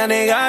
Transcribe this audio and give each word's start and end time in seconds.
a 0.00 0.06
negar. 0.06 0.39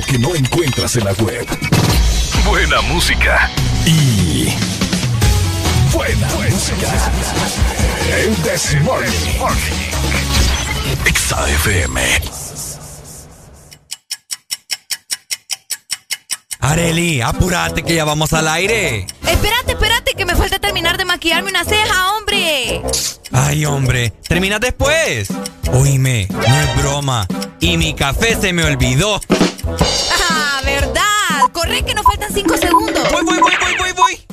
Que 0.00 0.18
no 0.18 0.34
encuentras 0.34 0.96
en 0.96 1.04
la 1.04 1.12
web. 1.12 1.46
Buena 2.44 2.80
música. 2.82 3.48
Y. 3.86 4.48
Buena, 5.92 6.26
música. 6.50 7.12
El 8.10 8.42
Desmorning. 8.42 9.38
XAFM. 11.14 12.00
Areli, 16.58 17.20
apúrate 17.20 17.82
que 17.84 17.94
ya 17.94 18.04
vamos 18.04 18.32
al 18.32 18.48
aire. 18.48 19.06
Espérate, 19.26 19.63
terminar 20.74 20.98
de 20.98 21.04
maquillarme 21.04 21.50
una 21.50 21.64
ceja, 21.64 22.16
hombre. 22.16 22.82
Ay, 23.30 23.64
hombre, 23.64 24.10
terminas 24.26 24.58
después. 24.58 25.28
Oíme, 25.72 26.26
no 26.28 26.42
es 26.42 26.76
broma. 26.82 27.28
Y 27.60 27.76
mi 27.76 27.94
café 27.94 28.36
se 28.40 28.52
me 28.52 28.64
olvidó. 28.64 29.20
Ah, 30.20 30.60
¿verdad? 30.64 31.52
Corre 31.52 31.84
que 31.84 31.94
nos 31.94 32.04
faltan 32.04 32.34
cinco 32.34 32.56
segundos. 32.56 33.08
Voy, 33.12 33.22
voy, 33.22 33.38
voy, 33.38 33.52
voy, 33.60 33.74
voy, 33.78 33.92
voy. 33.92 34.26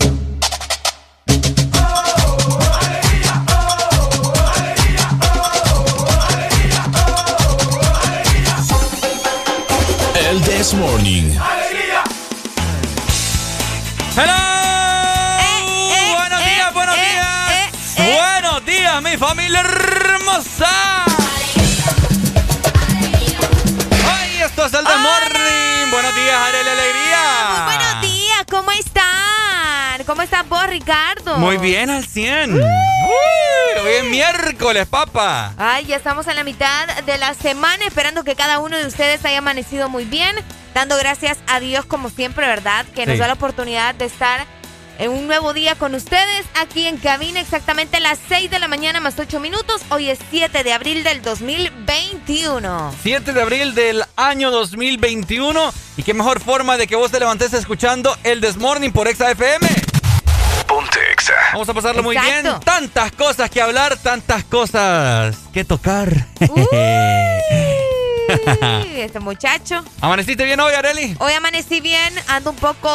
El 10.28 10.42
This 10.42 10.74
Morning. 10.74 11.38
¡Hello! 14.18 14.51
Mi 19.12 19.18
familia 19.18 19.60
hermosa. 19.60 21.06
esto 24.46 24.66
es 24.66 24.74
el 24.74 24.86
The 24.86 24.98
Morning. 24.98 25.92
Buenos 25.92 26.16
días, 26.16 26.34
Arely 26.34 26.70
Alegría. 26.70 27.20
Muy 27.50 27.76
buenos 27.76 28.02
días, 28.02 28.46
¿cómo 28.50 28.72
están? 28.72 30.04
¿Cómo 30.06 30.22
estás 30.22 30.48
vos, 30.48 30.66
Ricardo? 30.68 31.38
Muy 31.38 31.58
bien, 31.58 31.90
al 31.90 32.06
100. 32.06 32.54
hoy 32.54 33.92
es 34.00 34.04
miércoles, 34.06 34.88
papá. 34.88 35.54
Ay, 35.58 35.86
ya 35.88 35.98
estamos 35.98 36.26
en 36.28 36.38
la 36.38 36.46
mitad 36.46 36.88
de 37.02 37.18
la 37.18 37.34
semana, 37.34 37.86
esperando 37.86 38.24
que 38.24 38.36
cada 38.36 38.60
uno 38.60 38.78
de 38.78 38.86
ustedes 38.86 39.26
haya 39.26 39.40
amanecido 39.40 39.90
muy 39.90 40.06
bien. 40.06 40.38
Dando 40.74 40.98
gracias 40.98 41.38
a 41.48 41.60
Dios, 41.60 41.86
como 41.86 42.10
siempre, 42.10 42.48
¿verdad? 42.48 42.86
Que 42.96 43.06
nos 43.06 43.18
da 43.18 43.28
la 43.28 43.34
oportunidad 43.34 43.94
de 43.94 44.06
estar 44.06 44.48
en 45.02 45.12
un 45.12 45.26
nuevo 45.26 45.52
día 45.54 45.74
con 45.76 45.96
ustedes 45.96 46.46
aquí 46.54 46.86
en 46.86 46.98
cabina 46.98 47.42
exactamente 47.42 47.98
a 47.98 48.00
las 48.00 48.20
6 48.30 48.52
de 48.52 48.60
la 48.60 48.68
mañana 48.68 49.00
más 49.00 49.18
8 49.18 49.40
minutos. 49.40 49.82
Hoy 49.90 50.12
es 50.12 50.20
7 50.30 50.64
de 50.64 50.74
abril 50.74 51.04
del 51.04 51.24
2021. 51.24 52.94
7 53.02 53.34
de 53.34 53.42
abril 53.42 53.74
del 53.74 54.04
año 54.16 54.52
2021 54.52 55.74
y 55.98 56.04
qué 56.04 56.14
mejor 56.14 56.40
forma 56.40 56.78
de 56.78 56.86
que 56.86 56.96
vos 56.96 57.10
te 57.10 57.20
levantes 57.20 57.52
escuchando 57.54 58.16
el 58.24 58.42
Desmorning 58.42 58.94
por 58.94 59.08
Exa 59.08 59.32
FM. 59.32 59.68
Ponte 60.68 61.00
Exa. 61.14 61.34
Vamos 61.54 61.68
a 61.68 61.74
pasarlo 61.74 62.04
muy 62.04 62.16
bien. 62.16 62.46
Tantas 62.64 63.12
cosas 63.14 63.50
que 63.50 63.60
hablar, 63.60 63.98
tantas 63.98 64.44
cosas 64.44 65.36
que 65.52 65.66
tocar. 65.66 66.28
Uy, 66.42 66.68
este 68.98 69.20
muchacho. 69.20 69.84
¿Amaneciste 70.00 70.44
bien 70.44 70.60
hoy, 70.60 70.76
Areli? 70.76 71.16
Hoy 71.18 71.34
amanecí 71.34 71.82
bien, 71.82 72.14
ando 72.28 72.52
un 72.52 72.58
poco 72.58 72.88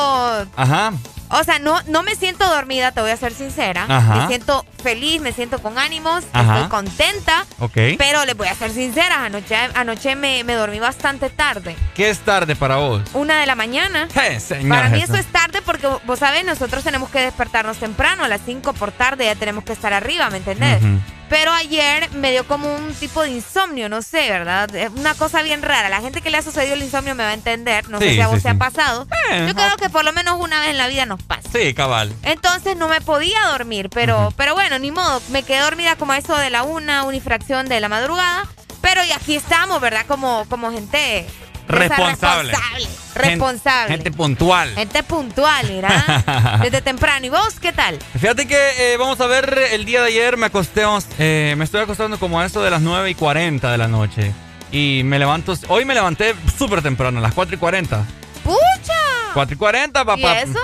Ajá. 0.55 0.93
O 1.31 1.43
sea, 1.45 1.59
no, 1.59 1.81
no 1.89 2.03
me 2.03 2.15
siento 2.15 2.49
dormida, 2.49 2.93
te 2.93 3.01
voy 3.01 3.11
a 3.11 3.17
ser 3.17 3.33
sincera. 3.33 3.87
Ajá. 3.89 4.15
Me 4.23 4.27
siento 4.29 4.65
feliz, 4.83 5.21
me 5.21 5.33
siento 5.33 5.61
con 5.61 5.79
ánimos, 5.79 6.25
Ajá. 6.33 6.55
estoy 6.57 6.69
contenta. 6.71 7.47
Ok. 7.59 7.77
Pero 7.99 8.25
les 8.25 8.37
voy 8.37 8.49
a 8.49 8.55
ser 8.55 8.71
sincera, 8.71 9.25
anoche, 9.25 9.57
anoche 9.75 10.15
me, 10.15 10.45
me 10.45 10.55
dormí 10.55 10.79
bastante 10.79 11.31
tarde. 11.31 11.77
¿Qué 11.95 12.11
es 12.11 12.21
tarde 12.21 12.55
para 12.57 12.77
vos? 12.77 13.03
Una 13.15 13.41
de 13.41 13.47
la 13.47 13.55
mañana. 13.55 14.09
Señora 14.39 14.83
Para 14.83 14.89
mí 14.91 15.03
eso 15.03 15.17
es 15.17 15.27
tarde 15.27 15.61
porque, 15.63 15.89
vos 16.05 16.19
sabés, 16.19 16.45
nosotros 16.45 16.85
tenemos 16.85 17.11
que 17.11 17.21
despertarnos 17.21 17.79
temprano, 17.79 18.25
a 18.25 18.29
las 18.29 18.41
5 18.45 18.73
por 18.75 18.93
tarde 18.93 19.25
ya 19.25 19.35
tenemos 19.35 19.65
que 19.65 19.73
estar 19.73 19.93
arriba, 19.93 20.31
¿me 20.31 20.39
entendés? 20.39 20.83
Pero 21.29 21.53
ayer 21.53 22.09
me 22.13 22.31
dio 22.31 22.47
como 22.47 22.73
un 22.73 22.95
tipo 22.95 23.23
de 23.23 23.31
insomnio, 23.31 23.89
no 23.89 24.01
sé, 24.03 24.31
¿verdad? 24.31 24.73
Es 24.75 24.91
una 24.91 25.15
cosa 25.15 25.43
bien 25.43 25.63
rara. 25.63 25.89
La 25.89 26.01
gente 26.01 26.21
que 26.21 26.31
le 26.31 26.39
ha 26.39 26.43
sucedido 26.43 26.75
el 26.75 26.83
insomnio 26.83 27.15
me 27.17 27.25
va 27.25 27.31
a 27.31 27.35
entender. 27.35 27.89
No 27.89 27.99
sé 27.99 28.11
si 28.15 28.21
a 28.21 28.29
vos 28.29 28.37
sí, 28.37 28.43
te 28.45 28.49
ha 28.51 28.55
pasado. 28.55 29.07
Eh, 29.33 29.45
Yo 29.49 29.55
creo 29.55 29.77
que 29.77 29.91
por 29.91 30.05
lo 30.05 30.13
menos 30.13 30.39
una 30.39 30.61
vez 30.61 30.71
en 30.71 30.79
la 30.79 30.87
vida 30.87 31.05
nos 31.05 31.21
pasa. 31.23 31.49
Sí, 31.53 31.75
cabal. 31.75 32.15
Entonces 32.23 32.77
no 32.77 32.87
me 32.89 33.01
podía 33.01 33.41
dormir, 33.51 33.91
pero, 33.91 34.33
pero 34.37 34.55
bueno, 34.55 34.79
ni 34.79 34.93
modo. 34.93 35.21
Me 35.31 35.43
quedé 35.43 35.61
dormida 35.61 35.97
como 35.97 36.13
a 36.13 36.19
eso 36.19 36.37
de 36.37 36.51
la 36.51 36.63
una, 36.63 37.03
una 37.03 37.17
y 37.17 37.21
fracción 37.21 37.69
de 37.69 37.81
la 37.81 37.89
madrugada. 37.89 38.45
Pero 38.81 39.03
y 39.05 39.11
aquí 39.11 39.35
estamos, 39.35 39.81
¿verdad? 39.81 40.07
Como, 40.07 40.45
como 40.49 40.71
gente 40.71 41.27
Responsable. 41.69 42.53
Responsable. 42.53 42.89
Responsable. 43.15 43.89
Gente, 43.89 44.05
gente 44.05 44.11
puntual. 44.13 44.75
Gente 44.75 45.03
puntual, 45.03 45.67
mira. 45.71 46.59
Desde 46.63 46.83
temprano. 46.83 47.25
¿Y 47.27 47.29
vos 47.31 47.55
qué 47.61 47.73
tal? 47.73 47.99
Fíjate 48.19 48.47
que 48.47 48.93
eh, 48.93 48.97
vamos 48.99 49.21
a 49.21 49.27
ver, 49.27 49.59
el 49.73 49.85
día 49.85 50.03
de 50.03 50.09
ayer 50.09 50.37
me 50.37 50.47
acosté, 50.47 50.83
eh, 51.19 51.55
me 51.57 51.65
estoy 51.65 51.81
acostando 51.81 52.19
como 52.19 52.41
a 52.41 52.45
eso 52.47 52.63
de 52.63 52.71
las 52.71 52.83
9 52.83 53.11
y 53.11 53.15
40 53.15 53.71
de 53.73 53.79
la 53.79 53.89
noche. 53.89 54.33
Y 54.71 55.03
me 55.05 55.19
levanto, 55.19 55.55
hoy 55.69 55.85
me 55.85 55.95
levanté 55.95 56.35
súper 56.59 56.83
temprano, 56.83 57.19
a 57.19 57.23
las 57.23 57.33
4 57.33 57.55
y 57.55 57.59
40. 57.59 58.05
¡Pucha! 58.45 58.93
4 59.35 59.55
y 59.55 59.59
40, 59.59 60.05
papá. 60.05 60.19
¿Y 60.19 60.25
eso? 60.25 60.59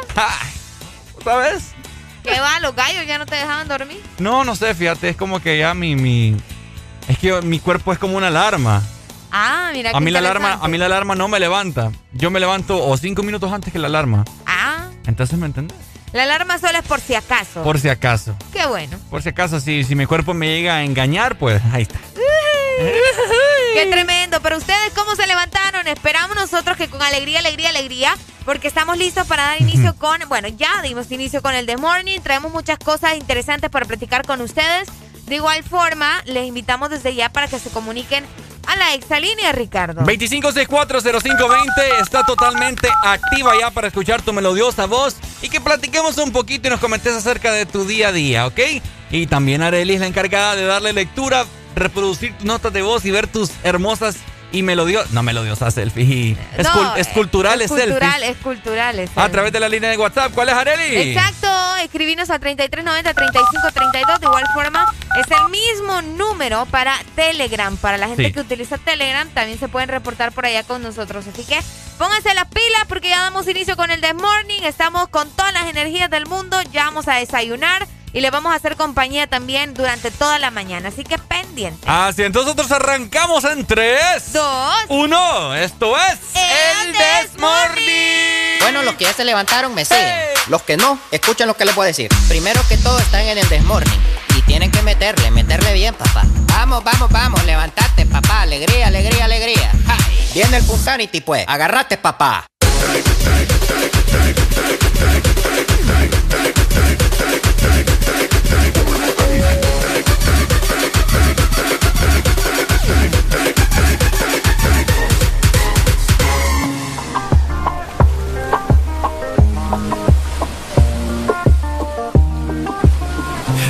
¿Sabes? 1.24 1.72
¿Qué 2.22 2.38
va? 2.40 2.60
¿Los 2.60 2.74
gallos 2.74 3.06
ya 3.06 3.18
no 3.18 3.26
te 3.26 3.34
dejaban 3.36 3.66
dormir? 3.68 4.00
No, 4.18 4.44
no 4.44 4.54
sé, 4.54 4.74
fíjate, 4.74 5.08
es 5.08 5.16
como 5.16 5.40
que 5.40 5.58
ya 5.58 5.74
mi, 5.74 5.96
mi, 5.96 6.36
es 7.08 7.18
que 7.18 7.28
yo- 7.28 7.42
mi 7.42 7.58
cuerpo 7.58 7.92
es 7.92 7.98
como 7.98 8.16
una 8.16 8.28
alarma. 8.28 8.82
Ah, 9.34 9.70
mira 9.72 9.90
A 9.94 10.00
mí 10.00 10.10
la 10.10 10.18
alarma, 10.18 10.58
a 10.60 10.68
mí 10.68 10.76
la 10.76 10.86
alarma 10.86 11.14
no 11.14 11.26
me 11.26 11.40
levanta. 11.40 11.90
Yo 12.12 12.30
me 12.30 12.38
levanto 12.38 12.86
o 12.86 12.96
cinco 12.98 13.22
minutos 13.22 13.50
antes 13.50 13.72
que 13.72 13.78
la 13.78 13.86
alarma. 13.88 14.24
Ah, 14.46 14.88
Entonces, 15.06 15.38
¿me 15.38 15.46
entiendes? 15.46 15.76
la 16.12 16.24
alarma 16.24 16.58
solo 16.58 16.76
es 16.78 16.84
por 16.84 17.00
si 17.00 17.14
acaso. 17.14 17.62
Por 17.62 17.80
si 17.80 17.88
acaso. 17.88 18.36
Qué 18.52 18.66
bueno. 18.66 18.98
Por 19.08 19.22
si 19.22 19.30
acaso, 19.30 19.58
si, 19.60 19.82
si 19.84 19.94
mi 19.94 20.04
cuerpo 20.04 20.34
me 20.34 20.46
llega 20.48 20.76
a 20.76 20.84
engañar, 20.84 21.38
pues 21.38 21.62
ahí 21.72 21.82
está. 21.82 21.98
Qué 23.74 23.86
tremendo. 23.86 24.40
Pero 24.42 24.58
ustedes, 24.58 24.92
¿cómo 24.94 25.16
se 25.16 25.26
levantaron? 25.26 25.88
Esperamos 25.88 26.36
nosotros 26.36 26.76
que 26.76 26.88
con 26.88 27.00
alegría, 27.00 27.38
alegría, 27.38 27.70
alegría, 27.70 28.14
porque 28.44 28.68
estamos 28.68 28.98
listos 28.98 29.26
para 29.26 29.44
dar 29.44 29.62
inicio 29.62 29.96
con, 29.96 30.20
bueno, 30.28 30.48
ya 30.48 30.82
dimos 30.82 31.10
inicio 31.10 31.40
con 31.40 31.54
el 31.54 31.64
The 31.64 31.78
Morning. 31.78 32.20
Traemos 32.20 32.52
muchas 32.52 32.78
cosas 32.78 33.16
interesantes 33.16 33.70
para 33.70 33.86
platicar 33.86 34.26
con 34.26 34.42
ustedes. 34.42 34.88
De 35.24 35.36
igual 35.36 35.62
forma, 35.64 36.22
les 36.26 36.46
invitamos 36.46 36.90
desde 36.90 37.14
ya 37.14 37.30
para 37.30 37.48
que 37.48 37.58
se 37.58 37.70
comuniquen 37.70 38.26
a 38.66 38.76
la 38.76 38.94
exalínea, 38.94 39.52
Ricardo. 39.52 40.02
25640520 40.02 42.02
está 42.02 42.24
totalmente 42.24 42.88
activa 43.02 43.52
ya 43.58 43.70
para 43.70 43.88
escuchar 43.88 44.22
tu 44.22 44.32
melodiosa 44.32 44.86
voz 44.86 45.16
y 45.42 45.48
que 45.48 45.60
platiquemos 45.60 46.18
un 46.18 46.32
poquito 46.32 46.68
y 46.68 46.70
nos 46.70 46.80
comentes 46.80 47.14
acerca 47.14 47.52
de 47.52 47.66
tu 47.66 47.84
día 47.84 48.08
a 48.08 48.12
día, 48.12 48.46
¿ok? 48.46 48.60
Y 49.10 49.26
también 49.26 49.62
Arely 49.62 49.94
es 49.94 50.00
la 50.00 50.06
encargada 50.06 50.56
de 50.56 50.64
darle 50.64 50.92
lectura, 50.92 51.44
reproducir 51.74 52.36
tus 52.36 52.44
notas 52.44 52.72
de 52.72 52.82
voz 52.82 53.04
y 53.04 53.10
ver 53.10 53.26
tus 53.26 53.50
hermosas 53.62 54.16
y 54.52 54.62
melodiosas, 54.62 55.10
no 55.12 55.22
melodiosas 55.22 55.74
selfies, 55.74 56.36
No, 56.36 56.62
escul- 56.62 56.96
esculturales 56.98 57.70
es 57.70 57.76
cultural, 57.76 58.12
selfies 58.12 58.36
es 58.36 58.42
cultural. 58.42 58.98
es 58.98 59.10
a 59.16 59.28
través 59.30 59.52
de 59.52 59.60
la 59.60 59.68
línea 59.68 59.90
de 59.90 59.96
WhatsApp. 59.98 60.32
¿Cuál 60.32 60.48
es 60.50 60.54
Arely? 60.54 60.96
Exacto, 61.12 61.48
escribinos 61.82 62.30
al 62.30 62.40
3390-3532. 62.40 64.18
De 64.20 64.26
igual 64.26 64.44
forma, 64.54 64.86
es 65.18 65.26
el 65.30 65.48
mismo 65.50 66.02
número 66.02 66.66
para 66.66 66.94
Telegram. 67.14 67.76
Para 67.76 67.98
la 67.98 68.08
gente 68.08 68.24
Sí. 68.26 68.32
que 68.32 68.40
utiliza 68.40 68.78
Telegram, 68.78 69.28
también 69.30 69.58
se 69.58 69.68
pueden 69.68 69.88
reportar 69.88 70.32
por 70.32 70.46
allá 70.46 70.62
con 70.62 70.82
nosotros. 70.82 71.26
Así 71.26 71.44
que 71.44 71.58
pónganse 71.98 72.34
las 72.34 72.46
pilas 72.46 72.84
porque 72.88 73.08
ya 73.10 73.20
damos 73.22 73.46
inicio 73.48 73.76
con 73.76 73.90
el 73.90 74.00
This 74.00 74.14
Morning. 74.14 74.62
Estamos 74.64 75.08
con 75.08 75.30
todas 75.30 75.52
las 75.52 75.64
energías 75.66 76.10
del 76.10 76.26
mundo. 76.26 76.56
Ya 76.72 76.84
vamos 76.84 77.08
a 77.08 77.14
desayunar 77.14 77.86
y 78.12 78.20
le 78.20 78.30
vamos 78.30 78.52
a 78.52 78.56
hacer 78.56 78.76
compañía 78.76 79.26
también 79.26 79.74
durante 79.74 80.10
toda 80.10 80.38
la 80.38 80.50
mañana. 80.50 80.88
Así 80.88 81.04
que 81.04 81.18
pendiente. 81.18 81.86
Así, 81.88 82.22
entonces 82.22 82.54
nosotros 82.54 82.72
arrancamos 82.72 83.44
en 83.44 83.64
3, 83.64 84.32
Dos. 84.32 84.76
1. 84.88 85.54
Esto 85.56 85.96
es 85.96 86.18
El 86.34 86.92
This 86.92 87.40
Morning. 87.40 88.58
Bueno, 88.60 88.82
los 88.82 88.94
que 88.94 89.04
ya 89.04 89.12
se 89.12 89.24
levantaron 89.24 89.74
me 89.74 89.84
siguen. 89.84 90.02
¡Hey! 90.04 90.42
Los 90.48 90.62
que 90.62 90.76
no, 90.76 90.98
escuchen 91.10 91.46
lo 91.46 91.56
que 91.56 91.64
les 91.64 91.74
voy 91.74 91.84
a 91.84 91.86
decir. 91.88 92.08
Primero 92.28 92.60
que 92.68 92.76
todo 92.76 92.98
están 92.98 93.22
en 93.22 93.38
el 93.38 93.48
desmorning. 93.48 94.00
Y 94.36 94.42
tienen 94.42 94.70
que 94.70 94.82
meterle, 94.82 95.30
meterle 95.30 95.72
bien, 95.72 95.94
papá. 95.94 96.24
Vamos, 96.46 96.82
vamos, 96.84 97.10
vamos, 97.10 97.44
levantate, 97.44 98.06
papá. 98.06 98.42
Alegría, 98.42 98.88
alegría, 98.88 99.24
alegría. 99.24 99.72
¡Ja! 99.86 99.96
Viene 100.34 100.58
el 100.58 100.64
Punsanity, 100.64 101.20
pues. 101.20 101.44
Agarrate, 101.46 101.96
papá. 101.98 102.46
Take 108.52 108.81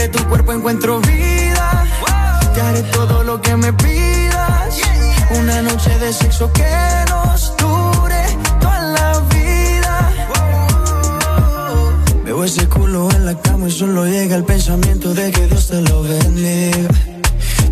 Entre 0.00 0.16
tu 0.16 0.28
cuerpo 0.28 0.52
encuentro 0.52 1.00
vida. 1.00 1.84
Te 2.54 2.60
haré 2.60 2.82
todo 2.84 3.24
lo 3.24 3.40
que 3.40 3.56
me 3.56 3.72
pidas. 3.72 4.80
Una 5.36 5.60
noche 5.62 5.98
de 5.98 6.12
sexo 6.12 6.52
que 6.52 6.70
nos 7.10 7.56
dure 7.56 8.22
toda 8.60 8.80
la 8.80 9.18
vida. 9.34 10.12
Veo 12.24 12.44
ese 12.44 12.68
culo 12.68 13.10
en 13.10 13.26
la 13.26 13.40
cama 13.40 13.66
y 13.66 13.72
solo 13.72 14.06
llega 14.06 14.36
el 14.36 14.44
pensamiento 14.44 15.12
de 15.14 15.32
que 15.32 15.48
Dios 15.48 15.66
te 15.66 15.82
lo 15.82 16.04
bendiga. 16.04 17.07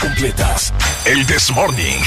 completas. 0.00 0.72
El 1.04 1.26
This 1.26 1.50
Morning. 1.52 2.00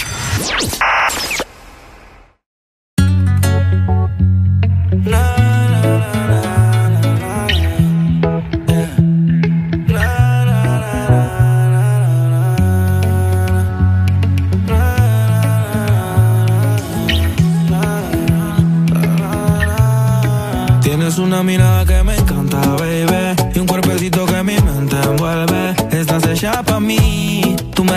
Tienes 20.82 21.18
una 21.18 21.44
mirada 21.44 21.86
que 21.86 22.04
me 22.04 22.16
encanta, 22.16 22.60
baby. 22.76 23.36
Y 23.56 23.60
un 23.60 23.68
cuerpecito 23.68 24.26
que 24.26 24.44
mi 24.44 24.60
mente 24.60 24.96
envuelve. 25.02 25.76
Estás 25.92 26.28
hecha 26.28 26.64
pa' 26.64 26.80
mí. 26.80 27.49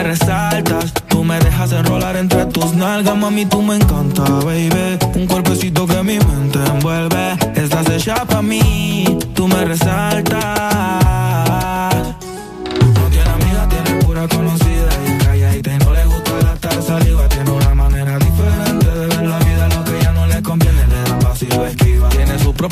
Resaltas. 0.03 0.93
Tú 1.09 1.23
me 1.23 1.39
dejas 1.39 1.73
enrolar 1.73 2.17
entre 2.17 2.47
tus 2.47 2.75
nalgas, 2.75 3.17
mami. 3.17 3.47
Tú 3.47 3.63
me 3.63 3.77
encanta, 3.77 4.25
baby. 4.45 4.99
Un 5.15 5.27
cuerpecito 5.27 5.87
que 5.87 6.03
mi 6.03 6.19
mente 6.19 6.59
envuelve. 6.59 7.37
Estás 7.55 7.89
hecha 7.89 8.25
pa' 8.25 8.43
mí. 8.43 9.19
Tú 9.35 9.47
me 9.47 9.65
resaltas. 9.65 11.32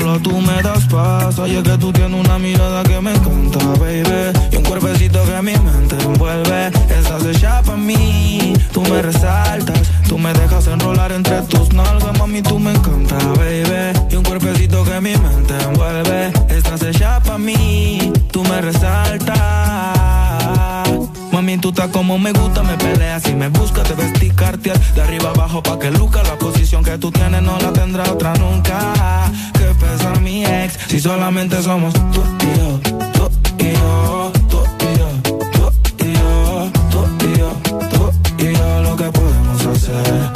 solo 0.00 0.18
tú 0.20 0.40
me 0.40 0.62
das 0.62 0.84
paz. 0.86 1.38
Oye, 1.38 1.62
que 1.62 1.76
tú 1.78 1.92
tienes 1.92 2.18
una 2.18 2.38
mirada 2.38 2.82
que 2.82 3.00
me 3.00 3.12
encanta, 3.12 3.58
baby. 3.78 4.32
Y 4.52 4.56
un 4.56 4.64
cuerpecito 4.64 5.24
que 5.24 5.42
mi 5.42 5.52
mente 5.52 5.96
envuelve. 6.02 6.66
Estás 6.98 7.24
hecha 7.24 7.62
pa' 7.62 7.76
mí, 7.76 8.54
tú 8.72 8.82
me 8.82 9.02
resaltas. 9.02 9.80
Tú 10.08 10.18
me 10.18 10.32
dejas 10.32 10.66
enrolar 10.66 11.12
entre 11.12 11.42
tus 11.42 11.72
nalgas, 11.72 12.18
mami, 12.18 12.42
tú 12.42 12.58
me 12.58 12.72
encanta, 12.72 13.16
baby. 13.38 13.98
Y 14.10 14.16
un 14.16 14.24
cuerpecito 14.24 14.84
que 14.84 15.00
mi 15.00 15.16
mente 15.16 15.54
envuelve. 15.62 16.32
Estás 16.48 16.82
hecha 16.82 17.20
pa' 17.20 17.38
mí, 17.38 18.12
tú 18.30 18.42
me 18.44 18.60
resaltas. 18.60 19.36
Mami, 21.36 21.58
tú 21.58 21.68
estás 21.68 21.90
como 21.90 22.18
me 22.18 22.32
gusta, 22.32 22.62
me 22.62 22.78
peleas 22.78 23.28
y 23.28 23.34
me 23.34 23.48
buscas, 23.48 23.86
te 23.86 23.92
vestí 23.92 24.30
cartier 24.30 24.78
de 24.94 25.02
arriba 25.02 25.28
abajo 25.28 25.62
pa' 25.62 25.78
que 25.78 25.90
luca 25.90 26.22
la 26.22 26.34
posición 26.38 26.82
que 26.82 26.96
tú 26.96 27.10
tienes 27.10 27.42
no 27.42 27.58
la 27.58 27.74
tendrá 27.74 28.10
otra 28.10 28.32
nunca. 28.36 28.94
Que 29.52 29.66
pesa 29.78 30.18
mi 30.20 30.46
ex 30.46 30.78
si 30.88 30.98
solamente 30.98 31.62
somos 31.62 31.92
tú 31.92 32.22
y 32.40 32.58
yo, 32.58 32.80
tú 33.12 33.30
y 33.58 33.70
yo, 33.70 34.32
tú 34.48 34.62
y 34.80 34.98
yo, 34.98 35.10
yo, 35.52 35.72
tú 36.88 37.28
yo, 37.36 37.52
tú 37.90 38.12
yo, 38.42 38.82
lo 38.82 38.96
que 38.96 39.04
podemos 39.10 39.66
hacer. 39.66 40.35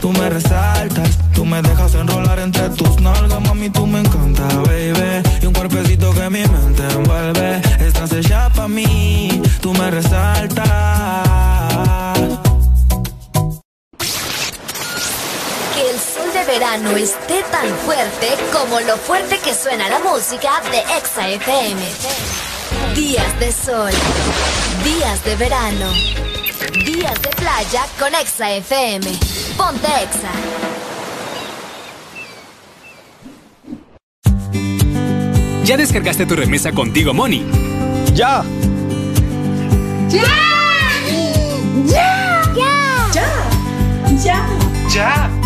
tú 0.00 0.12
me 0.12 0.28
resaltas. 0.28 1.10
Tú 1.34 1.44
me 1.44 1.60
dejas 1.62 1.94
enrolar 1.94 2.38
entre 2.38 2.68
tus 2.70 3.00
nalgas, 3.00 3.40
mami, 3.42 3.68
tú 3.70 3.86
me 3.86 4.00
encanta, 4.00 4.46
baby. 4.64 5.22
Y 5.42 5.46
un 5.46 5.52
cuerpecito 5.52 6.12
que 6.14 6.30
mi 6.30 6.40
mente 6.46 6.82
envuelve. 6.90 7.60
Estás 7.80 8.12
hecha 8.12 8.48
pa' 8.50 8.68
mí, 8.68 9.42
tú 9.60 9.72
me 9.74 9.90
resaltas. 9.90 10.66
Que 15.74 15.90
el 15.90 15.98
sol 15.98 16.32
de 16.32 16.44
verano 16.52 16.90
esté 16.96 17.42
tan 17.50 17.68
fuerte 17.84 18.28
como 18.52 18.80
lo 18.80 18.96
fuerte 18.96 19.38
que 19.38 19.54
suena 19.54 19.88
la 19.88 19.98
música 19.98 20.62
de 20.70 20.78
Exa 20.96 21.28
FM. 21.28 21.80
Días 22.94 23.38
de 23.40 23.52
sol, 23.52 23.92
días 24.84 25.22
de 25.24 25.36
verano, 25.36 25.92
días 26.84 27.20
de 27.20 27.28
playa 27.36 27.84
con 27.98 28.14
Exa 28.14 28.52
FM. 28.52 29.35
Ponte 29.56 29.88
Exa. 30.02 30.30
¿Ya 35.64 35.76
descargaste 35.76 36.26
tu 36.26 36.36
remesa 36.36 36.72
contigo, 36.72 37.12
Moni? 37.12 37.44
¡Ya! 38.14 38.44
¡Ya! 40.08 40.22
¡Ya! 41.86 42.42
¡Ya! 42.54 43.32
¡Ya! 44.22 44.46
¡Ya! 44.88 45.45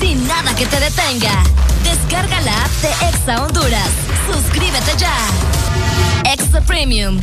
sin 0.00 0.26
nada 0.26 0.54
que 0.54 0.66
te 0.66 0.80
detenga. 0.80 1.42
Descarga 1.82 2.40
la 2.40 2.64
app 2.64 2.70
de 2.82 3.08
Exa 3.08 3.44
Honduras. 3.44 3.90
Suscríbete 4.32 4.92
ya. 4.98 5.16
Extra 6.24 6.60
Premium. 6.60 7.20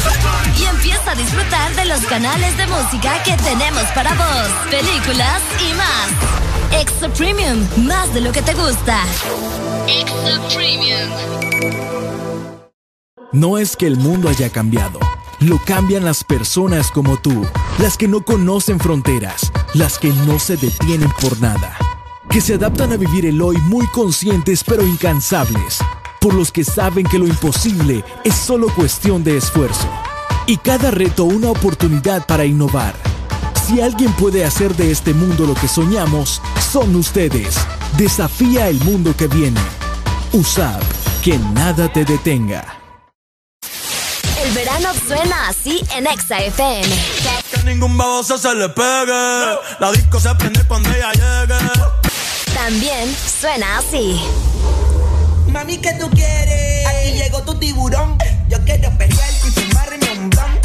Y 0.57 0.63
empieza 0.65 1.11
a 1.11 1.15
disfrutar 1.15 1.75
de 1.75 1.85
los 1.85 2.01
canales 2.01 2.55
de 2.57 2.67
música 2.67 3.21
que 3.23 3.35
tenemos 3.37 3.83
para 3.93 4.13
vos, 4.13 4.47
películas 4.69 5.41
y 5.59 5.73
más. 5.73 6.81
Extra 6.81 7.09
Premium, 7.09 7.67
más 7.85 8.13
de 8.13 8.21
lo 8.21 8.31
que 8.31 8.41
te 8.41 8.53
gusta. 8.53 9.03
Extra 9.87 10.39
Premium. 10.53 11.09
No 13.33 13.57
es 13.57 13.75
que 13.75 13.87
el 13.87 13.97
mundo 13.97 14.29
haya 14.29 14.49
cambiado, 14.49 14.99
lo 15.39 15.57
cambian 15.57 16.05
las 16.05 16.23
personas 16.23 16.91
como 16.91 17.17
tú, 17.17 17.45
las 17.79 17.97
que 17.97 18.07
no 18.07 18.23
conocen 18.23 18.79
fronteras, 18.79 19.51
las 19.73 19.97
que 19.97 20.09
no 20.09 20.37
se 20.37 20.55
detienen 20.55 21.11
por 21.19 21.41
nada, 21.41 21.75
que 22.33 22.41
se 22.41 22.55
adaptan 22.55 22.91
a 22.91 22.97
vivir 22.97 23.27
el 23.27 23.39
hoy 23.43 23.57
muy 23.57 23.85
conscientes 23.89 24.63
pero 24.63 24.81
incansables, 24.81 25.77
por 26.19 26.33
los 26.33 26.51
que 26.51 26.63
saben 26.63 27.05
que 27.05 27.19
lo 27.19 27.27
imposible 27.27 28.03
es 28.23 28.33
solo 28.33 28.73
cuestión 28.73 29.23
de 29.23 29.37
esfuerzo, 29.37 29.87
y 30.47 30.57
cada 30.57 30.89
reto 30.89 31.25
una 31.25 31.51
oportunidad 31.51 32.25
para 32.25 32.43
innovar. 32.43 32.95
Si 33.67 33.81
alguien 33.81 34.11
puede 34.13 34.45
hacer 34.45 34.75
de 34.75 34.89
este 34.89 35.13
mundo 35.13 35.45
lo 35.45 35.53
que 35.53 35.67
soñamos, 35.67 36.41
son 36.71 36.95
ustedes. 36.95 37.55
Desafía 37.97 38.67
el 38.67 38.79
mundo 38.79 39.15
que 39.15 39.27
viene. 39.27 39.61
USAP, 40.31 40.81
que 41.23 41.37
nada 41.37 41.93
te 41.93 42.03
detenga. 42.03 42.79
El 44.43 44.51
verano 44.55 44.89
suena 45.07 45.49
así 45.49 45.83
en 45.95 46.07
Exa 46.07 46.39
FM. 46.39 46.95
Que 47.51 47.63
ningún 47.63 47.95
baboso 47.95 48.39
se 48.39 48.55
le 48.55 48.69
pegue. 48.69 49.55
La 49.79 49.91
disco 49.91 50.19
se 50.19 50.33
prende 50.33 50.65
cuando 50.67 50.89
ella 50.89 51.11
llegue. 51.13 52.02
También 52.53 53.13
suena 53.15 53.79
así. 53.79 54.21
Mami, 55.47 55.77
¿qué 55.77 55.93
tú 55.99 56.09
quieres? 56.11 56.87
Aquí 56.87 57.11
llegó 57.13 57.41
tu 57.43 57.53
tiburón. 57.59 58.17
Yo 58.49 58.57
quiero 58.65 58.89
pelear 58.97 59.29
y 59.45 59.51
fumarme 59.51 60.11
un 60.19 60.29
blon. 60.29 60.59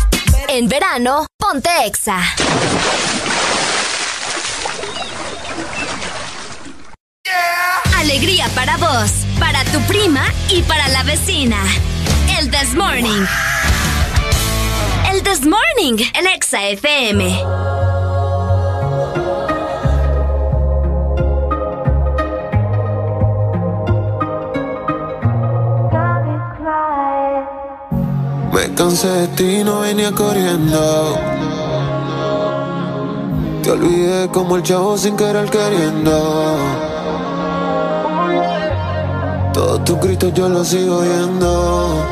En 0.48 0.68
verano, 0.68 1.26
ponte 1.38 1.68
Exa. 1.86 2.20
Alegría 7.96 8.48
para 8.54 8.76
vos, 8.76 9.10
para 9.38 9.64
tu 9.64 9.80
prima 9.82 10.24
y 10.48 10.62
para 10.62 10.88
la 10.88 11.02
vecina. 11.02 11.58
El 12.38 12.50
This 12.50 12.74
Morning. 12.74 13.26
El 15.12 15.22
This 15.22 15.40
Morning 15.44 16.04
en 16.14 16.26
Exa 16.28 16.68
FM. 16.68 17.87
Me 28.58 28.74
cansé 28.74 29.06
de 29.06 29.28
ti, 29.28 29.62
no 29.62 29.80
venía 29.82 30.10
corriendo. 30.10 31.16
Te 33.62 33.70
olvidé 33.70 34.28
como 34.30 34.56
el 34.56 34.64
chavo 34.64 34.98
sin 34.98 35.16
querer 35.16 35.48
queriendo. 35.48 36.56
Todos 39.54 39.84
tus 39.84 40.00
gritos 40.00 40.34
yo 40.34 40.48
los 40.48 40.66
sigo 40.66 40.96
oyendo. 40.96 42.04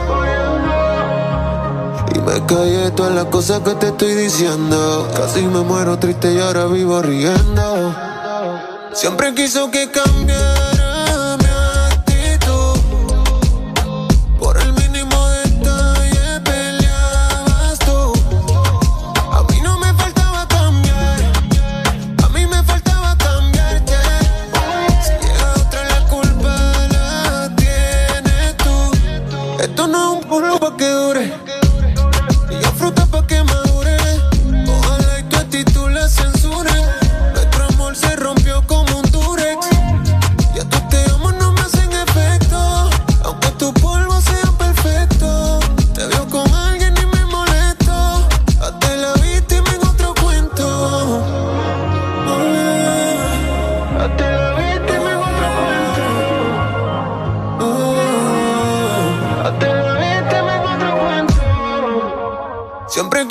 Y 2.15 2.19
me 2.21 2.47
callé 2.47 2.93
todas 2.93 3.13
las 3.13 3.25
cosas 3.25 3.59
que 3.63 3.75
te 3.75 3.89
estoy 3.89 4.15
diciendo. 4.15 5.09
Casi 5.17 5.43
me 5.43 5.63
muero 5.63 5.99
triste 5.99 6.33
y 6.33 6.39
ahora 6.39 6.67
vivo 6.67 7.03
riendo. 7.03 7.93
Siempre 8.93 9.35
quiso 9.35 9.69
que 9.73 9.91
cambiara 9.91 10.56
que. 30.77 31.36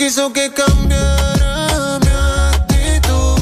Quiso 0.05 0.31
que 0.31 0.53
cambiara 0.53 1.97
mi 2.03 2.11
actitud. 2.53 3.39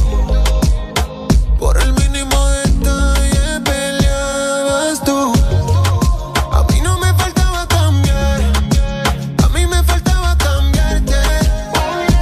Por 1.59 1.75
el 1.83 1.91
mínimo 1.91 2.37
detalle 2.59 3.59
peleabas 3.65 5.03
tú. 5.03 5.33
A 6.57 6.63
mí 6.69 6.79
no 6.79 6.97
me 6.99 7.13
faltaba 7.15 7.67
cambiar. 7.67 8.39
A 9.43 9.47
mí 9.49 9.67
me 9.67 9.83
faltaba 9.83 10.37
cambiarte. 10.37 11.19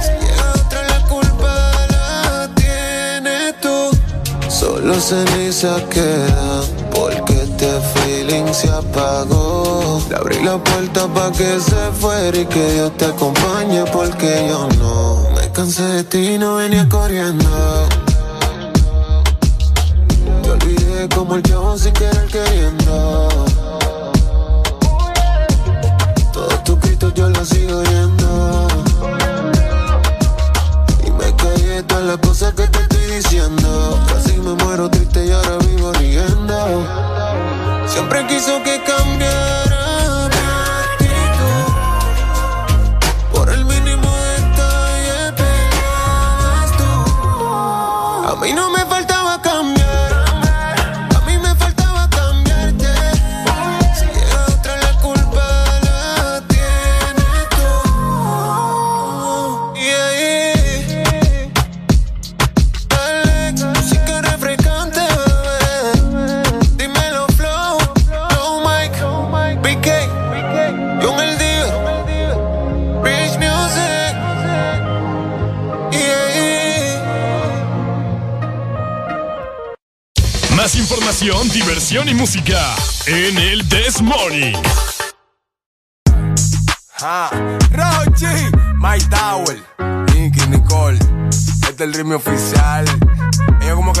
Si 0.04 0.12
llega 0.22 0.46
otra 0.60 0.80
la 0.92 1.00
culpa 1.12 1.54
la 1.94 2.50
tienes 2.56 3.60
tú. 3.60 3.76
Solo 4.48 5.00
ceniza 5.00 5.72
queda 5.88 6.41
se 8.52 8.70
apagó. 8.70 10.00
Le 10.08 10.16
abrí 10.16 10.42
la 10.42 10.56
puerta 10.56 11.06
pa' 11.06 11.30
que 11.32 11.60
se 11.60 11.92
fuera 12.00 12.38
y 12.38 12.46
que 12.46 12.72
Dios 12.72 12.96
te 12.96 13.04
acompañe 13.04 13.84
porque 13.92 14.46
yo 14.48 14.68
no. 14.78 15.28
Me 15.36 15.50
cansé 15.52 15.82
de 15.82 16.04
ti 16.04 16.34
y 16.34 16.38
no 16.38 16.56
venía 16.56 16.88
corriendo. 16.88 17.44
Te 20.42 20.50
olvidé 20.50 21.08
como 21.14 21.34
el 21.34 21.42
chavo 21.42 21.76
sin 21.76 21.92
querer 21.92 22.26
queriendo. 22.28 23.28
Todos 26.32 26.64
tus 26.64 26.80
gritos 26.80 27.12
yo 27.14 27.28
los 27.28 27.48
sigo 27.48 27.78
oyendo. 27.80 28.68
Y 31.06 31.10
me 31.10 31.36
callé 31.36 31.82
todas 31.82 32.04
las 32.04 32.16
cosas 32.16 32.54
que 32.54 32.66
te 32.66 32.78
estoy 32.78 33.16
diciendo. 33.16 33.98
Casi 34.08 34.38
me 34.38 34.54
muero 34.64 34.88
triste 34.88 35.26
y 35.26 35.32
ahora 35.32 35.58
vivo 35.58 35.92
riendo. 35.92 37.31
Siempre 37.92 38.26
quiso 38.26 38.62
que 38.62 38.80
cambiara 38.84 39.71
información, 81.02 81.48
diversión 81.48 82.08
y 82.08 82.14
música 82.14 82.76
en 83.06 83.36
el 83.36 83.68
This 83.68 84.00
Morning. 84.00 84.54
Ah, 87.00 87.28
Rochi, 87.72 88.26
Mike 88.76 89.06
Tower, 89.10 89.60
Nicky, 90.14 90.46
Nicole. 90.46 91.00
Este 91.68 91.70
es 91.72 91.80
el 91.80 91.94
ritmo 91.94 92.14
oficial. 92.14 92.84
Ella 93.60 93.74
como 93.74 93.92
que. 93.92 94.00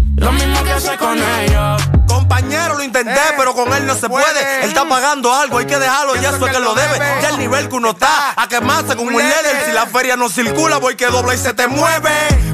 Lo 0.21 0.31
mismo 0.31 0.63
que 0.63 0.71
hace 0.71 0.97
con 0.97 1.17
ellos. 1.17 1.81
Compañero, 2.07 2.75
lo 2.75 2.83
intenté, 2.83 3.19
pero 3.37 3.55
con 3.55 3.73
él 3.73 3.85
no 3.87 3.95
se 3.95 4.07
puede. 4.07 4.63
Él 4.63 4.69
está 4.69 4.87
pagando 4.87 5.33
algo, 5.33 5.57
hay 5.57 5.65
que 5.65 5.79
dejarlo, 5.79 6.15
ya 6.15 6.29
eso 6.29 6.45
es 6.45 6.51
que 6.51 6.59
lo 6.59 6.75
debe. 6.75 6.99
Ya 7.21 7.29
el 7.29 7.39
nivel 7.39 7.69
que 7.69 7.75
uno 7.75 7.91
está, 7.91 8.33
a 8.35 8.47
quemarse 8.47 8.95
con 8.95 9.07
un 9.07 9.13
líder. 9.13 9.65
Si 9.65 9.71
la 9.71 9.87
feria 9.87 10.15
no 10.15 10.29
circula, 10.29 10.77
voy 10.77 10.95
que 10.95 11.07
dobla 11.07 11.33
y 11.33 11.37
se 11.37 11.53
te 11.53 11.67
mueve. 11.67 12.11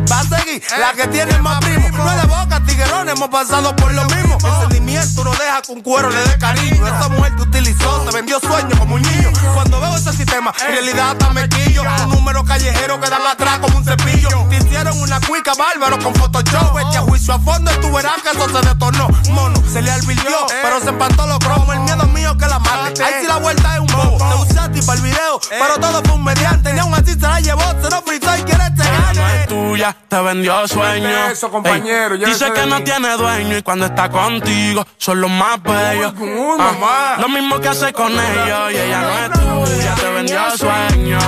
Va 0.09 0.19
a 0.19 0.23
seguir, 0.23 0.63
la 0.79 0.93
que 0.93 1.07
tiene 1.07 1.37
más 1.39 1.59
primo. 1.59 1.89
No 1.89 2.09
es 2.09 2.21
de 2.21 2.27
boca, 2.27 2.61
tiguerón, 2.65 3.09
hemos 3.09 3.29
pasado 3.29 3.75
por 3.75 3.93
lo 3.93 4.05
mismo. 4.05 4.37
El 4.45 4.61
sentimiento 4.61 5.23
no 5.25 5.31
deja 5.31 5.61
que 5.61 5.71
un 5.73 5.81
cuero 5.81 6.09
le 6.09 6.21
dé 6.21 6.37
cariño. 6.37 6.87
Esa 6.87 7.09
mujer 7.09 7.35
te 7.35 7.41
utilizó, 7.41 8.01
te 8.01 8.15
vendió 8.15 8.39
sueños 8.39 8.79
como 8.79 8.95
un 8.95 9.01
niño. 9.01 9.31
Cuando 9.53 9.81
veo 9.81 9.97
ese 9.97 10.13
sistema, 10.13 10.53
en 10.61 10.71
realidad 10.71 11.11
hasta 11.11 11.29
me 11.31 11.49
quillo. 11.49 11.81
Un 12.05 12.11
número 12.11 12.45
callejero 12.45 13.01
que 13.01 13.09
dan 13.09 13.25
atrás 13.25 13.59
como 13.59 13.77
un 13.77 13.83
cepillo. 13.83 14.29
Te 14.49 14.57
hicieron 14.57 15.01
una 15.01 15.19
cuica 15.21 15.53
bárbaro 15.55 15.97
con 15.99 16.13
Photoshop. 16.13 16.77
Echa 16.89 17.01
juicio 17.01 17.33
a 17.33 17.39
fondo 17.39 17.56
y 17.65 17.81
tú 17.81 17.91
verás 17.91 18.21
que 18.21 18.29
eso 18.29 18.49
se 18.49 18.67
detornó. 18.67 19.07
Mono, 19.31 19.61
se 19.71 19.81
le 19.81 19.91
alvirtió, 19.91 20.37
pero 20.61 20.79
se 20.79 20.89
empató 20.89 21.27
los 21.27 21.39
cromos. 21.39 21.75
El 21.75 21.81
miedo 21.81 22.03
mío 22.07 22.37
que 22.37 22.47
la 22.47 22.59
mate. 22.59 23.03
Ahí 23.03 23.13
sí 23.21 23.27
la 23.27 23.37
vuelta 23.37 23.75
es 23.75 23.79
un 23.79 23.87
bobo. 23.87 24.17
Te 24.17 24.51
usé 24.51 24.59
a 24.59 24.71
ti 24.71 24.81
para 24.81 24.97
el 24.97 25.03
video, 25.03 25.39
pero 25.49 25.75
todo 25.79 26.01
fue 26.03 26.13
un 26.13 26.23
mediante. 26.23 26.73
Ni 26.73 26.79
aún 26.79 26.93
así 26.93 27.13
se 27.13 27.19
la 27.19 27.39
llevó, 27.39 27.63
se 27.81 27.89
lo 27.89 28.01
fritó 28.01 28.35
y 28.37 28.43
quiere 28.43 28.63
este 28.63 28.83
gane. 28.83 29.41
es 29.41 29.47
tuya, 29.47 29.95
te 30.07 30.21
vendió 30.21 30.67
sueño. 30.67 31.27
Eso, 31.31 31.49
compañero, 31.49 32.17
dice 32.17 32.51
que 32.51 32.65
no 32.65 32.83
tiene 32.83 33.17
dueño 33.17 33.57
y 33.57 33.61
cuando 33.61 33.85
está 33.85 34.09
contigo 34.09 34.85
son 34.97 35.21
los 35.21 35.29
más 35.29 35.61
bellos. 35.61 36.13
Ah, 36.59 37.17
lo 37.19 37.29
mismo 37.29 37.59
que 37.59 37.67
hace 37.69 37.93
con 37.93 38.11
ellos 38.11 38.71
y 38.71 38.77
ella 38.77 39.01
no 39.01 39.19
es 39.19 39.71
tuya, 39.71 39.95
te 39.95 40.09
vendió 40.11 40.57
sueño. 40.57 41.19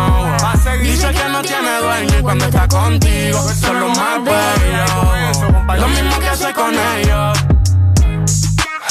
Dice 0.82 1.12
que 1.12 1.30
no 1.30 1.42
tiene 1.42 1.80
dueño 1.80 2.20
y 2.20 2.22
cuando 2.22 2.46
está 2.46 2.68
contigo 2.68 3.40
son 3.60 3.80
los 3.80 3.98
más 3.98 4.24
bellos. 4.24 5.39
Lo 5.78 5.88
mismo 5.88 6.20
que 6.20 6.28
hace 6.28 6.52
con 6.52 6.74
ellos. 6.74 7.38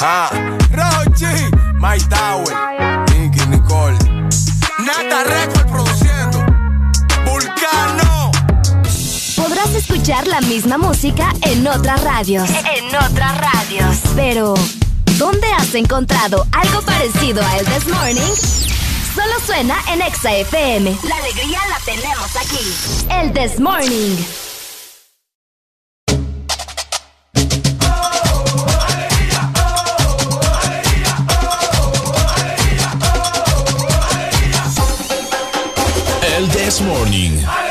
Ah, 0.01 0.31
Rochi, 0.71 1.27
Mike 1.75 2.07
Tower, 2.09 2.57
Nicky, 3.11 3.47
Nicole. 3.49 3.99
Nata 4.79 5.25
Record 5.25 5.67
produciendo. 5.71 6.38
Vulcano. 7.27 8.31
Podrás 9.37 9.75
escuchar 9.75 10.27
la 10.29 10.41
misma 10.43 10.79
música 10.79 11.33
en 11.43 11.67
otras 11.67 12.03
radios. 12.05 12.49
En 12.49 12.87
otras 12.95 13.38
radios. 13.38 13.97
Pero, 14.14 14.55
¿dónde 15.19 15.49
has 15.59 15.75
encontrado 15.75 16.47
algo 16.53 16.81
parecido 16.83 17.45
a 17.45 17.59
El 17.59 17.67
This 17.67 17.88
Morning? 17.88 18.35
Solo 19.14 19.35
suena 19.45 19.77
en 19.93 20.01
Exa 20.01 20.33
FM. 20.33 20.97
La 21.03 21.17
alegría 21.17 21.59
la 21.69 21.79
tenemos 21.85 22.37
aquí. 22.37 23.11
El 23.11 23.33
This 23.33 23.59
Morning. 23.59 24.48
Morning. 36.81 37.68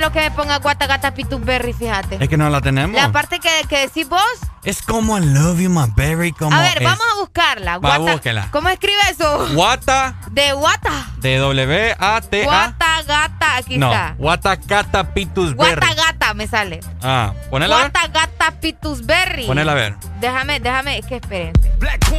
Quiero 0.00 0.12
que 0.14 0.20
me 0.20 0.30
ponga 0.30 0.58
Guata 0.60 0.86
Gata 0.86 1.12
Pitufberry, 1.12 1.74
fíjate. 1.74 2.16
es 2.18 2.26
que 2.28 2.38
no 2.38 2.48
la 2.48 2.62
tenemos. 2.62 2.96
La 2.98 3.12
parte 3.12 3.38
que, 3.38 3.50
que 3.68 3.80
decís 3.80 4.08
vos. 4.08 4.22
Es 4.64 4.80
como 4.80 5.18
I 5.18 5.20
love 5.26 5.58
you, 5.60 5.68
my 5.68 5.92
berry, 5.94 6.32
como 6.32 6.56
A 6.56 6.60
ver, 6.60 6.78
es. 6.78 6.84
vamos 6.84 7.04
a 7.12 7.16
buscarla. 7.20 7.78
Va, 7.78 7.98
Guata- 7.98 8.12
búsquela. 8.12 8.48
¿Cómo 8.50 8.70
escribe 8.70 8.98
eso? 9.10 9.48
Wata 9.54 10.14
De 10.30 10.52
Guata. 10.54 11.06
de 11.18 11.36
W-A-T-A. 11.36 12.44
Guata 12.44 13.02
Gata, 13.06 13.56
aquí 13.58 13.76
No, 13.76 13.92
está. 13.92 14.14
Watakata 14.18 15.12
Pitus 15.12 15.54
Berry. 15.54 15.74
Guata 15.80 15.94
Gata 15.94 16.32
me 16.34 16.46
sale. 16.46 16.80
Ah, 17.02 17.34
ponela 17.50 17.76
a 17.76 17.82
ver. 17.82 17.90
Guata 17.90 18.08
Gata 18.08 18.50
Pitusberry. 18.58 19.46
Ponela 19.46 19.72
a 19.72 19.74
ver. 19.74 19.96
Déjame, 20.20 20.60
déjame, 20.60 20.98
es 20.98 21.06
que 21.06 21.16
espérense. 21.16 21.72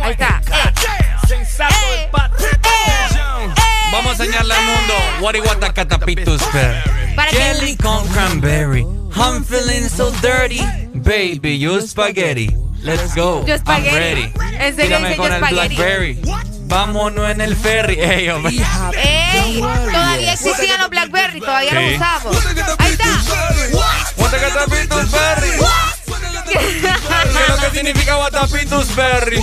Ahí 0.04 0.12
está. 0.12 0.39
Eh. 0.52 0.74
Eh. 1.32 2.10
Eh. 2.13 3.50
Vamos 3.91 4.20
a 4.20 4.24
enseñarle 4.24 4.54
al 4.54 4.65
mundo. 4.65 4.94
What 5.20 5.34
is 5.36 5.41
Watakata 5.44 5.98
Pitus 6.00 6.41
Que- 7.30 7.38
Jelly 7.38 7.76
con 7.78 8.08
cranberry. 8.10 8.86
I'm 9.15 9.43
feeling 9.43 9.88
so 9.89 10.12
dirty. 10.21 10.62
Baby, 10.93 11.58
you 11.58 11.82
spaghetti. 11.82 12.56
Let's 12.84 13.13
go. 13.15 13.45
Yo 13.45 13.54
I'm 13.54 13.60
spaghetti. 13.60 13.95
ready. 13.95 14.34
En 14.60 14.76
serio 14.76 14.97
con 15.17 15.30
yo 15.30 15.36
el 15.36 15.38
spaghetti. 15.38 15.76
Blackberry. 15.76 16.21
Vámonos 16.67 17.30
en 17.30 17.41
el 17.41 17.56
ferry. 17.56 17.95
Ey, 18.00 18.30
hombre. 18.30 18.54
¡Ey! 18.97 19.60
Todavía 19.62 20.34
existían 20.34 20.80
los 20.80 20.89
Blackberry, 20.89 21.39
todavía 21.41 21.69
Sí. 21.69 21.76
los 21.76 21.95
usamos. 21.95 22.38
Ahí 22.80 22.91
está. 22.93 23.06
¿Qué 26.52 26.58
es 26.60 27.50
lo 27.50 27.58
que 27.71 27.78
significa 27.78 28.17
Watapitus 28.17 28.95
berry? 28.95 29.41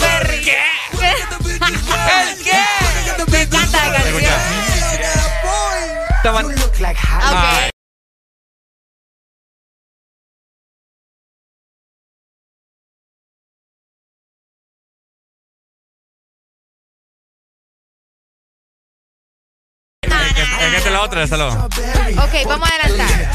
Berry. 0.00 0.44
¿Qué? 0.44 0.58
¿El 1.00 2.42
qué? 2.42 2.64
Me 3.30 3.42
encanta 3.42 3.88
la 3.90 3.98
canción. 4.02 4.63
Estaban. 6.24 6.46
Ay. 7.20 7.68
Es 20.00 20.70
que 20.70 20.76
esta 20.78 20.88
es 20.88 20.92
la 20.92 21.02
otra, 21.02 21.22
esta 21.24 21.34
es 21.36 21.38
la 21.40 21.48
otra. 21.48 22.24
Ok, 22.24 22.48
vamos 22.48 22.70
a 22.70 22.74
adelantar. 22.74 23.30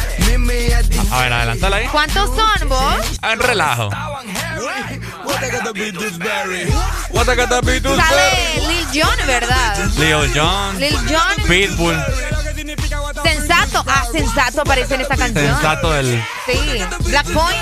A 1.12 1.22
ver, 1.22 1.34
adelantala 1.34 1.76
ahí. 1.76 1.88
¿Cuántos 1.90 2.36
son 2.36 2.70
vos? 2.70 3.20
Ah, 3.22 3.36
relajo. 3.36 3.90
Watacapitus 5.26 6.18
berry. 6.18 6.74
Sale 7.14 8.62
Lil 8.68 8.88
Jon, 9.04 9.28
¿verdad? 9.28 9.78
Lil 9.96 10.34
Jon. 10.34 10.80
Lil 10.80 10.98
Jon. 11.08 11.48
Pitbull. 11.48 12.29
Sensato. 13.70 13.90
Ah, 13.90 14.06
Sensato 14.12 14.62
aparece 14.62 14.96
en 14.96 15.02
esta 15.02 15.16
canción. 15.16 15.46
Sensato 15.46 15.92
del. 15.92 16.24
Sí. 16.46 16.84
Black 17.06 17.28
Point. 17.32 17.58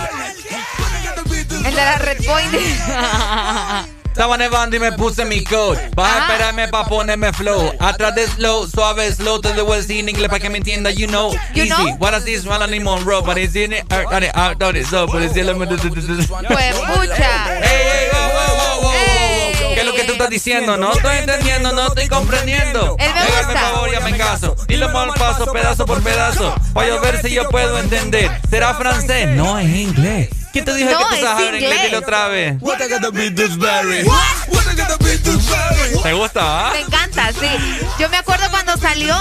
El 1.65 1.75
de 1.75 1.83
la 1.83 1.97
Red 1.97 2.25
Point. 2.25 2.53
Estaba 4.07 4.35
nevando 4.35 4.75
y 4.75 4.79
me 4.79 4.91
puse 4.93 5.25
mi 5.25 5.43
coat. 5.43 5.77
Vas 5.95 6.15
a 6.15 6.19
esperarme 6.21 6.67
pa' 6.69 6.85
ponerme 6.85 7.31
flow. 7.33 7.71
Atrás 7.79 8.15
de 8.15 8.25
slow, 8.27 8.67
suave, 8.67 9.13
slow, 9.13 9.39
te 9.39 9.53
debo 9.53 9.75
decir 9.75 9.99
en 9.99 10.09
inglés 10.09 10.27
para 10.29 10.39
que 10.39 10.49
me 10.49 10.57
entienda, 10.57 10.89
you 10.89 11.05
know. 11.05 11.33
You 11.53 11.65
Easy. 11.65 11.69
know? 11.69 11.97
What 11.99 12.15
is 12.15 12.25
this? 12.25 12.43
Well, 12.43 12.63
I 12.63 12.65
need 12.65 12.83
more 12.83 12.99
rope, 13.03 13.27
but 13.27 13.37
it's 13.37 13.55
in 13.55 13.73
it. 13.73 13.85
uh, 13.91 14.07
uh, 14.09 14.71
it's 14.73 14.91
up, 14.91 15.11
but 15.11 15.21
it's 15.21 15.35
in 15.35 15.47
it. 15.47 15.55
Pues 15.55 16.75
pucha. 16.75 17.59
Ey, 17.61 17.87
ey, 17.91 18.09
wow, 18.11 18.27
wow, 18.27 18.57
wow, 18.57 18.57
wow, 18.57 18.81
wow, 18.81 18.91
wow. 18.91 19.16
¿Qué 19.77 19.81
es 19.81 19.85
lo 19.85 19.93
que 19.93 20.03
tú 20.05 20.13
estás 20.13 20.29
diciendo? 20.31 20.75
No 20.75 20.91
estoy 20.91 21.17
entendiendo, 21.17 21.71
no 21.71 21.85
estoy 21.89 22.07
comprendiendo. 22.07 22.95
Él 22.97 23.11
me 23.13 23.19
Hágame 23.19 23.43
gusta. 23.53 23.59
favor, 23.59 23.91
ya 23.91 23.99
me 23.99 24.17
caso. 24.17 24.55
Dilo 24.67 24.89
mal 24.89 25.11
paso, 25.13 25.51
pedazo 25.53 25.85
por 25.85 26.01
pedazo. 26.01 26.55
Para 26.73 26.99
ver 26.99 27.21
si 27.21 27.29
yo 27.31 27.47
puedo 27.49 27.77
entender. 27.77 28.31
¿Será 28.49 28.73
francés? 28.73 29.27
No, 29.29 29.59
es 29.59 29.67
inglés. 29.69 30.29
¿Quién 30.51 30.65
te 30.65 30.73
dijo 30.73 30.89
No, 30.89 30.97
que 30.97 31.03
tú 31.05 31.13
es 31.13 31.21
sabes 31.21 31.45
hablar 31.47 31.61
inglés? 31.61 31.83
Dilo 31.83 31.97
otra 31.99 32.27
vez. 32.29 32.57
¿Te 36.03 36.13
gusta, 36.13 36.41
ah? 36.41 36.71
Me 36.73 36.79
encanta, 36.81 37.31
sí. 37.33 37.47
Yo 37.99 38.09
me 38.09 38.17
acuerdo 38.17 38.45
cuando 38.49 38.77
salió 38.77 39.15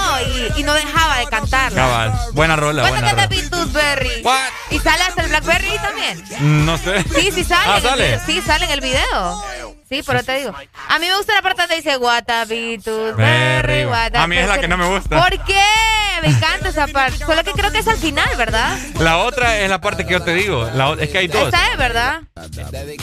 y, 0.55 0.59
y 0.61 0.63
no 0.63 0.73
dejaba 0.73 1.19
de 1.19 1.27
cantarla. 1.27 1.75
Cabal. 1.81 2.19
Buena 2.33 2.55
rola, 2.55 2.81
¿Cuánto 2.81 2.99
buena 3.01 3.25
rola. 3.27 3.67
Berry? 3.73 4.21
What? 4.23 4.39
¿Y 4.71 4.79
sale 4.79 5.03
hasta 5.03 5.21
el 5.23 5.29
Blackberry 5.29 5.77
también? 5.81 6.65
No 6.65 6.77
sé. 6.77 7.03
Sí, 7.15 7.31
sí 7.33 7.43
sale. 7.43 7.63
Ah, 7.67 7.77
en 7.77 7.83
el 7.83 7.89
sale. 7.89 8.03
video. 8.07 8.21
Sí, 8.25 8.41
sale 8.45 8.65
en 8.65 8.71
el 8.71 8.81
video. 8.81 9.43
Sí, 9.89 10.03
pero 10.05 10.21
te 10.21 10.39
digo. 10.39 10.53
A 10.89 10.99
mí 10.99 11.07
me 11.07 11.15
gusta 11.15 11.33
la 11.33 11.41
parte 11.41 11.61
donde 11.61 11.77
dice 11.77 11.95
Guatapitus 11.95 13.15
Berry. 13.15 13.85
Guatapitus 13.85 14.23
A 14.23 14.27
mí 14.27 14.37
es 14.37 14.47
la 14.47 14.59
que 14.59 14.67
no 14.67 14.77
me 14.77 14.85
gusta. 14.87 15.21
¿Por 15.21 15.45
qué? 15.45 15.63
Me 16.21 16.29
encanta 16.29 16.69
esa 16.69 16.87
parte. 16.87 17.25
Solo 17.25 17.43
que 17.43 17.51
creo 17.51 17.71
que 17.71 17.79
es 17.79 17.87
al 17.87 17.97
final, 17.97 18.27
¿verdad? 18.37 18.77
La 18.99 19.19
otra 19.19 19.59
es 19.59 19.69
la 19.69 19.79
parte 19.79 20.05
que 20.05 20.13
yo 20.13 20.21
te 20.21 20.33
digo. 20.33 20.69
La 20.73 20.93
es 20.99 21.09
que 21.09 21.19
hay 21.19 21.27
dos. 21.27 21.45
Esta 21.45 21.71
es, 21.71 21.77
¿verdad? 21.77 22.21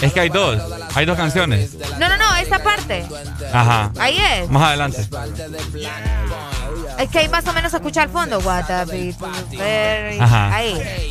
Es 0.01 0.13
que 0.13 0.21
hay 0.21 0.29
dos. 0.29 0.61
Hay 0.95 1.07
dos 1.07 1.17
canciones. 1.17 1.75
No, 1.99 2.09
no, 2.09 2.17
no, 2.19 2.37
esa 2.37 2.63
parte. 2.63 3.07
Ajá. 3.53 3.91
Ahí 3.99 4.19
es. 4.19 4.51
Más 4.51 4.65
adelante. 4.65 5.07
Es 6.99 7.09
que 7.09 7.19
ahí 7.19 7.29
más 7.29 7.47
o 7.47 7.53
menos 7.53 7.71
se 7.71 7.79
escucha 7.79 8.03
al 8.03 8.11
fondo. 8.11 8.41
Guatapitus 8.41 9.51
Berry. 9.57 10.19
Ajá. 10.21 10.55
Ahí. 10.55 11.11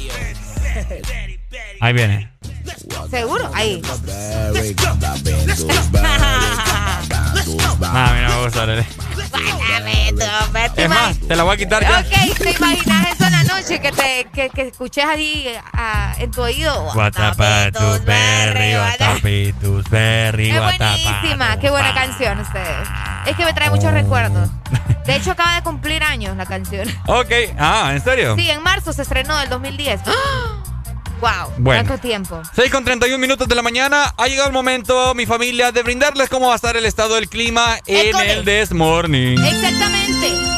Ahí 1.80 1.94
viene. 1.94 2.32
¿Seguro? 3.10 3.50
Ahí. 3.54 3.82
Nah, 7.80 8.10
a 8.10 8.14
mí 8.14 8.22
no 8.22 8.30
me 8.30 8.46
gusta. 8.46 8.66
Lele. 8.66 8.86
Guatapitus 9.16 10.52
Berry. 10.54 10.72
¿Te 10.76 10.84
Es 10.84 10.90
más, 10.90 11.20
te 11.20 11.36
la 11.36 11.44
voy 11.44 11.56
a 11.56 11.58
quitar 11.58 11.82
ya. 11.84 12.00
Ok, 12.00 12.38
¿te 12.38 12.52
imaginas 12.52 13.08
eso 13.14 13.26
en 13.26 13.32
la 13.32 13.44
noche? 13.44 13.80
Que 13.80 13.92
te 13.92 14.14
que, 14.34 14.50
que 14.50 14.62
escuches 14.68 15.06
ahí 15.06 15.48
ah, 15.74 16.16
en 16.18 16.32
tu 16.32 16.42
oído. 16.42 16.92
Guatapatus 16.94 18.04
berry, 18.04 18.74
guatapitus 18.74 19.90
berry, 19.90 20.52
Es 20.52 20.62
buenísima, 20.62 21.60
qué 21.60 21.70
buena 21.70 21.94
canción 21.94 22.40
ustedes. 22.40 22.88
Es 23.26 23.36
que 23.36 23.46
me 23.46 23.54
trae 23.54 23.70
muchos 23.70 23.92
recuerdos. 23.92 24.50
De 25.06 25.16
hecho, 25.16 25.32
acaba 25.32 25.56
de 25.56 25.64
cumplir 25.64 26.04
años 26.04 26.36
la 26.38 26.46
canción. 26.46 26.88
Ok. 27.08 27.32
Ah, 27.58 27.92
¿en 27.94 28.02
serio? 28.04 28.36
Sí, 28.36 28.50
en 28.50 28.62
marzo 28.64 28.94
se 28.94 29.02
estrenó 29.02 29.38
del 29.38 29.50
2010. 29.50 30.02
¡Wow! 31.24 31.54
Bueno. 31.58 31.88
¿Cuánto 31.88 32.06
tiempo? 32.06 32.42
6 32.54 32.70
con 32.70 32.84
31 32.84 33.18
minutos 33.18 33.48
de 33.48 33.56
la 33.56 33.62
mañana. 33.62 34.14
Ha 34.18 34.28
llegado 34.28 34.50
el 34.50 34.54
momento, 34.54 35.16
mi 35.16 35.26
familia, 35.26 35.72
de 35.72 35.82
brindarles 35.82 36.28
cómo 36.28 36.48
va 36.48 36.54
a 36.54 36.56
estar 36.58 36.76
el 36.76 36.86
estado 36.86 37.16
del 37.16 37.30
clima 37.30 37.78
en 37.86 38.14
el 38.14 38.44
This 38.44 38.74
Morning. 38.74 39.38
Exactamente. 39.38 40.53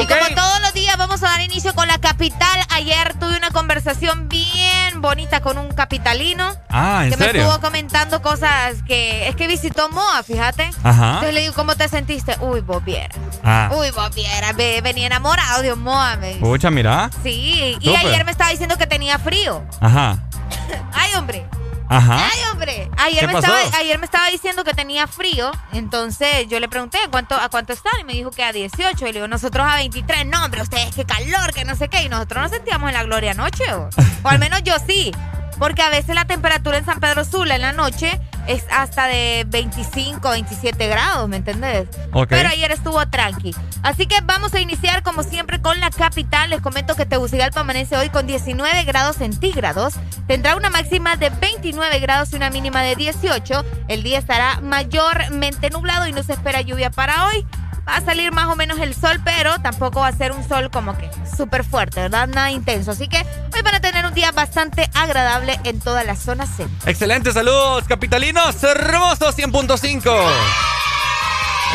Y 0.00 0.06
como 0.06 0.28
todos 0.34 0.60
los 0.60 0.72
días 0.74 0.96
vamos 0.96 1.22
a 1.22 1.26
dar 1.28 1.40
inicio 1.40 1.74
con 1.74 1.88
la 1.88 1.98
capital. 1.98 2.60
Ayer 2.70 3.14
tuve 3.18 3.36
una 3.36 3.50
conversación 3.50 4.28
bien 4.28 5.00
bonita 5.00 5.40
con 5.40 5.58
un 5.58 5.68
capitalino. 5.72 6.54
Ah, 6.68 7.02
¿en 7.04 7.10
que 7.10 7.16
me 7.16 7.26
estuvo 7.26 7.60
comentando 7.60 8.22
cosas 8.22 8.82
que 8.86 9.28
es 9.28 9.34
que 9.36 9.46
visitó 9.48 9.88
Moa, 9.88 10.22
fíjate. 10.22 10.70
Ajá. 10.82 11.06
Entonces 11.14 11.34
le 11.34 11.40
digo, 11.40 11.54
¿cómo 11.54 11.74
te 11.74 11.88
sentiste? 11.88 12.36
Uy, 12.40 12.60
vos 12.60 12.84
vieras. 12.84 13.16
Ah. 13.42 13.70
Uy, 13.74 13.90
vos 13.90 14.14
vieras. 14.14 14.54
ve- 14.56 14.80
Venía 14.82 15.06
enamorado 15.06 15.62
de 15.62 15.74
Moa. 15.74 16.16
Me 16.16 16.28
dice. 16.28 16.40
Pucha, 16.40 16.70
mira. 16.70 17.10
Sí, 17.22 17.76
y 17.80 17.84
Súper. 17.86 18.06
ayer 18.06 18.24
me 18.24 18.30
estaba 18.30 18.50
diciendo 18.50 18.76
que 18.78 18.86
tenía 18.86 19.18
frío. 19.18 19.64
Ajá. 19.80 20.18
Ay, 20.92 21.10
hombre. 21.16 21.46
Ajá. 21.88 22.28
Ay, 22.30 22.38
hombre. 22.52 22.90
Ayer 22.98 23.20
¿Qué 23.20 23.26
me, 23.28 23.32
pasó? 23.34 23.56
estaba, 23.56 23.78
ayer 23.80 23.98
me 23.98 24.04
estaba 24.04 24.28
diciendo 24.28 24.64
que 24.64 24.74
tenía 24.74 25.06
frío. 25.06 25.50
Entonces 25.72 26.46
yo 26.48 26.60
le 26.60 26.68
pregunté 26.68 26.98
¿a 26.98 27.08
cuánto, 27.10 27.34
a 27.34 27.48
cuánto 27.48 27.72
están. 27.72 27.98
Y 28.00 28.04
me 28.04 28.12
dijo 28.12 28.30
que 28.30 28.44
a 28.44 28.52
18. 28.52 29.04
Y 29.06 29.08
le 29.08 29.12
digo, 29.14 29.28
nosotros 29.28 29.66
a 29.68 29.76
23. 29.76 30.26
No, 30.26 30.44
hombre, 30.44 30.62
ustedes 30.62 30.94
qué 30.94 31.04
calor, 31.04 31.52
que 31.54 31.64
no 31.64 31.74
sé 31.76 31.88
qué. 31.88 32.02
Y 32.02 32.08
nosotros 32.08 32.42
nos 32.42 32.50
sentíamos 32.52 32.88
en 32.88 32.94
la 32.94 33.02
gloria 33.04 33.30
anoche. 33.32 33.72
O, 33.74 33.88
o 34.22 34.28
al 34.28 34.38
menos 34.38 34.62
yo 34.64 34.74
sí. 34.86 35.12
Porque 35.58 35.82
a 35.82 35.90
veces 35.90 36.14
la 36.14 36.24
temperatura 36.24 36.78
en 36.78 36.84
San 36.84 37.00
Pedro 37.00 37.24
Sula 37.24 37.56
en 37.56 37.62
la 37.62 37.72
noche 37.72 38.20
es 38.46 38.64
hasta 38.70 39.06
de 39.06 39.44
25, 39.46 40.30
27 40.30 40.88
grados, 40.88 41.28
¿me 41.28 41.36
entendés? 41.36 41.88
Pero 42.28 42.48
ayer 42.48 42.72
estuvo 42.72 43.04
tranqui. 43.06 43.54
Así 43.82 44.06
que 44.06 44.20
vamos 44.22 44.54
a 44.54 44.60
iniciar 44.60 45.02
como 45.02 45.22
siempre 45.22 45.60
con 45.60 45.78
la 45.80 45.90
capital. 45.90 46.50
Les 46.50 46.60
comento 46.60 46.94
que 46.96 47.04
Tegucigalpa 47.04 47.60
amanece 47.60 47.96
hoy 47.96 48.08
con 48.08 48.26
19 48.26 48.84
grados 48.84 49.16
centígrados. 49.16 49.94
Tendrá 50.26 50.56
una 50.56 50.70
máxima 50.70 51.16
de 51.16 51.30
29 51.30 52.00
grados 52.00 52.32
y 52.32 52.36
una 52.36 52.48
mínima 52.50 52.82
de 52.82 52.96
18. 52.96 53.64
El 53.88 54.02
día 54.02 54.18
estará 54.18 54.60
mayormente 54.62 55.70
nublado 55.70 56.06
y 56.06 56.12
no 56.12 56.22
se 56.22 56.32
espera 56.32 56.62
lluvia 56.62 56.90
para 56.90 57.26
hoy. 57.26 57.46
Va 57.88 57.96
a 57.96 58.00
salir 58.02 58.32
más 58.32 58.46
o 58.48 58.54
menos 58.54 58.78
el 58.80 58.94
sol, 58.94 59.18
pero 59.24 59.58
tampoco 59.60 60.00
va 60.00 60.08
a 60.08 60.12
ser 60.12 60.32
un 60.32 60.46
sol 60.46 60.70
como 60.70 60.96
que 60.98 61.10
súper 61.34 61.64
fuerte, 61.64 62.02
¿verdad? 62.02 62.28
Nada 62.28 62.50
intenso. 62.50 62.90
Así 62.90 63.08
que 63.08 63.24
hoy 63.54 63.62
van 63.62 63.76
a 63.76 63.80
tener 63.80 64.04
un 64.04 64.12
día 64.12 64.30
bastante 64.30 64.90
agradable 64.92 65.58
en 65.64 65.80
toda 65.80 66.04
la 66.04 66.14
zona 66.14 66.46
centro. 66.46 66.90
Excelente, 66.90 67.32
saludos 67.32 67.84
capitalinos, 67.88 68.62
hermosos 68.62 69.36
100.5. 69.38 70.30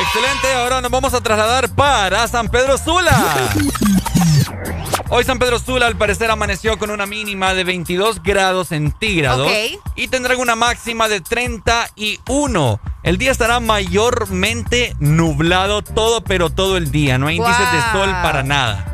Excelente, 0.01 0.53
ahora 0.55 0.81
nos 0.81 0.91
vamos 0.91 1.13
a 1.15 1.21
trasladar 1.21 1.69
para 1.69 2.27
San 2.27 2.47
Pedro 2.47 2.77
Sula. 2.77 3.49
Hoy 5.09 5.23
San 5.23 5.37
Pedro 5.37 5.59
Sula 5.59 5.85
al 5.87 5.95
parecer 5.95 6.31
amaneció 6.31 6.77
con 6.79 6.89
una 6.89 7.05
mínima 7.05 7.53
de 7.53 7.63
22 7.63 8.23
grados 8.23 8.69
centígrados 8.69 9.47
Ok. 9.47 9.81
y 9.95 10.07
tendrán 10.07 10.39
una 10.39 10.55
máxima 10.55 11.07
de 11.07 11.21
31. 11.21 12.79
El 13.03 13.17
día 13.17 13.31
estará 13.31 13.59
mayormente 13.59 14.95
nublado 14.99 15.83
todo, 15.83 16.23
pero 16.23 16.49
todo 16.49 16.77
el 16.77 16.89
día. 16.91 17.17
No 17.17 17.27
hay 17.27 17.35
índices 17.35 17.71
de 17.71 17.81
sol 17.91 18.09
para 18.23 18.41
nada. 18.43 18.89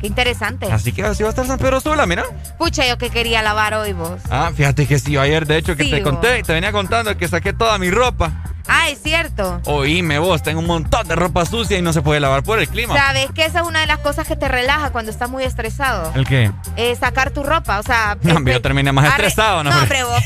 Qué 0.00 0.06
interesante. 0.06 0.70
Así 0.72 0.92
que 0.92 1.02
así 1.02 1.22
va 1.22 1.28
a 1.28 1.30
estar 1.30 1.46
San 1.46 1.58
Pedro 1.58 1.80
Sula, 1.80 2.06
mira. 2.06 2.24
Pucha, 2.58 2.86
yo 2.88 2.96
que 2.96 3.10
quería 3.10 3.42
lavar 3.42 3.74
hoy 3.74 3.92
vos. 3.92 4.20
Ah, 4.30 4.50
fíjate 4.54 4.86
que 4.86 4.98
sí, 4.98 5.16
ayer 5.16 5.46
de 5.46 5.58
hecho 5.58 5.76
que 5.76 5.84
Sí, 5.84 5.90
te 5.90 6.00
vos. 6.00 6.10
conté, 6.10 6.42
te 6.42 6.52
venía 6.54 6.72
contando 6.72 7.16
que 7.18 7.28
saqué 7.28 7.52
toda 7.52 7.76
mi 7.78 7.90
ropa. 7.90 8.32
Ah, 8.68 8.88
es 8.88 9.02
cierto. 9.02 9.60
Oíme 9.64 10.18
vos, 10.18 10.42
tengo 10.42 10.60
un 10.60 10.66
montón 10.66 11.06
de 11.08 11.14
ropa 11.16 11.44
sucia 11.46 11.78
y 11.78 11.82
no 11.82 11.92
se 11.92 12.02
puede 12.02 12.20
lavar 12.20 12.42
por 12.42 12.58
el 12.58 12.68
clima. 12.68 12.96
Sabes 12.96 13.30
que 13.34 13.44
esa 13.44 13.60
es 13.60 13.66
una 13.66 13.80
de 13.80 13.86
las 13.86 13.98
cosas 13.98 14.26
que 14.26 14.36
te 14.36 14.48
relaja 14.48 14.90
cuando 14.90 15.10
estás 15.10 15.28
muy 15.30 15.44
estresado. 15.44 16.12
¿El 16.14 16.26
qué? 16.26 16.50
Eh, 16.76 16.96
sacar 16.96 17.30
tu 17.30 17.42
ropa, 17.42 17.78
o 17.78 17.82
sea... 17.82 18.16
No, 18.22 18.38
este, 18.38 18.52
yo 18.52 18.62
terminé 18.62 18.92
más 18.92 19.06
estresado, 19.08 19.62
¿no? 19.64 19.70
No, 19.70 19.78
hombre, 19.78 20.04
vos. 20.04 20.22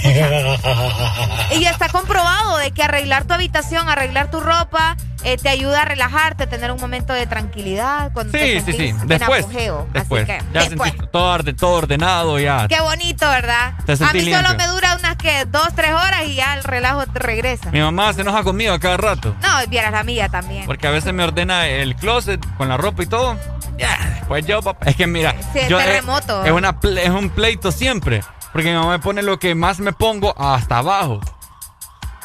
Y 1.59 1.64
está 1.64 1.89
comprobado 1.89 2.59
de 2.59 2.70
que 2.72 2.82
arreglar 2.82 3.24
tu 3.24 3.34
habitación, 3.34 3.89
arreglar 3.89 4.30
tu 4.30 4.41
ropa, 4.41 4.97
eh, 5.24 5.37
te 5.39 5.49
ayuda 5.49 5.82
a 5.82 5.84
relajarte, 5.84 6.45
a 6.45 6.49
tener 6.49 6.70
un 6.70 6.80
momento 6.80 7.12
de 7.12 7.26
tranquilidad 7.26 8.12
cuando 8.12 8.32
te 8.32 8.39
Sí, 8.39 8.47
sí, 8.61 8.72
sentís 8.72 8.76
sí. 8.76 8.89
en 9.03 9.09
Después. 9.09 9.45
apogeo. 9.45 9.89
Después. 9.93 10.28
Así 10.28 10.39
que, 10.39 10.45
ya 10.53 10.61
después. 10.68 10.93
todo, 11.11 11.32
orde- 11.39 11.55
todo 11.55 11.70
ordenado, 11.72 12.39
ya. 12.39 12.68
Qué 12.68 12.80
bonito, 12.80 13.26
¿verdad? 13.28 13.72
Te 13.87 13.93
A 13.93 14.12
mí 14.12 14.32
solo 14.32 14.55
me 14.57 14.66
dura 14.68 14.97
unas 14.99 15.16
que 15.16 15.45
dos, 15.47 15.68
tres 15.74 15.93
horas 15.93 16.22
y 16.26 16.34
ya 16.34 16.55
el 16.55 16.64
relajo 16.64 17.07
te 17.07 17.18
regresa. 17.18 17.70
Mi 17.70 17.80
mamá 17.80 18.12
se 18.12 18.22
enoja 18.27 18.43
conmigo 18.45 18.72
a 18.72 18.79
cada 18.79 18.97
rato. 18.97 19.35
No, 19.43 19.49
vieras 19.68 19.93
la 19.93 20.03
mía 20.03 20.29
también. 20.29 20.66
Porque 20.66 20.87
a 20.87 20.91
veces 20.91 21.12
me 21.12 21.22
ordena 21.24 21.66
el 21.68 21.95
closet 21.97 22.45
con 22.57 22.68
la 22.68 22.77
ropa 22.77 23.03
y 23.03 23.07
todo. 23.07 23.37
Ya, 23.79 24.24
pues 24.29 24.45
yo, 24.47 24.62
papá. 24.62 24.87
Es 24.87 24.97
que 24.97 25.07
mira, 25.07 25.35
Sí, 25.53 25.61
yo 25.68 25.79
terremoto. 25.79 26.43
Es, 26.43 26.47
es 26.49 26.53
una 26.53 26.77
es 27.01 27.11
un 27.11 27.31
pleito 27.31 27.70
siempre. 27.70 28.22
Porque 28.53 28.70
mi 28.70 28.74
mamá 28.77 28.93
me 28.93 28.99
pone 28.99 29.22
lo 29.22 29.39
que 29.39 29.55
más 29.55 29.81
me 29.81 29.93
pongo 29.93 30.35
hasta 30.39 30.79
abajo. 30.79 31.20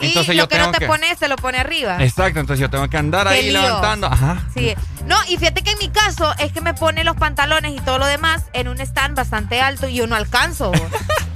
Y 0.01 0.07
Entonces 0.07 0.35
lo 0.35 0.43
yo 0.43 0.47
que 0.47 0.55
tengo 0.55 0.67
no 0.67 0.71
te 0.73 0.79
que. 0.79 0.87
pones, 0.87 1.17
se 1.19 1.27
lo 1.27 1.35
pone 1.35 1.57
arriba. 1.59 1.97
Exacto, 2.03 2.39
entonces 2.39 2.59
yo 2.59 2.69
tengo 2.69 2.89
que 2.89 2.97
andar 2.97 3.27
Qué 3.27 3.33
ahí 3.35 3.49
lío. 3.51 3.61
levantando. 3.61 4.07
Ajá. 4.07 4.41
Sí. 4.53 4.73
No, 5.05 5.15
y 5.27 5.37
fíjate 5.37 5.63
que 5.63 5.71
en 5.71 5.77
mi 5.79 5.89
caso 5.89 6.33
es 6.39 6.51
que 6.51 6.61
me 6.61 6.73
pone 6.73 7.03
los 7.03 7.15
pantalones 7.15 7.71
y 7.73 7.79
todo 7.81 7.97
lo 7.97 8.05
demás 8.05 8.43
en 8.53 8.67
un 8.67 8.79
stand 8.81 9.15
bastante 9.15 9.59
alto 9.61 9.87
y 9.87 9.95
yo 9.95 10.07
no 10.07 10.15
alcanzo. 10.15 10.71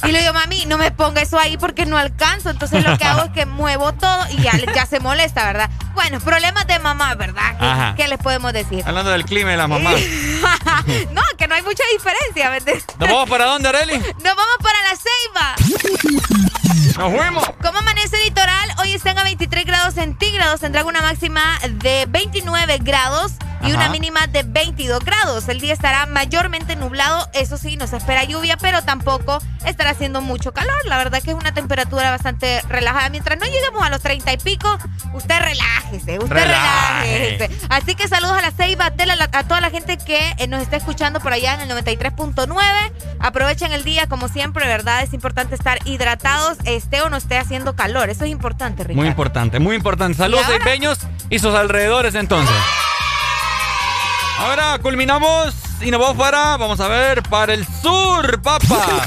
y 0.04 0.12
le 0.12 0.20
digo, 0.22 0.34
mami, 0.34 0.66
no 0.66 0.78
me 0.78 0.92
ponga 0.92 1.22
eso 1.22 1.40
ahí 1.40 1.58
porque 1.58 1.86
no 1.86 1.98
alcanzo. 1.98 2.50
Entonces 2.52 2.84
lo 2.86 2.98
que 2.98 3.04
hago 3.06 3.24
es 3.24 3.32
que 3.32 3.46
muevo 3.46 3.94
todo 3.94 4.26
y 4.32 4.42
ya, 4.42 4.52
ya 4.74 4.86
se 4.86 5.00
molesta, 5.00 5.44
¿verdad? 5.46 5.70
Bueno, 5.94 6.20
problemas 6.20 6.68
de 6.68 6.78
mamá, 6.80 7.16
¿verdad? 7.16 7.58
¿Qué, 7.60 7.66
Ajá. 7.66 7.94
qué 7.96 8.08
les 8.08 8.18
podemos 8.20 8.52
decir? 8.54 8.84
Hablando 8.86 9.12
del 9.12 9.26
clima 9.26 9.54
y 9.54 9.58
la 9.58 9.68
mamá. 9.68 9.92
no, 11.12 11.22
que 11.38 11.48
no 11.48 11.56
hay 11.56 11.62
mucha 11.64 11.84
diferencia, 11.92 12.50
¿me 12.52 12.58
entiendes? 12.58 12.86
¿Nos 13.00 13.10
vamos 13.10 13.30
para 13.30 13.46
dónde, 13.46 13.70
Areli? 13.70 13.98
Nos 13.98 14.36
vamos 14.36 14.58
para 14.62 14.80
la 14.84 14.96
Ceiba. 14.96 15.56
Nos 16.98 17.14
fuimos. 17.20 17.50
¿Cómo 17.62 17.80
amanece 17.80 18.16
el 18.18 18.24
litoral? 18.26 18.55
Hoy 18.86 18.94
están 18.94 19.18
a 19.18 19.24
23 19.24 19.66
grados 19.66 19.96
centígrados, 19.96 20.60
tendrán 20.60 20.86
una 20.86 21.02
máxima 21.02 21.42
de 21.82 22.06
29 22.08 22.78
grados 22.84 23.32
y 23.62 23.68
Ajá. 23.72 23.76
una 23.76 23.90
mínima 23.90 24.28
de 24.28 24.44
22 24.44 25.04
grados. 25.04 25.48
El 25.50 25.60
día 25.60 25.74
estará 25.74 26.06
mayormente 26.06 26.76
nublado, 26.76 27.30
eso 27.34 27.58
sí, 27.58 27.78
no 27.78 27.88
se 27.88 27.98
espera 27.98 28.24
lluvia, 28.24 28.58
pero 28.58 28.84
tampoco 28.84 29.40
estará 29.66 29.92
haciendo 29.92 30.22
mucho 30.22 30.54
calor. 30.54 30.76
La 30.86 30.98
verdad 30.98 31.22
que 31.22 31.32
es 31.32 31.38
una 31.38 31.54
temperatura 31.54 32.12
bastante 32.12 32.62
relajada. 32.70 33.10
Mientras 33.10 33.40
no 33.40 33.46
lleguemos 33.46 33.84
a 33.84 33.90
los 33.90 34.02
30 34.02 34.34
y 34.34 34.38
pico, 34.38 34.78
usted 35.14 35.40
relájese, 35.40 36.20
usted 36.20 36.36
relájese. 36.36 37.50
Así 37.70 37.96
que 37.96 38.08
saludos 38.08 38.38
a 38.38 38.42
la 38.42 38.52
Ceiba, 38.52 38.86
a 38.86 39.44
toda 39.44 39.62
la 39.62 39.70
gente 39.70 39.98
que 39.98 40.34
eh, 40.38 40.48
nos 40.48 40.62
está 40.62 40.78
escuchando 40.78 41.20
por 41.20 41.34
allá 41.34 41.54
en 41.56 41.62
el 41.62 41.70
93.9. 41.70 42.56
Aprovechen 43.20 43.72
el 43.72 43.84
día, 43.84 44.08
como 44.08 44.28
siempre, 44.28 44.68
¿verdad? 44.68 45.04
Es 45.04 45.14
importante 45.14 45.56
estar 45.56 45.80
hidratados, 45.86 46.58
esté 46.66 47.02
o 47.02 47.10
no 47.10 47.18
esté 47.18 47.38
haciendo 47.38 47.76
calor. 47.76 48.10
Eso 48.10 48.26
es 48.26 48.32
importante, 48.32 48.84
Ricardo. 48.84 49.02
Muy 49.02 49.08
importante, 49.08 49.60
muy 49.60 49.76
importante. 49.76 50.18
Saludos, 50.18 50.46
¿Y 50.48 50.52
ahora? 50.52 50.64
Peños 50.66 51.00
y 51.30 51.40
sus 51.40 51.56
alrededores 51.56 52.16
entonces. 52.16 52.56
Ahora 54.40 54.78
culminamos 54.82 55.54
y 55.82 55.92
nos 55.92 56.00
vamos 56.00 56.18
para, 56.18 56.58
vamos 56.58 56.80
a 56.80 56.88
ver, 56.88 57.24
para 57.24 57.54
el 57.54 57.66
sur, 57.82 58.42
papá. 58.42 59.06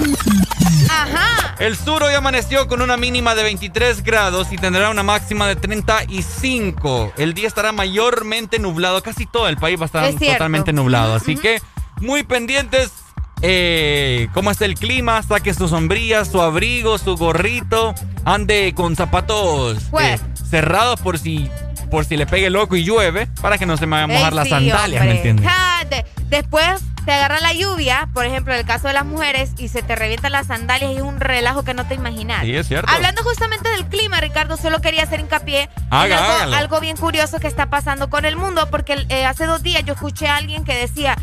Ajá. 0.90 1.54
El 1.58 1.76
sur 1.76 2.02
hoy 2.02 2.14
amaneció 2.14 2.66
con 2.68 2.80
una 2.82 2.96
mínima 2.96 3.34
de 3.34 3.42
23 3.42 4.02
grados 4.02 4.48
y 4.52 4.56
tendrá 4.56 4.90
una 4.90 5.02
máxima 5.02 5.46
de 5.46 5.56
35. 5.56 7.12
El 7.16 7.34
día 7.34 7.48
estará 7.48 7.72
mayormente 7.72 8.58
nublado, 8.58 9.02
casi 9.02 9.26
todo 9.26 9.48
el 9.48 9.56
país 9.58 9.78
va 9.78 9.84
a 9.84 9.86
estar 9.86 10.04
Es 10.04 10.16
totalmente 10.18 10.72
nublado. 10.72 11.14
Así 11.14 11.36
que 11.36 11.60
muy 12.00 12.22
pendientes. 12.22 12.90
eh, 13.42 14.28
cómo 14.34 14.50
está 14.50 14.64
el 14.64 14.74
clima, 14.74 15.22
saque 15.22 15.54
su 15.54 15.68
sombrilla, 15.68 16.24
su 16.24 16.40
abrigo, 16.42 16.98
su 16.98 17.16
gorrito, 17.16 17.94
ande 18.24 18.72
con 18.74 18.96
zapatos 18.96 19.78
Pues. 19.90 20.20
eh, 20.20 20.24
cerrados 20.50 21.00
por 21.00 21.18
si 21.18 21.48
por 21.90 22.04
si 22.04 22.16
le 22.16 22.26
pegue 22.26 22.50
loco 22.50 22.76
y 22.76 22.84
llueve, 22.84 23.26
para 23.40 23.58
que 23.58 23.66
no 23.66 23.76
se 23.76 23.86
me 23.86 23.96
vayan 23.96 24.10
a 24.10 24.14
mojar 24.14 24.32
Ey, 24.32 24.36
las 24.36 24.44
sí, 24.44 24.50
sandalias, 24.50 25.04
¿me 25.04 25.10
entiendes? 25.16 25.46
Ja, 25.48 25.84
de- 25.84 26.04
después 26.28 26.80
te 27.04 27.12
agarra 27.12 27.40
la 27.40 27.54
lluvia, 27.54 28.08
por 28.12 28.26
ejemplo, 28.26 28.52
en 28.52 28.60
el 28.60 28.66
caso 28.66 28.86
de 28.88 28.92
las 28.94 29.06
mujeres, 29.06 29.52
y 29.56 29.68
se 29.68 29.82
te 29.82 29.96
revientan 29.96 30.32
las 30.32 30.48
sandalias 30.48 30.92
y 30.92 30.96
es 30.96 31.02
un 31.02 31.20
relajo 31.20 31.62
que 31.64 31.72
no 31.72 31.86
te 31.86 31.94
imaginas. 31.94 32.42
Sí, 32.44 32.54
es 32.54 32.68
cierto. 32.68 32.92
Hablando 32.92 33.22
justamente 33.22 33.68
del 33.70 33.86
clima, 33.86 34.20
Ricardo, 34.20 34.56
solo 34.58 34.80
quería 34.82 35.04
hacer 35.04 35.20
hincapié 35.20 35.70
Haga, 35.88 36.44
en 36.44 36.52
algo 36.54 36.80
bien 36.80 36.98
curioso 36.98 37.38
que 37.40 37.46
está 37.46 37.70
pasando 37.70 38.10
con 38.10 38.26
el 38.26 38.36
mundo, 38.36 38.68
porque 38.70 39.06
eh, 39.08 39.24
hace 39.24 39.46
dos 39.46 39.62
días 39.62 39.82
yo 39.84 39.94
escuché 39.94 40.28
a 40.28 40.36
alguien 40.36 40.64
que 40.64 40.74
decía, 40.74 41.16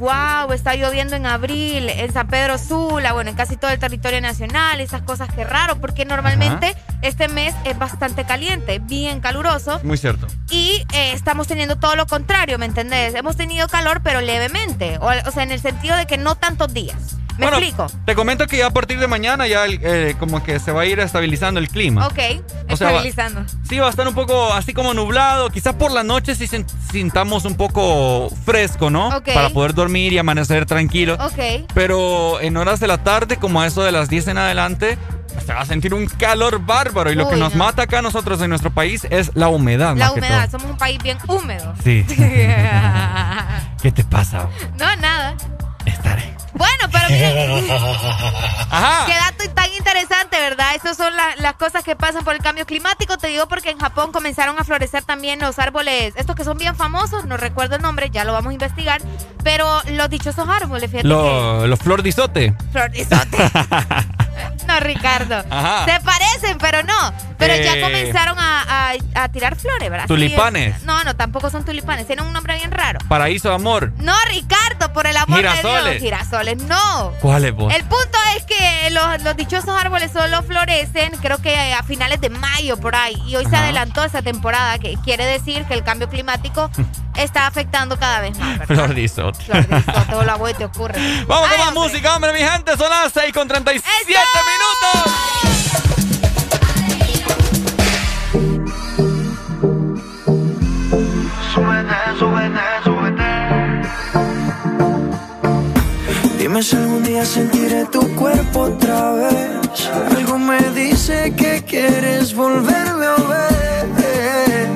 wow, 0.00 0.52
está 0.52 0.74
lloviendo 0.74 1.14
en 1.14 1.26
abril, 1.26 1.88
en 1.90 2.12
San 2.12 2.26
Pedro 2.26 2.56
Sula, 2.58 3.12
bueno, 3.12 3.30
en 3.30 3.36
casi 3.36 3.56
todo 3.56 3.70
el 3.70 3.78
territorio 3.78 4.20
nacional, 4.20 4.80
esas 4.80 5.02
cosas 5.02 5.32
que 5.32 5.44
raro, 5.44 5.76
porque 5.80 6.04
normalmente 6.06 6.74
este 7.02 7.28
mes 7.28 7.54
es 7.64 7.78
bastante 7.78 8.24
caliente, 8.24 8.78
bien 8.80 9.20
caluroso. 9.20 9.78
Muy 9.84 9.98
cierto. 9.98 10.26
Y 10.50 10.84
eh, 10.94 11.12
estamos 11.12 11.46
teniendo 11.46 11.76
todo 11.76 11.94
lo 11.96 12.06
contrario, 12.06 12.58
¿me 12.58 12.66
entendés? 12.66 13.14
Hemos 13.14 13.36
tenido 13.36 13.68
calor, 13.68 14.00
pero 14.02 14.20
levemente. 14.22 14.98
O, 14.98 15.06
o 15.08 15.30
sea, 15.30 15.42
en 15.42 15.52
el 15.52 15.60
sentido 15.60 15.96
de 15.96 16.06
que 16.06 16.16
no 16.18 16.34
tantos 16.34 16.72
días. 16.72 16.96
¿Me 17.38 17.46
Bueno, 17.46 17.56
explico? 17.58 17.86
Te 18.04 18.14
comento 18.14 18.46
que 18.46 18.58
ya 18.58 18.66
a 18.66 18.70
partir 18.70 18.98
de 19.00 19.06
mañana 19.06 19.46
ya 19.46 19.64
eh, 19.66 20.14
como 20.18 20.42
que 20.42 20.58
se 20.58 20.72
va 20.72 20.82
a 20.82 20.84
ir 20.86 21.00
estabilizando 21.00 21.58
el 21.58 21.68
clima. 21.70 22.06
Ok, 22.06 22.12
O 22.68 22.76
sea, 22.76 22.88
va- 22.88 22.98
estabilizando. 22.98 23.44
Sí, 23.66 23.78
va 23.78 23.86
a 23.86 23.90
estar 23.90 24.06
un 24.06 24.14
poco 24.14 24.52
así 24.52 24.74
como 24.74 24.92
nublado. 24.92 25.48
Quizás 25.48 25.74
por 25.74 25.90
la 25.90 26.02
noche 26.02 26.34
sí 26.34 26.46
sintamos 26.92 27.46
un 27.46 27.54
poco 27.56 28.28
fresco, 28.44 28.90
¿no? 28.90 29.08
Ok. 29.16 29.30
Para 29.32 29.48
poder 29.50 29.72
dormir 29.72 29.89
y 29.96 30.18
amanecer 30.18 30.66
tranquilo. 30.66 31.14
Ok. 31.14 31.66
Pero 31.74 32.40
en 32.40 32.56
horas 32.56 32.80
de 32.80 32.86
la 32.86 33.02
tarde, 33.02 33.36
como 33.36 33.60
a 33.60 33.66
eso 33.66 33.82
de 33.82 33.92
las 33.92 34.08
10 34.08 34.28
en 34.28 34.38
adelante, 34.38 34.98
se 35.44 35.52
va 35.52 35.60
a 35.60 35.66
sentir 35.66 35.94
un 35.94 36.06
calor 36.06 36.64
bárbaro. 36.64 37.10
Y 37.10 37.14
lo 37.14 37.28
que 37.28 37.36
nos 37.36 37.54
no. 37.54 37.64
mata 37.64 37.82
acá 37.82 37.98
a 37.98 38.02
nosotros 38.02 38.40
en 38.42 38.50
nuestro 38.50 38.70
país 38.70 39.06
es 39.10 39.32
la 39.34 39.48
humedad. 39.48 39.96
La 39.96 40.12
humedad, 40.12 40.50
somos 40.50 40.70
un 40.70 40.76
país 40.76 41.02
bien 41.02 41.18
húmedo. 41.26 41.74
Sí. 41.82 42.04
¿Qué 43.82 43.92
te 43.92 44.04
pasa? 44.04 44.48
no, 44.78 44.96
nada. 44.96 45.34
Estaré. 45.86 46.29
Bueno, 46.60 46.88
pero 46.92 47.08
miren. 47.08 47.70
Ajá. 48.70 49.06
Qué 49.06 49.14
dato 49.14 49.54
tan 49.54 49.72
interesante, 49.72 50.38
¿verdad? 50.38 50.74
Esas 50.74 50.94
son 50.98 51.16
la- 51.16 51.34
las 51.36 51.54
cosas 51.54 51.82
que 51.82 51.96
pasan 51.96 52.22
por 52.22 52.34
el 52.34 52.42
cambio 52.42 52.66
climático. 52.66 53.16
Te 53.16 53.28
digo 53.28 53.46
porque 53.48 53.70
en 53.70 53.78
Japón 53.78 54.12
comenzaron 54.12 54.58
a 54.58 54.64
florecer 54.64 55.02
también 55.02 55.38
los 55.40 55.58
árboles, 55.58 56.12
estos 56.16 56.36
que 56.36 56.44
son 56.44 56.58
bien 56.58 56.76
famosos, 56.76 57.24
no 57.24 57.38
recuerdo 57.38 57.76
el 57.76 57.82
nombre, 57.82 58.10
ya 58.10 58.24
lo 58.24 58.34
vamos 58.34 58.50
a 58.50 58.52
investigar. 58.52 59.00
Pero 59.42 59.66
los 59.92 60.10
dichosos 60.10 60.46
árboles, 60.46 60.90
fíjate 60.90 61.08
que. 61.08 61.66
Los 61.66 61.78
flor 61.78 62.02
de 62.02 62.10
isote. 62.10 62.54
Flor 62.72 62.90
de 62.90 63.00
isote. 63.00 63.38
No, 64.66 64.78
Ricardo. 64.80 65.42
Ajá. 65.50 65.84
Se 65.84 66.00
parecen, 66.00 66.56
pero 66.58 66.82
no. 66.84 67.12
Pero 67.40 67.54
Eh. 67.54 67.64
ya 67.64 67.80
comenzaron 67.80 68.38
a, 68.38 68.90
a- 68.92 69.22
a 69.24 69.28
tirar 69.30 69.56
flores, 69.56 69.90
¿verdad? 69.90 70.06
Tulipanes. 70.06 70.76
Sí, 70.78 70.82
no, 70.86 71.02
no, 71.02 71.16
tampoco 71.16 71.50
son 71.50 71.64
tulipanes. 71.64 72.06
Tienen 72.06 72.24
un 72.26 72.32
nombre 72.32 72.54
bien 72.54 72.70
raro. 72.70 73.00
Paraíso 73.08 73.48
de 73.48 73.54
amor. 73.56 73.92
No, 73.98 74.14
Ricardo, 74.28 74.92
por 74.92 75.06
el 75.08 75.16
amor 75.16 75.42
de. 75.42 75.50
Dios. 75.60 76.00
Girasoles, 76.00 76.62
no. 76.64 77.12
¿Cuál 77.20 77.44
es 77.46 77.54
vos? 77.54 77.74
El 77.74 77.82
punto 77.84 78.18
es 78.36 78.44
que 78.44 78.90
los, 78.90 79.22
los 79.24 79.36
dichosos 79.36 79.70
árboles 79.70 80.12
solo 80.12 80.42
florecen, 80.42 81.12
creo 81.20 81.40
que 81.42 81.72
a 81.74 81.82
finales 81.82 82.20
de 82.20 82.30
mayo 82.30 82.76
por 82.78 82.94
ahí. 82.94 83.16
Y 83.26 83.34
hoy 83.36 83.46
se 83.46 83.56
adelantó 83.56 84.04
esa 84.04 84.22
temporada, 84.22 84.78
que 84.78 84.96
quiere 85.04 85.24
decir 85.26 85.64
que 85.64 85.74
el 85.74 85.82
cambio 85.82 86.08
climático 86.08 86.70
está 87.16 87.46
afectando 87.46 87.98
cada 87.98 88.20
vez 88.20 88.38
más, 88.38 88.58
¿verdad? 88.58 88.74
Flor 88.74 88.94
de 88.94 89.00
isote. 89.00 89.38
Todo 90.10 90.22
lo 90.24 90.38
bueno 90.38 90.58
te 90.58 90.64
ocurre. 90.70 91.00
Vamos 91.26 91.48
Ay, 91.50 91.56
con 91.56 91.66
más 91.66 91.68
hombre. 91.76 91.88
música, 91.92 92.14
hombre, 92.16 92.32
mi 92.32 92.40
gente. 92.40 92.76
Son 92.76 92.90
las 92.90 93.12
6 93.12 93.32
con 93.32 93.48
37 93.48 93.88
minutos. 94.04 95.59
Dime 106.50 106.64
si 106.64 106.74
algún 106.74 107.04
día 107.04 107.24
sentiré 107.24 107.84
tu 107.92 108.00
cuerpo 108.16 108.62
otra 108.62 109.12
vez. 109.12 109.88
Algo 110.16 110.36
me 110.36 110.58
dice 110.70 111.32
que 111.36 111.62
quieres 111.62 112.34
volverme 112.34 113.06
a 113.06 113.16
ver. 113.28 114.68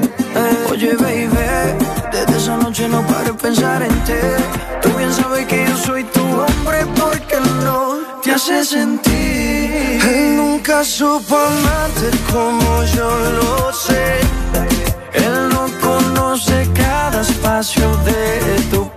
Oye, 0.71 0.95
baby, 0.95 1.27
desde 2.13 2.37
esa 2.37 2.57
noche 2.59 2.89
no 2.89 3.05
paro 3.09 3.33
de 3.33 3.35
pensar 3.35 3.83
en 3.83 4.05
ti. 4.05 4.23
Tú 4.83 4.89
bien 4.97 5.13
sabes 5.13 5.47
que 5.47 5.67
yo 5.67 5.77
soy 5.77 6.05
tu 6.05 6.21
hombre 6.21 6.87
porque 6.95 7.41
no 7.65 7.99
te 8.23 8.31
hace 8.31 8.65
sentir. 8.65 10.01
Él 10.15 10.37
nunca 10.37 10.85
supo 10.85 11.37
amarte 11.37 12.09
como 12.33 12.85
yo 12.95 13.19
lo 13.41 13.73
sé. 13.73 14.21
Él 15.13 15.49
no 15.49 15.67
conoce 15.81 16.69
cada 16.73 17.21
espacio 17.21 17.97
de 18.05 18.63
tu 18.71 18.94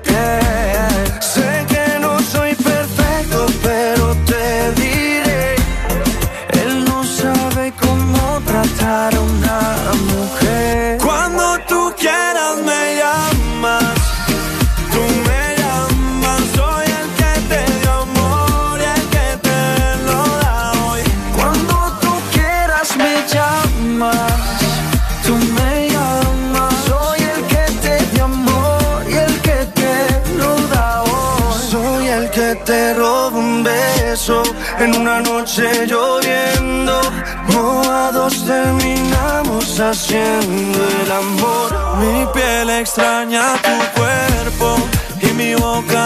noche 35.58 35.88
lloviendo. 35.88 37.02
Mojados 37.54 38.46
terminamos 38.46 39.80
haciendo 39.80 40.80
el 41.04 41.12
amor. 41.12 41.98
Mi 42.00 42.26
piel 42.34 42.70
extraña 42.70 43.56
tu 43.64 44.00
cuerpo 44.00 44.76
y 45.22 45.34
mi 45.34 45.56
boca 45.56 46.06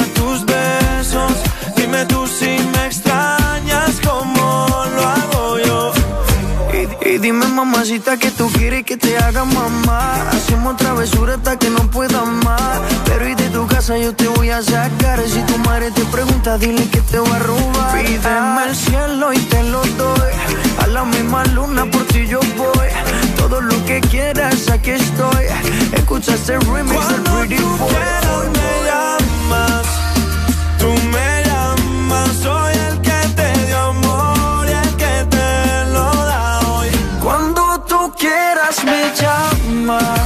mamacita 7.52 8.18
que 8.18 8.32
tú 8.32 8.50
quieres 8.52 8.84
que 8.84 8.98
te 8.98 9.18
haga 9.18 9.44
mamá. 9.44 10.30
Hacemos 10.32 10.78
travesura 10.78 11.36
hasta 11.36 11.58
que 11.58 11.70
no 11.70 11.90
pueda 11.92 12.24
más. 12.24 12.82
Pero 13.06 13.28
y 13.28 13.36
de 13.36 13.50
tu 13.50 13.68
casa 13.68 13.98
yo 13.98 14.16
te 14.16 14.28
voy 14.28 14.50
a 14.50 14.62
sacar. 14.62 15.20
Si 15.28 15.42
tu 15.44 15.58
madre 15.60 15.92
te 15.92 16.04
pregunta, 16.06 16.58
dile 16.58 16.88
que 16.90 17.02
te 17.02 17.20
voy 17.20 17.32
a 17.32 17.40
robar. 17.40 18.04
Pídeme 18.04 18.64
el 18.68 18.76
cielo 18.76 19.34
y 19.34 19.40
te 19.40 19.64
lo 19.64 19.82
doy. 19.84 20.32
A 20.80 20.88
la 20.88 21.04
misma 21.06 21.46
luna 21.46 21.86
por 21.86 22.04
ti 22.08 22.26
yo 22.28 22.40
voy. 22.58 22.88
Todo 23.38 23.62
lo 23.62 23.86
que 23.86 24.02
quieras, 24.02 24.70
aquí 24.70 24.92
estoy. 24.92 25.46
Escucha 25.94 26.34
este 26.36 26.58
remix 26.60 27.08
del 27.10 27.22
Pretty 27.22 27.62
Boy. 27.62 27.94
me 28.58 28.72
llamas, 28.88 29.86
tú 30.80 30.88
me 31.14 31.44
llamas. 31.46 32.30
Soy 32.42 32.81
llamas, 39.82 40.20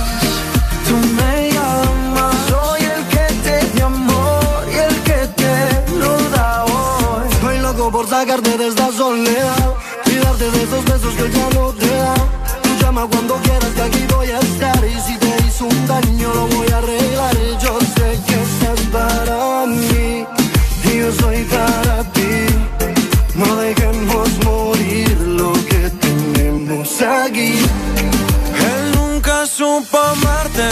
tú 0.87 0.95
me 1.15 1.51
llamas. 1.51 2.35
Soy 2.49 2.81
el 2.81 3.03
que 3.07 3.25
te 3.43 3.71
dio 3.73 3.85
amor 3.85 4.67
y 4.71 4.77
el 4.77 4.95
que 5.03 5.27
te 5.35 5.95
lo 5.97 6.17
da 6.29 6.65
hoy. 6.65 7.27
Estoy 7.31 7.59
loco 7.59 7.91
por 7.91 8.07
sacarte 8.07 8.57
de 8.57 8.67
esta 8.67 8.91
soledad 8.91 9.73
y 10.05 10.15
darte 10.15 10.51
de 10.51 10.63
esos 10.63 10.83
besos 10.85 11.13
que 11.15 11.31
ya 11.31 11.49
no 11.59 11.71
te 11.73 11.87
da. 11.87 12.15
Tú 12.63 12.69
llama 12.81 13.07
cuando 13.09 13.35
quieras 13.35 13.69
que 13.75 13.81
aquí 13.81 14.05
voy 14.13 14.29
a 14.31 14.39
estar 14.39 14.85
y 14.85 14.99
si 14.99 15.17
te 15.17 15.35
hizo 15.47 15.65
un 15.65 15.87
daño 15.87 16.33
lo 16.33 16.47
voy 16.47 16.67
a 16.69 16.77
arreglar. 16.77 17.35
Yo 17.61 17.79
nunca 29.75 30.15
supo 30.15 30.64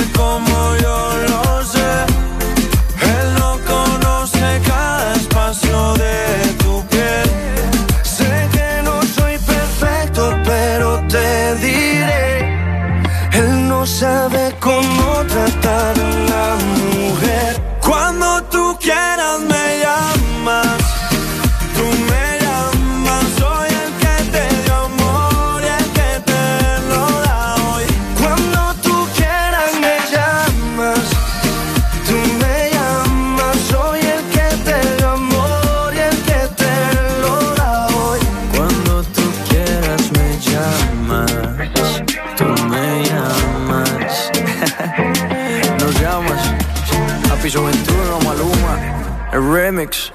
remix. 49.54 50.12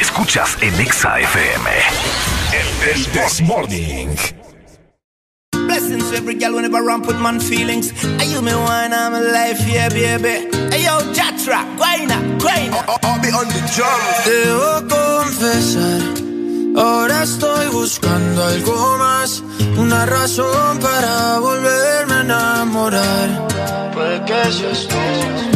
Escuchas 0.00 0.56
en 0.60 0.74
Exa 0.80 1.20
FM. 1.20 1.70
El 2.52 3.04
This 3.12 3.40
Morning. 3.42 4.16
Blessings 5.52 6.12
every 6.12 6.34
girl 6.34 6.54
whenever 6.54 6.78
I 6.78 6.96
with 6.96 7.20
man 7.20 7.38
feelings. 7.40 7.92
Are 8.18 8.24
you 8.24 8.42
me 8.42 8.52
wine, 8.52 8.92
I'm 8.92 9.14
alive, 9.14 9.60
yeah, 9.68 9.88
baby. 9.88 10.48
Hey 10.72 10.82
yo, 10.84 10.98
Jatra, 11.14 11.62
guayna, 11.78 12.18
guayna. 12.40 12.82
I'll 13.04 13.20
be 13.22 13.28
on 13.30 13.46
the 13.46 13.62
drum. 13.74 14.00
Debo 14.26 14.88
confesar, 14.88 16.02
ahora 16.76 17.22
estoy 17.22 17.68
buscando 17.68 18.44
algo 18.44 18.98
más, 18.98 19.42
una 19.78 20.04
razón 20.06 20.78
para 20.80 21.38
volverme 21.38 22.14
a 22.14 22.20
enamorar. 22.22 23.92
Puede 23.94 24.24
que 24.24 24.52
seas 24.52 24.88
tú. 24.88 24.96
Quiero 24.96 25.55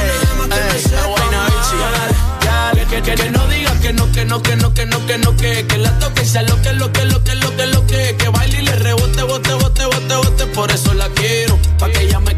no, 4.31 4.41
que 4.41 4.55
no, 4.55 4.73
que 4.73 4.85
no, 4.85 5.05
que 5.05 5.17
no, 5.17 5.35
que 5.35 5.67
que 5.67 5.77
la 5.77 5.91
toque 5.99 6.21
y 6.21 6.25
sea 6.25 6.41
lo 6.43 6.55
que, 6.61 6.71
lo 6.71 6.89
que, 6.93 7.03
lo 7.03 7.21
que, 7.21 7.35
lo 7.35 7.53
que, 7.57 7.65
lo 7.65 7.85
que, 7.85 8.15
que 8.17 8.29
baile 8.29 8.59
y 8.59 8.61
le 8.61 8.77
rebote, 8.77 9.23
bote, 9.23 9.53
bote, 9.55 9.83
bote, 9.83 10.15
bote, 10.15 10.45
por 10.55 10.71
eso 10.71 10.93
la 10.93 11.09
quiero, 11.09 11.59
pa' 11.77 11.89
que 11.89 12.03
ella 12.03 12.21
me 12.21 12.37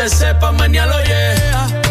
se 0.00 0.16
sepa, 0.16 0.50
mañana 0.52 0.96
lo. 0.96 1.02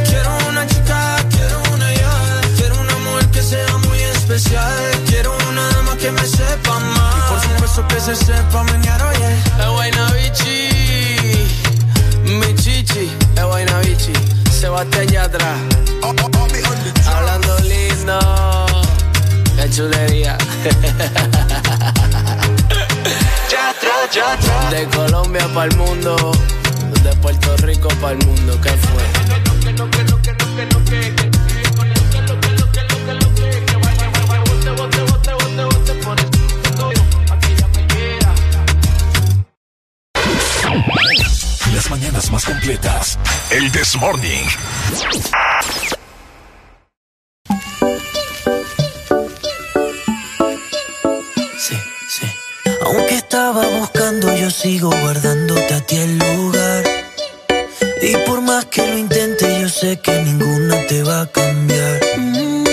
Quiero 0.03 0.38
una 0.49 0.66
chica, 0.66 1.18
quiero 1.30 1.62
una 1.72 1.93
ya. 1.93 2.41
Quiero 2.57 2.82
una 2.82 2.97
mujer 2.97 3.28
que 3.30 3.41
sea 3.43 3.78
muy 3.78 4.01
especial. 4.01 4.74
Quiero 5.05 5.38
una 5.49 5.70
dama 5.70 5.95
que 5.95 6.10
me 6.12 6.26
sepa 6.26 6.80
más. 6.80 7.16
Y 7.16 7.20
por 7.30 7.39
supuesto 7.39 7.88
que 7.88 7.99
se 7.99 8.16
sepa, 8.16 8.64
mañana 8.64 9.03
lo 9.05 9.12
llega. 9.12 9.57
La 9.60 9.70
guayna 9.70 10.12
bichi, 10.14 11.47
mi 12.24 12.55
chichi, 12.55 13.12
la 13.36 13.45
guayna 13.45 13.78
bichi. 13.80 14.14
Se 14.49 14.70
bate 14.70 15.01
allá 15.01 15.26
atrás. 15.26 15.60
Hablando 17.05 17.60
lindo, 17.60 18.20
la 19.55 19.70
chulería. 19.70 20.36
ya 23.51 23.70
atrás, 23.70 24.10
ya 24.12 24.34
atrás. 24.34 24.72
De 24.72 24.88
Colombia 24.88 25.47
para 25.53 25.70
el 25.70 25.78
mundo 25.78 26.32
de 27.04 27.16
Puerto 27.18 27.56
Rico 27.58 27.88
para 28.02 28.14
el 28.14 28.26
mundo, 28.26 28.60
¿qué 28.62 28.70
fue? 28.70 29.04
Las 41.74 41.89
mañanas 41.89 42.32
más 42.32 42.45
completas. 42.45 43.18
El 43.52 43.72
This 43.72 43.95
Morning. 43.97 44.45
Sí, 51.58 51.76
sí. 52.10 52.28
Aunque 52.84 53.16
estaba 53.16 53.66
buscando, 53.80 54.36
yo 54.36 54.50
sigo 54.52 54.89
guardándote 54.89 55.74
a 55.74 55.82
ti 55.82 55.95
el 55.97 56.18
lugar 56.18 56.89
y 58.02 58.16
por 58.26 58.41
más 58.41 58.66
que 58.66 58.86
lo 58.88 58.97
intente, 58.97 59.60
yo 59.62 59.68
sé 59.70 60.00
que 60.00 60.24
ninguna 60.24 60.88
te 60.88 61.04
va 61.04 61.22
a 61.22 61.28
cambiar. 61.28 62.00
Mm, 62.18 62.64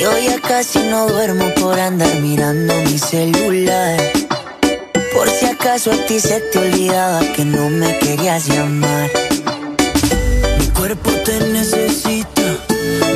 yo 0.00 0.18
ya 0.18 0.40
casi 0.40 0.78
no 0.78 1.06
duermo 1.06 1.52
por 1.60 1.78
andar 1.78 2.14
mirando 2.20 2.74
mi 2.84 2.98
celular. 2.98 4.00
Por 5.12 5.28
si 5.28 5.46
acaso 5.46 5.92
a 5.92 5.96
ti 6.06 6.18
se 6.18 6.40
te 6.40 6.58
olvidaba 6.58 7.20
que 7.34 7.44
no 7.44 7.68
me 7.68 7.98
querías 7.98 8.46
llamar. 8.48 9.10
Mi 10.58 10.66
cuerpo 10.68 11.10
te 11.26 11.38
necesita, 11.48 12.42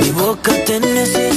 mi 0.01 0.11
boca 0.11 0.53
te 0.67 0.81
necesita 0.81 1.34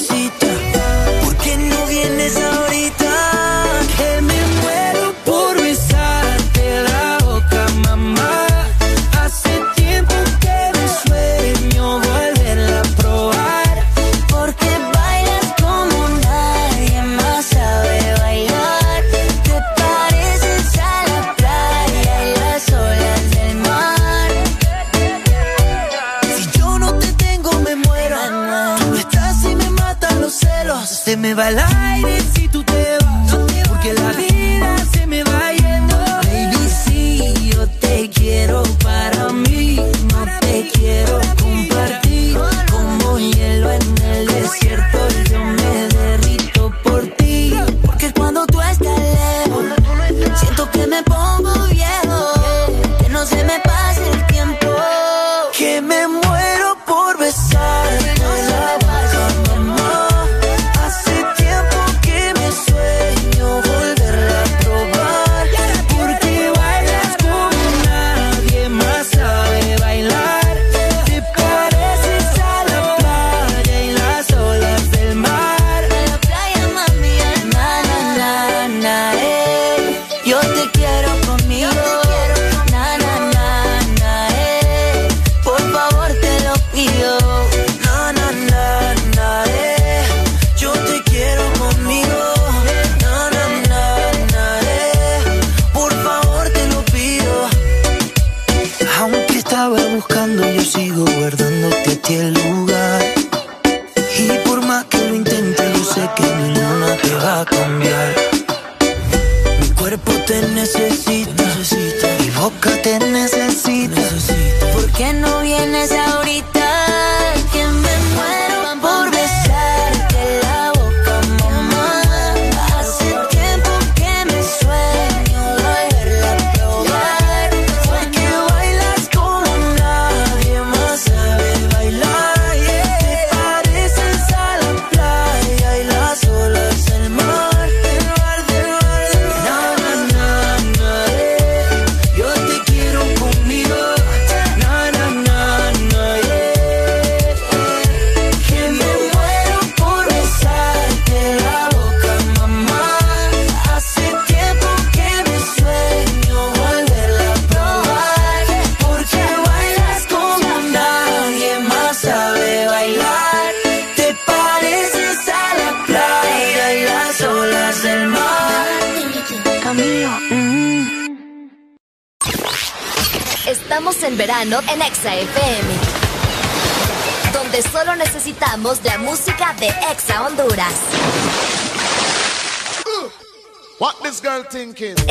bailar 31.37 31.76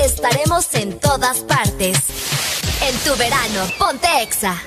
Estaremos 0.02 0.74
en 0.74 0.98
todas 0.98 1.38
partes. 1.40 1.98
En 2.82 2.96
tu 2.98 3.16
verano, 3.16 3.60
ponte 3.78 4.08
exa. 4.22 4.60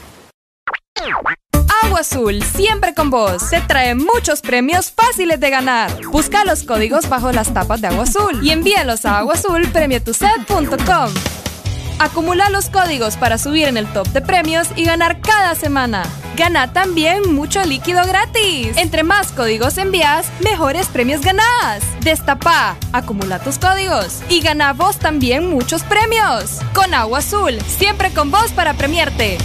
Agua 1.84 2.00
Azul, 2.00 2.42
siempre 2.44 2.94
con 2.94 3.10
vos. 3.10 3.42
Se 3.42 3.60
trae 3.62 3.94
muchos 3.94 4.42
premios 4.42 4.92
fáciles 4.92 5.40
de 5.42 5.50
ganar. 5.50 5.92
Busca 6.08 6.46
los 6.46 6.64
códigos 6.64 7.10
bajo 7.10 7.34
las 7.34 7.54
tapas 7.54 7.82
de 7.82 7.88
Agua 7.88 8.04
Azul 8.04 8.40
y 8.42 8.52
envíalos 8.52 9.06
a 9.06 9.18
aguazulpremiotuset.com. 9.18 11.14
Acumula 12.00 12.50
los 12.50 12.70
códigos 12.70 13.18
para 13.18 13.38
subir 13.38 13.68
en 13.68 13.76
el 13.76 13.92
top 13.92 14.08
de 14.08 14.22
premios 14.22 14.70
y 14.78 14.86
ganar 14.86 15.20
cada 15.20 15.56
semana. 15.56 16.04
Gana 16.40 16.72
también 16.72 17.36
mucho 17.36 17.66
líquido 17.66 18.02
gratis. 18.08 18.78
Entre 18.78 19.04
más 19.04 19.34
códigos 19.34 19.78
envías, 19.78 20.32
mejores 20.40 20.88
premios 20.88 21.20
ganás. 21.20 21.84
Destapa, 22.00 22.78
acumula 22.94 23.40
tus 23.40 23.60
códigos 23.60 24.22
y 24.30 24.40
gana 24.40 24.72
vos 24.72 25.00
también 25.00 25.50
muchos 25.50 25.84
premios. 25.84 26.62
Con 26.74 26.94
Agua 26.94 27.20
Azul, 27.20 27.60
siempre 27.68 28.14
con 28.14 28.32
vos 28.32 28.54
para 28.54 28.74
premiarte. 28.74 29.38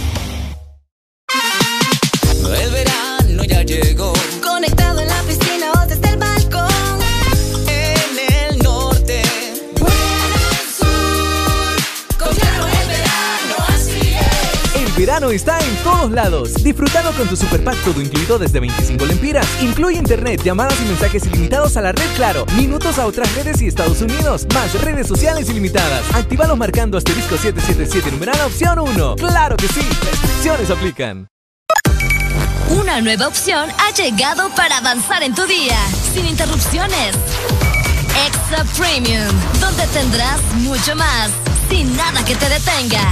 Está 15.31 15.59
en 15.59 15.75
todos 15.83 16.11
lados. 16.11 16.53
Disfrutando 16.63 17.11
con 17.13 17.27
tu 17.27 17.35
super 17.35 17.63
pack 17.63 17.77
todo 17.83 18.01
incluido 18.01 18.37
desde 18.37 18.59
25 18.59 19.05
lempiras. 19.05 19.47
Incluye 19.61 19.97
internet, 19.97 20.41
llamadas 20.43 20.79
y 20.81 20.85
mensajes 20.85 21.25
ilimitados 21.25 21.77
a 21.77 21.81
la 21.81 21.91
red 21.91 22.05
Claro, 22.15 22.45
minutos 22.55 22.97
a 22.97 23.05
otras 23.07 23.33
redes 23.35 23.61
y 23.61 23.67
Estados 23.67 24.01
Unidos, 24.01 24.45
más 24.53 24.73
redes 24.81 25.07
sociales 25.07 25.49
ilimitadas. 25.49 26.01
Actívalo 26.13 26.55
marcando 26.55 26.97
asterisco 26.97 27.37
777 27.37 28.11
numeral 28.11 28.39
opción 28.45 28.79
1. 28.79 29.15
¡Claro 29.15 29.57
que 29.57 29.67
sí! 29.67 29.81
Restricciones 29.81 30.69
aplican. 30.69 31.27
Una 32.69 33.01
nueva 33.01 33.27
opción 33.27 33.69
ha 33.77 33.93
llegado 33.93 34.49
para 34.55 34.77
avanzar 34.77 35.23
en 35.23 35.35
tu 35.35 35.45
día, 35.45 35.77
sin 36.13 36.25
interrupciones. 36.25 37.15
Extra 38.25 38.63
Premium, 38.77 39.27
donde 39.59 39.85
tendrás 39.87 40.41
mucho 40.55 40.95
más, 40.95 41.31
sin 41.69 41.95
nada 41.95 42.23
que 42.23 42.35
te 42.35 42.49
detenga. 42.49 43.11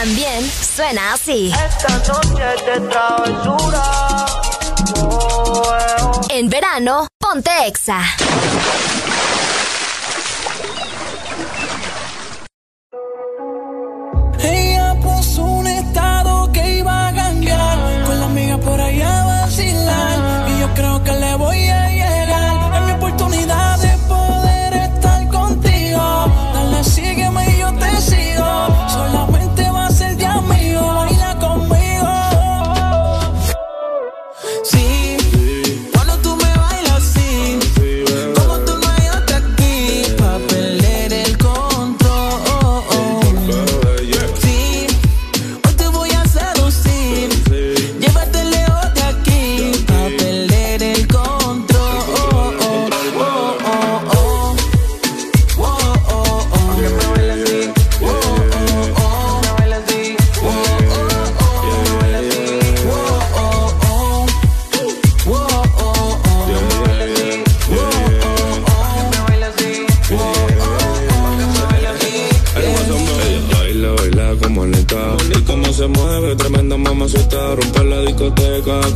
También 0.00 0.44
suena 0.50 1.14
así. 1.14 1.52
Esta 1.52 1.98
noche 1.98 2.44
de 2.66 2.80
travesura. 2.88 3.82
En 6.28 6.48
verano, 6.50 7.06
ponte 7.18 7.50
Exa. 7.66 8.00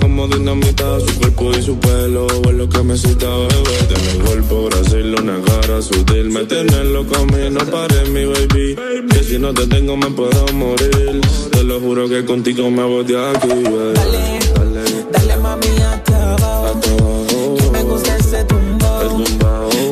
Como 0.01 0.27
dinamita 0.29 1.01
Su 1.01 1.19
cuerpo 1.19 1.51
y 1.53 1.63
su 1.63 1.79
pelo 1.79 2.27
es 2.27 2.55
lo 2.55 2.69
que 2.69 2.83
me 2.83 2.97
cita, 2.97 3.27
bebé 3.27 3.87
Tiene 3.89 4.11
el 4.13 4.23
cuerpo 4.23 4.69
Brasil, 4.71 5.15
una 5.21 5.41
cara 5.43 5.83
sutil 5.83 6.31
Me 6.31 6.45
tiene 6.45 6.85
loco 6.85 7.17
a 7.17 7.25
mí, 7.25 7.51
no 7.51 7.61
pares 7.67 8.09
mi 8.11 8.25
baby 8.25 8.77
Que 9.11 9.25
si 9.25 9.39
no 9.39 9.53
te 9.53 9.67
tengo 9.67 9.97
me 9.97 10.11
puedo 10.11 10.47
morir 10.55 11.21
Te 11.51 11.65
lo 11.65 11.81
juro 11.81 12.09
que 12.09 12.25
contigo 12.25 12.71
me 12.71 12.83
voy 12.83 13.05
de 13.05 13.31
aquí, 13.31 13.49
baby 13.49 14.39
Dale 15.11 15.37
mami 15.39 15.67
hasta 15.83 16.35
abajo. 16.35 17.27
Que 17.59 17.71
me 17.71 17.83
gusta 17.83 18.17
ese 18.17 18.45
tumbao. 18.45 19.09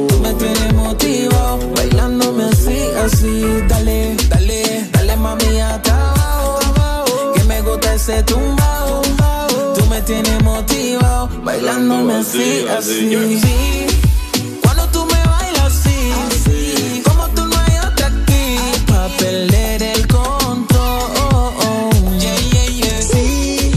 Tú 0.09 0.21
me 0.21 0.33
tienes 0.35 0.75
motivado. 0.75 1.59
Bailándome 1.75 2.45
así, 2.45 2.79
así. 3.05 3.43
Dale, 3.69 4.17
dale, 4.29 4.89
dale 4.93 5.17
mami 5.17 5.61
hasta 5.61 6.13
abajo. 6.13 7.33
Que 7.35 7.45
me 7.45 7.61
gusta 7.63 7.95
ese 7.95 8.23
tumbao. 8.25 8.86
Tienes 10.07 10.41
motivado. 10.45 11.29
Bailándome 11.43 12.15
así, 12.15 12.65
así. 12.69 13.11
Sí. 13.41 13.87
Cuando 14.63 14.87
tú 14.91 15.05
me 15.05 15.21
bailas 15.29 15.65
así. 15.65 17.03
Como 17.03 17.27
tú 17.31 17.45
no 17.45 17.57
hay 17.59 17.77
otra 17.79 18.07
aquí. 18.07 18.57
Pa' 18.87 19.09
perder 19.19 19.83
el 19.83 20.07
control. 20.07 21.11
Yeah, 22.21 22.39
yeah, 22.53 22.67
yeah. 22.69 23.03
Sí. 23.03 23.73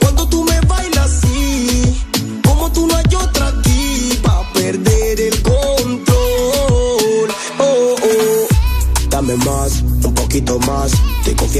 Cuando 0.00 0.28
tú 0.28 0.44
me 0.44 0.60
bailas 0.60 1.10
así, 1.10 2.04
como 2.44 2.70
tú 2.70 2.86
no 2.86 2.94
hay 2.94 3.14
otra 3.16 3.48
aquí 3.48 4.16
pa' 4.22 4.48
perder 4.54 5.20
el 5.20 5.42
control. 5.42 7.28
Oh, 7.58 7.96
oh. 8.00 8.46
Dame 9.10 9.34
más, 9.38 9.82
un 9.82 10.14
poquito 10.14 10.60
más. 10.60 10.92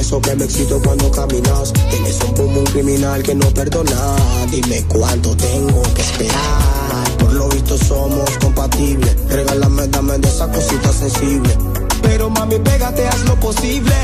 Confieso 0.05 0.21
que 0.21 0.37
me 0.37 0.45
excito 0.45 0.83
cuando 0.83 1.11
caminas. 1.11 1.73
Tienes 1.73 2.21
un 2.21 2.35
boom, 2.35 2.59
un 2.59 2.65
criminal 2.65 3.23
que 3.23 3.35
no 3.35 3.47
perdona. 3.55 4.17
Dime 4.51 4.85
cuánto 4.87 5.35
tengo 5.35 5.83
que 5.95 6.03
esperar. 6.03 7.17
Por 7.19 7.33
lo 7.33 7.49
visto 7.49 7.79
somos 7.79 8.29
compatibles. 8.39 9.17
Regálame, 9.31 9.89
dame 9.89 10.19
de 10.19 10.29
esa 10.29 10.47
cosita 10.53 10.93
sensible. 10.93 11.57
Pero 12.03 12.29
mami, 12.29 12.59
pégate, 12.59 13.09
haz 13.09 13.25
lo 13.25 13.35
posible. 13.41 13.95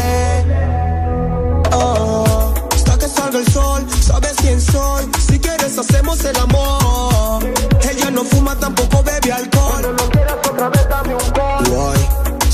Oh, 1.72 2.54
hasta 2.74 2.98
que 2.98 3.06
salga 3.06 3.38
el 3.38 3.52
sol, 3.52 3.86
sabes 4.00 4.32
quién 4.40 4.58
soy. 4.58 5.04
Si 5.28 5.38
quieres, 5.38 5.76
hacemos 5.76 6.24
el 6.24 6.36
amor. 6.38 7.44
Ella 7.90 8.10
no 8.10 8.24
fuma, 8.24 8.58
tampoco 8.58 9.02
bebe 9.02 9.32
alcohol. 9.32 9.82
Cuando 9.82 9.92
lo 9.92 10.10
quieras 10.10 10.36
otra 10.48 10.68
vez, 10.70 10.88
dame 10.88 11.14
un. 11.14 11.74
Voy, 11.74 11.98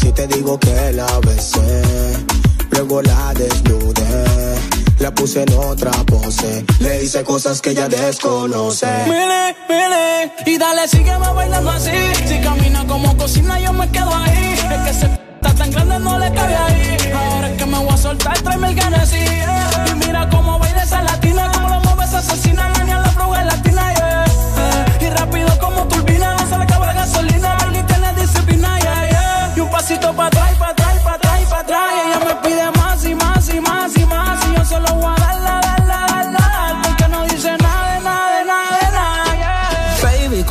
si 0.00 0.10
te 0.10 0.26
digo 0.26 0.58
que 0.58 0.92
la 0.94 1.20
besé, 1.20 2.26
luego 2.76 3.02
la 3.02 3.32
desnudé. 3.34 4.56
La 4.98 5.10
puse 5.14 5.42
en 5.42 5.52
otra 5.52 5.90
pose, 6.06 6.64
le 6.80 7.04
hice 7.04 7.22
cosas 7.22 7.60
que 7.60 7.70
ella 7.70 7.86
desconoce. 7.88 8.86
Mire, 9.04 9.54
mire, 9.68 10.32
y 10.46 10.56
dale, 10.56 10.88
sígueme 10.88 11.28
bailando 11.34 11.70
así. 11.70 11.90
Si 12.26 12.40
camina 12.40 12.86
como 12.86 13.14
cocina, 13.16 13.60
yo 13.60 13.72
me 13.74 13.88
quedo 13.90 14.14
ahí. 14.14 14.54
Es 14.54 14.80
que 14.86 14.94
se 14.94 15.06
está 15.06 15.54
tan 15.54 15.70
grande, 15.70 15.98
no 15.98 16.18
le 16.18 16.32
cabe 16.32 16.56
ahí. 16.56 16.96
Ahora 17.14 17.50
es 17.50 17.58
que 17.58 17.66
me 17.66 17.78
voy 17.78 17.92
a 17.92 17.96
soltar, 17.96 18.38
tráeme 18.40 18.70
el 18.70 18.74
yeah. 18.74 19.86
Y 19.90 19.94
mira 19.94 20.28
cómo 20.30 20.58
baila 20.58 20.82
esa 20.82 21.02
latina, 21.02 21.50
cómo 21.52 21.68
lo 21.68 21.80
mueve 21.80 22.04
esa 22.04 22.18
asesina. 22.18 22.75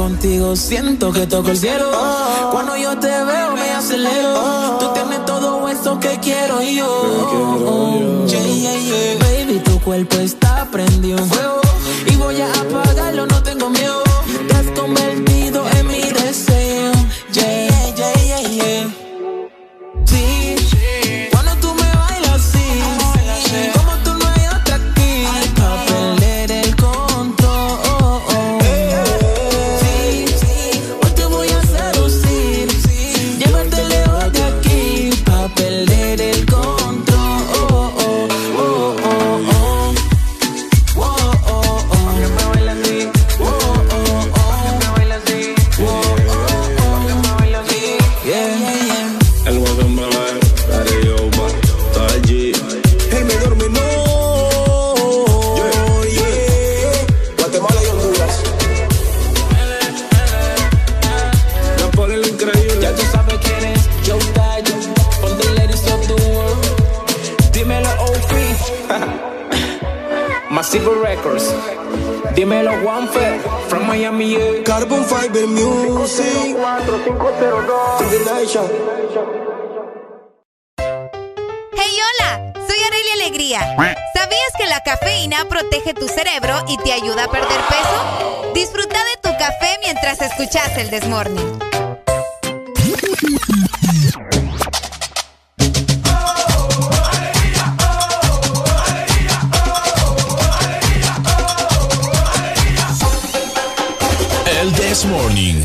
Contigo 0.05 0.55
siento 0.55 1.11
que 1.11 1.25
toco 1.25 1.49
el 1.49 1.57
cielo. 1.57 1.89
Cuando 2.51 2.77
yo 2.77 2.95
te 2.99 3.07
veo 3.07 3.55
me 3.55 3.71
acelero. 3.71 4.77
Tú 4.79 4.87
tienes 4.93 5.25
todo 5.25 5.67
eso 5.67 5.99
que 5.99 6.19
quiero 6.19 6.61
yo. 6.61 8.27
Yeah, 8.27 8.39
yeah, 8.39 8.77
yeah. 8.77 9.17
Baby, 9.23 9.59
tu 9.65 9.79
cuerpo 9.81 10.17
está 10.17 10.67
prendido 10.71 11.17
en 11.17 11.27
fuego. 11.27 11.59
Y 12.05 12.15
voy 12.17 12.39
a 12.39 12.51
apagarlo, 12.51 13.25
no 13.25 13.41
tengo 13.41 13.67
miedo. 13.71 14.03
Te 14.47 14.53
has 14.53 14.67
convertido 14.79 15.65
en 15.79 15.87
mi 15.87 16.01
deseo. 16.01 16.91
Yeah, 17.31 17.95
yeah, 17.95 18.13
yeah, 18.29 18.41
yeah. 18.57 18.87
Sí, 20.05 20.55
Dímelo, 72.45 72.73
Juanfe, 72.83 73.41
from 73.69 73.87
Miami. 73.87 74.35
Yeah. 74.35 74.61
Carbon 74.63 75.03
Fiber 75.03 75.47
Music. 75.47 76.55
4502. 76.55 78.61
Hey, 81.73 81.97
hola, 82.05 82.53
soy 82.67 82.77
Arelia 82.85 83.13
Alegría. 83.15 83.61
¿Sabías 84.13 84.53
que 84.59 84.67
la 84.67 84.83
cafeína 84.83 85.45
protege 85.49 85.95
tu 85.95 86.07
cerebro 86.07 86.63
y 86.67 86.77
te 86.77 86.93
ayuda 86.93 87.23
a 87.23 87.31
perder 87.31 87.61
peso? 87.67 88.51
Disfruta 88.53 89.03
de 89.03 89.17
tu 89.23 89.29
café 89.39 89.79
mientras 89.81 90.21
escuchas 90.21 90.77
el 90.77 90.91
Desmorning. 90.91 91.57
This 104.95 105.03
Morning. 105.07 105.61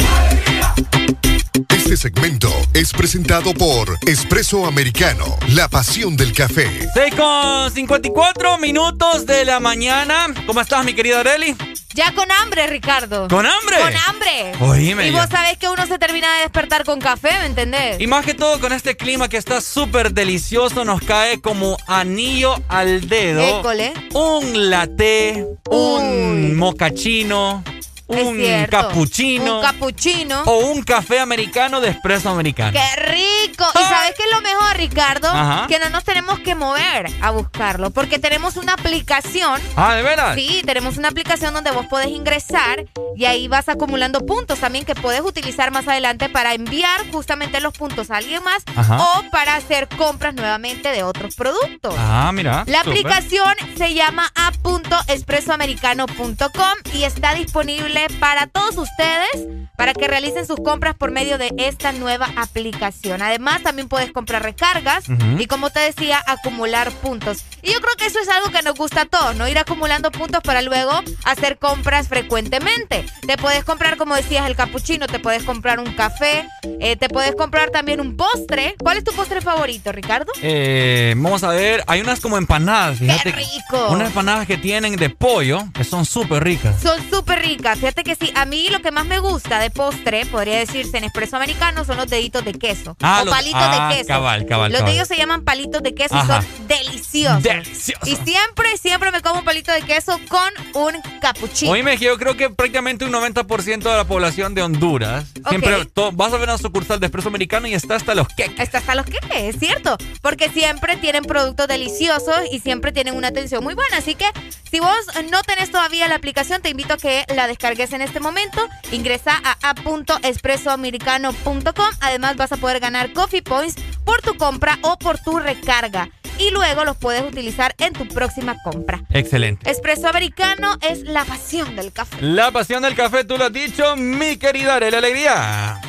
Este 1.68 1.96
segmento 1.96 2.52
es 2.74 2.92
presentado 2.92 3.54
por 3.54 3.96
Espresso 4.04 4.66
Americano, 4.66 5.24
la 5.50 5.68
pasión 5.68 6.16
del 6.16 6.32
café. 6.32 6.88
6 6.94 7.14
con 7.14 7.70
54 7.72 8.58
minutos 8.58 9.26
de 9.26 9.44
la 9.44 9.60
mañana. 9.60 10.34
¿Cómo 10.46 10.60
estás, 10.60 10.84
mi 10.84 10.94
querida 10.94 11.20
Areli? 11.20 11.54
Ya 11.94 12.12
con 12.12 12.28
hambre, 12.32 12.66
Ricardo. 12.66 13.28
¿Con 13.28 13.46
hambre? 13.46 13.76
Con 13.78 13.92
hambre. 14.08 14.52
Oíme 14.62 15.06
Y 15.08 15.12
ya. 15.12 15.20
vos 15.20 15.30
sabés 15.30 15.58
que 15.58 15.68
uno 15.68 15.86
se 15.86 16.00
termina 16.00 16.26
de 16.34 16.40
despertar 16.42 16.84
con 16.84 16.98
café, 16.98 17.30
¿me 17.38 17.46
entendés? 17.46 18.00
Y 18.00 18.08
más 18.08 18.26
que 18.26 18.34
todo 18.34 18.58
con 18.58 18.72
este 18.72 18.96
clima 18.96 19.28
que 19.28 19.36
está 19.36 19.60
súper 19.60 20.12
delicioso, 20.12 20.84
nos 20.84 21.02
cae 21.02 21.40
como 21.40 21.76
anillo 21.86 22.60
al 22.66 23.08
dedo. 23.08 23.60
École. 23.60 23.92
Un 24.12 24.70
latte, 24.70 25.46
un 25.70 26.56
mocachino, 26.56 27.62
un 28.10 28.36
cierto. 28.36 28.76
cappuccino. 28.76 29.56
Un 29.56 29.62
capuchino. 29.62 30.42
o 30.44 30.58
un 30.66 30.82
café 30.82 31.20
americano 31.20 31.80
de 31.80 31.88
espresso 31.90 32.30
americano. 32.30 32.72
¡Qué 32.72 32.96
rico! 33.02 33.64
¿Y 33.74 33.78
sabes 33.84 34.14
qué 34.16 34.24
es 34.24 34.30
lo 34.34 34.40
mejor, 34.42 34.76
Ricardo? 34.76 35.28
Ajá. 35.28 35.66
Que 35.68 35.78
no 35.78 35.90
nos 35.90 36.04
tenemos 36.04 36.38
que 36.40 36.54
mover 36.54 37.06
a 37.20 37.30
buscarlo, 37.30 37.90
porque 37.90 38.18
tenemos 38.18 38.56
una 38.56 38.74
aplicación. 38.74 39.60
Ah, 39.76 39.94
¿de 39.94 40.02
veras? 40.02 40.34
Sí, 40.34 40.62
tenemos 40.64 40.96
una 40.96 41.08
aplicación 41.08 41.54
donde 41.54 41.70
vos 41.70 41.86
podés 41.86 42.08
ingresar 42.08 42.84
y 43.16 43.24
ahí 43.24 43.48
vas 43.48 43.68
acumulando 43.68 44.24
puntos 44.26 44.58
también 44.60 44.84
que 44.84 44.94
puedes 44.94 45.20
utilizar 45.20 45.70
más 45.70 45.86
adelante 45.88 46.28
para 46.28 46.54
enviar 46.54 47.10
justamente 47.10 47.60
los 47.60 47.76
puntos 47.76 48.10
a 48.10 48.16
alguien 48.16 48.42
más 48.42 48.62
Ajá. 48.76 48.98
o 48.98 49.24
para 49.30 49.56
hacer 49.56 49.88
compras 49.88 50.34
nuevamente 50.34 50.90
de 50.90 51.02
otros 51.02 51.34
productos. 51.34 51.94
Ah, 51.98 52.30
mira. 52.32 52.64
La 52.66 52.80
aplicación 52.80 53.54
se 53.76 53.94
llama 53.94 54.26
app.expresoamericano.com 54.34 56.74
y 56.94 57.04
está 57.04 57.34
disponible 57.34 57.99
para 58.08 58.46
todos 58.46 58.76
ustedes 58.76 59.46
para 59.76 59.94
que 59.94 60.08
realicen 60.08 60.46
sus 60.46 60.60
compras 60.60 60.94
por 60.94 61.10
medio 61.10 61.38
de 61.38 61.54
esta 61.56 61.92
nueva 61.92 62.28
aplicación. 62.36 63.22
Además, 63.22 63.62
también 63.62 63.88
puedes 63.88 64.12
comprar 64.12 64.42
recargas 64.42 65.04
y, 65.38 65.46
como 65.46 65.70
te 65.70 65.80
decía, 65.80 66.22
acumular 66.26 66.90
puntos. 66.92 67.44
Y 67.62 67.72
yo 67.72 67.80
creo 67.80 67.94
que 67.96 68.04
eso 68.04 68.18
es 68.18 68.28
algo 68.28 68.50
que 68.50 68.60
nos 68.60 68.74
gusta 68.74 69.02
a 69.02 69.06
todos, 69.06 69.36
¿no? 69.36 69.48
Ir 69.48 69.58
acumulando 69.58 70.10
puntos 70.10 70.42
para 70.42 70.60
luego 70.60 71.00
hacer 71.24 71.58
compras 71.58 72.08
frecuentemente. 72.08 73.06
Te 73.26 73.38
puedes 73.38 73.64
comprar, 73.64 73.96
como 73.96 74.14
decías, 74.14 74.46
el 74.46 74.54
cappuccino, 74.54 75.06
te 75.06 75.18
puedes 75.18 75.44
comprar 75.44 75.78
un 75.78 75.94
café, 75.94 76.46
eh, 76.80 76.96
te 76.96 77.08
puedes 77.08 77.34
comprar 77.34 77.70
también 77.70 78.00
un 78.00 78.16
postre. 78.16 78.74
¿Cuál 78.78 78.98
es 78.98 79.04
tu 79.04 79.12
postre 79.12 79.40
favorito, 79.40 79.92
Ricardo? 79.92 80.30
Eh, 80.42 81.14
vamos 81.16 81.42
a 81.42 81.50
ver, 81.50 81.84
hay 81.86 82.02
unas 82.02 82.20
como 82.20 82.36
empanadas, 82.36 82.98
fíjate. 82.98 83.32
rico! 83.32 83.88
Unas 83.90 84.08
empanadas 84.08 84.46
que 84.46 84.58
tienen 84.58 84.96
de 84.96 85.08
pollo, 85.08 85.64
que 85.72 85.84
son 85.84 86.04
súper 86.04 86.44
ricas. 86.44 86.82
Son 86.82 87.00
súper 87.10 87.40
ricas. 87.40 87.78
Fíjate 87.90 88.04
que 88.04 88.14
sí, 88.14 88.32
a 88.36 88.44
mí 88.44 88.68
lo 88.70 88.80
que 88.82 88.92
más 88.92 89.04
me 89.04 89.18
gusta 89.18 89.58
de 89.58 89.68
postre, 89.68 90.24
podría 90.26 90.58
decirse 90.58 90.96
en 90.96 91.02
expreso 91.02 91.34
americano, 91.36 91.84
son 91.84 91.96
los 91.96 92.06
deditos 92.06 92.44
de 92.44 92.52
queso. 92.52 92.96
Ah, 93.02 93.20
o 93.22 93.24
los- 93.24 93.34
palitos 93.34 93.60
ah, 93.60 93.88
de 93.90 93.96
queso. 93.96 94.06
cabal, 94.08 94.46
cabal, 94.46 94.70
Los 94.70 94.78
cabal. 94.78 94.92
de 94.92 94.96
ellos 94.96 95.08
se 95.08 95.16
llaman 95.16 95.42
palitos 95.42 95.82
de 95.82 95.92
queso 95.92 96.14
Ajá. 96.14 96.38
y 96.38 96.54
son 96.56 96.68
deliciosos. 96.68 97.42
Deliciosos. 97.42 98.08
Y 98.08 98.14
siempre, 98.14 98.76
siempre 98.76 99.10
me 99.10 99.20
como 99.22 99.40
un 99.40 99.44
palito 99.44 99.72
de 99.72 99.82
queso 99.82 100.20
con 100.28 100.52
un 100.74 101.02
cappuccino. 101.20 101.72
Oíme, 101.72 101.96
yo 101.98 102.16
creo 102.16 102.36
que 102.36 102.48
prácticamente 102.50 103.04
un 103.04 103.12
90% 103.12 103.90
de 103.90 103.96
la 103.96 104.04
población 104.04 104.54
de 104.54 104.62
Honduras, 104.62 105.24
siempre 105.48 105.84
vas 106.12 106.32
a 106.32 106.36
ver 106.36 106.48
una 106.48 106.58
sucursal 106.58 107.00
de 107.00 107.06
espresso 107.06 107.26
americano 107.28 107.66
y 107.66 107.74
está 107.74 107.96
hasta 107.96 108.14
los 108.14 108.28
queques. 108.28 108.60
Está 108.60 108.78
hasta 108.78 108.94
los 108.94 109.06
que 109.06 109.18
es 109.34 109.58
cierto. 109.58 109.96
Porque 110.22 110.48
siempre 110.50 110.96
tienen 110.96 111.24
productos 111.24 111.66
deliciosos 111.66 112.38
y 112.52 112.60
siempre 112.60 112.92
tienen 112.92 113.16
una 113.16 113.28
atención 113.28 113.64
muy 113.64 113.74
buena. 113.74 113.96
Así 113.96 114.14
que 114.14 114.26
si 114.70 114.78
vos 114.78 114.94
no 115.30 115.42
tenés 115.42 115.72
todavía 115.72 116.06
la 116.06 116.14
aplicación, 116.14 116.62
te 116.62 116.68
invito 116.68 116.94
a 116.94 116.96
que 116.96 117.24
la 117.34 117.48
descargues 117.48 117.69
en 117.70 118.02
este 118.02 118.18
momento. 118.18 118.68
Ingresa 118.90 119.40
a 119.44 119.70
app.expresoamericano.com. 119.70 121.90
Además, 122.00 122.34
vas 122.36 122.50
a 122.50 122.56
poder 122.56 122.80
ganar 122.80 123.12
coffee 123.12 123.42
points 123.42 123.76
por 124.04 124.20
tu 124.22 124.36
compra 124.36 124.76
o 124.82 124.98
por 124.98 125.18
tu 125.18 125.38
recarga. 125.38 126.10
Y 126.40 126.50
luego 126.50 126.84
los 126.84 126.96
puedes 126.96 127.22
utilizar 127.22 127.74
en 127.78 127.92
tu 127.92 128.08
próxima 128.08 128.56
compra. 128.64 129.02
Excelente. 129.10 129.70
Espresso 129.70 130.08
americano 130.08 130.76
es 130.80 131.02
la 131.02 131.24
pasión 131.24 131.76
del 131.76 131.92
café. 131.92 132.16
La 132.20 132.50
pasión 132.50 132.82
del 132.82 132.94
café, 132.94 133.24
tú 133.24 133.36
lo 133.36 133.44
has 133.44 133.52
dicho, 133.52 133.94
mi 133.96 134.36
querida 134.38 134.76
Arely 134.76 134.96
Alegría. 134.96 135.80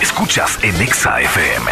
Escuchas 0.00 0.58
en 0.62 0.80
Exa 0.80 1.20
FM. 1.22 1.70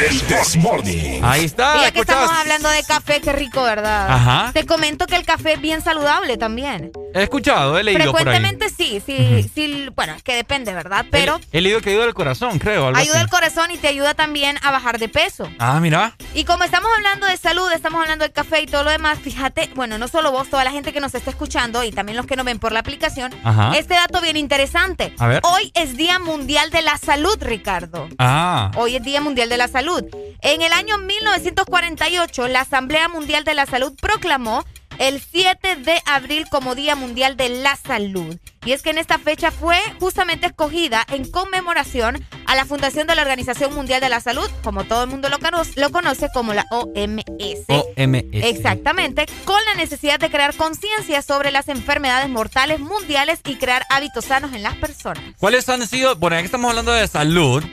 El 0.00 0.20
This 0.22 0.56
Morning. 0.56 1.20
Ahí 1.22 1.44
está, 1.44 1.76
Y 1.76 1.80
ya 1.82 1.90
que 1.90 2.00
estamos 2.00 2.30
hablando 2.30 2.68
de 2.70 2.82
café, 2.84 3.20
qué 3.20 3.32
rico, 3.32 3.62
¿verdad? 3.62 4.10
Ajá. 4.10 4.50
Te 4.52 4.64
comento 4.64 5.06
que 5.06 5.14
el 5.16 5.24
café 5.26 5.52
es 5.54 5.60
bien 5.60 5.82
saludable 5.82 6.38
también. 6.38 6.90
He 7.14 7.22
escuchado, 7.24 7.78
he 7.78 7.82
leído 7.84 8.10
por 8.10 8.20
ahí. 8.20 8.24
Frecuentemente 8.24 8.68
sí, 8.70 9.02
sí, 9.04 9.50
sí, 9.54 9.88
bueno, 9.94 10.14
es 10.14 10.22
que 10.22 10.34
depende, 10.34 10.72
¿verdad? 10.72 11.04
Pero 11.10 11.38
He, 11.52 11.58
he 11.58 11.60
leído 11.60 11.80
que 11.82 11.90
ayuda 11.90 12.04
al 12.04 12.14
corazón, 12.14 12.58
creo. 12.58 12.86
algo 12.86 12.98
ayuda 12.98 13.14
así. 13.16 13.22
al 13.24 13.28
corazón 13.30 13.70
y 13.70 13.76
te 13.76 13.88
ayuda 13.88 14.14
también 14.14 14.56
a 14.62 14.70
bajar 14.70 14.98
de 14.98 15.08
peso. 15.08 15.48
Ah, 15.58 15.78
mira. 15.80 16.16
Y 16.34 16.44
como 16.44 16.59
estamos 16.64 16.90
hablando 16.96 17.26
de 17.26 17.36
salud, 17.36 17.70
estamos 17.72 18.02
hablando 18.02 18.24
del 18.24 18.32
café 18.32 18.62
y 18.62 18.66
todo 18.66 18.84
lo 18.84 18.90
demás, 18.90 19.18
fíjate, 19.18 19.70
bueno, 19.74 19.98
no 19.98 20.08
solo 20.08 20.30
vos, 20.30 20.48
toda 20.48 20.64
la 20.64 20.70
gente 20.70 20.92
que 20.92 21.00
nos 21.00 21.14
está 21.14 21.30
escuchando 21.30 21.82
y 21.84 21.92
también 21.92 22.16
los 22.16 22.26
que 22.26 22.36
nos 22.36 22.44
ven 22.44 22.58
por 22.58 22.72
la 22.72 22.80
aplicación, 22.80 23.34
Ajá. 23.44 23.72
este 23.76 23.94
dato 23.94 24.20
bien 24.20 24.36
interesante. 24.36 25.14
A 25.18 25.26
ver. 25.26 25.40
Hoy 25.44 25.72
es 25.74 25.96
Día 25.96 26.18
Mundial 26.18 26.70
de 26.70 26.82
la 26.82 26.98
Salud, 26.98 27.36
Ricardo. 27.40 28.08
Ah. 28.18 28.70
Hoy 28.76 28.96
es 28.96 29.02
Día 29.02 29.20
Mundial 29.20 29.48
de 29.48 29.56
la 29.56 29.68
Salud. 29.68 30.04
En 30.42 30.62
el 30.62 30.72
año 30.72 30.98
1948, 30.98 32.48
la 32.48 32.60
Asamblea 32.60 33.08
Mundial 33.08 33.44
de 33.44 33.54
la 33.54 33.66
Salud 33.66 33.94
proclamó 34.00 34.64
el 34.98 35.20
7 35.20 35.76
de 35.76 36.02
abril 36.04 36.46
como 36.50 36.74
Día 36.74 36.94
Mundial 36.94 37.36
de 37.36 37.48
la 37.48 37.76
Salud. 37.76 38.36
Y 38.64 38.72
es 38.72 38.82
que 38.82 38.90
en 38.90 38.98
esta 38.98 39.18
fecha 39.18 39.50
fue 39.50 39.78
justamente 39.98 40.46
escogida 40.46 41.04
en 41.10 41.28
conmemoración 41.30 42.22
a 42.46 42.54
la 42.54 42.64
fundación 42.66 43.06
de 43.06 43.14
la 43.14 43.22
Organización 43.22 43.74
Mundial 43.74 44.00
de 44.02 44.08
la 44.10 44.20
Salud, 44.20 44.48
como 44.62 44.84
todo 44.84 45.04
el 45.04 45.08
mundo 45.10 45.28
lo 45.30 45.38
conoce, 45.38 45.80
lo 45.80 45.90
conoce 45.90 46.28
como 46.34 46.52
la 46.52 46.66
OMS. 46.70 47.24
OMS. 47.68 48.24
Exactamente, 48.32 49.24
con 49.46 49.56
la 49.64 49.74
necesidad 49.76 50.18
de 50.18 50.30
crear 50.30 50.54
conciencia 50.56 51.22
sobre 51.22 51.50
las 51.52 51.68
enfermedades 51.68 52.28
mortales 52.28 52.80
mundiales 52.80 53.40
y 53.46 53.56
crear 53.56 53.84
hábitos 53.88 54.26
sanos 54.26 54.52
en 54.52 54.62
las 54.62 54.74
personas. 54.76 55.22
¿Cuáles 55.38 55.66
han 55.70 55.86
sido, 55.86 56.16
bueno, 56.16 56.36
ya 56.36 56.42
que 56.42 56.46
estamos 56.46 56.68
hablando 56.70 56.92
de 56.92 57.06
salud, 57.08 57.64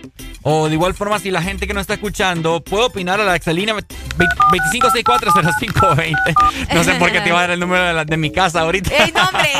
o 0.43 0.67
de 0.69 0.73
igual 0.75 0.93
forma 0.93 1.19
si 1.19 1.31
la 1.31 1.41
gente 1.41 1.67
que 1.67 1.73
nos 1.73 1.81
está 1.81 1.95
escuchando 1.95 2.63
puede 2.63 2.85
opinar 2.85 3.19
a 3.19 3.25
la 3.25 3.35
exalina 3.35 3.73
25640520? 3.73 6.73
No 6.73 6.83
sé 6.83 6.93
por 6.95 7.11
qué 7.11 7.19
te 7.21 7.29
iba 7.29 7.37
a 7.39 7.41
dar 7.41 7.51
el 7.51 7.59
número 7.59 7.83
de, 7.83 7.93
la- 7.93 8.05
de 8.05 8.17
mi 8.17 8.31
casa 8.31 8.61
ahorita. 8.61 8.89
¡Ey, 9.03 9.11
no, 9.13 9.23
hombre! 9.25 9.49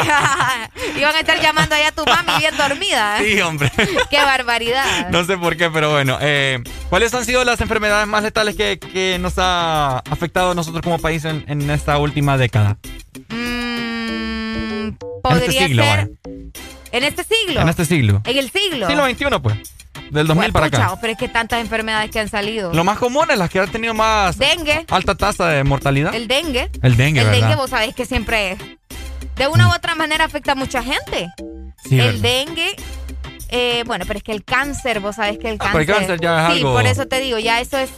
Iban 1.00 1.16
a 1.18 1.22
estar 1.22 1.42
llamando 1.42 1.76
allá 1.76 1.90
a 1.90 1.92
tu 1.92 2.04
mami 2.06 2.32
bien 2.40 2.56
dormida. 2.58 3.20
¿eh? 3.22 3.34
Sí, 3.36 3.42
hombre. 3.42 3.72
¡Qué 4.10 4.18
barbaridad! 4.18 5.10
No 5.10 5.24
sé 5.26 5.38
por 5.38 5.58
qué, 5.58 5.70
pero 5.70 5.92
bueno. 5.92 6.18
eh, 6.22 6.60
¿Cuáles 6.90 7.14
han 7.14 7.26
sido 7.26 7.44
las 7.44 7.60
enfermedades 7.62 8.08
más 8.08 8.24
letales 8.24 8.56
que, 8.56 8.80
que 8.80 9.18
nos 9.20 9.34
ha 9.38 10.00
afectado 10.00 10.52
a 10.52 10.56
nosotros 10.56 10.82
como 10.82 11.00
país 11.00 11.26
en, 11.26 11.44
en 11.48 11.70
esta 11.70 11.98
última 11.98 12.38
década? 12.38 12.78
Mm, 13.30 14.88
En 14.88 14.98
podría 15.24 15.46
este 15.48 15.68
siglo, 15.68 15.84
ser. 15.84 15.98
vaya. 15.98 16.08
¿En 16.92 17.04
este 17.04 17.24
siglo? 17.24 17.62
En 17.62 17.70
este 17.70 17.86
siglo. 17.86 18.22
¿En 18.26 18.38
el 18.38 18.50
siglo? 18.52 18.88
Siglo 18.88 19.06
XXI, 19.06 19.40
pues. 19.42 19.58
Del 20.12 20.26
2000 20.26 20.54
para 20.54 20.68
acá. 20.68 20.98
Pero 21.02 21.14
es 21.14 21.20
que 21.20 21.28
tantas 21.28 21.60
enfermedades 21.60 22.10
que 22.12 22.20
han 22.22 22.30
salido. 22.30 22.74
Lo 22.74 22.86
más 22.86 22.98
común 22.98 23.26
es 23.30 23.38
las 23.38 23.50
que 23.50 23.60
han 23.60 23.70
tenido 23.70 23.94
más 23.94 24.38
Dengue. 24.38 24.86
alta 24.90 25.16
tasa 25.16 25.50
de 25.50 25.64
mortalidad. 25.66 26.16
El 26.16 26.30
dengue. 26.30 26.70
El 26.82 26.96
dengue, 26.96 27.20
El 27.22 27.26
¿verdad? 27.28 27.42
dengue, 27.42 27.56
vos 27.58 27.70
sabés 27.70 27.94
que 27.94 28.06
siempre 28.06 28.58
de 29.38 29.48
una 29.48 29.68
u 29.70 29.74
otra 29.74 29.96
manera 29.96 30.26
afecta 30.26 30.54
a 30.54 30.56
mucha 30.56 30.82
gente. 30.84 31.30
Sí, 31.84 32.00
el 32.00 32.18
¿verdad? 32.18 32.22
dengue, 32.22 32.76
eh, 33.50 33.84
bueno, 33.86 34.06
pero 34.08 34.18
es 34.18 34.24
que 34.24 34.32
el 34.32 34.44
cáncer, 34.44 35.00
vos 35.00 35.16
sabés 35.18 35.38
que 35.38 35.50
el 35.50 35.56
Ah, 35.60 35.72
cáncer. 35.72 35.72
pero 35.74 35.80
el 35.82 35.88
cáncer 36.00 36.20
ya 36.22 36.48
es 36.48 36.54
sí, 36.54 36.60
algo- 36.60 36.74
por 36.74 36.86
eso 36.86 37.08
te 37.08 37.20
digo, 37.20 37.38
ya 37.40 37.60
eso 37.62 37.78
es. 37.78 37.90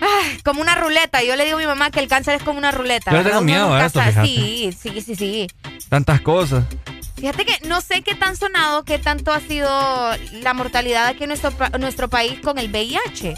ay, 0.00 0.38
como 0.44 0.60
una 0.60 0.74
ruleta. 0.74 1.22
Yo 1.22 1.36
le 1.36 1.44
digo 1.44 1.56
a 1.56 1.60
mi 1.60 1.66
mamá 1.66 1.90
que 1.90 2.00
el 2.00 2.08
cáncer 2.08 2.34
es 2.34 2.42
como 2.42 2.58
una 2.58 2.72
ruleta. 2.72 3.12
Yo 3.12 3.22
tengo 3.22 3.40
miedo 3.42 3.72
a 3.72 3.88
fíjate. 3.88 4.26
Sí, 4.26 4.70
sí, 4.78 5.00
sí, 5.00 5.14
sí. 5.14 5.46
Tantas 5.88 6.20
cosas. 6.20 6.64
Fíjate 7.16 7.44
que 7.46 7.56
no 7.68 7.80
sé 7.80 8.02
qué 8.02 8.14
tan 8.16 8.36
sonado, 8.36 8.84
qué 8.84 8.98
tanto 8.98 9.32
ha 9.32 9.40
sido 9.40 9.70
la 10.32 10.52
mortalidad 10.52 11.06
aquí 11.06 11.22
en 11.24 11.28
nuestro, 11.28 11.52
nuestro 11.78 12.08
país 12.10 12.40
con 12.40 12.58
el 12.58 12.68
VIH. 12.70 13.34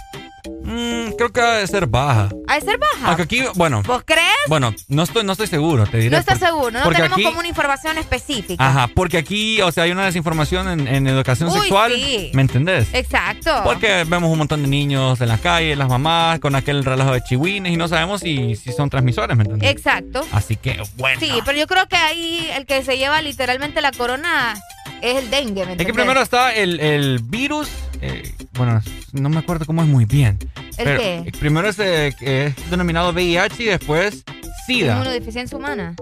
Mm, 0.64 1.12
creo 1.16 1.32
que 1.32 1.40
ha 1.40 1.52
de 1.54 1.66
ser 1.66 1.86
baja. 1.86 2.28
¿Ha 2.48 2.54
de 2.56 2.60
ser 2.60 2.78
baja? 2.78 3.06
Aunque 3.08 3.22
aquí, 3.22 3.42
bueno. 3.54 3.82
¿Vos 3.86 4.02
crees? 4.04 4.22
Bueno, 4.48 4.74
no 4.88 5.02
estoy, 5.04 5.24
no 5.24 5.32
estoy 5.32 5.46
seguro, 5.46 5.86
te 5.86 5.98
diré. 5.98 6.10
No 6.10 6.18
estás 6.18 6.38
por- 6.38 6.48
seguro, 6.48 6.70
no 6.72 6.82
porque 6.82 6.96
tenemos 6.98 7.16
aquí- 7.18 7.24
como 7.24 7.38
una 7.38 7.48
información 7.48 7.98
específica. 7.98 8.66
Ajá, 8.66 8.88
porque 8.94 9.18
aquí, 9.18 9.60
o 9.62 9.70
sea, 9.72 9.84
hay 9.84 9.92
una 9.92 10.04
desinformación 10.04 10.68
en, 10.68 10.88
en 10.88 11.06
educación 11.06 11.48
Uy, 11.50 11.58
sexual. 11.60 11.92
sí. 11.92 12.30
¿Me 12.34 12.42
entendés? 12.42 12.88
Exacto. 12.92 13.60
Porque 13.64 14.04
vemos 14.06 14.30
un 14.30 14.38
montón 14.38 14.62
de 14.62 14.68
niños 14.68 15.20
en 15.20 15.28
la 15.28 15.38
calle, 15.38 15.76
las 15.76 15.88
mamás, 15.88 16.40
con 16.40 16.54
aquel 16.54 16.84
relajo 16.84 17.12
de 17.12 17.22
chihuines 17.22 17.72
y 17.72 17.76
no 17.76 17.88
sabemos 17.88 18.20
si, 18.20 18.56
si 18.56 18.72
son 18.72 18.90
transmisores, 18.90 19.36
¿me 19.36 19.44
entendés? 19.44 19.70
Exacto. 19.70 20.26
Así 20.32 20.56
que, 20.56 20.82
bueno. 20.96 21.20
Sí, 21.20 21.30
pero 21.44 21.56
yo 21.58 21.66
creo 21.66 21.86
que 21.86 21.96
ahí 21.96 22.48
el 22.56 22.66
que 22.66 22.82
se 22.84 22.98
lleva 22.98 23.22
literalmente 23.22 23.80
la 23.80 23.92
corona 23.92 24.54
es 25.02 25.16
el 25.16 25.30
dengue, 25.30 25.66
¿me 25.66 25.72
Es 25.72 25.78
que 25.86 25.92
primero 25.94 26.20
está 26.20 26.54
el, 26.54 26.80
el 26.80 27.20
virus, 27.22 27.68
eh, 28.00 28.32
bueno, 28.54 28.80
no 29.12 29.28
me 29.28 29.38
acuerdo 29.38 29.64
cómo 29.66 29.82
es 29.82 29.88
muy 29.88 30.04
bien. 30.04 30.38
¿El 30.78 30.84
pero, 30.84 31.00
qué? 31.00 31.14
eh, 31.26 31.32
Primero 31.38 31.68
es, 31.68 31.78
eh, 31.78 32.14
es 32.20 32.70
denominado 32.70 33.10
VIH 33.12 33.62
y 33.62 33.66
después 33.66 34.24
SIDA. 34.66 34.92
Inmunodeficiencia 34.94 35.56
humana. 35.56 35.94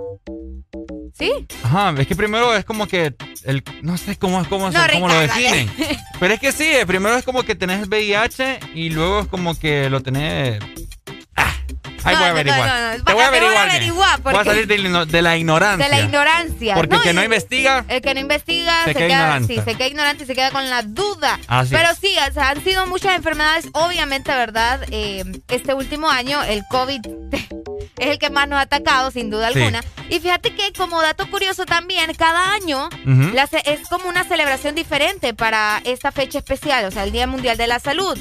¿Sí? 1.17 1.31
Ajá, 1.63 1.95
es 1.97 2.09
que 2.09 2.17
primero 2.17 2.57
es 2.57 2.65
como 2.65 2.89
que, 2.89 3.15
el, 3.45 3.63
no 3.83 3.97
sé 3.97 4.17
cómo, 4.17 4.41
es- 4.41 4.49
cómo, 4.49 4.71
No, 4.71 4.81
cómo 4.93 5.07
lo 5.09 5.15
definen. 5.21 5.71
Pero 6.19 6.35
es 6.35 6.41
que 6.41 6.51
sí, 6.51 6.67
primero 6.89 7.17
es 7.17 7.25
como 7.25 7.45
que 7.45 7.55
tenés 7.55 7.83
el 7.83 7.89
VIH 7.89 8.59
y 8.75 8.91
luego 8.91 9.21
es 9.21 9.27
como 9.29 9.57
que 9.57 9.89
lo 9.91 10.01
tenés... 10.03 10.59
Ah, 12.05 12.09
ahí 12.11 12.15
No, 12.15 12.21
voy 12.21 12.27
a 12.29 12.31
averiguar. 12.31 12.67
no, 12.69 12.81
no, 12.93 12.99
no. 12.99 13.05
Te 13.05 13.13
voy 13.13 13.23
a 13.23 13.29
averiguar. 13.29 13.55
bien. 13.55 13.71
averiguar, 13.77 14.23
Voy 14.23 14.35
a 14.37 14.45
salir 14.45 14.67
de, 14.67 14.79
la 14.79 14.89
ino- 14.89 15.07
de 15.07 15.23
la 15.23 15.37
ignorancia. 15.37 15.85
De 15.85 15.91
la 15.91 16.01
ignorancia. 16.01 16.75
Porque 16.75 16.97
el 16.97 17.03
que 17.03 17.13
no 17.13 17.25
investiga... 17.25 17.85
El 17.89 18.03
que 18.03 18.15
no 18.15 18.21
investiga 18.21 18.85
Se 18.85 18.93
se, 18.93 18.99
queda 18.99 19.07
queda, 19.09 19.19
ignorante. 19.21 19.55
sí, 19.55 19.61
se 19.65 19.75
queda 19.77 19.87
ignorante 19.89 20.25
y 20.25 20.27
se 20.27 20.35
queda 20.35 20.51
con 20.51 20.69
la 20.71 20.83
duda. 20.83 21.39
Así 21.47 21.75
Pero 21.75 21.91
es. 21.91 21.99
sí, 21.99 22.15
o 22.29 22.33
sea, 22.33 22.51
han 22.51 22.63
sido 22.63 22.87
muchas 22.87 23.17
enfermedades, 23.17 23.69
obviamente, 23.73 24.31
¿verdad? 24.33 24.81
Eh, 24.91 25.25
este 25.49 25.75
último 25.75 26.11
año 26.11 26.43
el 26.43 26.65
COVID 26.71 27.01
es 27.99 28.09
el 28.09 28.19
que 28.19 28.31
más 28.31 28.49
nos 28.49 28.59
ha 28.59 28.63
atacado, 28.63 29.11
sin 29.11 29.31
duda 29.31 29.51
Sí. 29.53 29.59
alguna. 29.61 29.83
Y 30.11 30.21
fíjate 30.21 30.55
que 30.55 30.73
como 30.77 31.01
dato 31.01 31.29
curioso 31.31 31.65
también, 31.65 32.13
cada 32.15 32.53
año 32.53 32.89
la 33.05 33.49
es 33.65 33.89
como 33.89 34.09
una 34.09 34.25
celebración 34.25 34.75
diferente 34.75 35.35
para 35.35 35.81
esta 35.85 36.13
fecha 36.13 36.39
especial, 36.39 36.85
o 36.87 36.91
sea, 36.91 37.05
el 37.05 37.13
Día 37.13 37.27
Mundial 37.27 37.57
de 37.57 37.67
la 37.67 37.79
Salud. 37.79 38.19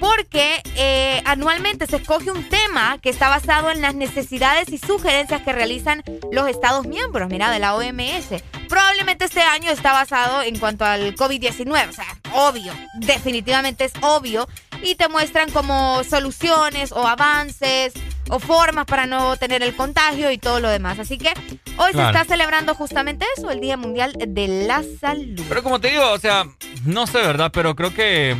Porque 0.00 0.62
eh, 0.76 1.20
anualmente 1.26 1.86
se 1.86 1.96
escoge 1.96 2.30
un 2.30 2.48
tema 2.48 2.98
que 3.02 3.10
está 3.10 3.28
basado 3.28 3.70
en 3.70 3.82
las 3.82 3.94
necesidades 3.94 4.70
y 4.70 4.78
sugerencias 4.78 5.42
que 5.42 5.52
realizan 5.52 6.02
los 6.32 6.48
Estados 6.48 6.86
miembros, 6.86 7.28
mira, 7.28 7.50
de 7.50 7.58
la 7.58 7.74
OMS. 7.74 8.42
Probablemente 8.68 9.26
este 9.26 9.42
año 9.42 9.70
está 9.70 9.92
basado 9.92 10.42
en 10.42 10.58
cuanto 10.58 10.84
al 10.86 11.14
COVID-19, 11.16 11.88
o 11.88 11.92
sea, 11.92 12.06
obvio, 12.32 12.72
definitivamente 12.94 13.84
es 13.84 13.92
obvio. 14.00 14.48
Y 14.82 14.94
te 14.94 15.08
muestran 15.08 15.50
como 15.50 16.02
soluciones 16.04 16.92
o 16.92 17.06
avances 17.06 17.92
o 18.30 18.38
formas 18.38 18.86
para 18.86 19.06
no 19.06 19.36
tener 19.36 19.62
el 19.62 19.74
contagio 19.74 20.30
y 20.30 20.38
todo 20.38 20.60
lo 20.60 20.68
demás. 20.68 20.98
Así 20.98 21.18
que 21.18 21.32
hoy 21.76 21.92
se 21.92 22.02
está 22.02 22.24
celebrando 22.24 22.74
justamente 22.74 23.26
eso, 23.36 23.50
el 23.50 23.60
Día 23.60 23.76
Mundial 23.76 24.14
de 24.16 24.66
la 24.66 24.82
Salud. 25.00 25.42
Pero 25.48 25.62
como 25.62 25.80
te 25.80 25.88
digo, 25.90 26.10
o 26.10 26.18
sea, 26.18 26.46
no 26.84 27.06
sé, 27.06 27.18
¿verdad? 27.18 27.50
Pero 27.52 27.74
creo 27.74 27.92
que 27.92 28.36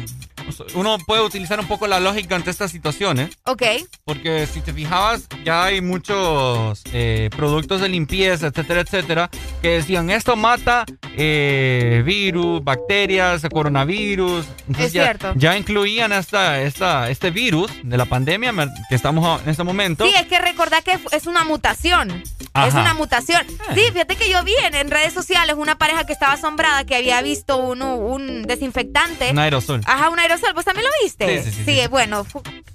uno 0.74 0.98
puede 1.06 1.22
utilizar 1.22 1.60
un 1.60 1.66
poco 1.66 1.86
la 1.86 2.00
lógica 2.00 2.36
ante 2.36 2.50
estas 2.50 2.70
situaciones. 2.70 3.30
Ok. 3.44 3.62
Porque 4.04 4.46
si 4.46 4.60
te 4.60 4.72
fijabas, 4.72 5.26
ya 5.44 5.64
hay 5.64 5.80
muchos 5.80 6.82
eh, 6.92 7.30
productos 7.36 7.80
de 7.80 7.88
limpieza, 7.88 8.48
etcétera, 8.48 8.80
etcétera, 8.80 9.30
que 9.62 9.68
decían 9.68 10.10
esto 10.10 10.36
mata 10.36 10.84
eh, 11.16 12.02
virus, 12.04 12.62
bacterias, 12.64 13.42
coronavirus. 13.52 14.46
Entonces 14.60 14.86
Es 14.86 14.92
ya, 14.92 15.04
cierto. 15.04 15.32
ya 15.36 15.56
incluían 15.56 16.12
esta, 16.12 16.60
esta, 16.62 17.10
este 17.10 17.30
virus 17.30 17.70
de 17.82 17.96
la 17.96 18.04
pandemia 18.06 18.52
que 18.88 18.94
estamos 18.94 19.42
en 19.42 19.48
este 19.50 19.62
momento. 19.64 20.04
Sí, 20.04 20.12
es 20.16 20.26
que 20.26 20.38
recordad 20.38 20.82
que 20.82 20.98
es 21.12 21.26
una 21.26 21.44
mutación. 21.44 22.10
Es 22.10 22.48
Ajá. 22.54 22.80
una 22.80 22.94
mutación. 22.94 23.46
Sí, 23.74 23.80
fíjate 23.92 24.16
que 24.16 24.28
yo 24.28 24.42
vi 24.42 24.54
en, 24.64 24.74
en 24.74 24.90
redes 24.90 25.12
sociales 25.12 25.54
una 25.56 25.76
pareja 25.78 26.04
que 26.04 26.12
estaba 26.12 26.32
asombrada 26.32 26.84
que 26.84 26.96
había 26.96 27.20
visto 27.22 27.58
uno, 27.58 27.96
un 27.96 28.42
desinfectante. 28.42 29.30
Un 29.30 29.38
aerosol. 29.38 29.82
Ajá, 29.86 30.08
un 30.08 30.18
aerosol. 30.18 30.39
¿Vos 30.54 30.64
también 30.64 30.84
lo 30.86 30.90
viste? 31.04 31.42
Sí, 31.42 31.50
sí, 31.50 31.64
sí, 31.64 31.80
sí. 31.80 31.86
bueno, 31.88 32.26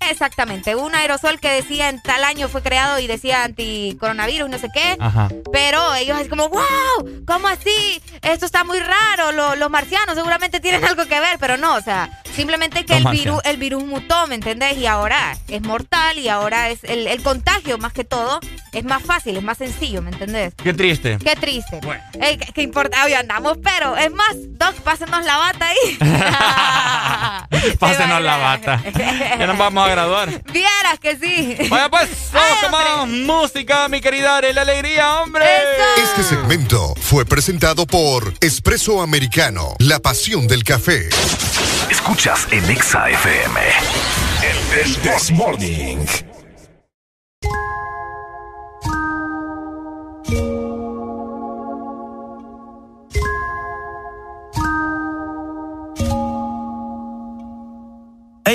exactamente. 0.10 0.76
Un 0.76 0.96
aerosol 0.96 1.40
que 1.40 1.50
decía 1.50 1.90
en 1.90 2.02
tal 2.02 2.24
año 2.24 2.48
fue 2.48 2.62
creado 2.62 3.00
y 3.00 3.08
decía 3.08 3.44
anticoronavirus, 3.44 4.50
no 4.50 4.58
sé 4.58 4.70
qué. 4.74 4.96
Ajá. 5.00 5.30
Pero 5.52 5.94
ellos 5.96 6.20
es 6.20 6.28
como, 6.30 6.50
wow, 6.50 7.24
¿cómo 7.28 7.48
así? 7.48 8.02
Esto 8.22 8.46
está 8.46 8.64
muy 8.64 8.80
raro. 8.80 9.32
Lo- 9.32 9.56
los 9.56 9.70
marcianos 9.70 10.16
seguramente 10.16 10.60
tienen 10.60 10.84
algo 10.86 11.06
que 11.06 11.20
ver, 11.20 11.38
pero 11.40 11.58
no, 11.58 11.76
o 11.76 11.82
sea, 11.82 12.22
simplemente 12.36 12.86
que 12.86 12.98
el 12.98 13.04
virus, 13.12 13.42
el 13.46 13.58
virus 13.58 13.84
mutó, 13.84 14.28
¿me 14.28 14.36
entendés? 14.36 14.78
Y 14.78 14.86
ahora 14.88 15.38
es 15.48 15.62
mortal 15.62 16.18
y 16.20 16.30
ahora 16.30 16.70
es 16.70 16.84
el, 16.84 17.08
el 17.08 17.22
contagio, 17.24 17.78
más 17.78 17.94
que 17.94 18.04
todo, 18.04 18.40
es 18.74 18.84
más 18.84 19.04
fácil, 19.04 19.38
es 19.38 19.44
más 19.44 19.58
sencillo, 19.58 20.02
¿me 20.02 20.12
entendés? 20.12 20.54
Qué 20.56 20.74
triste. 20.74 21.18
Qué 21.24 21.36
triste. 21.36 21.80
Ey, 22.20 22.38
¿qué, 22.38 22.52
qué 22.54 22.62
importa? 22.62 23.04
Hoy 23.06 23.14
andamos, 23.14 23.58
pero 23.64 23.96
es 23.98 24.12
más, 24.12 24.36
Doc, 24.58 24.74
pásenos 24.82 25.24
la 25.26 25.38
bata 25.38 25.68
ahí. 25.68 25.98
Pásenos 27.80 28.22
la 28.22 28.38
bata. 28.38 28.82
Ya 29.38 29.48
nos 29.48 29.58
vamos 29.58 29.86
a 29.86 29.92
graduar. 29.92 30.30
Vieras 30.52 31.00
que 31.02 31.18
sí. 31.18 31.58
Vaya 31.70 31.90
pues, 31.90 32.10
vamos 32.34 32.58
con 32.62 32.72
más 32.72 33.08
música, 33.08 33.88
mi 33.90 34.02
querida 34.02 34.38
Are, 34.38 34.54
la 34.54 34.62
alegría, 34.62 35.22
hombre. 35.22 35.46
Este 35.98 36.24
segmento 36.24 36.94
fue 37.00 37.26
presentado 37.26 37.86
por 37.86 38.34
Espresso 38.40 39.02
Americano, 39.02 39.76
la 39.80 40.00
pasión 40.00 40.48
del 40.48 40.64
café. 40.64 41.10
Escuchas 41.90 42.48
en 42.52 42.70
Exa 42.70 43.10
FM. 43.10 43.60
El 44.42 44.96
This 44.98 45.32
Morning. 45.32 46.35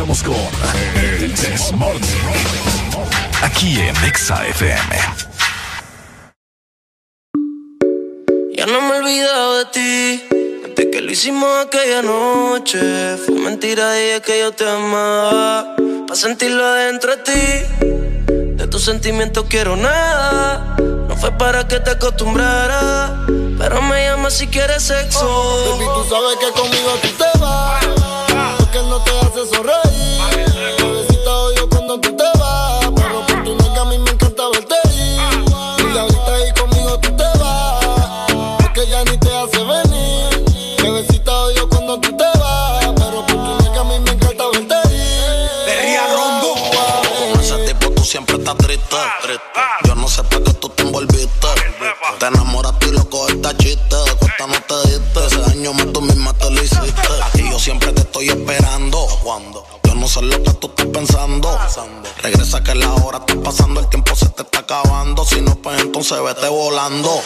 Regresamos 0.00 0.22
con 0.22 1.02
El 1.02 1.36
Desmorning. 1.36 2.00
Aquí 3.42 3.78
en 3.78 3.94
Exa 4.04 4.46
FM. 4.46 4.96
Ya 8.56 8.64
no 8.64 8.80
me 8.80 8.94
he 8.94 8.98
olvidado 9.00 9.58
de 9.58 9.64
ti. 9.66 10.24
Desde 10.74 10.90
que 10.90 11.02
lo 11.02 11.12
hicimos 11.12 11.66
aquella 11.66 12.00
noche. 12.00 13.18
Fue 13.18 13.34
mentira, 13.34 13.92
dije 13.92 14.22
que 14.22 14.40
yo 14.40 14.52
te 14.52 14.66
amaba. 14.66 15.76
Pa' 16.08 16.14
sentirlo 16.14 16.64
adentro 16.64 17.16
de 17.16 17.22
ti. 17.22 17.84
De 18.56 18.66
tus 18.68 18.82
sentimientos 18.82 19.44
quiero 19.50 19.76
nada. 19.76 20.76
No 20.78 21.14
fue 21.16 21.30
para 21.32 21.68
que 21.68 21.78
te 21.78 21.90
acostumbrara. 21.90 23.26
Pero 23.58 23.82
me 23.82 24.02
llama 24.04 24.30
si 24.30 24.46
quieres 24.46 24.82
sexo. 24.82 25.26
Baby, 25.76 25.84
tú 25.94 26.08
sabes 26.08 26.36
que 26.38 26.58
conmigo 26.58 26.90
tú 27.02 27.08
te 27.08 27.38
vas. 27.38 27.86
Porque 28.56 28.78
no 28.78 29.02
te 29.02 29.10
hace 29.10 29.54
sonreír. 29.54 29.89
Estás 48.50 48.66
triste. 48.66 48.96
Yo 49.86 49.94
no 49.94 50.08
sé 50.08 50.22
para 50.24 50.42
qué 50.42 50.52
tú 50.54 50.68
te 50.70 50.82
envolviste. 50.82 51.48
Te 52.18 52.26
enamoraste 52.26 52.86
y 52.88 52.92
loco 52.92 53.28
esta 53.28 53.56
chiste. 53.56 53.96
Cuesta 54.18 54.46
no 54.46 54.60
te 54.62 54.88
diste. 54.88 55.26
Ese 55.26 55.40
daño 55.40 55.72
más 55.72 55.92
tú 55.92 56.00
misma 56.02 56.32
te 56.34 56.50
lo 56.50 56.62
hiciste. 56.62 57.08
Y 57.34 57.50
yo 57.50 57.58
siempre 57.58 57.92
te 57.92 58.00
estoy 58.02 58.28
esperando. 58.28 59.06
Yo 59.84 59.94
no 59.94 60.08
sé 60.08 60.22
lo 60.22 60.42
que 60.42 60.52
tú 60.54 60.68
estás 60.68 60.86
pensando. 60.86 61.58
Regresa 62.22 62.62
que 62.62 62.74
la 62.74 62.92
hora 62.94 63.18
está 63.18 63.40
pasando. 63.42 63.80
El 63.80 63.88
tiempo 63.88 64.14
se 64.14 64.28
te 64.30 64.42
está 64.42 64.60
acabando. 64.60 65.24
Si 65.24 65.40
no, 65.40 65.54
pues 65.56 65.80
entonces 65.80 66.18
vete 66.22 66.48
volando. 66.48 67.22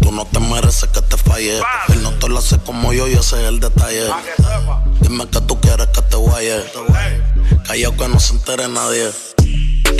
Tú 0.00 0.12
no 0.12 0.24
te 0.26 0.40
mereces 0.40 0.88
que 0.90 1.00
te 1.02 1.16
falle. 1.16 1.58
Él 1.88 2.02
no 2.02 2.12
te 2.12 2.28
lo 2.28 2.38
hace 2.38 2.58
como 2.58 2.92
yo 2.92 3.08
y 3.08 3.14
ese 3.14 3.42
es 3.42 3.48
el 3.48 3.60
detalle. 3.60 4.08
Dime 5.00 5.26
que 5.28 5.40
tú 5.40 5.60
quieres 5.60 5.88
que 5.88 6.02
te 6.02 6.16
guaye. 6.16 6.64
Callao 7.66 7.96
que 7.96 8.08
no 8.08 8.20
se 8.20 8.34
entere 8.34 8.68
nadie. 8.68 9.10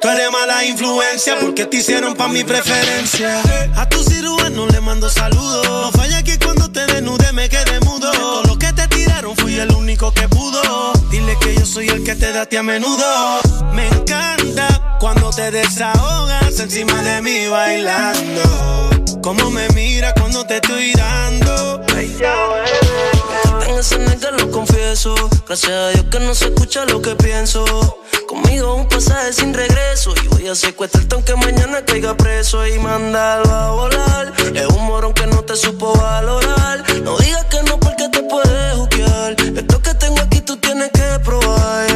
Tú 0.00 0.08
eres 0.08 0.30
mala 0.30 0.64
influencia 0.64 1.38
porque 1.38 1.66
te 1.66 1.76
hicieron 1.76 2.14
pa' 2.14 2.28
mi 2.28 2.42
preferencia. 2.42 3.42
A 3.76 3.86
tu 3.86 4.02
cirujano 4.02 4.66
le 4.66 4.80
mando 4.80 5.10
saludos. 5.10 5.66
No 5.66 5.92
falla 5.92 6.22
que 6.22 6.38
cuando 6.38 6.70
te 6.72 6.86
desnude 6.86 7.32
me 7.32 7.50
quede 7.50 7.80
mudo. 7.80 8.10
De 8.10 8.16
todo 8.16 8.42
lo 8.44 8.58
que 8.58 8.72
te 8.72 8.88
tiraron 8.88 9.36
fui 9.36 9.60
el 9.60 9.70
único 9.72 10.10
que 10.12 10.26
pudo. 10.26 10.92
Dile 11.10 11.36
que 11.42 11.54
yo 11.54 11.66
soy 11.66 11.88
el 11.88 12.02
que 12.02 12.14
te 12.14 12.32
da 12.32 12.48
a 12.50 12.62
menudo. 12.62 13.40
Me 13.74 13.88
encanta 13.88 14.96
cuando 14.98 15.28
te 15.30 15.50
desahogas 15.50 16.58
encima 16.58 17.02
de 17.02 17.20
mí 17.20 17.48
bailando. 17.48 18.42
Cómo 19.22 19.50
me 19.50 19.68
mira 19.70 20.14
cuando 20.14 20.46
te 20.46 20.56
estoy 20.56 20.92
dando. 20.92 21.84
En 23.68 23.78
ese 23.78 23.98
neta 23.98 24.30
lo 24.30 24.50
confieso. 24.50 25.14
Gracias 25.46 25.72
a 25.72 25.88
Dios 25.90 26.06
que 26.10 26.20
no 26.20 26.34
se 26.34 26.46
escucha 26.46 26.86
lo 26.86 27.02
que 27.02 27.14
pienso. 27.16 27.99
Conmigo 28.30 28.76
un 28.76 28.86
pasaje 28.86 29.32
sin 29.32 29.52
regreso. 29.52 30.14
Y 30.22 30.28
voy 30.28 30.46
a 30.46 30.54
secuestrarte 30.54 31.16
aunque 31.16 31.34
mañana 31.34 31.84
caiga 31.84 32.16
preso 32.16 32.64
y 32.64 32.78
mandarlo 32.78 33.52
a 33.52 33.70
volar. 33.72 34.32
Es 34.54 34.66
un 34.68 34.86
morón 34.86 35.12
que 35.14 35.26
no 35.26 35.42
te 35.42 35.56
supo 35.56 35.92
valorar. 35.94 36.84
No 37.02 37.18
digas 37.18 37.44
que 37.46 37.60
no 37.64 37.80
porque 37.80 38.08
te 38.08 38.22
puedes 38.22 38.74
juzgar. 38.76 39.34
Esto 39.40 39.82
que 39.82 39.94
tengo 39.94 40.20
aquí 40.20 40.40
tú 40.42 40.56
tienes 40.58 40.90
que 40.92 41.18
probar. 41.24 41.86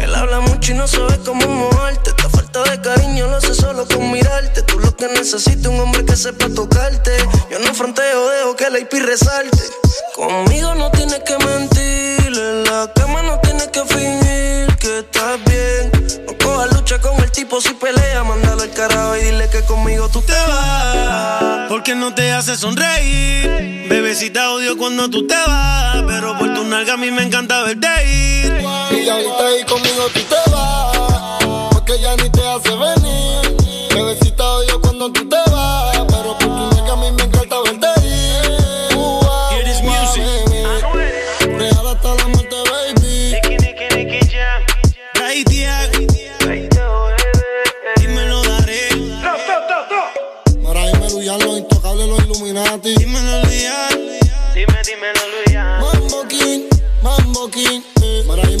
Él 0.00 0.14
habla 0.14 0.40
mucho 0.40 0.72
y 0.72 0.74
no 0.74 0.86
sabe 0.86 1.18
cómo 1.24 1.46
moverte. 1.46 2.10
Esta 2.10 2.28
falta 2.28 2.62
de 2.64 2.82
cariño 2.82 3.26
lo 3.28 3.36
hace 3.36 3.54
solo 3.54 3.88
con 3.88 4.12
mirarte. 4.12 4.60
Tú 4.60 4.80
lo 4.80 4.94
que 4.94 5.08
necesitas 5.08 5.72
un 5.72 5.80
hombre 5.80 6.04
que 6.04 6.14
sepa 6.14 6.50
tocarte. 6.54 7.16
Yo 7.50 7.58
no 7.58 7.72
fronteo, 7.72 8.28
dejo 8.28 8.54
que 8.54 8.68
la 8.68 8.80
IP 8.80 8.92
resalte. 9.00 9.62
Conmigo 10.14 10.74
no 10.74 10.90
tienes 10.90 11.20
que 11.20 11.38
mentir. 11.38 12.36
En 12.36 12.64
la 12.64 12.92
cama 12.94 13.22
no 13.22 13.40
tienes 13.40 13.68
que 13.68 13.82
fingir 13.86 14.21
que 14.82 14.98
estás 14.98 15.38
bien. 15.44 15.92
No 16.26 16.36
cojas 16.44 16.74
lucha 16.74 17.00
con 17.00 17.14
el 17.22 17.30
tipo 17.30 17.60
si 17.60 17.72
pelea. 17.74 18.24
Mándalo 18.24 18.62
al 18.62 18.70
carajo 18.70 19.16
y 19.16 19.20
dile 19.20 19.48
que 19.48 19.62
conmigo 19.62 20.08
tú 20.08 20.20
te 20.22 20.32
vas. 20.32 21.68
Porque 21.68 21.94
no 21.94 22.12
te 22.12 22.32
hace 22.32 22.56
sonreír. 22.56 23.86
Bebecita 23.88 24.50
odio 24.50 24.76
cuando 24.76 25.08
tú 25.08 25.24
te 25.26 25.36
vas. 25.46 26.02
Pero 26.06 26.36
por 26.36 26.52
tu 26.54 26.64
nalga 26.64 26.94
a 26.94 26.96
mí 26.96 27.12
me 27.12 27.22
encanta 27.22 27.62
verte 27.62 27.86
ir. 28.08 28.60
Y 28.60 29.08
ahorita 29.08 29.46
ahí 29.46 29.64
conmigo 29.64 30.08
tú 30.12 30.20
te 30.20 30.50
vas. 30.50 31.70
Porque 31.72 32.00
ya 32.00 32.16
ni 32.16 32.28
te 32.28 32.42
hace 32.44 32.70
venir. 32.70 33.88
Bebecita 33.94 34.44
odio 34.44 34.80
cuando 34.80 35.12
tú 35.12 35.28
te 35.28 35.36
vas. 35.36 35.41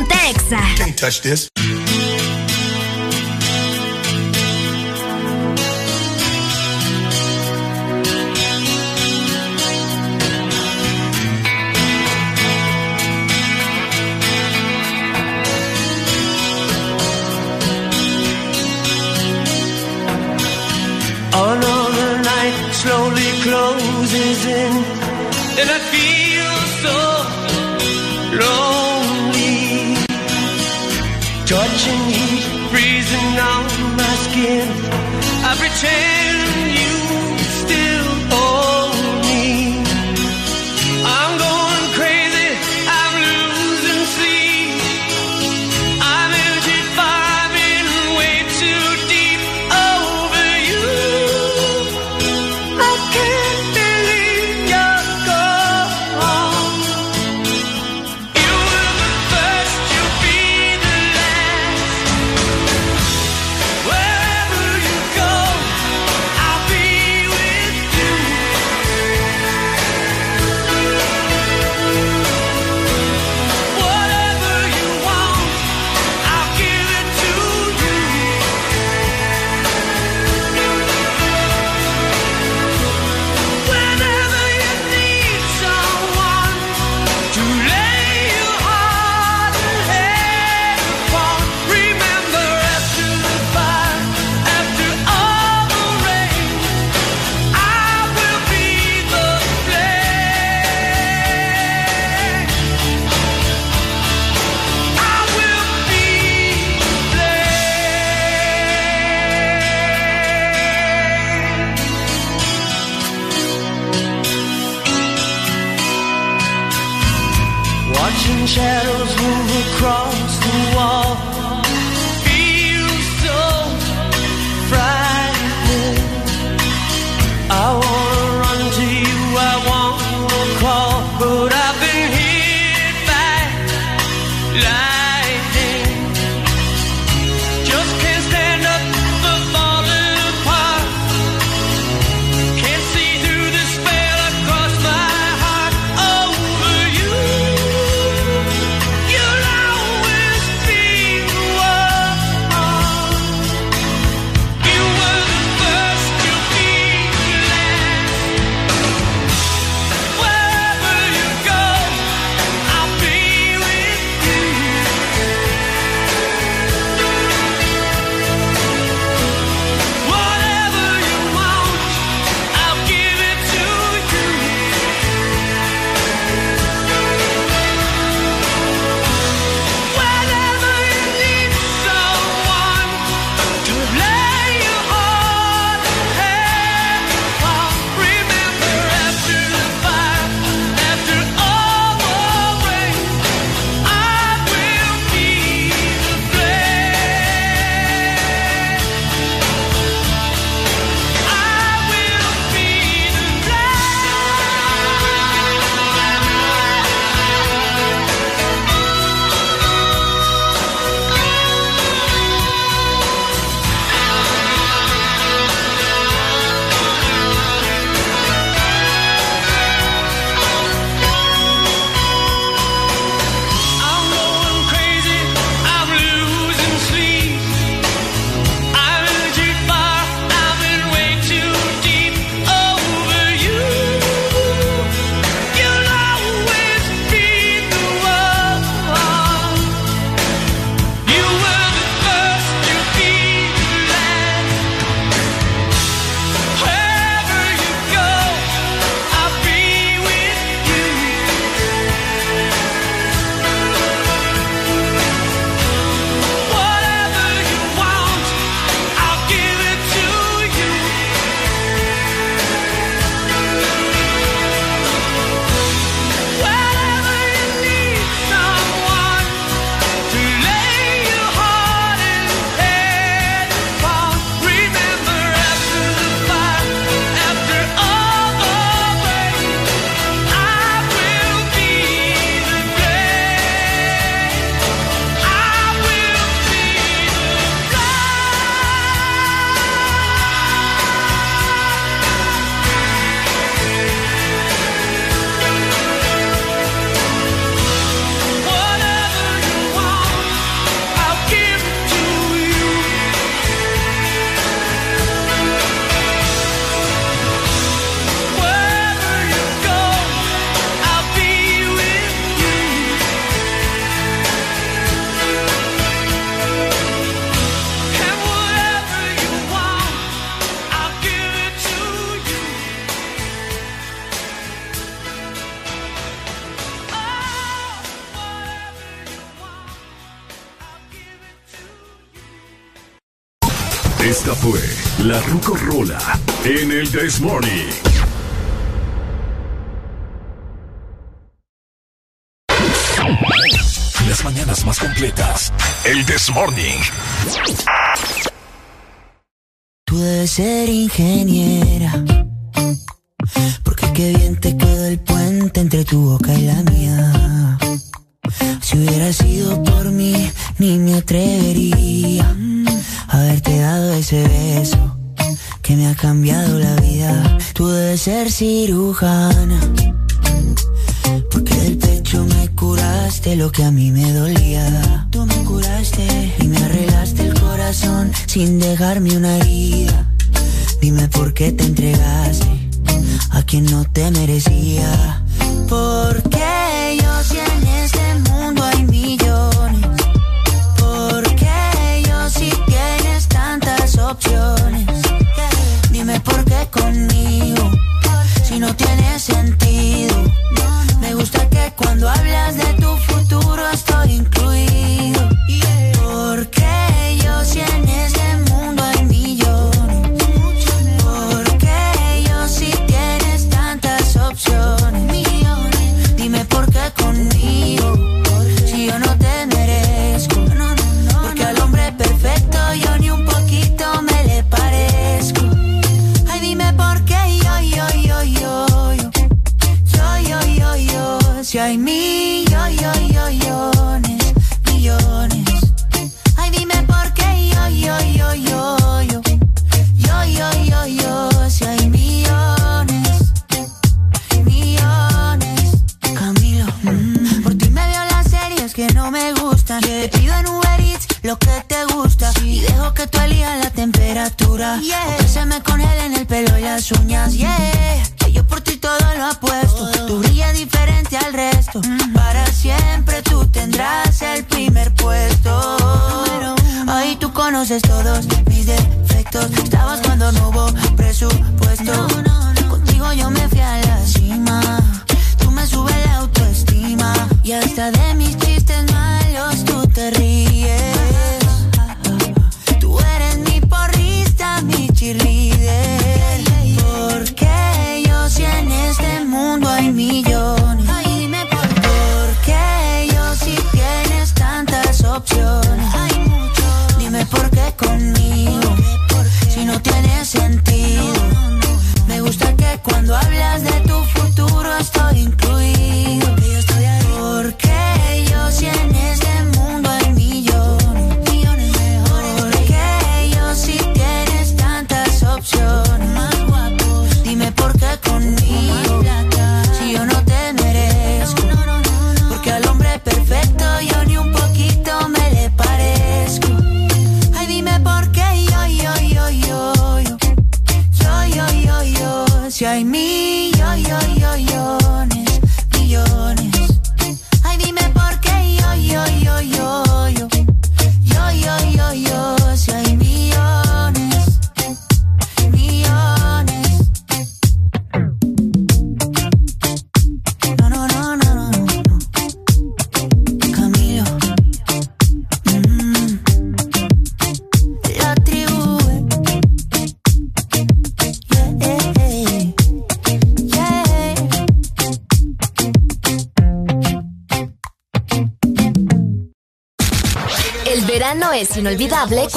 Ponte 0.00 0.14
Exa. 0.14 0.60
Can't 0.78 0.98
touch 0.98 1.20
this. 1.20 1.50
Another 21.32 22.22
night 22.22 22.72
slowly 22.72 23.30
closes 23.42 24.46
in, 24.46 24.72
and 25.60 25.68
I 25.68 25.78
feel 25.92 26.56
so 26.82 26.96
lonely. 28.38 28.79
Touching 31.80 32.04
heat, 32.10 32.44
freezing 32.68 33.38
on 33.40 33.96
my 33.96 34.14
skin. 34.26 34.68
I 35.48 35.56
pretend 35.56 36.76
you 36.76 37.09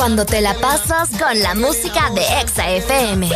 cuando 0.04 0.26
te 0.26 0.42
la 0.42 0.54
pasas 0.56 1.12
con 1.18 1.42
la 1.42 1.56
música 1.56 2.10
de 2.10 2.42
Exa 2.42 2.70
FM. 2.70 3.30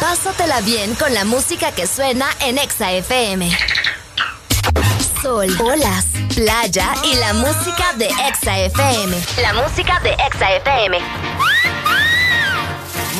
Pásatela 0.00 0.62
bien 0.62 0.94
con 0.94 1.12
la 1.12 1.26
música 1.26 1.70
que 1.72 1.86
suena 1.86 2.30
en 2.40 2.56
Exa 2.56 2.92
FM. 2.92 3.54
Sol, 5.20 5.54
olas, 5.60 6.06
playa 6.34 6.94
y 7.04 7.14
la 7.16 7.34
música 7.34 7.92
de 7.98 8.06
Exa 8.26 8.58
FM. 8.58 9.22
La 9.42 9.52
música 9.52 10.00
de 10.00 10.12
Exa 10.12 10.52
FM. 10.52 10.98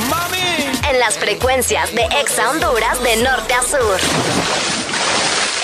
¡Mami! 0.09 0.89
En 0.89 0.99
las 0.99 1.19
frecuencias 1.19 1.95
de 1.95 2.05
Exa 2.23 2.49
Honduras 2.49 3.03
de 3.03 3.17
norte 3.17 3.53
a 3.53 3.63
sur. 3.65 4.01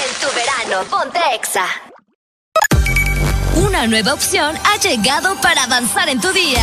En 0.05 0.20
tu 0.20 0.35
verano, 0.35 0.85
ponte 0.90 1.20
Exa. 1.35 1.64
Una 3.55 3.86
nueva 3.86 4.12
opción 4.12 4.55
ha 4.62 4.76
llegado 4.76 5.40
para 5.40 5.64
avanzar 5.64 6.10
en 6.10 6.20
tu 6.20 6.30
día 6.32 6.62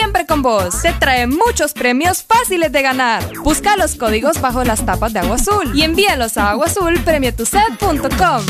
te 0.81 0.93
trae 0.93 1.27
muchos 1.27 1.73
premios 1.73 2.23
fáciles 2.23 2.71
de 2.71 2.81
ganar. 2.81 3.21
Busca 3.39 3.75
los 3.75 3.95
códigos 3.95 4.39
bajo 4.39 4.63
las 4.63 4.85
tapas 4.85 5.11
de 5.11 5.19
Agua 5.19 5.35
Azul 5.35 5.73
y 5.75 5.81
envíalos 5.81 6.37
a 6.37 6.51
aguazulpremiotuset.com. 6.51 8.45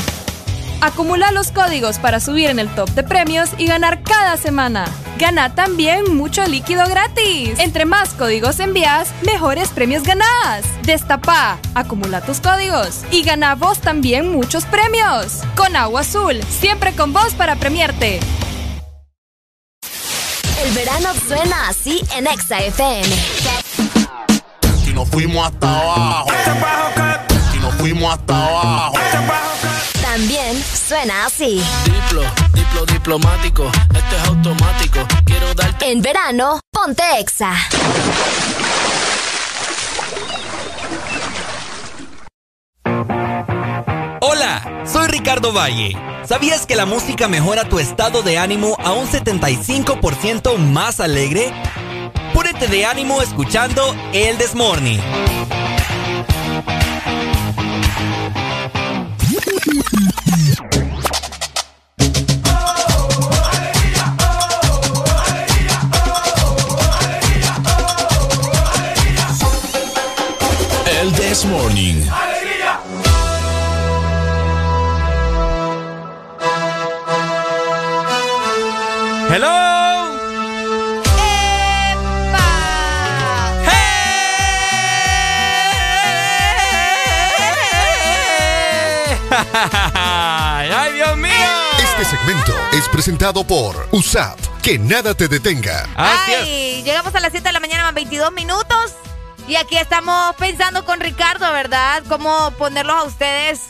Acumula 0.81 1.31
los 1.31 1.51
códigos 1.51 1.97
para 1.97 2.19
subir 2.19 2.51
en 2.51 2.59
el 2.59 2.69
top 2.75 2.87
de 2.91 3.01
premios 3.01 3.49
y 3.57 3.65
ganar 3.65 4.03
cada 4.03 4.37
semana. 4.37 4.85
Gana 5.17 5.55
también 5.55 6.15
mucho 6.15 6.45
líquido 6.45 6.85
gratis. 6.87 7.57
Entre 7.57 7.85
más 7.85 8.13
códigos 8.13 8.59
envías, 8.59 9.11
mejores 9.25 9.69
premios 9.69 10.03
ganás. 10.03 10.63
Destapa, 10.83 11.57
acumula 11.73 12.21
tus 12.21 12.41
códigos 12.41 13.01
y 13.09 13.23
gana 13.23 13.55
vos 13.55 13.79
también 13.79 14.31
muchos 14.31 14.65
premios. 14.65 15.41
Con 15.55 15.75
Agua 15.75 16.01
Azul, 16.01 16.43
siempre 16.43 16.93
con 16.93 17.11
vos 17.11 17.33
para 17.33 17.55
premiarte. 17.55 18.19
Verano 21.01 21.19
suena 21.27 21.69
así 21.69 22.03
en 22.15 22.27
Exa 22.27 22.59
FM. 22.59 23.09
Y 24.85 24.93
nos 24.93 25.09
fuimos 25.09 25.47
hasta 25.47 25.79
abajo. 25.79 26.27
Y 27.55 27.57
nos 27.57 27.73
fuimos 27.75 28.13
hasta 28.13 28.45
abajo. 28.47 28.93
También 30.01 30.63
suena 30.63 31.25
así. 31.25 31.63
Diplo, 31.85 32.21
diplo 32.53 32.85
diplomático, 32.85 33.71
este 33.95 34.15
es 34.15 34.27
automático. 34.27 34.99
Quiero 35.25 35.53
darte. 35.55 35.91
En 35.91 36.01
verano, 36.01 36.59
ponte 36.71 37.03
Exa. 37.19 37.51
Valle. 45.51 45.95
¿Sabías 46.25 46.65
que 46.65 46.75
la 46.75 46.85
música 46.85 47.27
mejora 47.27 47.67
tu 47.67 47.79
estado 47.79 48.21
de 48.21 48.37
ánimo 48.37 48.75
a 48.79 48.93
un 48.93 49.07
75% 49.07 50.57
más 50.57 50.99
alegre? 50.99 51.53
Púrete 52.33 52.67
de 52.67 52.85
ánimo 52.85 53.21
escuchando 53.21 53.95
El 54.13 54.37
Desmorning. 54.37 54.99
Presentado 93.01 93.43
por 93.43 93.87
USAP. 93.89 94.37
Que 94.61 94.77
nada 94.77 95.15
te 95.15 95.27
detenga. 95.27 95.89
Ay, 95.95 96.83
llegamos 96.85 97.15
a 97.15 97.19
las 97.19 97.31
7 97.31 97.47
de 97.49 97.51
la 97.51 97.59
mañana 97.59 97.85
más 97.85 97.95
22 97.95 98.31
minutos. 98.31 98.91
Y 99.47 99.55
aquí 99.55 99.75
estamos 99.75 100.35
pensando 100.35 100.85
con 100.85 100.99
Ricardo, 100.99 101.51
¿verdad? 101.51 102.03
Cómo 102.07 102.51
ponerlos 102.59 102.95
a 102.95 103.03
ustedes, 103.05 103.61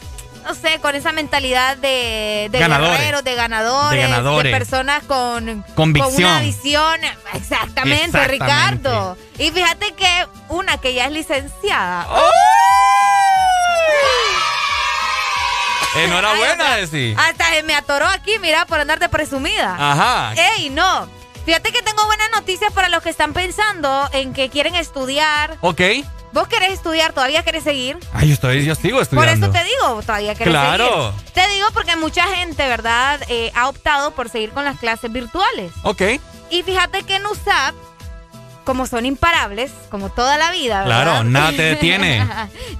no 0.43 0.53
sé, 0.53 0.79
con 0.81 0.95
esa 0.95 1.13
mentalidad 1.13 1.77
de, 1.77 2.49
de 2.51 2.59
Ganadores. 2.59 2.99
guerreros, 2.99 3.23
de 3.23 3.35
ganadores, 3.35 4.01
De 4.03 4.09
ganadores. 4.09 4.51
personas 4.53 5.01
con, 5.05 5.63
Convicción. 5.75 6.13
con 6.13 6.23
una 6.25 6.41
visión. 6.41 6.99
Exactamente, 7.33 8.03
Exactamente. 8.07 8.27
Ricardo. 8.27 9.17
Y 9.39 9.49
fíjate 9.51 9.93
que 9.93 10.27
una 10.49 10.77
que 10.77 10.93
ya 10.93 11.05
es 11.05 11.13
licenciada. 11.13 12.05
Enhorabuena, 16.03 16.76
Desi. 16.77 17.13
Hasta 17.18 17.49
se 17.49 17.63
me 17.63 17.76
atoró 17.76 18.07
aquí, 18.07 18.31
mira, 18.39 18.65
por 18.65 18.80
andar 18.80 18.99
de 18.99 19.09
presumida. 19.09 19.76
Ajá. 19.77 20.34
¡Ey, 20.55 20.69
no! 20.69 21.07
Fíjate 21.45 21.72
que 21.72 21.81
tengo 21.81 22.05
buenas 22.05 22.30
noticias 22.31 22.72
para 22.72 22.88
los 22.89 23.01
que 23.01 23.09
están 23.09 23.34
pensando 23.34 24.09
en 24.13 24.34
que 24.34 24.49
quieren 24.49 24.76
estudiar. 24.76 25.57
Ok. 25.61 25.81
¿Vos 26.34 26.47
querés 26.47 26.72
estudiar? 26.72 27.11
¿Todavía 27.11 27.43
querés 27.43 27.63
seguir? 27.63 27.97
Ay, 28.13 28.27
yo, 28.30 28.34
estoy, 28.35 28.63
yo 28.63 28.73
sigo 28.76 28.97
Por 28.97 29.03
estudiando. 29.03 29.47
eso 29.47 29.53
te 29.53 29.63
digo, 29.65 30.01
todavía 30.01 30.34
querés 30.35 30.53
Claro. 30.53 31.13
seguir. 31.18 31.34
Te 31.34 31.47
digo 31.49 31.68
porque 31.73 31.95
mucha 31.97 32.23
gente, 32.35 32.65
¿verdad?, 32.68 33.19
Eh, 33.27 33.51
ha 33.55 33.68
optado 33.68 34.11
por 34.11 34.30
seguir 34.30 34.51
con 34.51 34.63
las 34.63 34.80
clases 34.80 35.11
virtuales. 35.11 35.72
Ok. 35.84 36.01
Y 36.51 36.63
fíjate 36.63 37.03
que 37.03 37.15
en 37.15 37.26
USAP, 37.26 37.73
como 38.63 38.85
son 38.85 39.05
imparables, 39.05 39.71
como 39.89 40.09
toda 40.09 40.38
la 40.38 40.51
vida, 40.51 40.83
¿verdad? 40.83 41.03
Claro, 41.03 41.23
nada 41.23 41.51
te 41.51 41.61
detiene. 41.63 42.25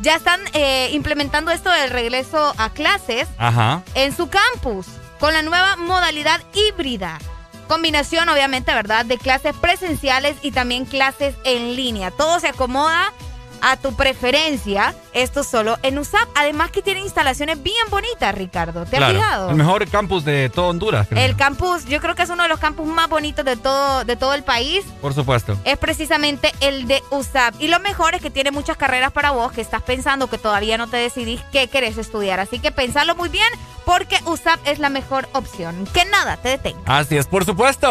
ya 0.02 0.16
están 0.16 0.40
eh, 0.54 0.90
implementando 0.94 1.52
esto 1.52 1.70
del 1.72 1.90
regreso 1.90 2.54
a 2.58 2.70
clases 2.70 3.28
Ajá. 3.38 3.84
en 3.96 4.16
su 4.16 4.30
campus 4.30 4.88
con 5.20 5.34
la 5.34 5.42
nueva 5.42 5.76
modalidad 5.76 6.42
híbrida. 6.54 7.20
Combinación, 7.68 8.28
obviamente, 8.28 8.74
¿verdad? 8.74 9.06
De 9.06 9.18
clases 9.18 9.56
presenciales 9.56 10.36
y 10.42 10.52
también 10.52 10.84
clases 10.86 11.36
en 11.46 11.76
línea. 11.76 12.12
Todo 12.12 12.40
se 12.40 12.50
acomoda 12.50 13.14
a 13.62 13.78
tu 13.78 13.94
preferencia. 13.96 14.94
Esto 15.14 15.44
solo 15.44 15.78
en 15.84 15.98
USAP. 15.98 16.28
Además 16.36 16.72
que 16.72 16.82
tiene 16.82 17.02
instalaciones 17.02 17.62
bien 17.62 17.76
bonitas, 17.90 18.34
Ricardo. 18.36 18.86
¿Te 18.86 18.98
has 18.98 19.00
Claro. 19.04 19.14
fijado? 19.20 19.50
El 19.50 19.56
mejor 19.56 19.88
campus 19.90 20.24
de 20.26 20.50
todo 20.50 20.68
Honduras, 20.70 21.08
creo. 21.10 21.24
El 21.24 21.36
campus, 21.36 21.86
yo 21.86 22.00
creo 22.02 22.16
que 22.16 22.24
es 22.24 22.30
uno 22.30 22.44
de 22.44 22.50
los 22.50 22.60
campus 22.60 22.88
más 22.88 23.10
bonitos 23.10 23.44
de 23.46 23.58
todo, 23.58 24.04
de 24.06 24.16
todo 24.16 24.34
el 24.34 24.44
país. 24.44 24.86
Por 25.02 25.14
supuesto. 25.14 25.58
Es 25.66 25.78
precisamente 25.78 26.52
el 26.62 26.88
de 26.88 27.02
USAP. 27.12 27.56
Y 27.60 27.68
lo 27.68 27.80
mejor 27.80 28.16
es 28.16 28.22
que 28.22 28.30
tiene 28.30 28.52
muchas 28.52 28.78
carreras 28.78 29.12
para 29.12 29.32
vos 29.32 29.52
que 29.52 29.62
estás 29.62 29.82
pensando 29.82 30.28
que 30.30 30.38
todavía 30.38 30.78
no 30.78 30.88
te 30.88 30.98
decidís 30.98 31.42
qué 31.52 31.68
querés 31.68 31.98
estudiar. 31.98 32.40
Así 32.40 32.60
que 32.60 32.72
pensalo 32.72 33.16
muy 33.16 33.30
bien 33.30 33.48
porque 33.86 34.18
USAP 34.26 34.60
es 34.66 34.80
la 34.80 34.90
mejor 34.90 35.28
opción. 35.34 35.88
Que 35.94 36.06
nada 36.06 36.38
te 36.38 36.50
detenga. 36.50 36.80
Así 36.86 37.18
es, 37.18 37.28
por 37.28 37.46
supuesto. 37.46 37.90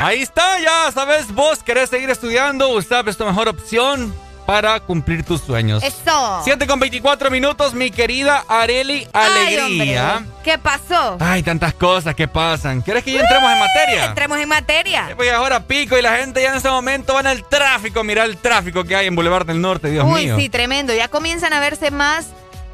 Ahí 0.00 0.22
está, 0.22 0.58
ya 0.60 0.90
sabes, 0.92 1.32
vos 1.34 1.62
querés 1.62 1.90
seguir 1.90 2.10
estudiando, 2.10 2.68
USAP 2.70 3.08
es 3.08 3.16
tu 3.16 3.24
mejor 3.24 3.48
opción 3.48 4.14
para 4.46 4.80
cumplir 4.80 5.24
tus 5.24 5.42
sueños. 5.42 5.82
Eso. 5.82 6.40
7 6.42 6.66
con 6.66 6.80
24 6.80 7.30
minutos, 7.30 7.74
mi 7.74 7.90
querida 7.90 8.44
Areli 8.48 9.06
Ay, 9.12 9.56
Alegría. 9.58 10.16
hombre. 10.16 10.32
¿Qué 10.42 10.56
pasó? 10.56 11.18
Ay, 11.20 11.42
tantas 11.42 11.74
cosas 11.74 12.14
que 12.14 12.26
pasan. 12.28 12.80
¿Quieres 12.80 13.04
que 13.04 13.12
ya 13.12 13.20
entremos 13.20 13.52
en 13.52 13.58
materia? 13.58 14.04
Entremos 14.06 14.38
en 14.38 14.48
materia. 14.48 15.12
Pues 15.16 15.30
ahora 15.32 15.60
pico 15.64 15.98
y 15.98 16.02
la 16.02 16.16
gente 16.16 16.40
ya 16.42 16.48
en 16.52 16.56
ese 16.56 16.70
momento 16.70 17.12
va 17.12 17.20
en 17.20 17.26
el 17.26 17.44
tráfico. 17.44 18.02
Mira 18.04 18.24
el 18.24 18.38
tráfico 18.38 18.84
que 18.84 18.96
hay 18.96 19.06
en 19.06 19.14
Boulevard 19.16 19.44
del 19.44 19.60
Norte, 19.60 19.90
Dios 19.90 20.06
Uy, 20.08 20.24
mío. 20.24 20.36
sí, 20.38 20.48
tremendo. 20.48 20.94
Ya 20.94 21.08
comienzan 21.08 21.52
a 21.52 21.60
verse 21.60 21.90
más 21.90 22.28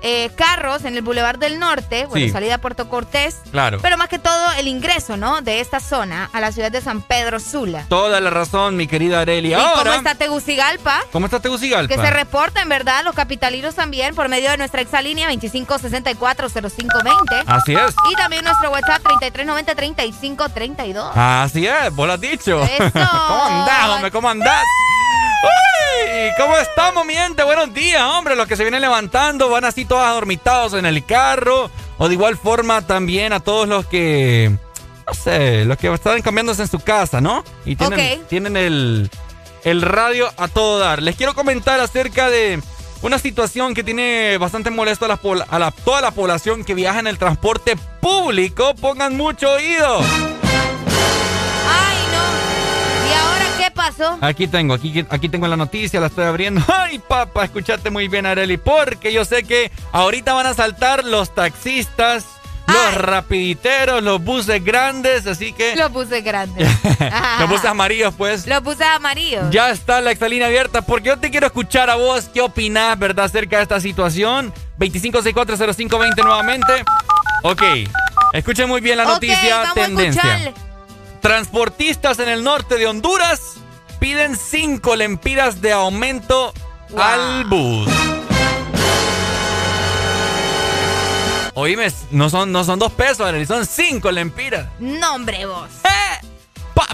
eh, 0.06 0.31
carros 0.36 0.85
en 0.85 0.97
el 0.97 1.02
Boulevard 1.02 1.39
del 1.39 1.59
Norte, 1.59 2.05
bueno, 2.06 2.26
Sí. 2.26 2.31
salida 2.32 2.56
a 2.56 2.59
Puerto 2.59 2.89
Cortés. 2.90 3.39
Claro. 3.51 3.78
Pero 3.81 3.97
más 3.97 4.09
que 4.09 4.18
todo 4.18 4.52
el 4.59 4.68
ingreso, 4.68 5.16
¿no? 5.16 5.40
De 5.40 5.60
esta 5.60 5.81
zona 5.81 6.28
a 6.32 6.40
la 6.40 6.52
ciudad 6.52 6.70
de 6.70 6.82
San 6.82 7.01
Pedro 7.01 7.40
Sula. 7.40 7.86
Toda 7.89 8.20
la 8.20 8.28
razón, 8.28 8.76
mi 8.76 8.86
querida 8.86 9.20
Areli. 9.20 9.48
¿Y 9.48 9.55
Ahora, 9.55 9.82
cómo 9.82 9.93
está 9.94 10.14
Tegucigalpa? 10.14 11.01
¿cómo 11.10 11.24
está 11.26 11.40
Tegucigalpa? 11.40 11.94
Que 11.94 11.98
se 12.01 12.10
reporten, 12.10 12.68
¿verdad? 12.68 13.02
Los 13.02 13.14
capitalinos 13.14 13.74
también 13.74 14.14
por 14.14 14.28
medio 14.28 14.51
de 14.51 14.59
nuestra 14.59 14.82
exalínea 14.82 15.28
25640520. 15.31 17.43
Así 17.47 17.74
es. 17.74 17.94
Y 18.10 18.14
también 18.16 18.44
nuestro 18.44 18.70
WhatsApp 18.70 19.02
3390-3532. 19.05 21.12
Así 21.14 21.66
es, 21.66 21.94
vos 21.94 22.06
lo 22.06 22.12
has 22.12 22.20
dicho. 22.20 22.62
Eso. 22.62 22.90
¿Cómo 23.28 23.44
andás, 23.47 23.89
hombre? 23.89 24.10
¿Cómo 24.10 24.28
andás? 24.28 24.64
Uy, 25.45 26.31
¿Cómo 26.39 26.57
estamos, 26.57 27.05
mi 27.07 27.15
gente? 27.15 27.43
Buenos 27.43 27.73
días, 27.75 28.03
hombre. 28.03 28.35
Los 28.37 28.47
que 28.47 28.57
se 28.57 28.62
vienen 28.65 28.81
levantando 28.81 29.49
van 29.49 29.65
así 29.65 29.85
todos 29.85 30.03
adormitados 30.05 30.75
en 30.75 30.87
el 30.87 31.05
carro. 31.05 31.71
O 31.99 32.09
de 32.09 32.15
igual 32.15 32.37
forma 32.37 32.83
también 32.87 33.33
a 33.33 33.41
todos 33.41 33.69
los 33.69 33.87
que, 33.87 34.51
no 35.07 35.15
sé, 35.15 35.65
los 35.65 35.77
que 35.79 35.93
están 35.93 36.21
cambiándose 36.23 36.62
en 36.62 36.69
su 36.69 36.81
casa, 36.81 37.21
¿no? 37.21 37.45
Y 37.65 37.77
tienen, 37.77 37.99
tienen 38.29 38.57
el, 38.57 39.11
el 39.65 39.83
radio 39.83 40.29
a 40.37 40.49
todo 40.49 40.79
dar. 40.79 41.03
Les 41.03 41.15
quiero 41.16 41.35
comentar 41.35 41.79
acerca 41.81 42.31
de 42.31 42.61
una 43.03 43.19
situación 43.19 43.75
que 43.75 43.85
tiene 43.85 44.39
bastante 44.39 44.71
molesto 44.71 45.05
a, 45.05 45.09
la, 45.09 45.21
a 45.51 45.59
la- 45.59 45.71
toda 45.71 46.01
la 46.01 46.11
población 46.11 46.65
que 46.65 46.75
viaja 46.75 46.99
en 46.99 47.07
el 47.07 47.19
transporte 47.19 47.77
público. 48.01 48.75
Pongan 48.75 49.16
mucho 49.16 49.53
oído. 49.53 50.01
Pasó? 53.85 54.19
Aquí 54.20 54.47
tengo, 54.47 54.74
aquí, 54.74 55.05
aquí 55.11 55.28
tengo 55.28 55.47
la 55.47 55.56
noticia, 55.56 56.01
la 56.01 56.06
estoy 56.06 56.24
abriendo. 56.24 56.62
Ay, 56.69 56.98
papá, 56.98 57.44
escúchate 57.44 57.90
muy 57.90 58.09
bien, 58.09 58.27
Areli, 58.27 58.56
porque 58.56 59.12
yo 59.12 59.24
sé 59.24 59.44
que 59.44 59.70
ahorita 59.93 60.32
van 60.35 60.47
a 60.47 60.55
saltar 60.55 61.05
los 61.05 61.35
taxistas, 61.35 62.24
los 62.66 62.94
rapiditeros, 62.94 64.02
los 64.02 64.23
buses 64.23 64.65
grandes, 64.65 65.27
así 65.27 65.52
que... 65.52 65.77
Los 65.77 65.93
buses 65.93 66.24
grandes. 66.24 66.66
los 67.40 67.48
buses 67.48 67.66
amarillos, 67.66 68.15
pues. 68.16 68.47
Los 68.47 68.62
buses 68.62 68.86
amarillos. 68.86 69.51
Ya 69.51 69.70
está 69.70 70.01
la 70.01 70.12
exalínea 70.12 70.47
abierta, 70.47 70.82
porque 70.82 71.09
yo 71.09 71.19
te 71.19 71.31
quiero 71.31 71.47
escuchar 71.47 71.90
a 71.90 71.97
vos, 71.97 72.31
¿qué 72.32 72.40
opinás, 72.40 72.98
verdad, 72.98 73.27
acerca 73.27 73.59
de 73.59 73.65
esta 73.65 73.81
situación? 73.81 74.52
25640520 74.78 76.24
nuevamente. 76.24 76.85
Ok, 77.43 77.62
escuchen 78.32 78.69
muy 78.69 78.81
bien 78.81 78.97
la 78.97 79.05
noticia, 79.05 79.59
vamos 79.59 79.74
tendencia. 79.74 80.55
Transportistas 81.20 82.19
en 82.19 82.28
el 82.28 82.43
norte 82.44 82.77
de 82.77 82.86
Honduras 82.86 83.59
piden 84.05 84.36
5 84.36 84.97
lempiras 84.97 85.62
de 85.62 85.72
aumento 85.72 86.52
al 86.94 87.44
bus. 87.44 87.89
Oíme, 91.55 91.90
no 92.10 92.28
son, 92.28 92.52
no 92.52 92.64
son 92.64 92.78
dos 92.78 92.93
pesos, 92.93 93.32
son 93.48 93.64
cinco 93.64 94.10
lempiras. 94.10 94.68
No, 94.78 95.14
hombre, 95.14 95.47
vos. 95.47 95.70
Eh, 95.85 96.26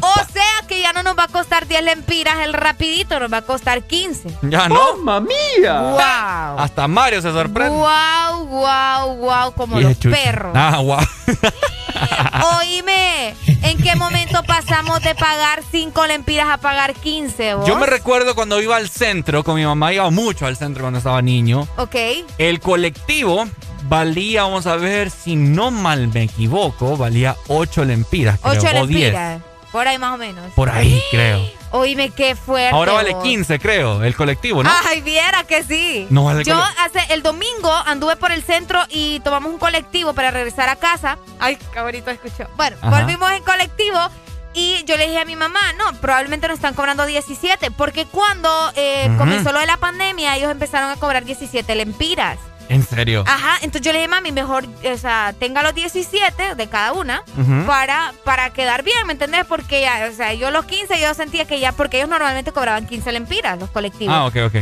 o 0.01 0.15
sea 0.33 0.67
que 0.69 0.81
ya 0.81 0.93
no 0.93 1.03
nos 1.03 1.19
va 1.19 1.25
a 1.25 1.29
costar 1.29 1.67
10 1.67 1.83
lempiras 1.83 2.39
el 2.41 2.53
rapidito, 2.53 3.19
nos 3.19 3.33
va 3.33 3.39
a 3.39 3.43
costar 3.43 3.83
15. 3.83 4.39
Ya 4.43 4.69
no. 4.69 4.97
¡Mamma 4.97 5.21
mía! 5.21 5.81
¡Wow! 5.81 6.59
Hasta 6.59 6.89
Mario 6.89 7.23
se 7.23 7.31
sorprende. 7.33 7.77
¡Wow, 7.77 8.47
wow, 8.47 9.17
wow! 9.17 9.53
Como 9.55 9.81
los 9.81 9.97
perros. 9.97 10.53
Ah, 10.55 10.81
wow. 10.81 10.99
Oíme, 12.59 13.35
¿en 13.63 13.79
qué 13.83 13.95
momento 13.97 14.43
pasamos 14.45 15.01
de 15.03 15.15
pagar 15.15 15.63
5 15.71 16.07
lempiras 16.07 16.49
a 16.49 16.59
pagar 16.59 16.95
15? 16.95 17.55
¿vos? 17.55 17.67
Yo 17.67 17.77
me 17.77 17.87
recuerdo 17.87 18.35
cuando 18.35 18.61
iba 18.61 18.77
al 18.77 18.89
centro, 18.89 19.45
con 19.45 19.57
mi 19.57 19.65
mamá 19.65 19.93
iba 19.93 20.09
mucho 20.11 20.47
al 20.47 20.57
centro 20.57 20.83
cuando 20.85 20.99
estaba 20.99 21.21
niño. 21.21 21.69
Ok. 21.77 21.97
El 22.39 22.61
colectivo 22.61 23.47
valía, 23.85 24.45
vamos 24.45 24.67
a 24.67 24.77
ver, 24.77 25.11
si 25.11 25.37
no 25.37 25.71
mal 25.71 26.09
me 26.09 26.23
equivoco, 26.23 26.97
valía 26.97 27.37
8 27.49 27.85
lempiras. 27.85 28.39
Creo, 28.41 28.53
8 28.53 28.69
o 28.83 28.87
10. 28.87 29.15
Por 29.73 29.87
ahí 29.87 29.99
más 29.99 30.15
o 30.15 30.19
menos. 30.19 30.53
Por 30.55 30.69
ahí, 30.69 31.01
creo. 31.11 31.41
Oíme, 31.71 32.11
qué 32.11 32.35
fuerte. 32.35 32.75
Ahora 32.75 32.93
vale 32.93 33.15
vos. 33.15 33.23
15, 33.23 33.59
creo, 33.61 34.03
el 34.03 34.17
colectivo, 34.17 34.63
¿no? 34.65 34.71
Ay, 34.89 35.01
viera 35.01 35.45
que 35.45 35.63
sí. 35.63 36.07
No 36.11 36.25
vale 36.25 36.43
Yo 36.43 36.57
hace 36.57 37.01
el 37.11 37.23
domingo 37.23 37.73
anduve 37.87 38.17
por 38.17 38.33
el 38.33 38.43
centro 38.43 38.81
y 38.89 39.21
tomamos 39.21 39.53
un 39.53 39.59
colectivo 39.59 40.13
para 40.13 40.33
regresar 40.33 40.69
a 40.69 40.77
casa. 40.77 41.19
Ay, 41.39 41.57
bonito 41.81 42.11
escuchó. 42.11 42.49
Bueno, 42.57 42.77
Ajá. 42.81 43.01
volvimos 43.01 43.31
en 43.31 43.45
colectivo 43.45 43.99
y 44.53 44.83
yo 44.85 44.97
le 44.97 45.07
dije 45.07 45.21
a 45.21 45.25
mi 45.25 45.37
mamá, 45.37 45.61
no, 45.79 45.93
probablemente 46.01 46.49
nos 46.49 46.57
están 46.57 46.75
cobrando 46.75 47.07
17, 47.07 47.71
porque 47.71 48.07
cuando 48.07 48.51
eh, 48.75 49.09
comenzó 49.17 49.53
lo 49.53 49.61
de 49.61 49.67
la 49.67 49.77
pandemia, 49.77 50.37
ellos 50.37 50.51
empezaron 50.51 50.91
a 50.91 50.97
cobrar 50.97 51.25
17 51.25 51.73
lempiras. 51.77 52.39
En 52.71 52.87
serio. 52.87 53.25
Ajá, 53.27 53.57
entonces 53.57 53.83
yo 53.83 53.93
le 53.93 53.99
dije, 53.99 54.09
mami, 54.09 54.33
mejor, 54.33 54.65
o 54.91 54.97
sea, 54.97 55.35
tenga 55.39 55.63
los 55.63 55.75
17 55.75 56.55
de 56.55 56.69
cada 56.69 56.93
una 56.93 57.23
para, 57.67 58.15
para 58.25 58.51
quedar 58.51 58.83
bien, 58.83 59.07
¿me 59.07 59.13
entendés? 59.13 59.45
Porque 59.45 59.83
ya, 59.83 60.09
o 60.11 60.15
sea, 60.17 60.33
yo 60.35 60.51
los 60.51 60.65
15 60.65 60.99
yo 61.01 61.13
sentía 61.15 61.45
que 61.47 61.61
ya, 61.61 61.73
porque 61.73 61.99
ellos 61.99 62.09
normalmente 62.09 62.53
cobraban 62.53 62.87
15 62.87 63.13
lempiras, 63.13 63.59
los 63.59 63.71
colectivos. 63.71 64.15
Ah, 64.17 64.25
ok, 64.27 64.37
ok. 64.47 64.55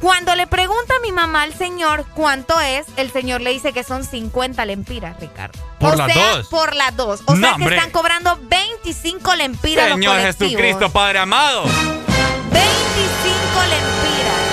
Cuando 0.00 0.34
le 0.34 0.46
pregunta 0.46 0.92
a 0.98 1.00
mi 1.00 1.12
mamá 1.12 1.42
al 1.42 1.54
señor 1.54 2.04
cuánto 2.14 2.60
es, 2.60 2.84
el 2.98 3.10
señor 3.10 3.40
le 3.40 3.50
dice 3.50 3.72
que 3.72 3.82
son 3.82 4.04
50 4.04 4.62
lempiras, 4.66 5.18
Ricardo. 5.18 5.58
Por 5.78 5.94
o 5.94 5.96
las 5.96 6.12
sea, 6.12 6.36
dos. 6.36 6.48
por 6.48 6.74
las 6.76 6.94
dos. 6.94 7.22
O 7.24 7.34
No, 7.34 7.40
sea 7.40 7.56
que 7.56 7.62
hombre. 7.62 7.76
están 7.76 7.90
cobrando 7.90 8.38
25 8.42 9.34
lempiras 9.36 9.88
Señor 9.88 9.98
los 9.98 10.06
colectivos. 10.24 10.50
Jesucristo, 10.50 10.90
Padre 10.90 11.20
amado. 11.20 11.62
25 11.64 13.62
lempiras. 13.70 14.43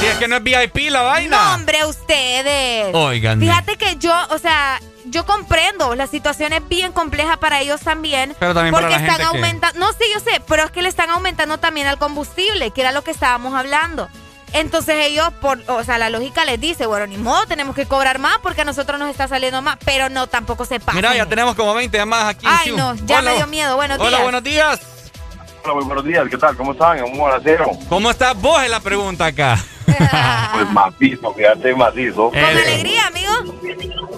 Si 0.00 0.06
es 0.06 0.16
que 0.18 0.28
no 0.28 0.36
es 0.36 0.42
VIP 0.42 0.90
la 0.90 1.02
vaina. 1.02 1.36
No, 1.48 1.54
hombre, 1.56 1.84
ustedes. 1.84 2.94
Oigan. 2.94 3.40
Fíjate 3.40 3.76
que 3.76 3.96
yo, 3.96 4.14
o 4.30 4.38
sea, 4.38 4.80
yo 5.06 5.26
comprendo, 5.26 5.94
la 5.96 6.06
situación 6.06 6.52
es 6.52 6.66
bien 6.68 6.92
compleja 6.92 7.38
para 7.38 7.60
ellos 7.60 7.80
también. 7.80 8.36
Pero 8.38 8.54
también 8.54 8.72
porque 8.72 8.86
para 8.86 8.98
la 9.00 9.04
están 9.06 9.18
que- 9.18 9.36
aumentando. 9.36 9.78
No, 9.80 9.92
sí, 9.92 10.04
yo 10.14 10.20
sé, 10.20 10.40
pero 10.46 10.64
es 10.64 10.70
que 10.70 10.82
le 10.82 10.88
están 10.88 11.10
aumentando 11.10 11.58
también 11.58 11.88
al 11.88 11.98
combustible, 11.98 12.70
que 12.70 12.80
era 12.82 12.92
lo 12.92 13.02
que 13.02 13.10
estábamos 13.10 13.54
hablando. 13.54 14.08
Entonces 14.52 14.94
ellos, 15.04 15.28
por, 15.42 15.58
o 15.66 15.82
sea, 15.84 15.98
la 15.98 16.08
lógica 16.10 16.44
les 16.46 16.58
dice, 16.60 16.86
bueno, 16.86 17.06
ni 17.06 17.16
modo, 17.18 17.44
tenemos 17.46 17.74
que 17.74 17.84
cobrar 17.86 18.18
más 18.18 18.38
porque 18.42 18.62
a 18.62 18.64
nosotros 18.64 18.98
nos 18.98 19.10
está 19.10 19.26
saliendo 19.28 19.60
más, 19.62 19.76
pero 19.84 20.08
no, 20.08 20.26
tampoco 20.28 20.64
se 20.64 20.78
pasa. 20.80 20.96
Mira, 20.96 21.14
ya 21.14 21.26
tenemos 21.26 21.54
como 21.54 21.74
20 21.74 21.98
llamadas 21.98 22.28
aquí. 22.28 22.46
Ay, 22.48 22.72
no, 22.72 22.94
ya 23.04 23.18
Hola. 23.18 23.30
me 23.32 23.36
dio 23.36 23.46
miedo. 23.48 23.76
Buenos 23.76 23.98
Hola, 23.98 24.08
días. 24.10 24.22
buenos 24.22 24.42
días. 24.44 24.80
Hola, 25.64 25.74
muy 25.74 25.84
buenos 25.84 26.04
días. 26.04 26.24
¿Qué 26.30 26.38
tal? 26.38 26.56
¿Cómo 26.56 26.72
están? 26.72 26.98
¿Cómo 27.90 28.10
estás 28.10 28.40
vos 28.40 28.62
en 28.62 28.70
la 28.70 28.80
pregunta 28.80 29.26
acá? 29.26 29.58
Pues 30.54 30.70
macizo, 30.72 31.32
fíjate, 31.34 31.74
macizo. 31.74 32.30
Con 32.30 32.38
alegría, 32.38 33.06
amigo. 33.06 33.32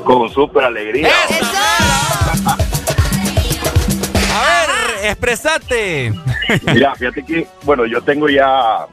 Con 0.05 0.29
súper 0.31 0.65
alegría. 0.65 1.09
A 4.33 4.67
ver, 4.67 5.07
expresate. 5.11 6.13
Mira, 6.73 6.95
fíjate 6.95 7.25
que, 7.25 7.47
bueno, 7.63 7.85
yo 7.87 8.01
tengo 8.03 8.29
ya 8.29 8.87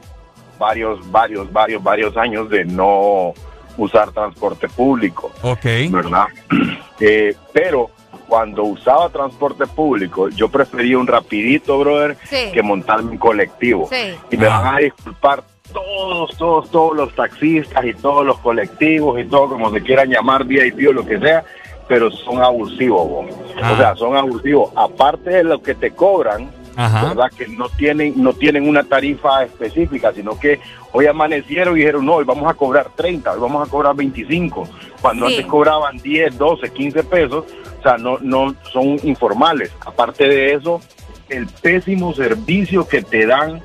varios, 0.58 1.10
varios, 1.10 1.50
varios, 1.52 1.82
varios 1.82 2.16
años 2.16 2.48
de 2.50 2.64
no 2.64 3.32
usar 3.76 4.10
transporte 4.10 4.68
público. 4.68 5.32
Ok. 5.42 5.64
¿Verdad? 5.90 6.26
Eh, 7.00 7.36
pero 7.52 7.92
cuando 8.26 8.64
usaba 8.64 9.08
transporte 9.08 9.68
público, 9.68 10.28
yo 10.30 10.48
prefería 10.48 10.98
un 10.98 11.06
rapidito, 11.06 11.78
brother, 11.78 12.16
Sí. 12.28 12.50
que 12.52 12.60
montarme 12.60 13.12
un 13.12 13.18
colectivo. 13.18 13.88
Sí. 13.88 14.16
Y 14.32 14.36
me 14.36 14.48
van 14.48 14.74
a 14.74 14.78
disculpar 14.78 15.44
todos, 15.72 16.36
todos, 16.36 16.70
todos 16.70 16.96
los 16.96 17.14
taxistas 17.14 17.84
y 17.84 17.94
todos 17.94 18.24
los 18.24 18.38
colectivos 18.38 19.20
y 19.20 19.24
todo, 19.24 19.48
como 19.50 19.70
se 19.70 19.82
quieran 19.82 20.10
llamar, 20.10 20.44
VIP 20.44 20.88
o 20.88 20.92
lo 20.92 21.04
que 21.06 21.18
sea, 21.18 21.44
pero 21.86 22.10
son 22.10 22.42
abusivos, 22.42 23.08
vos. 23.08 23.26
Ah. 23.62 23.72
o 23.72 23.76
sea, 23.76 23.94
son 23.96 24.16
abusivos. 24.16 24.70
Aparte 24.76 25.30
de 25.30 25.44
lo 25.44 25.62
que 25.62 25.74
te 25.74 25.92
cobran, 25.92 26.50
Ajá. 26.76 27.08
¿verdad? 27.08 27.30
Que 27.36 27.48
no 27.48 27.68
tienen, 27.70 28.14
no 28.22 28.32
tienen 28.34 28.68
una 28.68 28.84
tarifa 28.84 29.44
específica, 29.44 30.12
sino 30.12 30.38
que 30.38 30.60
hoy 30.92 31.06
amanecieron 31.06 31.74
y 31.76 31.80
dijeron, 31.80 32.04
no, 32.06 32.16
hoy 32.16 32.24
vamos 32.24 32.48
a 32.50 32.54
cobrar 32.54 32.88
30, 32.94 33.32
hoy 33.32 33.40
vamos 33.40 33.66
a 33.66 33.70
cobrar 33.70 33.96
25, 33.96 34.68
cuando 35.00 35.26
Sí. 35.28 35.34
antes 35.36 35.46
cobraban 35.50 35.96
10, 35.98 36.36
12, 36.36 36.70
15 36.72 37.04
pesos, 37.04 37.44
o 37.78 37.82
sea, 37.82 37.96
no, 37.96 38.18
no 38.20 38.54
son 38.72 38.98
informales. 39.04 39.72
Aparte 39.86 40.28
de 40.28 40.54
eso, 40.54 40.80
el 41.28 41.46
pésimo 41.46 42.12
servicio 42.12 42.86
que 42.86 43.02
te 43.02 43.26
dan 43.26 43.62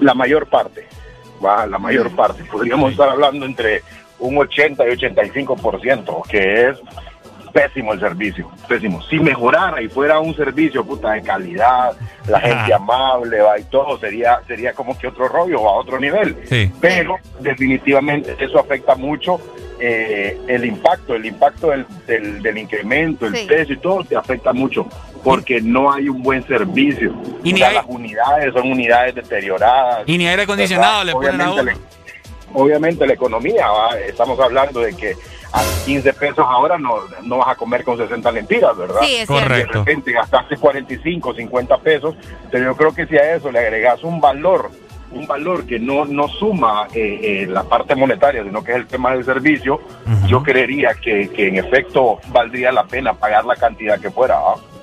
la 0.00 0.14
mayor 0.14 0.46
parte, 0.46 0.86
va, 1.44 1.66
la 1.66 1.78
mayor 1.78 2.10
parte, 2.14 2.44
podríamos 2.44 2.92
estar 2.92 3.08
hablando 3.08 3.46
entre 3.46 3.82
un 4.18 4.36
80 4.38 4.88
y 4.88 4.90
85%, 4.92 6.22
que 6.28 6.68
es 6.68 6.78
pésimo 7.58 7.92
el 7.92 7.98
servicio, 8.00 8.50
pésimo. 8.68 9.02
Si 9.02 9.18
mejorara 9.18 9.82
y 9.82 9.88
fuera 9.88 10.20
un 10.20 10.34
servicio 10.36 10.84
puta 10.84 11.12
de 11.12 11.22
calidad, 11.22 11.92
la 12.28 12.38
gente 12.40 12.72
amable, 12.72 13.40
va 13.40 13.58
y 13.58 13.64
todo, 13.64 13.98
sería 13.98 14.38
sería 14.46 14.72
como 14.74 14.96
que 14.96 15.08
otro 15.08 15.26
rollo 15.28 15.60
o 15.60 15.68
a 15.68 15.72
otro 15.80 15.98
nivel. 15.98 16.36
Sí. 16.48 16.70
Pero 16.80 17.16
definitivamente 17.40 18.36
eso 18.38 18.60
afecta 18.60 18.94
mucho 18.94 19.40
eh, 19.80 20.38
el 20.48 20.64
impacto, 20.64 21.14
el 21.14 21.24
impacto 21.26 21.70
del, 21.70 21.84
del, 22.06 22.42
del 22.42 22.58
incremento, 22.58 23.26
el 23.26 23.34
Sí. 23.36 23.46
precio 23.46 23.74
y 23.74 23.78
todo 23.78 24.04
te 24.04 24.16
afecta 24.16 24.52
mucho 24.52 24.86
porque 25.24 25.60
no 25.60 25.92
hay 25.92 26.08
un 26.08 26.22
buen 26.22 26.46
servicio. 26.46 27.12
Y 27.42 27.50
O 27.50 27.54
ni 27.54 27.58
sea, 27.58 27.68
hay- 27.70 27.74
las 27.76 27.84
unidades 27.88 28.52
son 28.54 28.70
unidades 28.70 29.14
deterioradas. 29.16 30.02
Y 30.06 30.16
ni 30.16 30.28
aire 30.28 30.42
acondicionado 30.42 30.98
¿verdad? 30.98 31.06
le 31.06 31.12
ponen 31.12 31.40
a 31.40 31.52
Obviamente 31.52 31.72
uno. 31.76 31.88
Obviamente 32.54 33.06
la 33.06 33.14
economía, 33.14 33.68
¿va? 33.68 33.98
estamos 33.98 34.38
hablando 34.40 34.80
de 34.80 34.94
que 34.94 35.16
a 35.52 35.62
15 35.86 36.12
pesos 36.14 36.44
ahora 36.46 36.76
no, 36.78 36.96
no 37.22 37.38
vas 37.38 37.48
a 37.48 37.54
comer 37.54 37.82
con 37.84 37.96
60 37.96 38.30
lempiras, 38.32 38.76
¿verdad? 38.76 39.00
Sí, 39.02 39.14
es. 39.16 39.30
Y 39.30 39.32
de 39.34 39.40
Correcto. 39.40 39.78
repente 39.78 40.12
gastaste 40.12 40.56
45, 40.56 41.34
50 41.34 41.78
pesos, 41.78 42.14
pero 42.50 42.64
yo 42.64 42.76
creo 42.76 42.94
que 42.94 43.06
si 43.06 43.16
a 43.16 43.34
eso 43.34 43.50
le 43.50 43.58
agregas 43.60 44.02
un 44.04 44.20
valor, 44.20 44.70
un 45.10 45.26
valor 45.26 45.64
que 45.66 45.78
no, 45.78 46.04
no 46.04 46.28
suma 46.28 46.86
eh, 46.92 47.20
eh, 47.22 47.46
la 47.46 47.62
parte 47.64 47.94
monetaria, 47.94 48.44
sino 48.44 48.62
que 48.62 48.72
es 48.72 48.76
el 48.78 48.86
tema 48.86 49.12
del 49.12 49.24
servicio, 49.24 49.80
yo 50.26 50.42
creería 50.42 50.94
que, 50.94 51.30
que 51.30 51.48
en 51.48 51.56
efecto 51.56 52.18
valdría 52.28 52.70
la 52.72 52.84
pena 52.84 53.14
pagar 53.14 53.46
la 53.46 53.56
cantidad 53.56 53.98
que 53.98 54.10
fuera. 54.10 54.38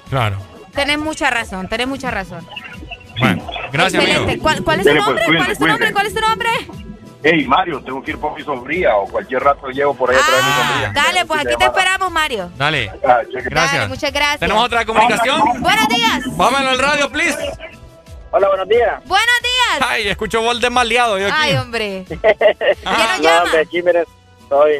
Claro. 0.10 0.38
Tenés 0.74 0.98
mucha 0.98 1.30
razón, 1.30 1.68
tenés 1.68 1.88
mucha 1.88 2.10
razón. 2.10 2.46
Bueno, 3.20 3.44
gracias, 3.72 4.04
Excelente. 4.04 4.32
amigo. 4.32 4.44
¿Cuál, 4.44 4.64
cuál 4.64 4.80
es 4.80 4.84
tu 4.84 4.90
Dele, 4.90 5.02
pues, 5.06 5.08
nombre? 5.08 5.38
¿Cuál 5.38 5.52
es 5.52 5.58
tu 5.60 5.68
nombre? 5.68 5.94
¿Cuál 5.94 6.06
es 6.08 6.14
tu 6.16 6.22
nombre? 6.22 6.50
Hey 7.28 7.44
Mario, 7.48 7.82
tengo 7.82 8.04
que 8.04 8.12
ir 8.12 8.20
por 8.20 8.38
mi 8.38 8.44
sombría 8.44 8.96
o 8.98 9.08
cualquier 9.08 9.42
rato 9.42 9.68
llevo 9.70 9.96
por 9.96 10.12
ahí 10.12 10.16
a 10.16 10.24
traer 10.24 10.44
mi 10.44 10.52
sombría. 10.52 10.88
Ah, 10.90 10.92
Dale, 11.08 11.26
pues 11.26 11.40
aquí 11.44 11.56
te 11.58 11.66
esperamos, 11.66 12.12
Mario. 12.12 12.52
Dale. 12.56 12.92
Ah. 13.04 13.22
Gracias. 13.28 13.74
Dale, 13.74 13.88
muchas 13.88 14.14
gracias. 14.14 14.40
¿Tenemos 14.42 14.64
otra 14.64 14.86
comunicación? 14.86 15.42
Buenos 15.60 15.88
días. 15.88 16.20
Vámonos 16.38 16.68
al 16.74 16.78
radio, 16.78 17.10
please. 17.12 17.36
Hola, 18.30 18.48
buenos 18.50 18.70
días. 18.70 19.04
Buenos 19.06 19.36
días. 19.42 19.90
Ay, 19.90 20.08
escucho 20.08 20.40
voz 20.44 20.62
de 20.62 20.70
maleado 20.70 21.18
yo 21.18 21.26
aquí. 21.26 21.36
Ay, 21.36 21.56
hombre. 21.56 22.06
¿Quién 22.08 22.22
nos 22.24 23.18
No, 23.18 23.24
llama? 23.24 23.44
hombre, 23.46 23.60
aquí, 23.62 23.82
miren, 23.82 24.06
soy... 24.48 24.74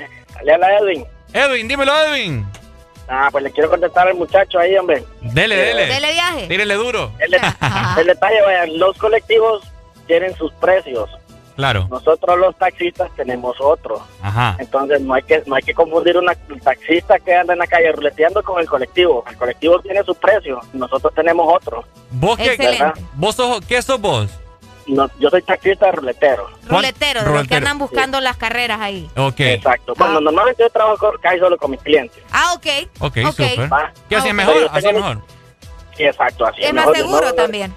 Le 0.44 0.54
habla 0.54 0.78
Edwin. 0.78 1.04
Edwin, 1.34 1.68
dímelo, 1.68 1.94
Edwin. 2.04 2.46
Ah, 3.08 3.30
pues 3.32 3.44
le 3.44 3.52
quiero 3.52 3.72
contestar 3.72 4.08
al 4.08 4.14
muchacho 4.14 4.60
ahí, 4.60 4.78
hombre. 4.78 5.04
Dele, 5.22 5.56
dele. 5.56 5.88
Dele 5.88 6.12
viaje. 6.14 6.48
Tírele 6.48 6.76
duro. 6.76 7.12
El, 7.18 7.34
el 8.00 8.06
detalle, 8.06 8.42
vayan, 8.44 8.78
los 8.78 8.96
colectivos 9.00 9.64
tienen 10.06 10.36
sus 10.36 10.52
precios. 10.54 11.10
Claro. 11.56 11.88
Nosotros 11.90 12.38
los 12.38 12.56
taxistas 12.58 13.10
tenemos 13.16 13.56
otro. 13.62 14.02
Ajá. 14.22 14.56
Entonces 14.60 15.00
no 15.02 15.14
hay 15.14 15.24
que 15.24 15.42
no 15.46 15.56
hay 15.56 15.64
que 15.64 15.74
confundir 15.74 16.18
una 16.18 16.34
un 16.50 16.60
taxista 16.60 17.18
que 17.20 17.34
anda 17.34 17.54
en 17.54 17.60
la 17.60 17.68
calle 17.68 17.92
ruleteando 17.94 18.44
con 18.44 18.60
el 18.60 18.68
colectivo. 18.68 19.24
El 19.30 19.38
colectivo 19.38 19.80
tiene 19.80 20.04
su 20.04 20.14
precio, 20.16 20.60
nosotros 20.74 21.14
tenemos 21.16 21.48
otro. 21.54 21.84
¿Vos 22.12 22.38
qué? 22.38 22.56
¿Verdad? 22.58 22.94
¿Vos 23.14 23.36
sos, 23.36 23.64
qué 23.66 23.82
sos 23.82 24.00
vos? 24.02 24.30
No, 24.88 25.10
yo 25.20 25.32
soy 25.32 25.42
taxista 25.42 25.92
ruletero. 25.92 26.48
Ruletero, 26.68 27.22
de 27.22 27.26
los 27.26 27.34
que 27.34 27.38
Ruletero. 27.40 27.58
andan 27.58 27.80
buscando 27.80 28.22
las 28.22 28.38
carreras 28.38 28.80
ahí. 28.82 29.10
Ok. 29.18 29.40
Exacto. 29.40 29.94
Bueno, 29.98 30.22
normalmente 30.22 30.62
yo 30.62 30.70
trabajo 30.70 30.98
con- 30.98 31.18
casi 31.20 31.40
solo 31.40 31.58
con 31.58 31.72
mis 31.72 31.82
clientes. 31.82 32.22
Ah, 32.32 32.54
ok. 32.56 32.66
Ok, 33.00 33.18
Ok. 33.26 33.32
súper. 33.32 33.74
Va. 33.74 33.92
¿Qué 34.08 34.16
Ah, 34.16 34.20
ok. 34.24 34.32
mejor? 34.34 34.54
Yo 34.54 34.60
tengo 34.66 34.76
¿Hacían 34.78 34.96
mi- 34.96 35.02
mejor? 35.02 35.22
Exacto, 35.98 36.46
así 36.46 36.62
Es 36.64 36.74
más 36.74 36.86
mejor, 36.86 36.98
seguro 36.98 37.34
también. 37.34 37.74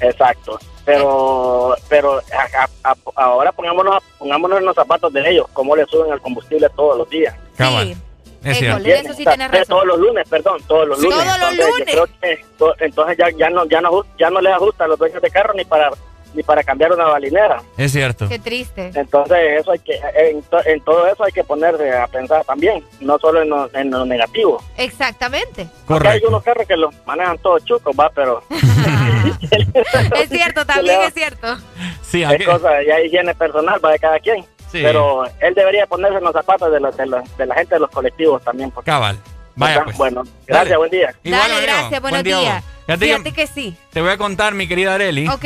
Exacto. 0.00 0.58
Pero, 0.84 1.74
pero 1.88 2.18
a- 2.18 2.64
a- 2.88 2.90
a- 2.92 2.96
ahora 3.24 3.52
pongámonos, 3.52 4.02
pongámonos 4.18 4.58
en 4.58 4.64
los 4.64 4.74
zapatos 4.74 5.12
de 5.12 5.30
ellos, 5.30 5.46
cómo 5.52 5.76
le 5.76 5.84
suben 5.86 6.12
el 6.12 6.20
combustible 6.20 6.68
todos 6.76 6.96
los 6.98 7.08
días. 7.10 7.34
Cabal. 7.56 7.94
Es 8.42 8.56
cierto. 8.56 8.78
Híjole, 8.80 9.00
eso 9.00 9.12
sí 9.12 9.24
tienes 9.24 9.50
razón. 9.50 9.66
Todos 9.68 9.84
los 9.86 9.98
lunes, 9.98 10.26
perdón, 10.28 10.62
todos 10.66 10.88
los 10.88 10.98
lunes. 10.98 11.14
Todos 11.18 11.26
los 11.26 11.50
Entonces, 11.50 11.66
yo 11.66 11.70
lunes. 11.76 11.88
creo 11.94 12.06
que 12.20 12.44
to- 12.56 12.74
entonces 12.78 13.18
ya, 13.18 13.28
ya 13.36 13.50
no 13.50 13.66
ya 13.66 13.80
no 13.82 14.04
ya 14.18 14.30
no 14.30 14.40
les 14.40 14.52
ajusta 14.54 14.84
a 14.84 14.88
los 14.88 14.98
dueños 14.98 15.20
de 15.20 15.30
carro 15.30 15.52
ni 15.54 15.64
para 15.66 15.90
ni 16.34 16.42
para 16.42 16.62
cambiar 16.62 16.92
una 16.92 17.04
balinera. 17.04 17.62
Es 17.76 17.92
cierto. 17.92 18.28
Qué 18.28 18.38
triste. 18.38 18.90
Entonces 18.94 19.38
eso 19.60 19.72
hay 19.72 19.78
que 19.80 19.94
en, 20.14 20.42
to- 20.42 20.64
en 20.64 20.80
todo 20.82 21.06
eso 21.06 21.24
hay 21.24 21.32
que 21.32 21.42
ponerse 21.44 21.92
a 21.96 22.06
pensar 22.06 22.44
también, 22.44 22.84
no 23.00 23.18
solo 23.18 23.42
en 23.42 23.48
lo, 23.50 23.68
en 23.74 23.90
lo 23.90 24.04
negativo. 24.04 24.62
Exactamente. 24.76 25.66
Porque 25.86 26.08
hay 26.08 26.20
unos 26.26 26.42
carros 26.42 26.66
que 26.66 26.76
los 26.76 26.94
manejan 27.06 27.38
todos 27.38 27.64
chucos, 27.64 27.94
va, 27.98 28.10
pero 28.10 28.42
Es 30.16 30.28
cierto, 30.28 30.64
también 30.64 31.00
es 31.02 31.14
cierto. 31.14 31.56
Sí, 32.02 32.22
es 32.22 32.44
cosa 32.46 32.70
ya 32.86 33.00
higiene 33.00 33.34
personal 33.34 33.84
va 33.84 33.92
de 33.92 33.98
cada 33.98 34.18
quien. 34.18 34.42
Sí. 34.70 34.80
Pero 34.82 35.24
él 35.40 35.54
debería 35.54 35.86
ponerse 35.86 36.18
en 36.18 36.24
los 36.24 36.32
zapatos 36.32 36.70
de, 36.72 36.80
los- 36.80 36.96
de, 36.96 37.06
los- 37.06 37.36
de 37.36 37.46
la 37.46 37.54
gente 37.56 37.74
de 37.74 37.80
los 37.80 37.90
colectivos 37.90 38.42
también. 38.44 38.70
Porque, 38.70 38.90
Cabal. 38.90 39.18
Vaya 39.56 39.82
pues. 39.84 39.96
Bueno, 39.98 40.22
gracias, 40.46 40.68
Dale. 40.68 40.76
buen 40.76 40.90
día. 40.90 41.14
Igual, 41.24 41.40
Dale, 41.42 41.54
amigo. 41.54 41.72
gracias, 41.72 42.00
buenos 42.02 42.22
Buen 42.22 42.24
día, 42.24 42.38
días. 42.38 42.64
que- 42.86 42.96
Fíjate 42.96 43.32
que 43.32 43.46
sí. 43.46 43.76
Te 43.92 44.00
voy 44.00 44.10
a 44.10 44.16
contar, 44.16 44.54
mi 44.54 44.66
querida 44.68 44.94
Areli, 44.94 45.28
Ok. 45.28 45.44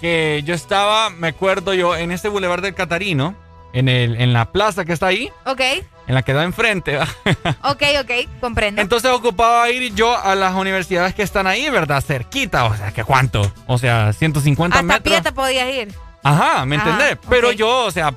Que 0.00 0.42
yo 0.44 0.54
estaba, 0.54 1.10
me 1.10 1.28
acuerdo 1.28 1.74
yo, 1.74 1.96
en 1.96 2.12
ese 2.12 2.28
Boulevard 2.28 2.62
del 2.62 2.74
Catarino, 2.74 3.34
en, 3.72 3.88
el, 3.88 4.20
en 4.20 4.32
la 4.32 4.50
plaza 4.52 4.84
que 4.84 4.92
está 4.92 5.06
ahí, 5.08 5.30
Ok. 5.44 5.60
en 6.06 6.14
la 6.14 6.22
que 6.22 6.32
da 6.32 6.44
enfrente. 6.44 6.96
¿va? 6.96 7.06
Ok, 7.64 7.82
ok. 8.00 8.10
Comprendo. 8.40 8.80
Entonces 8.80 9.10
ocupaba 9.10 9.68
ir 9.70 9.94
yo 9.94 10.16
a 10.16 10.34
las 10.34 10.54
universidades 10.54 11.14
que 11.14 11.22
están 11.22 11.46
ahí, 11.46 11.68
¿verdad? 11.70 12.02
Cerquita, 12.02 12.64
o 12.64 12.76
sea, 12.76 12.92
¿que 12.92 13.04
cuánto? 13.04 13.52
O 13.66 13.76
sea, 13.78 14.12
150 14.12 14.74
Hasta 14.78 14.80
a 14.80 14.82
metros. 14.98 15.12
pie 15.14 15.22
te 15.22 15.32
podías 15.32 15.68
ir. 15.74 15.94
Ajá, 16.22 16.64
¿me 16.64 16.76
Ajá, 16.76 16.90
entendés? 16.90 17.18
Pero 17.28 17.52
yo, 17.52 17.84
o 17.84 17.90
sea, 17.90 18.14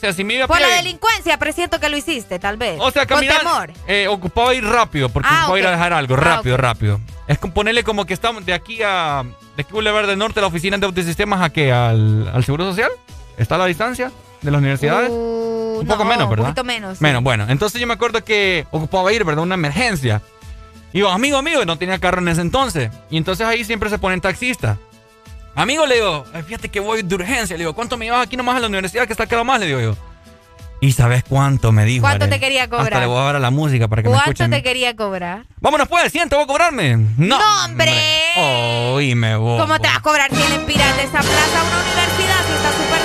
o 0.00 0.02
sea, 0.02 0.14
si 0.14 0.24
me 0.24 0.32
iba 0.34 0.46
a 0.46 0.48
Por 0.48 0.56
pie, 0.56 0.66
la 0.66 0.76
delincuencia, 0.76 1.36
presiento 1.38 1.78
que 1.78 1.90
lo 1.90 1.96
hiciste, 1.98 2.38
tal 2.38 2.56
vez. 2.56 2.78
o 2.80 2.90
sea, 2.90 3.06
Con 3.06 3.16
caminar, 3.18 3.38
temor. 3.40 3.72
eh, 3.86 4.08
ocupaba 4.08 4.54
ir 4.54 4.64
rápido, 4.64 5.10
porque 5.10 5.28
Ah, 5.30 5.40
ocupaba 5.42 5.58
ir 5.58 5.66
a 5.66 5.70
dejar 5.72 5.92
algo, 5.92 6.14
Ah, 6.14 6.20
rápido, 6.20 6.56
rápido. 6.56 7.00
Es 7.28 7.36
ponerle 7.38 7.84
como 7.84 8.06
que 8.06 8.14
estamos 8.14 8.46
de 8.46 8.54
aquí 8.54 8.80
a, 8.82 9.22
de 9.56 9.62
aquí 9.62 9.72
Boulevard 9.72 10.06
del 10.06 10.18
Norte, 10.18 10.40
la 10.40 10.46
oficina 10.46 10.78
de 10.78 10.86
autosistemas, 10.86 11.42
¿a 11.42 11.50
qué? 11.50 11.70
¿Al, 11.70 12.28
al 12.32 12.42
Seguro 12.44 12.64
Social? 12.64 12.90
¿Está 13.36 13.56
a 13.56 13.58
la 13.58 13.66
distancia 13.66 14.10
de 14.40 14.50
las 14.50 14.58
universidades? 14.58 15.10
Uh, 15.10 15.80
un 15.80 15.86
poco 15.86 16.04
no, 16.04 16.10
menos, 16.10 16.30
¿verdad? 16.30 16.46
Un 16.46 16.54
poquito 16.54 16.64
menos. 16.64 16.96
sí. 16.98 17.04
Menos, 17.04 17.22
bueno. 17.22 17.44
Entonces 17.50 17.78
yo 17.78 17.86
me 17.86 17.92
acuerdo 17.94 18.24
que 18.24 18.66
ocupaba 18.70 19.12
ir, 19.12 19.24
¿verdad? 19.24 19.42
Una 19.42 19.54
emergencia. 19.56 20.22
Y 20.94 21.00
yo, 21.00 21.10
amigo, 21.10 21.36
amigo, 21.36 21.64
no 21.66 21.76
tenía 21.76 21.98
carro 21.98 22.20
en 22.22 22.28
ese 22.28 22.40
entonces. 22.40 22.90
Y 23.10 23.16
entonces 23.18 23.46
ahí 23.46 23.64
siempre 23.64 23.90
se 23.90 23.98
ponen 23.98 24.20
taxistas. 24.22 24.78
Amigo, 25.60 25.86
le 25.86 25.96
digo, 25.96 26.24
"Ay, 26.32 26.42
fíjate 26.42 26.68
que 26.70 26.80
voy 26.80 27.02
de 27.02 27.14
urgencia. 27.14 27.56
Le 27.56 27.64
digo, 27.64 27.74
¿cuánto 27.74 27.96
me 27.96 28.06
llevas 28.06 28.26
aquí 28.26 28.36
nomás 28.36 28.56
a 28.56 28.60
la 28.60 28.66
universidad 28.68 29.06
que 29.06 29.12
está 29.12 29.26
quedado 29.26 29.44
más? 29.44 29.60
Le 29.60 29.66
digo 29.66 29.80
yo. 29.80 29.96
¿Y 30.82 30.92
sabes 30.92 31.22
cuánto 31.28 31.70
me 31.72 31.84
dijo? 31.84 32.00
¿Cuánto 32.00 32.24
Arely? 32.24 32.38
te 32.38 32.46
quería 32.46 32.66
cobrar? 32.70 32.86
Hasta 32.86 33.00
le 33.00 33.06
voy 33.06 33.18
a 33.18 33.22
dar 33.24 33.36
a 33.36 33.40
la 33.40 33.50
música 33.50 33.86
para 33.86 34.02
que 34.02 34.08
me 34.08 34.14
¿Cuánto 34.14 34.30
escuchen. 34.30 34.50
te 34.50 34.62
quería 34.62 34.96
cobrar? 34.96 35.44
Vámonos 35.60 35.86
pues, 35.88 36.10
100, 36.10 36.30
te 36.30 36.36
voy 36.36 36.44
a 36.44 36.46
cobrarme. 36.46 36.96
No, 37.18 37.38
¡No, 37.38 37.64
hombre! 37.66 37.92
Oíme 38.94 39.36
vos. 39.36 39.60
¿Cómo 39.60 39.78
te 39.78 39.88
vas 39.88 39.98
a 39.98 40.00
cobrar 40.00 40.30
100 40.34 40.52
empiras 40.52 40.96
de 40.96 41.02
esa 41.02 41.18
plaza 41.20 41.60
a 41.60 41.64
una 41.64 41.82
universidad 41.82 42.46
si 42.46 42.52
está 42.54 42.70
súper 42.72 43.00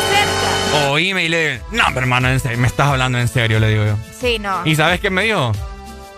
cerca? 0.72 0.90
Oíme 0.92 1.26
y 1.26 1.28
le 1.28 1.52
digo, 1.52 1.66
no, 1.74 1.84
pero 1.90 2.00
hermano, 2.00 2.30
en 2.30 2.40
serio, 2.40 2.58
me 2.60 2.68
estás 2.68 2.88
hablando 2.88 3.20
en 3.20 3.28
serio, 3.28 3.60
le 3.60 3.68
digo 3.68 3.84
yo. 3.86 3.98
Sí, 4.22 4.40
no. 4.40 4.62
¿Y 4.64 4.76
sabes 4.78 5.02
qué 5.02 5.10
me 5.10 5.24
dijo? 5.24 5.52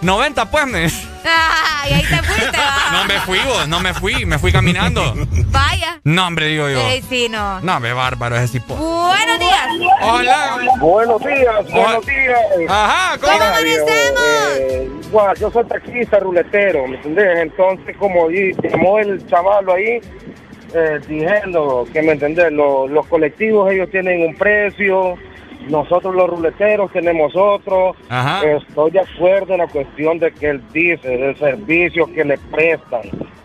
90 0.01 0.51
pues 0.51 0.67
me. 0.67 0.85
Ay, 1.25 1.93
ahí 1.93 2.03
te 2.03 2.23
fuiste, 2.23 2.57
va. 2.57 2.91
No 2.91 3.05
me 3.05 3.19
fui 3.21 3.39
vos, 3.39 3.67
no 3.67 3.79
me 3.79 3.93
fui, 3.93 4.25
me 4.25 4.37
fui 4.37 4.51
caminando. 4.51 5.13
Vaya. 5.47 5.99
No, 6.03 6.27
hombre, 6.27 6.47
digo 6.47 6.69
yo. 6.69 6.79
Eh, 6.79 7.03
sí, 7.09 7.27
no. 7.29 7.59
No, 7.61 7.79
me 7.79 7.93
bárbaro 7.93 8.35
ese 8.37 8.59
tipo. 8.59 8.75
Buenos 8.75 9.39
días. 9.39 9.91
Hola. 10.01 10.57
Buenos 10.79 11.19
días, 11.21 11.71
buenos 11.71 12.05
días. 12.05 12.39
Ajá, 12.69 13.17
¿cómo 13.19 13.33
Mira, 13.33 13.59
viejo, 13.59 13.85
eh, 13.89 14.89
igual, 15.07 15.37
yo 15.37 15.51
soy 15.51 15.65
taxista 15.65 16.19
ruletero, 16.19 16.87
¿me 16.87 16.95
entendés? 16.97 17.39
Entonces, 17.39 17.97
como 17.97 18.29
llamó 18.29 18.99
el 18.99 19.25
chavalo 19.27 19.73
ahí, 19.73 19.99
eh, 20.73 20.99
diciendo 21.07 21.87
que, 21.91 22.01
¿me 22.01 22.13
entendés? 22.13 22.51
Los, 22.51 22.89
los 22.89 23.05
colectivos, 23.07 23.71
ellos 23.71 23.89
tienen 23.89 24.21
un 24.21 24.35
precio, 24.35 25.15
nosotros 25.69 26.13
los 26.15 26.29
ruleteros 26.29 26.91
tenemos 26.91 27.35
otro. 27.35 27.95
Ajá. 28.09 28.43
Estoy 28.47 28.91
de 28.91 28.99
acuerdo 29.01 29.53
en 29.53 29.59
la 29.59 29.67
cuestión 29.67 30.19
de 30.19 30.31
que 30.31 30.49
él 30.49 30.61
dice, 30.73 31.07
del 31.17 31.35
servicio 31.37 32.05
que 32.13 32.23
le 32.25 32.37
prestan, 32.37 33.01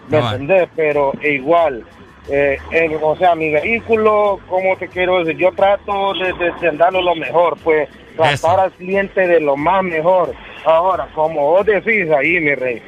¿me 0.08 0.20
va. 0.20 0.32
entendés? 0.32 0.68
Pero 0.76 1.12
igual, 1.22 1.84
eh, 2.30 2.58
o 3.00 3.16
sea, 3.16 3.34
mi 3.34 3.50
vehículo, 3.50 4.38
¿cómo 4.48 4.76
te 4.76 4.88
quiero 4.88 5.18
decir? 5.24 5.36
Yo 5.40 5.52
trato 5.52 6.12
de, 6.14 6.32
de- 6.34 6.70
de 6.70 6.76
darlo 6.76 7.02
lo 7.02 7.14
mejor, 7.14 7.56
pues 7.64 7.88
tratar 8.16 8.60
al 8.60 8.72
cliente 8.72 9.26
de 9.26 9.40
lo 9.40 9.56
más 9.56 9.82
mejor. 9.82 10.32
Ahora, 10.64 11.08
como 11.14 11.40
vos 11.50 11.66
decís 11.66 12.08
ahí, 12.10 12.38
mi 12.40 12.54
rey, 12.54 12.82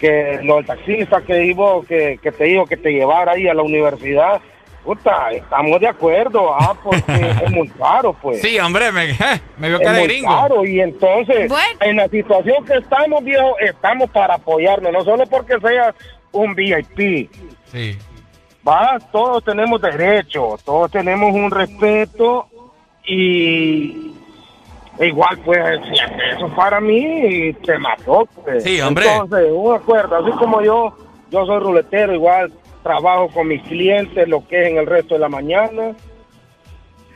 que 0.00 0.40
los 0.42 0.64
taxistas 0.66 1.22
que 1.24 1.44
iba, 1.44 1.80
que, 1.88 2.18
que 2.22 2.32
te 2.32 2.44
dijo 2.44 2.64
que 2.66 2.76
te 2.76 2.90
llevara 2.92 3.32
ahí 3.32 3.46
a 3.48 3.54
la 3.54 3.62
universidad, 3.62 4.40
puta, 4.84 5.30
estamos 5.32 5.80
de 5.80 5.88
acuerdo, 5.88 6.54
ah, 6.54 6.76
porque 6.82 7.02
es 7.44 7.50
muy 7.50 7.68
caro, 7.70 8.12
pues. 8.20 8.40
Sí, 8.42 8.58
hombre, 8.58 8.92
me, 8.92 9.10
eh, 9.10 9.16
me 9.58 9.68
vio 9.68 9.78
Es 9.78 9.82
cara 9.82 9.92
de 9.94 9.98
muy 10.00 10.08
gringo. 10.08 10.28
caro 10.30 10.64
y 10.66 10.80
entonces 10.80 11.52
en 11.80 11.96
la 11.96 12.08
situación 12.08 12.64
que 12.64 12.74
estamos 12.74 13.24
viejo 13.24 13.58
estamos 13.60 14.10
para 14.10 14.34
apoyarnos 14.34 14.92
no 14.92 15.02
solo 15.04 15.24
porque 15.26 15.58
sea 15.60 15.94
un 16.32 16.54
VIP 16.54 17.30
Sí. 17.72 17.96
va 18.66 18.98
todos 19.10 19.42
tenemos 19.44 19.80
derecho 19.80 20.56
todos 20.64 20.90
tenemos 20.90 21.32
un 21.34 21.50
respeto 21.50 22.46
y 23.06 24.12
igual 25.00 25.38
pues 25.44 25.80
si 25.88 26.34
eso 26.36 26.48
para 26.54 26.80
mí 26.80 27.52
te 27.64 27.78
mató 27.78 28.26
pues. 28.44 28.62
Sí, 28.62 28.80
hombre. 28.80 29.06
entonces 29.12 29.48
un 29.52 29.74
acuerdo 29.74 30.16
así 30.16 30.30
como 30.38 30.62
yo 30.62 30.96
yo 31.30 31.46
soy 31.46 31.58
ruletero 31.60 32.14
igual 32.14 32.52
trabajo 32.84 33.26
con 33.30 33.48
mis 33.48 33.62
clientes 33.64 34.28
lo 34.28 34.46
que 34.46 34.62
es 34.62 34.68
en 34.70 34.76
el 34.78 34.86
resto 34.86 35.14
de 35.14 35.20
la 35.20 35.28
mañana 35.28 35.92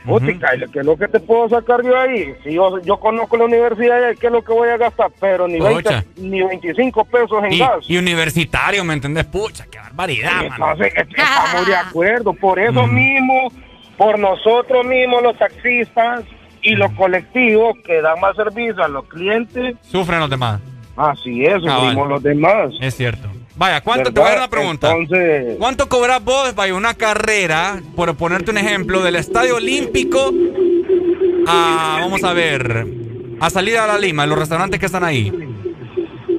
Putica, 0.05 0.55
¿y 0.55 0.59
¿qué 0.71 0.79
es 0.79 0.85
lo 0.85 0.95
que 0.97 1.07
te 1.09 1.19
puedo 1.19 1.49
sacar 1.49 1.83
yo 1.83 1.95
ahí? 1.99 2.33
Si 2.43 2.53
yo, 2.53 2.79
yo 2.81 2.97
conozco 2.97 3.35
la 3.35 3.43
universidad, 3.43 3.99
¿qué 4.19 4.27
es 4.27 4.31
lo 4.33 4.41
que 4.41 4.53
voy 4.53 4.69
a 4.69 4.77
gastar? 4.77 5.11
Pero 5.19 5.45
ni, 5.47 5.59
20, 5.59 5.83
Pucha. 5.83 6.03
ni 6.15 6.41
25 6.41 7.03
pesos 7.05 7.43
en 7.43 7.53
Y, 7.53 7.59
gas. 7.59 7.79
y 7.87 7.97
universitario, 7.97 8.83
¿me 8.85 8.93
entendés? 8.93 9.25
Pucha, 9.25 9.65
qué 9.69 9.77
barbaridad. 9.77 10.45
Entonces, 10.45 10.93
es- 10.95 11.07
estamos 11.09 11.67
de 11.67 11.75
acuerdo. 11.87 12.33
Por 12.33 12.59
eso 12.59 12.87
mismo, 12.87 13.51
por 13.97 14.17
nosotros 14.17 14.85
mismos, 14.85 15.21
los 15.21 15.37
taxistas 15.37 16.23
y 16.61 16.75
los 16.75 16.91
colectivos 16.93 17.75
que 17.85 18.01
dan 18.01 18.19
más 18.21 18.35
servicio 18.37 18.81
a 18.81 18.87
los 18.87 19.05
clientes, 19.05 19.75
Sufren 19.81 20.21
los 20.21 20.29
demás. 20.29 20.61
así 20.95 21.45
es, 21.45 21.61
sufrimos 21.61 22.07
los 22.07 22.23
demás. 22.23 22.71
Es 22.79 22.95
cierto. 22.95 23.27
Vaya, 23.59 23.81
¿cuánto 23.81 24.13
te 24.13 24.21
voy 24.21 24.27
a 24.27 24.31
dar 24.31 24.37
una 24.37 24.49
pregunta? 24.49 24.89
Entonces, 24.89 25.57
¿Cuánto 25.59 25.89
cobras 25.89 26.23
vos, 26.23 26.55
vaya, 26.55 26.73
una 26.73 26.93
carrera, 26.93 27.81
por 27.93 28.15
ponerte 28.15 28.51
un 28.51 28.57
ejemplo, 28.57 29.03
del 29.03 29.17
Estadio 29.17 29.57
Olímpico 29.57 30.33
a, 31.45 31.97
vamos 31.99 32.23
a 32.23 32.31
ver, 32.31 32.87
a 33.41 33.49
salida 33.49 33.83
a 33.83 33.87
la 33.87 33.97
Lima, 33.97 34.25
los 34.25 34.39
restaurantes 34.39 34.79
que 34.79 34.85
están 34.85 35.03
ahí? 35.03 35.29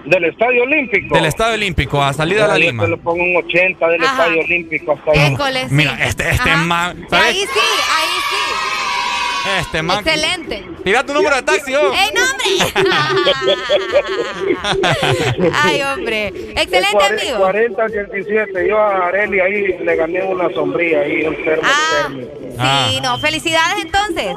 del 0.06 0.24
Estadio 0.24 0.62
Olímpico. 0.62 1.14
Del 1.14 1.26
Estadio 1.26 1.54
Olímpico 1.54 2.02
a 2.02 2.12
salida 2.14 2.46
a 2.46 2.48
la 2.48 2.58
Yo 2.58 2.64
Lima. 2.64 2.84
te 2.84 2.88
lo 2.88 2.98
pongo 2.98 3.22
un 3.22 3.36
80 3.36 3.86
del 3.86 4.02
Ajá. 4.02 4.12
Estadio 4.24 4.40
Olímpico 4.42 4.92
hasta 4.92 5.10
ahí. 5.12 5.34
École, 5.34 5.68
sí. 5.68 5.74
Mira, 5.74 5.98
este, 6.04 6.30
este 6.30 6.42
Sí, 6.42 6.50
¿sabes? 7.10 7.26
Ahí 7.26 7.36
sí, 7.36 7.60
ahí 7.96 8.08
sí. 8.30 8.89
Este 9.60 9.82
man. 9.82 9.98
Excelente. 10.06 10.64
Tira 10.84 11.04
tu 11.04 11.12
número 11.14 11.36
de 11.36 11.42
taxi, 11.42 11.74
oh. 11.74 11.92
¡Ey, 11.94 12.10
no, 12.14 12.22
hombre! 12.22 12.50
Ay, 15.62 15.82
hombre. 15.82 16.28
Excelente, 16.56 16.92
Cuare- 16.96 17.20
amigo. 17.20 17.38
40 17.38 17.84
87. 17.84 18.68
Yo 18.68 18.78
a 18.78 19.06
Areli 19.08 19.40
ahí 19.40 19.78
le 19.78 19.96
gané 19.96 20.22
una 20.22 20.48
sombría 20.52 21.00
ahí, 21.00 21.22
termo 21.44 21.68
térmico. 22.02 22.32
Sí, 22.90 23.00
no. 23.02 23.18
Felicidades, 23.18 23.84
entonces. 23.84 24.36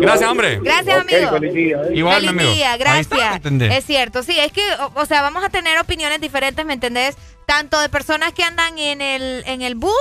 Gracias, 0.00 0.28
hombre. 0.30 0.58
Gracias, 0.62 1.02
Ok, 1.02 1.12
amigo. 1.12 1.30
feliz 1.32 1.54
día, 1.54 1.76
¿eh? 1.76 1.92
Igual, 1.94 2.22
mi 2.22 2.28
Feliz 2.28 2.40
amigo. 2.40 2.54
día, 2.54 2.72
Ahí 2.72 3.00
está, 3.00 3.16
gracias. 3.16 3.72
Es 3.78 3.84
cierto, 3.86 4.22
sí, 4.22 4.38
es 4.38 4.52
que, 4.52 4.62
o, 4.80 5.00
o 5.00 5.06
sea, 5.06 5.22
vamos 5.22 5.44
a 5.44 5.48
tener 5.48 5.78
opiniones 5.78 6.20
diferentes, 6.20 6.64
¿me 6.66 6.72
entendés? 6.72 7.16
Tanto 7.46 7.78
de 7.80 7.88
personas 7.88 8.32
que 8.32 8.42
andan 8.42 8.78
en 8.78 9.00
el, 9.00 9.44
en 9.46 9.62
el 9.62 9.74
bus, 9.76 9.92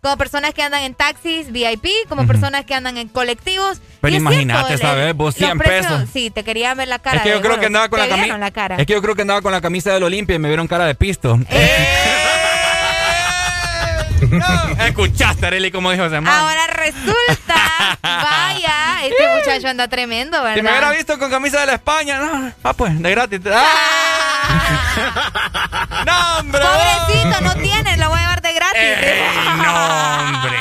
como 0.00 0.16
personas 0.16 0.54
que 0.54 0.62
andan 0.62 0.82
en 0.82 0.94
taxis 0.94 1.52
VIP, 1.52 1.86
como 2.08 2.26
personas 2.26 2.64
que 2.64 2.74
andan 2.74 2.96
en 2.96 3.08
colectivos. 3.08 3.80
Pero 4.00 4.16
imagínate, 4.16 4.78
¿sabes? 4.78 5.14
Vos 5.14 5.34
los 5.38 5.46
100 5.48 5.58
precios- 5.58 5.92
pesos. 5.92 6.08
Sí, 6.12 6.30
te 6.30 6.42
quería 6.42 6.74
ver 6.74 6.88
la 6.88 6.98
cara. 6.98 7.18
Es 7.18 7.22
que 7.22 7.28
yo 7.28 7.34
de 7.36 7.40
creo 7.40 7.50
gordo. 7.52 7.60
que 7.60 7.66
andaba 7.66 7.88
con 7.88 7.98
la 8.00 8.08
camisa. 8.08 8.76
Es 8.78 8.86
que 8.86 8.92
yo 8.94 9.02
creo 9.02 9.14
que 9.14 9.22
andaba 9.22 9.42
con 9.42 9.52
la 9.52 9.60
camisa 9.60 9.92
del 9.92 10.02
Olimpia 10.02 10.36
y 10.36 10.38
me 10.38 10.48
vieron 10.48 10.66
cara 10.68 10.86
de 10.86 10.94
pisto. 10.94 11.38
Escuchaste, 14.86 15.46
Arely, 15.46 15.70
como 15.70 15.90
dijo 15.90 16.04
ese 16.04 16.20
man. 16.20 16.32
Ahora 16.32 16.66
resulta, 16.66 17.54
vaya, 18.02 19.04
este 19.04 19.28
muchacho 19.36 19.68
anda 19.68 19.88
tremendo, 19.88 20.42
¿verdad? 20.42 20.56
Si 20.56 20.62
me 20.62 20.70
hubiera 20.70 20.90
visto 20.90 21.18
con 21.18 21.30
camisa 21.30 21.60
de 21.60 21.66
la 21.66 21.74
España, 21.74 22.18
no, 22.18 22.52
ah, 22.62 22.72
pues, 22.74 23.00
de 23.00 23.10
gratis. 23.10 23.40
¡Ah! 23.52 24.44
¡No, 26.06 26.38
hombre! 26.38 26.60
Pobrecito, 26.60 27.40
no 27.40 27.54
tiene, 27.54 27.96
lo 27.96 28.08
voy 28.10 28.18
a 28.18 28.22
llevar 28.22 28.39
gratis. 28.60 29.62
no, 29.62 30.36
hombre. 30.36 30.58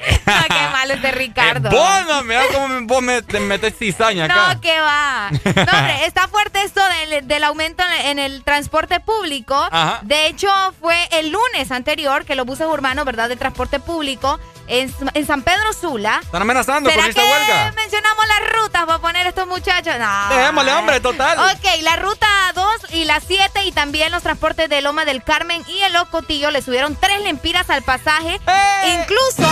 Ah, 0.26 0.44
qué 0.48 0.68
malo 0.72 0.94
es 0.94 1.02
de 1.02 1.10
Ricardo. 1.12 1.68
Eh, 1.68 1.72
vos, 1.72 2.06
no, 2.06 2.22
mira 2.22 2.42
cómo 2.52 2.68
vos 2.82 3.02
me, 3.02 3.20
te 3.22 3.40
metes 3.40 3.76
cizaña 3.76 4.26
acá. 4.26 4.54
No, 4.54 4.60
que 4.60 4.80
va. 4.80 5.30
No, 5.30 5.38
hombre, 5.78 6.04
está 6.06 6.28
fuerte 6.28 6.62
esto 6.62 6.80
del, 7.08 7.26
del 7.26 7.44
aumento 7.44 7.82
en 8.04 8.18
el 8.18 8.44
transporte 8.44 9.00
público. 9.00 9.56
Ajá. 9.70 9.98
De 10.02 10.26
hecho, 10.26 10.48
fue 10.80 10.96
el 11.12 11.30
lunes 11.30 11.70
anterior 11.70 12.24
que 12.24 12.34
los 12.34 12.46
buses 12.46 12.66
urbanos, 12.66 13.04
¿verdad?, 13.04 13.28
de 13.28 13.36
transporte 13.36 13.80
público 13.80 14.38
en, 14.70 14.94
en 15.14 15.26
San 15.26 15.42
Pedro 15.42 15.72
Sula. 15.72 16.20
Están 16.22 16.42
amenazando 16.42 16.88
con 16.90 16.94
¿Será 16.98 17.08
esta 17.08 17.20
que 17.22 17.28
huelga. 17.30 17.72
mencionamos 17.76 18.24
las 18.28 18.52
rutas 18.62 18.84
para 18.86 18.98
poner 19.00 19.26
estos 19.26 19.46
muchachos? 19.46 19.94
No. 19.98 20.28
Dejémosle, 20.36 20.72
hombre, 20.74 21.00
total. 21.00 21.38
Ok, 21.38 21.82
la 21.82 21.96
ruta 21.96 22.26
2 22.54 22.66
y 22.92 23.04
la 23.04 23.20
7 23.20 23.64
y 23.64 23.72
también 23.72 24.12
los 24.12 24.22
transportes 24.22 24.68
de 24.70 24.80
Loma 24.80 25.04
del 25.04 25.22
Carmen 25.22 25.62
y 25.66 25.78
el 25.82 25.96
Ocotillo 25.96 26.50
le 26.50 26.62
subieron 26.62 26.96
tres 26.96 27.20
lempiras 27.22 27.68
al 27.70 27.82
pasaje. 27.82 28.40
Incluso, 28.86 29.48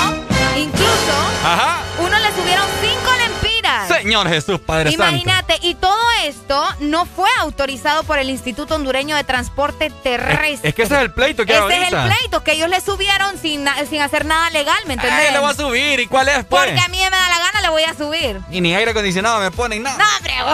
incluso, 0.56 1.12
Ajá. 1.44 1.78
uno 1.98 2.18
le 2.18 2.28
subieron 2.34 2.66
cinco 2.80 3.10
lempiras. 3.18 3.47
Señor 3.88 4.28
Jesús, 4.28 4.60
Padre 4.60 4.90
Santo. 4.92 5.04
Imagínate, 5.10 5.58
y 5.62 5.74
todo 5.74 5.96
esto 6.24 6.64
no 6.80 7.06
fue 7.06 7.28
autorizado 7.40 8.02
por 8.04 8.18
el 8.18 8.30
Instituto 8.30 8.74
Hondureño 8.74 9.16
de 9.16 9.24
Transporte 9.24 9.90
Terrestre. 10.02 10.68
Es 10.68 10.74
que 10.74 10.82
ese 10.82 10.94
es 10.96 11.00
el 11.02 11.12
pleito 11.12 11.44
que 11.46 11.52
Ese 11.52 11.58
es 11.60 11.62
ahorita. 11.92 12.04
el 12.06 12.12
pleito, 12.12 12.44
que 12.44 12.52
ellos 12.52 12.68
le 12.68 12.80
subieron 12.80 13.38
sin, 13.38 13.66
sin 13.88 14.00
hacer 14.00 14.24
nada 14.24 14.50
legal, 14.50 14.78
¿me 14.86 14.94
entendés? 14.94 15.28
Eh, 15.28 15.32
le 15.32 15.38
voy 15.38 15.50
a 15.50 15.54
subir. 15.54 16.00
¿Y 16.00 16.06
cuál 16.06 16.28
es, 16.28 16.44
pues? 16.44 16.66
Porque 16.66 16.80
a 16.80 16.88
mí 16.88 16.98
me 16.98 17.10
da 17.10 17.28
la 17.28 17.38
gana, 17.38 17.60
le 17.62 17.68
voy 17.68 17.82
a 17.84 17.94
subir. 17.94 18.40
Y 18.50 18.60
ni 18.60 18.74
aire 18.74 18.90
acondicionado 18.92 19.40
me 19.40 19.50
ponen 19.50 19.82
nada. 19.82 19.98
No, 19.98 20.04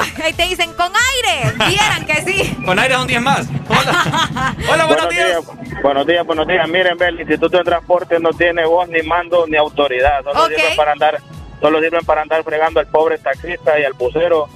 hombre, 0.00 0.24
ahí 0.24 0.32
te 0.32 0.44
dicen 0.44 0.72
con 0.74 0.92
aire. 0.94 1.52
Vieran 1.68 2.06
que 2.06 2.22
sí. 2.22 2.56
Con 2.64 2.78
aire 2.78 2.94
es 2.94 3.00
un 3.00 3.06
10 3.06 3.20
más. 3.22 3.46
Hola. 3.68 4.54
Hola, 4.70 4.84
buenos 4.86 5.08
días. 5.10 5.38
Buenos 5.82 6.06
días, 6.06 6.24
buenos 6.26 6.46
días. 6.46 6.66
Miren, 6.68 6.96
ve, 6.96 7.08
el 7.08 7.20
Instituto 7.20 7.58
de 7.58 7.64
Transporte 7.64 8.18
no 8.18 8.30
tiene 8.30 8.64
voz, 8.64 8.88
ni 8.88 9.02
mando, 9.02 9.44
ni 9.46 9.56
autoridad. 9.56 10.22
Solo 10.24 10.44
Ok. 10.44 10.52
sirven 10.56 10.76
para 10.76 10.92
andar, 10.92 11.20
solo 11.60 11.80
sirven 11.80 12.04
para 12.04 12.22
andar 12.22 12.42
fregando 12.44 12.80
al 12.80 12.86
pobre 12.86 13.18
taxista 13.18 13.78
y 13.78 13.84
al 13.84 13.92
bucero 13.94 14.48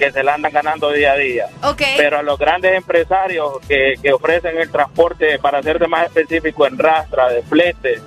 que 0.00 0.10
se 0.10 0.22
la 0.22 0.34
andan 0.34 0.50
ganando 0.50 0.90
día 0.90 1.12
a 1.12 1.16
día. 1.16 1.46
Ok. 1.62 1.82
Pero 1.98 2.18
a 2.18 2.22
los 2.22 2.38
grandes 2.38 2.74
empresarios 2.74 3.58
que, 3.68 3.94
que 4.02 4.12
ofrecen 4.14 4.56
el 4.56 4.70
transporte, 4.70 5.38
para 5.38 5.62
serte 5.62 5.86
más 5.86 6.06
específico, 6.06 6.66
en 6.66 6.78
rastra, 6.78 7.28
de 7.28 7.42
flete, 7.42 8.00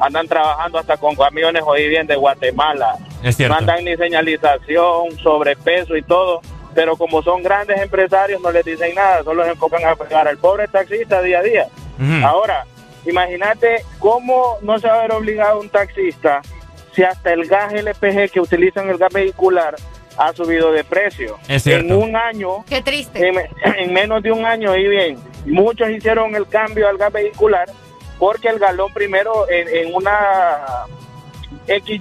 andan 0.00 0.28
trabajando 0.28 0.78
hasta 0.78 0.98
con 0.98 1.16
camiones 1.16 1.62
hoy 1.64 1.88
bien 1.88 2.06
de 2.06 2.16
Guatemala. 2.16 2.96
Es 3.22 3.36
cierto. 3.36 3.54
No 3.54 3.60
andan 3.60 3.82
ni 3.82 3.96
señalización, 3.96 5.18
sobrepeso 5.22 5.96
y 5.96 6.02
todo. 6.02 6.42
Pero 6.74 6.96
como 6.96 7.22
son 7.22 7.42
grandes 7.42 7.80
empresarios, 7.80 8.42
no 8.42 8.52
les 8.52 8.64
dicen 8.64 8.94
nada, 8.94 9.24
solo 9.24 9.42
se 9.42 9.50
enfocan 9.50 9.84
a 9.86 9.96
pegar 9.96 10.28
al 10.28 10.36
pobre 10.36 10.68
taxista 10.68 11.22
día 11.22 11.38
a 11.38 11.42
día. 11.42 11.66
Ahora, 12.24 12.66
imagínate 13.06 13.84
cómo 13.98 14.58
no 14.60 14.78
se 14.78 14.86
va 14.86 14.98
a 14.98 15.02
ver 15.02 15.12
obligado 15.12 15.60
un 15.60 15.70
taxista 15.70 16.42
si 16.92 17.02
hasta 17.02 17.32
el 17.32 17.46
gas 17.46 17.72
LPG 17.72 18.30
que 18.32 18.40
utilizan 18.40 18.88
el 18.88 18.98
gas 18.98 19.12
vehicular 19.12 19.76
ha 20.16 20.32
subido 20.32 20.72
de 20.72 20.82
precio. 20.84 21.38
Es 21.48 21.62
cierto. 21.62 21.86
En 21.86 21.92
un 22.02 22.16
año, 22.16 22.64
Qué 22.68 22.82
triste. 22.82 23.28
en, 23.28 23.36
en 23.78 23.92
menos 23.92 24.22
de 24.22 24.32
un 24.32 24.44
año, 24.44 24.74
y 24.76 24.88
bien, 24.88 25.18
muchos 25.46 25.88
hicieron 25.90 26.34
el 26.34 26.46
cambio 26.48 26.88
al 26.88 26.98
gas 26.98 27.12
vehicular 27.12 27.68
porque 28.18 28.48
el 28.48 28.58
galón 28.58 28.92
primero 28.92 29.48
en, 29.48 29.68
en 29.68 29.94
una 29.94 30.66
XY 31.66 32.00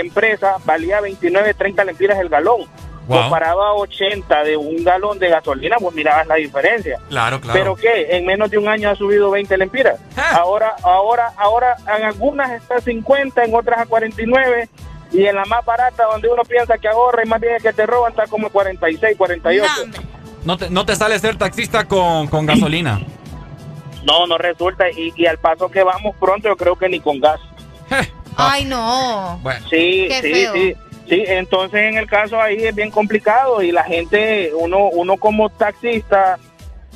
empresa 0.00 0.56
valía 0.64 1.00
29, 1.00 1.54
30 1.54 1.84
lempiras 1.84 2.18
el 2.18 2.28
galón. 2.28 2.62
Wow. 3.08 3.22
Comparaba 3.22 3.68
a 3.70 3.74
80 3.74 4.44
de 4.44 4.56
un 4.56 4.84
galón 4.84 5.18
de 5.18 5.28
gasolina, 5.28 5.76
pues 5.80 5.94
mirabas 5.94 6.26
la 6.28 6.36
diferencia. 6.36 6.98
Claro, 7.08 7.40
claro. 7.40 7.58
Pero 7.58 7.76
qué, 7.76 8.16
en 8.16 8.24
menos 8.26 8.50
de 8.50 8.58
un 8.58 8.68
año 8.68 8.90
ha 8.90 8.94
subido 8.94 9.30
20 9.30 9.56
lempiras. 9.58 9.98
Ahora, 10.32 10.76
ahora, 10.84 11.32
ahora 11.36 11.76
en 11.98 12.04
algunas 12.04 12.50
está 12.52 12.76
a 12.76 12.80
50, 12.80 13.44
en 13.44 13.54
otras 13.54 13.80
a 13.80 13.86
49 13.86 14.68
y 15.10 15.26
en 15.26 15.34
la 15.34 15.44
más 15.46 15.64
barata 15.64 16.04
donde 16.12 16.28
uno 16.28 16.42
piensa 16.44 16.78
que 16.78 16.88
ahorra 16.88 17.22
y 17.24 17.28
más 17.28 17.40
bien 17.40 17.56
que 17.60 17.72
te 17.72 17.84
roban 17.86 18.12
está 18.12 18.26
como 18.28 18.48
46, 18.50 19.16
48. 19.18 19.66
No 20.44 20.56
te, 20.56 20.70
no 20.70 20.86
te 20.86 20.94
sale 20.96 21.18
ser 21.18 21.36
taxista 21.36 21.86
con, 21.86 22.28
con 22.28 22.46
gasolina. 22.46 23.00
No, 24.04 24.26
no 24.26 24.36
resulta 24.36 24.90
y, 24.90 25.12
y 25.16 25.26
al 25.26 25.38
paso 25.38 25.68
que 25.70 25.84
vamos 25.84 26.16
pronto 26.18 26.48
yo 26.48 26.56
creo 26.56 26.74
que 26.74 26.88
ni 26.88 26.98
con 26.98 27.20
gas. 27.20 27.38
Ay, 28.36 28.64
no. 28.64 29.40
Sí, 29.70 30.06
Qué 30.08 30.20
sí, 30.22 30.32
feo. 30.32 30.52
sí. 30.54 30.76
Sí, 31.08 31.24
entonces 31.26 31.80
en 31.80 31.96
el 31.96 32.06
caso 32.06 32.40
ahí 32.40 32.64
es 32.64 32.74
bien 32.74 32.90
complicado 32.90 33.62
y 33.62 33.72
la 33.72 33.84
gente, 33.84 34.52
uno, 34.54 34.88
uno 34.88 35.16
como 35.16 35.50
taxista, 35.50 36.38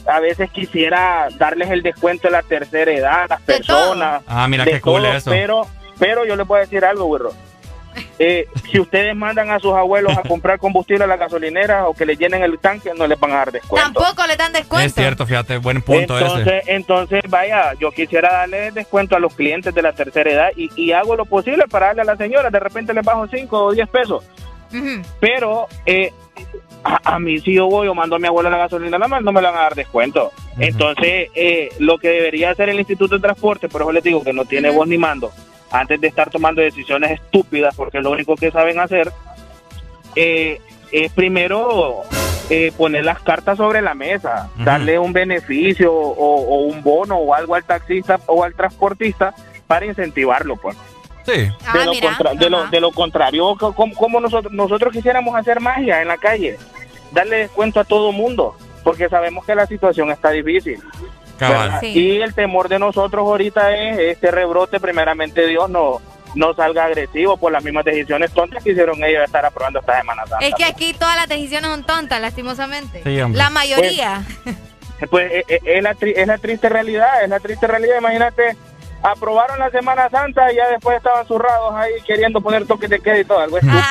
a 0.06 0.20
veces 0.20 0.50
quisiera 0.50 1.28
darles 1.36 1.70
el 1.70 1.82
descuento 1.82 2.28
de 2.28 2.32
la 2.32 2.42
tercera 2.42 2.92
edad 2.92 3.22
a 3.24 3.26
las 3.26 3.42
personas. 3.42 4.22
Ah, 4.26 4.46
mira 4.48 4.64
qué 4.64 4.80
cool 4.80 5.02
todo, 5.02 5.12
eso. 5.12 5.30
Pero, 5.30 5.66
pero 5.98 6.24
yo 6.24 6.36
les 6.36 6.46
voy 6.46 6.58
a 6.58 6.60
decir 6.60 6.84
algo, 6.84 7.06
güero. 7.06 7.32
Eh, 8.18 8.48
si 8.70 8.80
ustedes 8.80 9.14
mandan 9.14 9.50
a 9.50 9.58
sus 9.58 9.74
abuelos 9.74 10.16
a 10.16 10.22
comprar 10.22 10.58
combustible 10.58 11.04
a 11.04 11.06
la 11.06 11.16
gasolinera 11.16 11.86
o 11.86 11.94
que 11.94 12.06
le 12.06 12.16
llenen 12.16 12.42
el 12.42 12.58
tanque, 12.58 12.92
no 12.96 13.06
les 13.06 13.18
van 13.20 13.32
a 13.32 13.36
dar 13.36 13.52
descuento. 13.52 13.92
Tampoco 13.92 14.26
le 14.26 14.36
dan 14.36 14.52
descuento. 14.52 14.86
Es 14.86 14.94
cierto, 14.94 15.26
fíjate, 15.26 15.58
buen 15.58 15.82
punto 15.82 16.18
entonces, 16.18 16.46
ese. 16.46 16.72
entonces, 16.72 17.22
vaya, 17.28 17.74
yo 17.78 17.90
quisiera 17.90 18.32
darle 18.32 18.70
descuento 18.70 19.16
a 19.16 19.18
los 19.18 19.34
clientes 19.34 19.74
de 19.74 19.82
la 19.82 19.92
tercera 19.92 20.30
edad 20.30 20.48
y, 20.56 20.70
y 20.76 20.92
hago 20.92 21.16
lo 21.16 21.26
posible 21.26 21.64
para 21.68 21.88
darle 21.88 22.02
a 22.02 22.04
la 22.06 22.16
señora. 22.16 22.50
De 22.50 22.60
repente 22.60 22.94
les 22.94 23.04
bajo 23.04 23.26
5 23.26 23.64
o 23.64 23.72
10 23.72 23.88
pesos. 23.88 24.24
Pero 25.20 25.68
eh, 25.86 26.12
a, 26.84 27.14
a 27.14 27.18
mí 27.18 27.40
si 27.40 27.54
yo 27.54 27.66
voy 27.66 27.88
o 27.88 27.94
mando 27.94 28.16
a 28.16 28.18
mi 28.18 28.26
abuela 28.26 28.48
a 28.48 28.52
la 28.52 28.58
gasolina, 28.58 28.98
nada 28.98 29.08
más 29.08 29.22
no 29.22 29.32
me 29.32 29.40
la 29.40 29.50
van 29.50 29.60
a 29.60 29.62
dar 29.62 29.74
descuento. 29.74 30.32
Entonces, 30.58 31.28
eh, 31.34 31.68
lo 31.78 31.98
que 31.98 32.08
debería 32.08 32.50
hacer 32.50 32.68
el 32.68 32.78
Instituto 32.78 33.16
de 33.16 33.20
Transporte, 33.20 33.68
por 33.68 33.82
eso 33.82 33.92
les 33.92 34.02
digo 34.02 34.22
que 34.22 34.32
no 34.32 34.44
tiene 34.44 34.70
voz 34.70 34.88
ni 34.88 34.96
mando, 34.98 35.30
antes 35.70 36.00
de 36.00 36.06
estar 36.08 36.30
tomando 36.30 36.60
decisiones 36.62 37.12
estúpidas, 37.12 37.74
porque 37.74 37.98
es 37.98 38.04
lo 38.04 38.10
único 38.10 38.36
que 38.36 38.50
saben 38.50 38.78
hacer, 38.80 39.12
eh, 40.14 40.60
es 40.92 41.12
primero 41.12 42.02
eh, 42.50 42.72
poner 42.76 43.04
las 43.04 43.20
cartas 43.20 43.56
sobre 43.58 43.82
la 43.82 43.94
mesa, 43.94 44.48
darle 44.56 44.98
un 44.98 45.12
beneficio 45.12 45.92
o, 45.92 46.12
o 46.14 46.58
un 46.66 46.82
bono 46.82 47.16
o 47.16 47.34
algo 47.34 47.54
al 47.54 47.64
taxista 47.64 48.20
o 48.26 48.44
al 48.44 48.54
transportista 48.54 49.34
para 49.66 49.86
incentivarlo, 49.86 50.56
pues. 50.56 50.76
Sí. 51.24 51.32
De, 51.32 51.84
lo, 51.84 51.92
contra- 52.00 52.34
de, 52.34 52.50
lo, 52.50 52.66
de 52.68 52.80
lo 52.80 52.92
contrario, 52.92 53.56
co- 53.58 53.72
como, 53.74 53.94
como 53.94 54.20
nosotros, 54.20 54.52
nosotros 54.52 54.92
quisiéramos 54.92 55.34
hacer 55.34 55.58
magia 55.60 56.00
en 56.00 56.06
la 56.08 56.16
calle, 56.18 56.56
darle 57.10 57.38
descuento 57.38 57.80
a 57.80 57.84
todo 57.84 58.12
mundo, 58.12 58.54
porque 58.84 59.08
sabemos 59.08 59.44
que 59.44 59.56
la 59.56 59.66
situación 59.66 60.12
está 60.12 60.30
difícil. 60.30 60.80
Y 61.82 62.20
el 62.20 62.34
temor 62.34 62.68
de 62.68 62.78
nosotros 62.78 63.22
ahorita 63.26 63.74
es 63.74 63.98
este 63.98 64.30
rebrote, 64.30 64.80
primeramente 64.80 65.46
Dios 65.46 65.68
no 65.70 66.00
no 66.34 66.52
salga 66.54 66.84
agresivo 66.84 67.38
por 67.38 67.50
las 67.50 67.64
mismas 67.64 67.84
decisiones 67.86 68.30
tontas 68.32 68.62
que 68.62 68.72
hicieron 68.72 69.02
ellos 69.02 69.20
de 69.20 69.24
estar 69.24 69.46
aprobando 69.46 69.78
esta 69.80 69.98
Semana 69.98 70.26
Santa. 70.26 70.44
Es 70.46 70.54
que 70.54 70.64
aquí 70.66 70.92
todas 70.92 71.16
las 71.16 71.28
decisiones 71.28 71.70
son 71.70 71.84
tontas, 71.84 72.20
lastimosamente. 72.20 73.00
Sí, 73.04 73.18
hombre. 73.20 73.38
la 73.38 73.50
mayoría. 73.50 74.22
Pues 75.10 75.30
eh, 75.30 75.44
eh, 75.48 75.60
es, 75.62 75.82
la, 75.82 75.94
tri- 75.94 76.14
es 76.16 76.26
la 76.26 76.38
triste 76.38 76.70
realidad, 76.70 77.22
es 77.22 77.28
la 77.28 77.38
triste 77.38 77.66
realidad. 77.66 77.98
Imagínate, 77.98 78.56
aprobaron 79.02 79.58
la 79.58 79.70
Semana 79.70 80.08
Santa 80.08 80.50
y 80.50 80.56
ya 80.56 80.68
después 80.68 80.96
estaban 80.96 81.26
zurrados 81.26 81.74
ahí 81.74 81.92
queriendo 82.06 82.40
poner 82.40 82.66
toques 82.66 82.88
de 82.88 82.98
queda 83.00 83.18
y 83.18 83.24
todo, 83.26 83.38
algo 83.40 83.58
estúpido. 83.58 83.82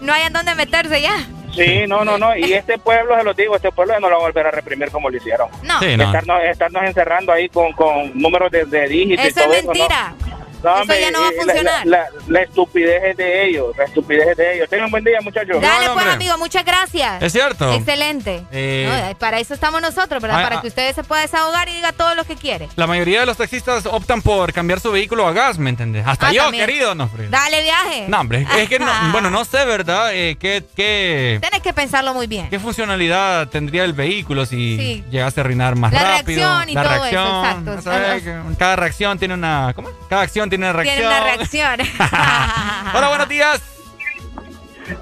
no 0.00 0.12
hayan 0.12 0.32
dónde 0.32 0.56
meterse 0.56 1.00
ya. 1.00 1.14
Sí, 1.54 1.84
no, 1.86 2.04
no, 2.04 2.18
no. 2.18 2.36
Y 2.36 2.52
este 2.52 2.78
pueblo, 2.78 3.16
se 3.16 3.24
lo 3.24 3.34
digo, 3.34 3.56
este 3.56 3.70
pueblo 3.72 3.94
ya 3.94 4.00
no 4.00 4.08
lo 4.08 4.16
va 4.16 4.22
a 4.22 4.26
volver 4.26 4.46
a 4.46 4.50
reprimir 4.50 4.90
como 4.90 5.08
lo 5.10 5.16
hicieron. 5.16 5.48
No. 5.62 5.78
Sí, 5.80 5.96
no. 5.96 6.04
Estarnos, 6.04 6.42
estarnos 6.44 6.82
encerrando 6.84 7.32
ahí 7.32 7.48
con, 7.48 7.72
con 7.72 8.10
números 8.18 8.50
de, 8.50 8.64
de 8.64 8.88
dígitos 8.88 9.24
y 9.24 9.28
Eso 9.28 9.40
es 9.40 9.44
todo 9.46 9.54
eso. 9.54 9.66
mentira. 9.68 10.14
¿no? 10.28 10.33
No, 10.64 10.82
Eso 10.82 10.94
ya 10.98 11.10
no 11.10 11.20
va 11.20 11.28
a 11.28 11.32
y 11.32 11.36
la- 11.36 11.42
funcionar. 11.42 11.86
La, 11.86 11.98
la- 11.98 12.08
la 12.26 12.40
estupidez 12.42 13.02
es 13.04 13.16
de 13.18 13.46
ellos, 13.48 13.76
la 13.76 13.84
estupidez 13.84 14.28
es 14.28 14.36
de 14.36 14.54
ellos. 14.56 14.68
Tengan 14.70 14.90
buen 14.90 15.04
día, 15.04 15.18
muchachos. 15.22 15.60
Dale, 15.60 15.90
pues, 15.92 16.06
amigo, 16.06 16.38
muchas 16.38 16.64
gracias. 16.64 17.22
Es 17.22 17.32
cierto. 17.32 17.72
Excelente. 17.74 18.42
Eh, 18.50 19.08
No, 19.10 19.18
para 19.18 19.38
eso 19.40 19.52
estamos 19.54 19.82
nosotros, 19.82 20.22
¿verdad? 20.22 20.40
Ah, 20.40 20.44
para 20.44 20.58
ah. 20.58 20.60
que 20.62 20.68
ustedes 20.68 20.94
se 20.94 21.04
pueda 21.04 21.22
desahogar 21.22 21.68
y 21.68 21.74
diga 21.74 21.92
todo 21.92 22.14
lo 22.14 22.24
que 22.24 22.36
quiere. 22.36 22.68
La 22.76 22.86
mayoría 22.86 23.20
de 23.20 23.26
los 23.26 23.36
taxistas 23.36 23.84
optan 23.86 24.22
por 24.22 24.52
cambiar 24.52 24.80
su 24.80 24.90
vehículo 24.90 25.26
a 25.28 25.32
gas, 25.32 25.58
¿me 25.58 25.68
entiendes? 25.70 26.06
Hasta 26.06 26.28
Ah, 26.28 26.32
yo, 26.32 26.42
también. 26.44 26.64
querido, 26.66 26.94
no, 26.94 27.04
hombre. 27.04 27.28
Dale 27.28 27.62
viaje. 27.62 28.06
No, 28.08 28.20
hombre, 28.20 28.46
es 28.58 28.68
que 28.68 28.78
no, 28.78 28.86
bueno, 29.12 29.28
no 29.30 29.44
sé, 29.44 29.64
¿verdad? 29.66 30.14
Eh, 30.14 30.36
¿qué, 30.40 30.64
qué, 30.74 31.38
Tienes 31.42 31.60
que 31.60 31.72
pensarlo 31.74 32.14
muy 32.14 32.26
bien. 32.26 32.48
¿Qué 32.48 32.58
funcionalidad 32.58 33.48
tendría 33.48 33.84
el 33.84 33.92
vehículo 33.92 34.46
si 34.46 34.76
Sí. 34.78 35.04
llegase 35.10 35.40
a 35.40 35.44
reinar 35.44 35.76
más 35.76 35.92
La 35.92 36.18
rápido? 36.18 36.40
reacción 36.48 36.68
y 36.70 36.74
la 36.74 36.82
todo 36.82 36.92
eso, 36.94 37.02
reacción, 37.02 37.36
exacto. 37.44 37.74
¿no 37.74 37.82
sabes? 37.82 38.22
Que 38.22 38.40
Cada 38.58 38.76
reacción 38.76 39.18
tiene 39.18 39.34
una. 39.34 39.72
¿Cómo? 39.74 39.90
Cada 40.08 40.22
acción 40.22 40.48
tiene 40.48 40.53
una 40.56 40.72
reacción. 40.72 40.96
Tiene 40.98 41.06
una 41.08 41.24
reacción. 41.24 41.80
Hola, 42.94 43.08
buenos 43.08 43.28
días. 43.28 43.62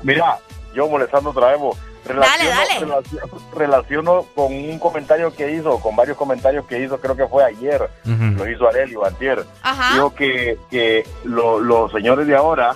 Mira, 0.02 0.38
yo 0.74 0.88
molestando 0.88 1.30
otra 1.30 1.48
vez, 1.48 1.58
bo, 1.58 1.76
Dale, 2.06 2.18
dale. 2.48 2.80
relaciono- 2.80 3.02
relaciono 3.54 4.22
con 4.34 4.52
un 4.52 4.78
comentario 4.80 5.32
que 5.34 5.52
hizo, 5.52 5.78
con 5.78 5.94
varios 5.94 6.16
comentarios 6.16 6.66
que 6.66 6.80
hizo, 6.80 7.00
creo 7.00 7.16
que 7.16 7.26
fue 7.28 7.44
ayer, 7.44 7.88
lo 8.04 8.48
hizo 8.50 8.68
Arelio 8.68 9.04
Antier. 9.06 9.44
Ajá. 9.62 9.94
Dijo 9.94 10.14
que, 10.14 10.58
que 10.70 11.06
lo- 11.24 11.60
los 11.60 11.92
señores 11.92 12.26
de 12.26 12.34
ahora 12.36 12.74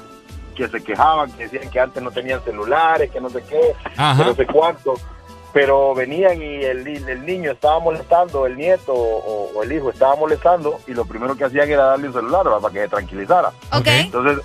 que 0.55 0.69
se 0.69 0.83
quejaban, 0.83 1.31
que 1.33 1.49
decían 1.49 1.71
que 1.71 1.81
antes 1.81 2.03
no 2.03 2.11
tenían 2.13 2.43
celulares, 2.45 3.11
que 3.11 3.21
no 3.21 3.29
sé 3.29 3.43
qué, 3.49 3.61
Ajá. 3.97 4.23
que 4.23 4.29
no 4.31 4.35
sé 4.37 4.47
cuánto. 4.47 4.95
Pero 5.57 5.95
venían 5.95 6.43
y 6.43 6.63
el, 6.65 6.87
el 6.87 7.25
niño 7.25 7.53
estaba 7.53 7.81
molestando, 7.81 8.45
el 8.45 8.59
nieto 8.59 8.93
o, 8.93 9.63
el 9.63 9.73
hijo 9.73 9.89
estaba 9.89 10.15
molestando 10.15 10.81
y 10.87 10.93
lo 10.93 11.07
primero 11.07 11.35
que 11.35 11.45
hacían 11.45 11.71
era 11.71 11.85
darle 11.85 12.09
un 12.09 12.13
celular 12.13 12.45
para 12.61 12.75
que 12.75 12.81
se 12.81 12.89
tranquilizara. 12.89 13.53
Entonces 13.73 14.45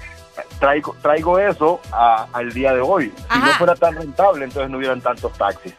traigo, 0.58 0.96
traigo 1.02 1.38
eso 1.38 1.82
al 1.92 2.54
día 2.54 2.74
de 2.74 2.80
hoy. 2.80 3.12
Si 3.30 3.40
no 3.40 3.48
fuera 3.56 3.76
tan 3.76 3.96
rentable, 3.96 4.46
entonces 4.46 4.72
no 4.72 4.78
hubieran 4.78 5.02
tantos 5.02 5.34
taxis. 5.34 5.74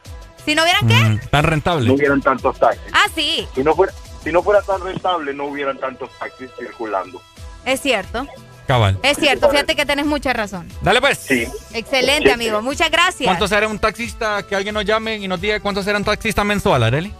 ¿Si 0.44 0.54
no 0.54 0.64
hubieran 0.64 0.86
qué? 0.86 1.02
Mm, 1.02 1.30
tan 1.30 1.44
rentable. 1.44 1.88
No 1.88 1.94
hubieran 1.94 2.20
tantos 2.20 2.58
taxis. 2.58 2.92
Ah, 2.92 3.06
sí. 3.14 3.48
Si 3.54 3.64
no 3.64 3.74
fuera, 3.74 3.94
si 4.22 4.32
no 4.32 4.42
fuera 4.42 4.60
tan 4.60 4.82
rentable, 4.82 5.32
no 5.32 5.46
hubieran 5.46 5.78
tantos 5.78 6.10
taxis 6.18 6.50
circulando. 6.58 7.22
Es 7.64 7.80
cierto. 7.80 8.26
Cabal. 8.66 8.98
Es 9.02 9.18
cierto, 9.18 9.50
fíjate 9.50 9.74
que 9.74 9.84
tenés 9.84 10.06
mucha 10.06 10.32
razón. 10.32 10.68
Dale 10.82 11.00
pues. 11.00 11.18
Sí. 11.18 11.46
Excelente, 11.74 12.32
amigo. 12.32 12.62
Muchas 12.62 12.90
gracias. 12.90 13.26
¿Cuánto 13.26 13.48
será 13.48 13.66
un 13.68 13.78
taxista 13.78 14.44
que 14.44 14.54
alguien 14.54 14.74
nos 14.74 14.84
llame 14.84 15.16
y 15.16 15.28
nos 15.28 15.40
diga 15.40 15.58
cuánto 15.60 15.82
será 15.82 15.98
un 15.98 16.04
taxista 16.04 16.44
mensual, 16.44 16.82
Areli? 16.82 17.12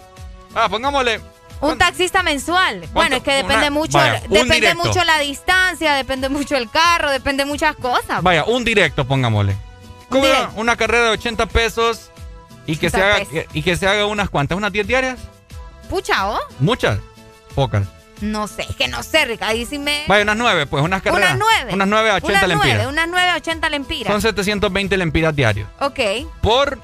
Ah, 0.55 0.69
pongámosle. 0.69 1.20
Un 1.60 1.78
taxista 1.78 2.23
mensual. 2.23 2.89
Bueno, 2.93 3.16
es 3.16 3.23
que 3.23 3.32
depende 3.35 3.70
mucho, 3.70 3.98
depende 4.28 4.74
mucho 4.74 5.05
la 5.05 5.19
distancia, 5.20 5.94
depende 5.94 6.28
mucho 6.28 6.56
el 6.56 6.69
carro, 6.69 7.10
depende 7.10 7.44
muchas 7.44 7.77
cosas. 7.77 8.23
Vaya, 8.23 8.44
un 8.44 8.64
directo, 8.64 9.05
pongámosle. 9.05 9.56
Una, 10.10 10.51
una 10.56 10.77
carrera 10.77 11.05
de 11.05 11.10
80 11.10 11.47
pesos 11.47 12.10
y 12.66 12.77
que 12.77 12.90
se 12.90 13.02
haga 13.02 13.24
y 13.52 13.62
que 13.62 13.77
se 13.77 13.86
haga 13.86 14.06
unas 14.06 14.28
cuantas, 14.28 14.59
unas 14.59 14.73
10 14.73 14.86
diarias. 14.86 15.19
Pucha, 15.89 16.31
¿o? 16.31 16.40
Muchas. 16.59 16.98
Pocas. 17.55 17.86
No 18.23 18.47
sé, 18.47 18.62
es 18.62 18.77
que 18.77 18.89
no 18.89 19.03
sé, 19.03 19.24
Rica, 19.24 19.49
ahí 19.49 19.66
sí 19.66 19.78
me... 19.78 20.05
Vaya, 20.07 20.23
unas 20.23 20.36
nueve, 20.36 20.66
pues, 20.66 20.82
unas 20.82 21.03
carreras. 21.03 21.35
Unas 21.35 21.39
nueve. 21.39 21.74
Unas 21.74 21.89
nueve 21.89 22.11
a 22.11 22.15
80 22.15 22.47
lempiras. 22.47 22.86
unas 22.86 23.09
nueve 23.09 23.28
a 23.28 23.36
80 23.36 23.69
lempiras. 23.69 24.12
Son 24.12 24.23
720 24.23 24.97
lempiras 24.97 25.35
diarios. 25.35 25.69
Ok. 25.81 26.01
Por, 26.40 26.78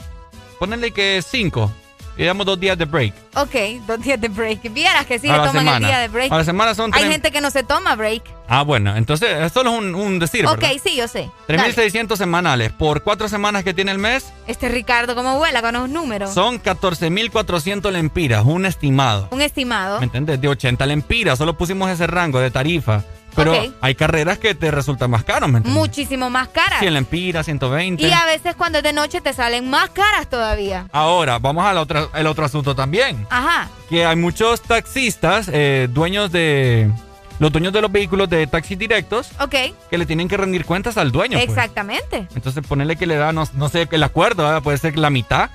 ponerle 0.58 0.90
que 0.90 1.22
cinco. 1.26 1.72
Y 2.18 2.24
damos 2.24 2.44
dos 2.44 2.58
días 2.58 2.76
de 2.76 2.84
break. 2.84 3.14
Ok, 3.36 3.54
dos 3.86 4.00
días 4.02 4.20
de 4.20 4.26
break. 4.28 4.72
Vieras 4.72 5.06
que 5.06 5.20
sí 5.20 5.28
se 5.28 5.34
toman 5.34 5.68
el 5.68 5.84
día 5.84 6.00
de 6.00 6.08
break. 6.08 6.32
A 6.32 6.38
la 6.38 6.44
semana 6.44 6.74
son 6.74 6.92
Hay 6.92 7.04
gente 7.04 7.30
que 7.30 7.40
no 7.40 7.50
se 7.52 7.62
toma 7.62 7.94
break. 7.94 8.24
Ah, 8.48 8.62
bueno, 8.62 8.96
entonces 8.96 9.28
esto 9.40 9.60
es 9.60 9.66
un, 9.68 9.94
un 9.94 10.18
decir, 10.18 10.44
Ok, 10.46 10.64
sí, 10.82 10.96
yo 10.96 11.06
sé. 11.06 11.30
3.600 11.46 12.16
semanales 12.16 12.72
por 12.72 13.04
cuatro 13.04 13.28
semanas 13.28 13.62
que 13.62 13.72
tiene 13.72 13.92
el 13.92 13.98
mes. 13.98 14.32
Este 14.48 14.68
Ricardo, 14.68 15.14
¿cómo 15.14 15.38
vuela 15.38 15.62
con 15.62 15.74
los 15.74 15.88
números? 15.88 16.34
Son 16.34 16.60
14.400 16.60 17.90
lempiras, 17.92 18.44
un 18.44 18.66
estimado. 18.66 19.28
Un 19.30 19.40
estimado. 19.42 20.00
¿Me 20.00 20.06
entiendes? 20.06 20.40
De 20.40 20.48
80 20.48 20.86
lempiras, 20.86 21.38
solo 21.38 21.56
pusimos 21.56 21.88
ese 21.88 22.08
rango 22.08 22.40
de 22.40 22.50
tarifa. 22.50 23.04
Pero 23.44 23.74
hay 23.80 23.94
carreras 23.94 24.38
que 24.38 24.54
te 24.54 24.70
resultan 24.70 25.10
más 25.10 25.24
caras, 25.24 25.48
¿me 25.48 25.58
entiendes? 25.58 25.80
Muchísimo 25.80 26.30
más 26.30 26.48
caras. 26.48 26.80
100 26.80 26.94
lempiras, 26.94 27.46
120. 27.46 28.06
Y 28.06 28.12
a 28.12 28.24
veces 28.26 28.54
cuando 28.56 28.78
es 28.78 28.84
de 28.84 28.92
noche 28.92 29.20
te 29.20 29.32
salen 29.32 29.68
más 29.70 29.90
caras 29.90 30.28
todavía. 30.28 30.86
Ahora, 30.92 31.38
vamos 31.38 31.64
al 31.64 31.78
otro, 31.78 32.10
el 32.14 32.26
otro 32.26 32.44
asunto 32.44 32.74
también. 32.74 33.26
Ajá. 33.30 33.68
Que 33.88 34.04
hay 34.04 34.16
muchos 34.16 34.60
taxistas, 34.62 35.48
eh, 35.52 35.88
dueños 35.90 36.32
de... 36.32 36.90
Los 37.38 37.52
dueños 37.52 37.72
de 37.72 37.80
los 37.80 37.92
vehículos 37.92 38.28
de 38.28 38.48
taxis 38.48 38.76
directos. 38.76 39.30
Ok. 39.38 39.54
Que 39.88 39.96
le 39.98 40.06
tienen 40.06 40.26
que 40.26 40.36
rendir 40.36 40.64
cuentas 40.64 40.96
al 40.98 41.12
dueño. 41.12 41.38
Pues. 41.38 41.48
Exactamente. 41.48 42.26
Entonces 42.34 42.66
ponerle 42.66 42.96
que 42.96 43.06
le 43.06 43.14
da, 43.14 43.32
no, 43.32 43.46
sé, 43.68 43.86
el 43.88 44.02
acuerdo, 44.02 44.60
puede 44.60 44.76
ser 44.78 44.98
la 44.98 45.08
mitad 45.08 45.48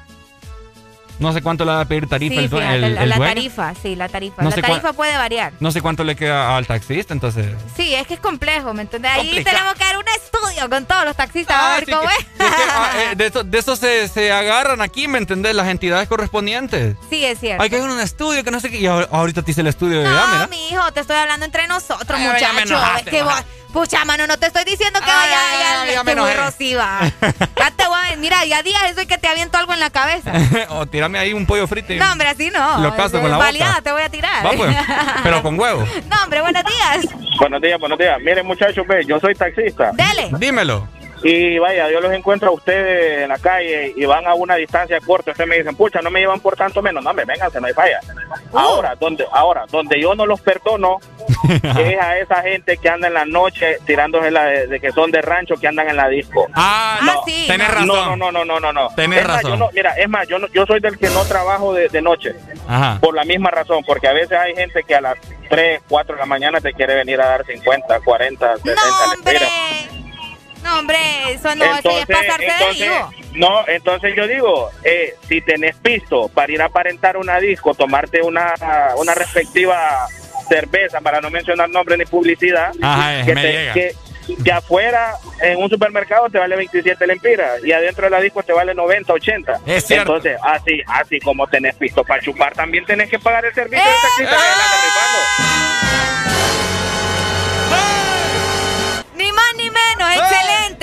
no 1.20 1.34
sé 1.34 1.42
cuánto 1.42 1.66
le 1.66 1.72
va 1.72 1.82
a 1.82 1.86
pedir 1.86 2.08
tarifa 2.08 2.42
el, 2.76 2.84
el, 2.84 3.10
La 3.10 3.18
tarifa, 3.18 3.74
sí, 3.76 3.96
la 3.96 4.10
tarifa. 4.10 4.44
la 4.44 4.52
tarifa 4.52 4.94
puede 4.94 5.18
variar. 5.18 5.54
No 5.60 5.72
sé 5.72 5.82
cuánto 5.82 6.04
le 6.04 6.16
queda 6.16 6.56
al 6.58 6.66
taxista, 6.68 7.14
entonces. 7.14 7.48
Sí, 7.76 7.94
es 7.94 8.08
que 8.08 8.16
es 8.16 8.20
complejo, 8.20 8.74
¿me 8.74 8.84
entiendes? 8.84 9.12
Ahí 9.14 9.44
tenemos 9.44 9.74
que 9.74 9.84
dar 9.84 9.98
un 9.98 10.06
estudio 10.54 10.70
con 10.70 10.86
todos 10.86 11.06
los 11.06 11.16
taxistas 11.16 11.56
a 11.56 11.74
ah, 11.74 11.80
ver 11.80 11.86
cómo 11.86 12.10
es. 12.10 12.26
Ah, 12.40 12.92
eh, 12.98 13.16
de 13.16 13.28
eso, 13.28 13.44
de 13.44 13.58
eso 13.58 13.76
se, 13.76 14.08
se, 14.08 14.32
agarran 14.32 14.82
aquí, 14.82 15.08
¿me 15.08 15.18
entendés? 15.18 15.56
Las 15.56 15.68
entidades 15.68 16.08
correspondientes. 16.08 16.96
Sí, 17.10 17.24
es 17.24 17.40
cierto. 17.40 17.64
Hay 17.64 17.70
que 17.70 17.78
hacer 17.78 17.90
un 17.90 18.00
estudio 18.00 18.44
que 18.44 18.52
no 18.52 18.60
sé 18.60 18.70
qué. 18.70 18.78
Y 18.78 18.88
ahorita 18.88 19.42
te 19.42 19.52
hice 19.52 19.62
el 19.62 19.68
estudio 19.68 20.00
de 20.00 20.06
No, 20.06 20.48
mi 20.50 20.70
hijo, 20.70 20.92
te 20.92 21.02
estoy 21.02 21.16
hablando 21.16 21.46
entre 21.46 21.68
nosotros, 21.68 22.20
muchachos. 22.20 22.82
Que 23.10 23.24
vos, 23.24 23.44
Pucha, 23.74 24.06
mano, 24.06 24.28
no 24.28 24.38
te 24.38 24.46
estoy 24.46 24.66
diciendo 24.66 25.00
que 25.00 25.08
vaya 25.08 25.38
ay, 25.52 25.60
ya, 25.60 25.86
ya, 25.86 25.94
ya 25.96 26.04
te 26.04 27.88
voy 27.88 27.98
a... 27.98 28.16
Mira, 28.18 28.46
ya 28.46 28.62
días 28.62 28.84
eso 28.92 29.02
y 29.02 29.08
que 29.08 29.18
te 29.18 29.28
aviento 29.28 29.58
algo 29.58 29.74
en 29.74 29.80
la 29.80 29.90
cabeza. 29.90 30.32
o 30.70 30.86
tírame 30.86 31.18
ahí 31.18 31.34
un 31.34 31.48
pollo 31.48 31.66
frito. 31.68 31.92
No, 31.96 32.12
hombre, 32.12 32.28
así 32.28 32.52
no. 32.52 32.80
Lo 32.80 32.96
caso 32.96 33.20
con 33.20 33.32
la 33.32 33.38
Baleada 33.38 33.82
te 33.82 33.92
voy 33.92 34.04
a 34.04 34.10
tirar. 34.10 34.46
Va, 34.46 34.52
pues. 34.52 34.76
Pero 35.24 35.42
con 35.42 35.60
huevo. 35.60 35.86
No, 36.10 36.24
hombre, 36.24 36.42
buenos 36.42 36.64
días. 36.64 37.08
Buenos 37.40 37.62
días, 37.62 37.80
buenos 37.80 37.98
días. 37.98 38.18
Miren, 38.22 38.46
muchachos, 38.46 38.86
ve, 38.88 39.04
yo 39.06 39.20
soy 39.20 39.34
taxista. 39.34 39.92
Dele. 39.94 40.30
Dímelo. 40.44 40.86
Y 41.24 41.58
vaya, 41.58 41.90
yo 41.90 42.02
los 42.02 42.12
encuentro 42.12 42.50
a 42.50 42.52
ustedes 42.52 43.24
en 43.24 43.30
la 43.30 43.38
calle 43.38 43.94
y 43.96 44.04
van 44.04 44.28
a 44.28 44.34
una 44.34 44.56
distancia 44.56 45.00
corta. 45.00 45.32
Ustedes 45.32 45.50
me 45.50 45.58
dicen, 45.58 45.74
pucha, 45.74 46.02
no 46.02 46.12
me 46.12 46.20
llevan 46.20 46.42
por 46.42 46.58
tanto 46.58 46.82
menos. 46.82 47.02
No, 47.02 47.14
me 47.14 47.24
vénganse, 47.24 47.62
no 47.62 47.68
hay 47.68 47.74
falla. 47.74 48.02
Uh. 48.52 48.58
Ahora, 48.58 48.94
donde, 48.96 49.26
ahora, 49.32 49.66
donde 49.72 50.02
yo 50.02 50.16
no 50.16 50.26
los 50.26 50.42
perdono 50.42 51.00
es 51.50 51.98
a 51.98 52.18
esa 52.18 52.42
gente 52.42 52.76
que 52.76 52.90
anda 52.90 53.08
en 53.08 53.14
la 53.14 53.24
noche 53.24 53.78
tirándose 53.86 54.32
la 54.32 54.44
de, 54.44 54.82
que 54.82 54.92
son 54.92 55.12
de 55.12 55.22
rancho, 55.22 55.56
que 55.56 55.68
andan 55.68 55.88
en 55.88 55.96
la 55.96 56.10
disco. 56.10 56.46
Ah, 56.54 57.00
no, 57.04 57.24
sí. 57.26 57.46
Tenés 57.48 57.70
razón. 57.70 57.88
No, 57.88 58.18
no, 58.18 58.30
no, 58.30 58.44
no, 58.44 58.60
no, 58.60 58.74
no. 58.74 58.90
Tenés 58.94 59.26
razón. 59.26 59.64
mira, 59.74 59.92
es 59.92 60.10
más, 60.10 60.28
yo, 60.28 60.40
no, 60.40 60.48
yo 60.48 60.66
soy 60.66 60.82
del 60.82 60.98
que 60.98 61.10
no 61.10 61.24
trabajo 61.24 61.74
de, 61.74 62.02
noche. 62.02 62.36
Ajá. 62.68 62.98
Por 63.00 63.16
la 63.16 63.24
misma 63.24 63.50
razón, 63.50 63.82
porque 63.88 64.10
a 64.10 64.14
veces 64.14 64.38
hay 64.38 64.56
gente 64.56 64.84
que 64.84 64.94
a 64.94 65.00
las 65.00 65.16
3, 65.50 65.84
4 65.88 66.16
de 66.16 66.20
la 66.20 66.26
mañana 66.26 66.60
te 66.60 66.74
quiere 66.74 66.96
venir 66.96 67.22
a 67.22 67.28
dar 67.28 67.46
50, 67.46 68.02
40, 68.02 68.58
60 68.58 68.74
no, 68.76 70.03
no, 70.64 70.80
hombre, 70.80 70.98
eso 71.30 71.56
no, 71.56 71.66
eso 71.78 71.90
es 71.90 72.06
pasarse 72.06 72.46
de 72.46 73.02
No, 73.34 73.68
entonces 73.68 74.16
yo 74.16 74.28
digo, 74.28 74.70
eh, 74.84 75.16
si 75.28 75.42
tenés 75.42 75.76
pisto 75.78 76.30
para 76.30 76.52
ir 76.52 76.62
a 76.62 76.66
aparentar 76.66 77.18
una 77.18 77.40
disco, 77.40 77.74
tomarte 77.74 78.22
una, 78.22 78.54
una 78.98 79.14
respectiva 79.14 80.08
cerveza, 80.48 81.02
para 81.02 81.22
no 81.22 81.30
mencionar 81.30 81.70
nombre 81.70 81.98
ni 81.98 82.06
publicidad, 82.06 82.72
que, 83.26 83.96
que, 84.44 84.52
afuera 84.52 85.14
en 85.42 85.62
un 85.62 85.70
supermercado 85.70 86.30
te 86.30 86.40
vale 86.40 86.56
27 86.56 87.08
lempiras 87.08 87.64
y 87.64 87.72
adentro 87.72 88.06
de 88.06 88.10
la 88.10 88.22
disco 88.22 88.44
te 88.44 88.54
vale 88.54 88.74
90, 88.74 89.12
80. 89.14 89.60
Es 89.66 89.92
Entonces, 89.92 90.38
así 90.44 90.82
así 90.88 91.20
como 91.20 91.48
tenés 91.48 91.76
pisto 91.76 92.04
para 92.04 92.22
chupar, 92.22 92.54
también 92.54 92.86
tenés 92.86 93.10
que 93.10 93.20
pagar 93.20 93.46
el 93.46 93.54
servicio 93.54 93.84
de 93.84 93.96
taxista. 94.02 94.38
Ni 94.38 95.63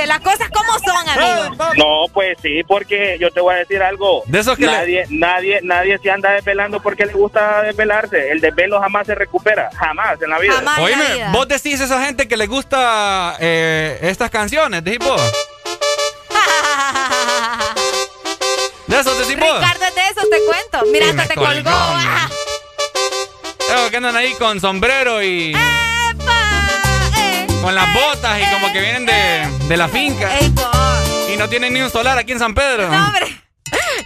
Las 0.06 0.20
cosas 0.20 0.48
como 0.50 0.78
son, 0.78 1.08
amigo. 1.08 1.56
No, 1.76 2.04
pues 2.12 2.38
sí, 2.42 2.62
porque 2.66 3.16
yo 3.20 3.30
te 3.30 3.40
voy 3.40 3.54
a 3.54 3.58
decir 3.58 3.80
algo. 3.82 4.22
De 4.26 4.40
eso 4.40 4.56
que 4.56 4.66
nadie, 4.66 5.04
nadie, 5.10 5.60
nadie 5.62 5.98
se 5.98 6.10
anda 6.10 6.32
desvelando 6.32 6.80
porque 6.80 7.06
le 7.06 7.12
gusta 7.12 7.62
desvelarse. 7.62 8.30
El 8.30 8.40
desvelo 8.40 8.80
jamás 8.80 9.06
se 9.06 9.14
recupera, 9.14 9.70
jamás 9.74 10.20
en 10.22 10.30
la 10.30 10.38
vida. 10.38 10.62
Oíme, 10.80 11.26
vos 11.32 11.46
decís 11.48 11.80
a 11.80 11.84
esa 11.84 12.04
gente 12.04 12.28
que 12.28 12.36
le 12.36 12.46
gusta 12.46 13.36
eh, 13.40 13.98
estas 14.02 14.30
canciones, 14.30 14.84
decís 14.84 15.06
vos. 15.06 15.20
de 18.86 19.00
eso 19.00 19.14
decís 19.18 19.38
vos. 19.38 19.60
Ricardo, 19.60 19.84
de 19.94 20.08
eso 20.08 20.22
te 20.30 20.38
cuento. 20.46 20.82
Mira, 20.92 21.10
hasta 21.10 21.26
te 21.26 21.34
colgó. 21.34 21.70
que 23.90 23.96
andan 23.96 24.16
ahí 24.16 24.34
con 24.34 24.60
sombrero 24.60 25.22
y 25.22 25.54
con 27.61 27.74
las 27.74 27.93
botas 27.93 28.41
y 28.41 28.55
como 28.55 28.73
que 28.73 28.81
vienen 28.81 29.07
de, 29.07 29.77
la 29.77 29.89
finca. 29.89 30.28
y 31.32 31.37
no 31.37 31.49
tienen 31.49 31.73
ni 31.73 31.81
un 31.81 31.91
solar 31.91 32.19
aquí 32.19 32.32
en 32.32 32.39
San 32.39 32.55
Pedro. 32.55 32.89
No, 32.89 33.07
hombre. 33.07 33.27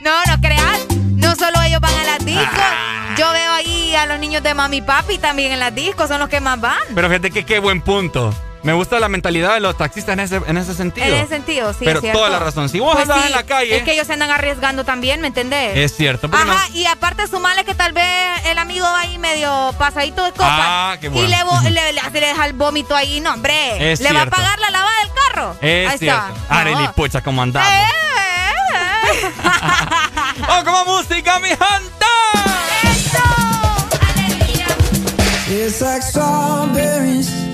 No, 0.00 0.12
no 0.26 0.40
creas. 0.40 0.86
No 1.14 1.34
solo 1.34 1.62
ellos 1.62 1.80
van 1.80 1.94
a 1.94 2.04
las 2.04 2.24
discos. 2.24 2.46
Ah. 2.52 3.14
Yo 3.16 3.30
veo 3.30 3.52
ahí 3.52 3.94
a 3.94 4.06
los 4.06 4.18
niños 4.18 4.42
de 4.42 4.54
mami 4.54 4.78
y 4.78 4.82
papi 4.82 5.18
también 5.18 5.52
en 5.52 5.60
las 5.60 5.74
discos. 5.74 6.08
Son 6.08 6.18
los 6.18 6.28
que 6.28 6.40
más 6.40 6.60
van. 6.60 6.78
Pero 6.94 7.08
fíjate 7.08 7.30
que 7.30 7.44
qué 7.44 7.58
buen 7.58 7.80
punto. 7.80 8.34
Me 8.64 8.72
gusta 8.72 8.98
la 8.98 9.10
mentalidad 9.10 9.52
de 9.52 9.60
los 9.60 9.76
taxistas 9.76 10.14
en 10.14 10.20
ese, 10.20 10.40
en 10.46 10.56
ese 10.56 10.72
sentido. 10.74 11.06
En 11.06 11.14
ese 11.14 11.28
sentido, 11.28 11.74
sí. 11.74 11.84
Pero 11.84 12.00
toda 12.00 12.30
la 12.30 12.38
razón. 12.38 12.70
Si 12.70 12.80
vos 12.80 12.96
pues 12.96 13.08
andas 13.10 13.26
en 13.26 13.32
la 13.32 13.42
calle. 13.42 13.76
Es 13.76 13.82
que 13.82 13.92
ellos 13.92 14.06
se 14.06 14.14
andan 14.14 14.30
arriesgando 14.30 14.84
también, 14.84 15.20
¿me 15.20 15.26
entendés? 15.26 15.76
Es 15.76 15.94
cierto. 15.94 16.30
Ajá, 16.32 16.66
y 16.72 16.86
aparte 16.86 17.26
sumarle 17.26 17.66
que 17.66 17.74
tal 17.74 17.92
vez 17.92 18.06
el 18.46 18.56
amigo 18.56 18.86
va 18.86 19.00
ahí 19.00 19.18
medio 19.18 19.74
pasadito 19.78 20.24
de 20.24 20.32
copa. 20.32 20.46
Ah, 20.48 20.96
qué 20.98 21.10
bueno. 21.10 21.28
Y 21.28 21.30
le, 21.30 21.70
le, 21.70 21.92
le, 21.92 22.20
deja 22.20 22.46
el 22.46 22.54
vómito 22.54 22.96
ahí. 22.96 23.20
No, 23.20 23.34
hombre. 23.34 23.92
Es 23.92 24.00
le 24.00 24.12
va 24.14 24.22
a 24.22 24.26
pagar 24.30 24.58
la 24.58 24.70
lavada 24.70 24.96
del 25.02 25.10
carro. 25.12 25.56
Es 25.60 25.90
ahí 25.90 25.98
cierto. 25.98 26.34
Está. 26.34 26.60
Arely, 26.60 26.88
pucha, 26.96 27.20
¿cómo 27.20 27.42
andamos? 27.42 27.68
Eh, 27.68 27.82
eh, 28.72 29.26
eh. 29.26 29.32
¡Oh, 30.48 30.64
como 30.64 30.84
música, 30.86 31.38
mi 31.38 31.48
gente! 31.48 32.06
¡Eso! 32.82 33.18
¡Alegría! 34.08 34.66
It's 35.48 35.82
like 35.82 36.02
strawberries 36.02 37.53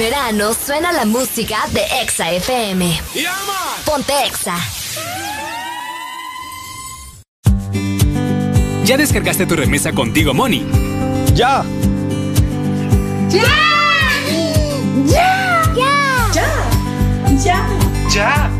verano 0.00 0.54
suena 0.54 0.92
la 0.92 1.04
música 1.04 1.58
de 1.72 1.82
Exa 2.00 2.32
FM. 2.32 2.98
Ponte 3.84 4.14
Exa. 4.24 4.56
¿Ya 8.82 8.96
descargaste 8.96 9.44
tu 9.44 9.56
remesa 9.56 9.92
contigo, 9.92 10.32
Money? 10.32 10.66
¡Ya! 11.34 11.62
¡Ya! 13.28 13.44
¡Ya! 15.04 15.62
¡Ya! 15.76 16.70
¡Ya! 17.44 17.68
¡Ya! 18.08 18.59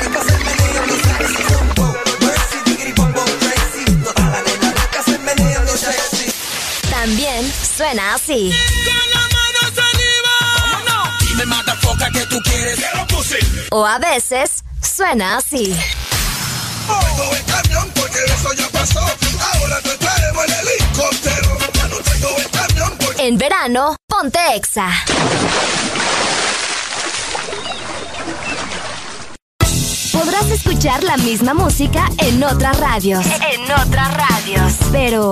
También 7.01 7.51
suena 7.75 8.13
así. 8.13 8.53
Dime, 11.29 11.45
motherfucker, 11.47 12.11
que 12.11 12.25
tú 12.27 12.39
quieres. 12.43 12.79
O 13.71 13.83
a 13.83 13.97
veces 13.97 14.63
suena 14.83 15.37
así. 15.37 15.75
Tengo 16.85 17.35
el 17.35 17.43
camión 17.45 17.91
porque 17.95 18.19
eso 18.23 18.53
ya 18.53 18.69
pasó. 18.69 18.99
Ahora 18.99 19.81
te 19.81 19.97
traemos 19.97 20.45
el 20.45 20.53
helicóptero. 20.53 21.57
Ya 21.73 21.87
no 21.87 21.97
tengo 21.97 22.37
el 22.37 22.49
camión 22.51 22.97
porque... 22.99 23.27
En 23.27 23.37
verano, 23.39 23.95
ponte 24.07 24.39
Exa. 24.53 24.91
Podrás 30.11 30.51
escuchar 30.51 31.03
la 31.03 31.17
misma 31.17 31.55
música 31.55 32.07
en 32.19 32.43
otras 32.43 32.79
radios. 32.79 33.25
En 33.25 33.63
otras 33.71 34.13
radios. 34.13 34.73
Pero, 34.91 35.31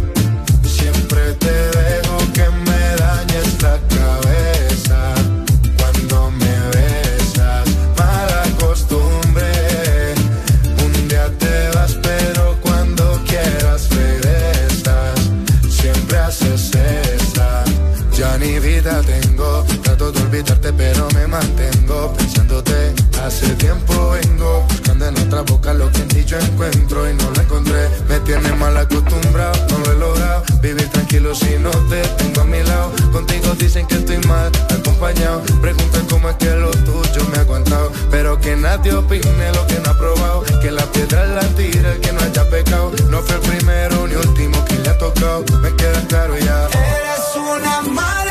pero 20.69 21.07
me 21.15 21.25
mantengo 21.25 22.13
pensándote. 22.13 22.93
Hace 23.23 23.47
tiempo 23.55 24.11
vengo 24.11 24.63
buscando 24.69 25.07
en 25.07 25.17
otra 25.17 25.41
boca 25.41 25.73
lo 25.73 25.91
que 25.91 26.01
en 26.01 26.07
ti 26.07 26.23
yo 26.23 26.37
encuentro 26.37 27.09
y 27.09 27.13
no 27.15 27.31
lo 27.31 27.41
encontré. 27.41 27.89
Me 28.07 28.19
tiene 28.19 28.51
mal 28.53 28.77
acostumbrado, 28.77 29.53
no 29.69 29.77
lo 29.79 29.91
he 29.91 29.95
logrado. 29.95 30.43
Vivir 30.61 30.87
tranquilo 30.89 31.33
si 31.33 31.57
no 31.57 31.71
te 31.89 32.01
tengo 32.17 32.41
a 32.41 32.43
mi 32.45 32.61
lado. 32.63 32.91
Contigo 33.11 33.53
dicen 33.57 33.87
que 33.87 33.95
estoy 33.95 34.17
mal 34.27 34.51
acompañado. 34.69 35.41
Preguntan 35.61 36.05
cómo 36.07 36.29
es 36.29 36.35
que 36.35 36.51
lo 36.51 36.69
tuyo 36.71 37.27
me 37.31 37.37
ha 37.37 37.41
aguantado. 37.41 37.91
Pero 38.11 38.39
que 38.39 38.55
nadie 38.55 38.93
opine 38.93 39.51
lo 39.53 39.65
que 39.65 39.79
no 39.79 39.89
ha 39.89 39.97
probado. 39.97 40.43
Que 40.61 40.69
la 40.69 40.85
piedra 40.91 41.25
la 41.25 41.41
tira 41.55 41.93
el 41.93 41.99
que 42.01 42.11
no 42.13 42.21
haya 42.21 42.47
pecado. 42.49 42.91
No 43.09 43.21
fue 43.23 43.35
el 43.35 43.41
primero 43.41 44.07
ni 44.07 44.15
último 44.15 44.63
que 44.65 44.75
le 44.75 44.89
ha 44.89 44.97
tocado. 44.97 45.43
Me 45.61 45.73
queda 45.75 46.01
claro 46.07 46.37
ya. 46.37 46.67
Eres 46.67 47.35
una 47.35 47.81
mala. 47.81 48.30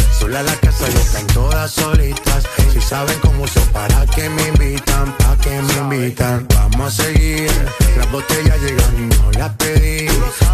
Sola 0.21 0.43
la 0.43 0.55
casa 0.57 0.85
y 0.87 0.97
están 0.97 1.25
todas 1.33 1.71
solitas. 1.71 2.43
Si 2.71 2.79
saben 2.79 3.17
cómo 3.21 3.47
son, 3.47 3.67
para 3.69 4.05
que 4.05 4.29
me 4.29 4.49
invitan, 4.49 5.17
para 5.17 5.35
que 5.37 5.49
me 5.49 5.73
invitan. 5.73 6.47
Vamos 6.53 6.99
a 6.99 7.03
seguir, 7.03 7.51
las 7.97 8.11
botellas 8.11 8.61
llegan 8.61 8.97
y 8.99 9.15
no 9.15 9.31
las 9.31 9.49
pedí. 9.55 10.07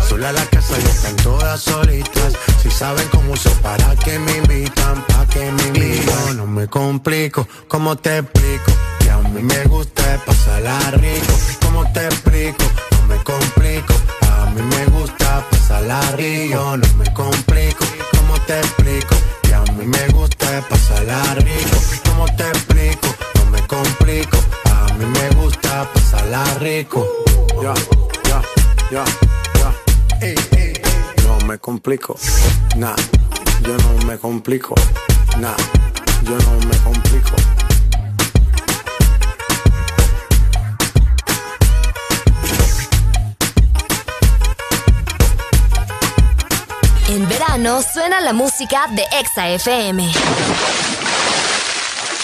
Sola 0.07 0.31
la 0.31 0.45
casa 0.45 0.73
y 0.81 0.85
están 0.85 1.17
todas 1.17 1.59
solitas. 1.59 2.33
Si 2.63 2.71
saben 2.71 3.09
cómo 3.09 3.35
son, 3.35 3.57
para 3.57 3.93
que 3.97 4.17
me 4.17 4.37
invitan, 4.37 5.05
para 5.05 5.25
que 5.27 5.51
me 5.51 5.63
invitan. 5.63 6.37
No 6.37 6.47
me 6.47 6.67
complico, 6.67 7.45
¿cómo 7.67 7.97
te 7.97 8.19
explico? 8.19 8.71
Que 9.01 9.11
a 9.11 9.17
mí 9.17 9.43
me 9.43 9.65
gusta 9.65 10.23
pasarla 10.25 10.91
rico. 10.91 11.33
¿Cómo 11.61 11.91
te 11.91 12.05
explico? 12.05 12.63
Complico. 31.97 32.15
Nah, 32.75 32.95
yo 33.61 33.75
no 33.77 34.05
me 34.05 34.17
complico. 34.17 34.75
Nah, 35.39 35.55
yo 36.23 36.37
no 36.37 36.67
me 36.67 36.77
complico. 36.77 37.35
En 47.09 47.27
verano 47.27 47.81
suena 47.81 48.21
la 48.21 48.33
música 48.33 48.87
de 48.91 49.03
Exa 49.19 49.49
FM. 49.49 50.11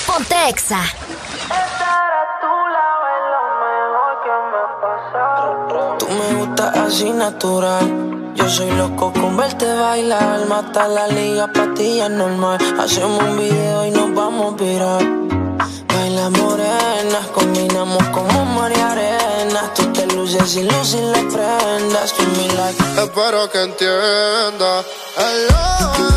Ponte 0.05 0.49
Exa. 0.49 0.81
Tú 5.97 6.07
me 6.09 6.33
gustas 6.35 6.77
así 6.77 7.09
natural. 7.11 8.02
Yo 8.43 8.49
soy 8.49 8.71
loco 8.71 9.13
con 9.13 9.37
verte 9.37 9.73
bailar. 9.73 10.45
Mata 10.49 10.85
la 10.89 11.07
liga, 11.07 11.47
pastillas 11.47 12.09
normal. 12.09 12.59
Hacemos 12.77 13.23
un 13.23 13.37
video 13.37 13.85
y 13.85 13.91
nos 13.91 14.13
vamos 14.13 14.53
a 14.53 14.57
virar. 14.61 15.01
Baila 15.87 16.29
morena, 16.29 17.19
combinamos 17.33 18.03
como 18.09 18.43
María 18.43 18.91
Arena. 18.91 19.71
Tú 19.73 19.83
te 19.93 20.05
luces 20.07 20.57
y 20.57 20.63
luces 20.63 21.03
las 21.03 21.23
prendas. 21.33 22.13
Like. 22.57 23.01
Espero 23.01 23.49
que 23.49 23.61
entienda. 23.61 24.83
Hello, 25.15 26.12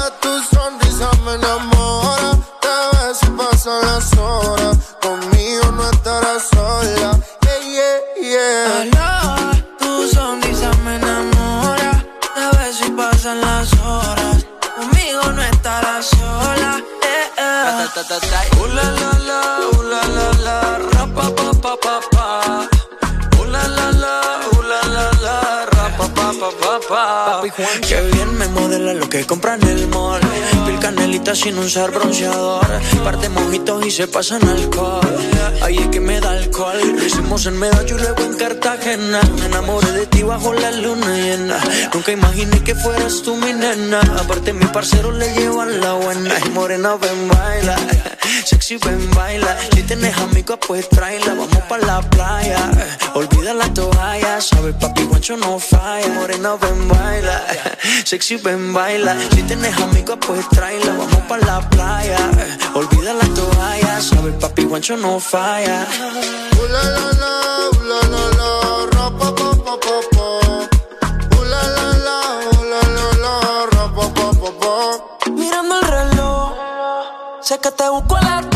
sin 31.36 31.58
usar 31.58 31.90
bronceador. 31.90 32.66
Parte 33.04 33.28
mojitos 33.28 33.84
y 33.86 33.90
se 33.90 34.08
pasan 34.08 34.46
alcohol. 34.48 35.00
Ahí 35.62 35.76
es 35.76 35.88
que 35.88 36.00
me 36.00 36.20
da 36.20 36.30
alcohol. 36.30 36.78
Lo 36.96 37.04
hicimos 37.04 37.46
en 37.46 37.58
Medallo 37.58 37.96
y 37.96 38.00
luego 38.00 38.22
en 38.22 38.36
Cartagena. 38.36 39.20
Me 39.38 39.46
enamoré 39.46 39.92
de 39.92 40.06
ti 40.06 40.22
bajo 40.22 40.54
la 40.54 40.70
luna 40.72 41.14
llena. 41.16 41.58
Nunca 41.92 42.12
imaginé 42.12 42.62
que 42.64 42.74
fueras 42.74 43.22
tú 43.22 43.36
mi 43.36 43.52
nena. 43.52 44.00
Aparte, 44.18 44.52
mi 44.52 44.64
parcero 44.66 45.12
le 45.12 45.32
llevan 45.34 45.80
la 45.80 45.92
buena. 45.92 46.34
Y 46.44 46.48
morena, 46.50 46.96
ven, 46.96 47.28
baila. 47.28 47.76
Sexy, 48.46 48.76
ven, 48.76 49.10
baila. 49.10 49.58
Si 49.74 49.82
tienes 49.82 50.16
amigos, 50.18 50.58
pues 50.68 50.88
tráela. 50.88 51.34
Vamos 51.34 51.62
pa' 51.68 51.78
la 51.78 52.00
playa. 52.00 52.70
Olvida 53.14 53.52
la 53.52 53.68
toalla. 53.74 54.40
Sabes, 54.40 54.76
papi, 54.76 55.02
guancho 55.02 55.36
no 55.36 55.58
falla. 55.58 56.06
Morena, 56.14 56.54
ven, 56.54 56.86
baila. 56.86 57.42
Sexy, 58.04 58.36
ven, 58.36 58.72
baila. 58.72 59.16
Si 59.34 59.42
tienes 59.42 59.76
amigos, 59.78 60.18
pues 60.24 60.48
tráela. 60.50 60.92
Vamos 60.92 61.22
pa' 61.28 61.38
la 61.38 61.58
playa. 61.70 62.18
Olvida 62.74 63.14
la 63.14 63.26
toalla. 63.34 64.00
Sabes, 64.00 64.34
papi, 64.34 64.62
guancho 64.62 64.96
no 64.96 65.18
falla. 65.18 65.84
Uh, 66.56 66.68
la, 66.72 66.82
la, 68.12 68.25
Sé 77.46 77.60
que 77.60 77.70
te 77.70 77.88
busco 77.88 78.16
a 78.16 78.22
las 78.22 78.55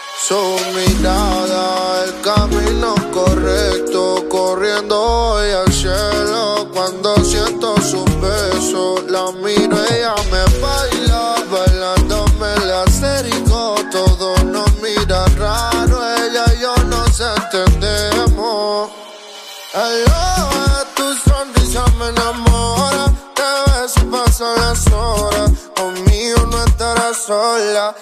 su 0.23 0.55
mirada, 0.75 2.03
el 2.03 2.21
camino 2.21 2.93
correcto, 3.11 4.23
corriendo 4.29 5.01
hoy 5.01 5.49
al 5.49 5.73
cielo. 5.73 6.69
Cuando 6.71 7.15
siento 7.25 7.75
su 7.81 8.05
besos, 8.21 9.03
la 9.09 9.31
miro, 9.31 9.75
ella 9.89 10.13
me 10.29 10.43
baila, 10.61 11.35
bailándome 11.49 12.53
el 12.53 12.71
acerico. 12.71 13.75
Todo 13.91 14.35
nos 14.43 14.71
mira 14.75 15.25
raro, 15.39 15.99
ella 16.17 16.45
y 16.55 16.61
yo 16.61 16.75
nos 16.83 17.19
entendemos. 17.19 18.91
El 19.73 20.05
de 20.05 20.85
tu 20.95 21.29
sonrisa 21.29 21.83
me 21.97 22.09
enamora, 22.09 23.11
te 23.33 23.71
beso 23.71 24.11
pasan 24.11 24.55
las 24.55 24.87
horas, 24.93 25.51
conmigo 25.75 26.45
no 26.45 26.63
estarás 26.63 27.17
sola. 27.25 27.95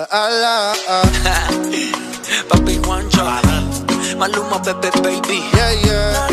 Uh. 0.00 0.06
Papi 2.48 2.78
Juancho, 2.78 3.26
Maluma, 4.14 4.62
Pepe, 4.62 4.94
baby. 5.02 5.42
Yeah, 5.56 5.72
yeah. 5.82 6.28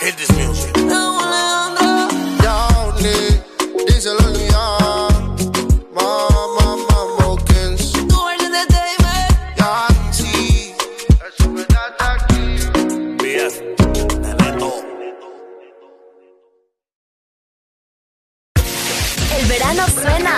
Hit 0.00 0.14
this 0.18 0.28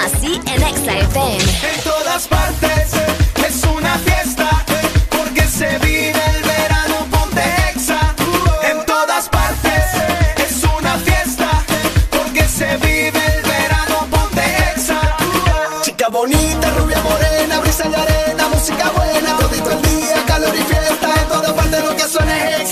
así 0.07 0.41
en 0.47 0.63
Exa 0.63 0.99
FM. 0.99 1.45
En 1.75 1.81
todas 1.83 2.29
partes 2.29 2.93
es 3.49 3.65
una 3.65 3.99
fiesta 3.99 4.49
porque 5.11 5.43
se 5.43 5.79
vive 5.79 6.23
el 6.35 6.43
verano 6.45 6.97
ponte 7.11 7.43
exa. 7.71 8.15
En 8.71 8.87
todas 8.87 9.29
partes 9.29 9.85
es 10.47 10.63
una 10.79 10.95
fiesta 10.99 11.49
porque 12.11 12.45
se 12.47 12.77
vive 12.77 13.21
el 13.35 13.43
verano 13.43 14.07
ponte 14.13 14.45
exa. 14.75 15.01
Chica 15.83 16.09
bonita, 16.09 16.71
rubia 16.79 17.01
morena, 17.03 17.61
brisa 17.61 17.89
de 17.89 17.97
arena, 17.97 18.49
música 18.55 18.91
buena, 18.91 19.37
todito 19.39 19.71
el 19.73 19.83
día, 19.83 20.25
calor 20.27 20.55
y 20.55 20.63
fiesta, 20.63 21.09
en 21.21 21.29
todas 21.29 21.53
partes 21.53 21.85
lo 21.85 21.97
que 21.97 22.05
suena 22.05 22.51
es 22.51 22.66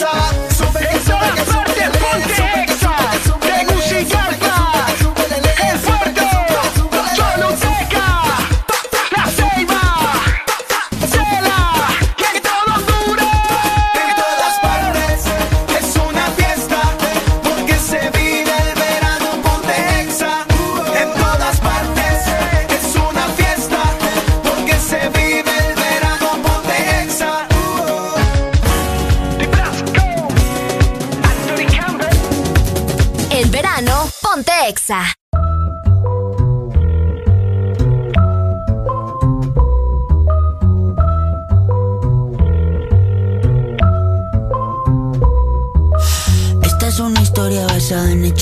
Exa. 34.66 35.00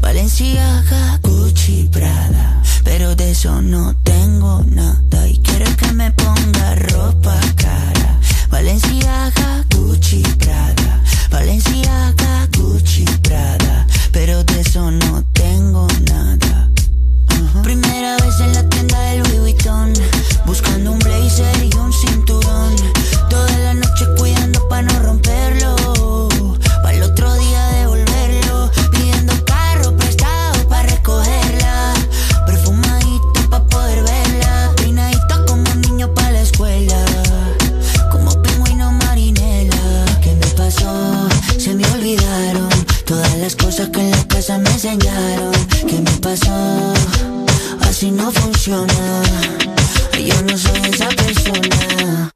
Valenciaga, 0.00 1.18
Gucci, 1.22 1.88
Prada. 1.92 2.62
Pero 2.84 3.14
de 3.14 3.30
eso 3.30 3.60
no 3.62 3.94
tengo 4.02 4.64
nada. 4.66 5.28
Y 5.28 5.38
quiere 5.38 5.66
que 5.76 5.92
me 5.92 6.10
ponga 6.12 6.74
ropa 6.74 7.38
cara. 7.56 8.18
Valenciaga, 8.50 9.64
Gucci, 9.74 10.22
Prada. 10.38 11.02
Valenciaga, 11.30 12.48
Gucci, 12.56 13.04
Prada. 13.22 13.86
Pero 14.12 14.42
de 14.44 14.60
eso 14.60 14.90
no 14.90 15.24
tengo 15.32 15.86
nada. 16.10 16.70
Primera 17.62 18.16
vez 18.16 18.40
en 18.40 18.52
la 18.54 18.68
tienda 18.68 19.00
del 19.00 19.22
Louis 19.22 19.40
Vuitton 19.40 19.92
Buscando 20.46 20.92
un 20.92 20.98
blazer 20.98 21.64
y 21.64 21.76
un 21.76 21.92
cinturón 21.92 22.49
las 43.40 43.56
cosas 43.56 43.88
que 43.88 44.00
en 44.00 44.10
la 44.10 44.24
casa 44.24 44.58
me 44.58 44.70
enseñaron 44.70 45.52
¿Qué 45.86 45.98
me 45.98 46.10
pasó? 46.20 46.92
Así 47.80 48.10
no 48.10 48.30
funciona. 48.30 49.22
Yo 50.12 50.42
no 50.42 50.56
soy 50.56 50.80
esa 50.92 51.08
persona. 51.08 52.30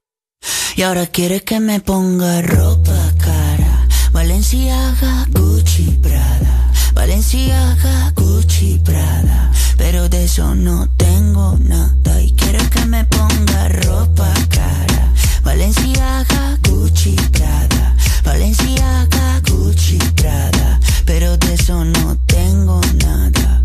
Y 0.76 0.82
ahora 0.82 1.06
quiere 1.06 1.43
que 1.43 1.60
me 1.60 1.81
ponga 1.81 2.43
ropa 2.43 3.12
cara. 3.18 3.86
Valenciaga, 4.12 5.26
Gucci, 5.31 5.98
Prada. 6.02 6.72
Valenciaga, 6.94 8.12
Gucci, 8.16 8.81
Prada. 8.82 9.52
Pero 9.76 10.09
de 10.09 10.24
eso 10.24 10.55
no 10.55 10.89
tengo 10.97 11.56
nada. 11.60 12.20
Y 12.22 12.32
quiere 12.32 12.59
que 12.70 12.85
me 12.86 13.05
ponga 13.05 13.68
ropa 13.68 14.32
cara. 14.48 15.12
Valenciaga, 15.44 16.59
Gucci, 16.68 17.14
Prada. 17.32 17.93
Valenciaga, 18.24 19.40
Gucci, 19.48 19.98
Prada. 20.16 20.80
Pero 21.05 21.36
de 21.36 21.55
eso 21.55 21.84
no 21.84 22.16
tengo 22.26 22.80
nada. 23.05 23.62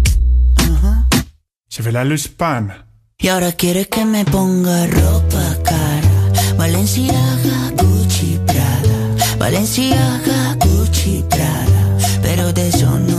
Je 1.69 1.83
vais 1.83 1.93
la 1.93 2.03
pan. 2.37 2.85
Y 3.17 3.27
ahora 3.27 3.51
quiere 3.51 3.87
que 3.87 4.05
me 4.05 4.25
ponga 4.25 4.87
ropa 4.87 5.57
cara. 5.63 6.55
Valenciaga, 6.57 7.71
Gucci, 7.77 8.39
Prada. 8.45 9.37
Valenciaga, 9.37 10.55
Gucci, 10.55 11.23
Prada. 11.29 11.97
Pero 12.21 12.53
de 12.53 12.69
eso 12.69 12.99
no 12.99 13.18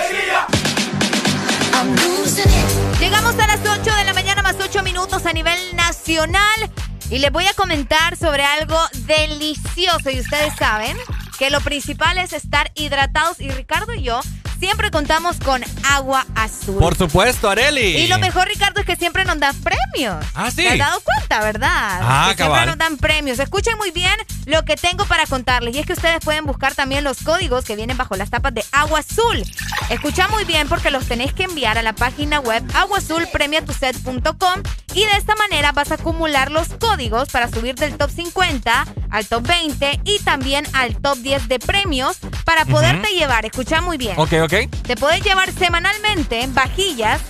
8 4.71 4.83
minutos 4.83 5.25
a 5.25 5.33
nivel 5.33 5.59
nacional 5.75 6.71
y 7.09 7.19
les 7.19 7.29
voy 7.29 7.45
a 7.45 7.53
comentar 7.53 8.15
sobre 8.15 8.45
algo 8.45 8.77
delicioso. 9.05 10.09
Y 10.09 10.21
ustedes 10.21 10.55
saben 10.55 10.95
que 11.37 11.49
lo 11.49 11.59
principal 11.59 12.17
es 12.17 12.31
estar 12.31 12.71
hidratados. 12.75 13.41
Y 13.41 13.49
Ricardo 13.49 13.93
y 13.93 14.03
yo 14.03 14.21
siempre 14.61 14.91
contamos 14.91 15.37
con 15.37 15.63
agua 15.89 16.23
azul. 16.35 16.77
Por 16.77 16.95
supuesto, 16.95 17.49
Areli. 17.49 17.97
Y 17.97 18.07
lo 18.07 18.19
mejor, 18.19 18.47
Ricardo, 18.47 18.79
es 18.79 18.85
que 18.85 18.95
siempre 18.95 19.25
nos 19.25 19.39
dan 19.39 19.55
premios. 19.59 20.23
Ah, 20.35 20.51
sí. 20.51 20.57
¿Te 20.57 20.69
has 20.69 20.77
dado 20.77 21.01
cuenta, 21.01 21.39
verdad? 21.39 21.99
Ah, 22.03 22.27
que 22.29 22.35
cabal. 22.35 22.59
siempre 22.59 22.65
nos 22.67 22.77
dan 22.77 22.97
premios. 22.97 23.39
Escuchen 23.39 23.75
muy 23.79 23.89
bien 23.89 24.13
lo 24.45 24.63
que 24.63 24.75
tengo 24.75 25.05
para 25.05 25.25
contarles. 25.25 25.75
Y 25.75 25.79
es 25.79 25.87
que 25.87 25.93
ustedes 25.93 26.19
pueden 26.23 26.45
buscar 26.45 26.75
también 26.75 27.03
los 27.03 27.23
códigos 27.23 27.65
que 27.65 27.75
vienen 27.75 27.97
bajo 27.97 28.15
las 28.15 28.29
tapas 28.29 28.53
de 28.53 28.63
agua 28.71 28.99
azul. 28.99 29.43
Escucha 29.89 30.27
muy 30.27 30.45
bien 30.45 30.69
porque 30.69 30.91
los 30.91 31.07
tenéis 31.07 31.33
que 31.33 31.45
enviar 31.45 31.79
a 31.79 31.81
la 31.81 31.93
página 31.93 32.39
web 32.39 32.63
aguazulpremiatuset.com 32.75 34.61
y 34.93 35.05
de 35.05 35.17
esta 35.17 35.35
manera 35.35 35.71
vas 35.71 35.89
a 35.89 35.95
acumular 35.95 36.51
los 36.51 36.67
códigos 36.79 37.29
para 37.29 37.49
subir 37.49 37.75
del 37.75 37.97
top 37.97 38.11
50 38.11 38.85
al 39.09 39.25
top 39.25 39.47
20 39.47 40.01
y 40.03 40.19
también 40.19 40.65
al 40.73 40.95
top 41.01 41.17
10 41.17 41.47
de 41.47 41.59
premios 41.59 42.17
para 42.45 42.65
poderte 42.65 43.09
llevar, 43.13 43.45
escucha 43.45 43.81
muy 43.81 43.97
bien. 43.97 44.13
Ok, 44.17 44.33
ok. 44.43 44.50
Te 44.51 44.97
puedes 44.97 45.23
llevar 45.23 45.49
semanalmente 45.53 46.45
vajillas, 46.49 47.21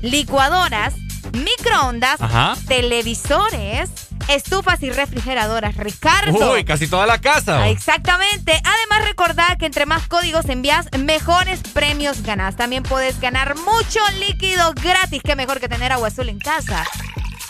licuadoras, 0.00 0.94
microondas, 1.34 2.18
Ajá. 2.22 2.56
televisores, 2.68 3.90
estufas 4.28 4.82
y 4.82 4.88
refrigeradoras. 4.88 5.76
Ricardo. 5.76 6.52
Uy, 6.54 6.64
casi 6.64 6.86
toda 6.88 7.04
la 7.06 7.20
casa. 7.20 7.64
Ah, 7.64 7.68
Exactamente. 7.68 8.52
Además, 8.52 9.06
recordad 9.06 9.58
que 9.58 9.66
entre 9.66 9.84
más 9.84 10.08
códigos 10.08 10.46
envías, 10.48 10.86
mejores 10.98 11.60
premios 11.74 12.22
ganas. 12.22 12.56
También 12.56 12.82
puedes 12.82 13.20
ganar 13.20 13.56
mucho 13.56 14.00
líquido 14.18 14.72
gratis. 14.82 15.20
Qué 15.22 15.36
mejor 15.36 15.60
que 15.60 15.68
tener 15.68 15.92
agua 15.92 16.08
azul 16.08 16.30
en 16.30 16.38
casa. 16.38 16.86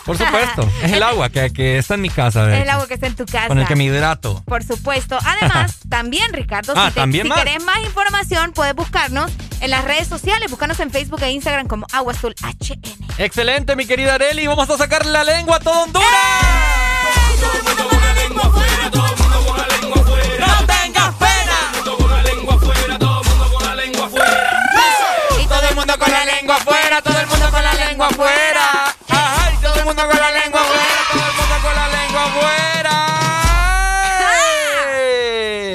Por 0.05 0.17
supuesto. 0.17 0.67
es 0.83 0.91
el 0.93 1.03
agua 1.03 1.29
que, 1.29 1.51
que 1.53 1.77
está 1.77 1.93
en 1.95 2.01
mi 2.01 2.09
casa. 2.09 2.53
Es 2.55 2.63
el 2.63 2.69
agua 2.69 2.87
que 2.87 2.95
está 2.95 3.07
en 3.07 3.15
tu 3.15 3.25
casa. 3.25 3.47
Con 3.47 3.59
el 3.59 3.67
que 3.67 3.75
me 3.75 3.83
hidrato. 3.85 4.41
Por 4.45 4.63
supuesto. 4.63 5.17
Además, 5.23 5.75
también, 5.89 6.33
Ricardo, 6.33 6.73
Ah, 6.75 6.87
si, 6.87 6.93
te- 6.95 6.99
¿también 7.01 7.23
si 7.23 7.29
más? 7.29 7.39
querés 7.39 7.63
más 7.63 7.77
información, 7.83 8.51
puedes 8.53 8.75
buscarnos 8.75 9.31
en 9.59 9.69
las 9.69 9.83
redes 9.83 10.07
sociales. 10.07 10.49
Búscanos 10.49 10.79
en 10.79 10.89
Facebook 10.91 11.21
e 11.23 11.31
Instagram 11.31 11.67
como 11.67 11.85
Agua 11.93 12.13
Azul 12.13 12.33
HN. 12.41 12.81
Excelente, 13.17 13.75
mi 13.75 13.85
querida 13.85 14.15
Areli. 14.15 14.47
Vamos 14.47 14.69
a 14.69 14.77
sacar 14.77 15.05
la 15.05 15.23
lengua 15.23 15.57
a 15.57 15.59
todo 15.59 15.83
Honduras. 15.83 16.07
¡No 20.39 20.65
tengas 20.65 21.15
pena! 21.15 21.71
Todo 21.83 21.93
el 21.97 22.05
mundo 22.05 22.07
con 22.07 22.09
la 22.11 22.23
lengua 22.23 22.55
afuera, 22.55 22.99
todo 22.99 23.19
el 23.21 23.27
mundo 23.27 23.51
con 23.51 23.63
la 23.63 23.75
lengua 23.75 24.05
afuera. 24.07 24.51
Y 25.41 25.45
todo 25.47 25.67
el 25.69 25.75
mundo 25.75 25.93
con 25.99 26.11
la 26.11 26.25
lengua 26.25 26.55
afuera, 26.55 27.01
todo 27.01 27.19
el 27.19 27.27
mundo 27.27 27.49
con 27.51 27.63
la 27.63 27.73
lengua 27.73 28.07
afuera. 28.07 28.95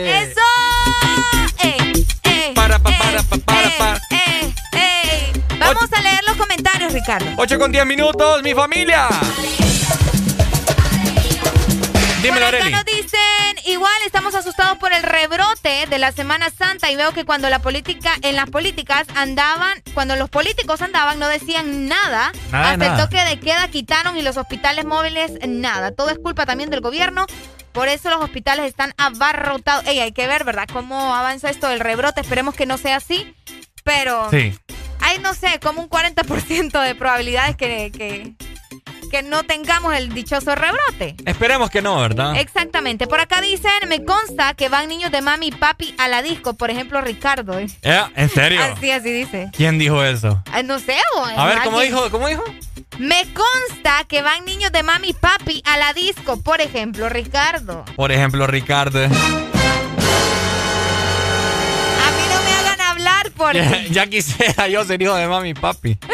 ¡Eso! 0.07 0.41
¡Ey! 1.63 2.07
¡Ey! 2.23 2.55
Para, 2.55 2.79
pa, 2.79 2.91
para, 2.97 3.23
pa, 3.23 3.37
para, 3.37 3.71
pa. 3.77 4.01
¡Ey! 4.11 4.55
¡Ey! 4.73 5.33
Vamos 5.59 5.93
a 5.93 6.01
leer 6.01 6.25
los 6.27 6.37
comentarios, 6.37 6.95
Ricardo. 6.95 7.27
8 7.37 7.59
con 7.59 7.71
10 7.71 7.85
minutos, 7.85 8.43
mi 8.43 8.55
familia. 8.55 9.09
Dímelo, 12.27 12.47
Por 12.47 12.55
acá 12.55 12.65
Areli. 12.67 12.73
nos 12.77 12.85
dicen, 12.85 13.57
igual 13.67 13.93
estamos 14.05 14.35
asustados 14.35 14.79
por 14.79 14.93
el 14.93 15.03
rebrote 15.03 15.87
de 15.89 15.99
la 15.99 16.13
Semana 16.13 16.51
Santa 16.51 16.91
y 16.91 16.97
veo 16.97 17.13
que 17.13 17.25
cuando 17.25 17.49
la 17.49 17.61
política, 17.61 18.13
en 18.23 18.37
las 18.37 18.51
políticas 18.51 19.07
andaban, 19.15 19.83
cuando 19.95 20.17
los 20.17 20.29
políticos 20.31 20.83
andaban 20.83 21.19
no 21.19 21.29
decían 21.29 21.89
nada, 21.89 22.33
Nada 22.51 22.73
hasta 22.73 22.77
nada. 22.77 23.03
el 23.03 23.09
toque 23.09 23.23
de 23.25 23.41
queda 23.41 23.69
quitaron 23.69 24.17
y 24.17 24.23
los 24.23 24.37
hospitales 24.37 24.85
móviles 24.85 25.33
nada. 25.47 25.93
Todo 25.93 26.11
es 26.11 26.19
culpa 26.19 26.47
también 26.47 26.71
del 26.71 26.81
gobierno. 26.81 27.27
Por 27.73 27.89
eso 27.89 28.09
los 28.11 28.23
hospitales 28.23 28.65
están 28.67 28.95
abarrotados. 28.97 29.87
Ey, 29.87 30.01
hay 30.01 30.13
que 30.13 30.27
ver, 30.27 30.45
¿verdad? 30.45 30.67
Cómo 30.73 31.15
avanza 31.15 31.51
esto 31.51 31.69
del 31.69 31.81
rebrote. 31.81 32.23
Esperemos 32.23 32.55
que 32.55 32.65
no 32.67 32.79
sea 32.79 32.97
así. 32.97 33.35
Pero 33.85 34.31
Sí. 34.31 34.59
hay, 35.01 35.19
no 35.19 35.35
sé, 35.35 35.61
como 35.61 35.83
un 35.83 35.89
40% 35.89 36.81
de 36.81 36.95
probabilidades 36.95 37.55
que, 37.57 37.93
que, 37.97 38.33
que 39.09 39.23
no 39.23 39.43
tengamos 39.45 39.95
el 39.95 40.13
dichoso 40.13 40.55
rebrote. 40.55 41.17
Esperemos 41.25 41.71
que 41.71 41.83
no, 41.83 42.01
¿verdad? 42.01 42.37
Exactamente. 42.39 43.07
Por 43.07 43.21
acá 43.21 43.41
dicen, 43.41 43.71
me 43.89 44.05
consta 44.05 44.55
que 44.55 44.69
van 44.69 44.89
niños 44.89 45.11
de 45.11 45.23
mami 45.23 45.49
y 45.49 45.53
papi 45.53 45.95
a 45.99 46.09
la 46.09 46.23
disco. 46.23 46.55
Por 46.55 46.71
ejemplo, 46.71 47.01
Ricardo. 47.01 47.59
¿eh? 47.59 47.67
Eh, 47.83 48.03
¿En 48.17 48.29
serio? 48.31 48.61
Así, 48.63 48.91
así 48.91 49.11
dice. 49.13 49.51
¿Quién 49.57 49.79
dijo 49.79 50.03
eso? 50.05 50.43
Ay, 50.53 50.65
no 50.65 50.79
sé. 50.79 50.97
o 51.17 51.25
A 51.25 51.47
ver, 51.47 51.59
¿cómo 51.65 51.79
alguien- 51.79 51.95
dijo? 51.95 52.11
¿Cómo 52.11 52.29
dijo? 52.29 52.45
Me 52.99 53.23
consta 53.35 54.05
que 54.09 54.23
van 54.23 54.45
niños 54.45 54.73
de 54.73 54.83
mami 54.83 55.09
y 55.11 55.13
papi 55.13 55.63
a 55.67 55.77
la 55.77 55.93
disco. 55.93 56.41
Por 56.43 56.61
ejemplo, 56.61 57.09
Ricardo. 57.09 57.85
Por 57.95 58.11
ejemplo, 58.13 58.47
Ricardo. 58.47 59.05
A 59.05 59.09
mí 62.11 62.23
no 62.33 62.43
me 62.43 62.53
hagan 62.53 62.81
hablar 62.81 63.31
porque... 63.37 63.89
ya 63.91 64.07
quisiera 64.07 64.69
yo 64.69 64.85
ser 64.85 65.01
hijo 65.03 65.15
de 65.15 65.27
mami 65.29 65.51
y 65.51 65.55
papi. 65.55 65.99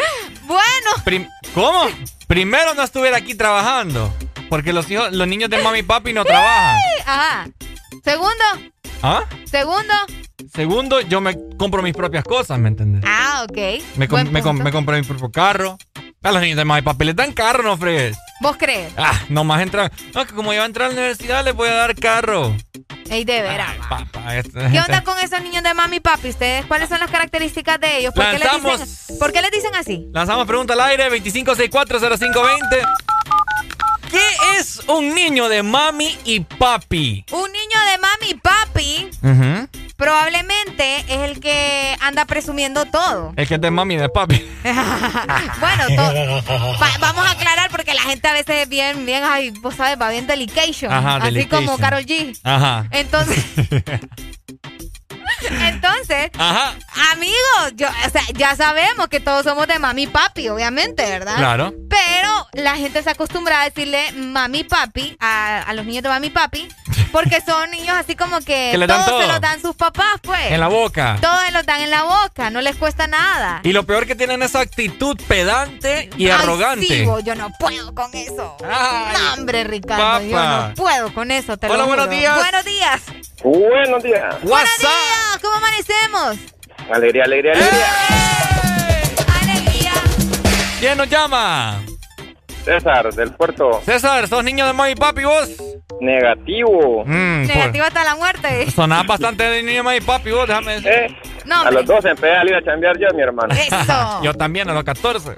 bueno. 0.53 1.03
Prim- 1.03 1.27
¿Cómo? 1.53 1.87
Primero 2.27 2.73
no 2.73 2.83
estuviera 2.83 3.17
aquí 3.17 3.35
trabajando. 3.35 4.13
Porque 4.49 4.71
los 4.73 4.89
hijos, 4.91 5.11
los 5.11 5.27
niños 5.27 5.49
de 5.49 5.61
mami 5.61 5.79
y 5.79 5.83
papi 5.83 6.13
no 6.13 6.23
trabajan. 6.23 6.77
Ajá. 7.05 7.47
Segundo. 8.03 8.43
¿Ah? 9.01 9.23
Segundo. 9.45 9.93
Segundo, 10.53 11.01
yo 11.01 11.19
me 11.21 11.35
compro 11.57 11.81
mis 11.81 11.93
propias 11.93 12.23
cosas, 12.23 12.59
¿me 12.59 12.67
entiendes? 12.69 13.03
Ah, 13.07 13.45
ok. 13.49 13.57
Me, 13.95 14.07
com- 14.07 14.29
me, 14.29 14.41
com- 14.41 14.57
me 14.61 14.71
compré 14.71 14.97
mi 15.01 15.03
propio 15.07 15.31
carro. 15.31 15.77
A 16.21 16.31
los 16.31 16.41
niños 16.41 16.57
de 16.57 16.63
mami 16.65 16.79
y 16.79 16.83
papi 16.83 17.05
les 17.05 17.15
dan 17.15 17.33
carro, 17.33 17.63
no 17.63 17.75
fregues. 17.77 18.15
¿Vos 18.39 18.55
crees? 18.57 18.93
Ah, 18.97 19.19
nomás 19.29 19.61
entrar. 19.61 19.91
No, 20.13 20.25
que 20.25 20.33
como 20.33 20.53
ya 20.53 20.59
va 20.59 20.63
a 20.65 20.67
entrar 20.67 20.85
a 20.85 20.93
la 20.93 20.99
universidad, 20.99 21.43
les 21.43 21.53
voy 21.53 21.67
a 21.69 21.73
dar 21.73 21.95
carro. 21.95 22.55
Ey, 23.09 23.25
de 23.25 23.41
veras. 23.41 23.71
Esta 24.33 24.71
¿Qué 24.71 24.79
onda 24.79 25.03
con 25.03 25.17
esos 25.19 25.41
niños 25.41 25.63
de 25.63 25.73
mami 25.73 25.97
y 25.97 25.99
papi? 25.99 26.29
¿Ustedes 26.29 26.65
cuáles 26.65 26.89
son 26.89 26.99
las 26.99 27.11
características 27.11 27.79
de 27.79 27.97
ellos? 27.97 28.13
¿Por 28.13 28.25
qué, 28.25 28.39
les 28.39 28.51
dicen, 28.51 29.19
¿Por 29.19 29.31
qué 29.31 29.41
les 29.41 29.51
dicen 29.51 29.75
así? 29.75 30.07
Lanzamos 30.11 30.47
pregunta 30.47 30.73
al 30.73 30.81
aire, 30.81 31.09
25640520. 31.09 32.87
¿Qué 34.09 34.59
es 34.59 34.81
un 34.87 35.13
niño 35.15 35.49
de 35.49 35.63
mami 35.63 36.15
y 36.23 36.39
papi? 36.41 37.25
Un 37.31 37.51
niño 37.51 37.79
de 37.91 37.97
mami 37.97 38.29
y 38.29 38.35
papi 38.35 39.09
Ujú. 39.23 39.67
Probablemente 39.97 40.97
es 41.01 41.29
el 41.29 41.39
que 41.39 41.95
anda 42.01 42.25
presumiendo 42.25 42.85
todo. 42.85 43.33
El 43.35 43.47
que 43.47 43.55
es 43.55 43.61
de 43.61 43.71
mami 43.71 43.95
de 43.95 44.09
papi. 44.09 44.43
bueno, 44.63 45.83
va- 46.81 46.97
vamos 46.99 47.25
a 47.25 47.31
aclarar 47.31 47.69
porque 47.71 47.93
la 47.93 48.01
gente 48.01 48.27
a 48.27 48.33
veces 48.33 48.63
es 48.63 48.69
bien, 48.69 49.05
bien, 49.05 49.23
ay, 49.23 49.51
vos 49.61 49.75
sabes, 49.75 49.99
va 50.01 50.09
bien 50.09 50.27
delication. 50.27 50.91
Ajá, 50.91 51.15
así 51.17 51.25
delication. 51.25 51.65
como 51.65 51.77
Carol 51.77 52.05
G. 52.05 52.37
Ajá. 52.43 52.87
Entonces, 52.91 53.43
entonces, 55.67 56.31
Ajá. 56.37 56.73
amigos, 57.11 57.73
yo, 57.75 57.87
o 57.87 58.09
sea, 58.09 58.21
ya 58.33 58.55
sabemos 58.55 59.07
que 59.07 59.19
todos 59.19 59.43
somos 59.43 59.67
de 59.67 59.79
mami 59.79 60.03
y 60.03 60.07
papi, 60.07 60.49
obviamente, 60.49 61.03
¿verdad? 61.03 61.37
Claro. 61.37 61.73
Pero 61.89 62.47
la 62.53 62.75
gente 62.75 63.03
se 63.03 63.09
acostumbra 63.09 63.61
a 63.61 63.65
decirle 63.65 64.11
mami 64.13 64.59
y 64.59 64.63
papi 64.63 65.17
a, 65.19 65.61
a 65.61 65.73
los 65.73 65.85
niños 65.85 66.03
de 66.03 66.09
mami 66.09 66.27
y 66.27 66.31
papi 66.31 66.69
porque 67.13 67.41
son 67.41 67.69
niños 67.69 67.95
así 67.95 68.15
como 68.15 68.39
que, 68.39 68.73
todos 68.87 69.21
se 69.21 69.27
los 69.27 69.39
dan 69.39 69.61
sus 69.61 69.75
papás, 69.75 70.15
pues. 70.23 70.51
En 70.51 70.59
la 70.59 70.67
boca. 70.67 71.17
Todos 71.21 71.43
se 71.45 71.51
los 71.51 71.63
dan 71.63 71.81
en 71.81 71.91
la 71.91 72.03
boca, 72.03 72.49
no 72.49 72.59
les 72.59 72.75
cuesta 72.75 73.05
nada. 73.05 73.61
Y 73.63 73.71
lo 73.71 73.83
peor 73.85 74.07
que 74.07 74.15
tienen 74.15 74.41
esa 74.41 74.61
actitud 74.61 75.15
pedante 75.27 76.09
y 76.17 76.25
Ay, 76.25 76.31
arrogante. 76.31 76.87
sí, 76.87 77.05
yo 77.23 77.35
no 77.35 77.51
puedo 77.59 77.93
con 77.93 78.13
eso. 78.15 78.57
Ay, 78.67 79.15
no, 79.15 79.33
hombre, 79.35 79.63
Ricardo, 79.63 80.25
yo 80.25 80.43
no 80.43 80.73
puedo 80.73 81.13
con 81.13 81.29
eso, 81.29 81.55
te 81.55 81.67
Hola, 81.67 81.77
lo 81.77 81.85
buenos 81.87 82.09
días. 82.09 82.35
Buenos 82.35 82.65
días. 82.65 83.01
Buenos 83.43 84.03
días. 84.03 84.41
Buenos 84.41 84.79
días, 84.79 85.32
¿cómo 85.41 85.55
amanecemos? 85.55 86.37
Alegría, 86.91 87.23
alegría, 87.25 87.53
alegría. 89.41 89.91
¿Quién 90.79 90.97
nos 90.97 91.09
llama? 91.09 91.81
César, 92.65 93.13
del 93.13 93.31
puerto. 93.33 93.81
César, 93.85 94.27
¿sos 94.27 94.43
niño 94.43 94.65
de 94.65 94.73
mami 94.73 94.91
y 94.91 94.95
papi 94.95 95.23
vos? 95.23 95.49
Negativo. 95.99 97.03
Mm, 97.05 97.45
por- 97.47 97.55
Negativo 97.55 97.85
hasta 97.85 98.03
la 98.03 98.15
muerte. 98.15 98.71
Sonás 98.71 99.05
bastante 99.05 99.43
de 99.43 99.63
niño 99.63 99.77
de 99.77 99.83
mami 99.83 99.97
y 99.97 100.01
papi 100.01 100.31
vos, 100.31 100.47
déjame 100.47 100.73
decir. 100.75 100.89
Eh, 100.91 101.17
No, 101.45 101.61
a 101.61 101.71
los 101.71 101.85
12 101.85 102.09
empecé 102.09 102.31
a 102.35 102.43
ir 102.45 102.55
a 102.55 102.63
chambear 102.63 102.97
yo, 102.97 103.07
mi 103.15 103.21
hermano. 103.21 103.53
Eso. 103.53 104.21
Yo 104.23 104.33
también, 104.33 104.69
a 104.69 104.73
los 104.73 104.83
14. 104.85 105.37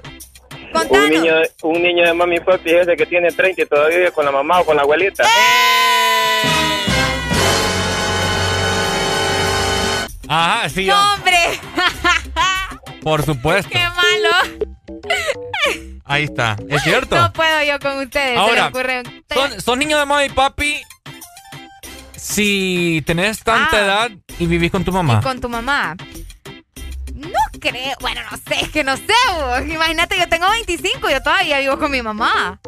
Un 0.88 1.08
niño, 1.10 1.34
de- 1.36 1.50
un 1.62 1.82
niño 1.82 2.04
de 2.04 2.12
mami 2.12 2.36
y 2.36 2.40
papi 2.40 2.70
es 2.70 2.82
ese 2.82 2.96
que 2.96 3.06
tiene 3.06 3.30
30 3.32 3.62
y 3.62 3.66
todavía 3.66 3.96
vive 3.98 4.12
con 4.12 4.24
la 4.24 4.30
mamá 4.30 4.60
o 4.60 4.64
con 4.64 4.76
la 4.76 4.82
abuelita. 4.82 5.24
Ajá, 10.28 10.68
sí, 10.68 10.86
No, 10.86 11.14
hombre. 11.14 11.60
por 13.02 13.24
supuesto. 13.24 13.70
Qué 13.70 13.78
malo. 13.78 14.64
Ahí 16.04 16.24
está, 16.24 16.56
es 16.68 16.82
cierto. 16.82 17.16
No 17.16 17.32
puedo 17.32 17.62
yo 17.64 17.78
con 17.80 17.98
ustedes. 17.98 18.38
Ahora, 18.38 18.70
ocurre- 18.70 19.02
son, 19.32 19.60
son 19.60 19.78
niños 19.78 19.98
de 20.00 20.06
mami 20.06 20.24
y 20.26 20.28
papi 20.30 20.80
si 22.16 23.02
tenés 23.06 23.40
tanta 23.42 23.76
Ah. 23.76 23.84
edad 23.84 24.10
y 24.38 24.46
vivís 24.46 24.70
con 24.70 24.84
tu 24.84 24.92
mamá. 24.92 25.20
con 25.20 25.40
tu 25.40 25.48
mamá. 25.48 25.96
No 27.14 27.30
creo, 27.60 27.96
bueno, 28.00 28.20
no 28.30 28.36
sé, 28.36 28.60
es 28.62 28.68
que 28.70 28.84
no 28.84 28.96
sé. 28.96 29.04
vos. 29.32 29.60
Imagínate, 29.68 30.18
yo 30.18 30.28
tengo 30.28 30.48
25, 30.50 31.08
yo 31.08 31.22
todavía 31.22 31.58
vivo 31.60 31.78
con 31.78 31.90
mi 31.90 32.02
mamá. 32.02 32.60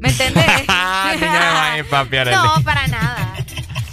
¿Me 0.00 0.08
entendés? 0.10 0.46
De 0.66 1.26
mami 1.26 1.80
y 1.80 1.82
papi, 1.82 2.16
Arely. 2.18 2.36
no, 2.36 2.62
para 2.64 2.86
nada. 2.86 3.34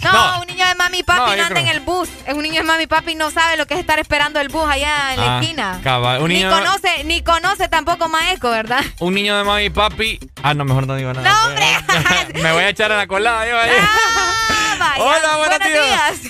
No, 0.06 0.34
No. 0.34 0.40
un 0.40 0.46
niño 0.46 0.66
de 0.66 0.74
mami 0.76 0.98
y 0.98 1.02
papi 1.02 1.36
no, 1.36 1.44
anda 1.44 1.60
en 1.60 1.66
el 1.68 1.80
bus. 1.80 2.08
Es 2.26 2.34
un 2.34 2.42
niño 2.42 2.56
de 2.56 2.62
mami 2.62 2.84
y 2.84 2.86
papi 2.86 3.14
no 3.14 3.30
sabe 3.30 3.56
lo 3.56 3.66
que 3.66 3.74
es 3.74 3.80
estar 3.80 3.98
esperando 3.98 4.40
el 4.40 4.48
bus 4.48 4.68
allá 4.68 5.14
en 5.14 5.20
la 5.20 5.38
ah, 5.38 5.40
esquina. 5.40 5.80
ni 6.28 6.44
conoce, 6.44 7.04
ni 7.04 7.22
conoce 7.22 7.68
tampoco 7.68 8.08
Maeco, 8.08 8.50
¿verdad? 8.50 8.84
Un 9.00 9.14
niño 9.14 9.36
de 9.36 9.44
mami 9.44 9.64
y 9.64 9.70
papi. 9.70 10.18
Ah, 10.42 10.54
no, 10.54 10.64
mejor 10.64 10.86
no 10.86 10.94
digo 10.94 11.12
nada. 11.12 11.28
No, 11.28 11.46
hombre. 11.46 11.66
Me 12.42 12.52
voy 12.52 12.62
a 12.62 12.68
echar 12.68 12.92
a 12.92 12.96
la 12.96 13.06
colada. 13.06 13.44
Ah, 14.80 14.94
Hola, 14.98 15.36
buenos, 15.36 15.58
días. 15.60 16.20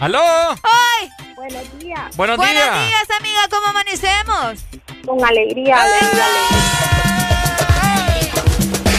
¿Aló? 0.00 0.20
¡Hoy! 0.50 1.10
Buenos 1.36 1.78
días. 1.78 2.16
Buenos, 2.16 2.38
días. 2.38 2.70
Buenos 2.70 2.88
días, 2.88 3.10
amiga. 3.18 3.40
¿Cómo 3.50 3.66
amanecemos? 3.68 4.64
Con 5.06 5.24
alegría, 5.24 5.82
alegría, 5.82 6.26
alegría. 6.26 6.82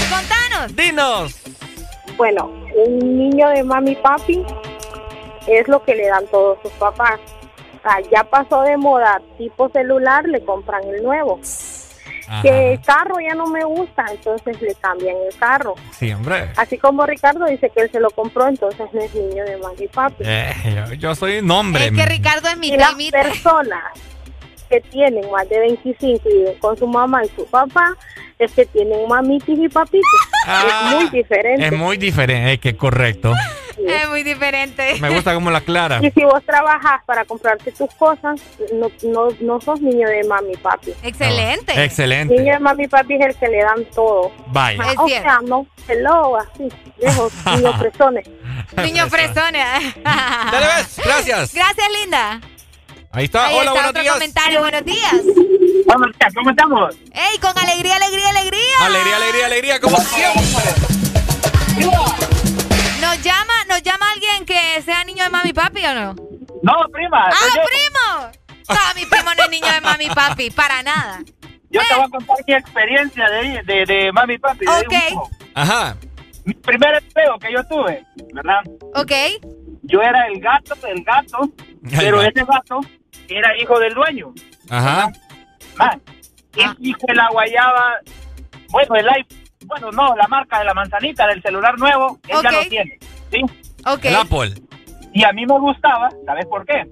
Contanos. 0.09 0.75
Dinos. 0.75 1.42
Bueno, 2.17 2.51
un 2.75 3.17
niño 3.17 3.49
de 3.49 3.63
mami 3.63 3.91
y 3.91 3.95
papi 3.95 4.45
es 5.47 5.67
lo 5.67 5.83
que 5.83 5.95
le 5.95 6.07
dan 6.07 6.25
todos 6.27 6.57
sus 6.61 6.71
papás. 6.73 7.19
ya 8.11 8.23
pasó 8.23 8.61
de 8.61 8.77
moda 8.77 9.21
tipo 9.37 9.69
celular, 9.69 10.25
le 10.27 10.43
compran 10.43 10.83
el 10.87 11.03
nuevo. 11.03 11.39
Que 12.41 12.73
el 12.73 12.81
carro 12.81 13.15
ya 13.19 13.35
no 13.35 13.47
me 13.47 13.63
gusta, 13.65 14.05
entonces 14.09 14.59
le 14.61 14.73
cambian 14.75 15.15
el 15.29 15.37
carro. 15.37 15.75
Sí, 15.91 16.11
hombre. 16.13 16.51
Así 16.55 16.77
como 16.77 17.05
Ricardo 17.05 17.45
dice 17.45 17.69
que 17.69 17.81
él 17.81 17.91
se 17.91 17.99
lo 17.99 18.09
compró, 18.11 18.47
entonces 18.47 18.87
no 18.93 19.01
es 19.01 19.13
niño 19.13 19.43
de 19.43 19.57
mami 19.57 19.83
y 19.83 19.87
papi. 19.87 20.23
Eh, 20.25 20.95
yo, 20.97 21.13
soy 21.15 21.39
un 21.39 21.51
hombre. 21.51 21.87
Es 21.87 21.91
que 21.91 22.05
Ricardo 22.05 22.47
es 22.47 22.57
mi 22.57 22.69
y 22.69 22.77
las 22.77 22.95
personas 23.11 24.12
que 24.73 24.81
tienen 24.89 25.29
más 25.29 25.47
de 25.49 25.59
25 25.59 26.29
y 26.29 26.33
viven 26.33 26.59
con 26.59 26.75
su 26.75 26.87
mamá 26.87 27.23
y 27.23 27.29
su 27.35 27.45
papá, 27.45 27.95
es 28.39 28.51
que 28.53 28.65
tienen 28.65 29.07
mamitis 29.07 29.59
y 29.59 29.69
papitos. 29.69 30.19
es 30.23 30.47
ah, 30.47 30.95
muy 30.95 31.09
diferente. 31.09 31.65
Es 31.65 31.71
muy 31.71 31.97
diferente, 31.97 32.53
es 32.53 32.59
que 32.59 32.75
correcto. 32.75 33.33
Es 33.75 34.07
muy 34.07 34.23
diferente. 34.23 34.95
Me 35.01 35.09
gusta 35.09 35.33
como 35.33 35.51
la 35.51 35.59
clara. 35.59 35.99
Y 36.01 36.09
si 36.11 36.23
vos 36.23 36.41
trabajas 36.45 37.01
para 37.05 37.25
comprarte 37.25 37.71
tus 37.71 37.89
cosas, 37.95 38.39
no, 38.71 38.89
no, 39.01 39.29
no 39.41 39.59
sos 39.59 39.81
niño 39.81 40.07
de 40.07 40.23
mami 40.23 40.53
y 40.53 40.57
papi. 40.57 40.93
Excelente. 41.03 41.83
excelente. 41.83 42.35
Niño 42.35 42.53
de 42.53 42.59
mami 42.59 42.85
y 42.85 42.87
papi 42.87 43.15
es 43.15 43.25
el 43.25 43.35
que 43.35 43.47
le 43.47 43.57
dan 43.57 43.83
todo. 43.93 44.31
Vaya. 44.47 44.79
o 44.95 45.09
sea, 45.09 45.39
no, 45.43 45.65
hello, 45.87 46.37
así, 46.37 46.69
viejos, 46.97 47.33
niños 47.57 47.75
fresones. 47.77 48.29
Niños 48.77 49.09
fresones. 49.09 49.65
Dale, 50.03 50.67
ves. 50.77 51.01
Gracias. 51.03 51.53
Gracias, 51.53 51.87
linda. 51.99 52.39
Ahí 53.15 53.25
está. 53.25 53.51
Hola, 53.51 53.71
buenos 53.73 53.89
otro 53.91 54.01
días. 54.01 54.13
comentario. 54.15 54.59
Buenos 54.59 54.85
días. 54.85 55.13
Buenos 55.85 56.17
días, 56.17 56.33
¿cómo 56.33 56.49
estamos? 56.49 56.95
¡Ey, 57.13 57.37
con 57.39 57.55
alegría, 57.59 57.95
alegría, 57.97 58.29
alegría! 58.29 58.77
Alegría, 58.79 59.15
alegría, 59.17 59.45
alegría, 59.45 59.79
como 59.79 59.97
siempre. 59.97 60.41
¿Nos 63.01 63.21
llama, 63.21 63.53
¿Nos 63.69 63.83
llama 63.83 64.11
alguien 64.13 64.45
que 64.47 64.81
sea 64.81 65.03
niño 65.03 65.25
de 65.25 65.29
mami 65.29 65.49
y 65.49 65.53
papi 65.53 65.85
o 65.85 65.93
no? 65.93 66.15
No, 66.63 66.73
prima. 66.91 67.29
¡Ah, 67.29 67.53
primo! 67.53 68.31
No, 68.69 68.75
mi 68.95 69.05
primo 69.05 69.29
no 69.37 69.43
es 69.43 69.49
niño 69.51 69.71
de 69.71 69.81
mami 69.81 70.05
y 70.05 70.09
papi, 70.09 70.49
para 70.49 70.81
nada. 70.81 71.19
Yo 71.69 71.81
te 71.87 71.93
voy 71.95 72.05
a 72.05 72.09
contar 72.09 72.37
mi 72.47 72.53
experiencia 72.55 73.29
de, 73.29 73.61
de, 73.63 73.85
de 73.85 74.11
mami 74.11 74.33
y 74.33 74.37
papi. 74.39 74.65
Ok. 74.65 75.29
Ajá. 75.53 75.95
Mi 76.45 76.55
primer 76.55 76.95
empleo 76.95 77.37
que 77.37 77.51
yo 77.53 77.63
tuve, 77.65 78.03
¿verdad? 78.33 78.61
Ok. 78.95 79.11
Yo 79.83 80.01
era 80.01 80.25
el 80.27 80.39
gato 80.39 80.73
del 80.75 81.03
gato, 81.03 81.49
pero 81.95 82.21
ese 82.23 82.43
gato 82.43 82.79
era 83.29 83.57
hijo 83.57 83.79
del 83.79 83.93
dueño. 83.93 84.33
Ajá. 84.69 85.11
Ah, 85.79 85.97
y 86.79 86.93
que 86.93 87.13
la 87.13 87.29
guayaba, 87.31 87.95
bueno, 88.69 88.95
el 88.95 89.09
iPhone, 89.09 89.37
bueno, 89.65 89.91
no, 89.91 90.15
la 90.15 90.27
marca 90.27 90.59
de 90.59 90.65
la 90.65 90.73
manzanita 90.73 91.25
del 91.27 91.41
celular 91.41 91.77
nuevo, 91.79 92.19
él 92.27 92.37
ya 92.43 92.51
lo 92.51 92.61
tiene, 92.69 92.99
¿sí? 93.31 93.41
Ok. 93.85 94.05
El 94.05 94.15
Apple. 94.15 94.53
Y 95.13 95.23
a 95.23 95.31
mí 95.31 95.45
me 95.45 95.57
gustaba, 95.59 96.09
¿sabes 96.25 96.45
por 96.47 96.65
qué? 96.65 96.85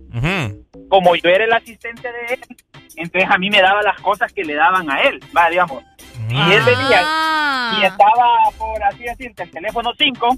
Como 0.90 1.16
yo 1.16 1.30
era 1.30 1.44
el 1.46 1.54
asistente 1.54 2.08
de 2.12 2.34
él, 2.36 2.40
entonces 2.96 3.30
a 3.32 3.38
mí 3.38 3.50
me 3.50 3.62
daba 3.62 3.82
las 3.82 4.00
cosas 4.02 4.32
que 4.34 4.44
le 4.44 4.54
daban 4.56 4.90
a 4.92 5.02
él, 5.02 5.20
va, 5.36 5.50
digamos. 5.50 5.84
Y 6.30 6.36
él 6.36 6.62
venía 6.64 7.02
Ah. 7.04 7.78
y 7.82 7.86
estaba, 7.86 8.28
por 8.58 8.84
así 8.84 9.04
decirte, 9.04 9.44
el 9.44 9.52
teléfono 9.52 9.92
5, 9.98 10.38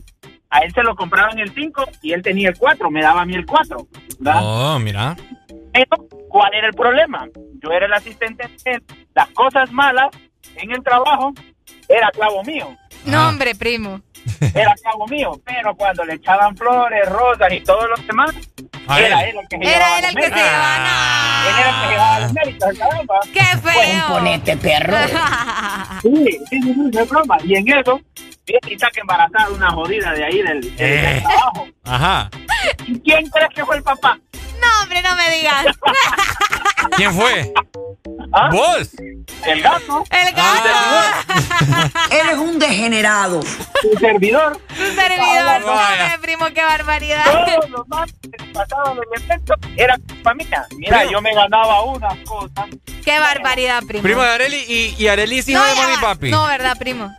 a 0.50 0.60
él 0.60 0.74
se 0.74 0.82
lo 0.84 0.96
compraban 0.96 1.38
el 1.40 1.54
5 1.54 1.86
y 2.02 2.14
él 2.14 2.22
tenía 2.22 2.50
el 2.50 2.58
4, 2.58 2.90
me 2.90 3.02
daba 3.02 3.22
a 3.22 3.26
mí 3.26 3.36
el 3.36 3.46
4. 3.46 3.88
¿verdad? 4.20 4.42
Oh, 4.44 4.80
mira. 4.80 5.16
Pero, 5.74 6.08
¿cuál 6.30 6.54
era 6.54 6.68
el 6.68 6.74
problema? 6.74 7.28
Yo 7.62 7.72
era 7.72 7.86
el 7.88 7.94
asistente 7.94 8.48
de 8.48 8.72
él, 8.72 8.84
las 9.16 9.28
cosas 9.30 9.72
malas 9.72 10.10
en 10.56 10.72
el 10.72 10.84
trabajo 10.84 11.34
era 11.90 12.10
clavo 12.12 12.44
mío. 12.44 12.76
No, 13.06 13.18
Ah. 13.20 13.30
hombre, 13.30 13.56
primo. 13.56 14.00
Era 14.56 14.74
clavo 14.82 15.06
mío, 15.08 15.32
pero 15.44 15.76
cuando 15.76 16.06
le 16.06 16.14
echaban 16.14 16.56
flores, 16.56 17.10
rosas 17.10 17.52
y 17.52 17.60
todos 17.62 17.90
los 17.90 18.08
demás, 18.08 18.32
A 18.88 19.00
era 19.02 19.22
él. 19.24 19.30
él 19.32 19.38
el 19.42 19.48
que 19.50 19.58
se 19.58 19.64
Era 19.76 19.78
llevaba 19.78 19.98
él 19.98 20.04
los 20.04 20.10
el 20.10 20.16
que 20.16 20.24
se 20.24 20.36
llevaba. 20.36 21.44
Él 21.48 21.56
era 21.60 21.70
el 21.70 21.82
que 21.84 21.92
llevaba 21.92 22.20
los 22.20 22.34
méritos, 22.34 22.78
caramba. 22.80 23.20
¡Qué 23.34 23.40
feo! 23.58 24.02
Componente, 24.08 24.58
perro. 24.58 24.98
Sí, 26.04 26.10
sí, 26.16 26.40
sí, 26.50 26.62
sí, 26.62 26.74
no 26.94 27.00
es 27.00 27.10
broma. 27.10 27.38
Y 27.46 27.56
en 27.56 27.70
eso, 27.78 28.00
viene 28.46 28.74
y 28.74 28.78
saca 28.80 29.00
embarazada 29.02 29.50
una 29.52 29.72
jodida 29.72 30.12
de 30.14 30.24
ahí 30.26 30.42
del, 30.42 30.62
del- 30.62 30.76
del 30.76 31.06
Eh. 31.18 31.22
trabajo. 31.24 31.68
Ajá. 31.86 32.30
¿Y 32.88 33.00
quién 33.00 33.26
crees 33.30 33.50
que 33.56 33.66
fue 33.66 33.78
el 33.78 33.84
papá? 33.84 34.18
No, 34.62 34.84
hombre, 34.84 35.02
no 35.02 35.16
me 35.16 35.30
digas. 35.36 35.66
¿Quién 36.98 37.14
fue? 37.14 37.54
¿Ah? 38.34 38.50
¿Vos? 38.52 38.90
El 39.46 39.62
gato. 39.62 40.04
El 40.10 40.34
gato. 40.34 40.70
Él 42.12 42.30
es 42.32 42.38
un 42.38 42.60
degenerado. 42.60 43.42
Su 43.44 43.98
servidor. 44.00 44.60
Su 44.70 44.86
servidor. 44.94 45.62
No, 45.62 45.72
hombre, 45.74 46.18
primo, 46.22 46.46
qué 46.54 46.64
barbaridad. 46.64 47.24
Todos 47.46 47.70
los 47.70 47.88
más 47.88 48.12
que 48.22 48.30
pasaban 48.54 48.96
los 48.98 49.06
eventos 49.22 49.58
era 49.78 49.98
culpa 50.08 50.34
mía. 50.34 50.66
Mira, 50.78 51.04
yo 51.06 51.22
me 51.22 51.34
ganaba 51.34 51.84
unas 51.84 52.18
cosas. 52.26 52.66
Qué 53.04 53.20
barbaridad, 53.20 53.84
primo. 53.88 54.04
Primo 54.04 54.22
de 54.22 54.30
Areli 54.30 54.64
y, 54.68 54.96
y 54.98 55.08
Areli 55.08 55.40
es 55.40 55.50
hijo 55.50 55.60
no, 55.60 55.66
de 55.68 55.76
mami 55.76 55.94
papi. 56.02 56.32
No, 56.32 56.46
¿verdad, 56.48 56.78
primo? 56.78 57.12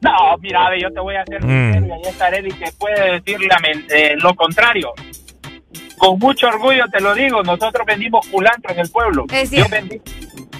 No, 0.00 0.12
mira, 0.40 0.68
ve, 0.70 0.80
yo 0.80 0.92
te 0.92 1.00
voy 1.00 1.16
a 1.16 1.22
hacer 1.22 1.44
Mm. 1.44 1.72
sincero 1.74 1.86
y 1.86 1.90
ahí 1.92 2.12
está 2.12 2.26
Arely 2.26 2.52
que 2.52 2.72
puede 2.72 3.16
a 3.16 3.58
men- 3.60 3.86
eh, 3.90 4.14
lo 4.18 4.34
contrario. 4.34 4.92
Con 5.98 6.18
mucho 6.18 6.48
orgullo 6.48 6.84
te 6.90 7.00
lo 7.00 7.14
digo, 7.14 7.42
nosotros 7.42 7.84
vendimos 7.86 8.26
culantro 8.28 8.72
en 8.72 8.80
el 8.80 8.90
pueblo. 8.90 9.24
Es 9.32 9.50
Yo 9.50 9.64
cierto. 9.64 9.70
vendí. 9.70 10.00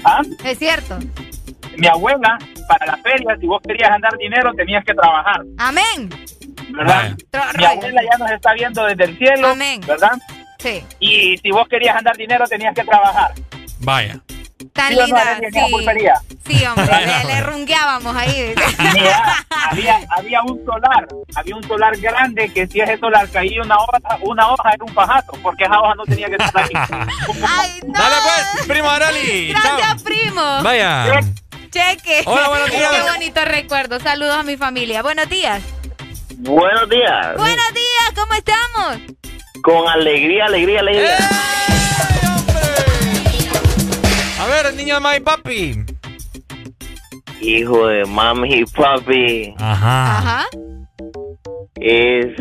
¿Ah? 0.05 0.23
Es 0.44 0.58
cierto. 0.58 0.99
Mi 1.76 1.86
abuela, 1.86 2.39
para 2.68 2.86
la 2.86 2.97
feria, 2.99 3.36
si 3.41 3.47
vos 3.47 3.60
querías 3.67 3.91
andar 3.91 4.17
dinero, 4.18 4.52
tenías 4.55 4.84
que 4.84 4.94
trabajar, 4.94 5.42
Amén. 5.58 6.10
¿verdad? 6.70 7.17
Mi 7.57 7.65
abuela 7.65 8.02
ya 8.02 8.18
nos 8.18 8.31
está 8.33 8.52
viendo 8.55 8.84
desde 8.84 9.05
el 9.05 9.17
cielo, 9.17 9.49
Amén. 9.49 9.81
¿verdad? 9.86 10.18
Sí. 10.58 10.83
Y 10.99 11.36
si 11.39 11.50
vos 11.52 11.68
querías 11.68 11.97
andar 11.97 12.17
dinero, 12.17 12.44
tenías 12.47 12.75
que 12.75 12.83
trabajar. 12.84 13.33
Vaya. 13.81 14.20
Tan 14.78 14.90
¿Sí 14.92 14.94
no, 14.97 15.05
linda. 15.07 15.40
Sí. 16.47 16.65
hombre. 16.65 16.86
le, 17.05 17.24
le 17.34 17.40
rungueábamos 17.48 18.15
ahí. 18.15 18.55
Mira, 18.94 19.44
había, 19.70 20.00
había 20.16 20.42
un 20.42 20.65
solar, 20.65 21.05
había 21.34 21.57
un 21.57 21.66
solar 21.66 21.97
grande 21.97 22.48
que 22.52 22.65
si 22.68 22.81
ese 22.81 22.97
solar 22.98 23.28
caía 23.28 23.60
una 23.60 23.76
hoja, 23.76 23.98
una 24.20 24.48
hoja 24.48 24.70
era 24.74 24.84
un 24.84 24.94
pajazo, 24.94 25.32
porque 25.42 25.65
esa 25.65 25.81
hoja 25.81 25.94
no 25.97 26.05
tenía 26.05 26.28
que 26.28 26.36
estar 26.36 26.62
ahí. 26.62 26.70
Ay, 27.48 27.81
no. 27.89 27.92
Dale 27.98 28.16
pues, 28.23 28.66
primo 28.68 28.89
Areli. 28.89 29.48
Gracias, 29.48 29.81
Chao. 29.81 30.05
primo. 30.05 30.62
Vaya. 30.62 31.20
Cheque. 31.73 32.23
Hola, 32.24 32.48
buenos 32.48 32.70
días. 32.70 32.90
Qué 32.92 33.10
bonito 33.10 33.44
recuerdo. 33.47 33.98
Saludos 33.98 34.36
a 34.36 34.42
mi 34.44 34.57
familia. 34.57 35.02
Buenos 35.02 35.28
días. 35.28 35.60
Buenos 36.36 36.89
días. 36.89 37.36
Buenos 37.36 37.74
días. 37.74 38.12
¿Cómo 38.15 38.32
estamos? 38.34 38.98
Con 39.60 39.89
alegría, 39.89 40.44
alegría, 40.44 40.78
alegría. 40.81 41.16
A 41.16 41.88
ver, 44.62 44.66
el 44.72 44.76
niño 44.76 44.94
de 44.94 45.00
mami 45.00 45.16
y 45.16 45.20
papi. 45.20 45.84
Hijo 47.40 47.86
de 47.86 48.04
mami 48.04 48.54
y 48.54 48.64
papi 48.64 49.54
Ajá. 49.58 50.18
Ajá. 50.18 50.46
es 51.76 52.36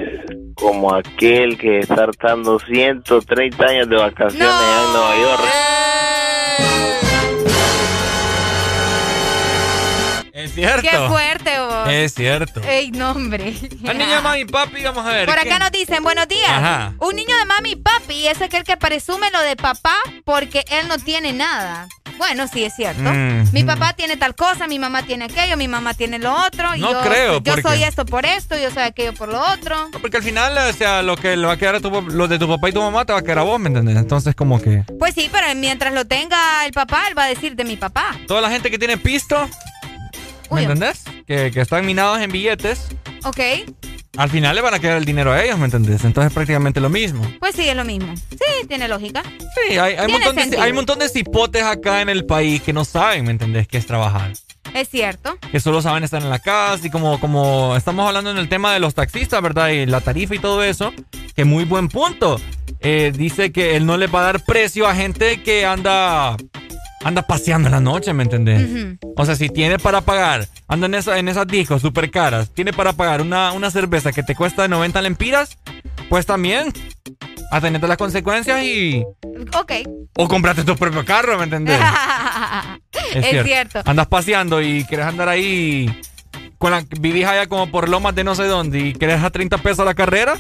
como 0.56 0.94
aquel 0.96 1.56
que 1.60 1.80
está 1.80 2.06
hartando 2.06 2.58
130 2.60 3.64
años 3.64 3.90
de 3.90 3.96
vacaciones 3.96 4.40
No. 4.48 4.50
allá 4.50 4.84
en 4.86 4.94
Nueva 4.94 5.16
York. 5.22 5.42
Es 10.34 10.54
cierto. 10.54 10.82
Qué 10.90 10.98
fuerte 11.08 11.60
vos. 11.60 11.90
Es 11.90 12.14
cierto. 12.14 12.62
Ey, 12.64 12.92
no, 12.92 13.12
hombre. 13.12 13.54
El 13.84 13.98
niño 13.98 14.16
de 14.16 14.22
mami 14.22 14.40
y 14.42 14.46
papi, 14.46 14.84
vamos 14.84 15.06
a 15.06 15.10
ver. 15.10 15.26
Por 15.28 15.36
¿qué? 15.36 15.42
acá 15.50 15.60
nos 15.60 15.72
dicen, 15.72 16.04
buenos 16.04 16.28
días. 16.28 16.50
Ajá. 16.50 16.94
Un 17.00 17.16
niño 17.16 17.36
de 17.38 17.46
mami 17.46 17.72
y 17.72 17.76
papi 17.76 18.28
es 18.28 18.42
aquel 18.42 18.64
que 18.64 18.78
presume 18.78 19.30
lo 19.32 19.42
de 19.42 19.56
papá 19.56 19.96
porque 20.26 20.64
él 20.70 20.88
no 20.88 20.98
tiene 21.00 21.34
nada. 21.34 21.88
Bueno, 22.18 22.48
sí, 22.48 22.64
es 22.64 22.74
cierto. 22.76 23.02
Mm. 23.02 23.52
Mi 23.54 23.64
papá 23.64 23.94
tiene 23.94 24.18
tal 24.18 24.36
cosa, 24.36 24.68
mi 24.68 24.80
mamá 24.80 25.04
tiene 25.04 25.26
aquello, 25.26 25.56
mi 25.58 25.68
mamá 25.68 25.94
tiene 25.94 26.20
lo 26.20 26.34
otro. 26.46 26.76
y 26.76 26.80
No 26.82 26.92
yo, 26.92 27.02
creo, 27.02 27.34
Yo 27.42 27.54
porque- 27.54 27.62
soy 27.62 27.84
esto 27.84 28.06
por 28.06 28.26
esto, 28.26 28.58
yo 28.58 28.72
soy 28.72 28.84
aquello 28.84 29.14
por 29.14 29.30
lo 29.30 29.40
otro. 29.54 29.90
Porque 30.02 30.18
al 30.18 30.24
final, 30.24 30.58
o 30.58 30.74
sea, 30.74 31.02
lo 31.04 31.16
que 31.16 31.36
le 31.38 31.46
va 31.46 31.54
a 31.54 31.58
quedar 31.58 31.76
a 31.76 31.80
tu, 31.80 31.90
lo 31.90 32.28
de 32.28 32.40
tu 32.40 32.48
papá 32.48 32.70
y 32.70 32.74
tu 32.74 32.82
mamá 32.82 33.06
te 33.06 33.14
va 33.14 33.20
a 33.20 33.22
quedar 33.22 33.40
a 33.40 33.44
vos, 33.44 33.60
¿me 33.60 33.68
entiendes? 33.68 33.96
Entonces, 33.98 34.36
como 34.36 34.62
que 34.62 34.84
Pues 35.00 35.14
sí, 35.14 35.30
pero 35.32 35.48
mientras 35.56 35.94
lo 35.94 36.06
tenga 36.06 36.66
el 36.66 36.72
papá, 36.74 37.04
él 37.08 37.18
va 37.18 37.26
a 37.26 37.28
decir 37.28 37.56
de 37.56 37.64
mi 37.64 37.78
papá. 37.78 38.16
toda 38.28 38.42
la 38.42 38.50
gente 38.50 38.72
que 38.72 38.80
tiene 38.80 38.98
pisto, 38.98 39.48
¿me 40.52 40.58
Uy, 40.58 40.62
entendés? 40.64 41.04
Que, 41.28 41.52
que 41.52 41.62
están 41.62 41.86
minados 41.86 42.20
en 42.22 42.32
billetes, 42.32 42.88
Ok. 43.24 43.40
Al 44.18 44.30
final 44.30 44.56
le 44.56 44.62
van 44.62 44.74
a 44.74 44.80
quedar 44.80 44.98
el 44.98 45.06
dinero 45.06 45.32
a 45.32 45.44
ellos, 45.44 45.60
¿me 45.60 45.66
entendés? 45.66 46.04
Entonces 46.04 46.32
es 46.32 46.34
prácticamente 46.34 46.80
lo 46.80 46.90
mismo. 46.90 47.22
Pues 47.40 47.56
sí, 47.56 47.70
es 47.70 47.76
lo 47.76 47.86
mismo. 47.86 48.16
Sí, 48.32 48.68
tiene 48.68 48.88
lógica. 48.88 49.22
Sí, 49.22 49.78
hay, 49.78 49.94
hay, 49.94 50.12
montón 50.12 50.36
de, 50.36 50.58
hay 50.58 50.72
un 50.72 50.76
montón 50.76 51.00
de 51.00 51.08
cipotes 51.08 51.64
acá 51.64 52.02
en 52.02 52.10
el 52.10 52.26
país 52.26 52.62
que 52.62 52.74
no 52.74 52.84
saben, 52.84 53.26
¿me 53.26 53.32
entendés? 53.32 53.68
qué 53.68 53.78
es 53.78 53.86
trabajar. 53.86 54.34
Es 54.74 54.90
cierto. 54.90 55.38
Que 55.52 55.60
solo 55.60 55.82
saben 55.82 56.04
estar 56.04 56.22
en 56.22 56.30
la 56.30 56.40
casa 56.40 56.86
y 56.86 56.90
como, 56.90 57.20
como 57.20 57.76
estamos 57.76 58.08
hablando 58.08 58.32
en 58.32 58.38
el 58.38 58.50
tema 58.50 58.74
de 58.74 58.80
los 58.80 58.96
taxistas, 58.96 59.42
¿verdad? 59.42 59.70
Y 59.70 59.86
la 59.86 60.02
tarifa 60.02 60.36
y 60.36 60.40
todo 60.40 60.64
eso, 60.64 60.94
que 61.36 61.46
muy 61.46 61.64
buen 61.64 61.88
punto. 61.88 62.40
Eh, 62.80 63.12
dice 63.16 63.52
que 63.52 63.76
él 63.76 63.86
no 63.86 63.98
le 63.98 64.08
va 64.08 64.22
a 64.22 64.24
dar 64.24 64.46
precio 64.46 64.88
a 64.88 64.96
gente 64.96 65.42
que 65.42 65.66
anda 65.66 66.38
anda 67.08 67.22
paseando 67.22 67.70
en 67.70 67.72
la 67.72 67.80
noche, 67.80 68.12
¿me 68.12 68.24
entendés? 68.24 68.98
O 69.16 69.26
sea, 69.26 69.36
si 69.38 69.48
tiene 69.48 69.80
para 69.80 70.02
pagar, 70.02 70.46
anda 70.68 70.88
en, 70.88 70.96
esa, 70.96 71.18
en 71.18 71.30
esas 71.30 71.48
discos 71.48 71.82
súper 71.82 72.12
caras, 72.12 72.50
tiene 72.54 72.74
para 72.74 72.92
pagar 72.92 73.22
una, 73.22 73.54
una 73.54 73.72
cerveza 73.72 74.12
que 74.12 74.24
te 74.24 74.36
cuesta 74.36 74.68
90 74.68 75.02
lempiras, 75.02 75.58
pues 76.10 76.26
también 76.26 76.74
atenete 77.50 77.88
las 77.88 77.98
consecuencias 77.98 78.62
y... 78.62 79.06
Ok. 79.58 79.72
O 80.18 80.28
comprate 80.28 80.66
tu 80.66 80.76
propio 80.76 81.06
carro, 81.06 81.38
¿me 81.38 81.46
entendés? 81.46 81.80
es, 83.16 83.44
cierto. 83.46 83.82
Andas 83.86 84.08
paseando 84.08 84.62
y 84.62 84.84
quieres 84.84 85.06
andar 85.06 85.30
ahí 85.30 86.02
con 86.58 86.72
la 86.72 86.84
vivís 87.00 87.26
allá 87.26 87.48
como 87.48 87.72
por 87.72 87.88
lomas 87.88 88.16
de 88.16 88.26
no 88.26 88.36
sé 88.36 88.44
dónde 88.46 88.80
y 88.80 88.94
querés 88.94 89.24
a 89.24 89.30
30 89.30 89.60
pesos 89.60 89.86
la 89.86 89.94
carrera. 89.94 90.36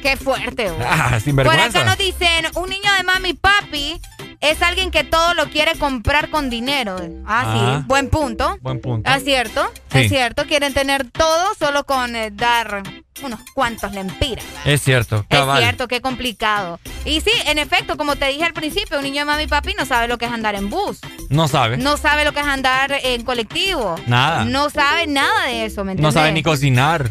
Qué 0.00 0.16
fuerte, 0.16 0.70
güey. 0.70 0.86
Ah, 0.88 1.20
sin 1.22 1.36
vergüenza. 1.36 1.66
Por 1.66 1.76
acá 1.76 1.84
nos 1.84 1.98
dicen, 1.98 2.46
un 2.54 2.70
niño 2.70 2.90
de 2.96 3.02
mami 3.02 3.28
y 3.30 3.34
papi 3.34 4.00
es 4.40 4.62
alguien 4.62 4.90
que 4.90 5.04
todo 5.04 5.34
lo 5.34 5.50
quiere 5.50 5.76
comprar 5.78 6.30
con 6.30 6.50
dinero. 6.50 6.96
Ah, 7.26 7.52
sí, 7.52 7.60
ah. 7.62 7.84
buen 7.86 8.08
punto. 8.10 8.58
Buen 8.60 8.80
punto. 8.80 9.10
Es 9.10 9.24
cierto, 9.24 9.70
es 9.92 10.08
cierto. 10.08 10.44
Quieren 10.46 10.74
tener 10.74 11.10
todo 11.10 11.54
solo 11.58 11.84
con 11.84 12.16
eh, 12.16 12.30
dar 12.32 12.82
unos 13.22 13.40
cuantos 13.54 13.92
lempiras. 13.92 14.44
Es 14.64 14.82
cierto, 14.82 15.24
cabal. 15.28 15.58
Es 15.58 15.64
cierto, 15.64 15.88
qué 15.88 16.00
complicado. 16.00 16.78
Y 17.04 17.20
sí, 17.20 17.30
en 17.46 17.58
efecto, 17.58 17.96
como 17.96 18.16
te 18.16 18.26
dije 18.26 18.44
al 18.44 18.52
principio, 18.52 18.98
un 18.98 19.04
niño 19.04 19.20
de 19.20 19.24
mami 19.24 19.44
y 19.44 19.46
papi 19.46 19.74
no 19.74 19.86
sabe 19.86 20.08
lo 20.08 20.18
que 20.18 20.26
es 20.26 20.32
andar 20.32 20.54
en 20.54 20.70
bus. 20.70 21.00
No 21.28 21.48
sabe. 21.48 21.76
No 21.76 21.96
sabe 21.96 22.24
lo 22.24 22.32
que 22.32 22.40
es 22.40 22.46
andar 22.46 22.92
en 23.02 23.24
colectivo. 23.24 23.96
Nada. 24.06 24.44
No 24.44 24.70
sabe 24.70 25.06
nada 25.06 25.46
de 25.46 25.64
eso, 25.64 25.84
¿me 25.84 25.92
entiendes? 25.92 26.14
No 26.14 26.20
sabe 26.20 26.32
ni 26.32 26.42
cocinar. 26.42 27.10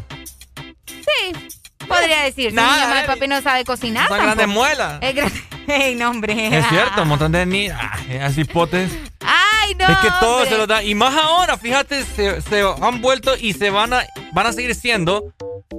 Sí, 0.87 1.54
podría 1.85 2.21
decir. 2.23 2.53
Nada. 2.53 2.81
De 2.81 2.87
mami 2.87 3.01
y 3.03 3.07
papi 3.07 3.27
no 3.27 3.41
sabe 3.41 3.63
cocinar. 3.63 4.07
Son 4.07 4.19
grandes 4.19 4.47
muelas. 4.47 4.99
Es 5.01 5.15
grande. 5.15 5.41
Ey, 5.67 5.95
no, 5.95 6.11
hombre. 6.11 6.57
Es 6.57 6.67
cierto, 6.67 7.01
un 7.01 7.07
montón 7.07 7.31
de 7.31 7.45
niños. 7.45 7.77
Así 8.21 8.43
potes. 8.43 8.91
Ay, 9.21 9.73
no. 9.75 9.87
Es 9.87 9.97
que 9.97 10.09
todo 10.19 10.45
se 10.45 10.57
lo 10.57 10.67
da. 10.67 10.83
Y 10.83 10.93
más 10.93 11.15
ahora, 11.15 11.57
fíjate, 11.57 12.03
se, 12.03 12.41
se, 12.41 12.61
han 12.61 13.01
vuelto 13.01 13.35
y 13.35 13.53
se 13.53 13.71
van 13.71 13.93
a, 13.93 14.05
van 14.31 14.47
a 14.47 14.53
seguir 14.53 14.75
siendo 14.75 15.33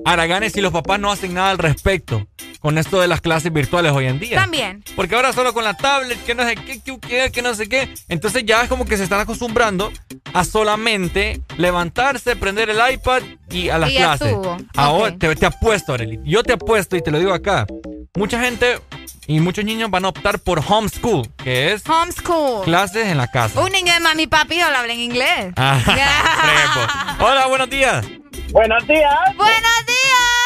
haraganes 0.04 0.52
si 0.52 0.60
los 0.60 0.72
papás 0.72 0.98
no 0.98 1.12
hacen 1.12 1.34
nada 1.34 1.50
al 1.50 1.58
respecto 1.58 2.26
con 2.66 2.78
esto 2.78 3.00
de 3.00 3.06
las 3.06 3.20
clases 3.20 3.52
virtuales 3.52 3.92
hoy 3.92 4.06
en 4.06 4.18
día. 4.18 4.40
También. 4.40 4.82
Porque 4.96 5.14
ahora 5.14 5.32
solo 5.32 5.54
con 5.54 5.62
la 5.62 5.74
tablet, 5.74 6.20
que 6.24 6.34
no 6.34 6.42
sé 6.42 6.56
qué, 6.56 6.80
que, 6.98 7.30
que 7.30 7.40
no 7.40 7.54
sé 7.54 7.68
qué. 7.68 7.94
Entonces 8.08 8.44
ya 8.44 8.62
es 8.62 8.68
como 8.68 8.84
que 8.86 8.96
se 8.96 9.04
están 9.04 9.20
acostumbrando 9.20 9.92
a 10.34 10.42
solamente 10.42 11.40
levantarse, 11.58 12.34
prender 12.34 12.68
el 12.68 12.78
iPad 12.92 13.22
y 13.50 13.68
a 13.68 13.78
las 13.78 13.92
clases. 13.92 14.34
Ahora 14.74 15.16
te, 15.16 15.32
te 15.36 15.46
apuesto, 15.46 15.94
Arely. 15.94 16.18
Yo 16.24 16.42
te 16.42 16.54
apuesto 16.54 16.96
y 16.96 17.02
te 17.02 17.12
lo 17.12 17.20
digo 17.20 17.32
acá. 17.32 17.68
Mucha 18.16 18.40
gente 18.40 18.80
y 19.28 19.38
muchos 19.38 19.64
niños 19.64 19.88
van 19.88 20.04
a 20.04 20.08
optar 20.08 20.40
por 20.40 20.60
homeschool, 20.66 21.28
que 21.36 21.72
es... 21.72 21.88
Homeschool. 21.88 22.64
Clases 22.64 23.06
en 23.06 23.18
la 23.18 23.28
casa. 23.28 23.60
Un 23.60 23.70
niño 23.70 23.92
de 23.92 24.00
mami 24.00 24.24
y 24.24 24.26
papi 24.26 24.58
lo 24.58 24.64
habla 24.64 24.92
en 24.92 24.98
inglés. 24.98 25.52
Ah, 25.54 27.16
Hola, 27.20 27.46
buenos 27.46 27.70
días. 27.70 28.04
Buenos 28.50 28.84
días. 28.88 29.36
Buenos 29.36 29.86
días. 29.86 30.45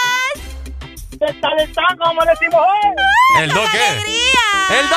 ¿El 3.39 3.51
do 3.51 3.63
qué? 3.71 3.89
¡El 4.79 4.89
do! 4.89 4.97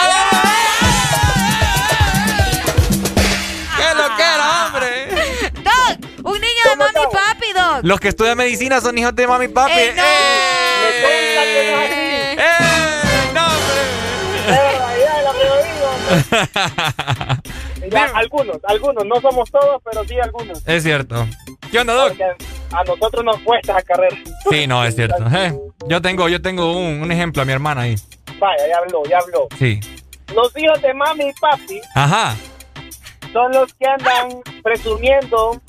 ¿Qué 3.76 3.96
lo 3.96 4.16
que 4.16 4.24
era, 4.24 4.66
hombre? 4.66 5.08
Doc, 5.64 6.24
un 6.24 6.40
niño 6.40 6.64
de 6.70 6.76
mami 6.78 6.92
y 6.92 7.14
papi, 7.14 7.54
Doc. 7.54 7.80
Los 7.84 8.00
que 8.00 8.08
estudian 8.08 8.38
medicina 8.38 8.80
son 8.80 8.98
hijos 8.98 9.14
de 9.16 9.28
mami 9.28 9.46
y 9.46 9.48
papi. 9.50 9.74
¡Eh, 9.74 9.94
no! 9.98 10.04
¡Eh! 10.04 10.30
¡Eh! 11.92 12.03
algunos, 18.14 18.58
algunos, 18.64 19.06
no 19.06 19.22
somos 19.22 19.52
todos, 19.52 19.82
pero 19.84 20.04
sí 20.06 20.20
algunos. 20.20 20.68
Es 20.68 20.84
cierto. 20.84 21.28
¿Qué 21.72 21.80
onda, 21.80 21.94
Doc? 21.94 22.14
a 22.74 22.84
nosotros 22.84 23.24
nos 23.24 23.40
cuesta 23.42 23.74
esa 23.74 23.82
carrera. 23.84 24.18
Sí, 24.50 24.68
no, 24.68 24.84
es 24.84 24.96
cierto. 24.96 25.24
Eh, 25.34 25.54
yo 25.88 26.02
tengo, 26.02 26.30
yo 26.30 26.42
tengo 26.42 26.78
un, 26.78 27.02
un, 27.02 27.12
ejemplo 27.12 27.42
a 27.42 27.46
mi 27.46 27.52
hermana 27.52 27.82
ahí. 27.82 27.96
Vaya, 28.40 28.68
ya 28.68 28.78
habló, 28.78 29.04
ya 29.10 29.18
habló. 29.18 29.48
Sí. 29.58 29.80
Los 30.34 30.56
hijos 30.58 30.82
de 30.82 30.94
mami 30.94 31.30
y 31.30 31.34
papi. 31.34 31.82
Ajá. 31.96 32.36
Son 33.32 33.52
los 33.52 33.74
que 33.74 33.86
andan 33.86 34.42
presumiendo 34.64 35.62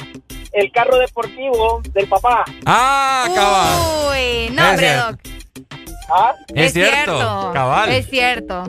el 0.53 0.71
carro 0.71 0.99
deportivo 0.99 1.83
del 1.93 2.09
papá. 2.09 2.45
Ah, 2.67 3.27
cabal. 3.35 4.11
Uy, 4.11 4.55
no, 4.55 4.71
hombre, 4.71 4.95
Doc. 4.95 5.21
¿Ah? 6.11 6.35
Es, 6.55 6.73
cierto, 6.73 7.51
cabal. 7.53 7.91
Es 7.91 8.09
cierto. 8.09 8.65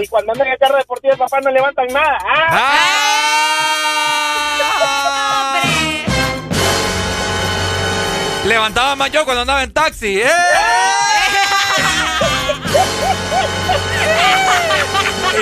Y 0.00 0.08
cuando 0.08 0.32
andan 0.32 0.46
en 0.48 0.52
el 0.54 0.58
carro 0.58 0.76
deportivo, 0.76 1.16
papá 1.16 1.40
no 1.40 1.50
levantan 1.50 1.86
nada. 1.88 2.18
¡Ah! 2.24 2.48
¡Ah! 2.50 2.90
Levantaba 8.44 8.96
más 8.96 9.12
yo 9.12 9.24
cuando 9.24 9.42
andaba 9.42 9.62
en 9.62 9.72
taxi. 9.72 10.20
¡Eh! 10.20 10.26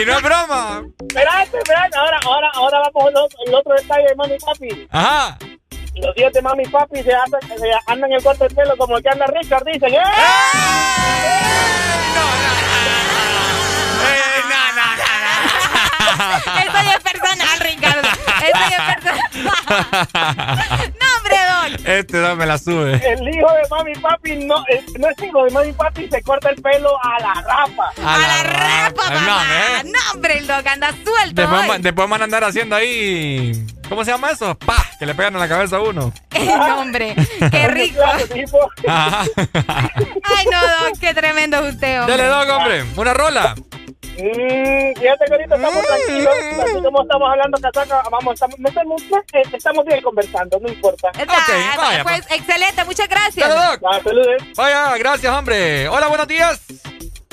y 0.00 0.04
no 0.04 0.16
es 0.16 0.22
broma. 0.22 0.84
Espérate, 1.00 1.58
espérate. 1.58 1.96
Ahora, 1.96 2.18
ahora, 2.24 2.50
ahora 2.54 2.78
vamos 2.92 3.12
al 3.46 3.54
otro 3.54 3.74
detalle 3.74 4.08
de 4.08 4.14
mami 4.14 4.34
y 4.34 4.38
papi. 4.38 4.88
Ajá. 4.90 5.38
Los 5.96 6.14
días 6.14 6.32
de 6.32 6.42
mami 6.42 6.64
y 6.64 6.68
papi 6.68 7.02
se, 7.02 7.14
hacen, 7.14 7.58
se 7.58 7.70
andan 7.86 8.10
en 8.10 8.16
el 8.18 8.22
corte 8.22 8.44
de 8.48 8.54
pelo 8.54 8.76
como 8.76 8.96
el 8.96 9.02
que 9.02 9.08
anda 9.08 9.26
Richard, 9.26 9.64
dicen. 9.64 9.94
¡Eh! 9.94 9.98
No, 12.14 12.24
no, 12.24 12.67
Esto 16.58 16.78
ya 16.84 16.94
es 16.94 17.02
personal, 17.02 17.60
Ricardo. 17.60 18.08
Esto 18.08 18.58
ya 18.70 18.76
es 18.76 18.82
personal. 18.94 19.28
no, 21.00 21.06
hombre, 21.16 21.36
don. 21.48 21.72
Este 21.86 22.18
no 22.18 22.36
me 22.36 22.46
la 22.46 22.58
sube. 22.58 22.92
El 22.94 23.28
hijo 23.28 23.52
de 23.52 23.68
mami 23.70 23.92
y 23.92 23.98
papi 23.98 24.36
no, 24.36 24.64
no 24.98 25.08
es 25.08 25.22
hijo 25.22 25.44
de 25.44 25.50
mami 25.50 25.68
y 25.68 25.72
papi, 25.72 26.08
se 26.08 26.22
corta 26.22 26.48
el 26.50 26.62
pelo 26.62 26.90
a 27.02 27.18
la 27.20 27.34
rapa. 27.34 27.92
A, 28.04 28.18
la, 28.18 28.42
rapa, 28.42 29.10
mamá. 29.10 29.44
No, 29.84 29.90
no, 29.90 29.98
hombre, 30.14 30.38
el 30.38 30.46
dog 30.46 30.66
anda 30.66 30.94
suelto. 31.04 31.42
Después, 31.42 31.82
después 31.82 32.08
van 32.08 32.22
a 32.22 32.24
andar 32.24 32.44
haciendo 32.44 32.76
ahí 32.76 33.52
¿Cómo 33.88 34.04
se 34.04 34.10
llama 34.10 34.30
eso? 34.30 34.54
¡Pah! 34.54 34.84
Que 34.98 35.06
le 35.06 35.14
pegan 35.14 35.34
en 35.34 35.40
la 35.40 35.48
cabeza 35.48 35.76
a 35.76 35.80
uno. 35.80 36.12
¡Eh, 36.34 36.50
hombre! 36.76 37.14
¡Qué 37.50 37.68
rico! 37.68 38.02
Ay, 38.86 40.46
no, 40.52 40.60
Doc, 40.60 40.98
qué 41.00 41.14
tremendo 41.14 41.66
usted, 41.66 42.00
hombre. 42.00 42.16
Dale, 42.16 42.28
Doc, 42.28 42.48
hombre. 42.50 42.84
Una 42.96 43.14
rola. 43.14 43.54
Mm, 44.18 44.98
fíjate 44.98 45.24
que 45.26 45.32
ahorita 45.32 45.54
estamos 45.54 45.86
tranquilos, 45.86 46.34
así 46.60 46.82
como 46.82 47.02
estamos 47.02 47.30
hablando 47.30 47.58
casaca, 47.60 48.02
vamos, 48.10 48.34
estamos, 48.34 48.58
estamos, 48.64 49.02
eh, 49.32 49.42
estamos 49.52 49.84
bien 49.84 50.02
conversando, 50.02 50.58
no 50.58 50.68
importa. 50.68 51.10
Ok, 51.10 51.48
vaya, 51.76 52.02
pues, 52.02 52.26
pues, 52.26 52.40
excelente, 52.40 52.84
muchas 52.84 53.08
gracias. 53.08 53.48
Doc. 53.48 53.80
Ah, 53.88 54.00
saludes. 54.02 54.42
Vaya, 54.56 54.98
gracias, 54.98 55.32
hombre. 55.32 55.88
Hola, 55.88 56.08
buenos 56.08 56.26
días. 56.26 56.60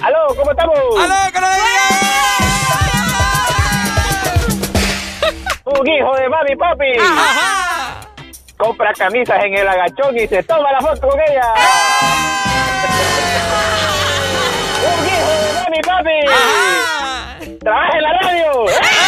Aló, 0.03 0.27
¿cómo 0.35 0.51
estamos? 0.51 0.77
Aló, 0.77 1.15
¿cómo 1.33 1.47
Un 5.79 5.87
hijo 5.87 6.15
de 6.15 6.29
mami 6.29 6.55
papi. 6.55 6.99
Ajá. 6.99 8.01
Compra 8.57 8.93
camisas 8.93 9.43
en 9.43 9.55
el 9.55 9.67
agachón 9.67 10.15
y 10.15 10.27
se 10.27 10.43
toma 10.43 10.71
la 10.71 10.81
foto 10.81 11.09
con 11.09 11.19
ella. 11.19 11.55
Mami 15.75 15.81
papi. 15.81 17.57
Trabaja 17.59 17.97
en 17.97 18.03
la 18.03 18.13
radio. 18.21 19.04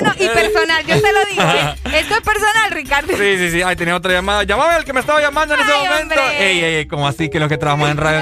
Bueno 0.00 0.14
y 0.18 0.28
personal, 0.28 0.86
yo 0.86 1.00
te 1.00 1.12
lo 1.12 1.24
digo. 1.26 1.42
Esto 1.96 2.14
es 2.14 2.20
personal, 2.20 2.70
Ricardo. 2.70 3.16
Sí, 3.16 3.36
sí, 3.38 3.50
sí. 3.50 3.62
Ay, 3.62 3.76
tenía 3.76 3.96
otra 3.96 4.12
llamada. 4.12 4.42
Llámame 4.44 4.74
al 4.74 4.84
que 4.84 4.92
me 4.92 5.00
estaba 5.00 5.20
llamando 5.20 5.54
en 5.54 5.60
ese 5.60 5.72
momento. 5.72 6.14
Ey, 6.38 6.58
ey, 6.60 6.74
ey, 6.76 6.86
como 6.86 7.06
así 7.08 7.28
que 7.30 7.38
los 7.40 7.48
que 7.48 7.58
trabajan 7.58 7.90
en 7.90 7.96
radio. 7.96 8.20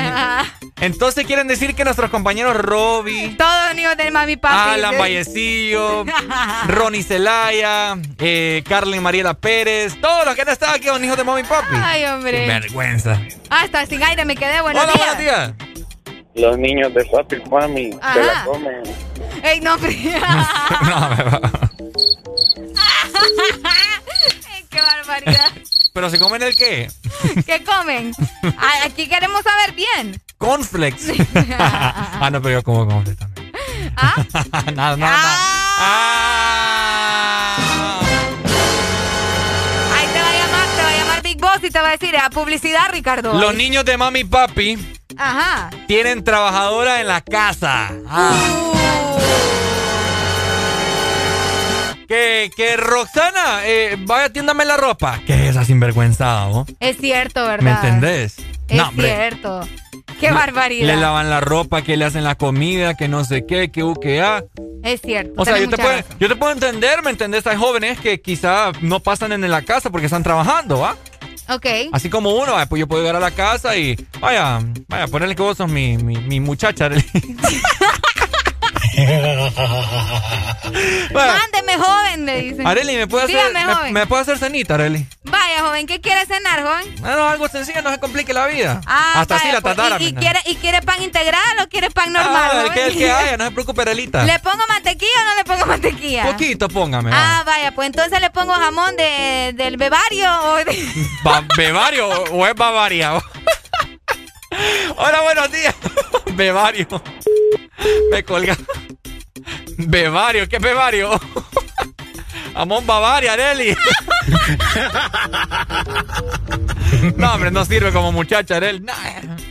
Entonces 0.80 1.24
quieren 1.26 1.46
decir 1.48 1.74
que 1.74 1.84
nuestros 1.84 2.10
compañeros 2.10 2.56
Robbie. 2.56 3.36
Todos 3.36 3.74
niños 3.74 3.96
del 3.96 4.12
mami 4.12 4.36
papi. 4.36 4.54
Alan 4.74 4.98
Vallecillo, 4.98 6.04
Ronnie 6.68 7.02
Zelaya, 7.02 7.96
eh, 8.18 8.62
Carlin 8.68 9.02
Mariela 9.02 9.34
Pérez. 9.34 9.98
Todos 10.00 10.26
los 10.26 10.34
que 10.34 10.42
han 10.42 10.48
estado 10.48 10.74
aquí 10.74 10.88
son 10.88 11.04
hijos 11.04 11.16
de 11.16 11.24
mami 11.24 11.42
papi. 11.44 11.76
Ay, 11.82 12.04
hombre. 12.06 12.40
Qué 12.40 12.46
vergüenza. 12.46 13.20
Ah, 13.50 13.64
está 13.64 13.86
sin 13.86 14.02
aire, 14.02 14.24
me 14.24 14.36
quedé. 14.36 14.60
Buenos 14.60 14.82
Hola, 14.82 14.92
días. 14.92 15.06
buenos 15.16 15.18
días. 15.18 15.73
Los 16.34 16.58
niños 16.58 16.92
de 16.92 17.04
papi 17.04 17.36
y 17.36 17.48
mami 17.48 17.92
se 17.92 18.24
la 18.24 18.44
comen. 18.44 18.82
¡Ey, 19.42 19.60
no! 19.60 19.76
no, 19.78 19.82
me 19.82 20.18
va. 20.20 21.70
¡Qué 24.68 24.80
barbaridad! 24.80 25.52
¿Pero 25.92 26.10
se 26.10 26.18
comen 26.18 26.42
el 26.42 26.56
qué? 26.56 26.90
¿Qué 27.46 27.62
comen? 27.62 28.12
Aquí 28.84 29.06
queremos 29.06 29.42
saber 29.44 29.74
bien. 29.76 30.20
Conflex. 30.38 31.12
ah, 31.58 32.28
no, 32.32 32.42
pero 32.42 32.58
yo 32.58 32.64
como 32.64 32.88
conflex 32.88 33.16
también. 33.16 33.52
¿Ah? 33.96 34.14
nada, 34.52 34.72
nada, 34.72 34.96
nada. 34.96 35.36
Ah. 35.78 36.40
Ahí 39.96 40.06
te 40.08 40.20
va 40.20 40.28
a 40.28 40.32
llamar, 40.32 40.68
te 40.76 40.82
va 40.82 40.88
a 40.88 40.96
llamar 40.96 41.22
Big 41.22 41.40
Boss 41.40 41.62
y 41.62 41.70
te 41.70 41.78
va 41.80 41.90
a 41.90 41.92
decir, 41.92 42.16
a 42.16 42.28
publicidad, 42.28 42.90
Ricardo. 42.90 43.34
Los 43.34 43.54
niños 43.54 43.84
de 43.84 43.96
mami 43.96 44.18
y 44.20 44.24
papi 44.24 44.76
Ajá. 45.16 45.70
Tienen 45.86 46.24
trabajadora 46.24 47.00
en 47.00 47.08
la 47.08 47.20
casa. 47.20 47.90
Ah. 48.08 48.32
Uh. 48.60 48.64
Que, 52.06 52.50
que, 52.54 52.76
Roxana, 52.76 53.64
eh, 53.64 53.96
vaya, 53.98 54.28
tiéndame 54.30 54.64
la 54.64 54.76
ropa. 54.76 55.20
Que 55.26 55.48
esa 55.48 55.64
sinvergüenzada, 55.64 56.46
vos. 56.46 56.68
Es 56.80 56.98
cierto, 56.98 57.44
¿verdad? 57.46 57.62
¿Me 57.64 57.70
entendés? 57.70 58.36
Es 58.68 58.82
cierto. 58.94 59.60
Qué 60.20 60.30
barbaridad. 60.30 60.86
Le 60.86 60.96
lavan 60.96 61.30
la 61.30 61.40
ropa, 61.40 61.82
que 61.82 61.96
le 61.96 62.04
hacen 62.04 62.24
la 62.24 62.34
comida, 62.34 62.94
que 62.94 63.08
no 63.08 63.24
sé 63.24 63.46
qué, 63.46 63.70
que 63.70 63.82
u, 63.82 63.94
que 63.94 64.20
a. 64.20 64.44
Es 64.82 65.00
cierto. 65.00 65.32
O 65.36 65.44
sea, 65.44 65.58
yo 65.58 65.68
te, 65.68 65.76
puedo, 65.76 65.98
yo 66.20 66.28
te, 66.28 66.36
puedo, 66.36 66.52
entender, 66.52 67.02
¿me 67.02 67.10
entendés? 67.10 67.46
Hay 67.46 67.56
jóvenes 67.56 67.98
que 67.98 68.20
quizá 68.20 68.72
no 68.80 69.00
pasan 69.00 69.32
en 69.32 69.50
la 69.50 69.62
casa 69.62 69.90
porque 69.90 70.06
están 70.06 70.22
trabajando, 70.22 70.80
¿va? 70.80 70.96
Ok. 71.48 71.66
Así 71.92 72.08
como 72.08 72.34
uno, 72.34 72.56
ah, 72.56 72.66
pues 72.66 72.81
yo 72.81 72.86
puedo 72.86 73.02
llegar 73.02 73.16
a 73.16 73.20
la 73.20 73.31
casa 73.31 73.76
y, 73.76 73.97
vaya, 74.20 74.60
vaya, 74.89 75.06
ponerle 75.08 75.34
que 75.36 75.42
vos 75.42 75.56
sos 75.56 75.70
mi, 75.70 75.97
mi, 75.98 76.16
mi 76.16 76.40
muchacha. 76.40 76.89
bueno. 81.12 81.32
Mándeme, 81.32 81.78
joven, 81.78 82.26
le 82.26 82.42
dicen. 82.42 82.66
Areli, 82.66 82.97
¿me 82.97 83.06
puede, 83.06 83.24
hacer. 83.24 83.92
Me, 83.92 84.06
puede 84.06 84.23
hacer 84.23 84.39
cenita, 84.39 84.74
Areli? 84.74 85.06
Vaya, 85.24 85.62
joven, 85.62 85.86
¿qué 85.86 86.00
quiere 86.00 86.24
cenar, 86.26 86.62
joven? 86.62 86.94
Bueno, 87.00 87.28
algo 87.28 87.48
sencillo, 87.48 87.82
no 87.82 87.90
se 87.90 87.98
complique 87.98 88.32
la 88.32 88.47
vida. 88.47 88.81
Ah, 88.86 89.20
Hasta 89.20 89.34
vaya, 89.34 89.47
así 89.47 89.55
la 89.55 89.60
pues. 89.60 89.76
Y, 90.00 90.14
quiere, 90.14 90.40
¿Y 90.47 90.55
quiere 90.56 90.81
pan 90.82 91.02
integral 91.02 91.58
o 91.62 91.68
quiere 91.68 91.90
pan 91.90 92.12
normal? 92.12 92.66
Ah, 92.68 92.73
que, 92.73 92.86
el 92.86 92.97
que 92.97 93.10
haya, 93.10 93.36
no 93.36 93.47
se 93.47 93.50
preocupe, 93.52 93.82
Arelita. 93.82 94.24
¿Le 94.24 94.39
pongo 94.39 94.62
mantequilla 94.68 95.20
o 95.20 95.24
no 95.24 95.34
le 95.34 95.44
pongo 95.44 95.66
mantequilla? 95.66 96.26
Poquito, 96.26 96.68
póngame. 96.68 97.10
Ah, 97.12 97.42
vaya, 97.44 97.73
pues 97.73 97.86
entonces 97.86 98.20
le 98.20 98.31
pongo 98.31 98.52
jamón 98.52 98.97
de, 98.97 99.52
del 99.55 99.76
bebario 99.76 100.31
o 100.44 100.56
de... 100.56 100.64
¿Bebario 101.56 102.08
o 102.08 102.47
es 102.47 102.55
Bavaria? 102.55 103.14
Hola, 104.97 105.20
buenos 105.23 105.50
días. 105.50 105.74
Bebario. 106.34 106.86
Me 108.10 108.22
colga. 108.24 108.56
Bebario, 109.78 110.48
¿qué 110.48 110.56
es 110.56 110.62
Bebario? 110.62 111.10
Amón 112.55 112.86
Bavaria, 112.86 113.33
Areli. 113.33 113.76
no, 117.16 117.34
hombre, 117.34 117.50
no 117.50 117.65
sirve 117.65 117.92
como 117.92 118.12
muchacha, 118.12 118.57
Areli. 118.57 118.84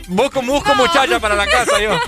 Busco, 0.08 0.40
busco 0.42 0.70
no. 0.70 0.76
muchacha 0.76 1.20
para 1.20 1.34
la 1.34 1.46
casa 1.46 1.78
yo. 1.80 1.98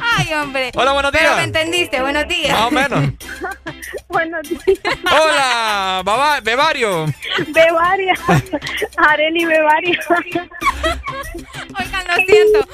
Ay, 0.00 0.34
hombre. 0.34 0.72
Hola, 0.74 0.92
buenos 0.92 1.12
días. 1.12 1.24
Pero 1.24 1.36
me 1.36 1.42
entendiste, 1.44 2.00
buenos 2.00 2.26
días. 2.28 2.52
Más 2.52 2.66
o 2.66 2.70
menos. 2.70 3.12
buenos 4.08 4.42
días. 4.48 4.80
Hola, 5.04 6.02
Bava 6.04 6.40
Bevario. 6.40 7.06
Bevaria. 7.48 8.14
Areli 8.96 9.44
Bevaria. 9.44 9.98
Oigan, 11.78 12.06
lo 12.08 12.16
siento. 12.26 12.68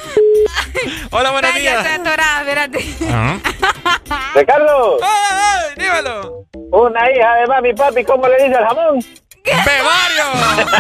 Hola, 1.11 1.31
buenos 1.31 1.55
días. 1.55 1.87
Atorada, 1.87 2.41
espérate. 2.41 2.79
Uh. 3.01 4.39
Ricardo. 4.39 4.99
Oh, 5.01 5.59
dímelo. 5.77 6.47
Una 6.73 7.11
hija 7.11 7.34
de 7.35 7.47
mami 7.47 7.73
papi, 7.75 8.05
¿cómo 8.05 8.27
le 8.29 8.35
dice 8.35 8.59
el 8.59 8.67
jamón? 8.67 8.99
¡Bebario! 9.45 10.25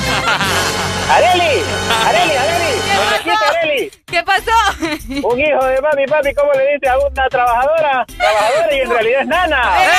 ¡Areli! 1.11 1.63
¡Areli, 2.07 2.37
Areli! 2.37 2.81
¿Qué 2.87 3.31
pasó? 3.31 3.45
Areli! 3.51 3.91
¿Qué 4.07 4.23
pasó? 4.23 4.53
Un 5.29 5.41
hijo 5.41 5.65
de 5.67 5.81
mami 5.81 6.07
papi, 6.07 6.35
¿cómo 6.35 6.53
le 6.53 6.75
dice 6.75 6.89
a 6.89 6.99
una 6.99 7.29
trabajadora? 7.29 8.05
Trabajadora 8.07 8.75
y 8.75 8.81
en 8.81 8.91
realidad 8.91 9.21
es 9.21 9.27
nana. 9.27 9.83
¡Era 9.83 9.95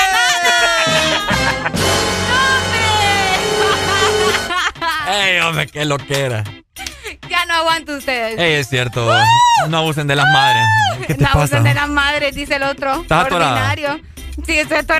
¡Ey, 5.26 5.40
hombre, 5.40 5.66
qué 5.68 5.84
loquera! 5.84 6.42
Ya 7.28 7.44
no 7.46 7.54
aguanto 7.54 7.96
ustedes. 7.96 8.38
Ey, 8.38 8.54
es 8.54 8.68
cierto. 8.68 9.08
No 9.68 9.78
abusen 9.78 10.06
de 10.06 10.16
las 10.16 10.26
madres. 10.26 10.62
¿Qué 11.06 11.14
te 11.14 11.22
no 11.22 11.30
abusen 11.32 11.62
de 11.62 11.74
las 11.74 11.88
madres, 11.88 12.34
dice 12.34 12.56
el 12.56 12.64
otro. 12.64 13.02
Estás 13.02 13.26
atorado. 13.26 14.00
Sí, 14.44 14.58
eso 14.58 14.74
es 14.74 14.86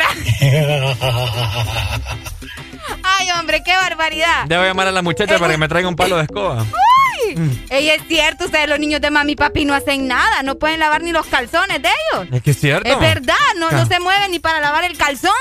Ay, 3.03 3.31
hombre, 3.39 3.63
qué 3.65 3.77
barbaridad. 3.77 4.45
Debo 4.47 4.65
llamar 4.65 4.87
a 4.89 4.93
la 4.93 5.03
muchacha 5.03 5.37
eh, 5.37 5.39
para 5.39 5.53
que 5.53 5.59
me 5.59 5.69
traiga 5.69 5.89
un 5.89 5.95
eh, 5.95 5.97
palo 5.97 6.17
de 6.17 6.23
escoba. 6.23 6.63
¡Uy! 6.63 7.37
Mm. 7.37 7.51
Ella 7.71 7.95
es 7.95 8.03
cierto, 8.07 8.45
ustedes 8.47 8.69
los 8.69 8.79
niños 8.79 9.01
de 9.01 9.11
mami 9.11 9.33
y 9.33 9.37
papi 9.37 9.65
no 9.65 9.75
hacen 9.75 10.07
nada, 10.07 10.43
no 10.43 10.57
pueden 10.57 10.81
lavar 10.81 11.03
ni 11.03 11.13
los 11.13 11.27
calzones 11.27 11.83
de 11.83 11.89
ellos. 11.89 12.29
Es 12.33 12.43
que 12.43 12.53
es 12.53 12.61
cierto. 12.61 12.89
Es 12.89 12.99
verdad, 12.99 13.35
no, 13.59 13.71
no 13.71 13.83
ah. 13.83 13.87
se 13.87 14.01
mueven 14.01 14.31
ni 14.31 14.39
para 14.39 14.61
lavar 14.61 14.85
el 14.85 14.97
calzón. 14.97 15.33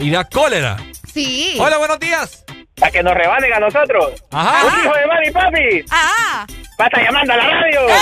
Y 0.00 0.10
da 0.10 0.24
cólera. 0.24 0.76
Sí. 1.12 1.56
Hola, 1.58 1.78
buenos 1.78 1.98
días. 1.98 2.44
Para 2.76 2.92
que 2.92 3.02
nos 3.02 3.14
rebanen 3.14 3.52
a 3.52 3.60
nosotros. 3.60 4.22
Ajá. 4.30 4.66
Un 4.66 4.84
hijo 4.84 4.94
de 4.94 5.06
mami 5.06 5.26
y 5.26 5.30
papi. 5.30 5.84
Ah. 5.90 5.96
Ajá. 6.00 6.46
Basta 6.78 7.02
llamando 7.02 7.32
a 7.32 7.36
la 7.36 7.44
radio. 7.44 7.88
¡Eh! 7.88 7.94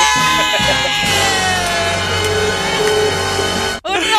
Un 3.85 3.97
hijo 3.97 4.19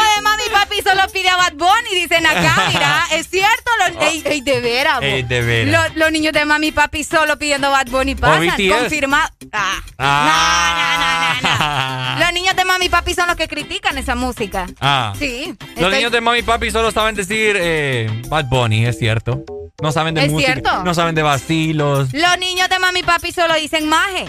papi 0.49 0.81
solo 0.81 1.01
pide 1.11 1.29
a 1.29 1.37
Bad 1.37 1.53
Bunny, 1.53 2.01
dicen 2.01 2.25
acá, 2.25 2.67
mira, 2.71 3.05
es 3.11 3.27
cierto, 3.27 3.71
ey, 4.01 4.23
oh. 4.25 4.29
ey, 4.29 4.41
de 4.41 4.59
veras. 4.59 4.99
Ey, 5.01 5.23
de 5.23 5.41
veras. 5.41 5.95
Los, 5.95 6.11
niños 6.11 6.33
de 6.33 6.45
mami 6.45 6.67
y 6.67 6.71
papi 6.71 7.03
solo 7.03 7.37
pidiendo 7.37 7.71
Bad 7.71 7.87
Bunny 7.87 8.15
pasan, 8.15 8.49
confirmado. 8.49 9.29
Ah. 9.51 9.81
ah. 9.97 11.35
No, 11.39 11.49
no, 11.49 11.49
no, 11.49 12.15
no, 12.19 12.25
Los 12.25 12.33
niños 12.33 12.55
de 12.55 12.65
mami 12.65 12.85
y 12.85 12.89
papi 12.89 13.13
son 13.13 13.27
los 13.27 13.35
que 13.35 13.47
critican 13.47 13.97
esa 13.97 14.15
música. 14.15 14.67
Ah. 14.79 15.13
Sí. 15.17 15.55
Los 15.77 15.91
niños 15.91 16.11
de 16.11 16.21
mami 16.21 16.39
y 16.39 16.43
papi 16.43 16.71
solo 16.71 16.91
saben 16.91 17.15
decir 17.15 17.57
eh, 17.59 18.09
Bad 18.27 18.45
Bunny, 18.45 18.85
es 18.85 18.97
cierto. 18.97 19.43
No 19.81 19.91
saben 19.91 20.13
de 20.15 20.27
música. 20.27 20.51
¿Es. 20.51 20.61
Cierto? 20.61 20.83
No 20.83 20.93
saben 20.93 21.15
de 21.15 21.21
vacilos. 21.21 22.13
Los 22.13 22.37
niños 22.39 22.69
de 22.69 22.79
mami 22.79 22.99
y 22.99 23.03
papi 23.03 23.31
solo 23.31 23.53
dicen 23.55 23.87
maje. 23.87 24.25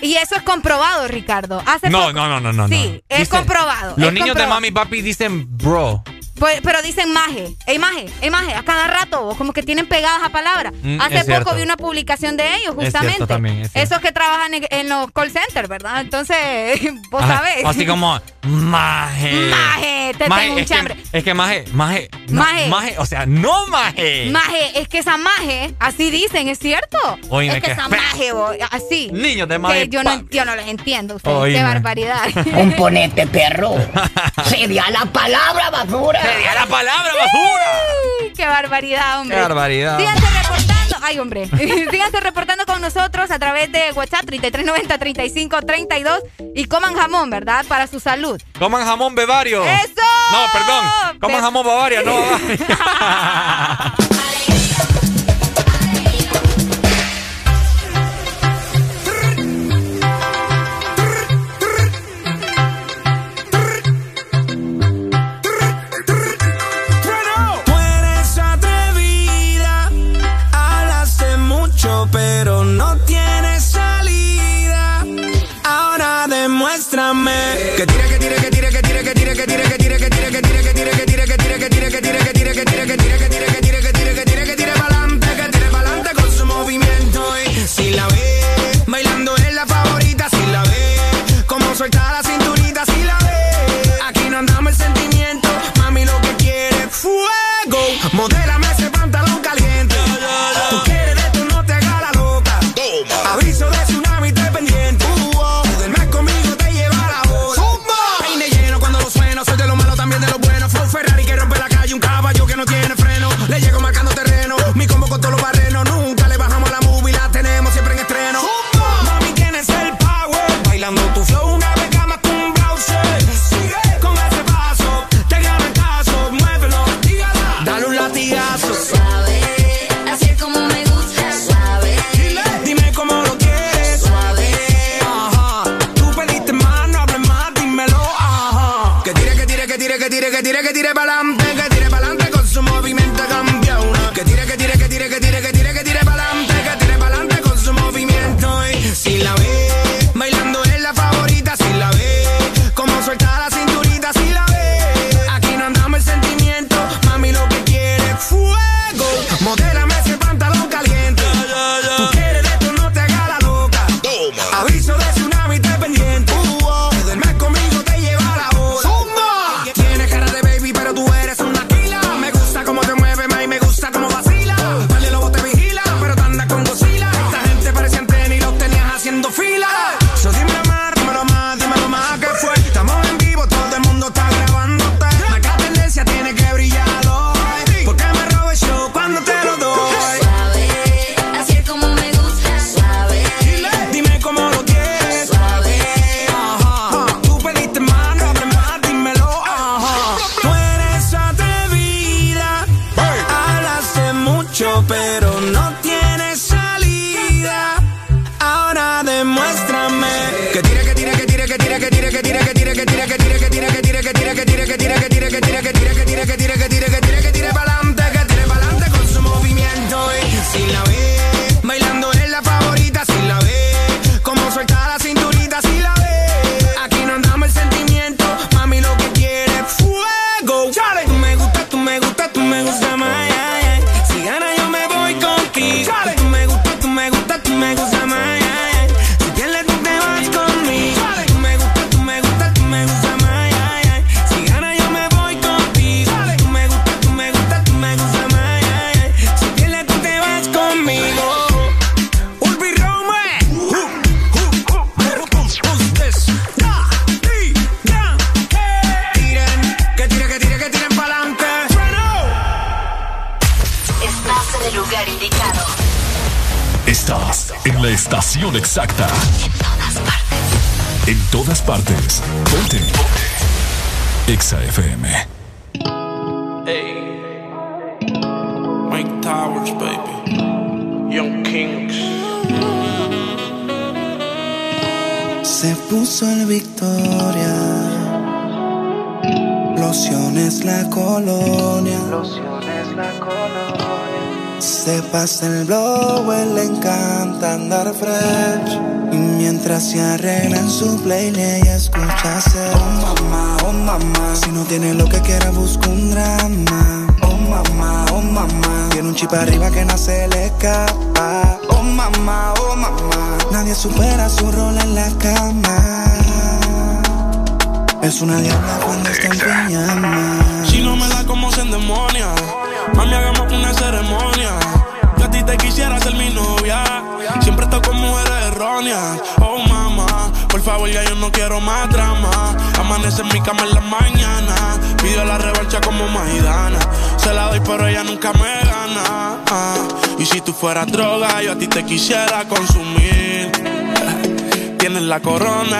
Y 0.00 0.14
eso 0.14 0.36
es 0.36 0.42
comprobado, 0.42 1.08
Ricardo. 1.08 1.62
No, 1.90 2.12
no, 2.12 2.28
no, 2.28 2.40
no, 2.40 2.52
no. 2.52 2.68
Sí, 2.68 3.02
es 3.08 3.28
comprobado. 3.28 3.94
Los 3.96 4.12
niños 4.12 4.36
de 4.36 4.46
mami 4.46 4.68
y 4.68 4.70
papi 4.72 5.02
dicen 5.02 5.46
bro. 5.56 6.02
Pues, 6.38 6.60
pero 6.62 6.82
dicen 6.82 7.12
maje, 7.12 7.54
ey 7.66 7.78
maje, 7.78 8.06
ey 8.20 8.30
maje, 8.30 8.54
a 8.54 8.62
cada 8.62 8.86
rato, 8.86 9.22
vos, 9.22 9.36
como 9.36 9.52
que 9.52 9.62
tienen 9.62 9.86
pegadas 9.86 10.22
a 10.22 10.28
palabras. 10.28 10.72
Mm, 10.82 11.00
Hace 11.00 11.24
poco 11.24 11.54
vi 11.56 11.62
una 11.62 11.76
publicación 11.76 12.36
de 12.36 12.56
ellos, 12.56 12.74
justamente. 12.74 13.22
Es 13.22 13.28
también, 13.28 13.58
es 13.60 13.70
Esos 13.74 14.00
que 14.00 14.12
trabajan 14.12 14.52
en, 14.54 14.88
los 14.88 15.10
call 15.12 15.30
centers, 15.30 15.68
¿verdad? 15.68 16.00
Entonces, 16.00 16.80
vos 17.10 17.22
Ajá, 17.22 17.38
sabés. 17.38 17.64
Así 17.64 17.86
como, 17.86 18.20
maje. 18.42 19.50
Maje, 19.50 20.12
te 20.16 20.24
tengo 20.24 20.52
un 20.52 20.58
es 20.60 20.68
chambre. 20.68 20.96
Es 21.12 21.24
que 21.24 21.34
maje, 21.34 21.64
maje, 21.72 22.08
no, 22.28 22.44
maje. 22.68 22.98
O 22.98 23.06
sea, 23.06 23.26
no 23.26 23.66
maje. 23.66 24.30
Maje, 24.30 24.80
es 24.80 24.88
que 24.88 24.98
esa 24.98 25.16
maje, 25.16 25.74
así 25.80 26.10
dicen, 26.10 26.48
¿es 26.48 26.58
cierto? 26.58 26.98
Oíme, 27.30 27.56
es 27.56 27.62
que, 27.62 27.66
que 27.66 27.72
esa 27.72 27.88
maje, 27.88 28.30
así. 28.70 29.10
Niños 29.12 29.48
de 29.48 29.58
maje. 29.58 29.88
Yo, 29.88 30.02
no, 30.02 30.28
yo 30.30 30.44
no 30.44 30.54
les 30.54 30.68
entiendo, 30.68 31.16
ustedes, 31.16 31.56
qué 31.56 31.62
barbaridad. 31.62 32.22
un 32.54 32.72
ponete 32.72 33.26
perro. 33.26 33.74
Sería 34.44 34.90
la 34.90 35.04
palabra, 35.06 35.70
basura. 35.70 36.20
¡Le 36.28 36.38
di 36.38 36.44
la 36.44 36.66
palabra, 36.66 37.12
basura! 37.14 38.32
¡Qué 38.36 38.46
barbaridad, 38.46 39.20
hombre! 39.20 39.36
¡Qué 39.36 39.42
barbaridad! 39.42 39.98
Síganse 39.98 40.26
reportando. 40.26 40.96
Ay, 41.02 41.18
hombre. 41.18 41.48
Síganse 41.90 42.20
reportando 42.20 42.66
con 42.66 42.82
nosotros 42.82 43.30
a 43.30 43.38
través 43.38 43.72
de 43.72 43.92
WhatsApp 43.94 44.26
3390 44.26 44.98
3532 44.98 46.20
y 46.54 46.66
coman 46.66 46.94
jamón, 46.94 47.30
¿verdad? 47.30 47.64
Para 47.66 47.86
su 47.86 47.98
salud. 47.98 48.38
Coman 48.58 48.84
jamón 48.84 49.14
bebario. 49.14 49.64
¡Eso! 49.64 50.02
No, 50.30 50.44
perdón. 50.52 51.18
Coman 51.18 51.40
jamón 51.40 51.66
bavaria, 51.66 52.02
no. 52.02 52.14
que 79.38 79.46
tire, 79.46 79.62
que 79.62 79.78
tire. 79.78 79.87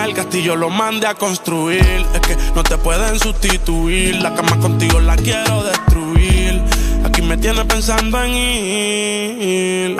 el 0.09 0.15
castillo 0.15 0.55
lo 0.55 0.69
mande 0.69 1.07
a 1.07 1.13
construir. 1.13 2.05
Es 2.13 2.19
que 2.21 2.35
no 2.55 2.63
te 2.63 2.77
pueden 2.77 3.19
sustituir. 3.19 4.15
La 4.21 4.33
cama 4.33 4.57
contigo 4.59 4.99
la 4.99 5.15
quiero 5.15 5.63
destruir. 5.63 6.61
Aquí 7.05 7.21
me 7.21 7.37
tienes 7.37 7.65
pensando 7.65 8.21
en 8.23 8.33
ir. 8.33 9.97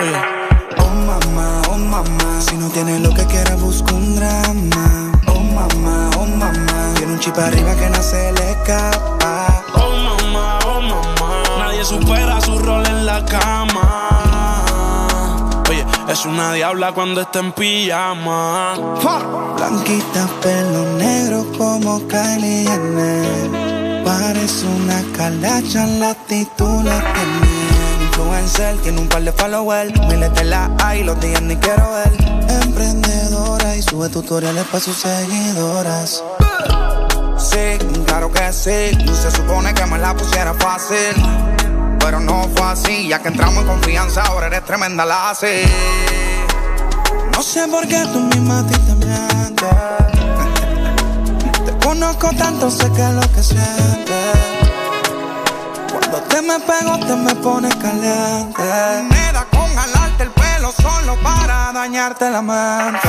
Oh 0.78 0.90
mamá, 0.90 1.62
oh 1.70 1.76
mamá. 1.76 2.40
Si 2.40 2.56
no 2.56 2.68
tienes 2.70 3.00
lo 3.00 3.14
que 3.14 3.24
quieras, 3.26 3.60
busco 3.60 3.94
un 3.94 4.16
drama. 4.16 5.12
Oh 5.26 5.40
mamá, 5.40 6.10
oh 6.18 6.26
mamá. 6.26 6.94
Tiene 6.96 7.12
un 7.12 7.20
chip 7.20 7.38
arriba 7.38 7.74
que 7.76 7.88
no 7.88 8.02
se 8.02 8.32
le 8.32 8.50
escapa. 8.50 9.64
Oh 9.74 9.92
mamá, 9.92 10.58
oh 10.66 10.80
mamá. 10.80 11.42
Nadie 11.58 11.84
supera 11.84 12.40
su 12.40 12.58
rol 12.58 12.84
en 12.86 13.06
la 13.06 13.24
cama. 13.24 14.09
Es 16.10 16.26
una 16.26 16.52
diabla 16.54 16.90
cuando 16.90 17.20
está 17.20 17.38
en 17.38 17.52
pijama. 17.52 18.74
Blanquita, 19.56 20.26
pelo 20.42 20.84
negro 20.96 21.46
como 21.56 22.04
Kylie 22.08 22.66
Jenner. 22.66 24.02
Parece 24.04 24.66
una 24.66 25.04
calacha, 25.16 25.86
la 25.86 26.12
titula. 26.14 27.00
Influencer, 28.02 28.76
tiene 28.78 29.02
un 29.02 29.08
par 29.08 29.22
de 29.22 29.30
followers. 29.30 29.92
Miles 30.08 30.34
de 30.34 30.44
la 30.46 30.68
hay, 30.82 31.04
los 31.04 31.20
días 31.20 31.42
ni 31.42 31.54
quiero 31.54 31.92
ver. 31.92 32.12
Emprendedora 32.64 33.76
y 33.76 33.82
sube 33.82 34.08
tutoriales 34.08 34.64
para 34.64 34.80
sus 34.80 34.96
seguidoras. 34.96 36.24
Sí, 37.38 37.78
claro 38.06 38.32
que 38.32 38.52
sí. 38.52 38.98
Se 39.14 39.30
supone 39.30 39.72
que 39.74 39.86
me 39.86 39.96
la 39.96 40.12
pusiera 40.16 40.54
fácil 40.54 41.49
pero 42.00 42.20
no 42.20 42.48
fue 42.56 42.66
así. 42.66 43.08
Ya 43.08 43.20
que 43.20 43.28
entramos 43.28 43.58
en 43.58 43.66
confianza, 43.66 44.22
ahora 44.22 44.46
eres 44.48 44.64
tremenda 44.64 45.04
la 45.04 45.30
hace. 45.30 45.64
No 47.32 47.42
sé 47.42 47.66
por 47.68 47.86
qué 47.86 48.02
tú 48.12 48.20
misma 48.20 48.60
a 48.60 48.66
ti 48.66 48.74
te 48.74 48.94
mientes. 48.94 49.68
Te 51.64 51.86
conozco 51.86 52.30
tanto, 52.36 52.70
sé 52.70 52.90
que 52.92 53.02
es 53.02 53.12
lo 53.12 53.32
que 53.32 53.42
sientes. 53.42 54.36
Cuando 55.90 56.18
te 56.28 56.42
me 56.42 56.58
pego, 56.60 56.98
te 57.06 57.16
me 57.16 57.34
pones 57.36 57.74
caliente. 57.76 58.62
Me 59.08 59.32
da 59.32 59.46
con 59.50 59.74
jalarte 59.74 60.24
el 60.24 60.30
pelo 60.30 60.72
solo 60.72 61.16
para 61.22 61.72
dañarte 61.72 62.30
la 62.30 62.42
mente. 62.42 63.08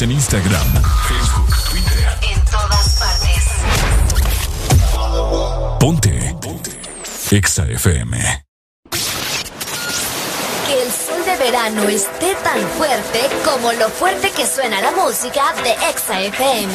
En 0.00 0.12
Instagram, 0.12 0.82
Facebook, 1.08 1.56
Twitter. 1.70 2.18
En 2.22 2.44
todas 2.44 2.98
partes. 3.00 3.44
Ponte. 5.80 6.36
Ponte. 6.40 6.70
Exa 7.32 7.64
FM. 7.64 8.44
Que 10.66 10.82
el 10.82 10.92
sol 10.92 11.24
de 11.24 11.36
verano 11.38 11.82
esté 11.88 12.36
tan 12.44 12.60
fuerte 12.78 13.28
como 13.44 13.72
lo 13.72 13.88
fuerte 13.88 14.30
que 14.30 14.46
suena 14.46 14.80
la 14.80 14.92
música 14.92 15.52
de 15.64 15.72
Exa 15.90 16.20
FM. 16.20 16.72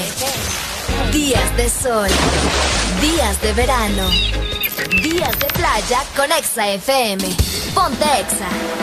Días 1.14 1.56
de 1.56 1.70
sol. 1.70 2.10
Días 3.00 3.42
de 3.42 3.54
verano. 3.54 4.10
Días 5.02 5.40
de 5.40 5.46
playa 5.54 6.04
con 6.18 6.30
Exa 6.30 6.68
FM. 6.68 7.24
Ponte 7.74 8.04
Exa. 8.20 8.83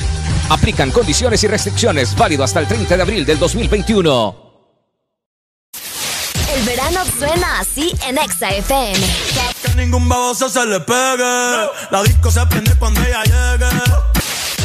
Aplican 0.49 0.91
condiciones 0.91 1.43
y 1.43 1.47
restricciones 1.47 2.15
válido 2.15 2.43
hasta 2.43 2.59
el 2.59 2.67
30 2.67 2.95
de 2.97 3.01
abril 3.01 3.25
del 3.25 3.39
2021. 3.39 4.51
El 6.53 6.63
verano 6.63 7.01
suena 7.17 7.59
así 7.59 7.93
en 8.07 8.17
Exa 8.17 8.49
FM. 8.49 8.99
Que 9.63 9.75
ningún 9.75 10.07
baboso 10.09 10.49
se 10.49 10.65
le 10.65 10.81
pegue. 10.81 11.69
La 11.89 12.03
disco 12.03 12.29
se 12.29 12.45
prende 12.47 12.75
cuando 12.75 13.01
ella 13.01 13.23
llegue. 13.23 13.69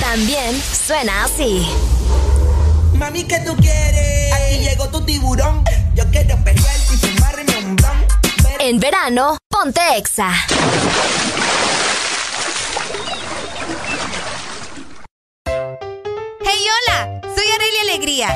También 0.00 0.60
suena 0.86 1.24
así. 1.24 1.66
Mami, 2.94 3.24
¿qué 3.24 3.38
tú 3.40 3.56
quieres? 3.56 4.32
Aquí 4.32 4.58
llegó 4.58 4.88
tu 4.88 5.00
tiburón. 5.04 5.64
Yo 5.94 6.04
quiero 6.10 6.36
pegarte 6.42 6.94
y 6.94 6.96
fumarme 6.96 7.56
un 7.64 7.76
bron. 7.76 8.06
En 8.58 8.80
verano, 8.80 9.38
ponte 9.48 9.80
Exa. 9.96 10.30
Hey, 16.48 16.60
hola, 16.62 17.20
soy 17.34 17.44
Aurelia 17.50 17.82
Alegría. 17.82 18.28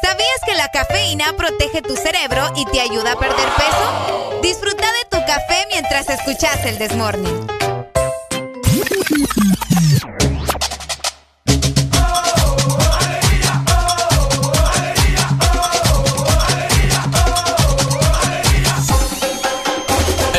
¿Sabías 0.00 0.40
que 0.46 0.54
la 0.54 0.68
cafeína 0.70 1.32
protege 1.36 1.82
tu 1.82 1.96
cerebro 1.96 2.52
y 2.54 2.64
te 2.66 2.80
ayuda 2.80 3.14
a 3.14 3.18
perder 3.18 3.48
peso? 3.56 4.38
Disfruta 4.40 4.86
de 4.86 5.04
tu 5.10 5.18
café 5.26 5.66
mientras 5.68 6.08
escuchas 6.08 6.64
el 6.64 6.78
Desmorning. 6.78 7.46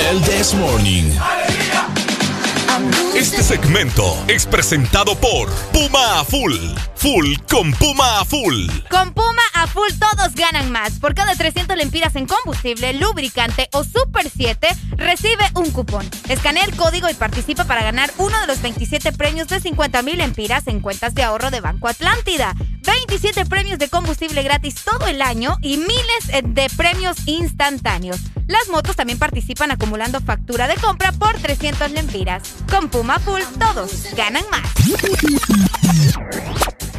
El 0.10 0.22
Desmorning. 0.24 1.20
Este 3.16 3.44
segmento 3.44 4.24
es 4.28 4.46
presentado 4.46 5.16
por 5.16 5.52
Puma 5.74 6.24
Full 6.24 6.54
full, 6.98 7.36
con 7.50 7.72
Puma 7.74 8.20
a 8.20 8.26
full. 8.26 8.68
Con 8.90 9.14
Puma 9.14 9.42
a 9.54 9.68
full 9.68 9.90
todos 10.00 10.34
ganan 10.34 10.72
más. 10.72 11.00
Por 11.00 11.14
cada 11.14 11.36
300 11.36 11.78
lempiras 11.78 12.16
en 12.16 12.26
combustible, 12.26 12.94
lubricante 12.94 13.70
o 13.74 13.84
Super 13.84 14.30
7, 14.30 14.68
recibe 14.98 15.46
un 15.56 15.70
cupón. 15.72 16.10
Escanea 16.28 16.64
el 16.66 16.76
código 16.76 17.10
y 17.10 17.14
participa 17.14 17.66
para 17.66 17.84
ganar 17.84 18.12
uno 18.18 18.40
de 18.42 18.48
los 18.48 18.62
27 18.62 19.12
premios 19.14 19.48
de 19.48 19.60
50 19.60 20.02
mil 20.02 20.18
lempiras 20.18 20.68
en 20.68 20.80
cuentas 20.80 21.14
de 21.14 21.24
ahorro 21.24 21.52
de 21.52 21.62
Banco 21.62 21.88
Atlántida. 21.88 22.56
27 22.82 23.46
premios 23.46 23.80
de 23.80 23.90
combustible 23.90 24.42
gratis 24.44 24.76
todo 24.84 25.08
el 25.08 25.22
año 25.22 25.58
y 25.62 25.78
miles 25.78 26.30
eh, 26.30 26.42
de 26.44 26.68
premios 26.76 27.18
instantáneos. 27.28 28.20
Las 28.48 28.70
motos 28.70 28.96
también 28.96 29.20
participan 29.20 29.72
acumulando 29.72 30.20
factura 30.22 30.68
de 30.68 30.76
compra 30.76 31.12
por 31.12 31.38
300 31.38 31.92
lempiras. 31.92 32.44
Con 32.70 32.90
Puma 32.90 33.20
Full 33.20 33.42
todos 33.60 34.16
ganan 34.16 34.46
más. 34.50 34.64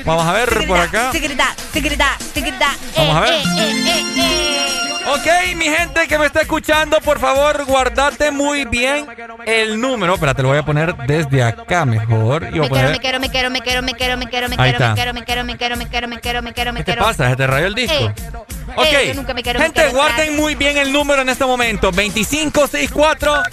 Vamos 0.04 0.26
a 0.26 0.34
ver 0.34 0.68
por 0.68 0.80
acá. 0.80 1.12
Vamos 2.96 3.16
a 3.16 3.20
ver. 3.22 4.87
Ok, 5.10 5.56
mi 5.56 5.66
gente 5.66 6.08
que 6.08 6.18
me 6.18 6.26
está 6.26 6.42
escuchando, 6.42 7.00
por 7.00 7.20
favor, 7.20 7.66
guardate 7.66 8.32
muy 8.32 8.66
bien 8.66 9.08
el 9.46 9.80
número. 9.80 10.16
Espérate, 10.16 10.42
lo 10.42 10.50
voy 10.50 10.58
a 10.58 10.64
poner 10.64 10.96
desde 11.08 11.44
acá 11.44 11.86
mejor. 11.86 12.42
Me 12.44 12.70
quiero, 12.70 12.90
me 12.90 13.00
quiero, 13.00 13.20
me 13.20 13.30
quiero, 13.30 13.50
me 13.50 13.62
quiero, 13.62 13.82
me 13.82 13.94
quiero, 13.94 14.18
me 14.18 14.26
quiero, 14.28 14.50
me 14.50 14.58
quiero, 14.58 14.78
me 14.78 14.94
quiero, 14.96 15.14
me 15.14 15.24
quiero, 15.24 15.46
me 15.46 15.58
quiero, 15.58 15.78
me 15.78 15.88
quiero, 15.88 16.08
me 16.08 16.20
quiero, 16.20 16.42
me 16.42 16.54
quiero, 16.54 16.74
me 16.74 16.84
quiero. 16.84 17.02
¿Qué 17.02 17.06
pasa? 17.08 17.30
¿Se 17.30 17.36
te 17.36 17.48
rayó 17.48 17.68
el 17.68 17.76
disco? 17.76 18.14
Ok, 18.76 18.86
gente, 19.58 19.90
guarden 19.90 20.36
muy 20.36 20.56
bien 20.56 20.78
el 20.78 20.92
número 20.92 21.22
en 21.22 21.30
este 21.30 21.46
momento. 21.46 21.92
2564 21.92 23.44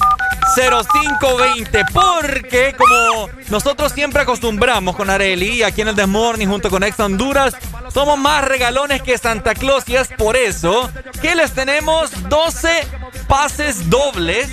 0520. 0.54 1.84
Porque 1.92 2.74
como 2.76 3.28
nosotros 3.48 3.92
siempre 3.92 4.22
acostumbramos 4.22 4.96
con 4.96 5.10
Areli 5.10 5.62
aquí 5.62 5.82
en 5.82 5.88
el 5.88 5.96
Desmorning 5.96 6.48
junto 6.48 6.70
con 6.70 6.82
Ex 6.82 6.98
Honduras, 7.00 7.54
somos 7.92 8.18
más 8.18 8.44
regalones 8.44 9.02
que 9.02 9.16
Santa 9.18 9.54
Claus 9.54 9.84
y 9.88 9.96
es 9.96 10.08
por 10.08 10.36
eso 10.36 10.90
que 11.20 11.34
les 11.34 11.52
tenemos 11.52 12.10
12 12.28 12.86
pases 13.28 13.88
dobles 13.88 14.48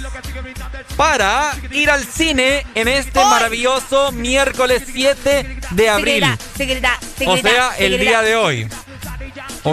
para 0.96 1.52
ir 1.72 1.90
al 1.90 2.06
cine 2.06 2.66
en 2.76 2.88
este 2.88 3.24
maravilloso 3.24 4.12
miércoles 4.12 4.84
7 4.92 5.60
de 5.72 5.90
abril. 5.90 6.26
o 7.26 7.38
sea, 7.38 7.76
el 7.78 8.00
día 8.00 8.22
de 8.22 8.36
hoy. 8.36 8.68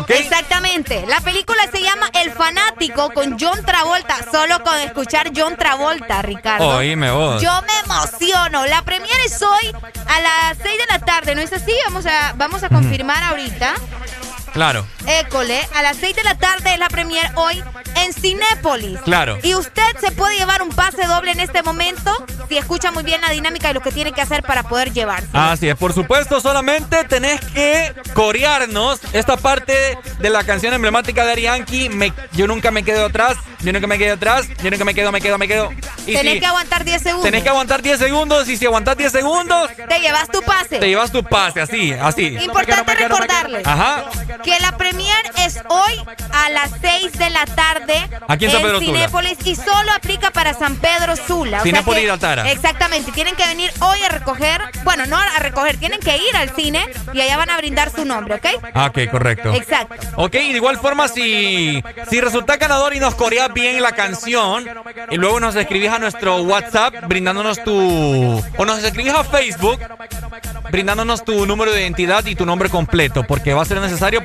Exactamente. 0.08 1.04
La 1.06 1.20
película 1.20 1.62
se 1.72 1.82
llama 1.82 2.08
El 2.12 2.32
Fanático 2.32 3.10
con 3.12 3.38
John 3.38 3.64
Travolta. 3.64 4.16
Solo 4.30 4.62
con 4.62 4.78
escuchar 4.78 5.30
John 5.34 5.56
Travolta, 5.56 6.22
Ricardo. 6.22 6.68
Oíme 6.68 7.10
vos. 7.10 7.42
Yo 7.42 7.50
me 7.62 7.78
emociono. 7.84 8.66
La 8.66 8.82
premiere 8.82 9.24
es 9.24 9.40
hoy 9.42 9.72
a 10.06 10.20
las 10.20 10.58
6 10.62 10.78
de 10.78 10.86
la 10.90 10.98
tarde, 10.98 11.34
¿no 11.34 11.40
es 11.40 11.52
así? 11.52 11.72
Vamos 11.86 12.06
a, 12.06 12.32
vamos 12.36 12.62
a 12.62 12.68
confirmar 12.68 13.22
ahorita. 13.22 13.74
Claro. 14.58 14.84
École, 15.06 15.60
a 15.72 15.82
las 15.82 15.98
6 15.98 16.16
de 16.16 16.24
la 16.24 16.36
tarde 16.36 16.72
es 16.72 16.80
la 16.80 16.88
premier 16.88 17.30
hoy 17.36 17.62
en 17.94 18.12
Cinépolis. 18.12 18.98
Claro. 19.02 19.38
Y 19.44 19.54
usted 19.54 19.96
se 20.00 20.10
puede 20.10 20.36
llevar 20.36 20.62
un 20.62 20.70
pase 20.70 21.06
doble 21.06 21.30
en 21.30 21.38
este 21.38 21.62
momento 21.62 22.12
si 22.48 22.58
escucha 22.58 22.90
muy 22.90 23.04
bien 23.04 23.20
la 23.20 23.30
dinámica 23.30 23.70
y 23.70 23.74
lo 23.74 23.80
que 23.80 23.92
tiene 23.92 24.10
que 24.10 24.20
hacer 24.20 24.42
para 24.42 24.64
poder 24.64 24.92
llevarse. 24.92 25.28
Así 25.32 25.68
es, 25.68 25.76
por 25.76 25.92
supuesto, 25.92 26.40
solamente 26.40 27.04
tenés 27.04 27.40
que 27.40 27.94
corearnos 28.14 28.98
esta 29.12 29.36
parte 29.36 29.96
de 30.18 30.28
la 30.28 30.42
canción 30.42 30.74
emblemática 30.74 31.24
de 31.24 31.32
Arianki. 31.32 31.88
yo 32.32 32.48
nunca 32.48 32.72
me 32.72 32.82
quedo 32.82 33.06
atrás, 33.06 33.36
yo 33.60 33.72
nunca 33.72 33.86
me 33.86 33.96
quedo 33.96 34.14
atrás, 34.14 34.48
yo 34.60 34.70
nunca 34.72 34.84
me 34.84 34.92
quedo, 34.92 35.12
me 35.12 35.20
quedo, 35.20 35.38
me 35.38 35.46
quedo. 35.46 35.70
Y 36.04 36.14
tenés 36.14 36.40
que 36.40 36.46
aguantar 36.46 36.84
10 36.84 37.00
segundos. 37.00 37.24
Tenés 37.24 37.44
que 37.44 37.48
aguantar 37.48 37.80
10 37.80 37.96
segundos 37.96 38.48
y 38.48 38.56
si 38.56 38.66
aguantas 38.66 38.96
10 38.96 39.12
segundos... 39.12 39.70
Te 39.88 40.00
llevas 40.00 40.28
tu 40.28 40.42
pase. 40.42 40.80
Te 40.80 40.88
llevas 40.88 41.12
tu 41.12 41.22
pase, 41.22 41.60
así, 41.60 41.92
así. 41.92 42.26
Importante 42.40 42.94
recordarles. 42.96 43.64
Ajá 43.64 44.04
que 44.48 44.60
la 44.60 44.76
premier 44.78 45.16
es 45.44 45.60
hoy 45.68 45.92
a 46.32 46.50
las 46.50 46.70
6 46.80 47.12
de 47.12 47.30
la 47.30 47.44
tarde 47.44 48.08
Aquí 48.28 48.46
en, 48.46 48.50
San 48.50 48.62
Pedro 48.62 48.78
Cinépolis 48.80 49.38
y 49.44 49.54
solo 49.54 49.92
aplica 49.94 50.30
para 50.30 50.54
San 50.54 50.76
Pedro 50.76 51.16
Sula. 51.16 51.60
Cinépolis 51.60 52.04
y 52.04 52.08
Altara. 52.08 52.50
Exactamente, 52.50 53.12
tienen 53.12 53.34
que 53.36 53.46
venir 53.46 53.70
hoy 53.80 54.02
a 54.02 54.08
recoger, 54.08 54.62
bueno, 54.84 55.06
no 55.06 55.16
a 55.16 55.38
recoger, 55.38 55.76
tienen 55.76 56.00
que 56.00 56.16
ir 56.16 56.36
al 56.36 56.50
cine 56.54 56.86
y 57.12 57.20
allá 57.20 57.36
van 57.36 57.50
a 57.50 57.56
brindar 57.58 57.90
su 57.90 58.04
nombre, 58.04 58.36
¿ok? 58.36 58.46
Ah, 58.74 58.86
ok, 58.86 59.10
correcto. 59.10 59.52
Exacto. 59.52 59.94
Ok, 60.16 60.34
y 60.34 60.52
de 60.52 60.56
igual 60.56 60.78
forma, 60.78 61.08
si, 61.08 61.82
si 62.08 62.20
resulta 62.20 62.56
ganador 62.56 62.94
y 62.94 63.00
nos 63.00 63.14
coreas 63.14 63.52
bien 63.52 63.82
la 63.82 63.92
canción 63.92 64.66
y 65.10 65.16
luego 65.16 65.40
nos 65.40 65.56
escribís 65.56 65.90
a 65.90 65.98
nuestro 65.98 66.42
WhatsApp 66.42 66.94
brindándonos 67.06 67.62
tu... 67.64 68.42
o 68.56 68.64
nos 68.64 68.82
escribís 68.82 69.14
a 69.14 69.24
Facebook 69.24 69.80
brindándonos 70.70 71.24
tu 71.24 71.46
número 71.46 71.72
de 71.72 71.82
identidad 71.82 72.24
y 72.26 72.34
tu 72.34 72.46
nombre 72.46 72.68
completo, 72.68 73.24
porque 73.24 73.54
va 73.54 73.62
a 73.62 73.64
ser 73.64 73.80
necesario 73.80 74.24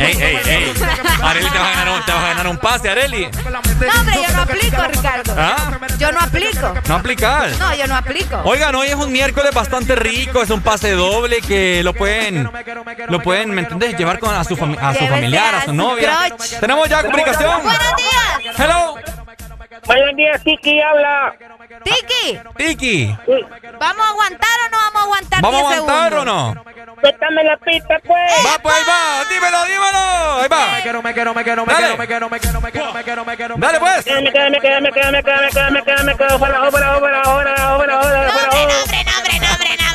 Ey, 0.00 0.16
ey, 0.20 0.40
ey. 0.46 0.74
Areli, 1.22 1.48
te 1.50 1.58
vas 1.58 1.68
a 1.68 1.78
ganar 1.78 1.88
un, 1.90 2.04
te 2.04 2.12
vas 2.12 2.24
a 2.24 2.28
ganar 2.28 2.46
un 2.48 2.58
pase, 2.58 2.90
Areli. 2.90 3.28
No, 3.50 3.58
hombre, 4.00 4.16
yo 4.26 4.36
no 4.36 4.42
aplico, 4.42 4.82
Ricardo. 4.82 5.34
¿Ah? 5.38 5.78
Yo 5.98 6.12
no 6.12 6.20
aplico. 6.20 6.74
No 6.88 6.94
aplicar. 6.96 7.50
No, 7.58 7.74
yo 7.74 7.86
no 7.86 7.96
aplico. 7.96 8.40
Oigan, 8.44 8.74
hoy 8.74 8.88
es 8.88 8.94
un 8.94 9.12
miércoles 9.12 9.54
bastante 9.54 9.94
rico, 9.94 10.42
es 10.42 10.50
un 10.50 10.60
pase 10.60 10.92
doble 10.92 11.40
que 11.40 11.82
lo 11.82 11.94
pueden, 11.94 12.50
lo 13.08 13.20
pueden, 13.20 13.50
¿me 13.50 13.62
entiendes? 13.62 13.96
Llevar 13.96 14.18
con 14.18 14.34
a 14.34 14.44
su, 14.44 14.54
a 14.54 14.94
su 14.94 15.06
familiar, 15.06 15.54
a 15.54 15.64
su 15.64 15.72
novia. 15.72 16.18
Tenemos 16.60 16.88
ya 16.88 17.02
comunicación. 17.02 17.62
Buenos 17.62 17.96
días. 17.96 18.58
Hello. 18.58 19.21
Buenos 19.86 20.16
días, 20.16 20.42
Tiki 20.44 20.80
habla. 20.80 21.34
Tiki. 21.84 22.38
Tiki. 22.56 23.16
¿Vamos 23.78 24.06
a 24.06 24.10
aguantar 24.10 24.50
o 24.66 24.70
no 24.70 24.78
vamos 24.78 24.96
a 24.96 25.02
aguantar 25.04 25.42
¿Vamos 25.42 25.60
a 25.64 25.68
10 25.68 25.78
aguantar 25.78 26.12
segundos? 26.12 26.22
o 26.22 26.54
no? 26.54 26.64
Suéltame 27.00 27.44
la 27.44 27.56
pista, 27.56 27.98
pues. 28.06 28.32
Va, 28.46 28.58
pues 28.62 28.74
ahí 28.76 28.82
va. 28.88 29.24
Dímelo, 29.30 29.64
dímelo. 29.64 30.42
Ahí 30.42 30.48
va. 30.48 30.72
Me 30.76 30.82
quiero, 30.82 31.02
me 31.02 31.14
quiero, 31.14 31.34
me 31.34 31.44
quiero, 31.44 31.66
me 31.66 31.74
quiero, 31.74 31.96
me 31.96 32.06
quiero, 32.06 32.28
me 32.28 32.38
quiero, 32.38 32.60
me 32.60 32.70
quiero, 32.70 32.92
me 32.92 33.02
quiero, 33.04 33.24
me 33.24 33.36
quiero. 33.36 33.54
Dale, 33.58 33.80
pues. 33.80 34.06
Me 34.06 34.30
quedo, 34.32 34.50
me 34.50 34.60
quedo, 34.60 34.80
me 34.80 34.92
quedo, 34.92 35.12
me 35.12 35.22
quedo, 35.22 35.40
me 35.40 35.50
quedo, 35.50 35.70
me 35.70 35.82
quedo, 35.82 36.04
me 36.04 36.16
quedo. 36.16 36.38
Fuera, 36.38 36.58
fuera, 36.70 36.70
fuera, 36.70 37.24
fuera, 37.24 37.24
fuera, 37.24 37.76
fuera, 37.76 37.96
fuera. 38.02 38.22
Nombre, 38.22 38.66
nombre, 38.66 39.04
nombre, 39.04 39.31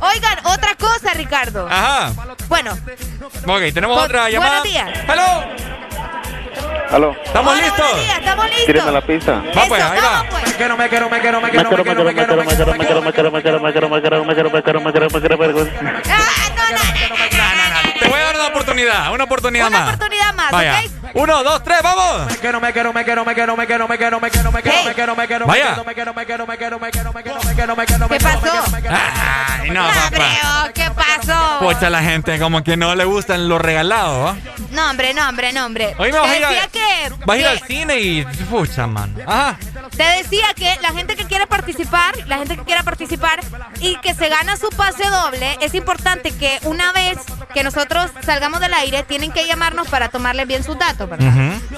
Oigan, 0.00 0.38
otra 0.44 0.74
cosa, 0.76 1.12
Ricardo. 1.14 1.66
Ajá. 1.70 2.12
Bueno. 2.48 2.72
Ok, 3.46 3.60
tenemos 3.74 3.98
otra 4.02 4.28
llamada. 4.30 4.60
buenos 4.60 4.64
días. 4.72 4.90
Hello. 5.08 5.44
Aló. 6.90 7.16
¿Estamos 7.24 7.52
Hola, 7.52 7.62
listos? 7.62 7.78
buenos 7.86 8.04
días, 8.04 8.18
¿Estamos 8.18 8.46
listos? 8.46 8.66
Tíreme 8.66 8.90
la 8.92 9.00
pista. 9.00 9.32
Va 9.56 9.64
pues, 9.68 9.82
ahí 9.82 10.00
va. 10.00 10.22
Me 10.24 10.52
quiero, 10.54 10.76
me 10.76 10.88
quiero, 10.88 11.08
me 11.10 11.20
quiero, 11.20 11.40
me 11.40 11.50
quiero, 11.50 11.70
me 11.70 11.82
quiero, 11.84 12.04
me 12.04 12.14
quiero, 12.14 12.34
me 12.34 12.44
quiero, 12.44 12.72
me 12.74 12.82
quiero, 12.82 13.02
me 13.04 13.12
quiero, 13.14 13.30
me 13.30 13.42
quiero, 13.42 13.60
me 13.60 13.72
quiero, 13.72 13.88
me 13.90 14.02
quiero, 14.02 14.24
me 14.24 14.32
quiero, 14.32 14.50
me 14.50 14.62
quiero, 14.62 14.80
me 14.80 14.92
quiero, 14.92 15.10
me 15.10 15.20
quiero, 15.20 15.20
me 15.20 15.20
quiero, 15.20 15.38
me 15.38 15.52
quiero. 15.52 16.00
Te 18.00 18.08
voy 18.08 18.20
a 18.20 18.24
dar 18.24 18.34
una 18.34 18.46
oportunidad, 18.48 19.12
una 19.12 19.24
oportunidad 19.24 19.66
Una 19.68 19.84
oportunidad 19.84 20.34
más. 20.34 20.52
¿ok? 20.52 20.99
Uno, 21.14 21.42
dos, 21.42 21.62
tres, 21.64 21.78
vamos. 21.82 22.32
Vaya. 25.46 25.74
¿Qué 28.08 28.24
pasó? 28.24 28.40
Ay, 28.88 29.70
no, 29.70 29.86
papá. 29.88 30.70
¿Qué 30.72 30.90
pasó? 30.90 31.58
Pocha, 31.60 31.90
la 31.90 32.02
gente 32.02 32.38
como 32.38 32.62
que 32.62 32.76
no 32.76 32.94
le 32.94 33.04
gustan 33.04 33.48
los 33.48 33.60
regalados. 33.60 34.36
No, 34.70 34.88
hombre, 34.90 35.12
no, 35.14 35.28
hombre, 35.28 35.52
no, 35.52 35.66
hombre. 35.66 35.94
Hoy 35.98 36.12
me 36.12 36.18
a 36.18 36.36
ir, 36.36 37.46
al 37.46 37.60
cine 37.66 38.00
y... 38.00 38.24
Pucha, 38.48 38.86
man. 38.86 39.14
Te 39.96 40.04
decía 40.04 40.46
que 40.54 40.78
la 40.80 40.90
gente 40.90 41.16
que 41.16 41.24
quiere 41.26 41.46
participar, 41.46 42.16
la 42.26 42.38
gente 42.38 42.56
que 42.56 42.62
quiera 42.64 42.82
participar 42.84 43.40
y 43.80 43.96
que 43.96 44.14
se 44.14 44.28
gana 44.28 44.56
su 44.56 44.68
pase 44.70 45.08
doble, 45.08 45.58
es 45.60 45.74
importante 45.74 46.30
que 46.30 46.58
una 46.62 46.92
vez 46.92 47.18
que 47.52 47.64
nosotros 47.64 48.10
salgamos 48.24 48.60
del 48.60 48.72
aire, 48.74 49.02
tienen 49.02 49.32
que 49.32 49.46
llamarnos 49.46 49.88
para 49.88 50.08
tomarles 50.08 50.46
bien 50.46 50.62
sus 50.62 50.78
datos. 50.78 50.99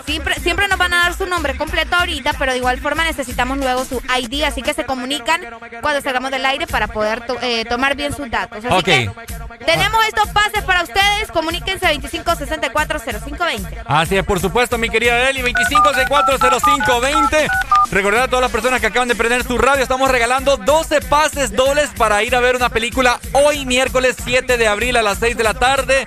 Siempre, 0.06 0.34
siempre 0.40 0.68
nos 0.68 0.78
van 0.78 0.92
a 0.94 0.98
dar 1.04 1.14
su 1.14 1.26
nombre 1.26 1.56
completo 1.56 1.96
ahorita, 1.96 2.32
pero 2.38 2.52
de 2.52 2.58
igual 2.58 2.78
forma 2.80 3.04
necesitamos 3.04 3.58
luego 3.58 3.84
su 3.84 4.00
ID, 4.18 4.44
así 4.44 4.62
que 4.62 4.74
se 4.74 4.84
comunican 4.84 5.40
cuando 5.80 6.00
salgamos 6.00 6.30
del 6.30 6.44
aire 6.46 6.66
para 6.66 6.86
poder 6.88 7.20
to- 7.26 7.38
eh, 7.42 7.64
tomar 7.64 7.96
bien 7.96 8.14
sus 8.14 8.30
datos. 8.30 8.64
Así 8.64 8.74
que 8.84 9.10
tenemos 9.64 10.04
estos 10.06 10.28
pases 10.28 10.62
para 10.64 10.82
ustedes, 10.82 11.30
comuníquense 11.32 11.86
a 11.86 11.92
25640520. 11.92 13.82
Así 13.86 14.16
es, 14.16 14.24
por 14.24 14.40
supuesto, 14.40 14.78
mi 14.78 14.88
querida 14.88 15.28
Eli, 15.30 15.42
25640520. 15.42 17.48
Recordar 17.90 18.22
a 18.22 18.28
todas 18.28 18.42
las 18.42 18.50
personas 18.50 18.80
que 18.80 18.86
acaban 18.86 19.08
de 19.08 19.14
prender 19.14 19.44
su 19.44 19.58
radio, 19.58 19.82
estamos 19.82 20.10
regalando 20.10 20.56
12 20.56 21.00
pases 21.02 21.54
dobles 21.54 21.90
para 21.96 22.22
ir 22.22 22.34
a 22.34 22.40
ver 22.40 22.56
una 22.56 22.70
película 22.70 23.20
hoy, 23.32 23.66
miércoles 23.66 24.16
7 24.24 24.56
de 24.56 24.66
abril 24.66 24.96
a 24.96 25.02
las 25.02 25.18
6 25.18 25.36
de 25.36 25.44
la 25.44 25.54
tarde. 25.54 26.06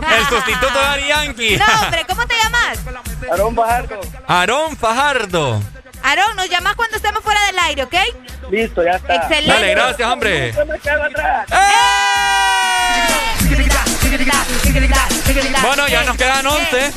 El 0.00 0.26
sustituto 0.26 0.78
de 0.78 0.86
Ari 0.86 1.08
Yankee. 1.08 1.56
No, 1.56 1.64
hombre, 1.82 2.04
¿cómo 2.08 2.26
te 2.26 2.34
llamas? 2.36 2.78
Aarón 3.30 3.54
Fajardo. 3.56 4.00
Aarón 4.26 4.76
Fajardo. 4.76 5.62
Aarón, 6.02 6.36
nos 6.36 6.48
llamas 6.48 6.74
cuando 6.76 6.96
estemos 6.96 7.22
fuera 7.22 7.44
del 7.46 7.58
aire, 7.58 7.82
¿ok? 7.82 7.94
Listo, 8.50 8.84
ya 8.84 8.92
está. 8.92 9.16
Excelente. 9.16 9.52
Dale, 9.52 9.70
gracias, 9.70 10.08
hombre. 10.08 10.52
Bueno, 15.62 15.88
ya 15.88 16.04
nos 16.04 16.16
quedan 16.16 16.46
11. 16.46 16.92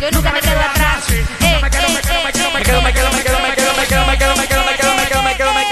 Yo 0.00 0.10
nunca 0.10 0.32
me 0.32 0.40
quedo 0.40 0.60
atrás. 0.60 1.04
Me 1.08 1.70
quedo, 1.70 1.88
me 1.88 2.00
quedo, 2.00 2.22
me 2.22 2.32
quedo, 2.42 3.40
me 3.40 3.54
quedo, 3.54 3.74
me 3.74 3.86
quedo, 3.86 4.06
me 4.06 4.16
quedo, 4.18 4.36
me 4.36 4.36
quedo, 4.36 4.36
me 4.36 4.56
quedo, 4.56 4.64
me 4.66 4.76
quedo, 4.76 5.22
me 5.22 5.36
quedo, 5.36 5.52
me 5.52 5.64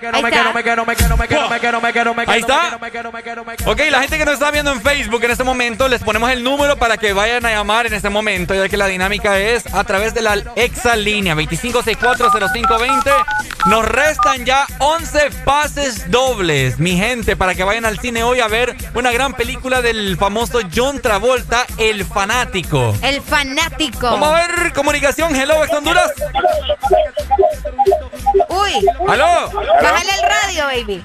quedo, 0.00 0.52
me 0.52 0.62
quedo, 0.62 0.84
me 0.84 0.96
quedo, 0.96 1.16
Ahí 2.26 2.40
está. 2.40 2.78
Ok, 3.66 3.80
la 3.90 4.00
gente 4.00 4.18
que 4.18 4.24
nos 4.24 4.34
está 4.34 4.50
viendo 4.50 4.72
en 4.72 4.80
Facebook 4.80 5.22
en 5.24 5.30
este 5.30 5.44
momento, 5.44 5.88
les 5.88 6.02
ponemos 6.02 6.30
el 6.30 6.42
número 6.42 6.76
para 6.76 6.96
que 6.96 7.12
vayan 7.12 7.44
a 7.46 7.50
llamar 7.50 7.86
en 7.86 7.94
este 7.94 8.08
momento, 8.08 8.54
ya 8.54 8.68
que 8.68 8.76
la 8.76 8.86
dinámica 8.86 9.38
es 9.38 9.66
a 9.72 9.84
través 9.84 10.14
de 10.14 10.22
la 10.22 10.34
exa 10.56 10.96
línea 10.96 11.34
25640520. 11.34 13.10
Nos 13.66 13.84
restan 13.84 14.44
ya 14.46 14.66
11 14.78 15.30
pases 15.44 16.10
dobles, 16.10 16.78
mi 16.78 16.96
gente, 16.96 17.36
para 17.36 17.54
que 17.54 17.64
vayan 17.64 17.84
al 17.84 17.98
cine 17.98 18.22
hoy 18.22 18.40
a 18.40 18.48
ver 18.48 18.74
una 18.94 19.12
gran 19.12 19.34
película 19.34 19.82
del 19.82 20.16
famoso 20.16 20.60
John 20.74 21.00
Travolta, 21.00 21.66
El 21.76 22.04
Fanático. 22.04 22.94
El 23.02 23.20
Fanático. 23.20 24.10
Vamos 24.10 24.28
a 24.28 24.46
ver 24.46 24.72
comunicación. 24.72 25.36
Hello, 25.36 25.62
Ex 25.64 25.72
Honduras. 25.74 26.12
Uy. 28.48 28.86
¿Aló? 29.08 29.50
Bájale 29.82 30.10
el 30.10 30.22
radio, 30.22 30.64
baby. 30.66 31.04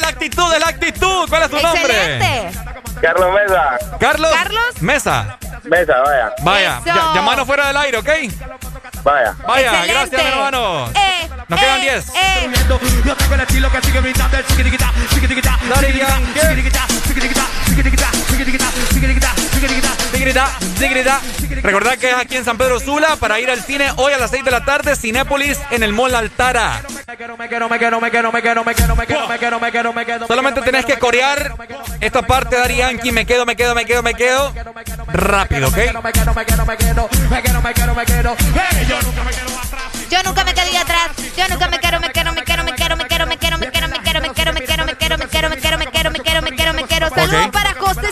la 0.00 0.08
actitud, 0.08 0.54
es 0.54 0.60
la 0.60 0.68
actitud. 0.68 1.28
¿Cuál 1.28 1.42
es 1.42 1.50
tu 1.50 1.60
nombre? 1.60 2.50
Carlos 3.00 3.34
Mesa. 3.34 3.78
Carlos. 3.98 4.32
Mesa. 4.80 5.38
Mesa, 5.64 6.00
vaya. 6.00 6.32
Vaya, 6.42 6.80
ya, 6.84 7.12
llamanos 7.14 7.46
fuera 7.46 7.68
del 7.68 7.76
aire, 7.76 7.98
¿ok? 7.98 8.08
Vaya. 9.02 9.34
Vaya, 9.46 9.86
gracias, 9.86 10.22
mi 10.22 10.28
hermano. 10.28 10.88
Eh, 10.94 11.28
Nos 11.48 11.60
quedan 11.60 11.80
10. 11.80 12.04
Sigrida, 20.22 20.48
Sigrida. 20.78 21.20
Recordad 21.62 21.98
que 21.98 22.10
es 22.10 22.14
aquí 22.14 22.36
en 22.36 22.44
San 22.44 22.56
Pedro 22.56 22.78
Sula 22.78 23.16
para 23.16 23.40
ir 23.40 23.50
al 23.50 23.60
cine 23.60 23.90
hoy 23.96 24.12
a 24.12 24.18
las 24.18 24.30
6 24.30 24.44
de 24.44 24.52
la 24.52 24.64
tarde, 24.64 24.94
Cinépolis 24.94 25.58
en 25.72 25.82
el 25.82 25.92
Mall 25.92 26.14
Altara. 26.14 26.80
Solamente 30.28 30.60
tenés 30.60 30.86
que 30.86 30.96
corear 31.00 31.56
esta 32.00 32.22
parte 32.22 32.54
de 32.54 32.62
Arianki, 32.62 33.10
me 33.10 33.26
quedo, 33.26 33.44
me 33.44 33.56
quedo, 33.56 33.74
me 33.74 33.84
quedo, 33.84 34.04
me 34.04 34.14
quedo. 34.14 34.54
Rápido, 35.12 35.66
¿ok? 35.66 35.78
Yo 40.08 40.22
nunca 40.22 40.44
me 40.44 40.54
quedé 40.54 40.78
atrás. 40.78 41.10
Yo 41.36 41.48
nunca 41.48 41.66
me 41.68 41.78
quiero, 41.80 41.98
me 41.98 42.12
quiero, 42.12 42.32
me 42.32 42.42
quiero, 42.44 42.62
me 42.62 42.72
quiero, 42.74 42.94
me 42.94 43.06
quiero, 43.06 43.26
me 43.26 43.36
quiero, 43.38 43.58
me 43.58 43.66
quiero, 43.66 43.88
me 43.88 43.98
quiero, 43.98 44.20
me 44.20 44.30
quiero, 44.30 44.52
me 44.52 44.60
quiero, 44.60 45.18
me 45.18 45.26
quiero, 45.26 45.48
me 45.48 45.56
quiero, 45.56 45.78
me 45.78 45.86
quiero, 45.86 46.10
me 46.10 46.20
quiero, 46.20 46.42
me 46.42 46.52
quiero, 46.52 46.72
me 46.74 46.84
quiero. 46.84 47.08
Saludos 47.08 47.48
para 47.50 47.74
José 47.74 48.11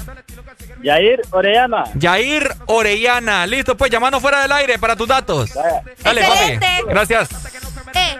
Yair 0.83 1.21
Orellana. 1.31 1.83
Yair 1.95 2.51
Orellana. 2.67 3.45
Listo, 3.47 3.75
pues 3.77 3.91
llamanos 3.91 4.21
fuera 4.21 4.41
del 4.41 4.51
aire 4.51 4.79
para 4.79 4.95
tus 4.95 5.07
datos. 5.07 5.51
Dale, 6.03 6.21
papi. 6.21 6.59
Gracias. 6.87 7.29
Eh, 7.93 8.19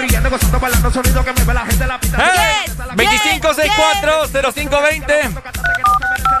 riendo, 0.00 0.30
gozando, 0.30 0.58
25640520. 2.96 5.42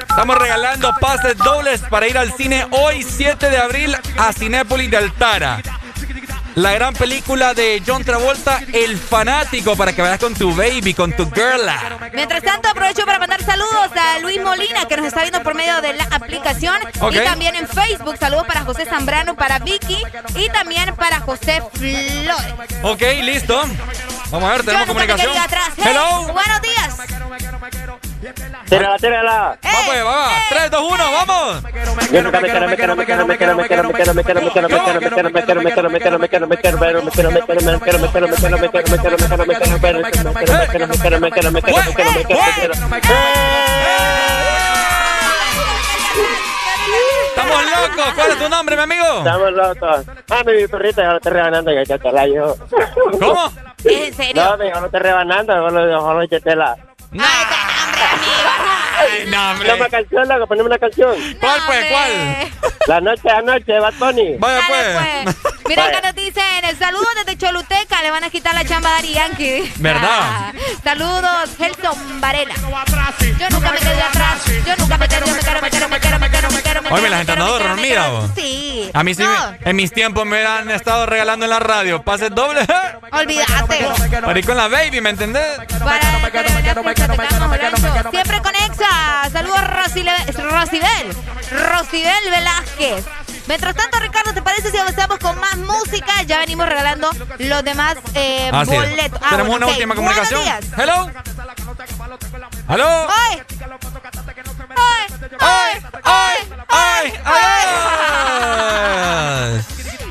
Estamos 0.08 0.38
regalando 0.38 0.94
pases 1.00 1.36
dobles 1.36 1.80
para 1.82 2.08
ir 2.08 2.18
al 2.18 2.32
cine 2.32 2.66
hoy 2.70 3.02
7 3.02 3.48
de 3.48 3.58
abril 3.58 3.96
a 4.18 4.32
Cinépolis 4.32 4.90
de 4.90 4.96
Altara 4.96 5.62
la 6.54 6.72
gran 6.72 6.94
película 6.94 7.54
de 7.54 7.82
John 7.86 8.04
Travolta, 8.04 8.60
El 8.72 8.98
Fanático, 8.98 9.76
para 9.76 9.92
que 9.92 10.02
vayas 10.02 10.18
con 10.18 10.34
tu 10.34 10.54
baby, 10.54 10.94
con 10.94 11.12
tu 11.12 11.30
girla. 11.30 12.10
Mientras 12.12 12.42
tanto, 12.42 12.68
aprovecho 12.68 13.04
para 13.04 13.18
mandar 13.18 13.42
saludos 13.42 13.90
a 13.96 14.18
Luis 14.20 14.40
Molina, 14.42 14.84
que 14.86 14.96
nos 14.96 15.06
está 15.06 15.22
viendo 15.22 15.42
por 15.42 15.54
medio 15.54 15.80
de 15.80 15.94
la 15.94 16.04
aplicación. 16.04 16.76
Y 17.10 17.18
también 17.20 17.54
en 17.56 17.68
Facebook. 17.68 18.16
Saludos 18.18 18.46
para 18.46 18.62
José 18.62 18.84
Zambrano, 18.84 19.34
para 19.36 19.58
Vicky 19.58 19.98
y 20.36 20.48
también 20.50 20.94
para 20.96 21.20
José 21.20 21.62
Flores. 21.74 22.54
Ok, 22.82 23.02
listo. 23.22 23.62
Vamos 24.30 24.48
a 24.48 24.52
ver, 24.52 24.64
tenemos 24.64 24.86
comunicación. 24.86 25.32
Hey, 25.34 25.84
Hello. 25.84 26.32
Buenos 26.32 26.62
días. 26.62 28.09
Tírala, 28.68 28.98
tírala. 28.98 29.58
Vamos, 29.62 30.04
vamos. 30.04 30.32
3, 30.50 30.70
2, 30.70 30.92
1, 30.92 31.12
vamos. 31.12 31.62
Estamos 47.28 47.64
locos. 47.64 48.14
¿Cuál 48.14 48.30
es 48.30 48.38
tu 48.38 48.48
nombre, 48.48 48.76
mi 48.76 48.82
amigo? 48.82 49.18
Estamos 49.18 49.52
locos. 49.52 50.06
Ah, 50.30 50.42
mi 50.44 50.52
rebanando, 51.32 51.72
ya 51.72 51.82
yo. 52.26 52.54
¿Cómo? 53.18 53.52
¿En 53.84 54.14
serio? 54.14 54.44
No, 54.44 54.56
mi 54.58 54.70
no 54.70 54.86
estoy 54.86 55.00
rebanando, 55.00 55.54
solo 55.54 56.24
qué 58.00 58.06
hambre, 58.06 58.26
amigo. 58.64 58.79
Ay, 59.00 59.26
no, 59.28 59.50
hombre. 59.50 59.74
Una 59.74 59.88
canción, 59.88 60.28
loco, 60.28 60.46
poneme 60.46 60.66
una 60.66 60.78
canción. 60.78 61.14
¿Cuál, 61.40 61.60
pues? 61.66 61.86
¿Cuál? 61.86 62.70
La 62.86 63.00
noche 63.00 63.30
a 63.30 63.42
noche, 63.42 63.78
Bad 63.78 63.94
Bunny. 63.98 64.36
Vaya, 64.38 64.60
pues. 64.68 65.36
Mira 65.68 65.86
acá 65.86 66.00
nos 66.00 66.14
dicen, 66.16 66.42
saludos 66.78 67.08
desde 67.24 67.38
Choluteca, 67.38 68.02
le 68.02 68.10
van 68.10 68.24
a 68.24 68.30
quitar 68.30 68.52
la 68.54 68.64
chamba 68.64 68.90
a 68.90 68.92
Dari 68.94 69.12
Yankee. 69.12 69.72
¿Verdad? 69.76 70.52
saludos, 70.84 71.50
Gelson 71.56 72.20
Varela. 72.20 72.54
Yo 73.38 73.48
nunca 73.50 73.70
me 73.70 73.78
quedé 73.78 74.02
atrás, 74.02 74.44
yo 74.66 74.76
nunca 74.76 74.98
me 74.98 75.06
quedé, 75.06 75.20
me 75.20 75.40
quiero, 75.40 75.60
me 75.60 75.70
quiero, 75.70 75.88
me 75.88 76.00
quiero, 76.00 76.18
me 76.18 76.30
quiero, 76.30 76.50
me 76.50 76.62
quiero, 76.62 76.82
me 76.82 76.90
Oye, 76.90 77.08
la 77.08 77.18
gente 77.18 77.32
anda 77.32 77.46
dormida, 77.46 78.08
vos. 78.08 78.30
Sí. 78.34 78.90
A 78.92 79.04
mí 79.04 79.14
sí, 79.14 79.22
en 79.60 79.76
mis 79.76 79.92
tiempos 79.92 80.26
me 80.26 80.44
han 80.44 80.70
estado 80.70 81.06
regalando 81.06 81.44
en 81.44 81.50
la 81.50 81.60
radio 81.60 82.02
pases 82.02 82.34
dobles. 82.34 82.66
Olvídate. 83.12 83.86
Para 84.20 84.38
ir 84.38 84.46
con 84.46 84.56
la 84.56 84.66
baby, 84.66 85.00
¿me 85.00 85.10
entendés? 85.10 85.56
Siempre 88.10 88.42
con 88.42 88.54
Exa. 88.56 88.89
Saludos 89.32 89.60
Rosibel. 89.66 91.16
Rosibel 91.50 92.30
Velázquez. 92.30 93.04
Mientras 93.46 93.74
tanto, 93.74 93.98
Ricardo, 93.98 94.32
¿te 94.32 94.42
parece 94.42 94.70
si 94.70 94.76
avanzamos 94.78 95.18
con 95.18 95.38
más 95.40 95.56
música? 95.56 96.22
Ya 96.22 96.38
venimos 96.38 96.68
regalando 96.68 97.10
los 97.38 97.64
demás 97.64 97.96
eh, 98.14 98.50
boletos. 98.52 99.20
Ah, 99.22 99.30
Tenemos 99.30 99.48
bueno, 99.48 99.66
una 99.66 99.74
última 99.74 99.94
comunicación. 99.94 100.40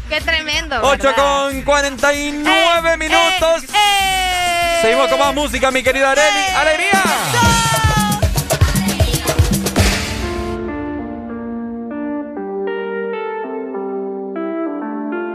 ¡Qué 0.09 0.21
tremendo! 0.21 0.79
8 0.81 1.03
¿verdad? 1.03 1.15
con 1.15 1.61
49 1.61 2.97
minutos. 2.97 3.63
Eh, 3.73 4.79
Seguimos 4.81 5.07
con 5.07 5.19
más 5.19 5.33
música, 5.33 5.71
mi 5.71 5.83
querida 5.83 6.11
Areli. 6.11 6.45
¡Alegría! 6.55 7.03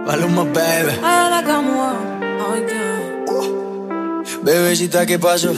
Maluma, 0.07 0.45
baby. 0.45 0.93
Bebecita, 4.43 5.07
¿qué 5.07 5.19
pasó? 5.19 5.53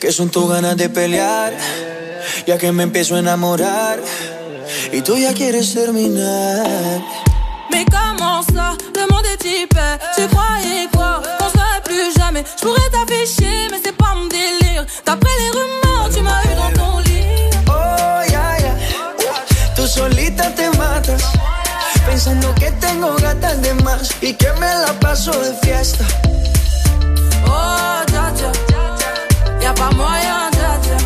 ¿Qué 0.00 0.10
son 0.12 0.30
tus 0.30 0.48
ganas 0.48 0.76
de 0.76 0.88
pelear? 0.88 1.52
Ya 2.46 2.58
que 2.58 2.72
me 2.72 2.82
empiezo 2.82 3.14
a 3.14 3.20
enamorar 3.20 4.00
y 4.92 5.00
tú 5.02 5.16
ya 5.16 5.32
quieres 5.34 5.72
terminar. 5.72 6.66
Mais 7.70 7.84
comment 7.84 8.42
ça, 8.42 8.76
le 8.96 9.06
monde 9.12 9.26
est 9.26 9.44
hyper? 9.44 9.98
Tu 10.16 10.26
croyais 10.26 10.88
quoi, 10.92 11.22
qu'on 11.38 11.48
serait 11.50 11.80
plus 11.84 12.12
jamais 12.18 12.42
Je 12.58 12.62
pourrais 12.62 12.90
t'afficher, 12.90 13.68
mais 13.70 13.78
c'est 13.84 13.96
pas 13.96 14.14
mon 14.16 14.26
délire 14.26 14.84
D'après 15.06 15.30
les 15.38 15.50
rumeurs, 15.50 16.08
tu 16.12 16.20
m'as 16.20 16.42
eu 16.42 16.56
dans 16.56 16.72
ton 16.82 16.99
pensando 22.22 22.54
que 22.56 22.70
tengo 22.72 23.16
gatas 23.16 23.62
de 23.62 23.72
más 23.82 24.10
y 24.20 24.34
que 24.34 24.52
me 24.60 24.66
la 24.66 24.92
paso 25.00 25.32
de 25.40 25.54
fiesta. 25.62 26.04
Oh, 27.46 28.02
dja 28.08 28.30
dja 28.36 28.52
Y'a 29.62 29.74
pas 29.74 29.90
moyen, 29.96 30.50
dja 30.52 30.72
dja 30.84 30.98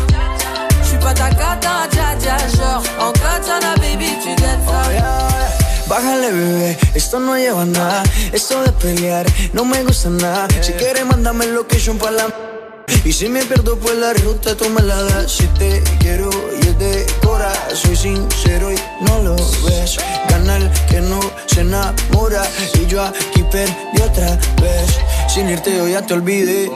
J'suis 0.83 0.99
pas 0.99 1.13
ta 1.13 1.29
cata, 1.29 1.87
dja 1.89 2.15
dja 2.19 2.37
Genre, 2.57 2.89
en 2.99 3.11
katana, 3.13 3.75
baby, 3.77 4.09
tu 4.21 4.29
dettes 4.41 4.65
ça 4.67 5.87
Bájale, 5.87 6.31
bebé, 6.31 6.77
esto 6.95 7.19
no 7.19 7.37
lleva 7.37 7.61
a 7.61 7.65
nada. 7.65 8.03
Esto 8.33 8.61
de 8.63 8.71
pelear 8.73 9.25
no 9.53 9.63
me 9.63 9.83
gusta 9.83 10.09
nada. 10.09 10.47
Si 10.61 10.73
quieres, 10.73 11.05
mándame 11.05 11.45
location 11.45 11.97
para 11.97 12.11
la. 12.11 12.54
Y 13.03 13.13
si 13.13 13.29
me 13.29 13.43
pierdo 13.45 13.77
por 13.77 13.93
la 13.95 14.13
ruta, 14.13 14.55
tú 14.55 14.69
me 14.69 14.81
la 14.81 15.01
das. 15.03 15.31
Si 15.31 15.45
te 15.59 15.83
quiero 15.99 16.29
y 16.61 16.67
es 16.67 16.79
de 16.79 17.05
cora, 17.21 17.53
soy 17.73 17.95
sincero 17.95 18.71
y 18.71 18.75
no 19.01 19.21
lo 19.21 19.35
ves. 19.35 19.97
Gana 20.29 20.57
el 20.57 20.71
que 20.89 21.01
no 21.01 21.19
se 21.45 21.61
enamora. 21.61 22.43
Y 22.73 22.85
yo 22.87 23.03
aquí 23.03 23.43
perdí 23.51 24.01
otra 24.01 24.39
vez. 24.61 24.97
Sin 25.27 25.49
irte, 25.49 25.75
yo 25.75 25.87
ya 25.87 26.01
te 26.01 26.13
olvidé. 26.13 26.71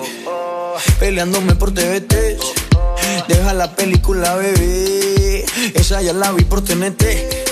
Peleándome 1.00 1.56
por 1.56 1.74
TVT. 1.74 2.38
Deja 3.28 3.54
la 3.54 3.76
película, 3.76 4.36
bebé. 4.36 5.46
Esa 5.74 6.02
ya 6.02 6.14
la 6.14 6.32
vi 6.32 6.44
por 6.44 6.64
TNT. 6.64 7.49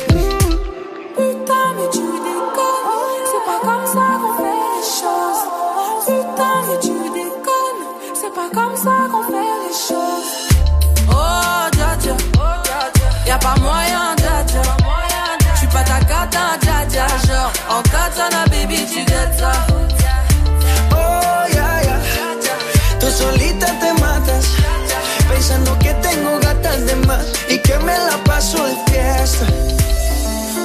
Pensando 25.48 25.80
que 25.80 25.94
tengo 25.94 26.40
gatas 26.40 26.86
de 26.86 26.96
más 27.08 27.26
y 27.48 27.58
que 27.60 27.78
me 27.80 27.98
la 27.98 28.18
paso 28.26 28.58
de 28.66 28.76
fiesta. 28.92 29.46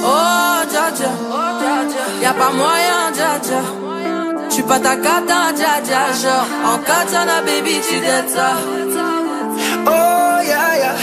Oh, 0.03 0.61
dja 0.69 0.91
dja 0.91 1.11
Y'a 2.21 2.33
pas 2.33 2.53
moyen, 2.53 3.13
dja 3.13 3.39
dja 3.39 3.61
J'suis 4.49 4.63
pas 4.63 4.81
ta 4.81 4.97
cata, 4.97 5.53
dja 5.53 5.79
dja 5.87 6.01
Genre, 6.21 6.73
en 6.73 6.77
katana, 6.83 7.41
baby, 7.45 7.79
tu 7.87 7.95
Oh, 9.87 10.41
ya, 10.51 10.63
ya. 10.83 10.93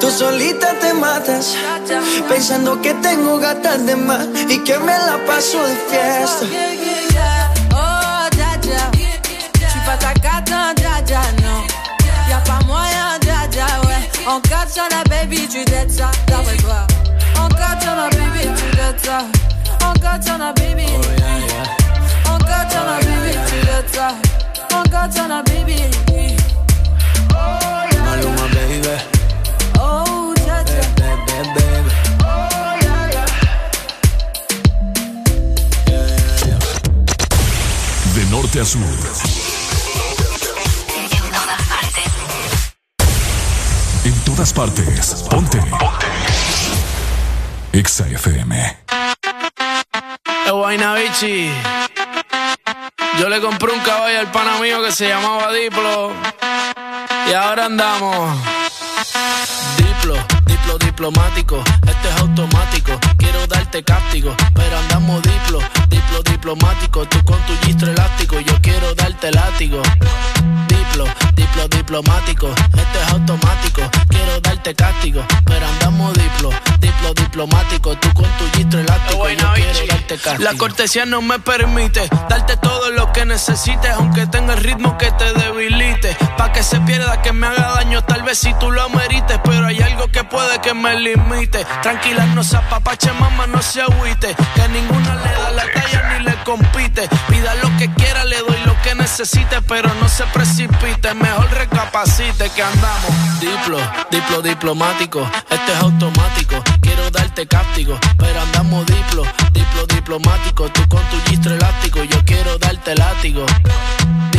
Tú 0.00 0.10
solita 0.10 0.68
te 0.80 0.94
matas, 0.94 1.56
pensando 2.28 2.80
que 2.80 2.94
tengo 2.94 3.38
gatas 3.38 3.84
de 3.84 3.96
más 3.96 4.26
y 4.48 4.58
que 4.60 4.78
me 4.78 4.96
la 5.06 5.18
paso 5.26 5.58
de 5.62 5.76
fiesta. 5.90 6.46
Oh, 7.74 8.28
dja 8.30 8.56
dja 8.62 8.90
J'suis 9.60 9.84
pas 9.84 9.98
ta 9.98 10.14
cata, 10.14 10.72
non 11.42 11.67
Y'a 11.67 11.67
pas 12.48 12.64
moyen, 12.66 13.18
dja 13.20 13.46
dja, 13.52 13.66
ouais. 13.86 14.08
Baby, 15.10 15.48
tu 15.48 15.64
dettes 15.64 15.90
ça. 15.90 16.10
D'après 16.26 16.56
toi 16.56 16.86
En 17.36 17.48
katana, 17.48 18.08
baby, 18.10 18.48
tu 18.56 18.76
dettes 18.76 19.04
ça. 19.04 19.18
Baby. 20.56 20.86
En 22.24 22.38
katana, 22.38 22.98
baby, 23.00 23.32
tu 23.48 23.66
dettes 23.66 23.94
ça. 23.94 24.08
En 24.74 24.82
katana, 24.84 25.42
baby. 25.42 25.82
Maluma, 28.04 28.46
baby. 28.54 28.80
Oh, 29.80 30.34
dja 30.36 30.62
dja 30.64 30.82
Baby, 30.96 31.48
baby. 31.54 31.90
De 38.14 38.30
norte 38.30 38.56
a 38.56 38.64
sur. 38.64 39.37
En 44.08 44.14
todas 44.24 44.54
partes. 44.54 45.26
Ponte. 45.28 45.58
Ponte. 45.58 46.06
Exa 47.74 48.06
FM. 48.06 48.78
Bichi. 50.96 51.52
Yo 53.18 53.28
le 53.28 53.38
compré 53.42 53.70
un 53.70 53.80
caballo 53.80 54.20
al 54.20 54.30
pana 54.32 54.56
mío 54.62 54.82
que 54.82 54.92
se 54.92 55.08
llamaba 55.08 55.52
Diplo. 55.52 56.12
Y 57.28 57.34
ahora 57.34 57.66
andamos. 57.66 58.34
Diplo 60.68 60.86
diplomático. 60.86 61.64
Este 61.86 62.08
es 62.10 62.16
automático. 62.16 62.92
Quiero 63.16 63.46
darte 63.46 63.82
cáptico. 63.82 64.36
Pero 64.52 64.76
andamos 64.76 65.22
diplo, 65.22 65.60
diplo 65.88 66.22
diplomático. 66.30 67.06
Tú 67.06 67.24
con 67.24 67.40
tu 67.46 67.56
gistro 67.64 67.90
elástico. 67.90 68.38
Yo 68.40 68.60
quiero 68.60 68.94
darte 68.94 69.30
látigo. 69.30 69.80
Diplo, 70.68 71.06
diplo 71.34 71.68
diplomático. 71.68 72.48
Este 72.48 73.00
es 73.00 73.08
automático. 73.12 73.80
Quiero 74.08 74.40
darte 74.42 74.74
cáptico. 74.74 75.24
Pero 75.46 75.66
andamos 75.66 76.12
diplo, 76.12 76.50
diplo 76.80 77.14
diplomático. 77.14 77.96
Tú 77.96 78.12
con 78.12 78.26
tu 78.36 78.58
gistro 78.58 78.80
elástico. 78.80 79.26
Yo 79.30 79.54
quiero 79.54 79.86
darte 79.86 80.18
cáptico. 80.18 80.42
La 80.42 80.58
cortesía 80.58 81.06
no 81.06 81.22
me 81.22 81.38
permite 81.38 82.10
darte 82.28 82.58
todo 82.58 82.90
lo 82.90 83.10
que 83.14 83.24
necesites. 83.24 83.90
Aunque 83.92 84.26
tenga 84.26 84.52
el 84.52 84.60
ritmo 84.60 84.98
que 84.98 85.10
te 85.12 85.32
debilite. 85.32 86.14
Pa' 86.36 86.52
que 86.52 86.62
se 86.62 86.78
pierda, 86.80 87.22
que 87.22 87.32
me 87.32 87.46
haga 87.46 87.72
daño. 87.76 88.04
Tal 88.04 88.22
vez 88.22 88.38
si 88.38 88.52
tú 88.58 88.70
lo 88.70 88.82
amerites. 88.82 89.40
Pero 89.44 89.66
hay 89.66 89.80
algo 89.80 90.08
que 90.08 90.24
puede 90.24 90.57
que 90.60 90.74
me 90.74 90.98
limite. 90.98 91.64
Tranquila, 91.82 92.26
no 92.26 92.42
se 92.42 92.56
apapache, 92.56 93.12
mamá, 93.12 93.46
no 93.46 93.62
se 93.62 93.80
agüite. 93.80 94.34
Que 94.54 94.68
ninguna 94.68 95.14
le 95.16 95.32
da 95.32 95.50
la 95.50 95.72
talla 95.72 96.18
ni 96.18 96.24
le 96.24 96.34
compite. 96.44 97.08
Pida 97.28 97.54
lo 97.56 97.76
que 97.76 97.92
quiera, 97.94 98.24
le 98.24 98.38
doy 98.38 98.58
lo 98.64 98.80
que 98.82 98.94
necesite. 98.94 99.60
Pero 99.62 99.92
no 100.00 100.08
se 100.08 100.24
precipite, 100.26 101.14
mejor 101.14 101.50
recapacite 101.50 102.50
que 102.50 102.62
andamos. 102.62 103.40
Diplo, 103.40 103.78
diplo 104.10 104.42
diplomático. 104.42 105.28
Este 105.50 105.72
es 105.72 105.78
automático. 105.80 106.62
Quiero 106.80 107.10
darte 107.10 107.46
cáptico. 107.46 107.98
Pero 108.18 108.40
andamos 108.40 108.86
diplo, 108.86 109.24
diplo 109.52 109.86
diplomático. 109.86 110.68
Tú 110.70 110.88
con 110.88 111.02
tu 111.04 111.30
gistro 111.30 111.54
elástico. 111.54 112.02
Yo 112.04 112.24
quiero 112.24 112.58
darte 112.58 112.94
látigo. 112.94 113.44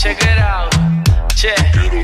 Check 0.00 0.22
it 0.22 0.38
out. 0.38 0.70
Che, 1.34 1.52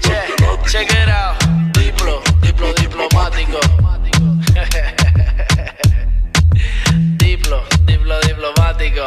che, 0.00 0.34
check 0.66 0.90
it 0.90 1.08
out. 1.08 1.36
Diplo, 1.78 2.20
diplo 2.40 2.72
diplomático. 2.72 3.60
diplo, 7.16 7.64
diplo 7.84 8.18
diplomático. 8.26 9.04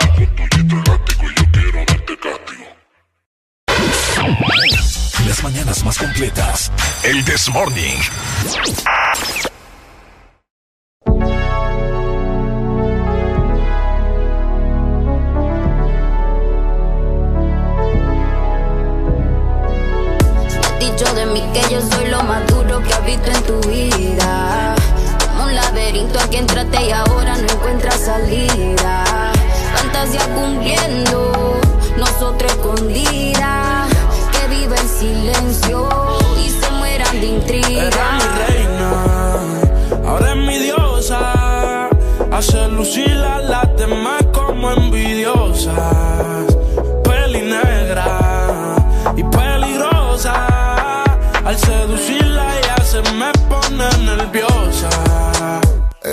Las 5.28 5.44
mañanas 5.44 5.84
más 5.84 5.98
completas. 5.98 6.72
El 7.04 7.26
This 7.26 7.50
Morning. 7.50 7.98
Que 21.54 21.62
yo 21.74 21.82
soy 21.82 22.08
lo 22.10 22.24
más 22.24 22.46
duro 22.48 22.82
que 22.82 22.94
has 22.94 23.06
visto 23.06 23.30
en 23.30 23.44
tu 23.44 23.70
vida. 23.70 24.76
Como 25.28 25.46
un 25.46 25.56
laberinto 25.56 26.20
al 26.20 26.30
que 26.30 26.40
entraste 26.40 26.86
y 26.86 26.92
ahora 26.92 27.38
no 27.38 27.48
encuentras 27.48 28.00
salida. 28.00 29.04
Fantasía 29.76 30.26
cumpliendo, 30.34 31.60
nosotros 31.98 32.52
escondidas. 32.52 33.37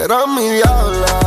Era 0.05 0.27
mi 0.27 0.51
diabla, 0.51 1.24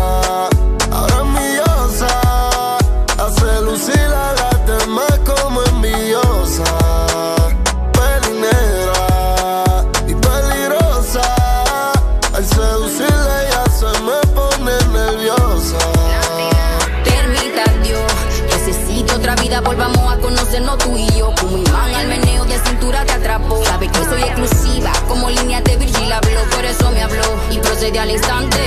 y 27.88 27.92
procede 27.92 28.00
al 28.00 28.12
instante. 28.12 28.58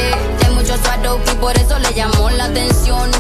Hay 0.45 0.55
muchos 0.55 0.79
y 1.33 1.37
por 1.37 1.57
eso 1.57 1.79
le 1.79 1.93
llamó 1.95 2.31
la 2.31 2.45
atención. 2.45 3.11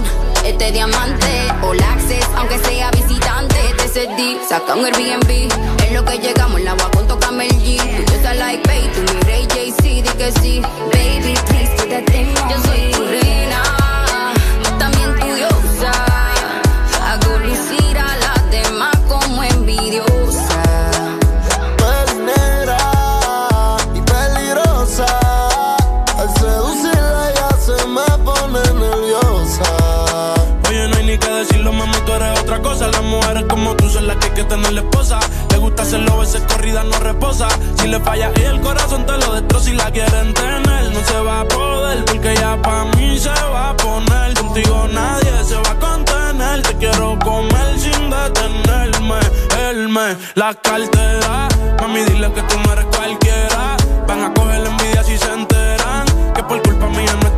Este 0.45 0.73
diamante, 0.73 1.49
all 1.63 1.81
access, 1.83 2.27
aunque 2.37 2.59
sea 2.59 2.91
visitante, 2.93 3.57
te 3.77 3.89
cedí, 3.89 4.39
saca 4.49 4.75
un 4.75 4.87
Airbnb. 4.87 5.49
Es 5.85 5.93
lo 5.93 6.05
que 6.05 6.19
llegamos, 6.19 6.61
la 6.63 6.73
agua 6.73 6.91
con 6.93 7.07
tócame 7.07 7.47
el 7.47 7.57
G. 7.61 7.79
Tú 7.97 8.13
just 8.13 8.39
like 8.39 8.67
babe, 8.67 8.89
tú 8.95 9.01
mi 9.13 9.21
rey 9.23 9.47
JC, 9.47 10.03
di 10.03 10.11
que 10.17 10.33
sí. 10.41 10.63
Baby, 10.93 11.35
please 11.47 11.71
do. 11.77 12.01
Yo 12.51 12.57
soy 12.65 12.91
tu 12.93 13.05
reina, 13.05 13.30
que 34.41 34.43
hay 34.43 34.49
que 34.49 34.55
tener 34.55 34.73
la 34.73 34.81
esposa. 34.81 35.21
Le 35.51 35.59
gusta 35.59 35.83
hacerlo, 35.83 36.19
veces 36.19 36.43
corrida 36.43 36.83
no 36.85 36.99
reposa. 36.99 37.49
Si 37.79 37.87
le 37.89 38.01
falla 38.01 38.31
y 38.37 38.43
el 38.43 38.61
corazón 38.61 39.05
te 39.07 39.17
lo 39.19 39.33
destroza. 39.35 39.65
Si 39.65 39.73
la 39.73 39.91
quieren 39.91 40.35
tener, 40.35 40.91
no 40.93 41.01
se 41.05 41.21
va 41.21 41.41
a 41.41 41.45
poder. 41.45 42.05
Porque 42.05 42.35
ya 42.35 42.61
pa' 42.63 42.85
mí 42.97 43.19
se 43.19 43.29
va 43.29 43.71
a 43.71 43.77
poner. 43.77 44.35
Contigo 44.35 44.89
nadie 44.93 45.45
se 45.45 45.57
va 45.57 45.71
a 45.71 45.79
contener. 45.79 46.63
Te 46.63 46.75
quiero 46.77 47.19
comer 47.19 47.79
sin 47.79 48.11
detenerme. 48.11 49.21
Él 49.69 49.89
me 49.89 50.17
la 50.35 50.55
cartera. 50.55 51.49
Mami, 51.81 52.01
dile 52.05 52.33
que 52.33 52.43
tú 52.43 52.57
no 52.65 52.73
eres 52.73 52.87
cualquiera. 52.87 53.77
Van 54.07 54.25
a 54.25 54.35
coger 54.35 54.61
la 54.61 54.71
envidia 54.71 55.05
si 55.05 55.19
se 55.19 55.33
enteran. 55.33 56.07
Que 56.35 56.43
por 56.43 56.63
culpa 56.63 56.87
mía 56.89 57.15
no 57.23 57.30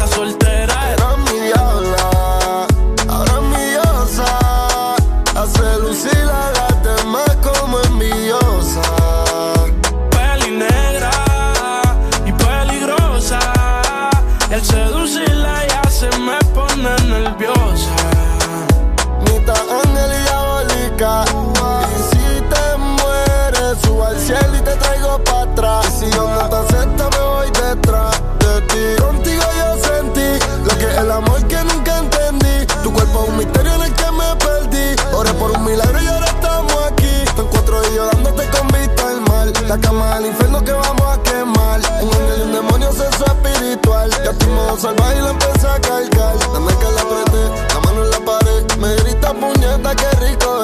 te 24.65 24.75
traigo 24.77 25.19
para 25.25 25.43
atrás. 25.43 25.87
Si 25.99 26.11
yo 26.11 26.29
no 26.29 26.49
te 26.49 26.57
acepto, 26.57 27.11
me 27.11 27.21
voy 27.21 27.51
detrás 27.51 28.23
de 28.39 28.61
ti. 28.63 29.03
Contigo 29.03 29.43
yo 29.59 29.77
sentí 29.83 30.45
lo 30.65 30.79
que 30.79 30.85
es 30.85 30.97
el 30.99 31.11
amor 31.11 31.45
que 31.47 31.63
nunca 31.65 31.99
entendí. 31.99 32.67
Tu 32.83 32.93
cuerpo 32.93 33.23
es 33.23 33.29
un 33.29 33.37
misterio 33.39 33.75
en 33.75 33.83
el 33.83 33.93
que 33.95 34.11
me 34.11 34.37
perdí. 34.37 34.97
Oré 35.15 35.33
por 35.35 35.51
un 35.51 35.65
milagro 35.65 36.03
y 36.03 36.07
ahora 36.07 36.27
estamos 36.27 36.75
aquí. 36.91 37.13
Están 37.27 37.47
cuatro 37.47 37.81
y 37.91 37.97
yo 37.97 38.07
dándote 38.07 38.49
con 38.51 38.67
vista 38.69 39.09
al 39.09 39.21
mal. 39.23 39.53
La 39.69 39.79
cama 39.79 40.15
del 40.17 40.27
infierno 40.27 40.65
que 40.65 40.73
vamos 40.73 41.07
a 41.07 41.23
quemar. 41.23 41.81
Un 42.01 42.15
ángel 42.15 42.39
y 42.39 42.43
un 42.43 42.53
demonio 42.53 42.93
sexo 42.93 43.25
espiritual. 43.27 44.11
Ya 44.25 44.33
tu 44.33 44.47
modo 44.49 44.79
salvaje 44.79 45.19
y 45.19 45.23
la 45.23 45.31
empecé 45.31 45.69
a 45.69 45.81
cargar. 45.81 46.39
Dame 46.53 46.73
que 46.77 46.91
la 46.91 47.03
apreté, 47.03 47.75
la 47.75 47.81
mano 47.81 48.05
en 48.05 48.11
la 48.11 48.21
pared. 48.21 48.77
Me 48.79 48.95
grita 48.97 49.33
puñeta, 49.33 49.95
qué 49.95 50.11
rico 50.27 50.62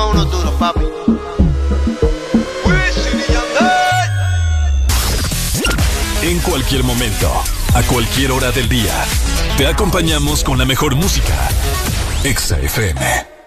pongo 0.00 0.22
unos 0.22 0.54
papi. 0.54 0.86
En 6.22 6.38
cualquier 6.40 6.84
momento, 6.84 7.32
a 7.74 7.82
cualquier 7.82 8.32
hora 8.32 8.52
del 8.52 8.68
día, 8.68 8.92
te 9.56 9.66
acompañamos 9.66 10.44
con 10.44 10.58
la 10.58 10.64
mejor 10.64 10.94
música. 10.94 11.48
Exa 12.24 12.58
FM. 12.58 13.39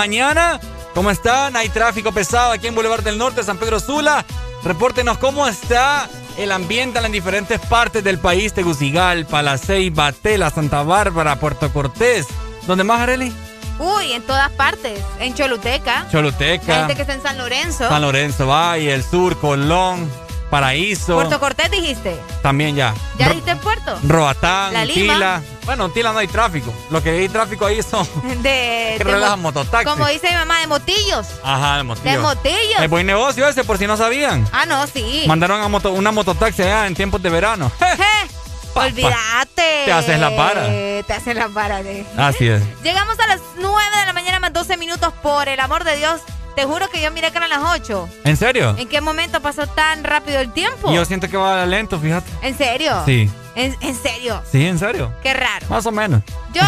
Mañana. 0.00 0.58
¿Cómo 0.94 1.10
están? 1.10 1.56
Hay 1.56 1.68
tráfico 1.68 2.10
pesado 2.10 2.52
aquí 2.52 2.66
en 2.66 2.74
Boulevard 2.74 3.02
del 3.04 3.18
Norte, 3.18 3.42
San 3.44 3.58
Pedro 3.58 3.78
Sula. 3.80 4.24
Repórtenos 4.64 5.18
cómo 5.18 5.46
está 5.46 6.08
el 6.38 6.52
ambiente 6.52 6.98
en 6.98 7.02
las 7.02 7.12
diferentes 7.12 7.60
partes 7.60 8.02
del 8.02 8.18
país: 8.18 8.54
Tegucigalpa, 8.54 9.42
La 9.42 9.58
Ceiba, 9.58 10.10
Tela, 10.12 10.48
Santa 10.48 10.82
Bárbara, 10.82 11.36
Puerto 11.36 11.70
Cortés. 11.70 12.26
¿Dónde 12.66 12.82
más, 12.82 13.00
Areli? 13.02 13.30
Uy, 13.78 14.12
en 14.14 14.22
todas 14.22 14.50
partes. 14.52 14.98
En 15.18 15.34
Choluteca. 15.34 16.04
La 16.04 16.10
Choluteca, 16.10 16.74
gente 16.74 16.94
que 16.96 17.02
está 17.02 17.12
en 17.14 17.22
San 17.22 17.36
Lorenzo. 17.36 17.86
San 17.86 18.00
Lorenzo 18.00 18.46
Valle, 18.46 18.94
el 18.94 19.04
Sur, 19.04 19.38
Colón, 19.38 20.10
Paraíso. 20.50 21.14
Puerto 21.14 21.38
Cortés 21.38 21.70
dijiste. 21.70 22.16
También 22.42 22.74
ya. 22.74 22.94
¿Ya 23.18 23.26
Ro- 23.28 23.34
dijiste 23.34 23.54
Puerto? 23.56 23.98
Roatán, 24.02 24.72
La 24.72 24.84
Lima. 24.86 25.14
Tila. 25.14 25.42
Bueno, 25.66 25.84
en 25.86 25.92
Tila 25.92 26.12
no 26.12 26.18
hay 26.18 26.26
tráfico. 26.26 26.72
Lo 26.90 27.02
que 27.02 27.10
hay 27.10 27.28
tráfico 27.28 27.64
ahí 27.66 27.80
son. 27.82 28.06
De, 28.42 28.89
De 28.98 29.36
mototaxis. 29.36 29.88
Como 29.90 30.06
dice 30.06 30.28
mi 30.28 30.34
mamá, 30.36 30.60
de 30.60 30.66
motillos. 30.66 31.26
Ajá, 31.44 31.76
de 31.78 31.82
motillo. 31.84 32.10
De 32.10 32.18
motillos. 32.18 32.80
Es 32.82 32.90
buen 32.90 33.06
negocio 33.06 33.46
ese, 33.48 33.64
por 33.64 33.78
si 33.78 33.86
no 33.86 33.96
sabían. 33.96 34.46
Ah, 34.52 34.66
no, 34.66 34.86
sí. 34.86 35.24
Mandaron 35.26 35.60
a 35.62 35.68
moto, 35.68 35.92
una 35.92 36.12
mototaxi 36.12 36.62
allá 36.62 36.86
en 36.86 36.94
tiempos 36.94 37.22
de 37.22 37.30
verano. 37.30 37.70
Olvídate. 38.74 39.82
Te 39.84 39.92
haces 39.92 40.18
la 40.20 40.34
para. 40.36 40.66
Te 40.66 41.12
haces 41.12 41.34
la 41.34 41.48
para. 41.48 41.82
de- 41.82 42.06
Así 42.16 42.48
es. 42.48 42.62
Llegamos 42.82 43.18
a 43.18 43.26
las 43.26 43.40
9 43.58 43.96
de 44.00 44.06
la 44.06 44.12
mañana 44.12 44.38
más 44.40 44.52
12 44.52 44.76
minutos. 44.76 45.12
Por 45.22 45.48
el 45.48 45.58
amor 45.60 45.84
de 45.84 45.96
Dios, 45.96 46.20
te 46.54 46.64
juro 46.64 46.88
que 46.88 47.00
yo 47.02 47.10
miré 47.10 47.30
que 47.32 47.38
eran 47.38 47.50
las 47.50 47.60
8. 47.64 48.08
¿En 48.24 48.36
serio? 48.36 48.74
¿En 48.78 48.88
qué 48.88 49.00
momento 49.00 49.40
pasó 49.40 49.66
tan 49.66 50.04
rápido 50.04 50.40
el 50.40 50.52
tiempo? 50.52 50.92
Yo 50.92 51.04
siento 51.04 51.28
que 51.28 51.36
va 51.36 51.66
lento, 51.66 51.98
fíjate. 51.98 52.30
¿En 52.42 52.56
serio? 52.56 53.02
Sí. 53.06 53.30
¿En, 53.56 53.76
en 53.80 53.96
serio? 54.00 54.40
Sí, 54.50 54.64
en 54.66 54.78
serio. 54.78 55.12
Qué 55.22 55.34
raro. 55.34 55.66
Más 55.68 55.84
o 55.86 55.90
menos. 55.92 56.22
Yo 56.54 56.62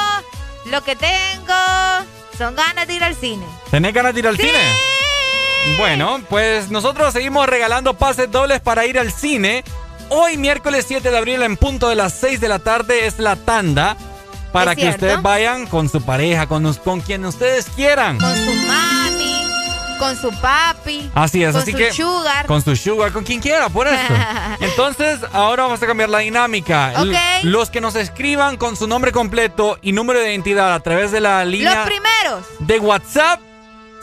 lo 0.66 0.82
que 0.84 0.94
tengo 0.94 1.31
son 2.42 2.56
ganas 2.56 2.88
de 2.88 2.94
ir 2.94 3.04
al 3.04 3.14
cine. 3.14 3.46
¿Tenés 3.70 3.94
ganas 3.94 4.14
de 4.14 4.20
ir 4.20 4.26
al 4.26 4.36
cine? 4.36 4.58
Bueno, 5.78 6.20
pues 6.28 6.70
nosotros 6.70 7.12
seguimos 7.12 7.46
regalando 7.46 7.94
pases 7.94 8.28
dobles 8.32 8.60
para 8.60 8.84
ir 8.84 8.98
al 8.98 9.12
cine. 9.12 9.62
Hoy, 10.08 10.36
miércoles 10.36 10.84
7 10.88 11.08
de 11.08 11.16
abril, 11.16 11.42
en 11.42 11.56
punto 11.56 11.88
de 11.88 11.94
las 11.94 12.14
6 12.14 12.40
de 12.40 12.48
la 12.48 12.58
tarde, 12.58 13.06
es 13.06 13.20
la 13.20 13.36
tanda. 13.36 13.96
Para 14.52 14.72
¿Es 14.72 14.76
que 14.76 14.82
cierto? 14.82 15.06
ustedes 15.06 15.22
vayan 15.22 15.66
con 15.66 15.88
su 15.88 16.02
pareja, 16.02 16.48
con, 16.48 16.74
con 16.74 17.00
quien 17.00 17.24
ustedes 17.24 17.66
quieran. 17.76 18.18
Con 18.18 18.34
su 18.34 18.52
mami, 18.66 19.46
con 20.00 20.16
su 20.16 20.30
papi. 20.82 21.10
Así 21.14 21.42
es, 21.42 21.52
con 21.52 21.62
así 21.62 21.72
su 21.72 21.78
que. 21.78 21.92
sugar. 21.92 22.46
Con 22.46 22.62
su 22.62 22.76
sugar, 22.76 23.12
con 23.12 23.24
quien 23.24 23.40
quiera, 23.40 23.68
por 23.68 23.86
eso. 23.88 23.98
Entonces, 24.60 25.20
ahora 25.32 25.64
vamos 25.64 25.82
a 25.82 25.86
cambiar 25.86 26.08
la 26.08 26.18
dinámica. 26.18 26.92
L- 27.02 27.10
Ok. 27.12 27.44
Los 27.44 27.70
que 27.70 27.80
nos 27.80 27.94
escriban 27.96 28.56
con 28.56 28.76
su 28.76 28.86
nombre 28.86 29.12
completo 29.12 29.78
y 29.82 29.92
número 29.92 30.20
de 30.20 30.30
identidad 30.30 30.74
a 30.74 30.80
través 30.80 31.10
de 31.12 31.20
la 31.20 31.44
Los 31.44 31.52
línea 31.52 31.84
primeros. 31.84 32.44
de 32.60 32.78
WhatsApp 32.78 33.40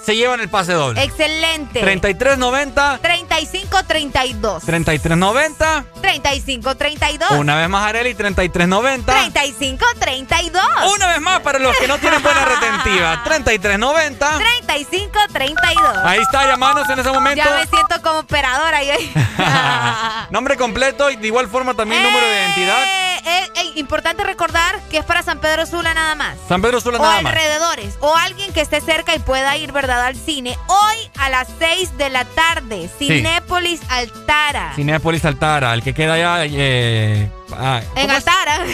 se 0.05 0.15
llevan 0.15 0.39
el 0.39 0.49
pase 0.49 0.73
doble. 0.73 1.03
Excelente. 1.03 1.79
3390 1.79 2.99
3532. 3.01 4.63
3390 4.63 5.85
3532. 6.01 7.31
Una 7.31 7.55
vez 7.55 7.69
más, 7.69 7.85
Areli, 7.85 8.13
3390 8.13 9.13
3532. 9.13 10.63
Una 10.95 11.07
vez 11.07 11.21
más 11.21 11.39
para 11.41 11.59
los 11.59 11.75
que 11.77 11.87
no 11.87 11.97
tienen 11.97 12.21
buena 12.21 12.45
retentiva. 12.45 13.21
3390 13.25 14.37
3532. 14.37 15.97
Ahí 16.03 16.19
está, 16.19 16.45
llamanos 16.45 16.89
en 16.89 16.99
ese 16.99 17.11
momento. 17.11 17.43
Ya 17.43 17.55
me 17.55 17.67
siento 17.67 18.01
como 18.01 18.19
operadora. 18.19 18.79
Nombre 20.29 20.57
completo 20.57 21.09
y 21.09 21.15
de 21.15 21.27
igual 21.27 21.47
forma 21.47 21.73
también 21.73 22.01
número 22.03 22.25
de 22.25 22.33
identidad. 22.33 23.08
Eh, 23.25 23.71
importante 23.75 24.23
recordar 24.23 24.79
que 24.89 24.97
es 24.97 25.05
para 25.05 25.23
San 25.23 25.39
Pedro 25.39 25.65
Sula 25.65 25.93
nada 25.93 26.15
más. 26.15 26.37
San 26.47 26.61
Pedro 26.61 26.81
Sula 26.81 26.97
o 26.97 27.01
nada 27.01 27.21
más. 27.21 27.33
alrededores. 27.33 27.95
O 27.99 28.15
alguien 28.15 28.51
que 28.53 28.61
esté 28.61 28.81
cerca 28.81 29.15
y 29.15 29.19
pueda 29.19 29.55
ir, 29.57 29.71
¿verdad?, 29.71 30.05
al 30.05 30.15
cine. 30.15 30.57
Hoy 30.67 31.11
a 31.17 31.29
las 31.29 31.47
6 31.59 31.97
de 31.97 32.09
la 32.09 32.25
tarde. 32.25 32.89
Cinépolis 32.97 33.81
Altara. 33.89 34.73
Cinépolis 34.75 35.25
Altara, 35.25 35.73
el 35.73 35.83
que 35.83 35.93
queda 35.93 36.13
allá 36.13 36.45
eh, 36.45 37.29
ah, 37.57 37.81
en 37.95 38.07
¿cómo 38.07 38.17
es? 38.17 38.27
Altara. 38.27 38.65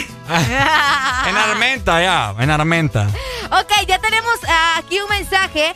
en 1.28 1.36
Armenta, 1.36 2.02
ya, 2.02 2.34
en 2.38 2.50
Armenta. 2.50 3.06
ok, 3.50 3.86
ya 3.86 3.98
tenemos 3.98 4.34
ah, 4.48 4.74
aquí 4.78 4.98
un 5.00 5.08
mensaje. 5.08 5.72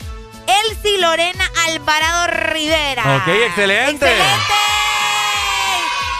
Elsie 0.67 0.97
Lorena 0.99 1.45
Alvarado 1.67 2.27
Rivera. 2.27 3.17
Ok, 3.17 3.27
excelente. 3.47 4.05
¡Excelente! 4.05 4.53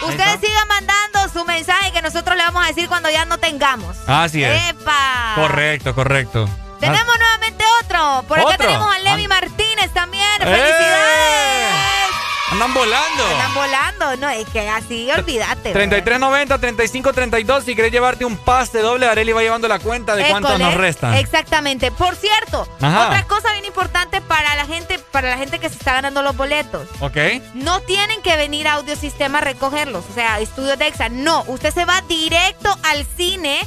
Ustedes 0.01 0.33
está. 0.35 0.47
sigan 0.47 0.67
mandando 0.67 1.29
su 1.31 1.45
mensaje 1.45 1.91
que 1.91 2.01
nosotros 2.01 2.35
le 2.35 2.43
vamos 2.43 2.63
a 2.63 2.67
decir 2.67 2.87
cuando 2.87 3.09
ya 3.09 3.25
no 3.25 3.37
tengamos. 3.37 3.97
Así 4.07 4.43
es. 4.43 4.69
¡Epa! 4.69 5.33
Correcto, 5.35 5.93
correcto. 5.95 6.49
Tenemos 6.79 7.15
nuevamente 7.17 7.63
otro. 7.83 8.23
Por 8.27 8.39
acá 8.39 8.47
¿Otro? 8.49 8.65
tenemos 8.65 8.95
a 8.95 8.99
Levi 8.99 9.27
Martínez 9.27 9.91
también. 9.93 10.41
¡Eh! 10.41 12.10
Andan 12.51 12.73
volando. 12.73 13.31
Están 13.31 13.53
volando. 13.53 14.17
No, 14.17 14.29
es 14.29 14.47
que 14.49 14.67
así, 14.69 15.09
olvídate. 15.09 15.71
3390, 15.71 16.57
3532. 16.57 17.63
Si 17.63 17.75
querés 17.75 17.93
llevarte 17.93 18.25
un 18.25 18.35
pase 18.35 18.79
doble, 18.79 19.07
Areli 19.07 19.31
va 19.31 19.41
llevando 19.41 19.69
la 19.69 19.79
cuenta 19.79 20.15
de 20.15 20.27
cuántos 20.27 20.51
École, 20.51 20.65
nos 20.65 20.73
restan. 20.75 21.13
Exactamente. 21.13 21.91
Por 21.91 22.15
cierto, 22.15 22.67
Ajá. 22.81 23.07
otra 23.07 23.23
cosa 23.25 23.53
bien 23.53 23.63
importante 23.65 24.19
para 24.19 24.53
la 24.55 24.65
gente, 24.65 24.99
para 25.11 25.29
la 25.29 25.37
gente 25.37 25.59
que 25.59 25.69
se 25.69 25.75
está 25.75 25.93
ganando 25.93 26.21
los 26.21 26.35
boletos. 26.35 26.89
¿Ok? 26.99 27.17
No 27.53 27.79
tienen 27.81 28.21
que 28.21 28.35
venir 28.35 28.67
a 28.67 28.73
Audiosistema 28.73 29.37
a 29.37 29.41
recogerlos, 29.41 30.03
o 30.09 30.13
sea, 30.13 30.39
estudios 30.39 30.77
de 30.77 30.87
EXA. 30.87 31.07
No, 31.09 31.43
usted 31.47 31.73
se 31.73 31.85
va 31.85 32.01
directo 32.01 32.77
al 32.83 33.05
cine. 33.15 33.61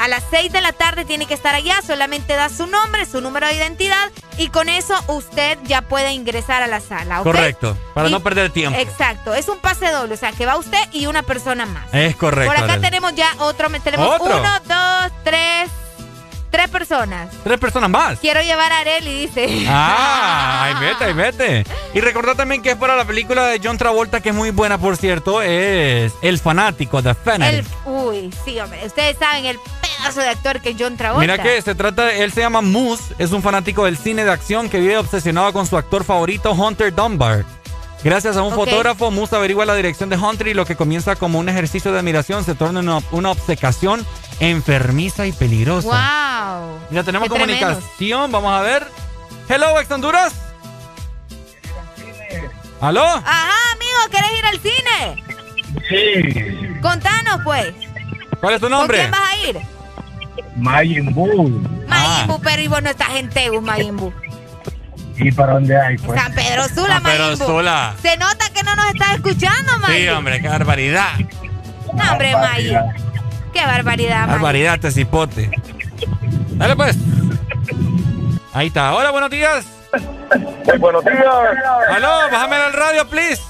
A 0.00 0.08
las 0.08 0.24
6 0.30 0.50
de 0.50 0.62
la 0.62 0.72
tarde 0.72 1.04
tiene 1.04 1.26
que 1.26 1.34
estar 1.34 1.54
allá, 1.54 1.82
solamente 1.86 2.32
da 2.34 2.48
su 2.48 2.66
nombre, 2.66 3.04
su 3.04 3.20
número 3.20 3.46
de 3.46 3.54
identidad 3.54 4.10
y 4.38 4.48
con 4.48 4.70
eso 4.70 4.94
usted 5.08 5.58
ya 5.64 5.82
puede 5.82 6.12
ingresar 6.12 6.62
a 6.62 6.66
la 6.66 6.80
sala. 6.80 7.18
Correcto, 7.22 7.76
para 7.92 8.08
Y- 8.08 8.10
no 8.10 8.20
perder 8.20 8.50
tiempo. 8.50 8.78
Exacto, 8.78 9.34
es 9.34 9.46
un 9.50 9.58
pase 9.58 9.90
doble, 9.90 10.14
o 10.14 10.16
sea, 10.16 10.32
que 10.32 10.46
va 10.46 10.56
usted 10.56 10.78
y 10.92 11.04
una 11.04 11.22
persona 11.22 11.66
más. 11.66 11.84
Es 11.92 12.16
correcto. 12.16 12.50
Por 12.50 12.62
acá 12.64 12.72
Arely. 12.72 12.86
tenemos 12.86 13.14
ya 13.14 13.28
otro, 13.40 13.68
tenemos 13.84 14.08
¿Otro? 14.18 14.38
uno, 14.38 14.60
dos, 14.66 15.12
tres, 15.22 15.70
tres 16.50 16.68
personas. 16.68 17.30
Tres 17.42 17.58
personas 17.58 17.90
más. 17.90 18.18
Quiero 18.18 18.42
llevar 18.42 18.72
a 18.72 18.80
Areli, 18.80 19.26
dice. 19.26 19.66
Ah, 19.68 20.64
ahí 20.64 20.74
vete, 20.86 21.04
ahí 21.04 21.12
vete. 21.12 21.64
Y 21.92 22.00
recordad 22.00 22.36
también 22.36 22.62
que 22.62 22.70
es 22.70 22.76
para 22.76 22.94
la 22.94 23.04
película 23.04 23.46
de 23.48 23.60
John 23.62 23.76
Travolta, 23.76 24.20
que 24.20 24.28
es 24.28 24.34
muy 24.34 24.50
buena, 24.50 24.78
por 24.78 24.96
cierto, 24.96 25.42
es 25.42 26.12
El 26.22 26.38
Fanático, 26.38 27.02
The 27.02 27.14
Fanatic. 27.14 27.58
El, 27.58 27.92
uy, 27.92 28.34
sí, 28.44 28.60
hombre. 28.60 28.86
Ustedes 28.86 29.16
saben 29.18 29.44
el 29.46 29.58
pedazo 29.80 30.20
de 30.20 30.28
actor 30.28 30.60
que 30.60 30.70
es 30.70 30.76
John 30.78 30.96
Travolta. 30.96 31.20
Mira 31.20 31.42
que 31.42 31.60
se 31.62 31.74
trata, 31.74 32.12
él 32.12 32.30
se 32.32 32.42
llama 32.42 32.60
Moose, 32.60 33.14
es 33.18 33.32
un 33.32 33.42
fanático 33.42 33.86
del 33.86 33.96
cine 33.96 34.24
de 34.24 34.30
acción 34.30 34.68
que 34.68 34.78
vive 34.78 34.98
obsesionado 34.98 35.52
con 35.52 35.66
su 35.66 35.76
actor 35.76 36.04
favorito, 36.04 36.52
Hunter 36.52 36.94
Dunbar. 36.94 37.44
Gracias 38.02 38.36
a 38.36 38.42
un 38.42 38.54
fotógrafo, 38.54 39.10
Moose 39.10 39.36
averigua 39.36 39.66
la 39.66 39.74
dirección 39.74 40.08
de 40.08 40.16
Hunter 40.16 40.48
y 40.48 40.54
lo 40.54 40.64
que 40.64 40.74
comienza 40.74 41.16
como 41.16 41.38
un 41.38 41.48
ejercicio 41.48 41.92
de 41.92 41.98
admiración 41.98 42.44
se 42.44 42.54
torna 42.54 42.80
en 42.80 42.88
una, 42.88 43.00
una 43.10 43.30
obcecación 43.30 44.06
enfermiza 44.40 45.26
y 45.26 45.32
peligrosa. 45.32 45.88
Wow. 45.88 46.78
Ya 46.90 47.02
tenemos 47.04 47.28
Qué 47.28 47.32
comunicación, 47.34 48.32
vamos 48.32 48.52
a 48.52 48.62
ver. 48.62 48.86
Hello, 49.48 49.78
ex 49.80 49.90
Honduras. 49.90 50.32
¿Aló? 52.80 53.04
Ajá, 53.04 53.52
amigo, 53.74 53.98
¿querés 54.10 54.38
ir 54.38 54.46
al 54.46 54.60
cine? 54.60 55.24
Sí. 55.88 56.80
Contanos, 56.80 57.40
pues. 57.44 57.74
¿Cuál 58.40 58.54
es 58.54 58.60
tu 58.60 58.66
¿Con 58.66 58.72
nombre? 58.72 58.98
quién 58.98 59.10
vas 59.10 59.20
a 59.30 59.48
ir? 59.48 59.60
Majin 60.56 61.14
Buu. 61.14 61.48
Mayimbu, 61.86 62.40
pero 62.40 62.62
y 62.62 62.68
vos 62.68 62.82
no 62.82 62.90
estás 62.90 63.10
en 63.16 63.28
Tegus, 63.28 63.62
Mayimbu. 63.62 64.12
¿Y 65.20 65.32
para 65.32 65.54
dónde 65.54 65.80
hay, 65.80 65.96
pues? 65.98 66.20
San 66.20 66.32
Pedro 66.32 66.68
Sula, 66.68 66.94
San 66.94 67.02
Pedro. 67.02 67.36
Sula. 67.36 67.94
Se 68.02 68.16
nota 68.16 68.48
que 68.54 68.62
no 68.62 68.74
nos 68.76 68.86
estás 68.86 69.14
escuchando, 69.14 69.72
Sí, 69.72 69.80
Mayimbu. 69.82 70.16
hombre, 70.18 70.40
qué 70.40 70.48
barbaridad. 70.48 71.12
No, 71.92 72.12
hombre. 72.12 72.34
Qué 73.52 73.66
barbaridad. 73.66 74.26
Barbaridad, 74.28 74.74
este 74.76 74.90
cipote. 74.92 75.50
Dale, 76.52 76.76
pues. 76.76 76.96
Ahí 78.52 78.68
está. 78.68 78.94
Hola, 78.94 79.10
buenos 79.10 79.30
días. 79.30 79.66
buenos 80.78 81.04
días. 81.04 81.24
Aló, 81.90 82.08
bájame 82.30 82.56
el 82.66 82.72
radio, 82.72 83.08
please. 83.08 83.42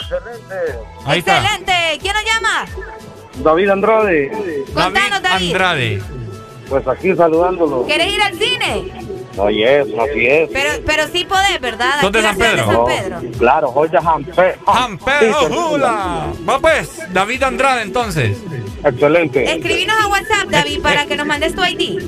Excelente. 0.00 0.78
Ahí 1.06 1.18
está. 1.18 1.38
Excelente. 1.38 1.72
¿Quién 2.00 2.14
nos 2.14 2.24
llama? 2.24 2.64
David 3.44 3.70
Andrade. 3.70 4.30
Contanos, 4.74 5.22
David. 5.22 5.52
Andrade. 5.52 6.02
Pues 6.68 6.88
aquí 6.88 7.14
saludándolo. 7.14 7.84
¿Quieres 7.84 8.06
ir 8.06 8.22
al 8.22 8.38
cine? 8.38 9.01
Oye, 9.36 9.80
eso, 9.80 10.02
así 10.02 10.26
es. 10.26 10.48
Pero, 10.52 10.70
pero 10.84 11.08
sí 11.08 11.24
podés, 11.24 11.60
¿verdad? 11.60 12.00
¿Son 12.00 12.12
de 12.12 12.18
Aquí 12.20 12.28
en 12.28 12.36
San 12.36 12.56
la 12.56 12.64
ciudad 12.64 12.84
Pedro? 12.84 12.86
de 12.86 12.92
San 12.94 13.10
No, 13.10 13.20
Pedro. 13.20 13.38
claro, 13.38 13.74
Jampe. 14.02 15.04
Pedro 15.04 15.34
Jula. 15.48 16.26
Va 16.48 16.58
pues, 16.58 17.00
David 17.12 17.42
Andrade 17.42 17.82
entonces. 17.82 18.38
Excelente. 18.84 19.50
Escribinos 19.52 19.96
a 20.02 20.08
WhatsApp, 20.08 20.48
David, 20.48 20.82
para 20.82 21.06
que 21.06 21.16
nos 21.16 21.26
mandes 21.26 21.54
tu 21.54 21.62
ID. 21.64 22.02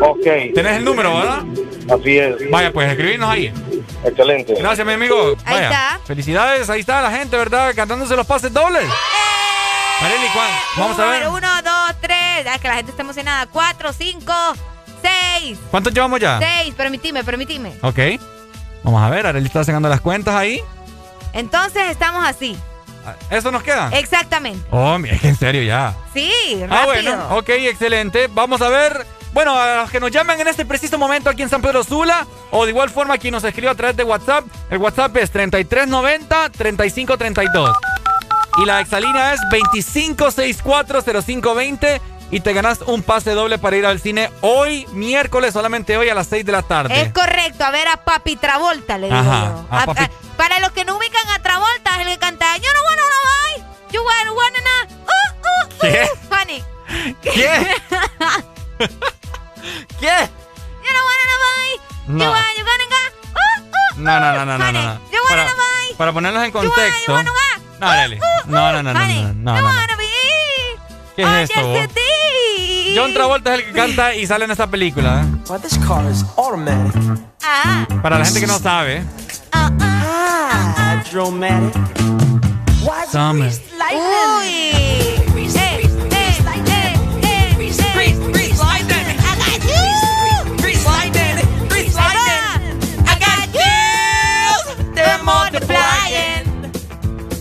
Ok. 0.00 0.54
Tenés 0.54 0.76
el 0.78 0.84
número, 0.84 1.14
¿verdad? 1.16 1.42
Así 1.92 2.18
es. 2.18 2.50
Vaya, 2.50 2.72
pues 2.72 2.90
escribinos 2.90 3.28
ahí. 3.30 3.52
Excelente. 4.04 4.54
Gracias, 4.58 4.86
mi 4.86 4.92
amigo. 4.92 5.34
Ahí 5.44 5.62
está. 5.64 5.98
Felicidades, 6.06 6.68
ahí 6.70 6.80
está 6.80 7.00
la 7.02 7.10
gente, 7.10 7.36
¿verdad? 7.36 7.72
Cantándose 7.74 8.14
los 8.16 8.26
pases 8.26 8.52
dobles. 8.52 8.84
Areli, 10.00 10.26
¿cuál? 10.34 10.50
Vamos 10.76 10.98
a 10.98 11.06
ver. 11.06 11.24
Número 11.24 11.36
uno, 11.48 11.62
dos, 11.62 11.96
tres. 12.00 12.46
Ah, 12.48 12.58
que 12.60 12.68
la 12.68 12.74
gente 12.76 12.90
está 12.90 13.02
emocionada. 13.02 13.46
Cuatro, 13.46 13.92
cinco, 13.92 14.32
seis. 15.04 15.58
¿Cuántos 15.70 15.92
llevamos 15.92 16.20
ya? 16.20 16.38
Seis. 16.38 16.74
Permitime, 16.74 17.22
permitime. 17.22 17.74
Ok. 17.82 17.98
Vamos 18.82 19.02
a 19.02 19.10
ver, 19.10 19.26
Areli 19.26 19.46
está 19.46 19.64
sacando 19.64 19.88
las 19.88 20.00
cuentas 20.00 20.34
ahí. 20.34 20.60
Entonces 21.32 21.90
estamos 21.90 22.24
así. 22.24 22.56
¿Eso 23.30 23.50
nos 23.50 23.62
queda? 23.62 23.90
Exactamente. 23.92 24.66
Oh, 24.70 24.96
es 25.04 25.20
que 25.20 25.28
en 25.28 25.36
serio 25.36 25.62
ya. 25.62 25.94
Sí, 26.12 26.30
rápido. 26.60 26.68
Ah, 26.70 26.84
bueno, 26.86 27.36
ok, 27.36 27.48
excelente. 27.50 28.28
Vamos 28.32 28.62
a 28.62 28.68
ver. 28.68 29.06
Bueno, 29.32 29.58
a 29.58 29.82
los 29.82 29.90
que 29.90 29.98
nos 29.98 30.12
llaman 30.12 30.40
en 30.40 30.46
este 30.46 30.64
preciso 30.64 30.96
momento 30.96 31.28
aquí 31.28 31.42
en 31.42 31.48
San 31.48 31.60
Pedro 31.60 31.82
Sula, 31.82 32.24
o 32.52 32.64
de 32.64 32.70
igual 32.70 32.88
forma 32.88 33.18
quien 33.18 33.32
nos 33.32 33.42
escribe 33.42 33.68
a 33.68 33.74
través 33.74 33.96
de 33.96 34.04
WhatsApp, 34.04 34.44
el 34.70 34.78
WhatsApp 34.78 35.16
es 35.16 35.34
3390-3532. 35.34 37.74
Y 38.58 38.64
la 38.64 38.80
exalínea 38.80 39.34
es 39.34 39.40
25640520 39.50 42.00
y 42.30 42.40
te 42.40 42.52
ganas 42.52 42.80
un 42.82 43.02
pase 43.02 43.32
doble 43.32 43.58
para 43.58 43.76
ir 43.76 43.86
al 43.86 44.00
cine 44.00 44.30
hoy, 44.40 44.86
miércoles, 44.92 45.52
solamente 45.52 45.96
hoy 45.96 46.08
a 46.08 46.14
las 46.14 46.26
6 46.28 46.44
de 46.44 46.52
la 46.52 46.62
tarde. 46.62 47.00
Es 47.00 47.12
correcto, 47.12 47.64
a 47.64 47.70
ver 47.70 47.86
a 47.88 47.96
Papi 48.04 48.36
Travolta, 48.36 48.98
le 48.98 49.06
digo 49.06 49.18
Ajá, 49.18 49.44
yo. 49.46 49.66
a 49.70 49.82
A- 49.82 49.86
Papi- 49.86 50.04
a- 50.04 50.10
para 50.36 50.58
los 50.60 50.72
que 50.72 50.84
no 50.84 50.96
ubican 50.96 51.28
a 51.30 51.38
Travolta, 51.40 51.92
es 52.00 52.06
el 52.06 52.12
que 52.14 52.18
canta 52.18 52.56
Yo 52.56 52.68
no 52.72 52.80
wanna 52.88 53.02
wanna 53.02 53.20
buy, 53.30 53.92
you 53.92 54.02
wanna 54.02 54.32
wanna 54.32 54.58
na, 54.60 54.94
uh, 55.04 55.06
uh, 55.06 55.64
uh, 55.66 55.80
¿Qué? 55.80 56.08
Honey. 56.30 56.64
¿Qué? 57.22 57.32
¿Qué? 60.00 60.16
You 60.84 60.92
no 60.92 61.00
wanna 61.08 61.36
buy, 61.44 61.80
No. 62.08 62.24
you 62.24 62.30
wanna, 62.30 62.52
you 62.58 62.64
wanna 62.64 62.84
ga, 62.90 63.02
uh, 63.30 63.60
uh, 63.62 64.00
No, 64.00 64.20
no, 64.20 64.32
no, 64.34 64.44
no, 64.44 64.58
no, 64.58 64.72
no. 64.72 64.82
no. 64.82 65.00
You 65.10 65.18
wanna 65.28 65.44
Para, 65.44 65.44
buy, 65.54 65.94
para 65.96 66.12
ponerlos 66.12 66.42
en 66.44 66.50
you 66.52 66.58
wanna, 66.58 66.68
you 66.68 66.74
contexto. 66.74 67.12
wanna 67.14 67.30
No, 67.80 67.88
Areli. 67.88 68.18
No, 68.46 68.72
no, 68.72 68.82
no, 68.82 68.92
no, 68.92 68.92
no, 68.92 69.02
no, 69.34 69.62
no, 69.62 69.62
you 69.62 70.04
¿Qué 71.16 71.22
es 71.22 71.50
esto, 71.50 71.60
John 72.94 73.12
Travolta 73.12 73.54
es 73.54 73.60
el 73.60 73.66
que 73.66 73.72
canta 73.72 74.14
y 74.14 74.26
sale 74.26 74.44
en 74.44 74.50
esta 74.52 74.66
película. 74.68 75.22
¿eh? 75.22 75.26
Well, 75.50 75.60
this 75.60 75.78
car 75.86 76.08
is 76.10 76.24
automatic. 76.36 76.94
Ah, 77.42 77.86
Para 78.02 78.18
la 78.18 78.24
gente 78.24 78.40
que 78.40 78.46
no 78.46 78.58
sabe. 78.58 79.02
Hydromatic. 80.76 81.74
Why 82.82 83.04
is 83.04 83.10
Summer. 83.10 83.46
it 83.48 83.60
lightning? 83.78 84.00
Uy. 84.38 84.74
Eh, 84.76 85.16
eh, 85.36 85.82
eh, 86.10 86.34
eh, 86.52 86.94
eh. 87.22 87.74
I 88.66 88.78
got 88.86 89.64
you. 89.64 89.84
I 93.06 93.14
got 93.18 93.48
you. 93.54 94.94
They're 94.94 95.22
multiplying. 95.22 96.46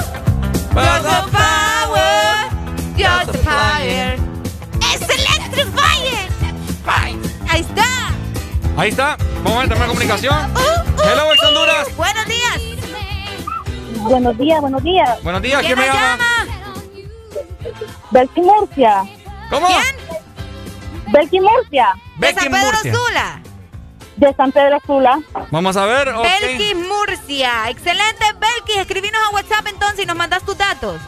Ahí 8.80 8.88
está. 8.88 9.18
Vamos 9.42 9.52
a 9.52 9.58
ver, 9.58 9.68
tenemos 9.68 9.88
comunicación. 9.88 10.54
Hello, 11.04 11.34
ex 11.34 11.42
Honduras. 11.42 11.96
Buenos 11.98 12.24
días. 12.24 12.60
Buenos 13.98 14.38
días, 14.38 14.60
buenos 14.62 14.82
días. 14.82 15.22
Buenos 15.22 15.42
días, 15.42 15.60
¿Quién 15.60 15.74
¿quién 15.74 15.78
me 15.86 15.86
llama? 15.94 16.16
llama? 16.16 16.46
Belki 18.10 18.40
Murcia. 18.40 19.02
¿Cómo? 19.50 19.66
¿Quién? 19.66 19.82
Belki 21.12 21.40
Murcia. 21.40 21.88
De 22.16 22.32
San 22.32 22.44
Pedro 22.50 22.58
Murcia. 22.72 22.94
Sula. 22.94 23.42
De 24.16 24.34
San 24.34 24.50
Pedro 24.50 24.78
Sula. 24.86 25.20
Vamos 25.50 25.76
a 25.76 25.84
ver. 25.84 26.08
ok. 26.08 26.22
Belkis 26.40 26.76
Murcia. 26.76 27.68
Excelente, 27.68 28.24
Belkis. 28.40 28.78
Escribinos 28.78 29.20
a 29.28 29.34
WhatsApp 29.34 29.66
entonces 29.66 30.04
y 30.04 30.06
nos 30.06 30.16
mandas 30.16 30.42
tus 30.42 30.56
datos. 30.56 31.02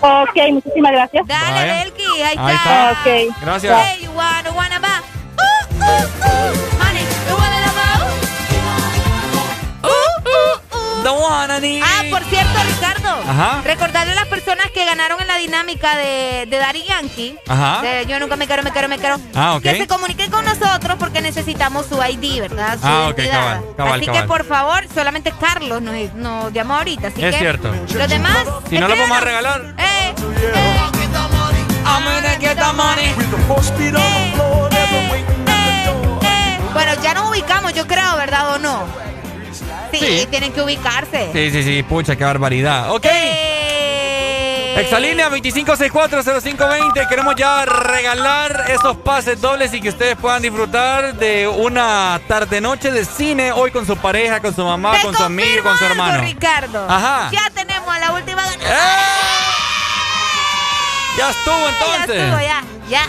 Ok, 0.00 0.36
muchísimas 0.50 0.92
gracias. 0.92 1.26
Dale. 1.26 1.74
Belkis. 1.74 2.06
Ahí, 2.06 2.38
Ahí 2.38 2.54
está. 2.54 2.90
está. 2.92 2.92
Ok. 2.92 3.36
Gracias. 3.42 3.80
Hey, 3.86 4.04
you 4.04 4.10
wanna, 4.12 4.50
wanna. 4.52 4.78
Uh, 4.80 5.82
uh, 5.82 6.66
uh. 6.66 6.69
Ah, 11.14 12.02
por 12.10 12.22
cierto, 12.24 12.52
Ricardo. 12.66 13.08
Ajá. 13.28 13.60
Recordarle 13.64 14.12
a 14.12 14.16
las 14.16 14.26
personas 14.28 14.70
que 14.70 14.84
ganaron 14.84 15.20
en 15.20 15.26
la 15.26 15.36
dinámica 15.36 15.96
de, 15.96 16.46
de 16.48 16.56
Daddy 16.58 16.84
Yankee. 16.84 17.36
Ajá. 17.48 17.82
de 17.82 18.06
Yo 18.06 18.18
nunca 18.20 18.36
me 18.36 18.46
quiero, 18.46 18.62
me 18.62 18.70
quiero, 18.70 18.88
me 18.88 18.98
quiero. 18.98 19.16
Ah, 19.34 19.54
ok. 19.56 19.62
Que 19.62 19.76
se 19.78 19.86
comuniquen 19.86 20.30
con 20.30 20.44
nosotros 20.44 20.96
porque 20.98 21.20
necesitamos 21.20 21.86
su 21.86 21.96
ID, 22.02 22.40
¿verdad? 22.40 22.78
Su 22.80 22.86
Ah, 22.86 23.08
ok, 23.08 23.16
cabal, 23.30 23.62
cabal, 23.76 23.94
Así 24.00 24.06
cabal. 24.06 24.22
que 24.22 24.28
por 24.28 24.44
favor, 24.44 24.84
solamente 24.94 25.32
Carlos 25.38 25.82
nos, 25.82 25.94
nos 26.14 26.52
llamó 26.52 26.76
ahorita. 26.76 27.08
Así 27.08 27.24
Es 27.24 27.32
que 27.34 27.38
cierto. 27.40 27.74
Los 27.94 28.08
demás. 28.08 28.44
Si 28.68 28.78
no 28.78 28.88
lo 28.88 28.96
vamos 28.96 29.16
a 29.18 29.20
regalar. 29.20 29.74
Eh, 29.78 30.14
I'm 31.86 32.04
gonna 32.04 32.36
get 32.38 32.56
the 32.56 32.72
money. 32.74 33.06
eh, 33.06 33.14
eh, 34.72 35.24
eh. 36.22 36.58
Bueno, 36.72 36.92
ya 37.02 37.14
nos 37.14 37.30
ubicamos, 37.30 37.72
yo 37.74 37.86
creo, 37.86 38.16
¿verdad 38.16 38.54
o 38.54 38.58
no? 38.58 38.84
Sí, 39.92 39.98
Sí. 39.98 40.26
tienen 40.30 40.52
que 40.52 40.62
ubicarse. 40.62 41.30
Sí, 41.32 41.50
sí, 41.50 41.62
sí. 41.62 41.82
Pucha, 41.82 42.16
qué 42.16 42.24
barbaridad. 42.24 42.90
Ok. 42.92 43.06
Eh, 43.06 44.74
Exalínea 44.78 45.28
25640520. 45.28 47.06
Queremos 47.08 47.34
ya 47.36 47.64
regalar 47.66 48.64
esos 48.68 48.96
pases 48.98 49.40
dobles 49.40 49.74
y 49.74 49.80
que 49.80 49.88
ustedes 49.90 50.16
puedan 50.16 50.40
disfrutar 50.42 51.14
de 51.16 51.48
una 51.48 52.20
tarde-noche 52.28 52.90
de 52.92 53.04
cine 53.04 53.52
hoy 53.52 53.70
con 53.72 53.84
su 53.86 53.96
pareja, 53.96 54.40
con 54.40 54.54
su 54.54 54.64
mamá, 54.64 54.92
Te 54.92 55.02
con 55.02 55.14
su 55.16 55.24
amigo, 55.24 55.62
con 55.64 55.76
su 55.76 55.84
algo, 55.84 55.94
hermano. 56.02 56.22
Ricardo. 56.22 56.86
Ajá. 56.88 57.28
Ya 57.32 57.50
tenemos 57.54 57.88
a 57.94 57.98
la 57.98 58.12
última 58.12 58.42
ganadora. 58.44 58.76
Ya 61.18 61.30
estuvo 61.30 61.56
Ya 61.56 61.68
entonces. 61.70 62.22
estuvo, 62.22 62.40
ya, 62.40 62.64
ya. 62.88 63.02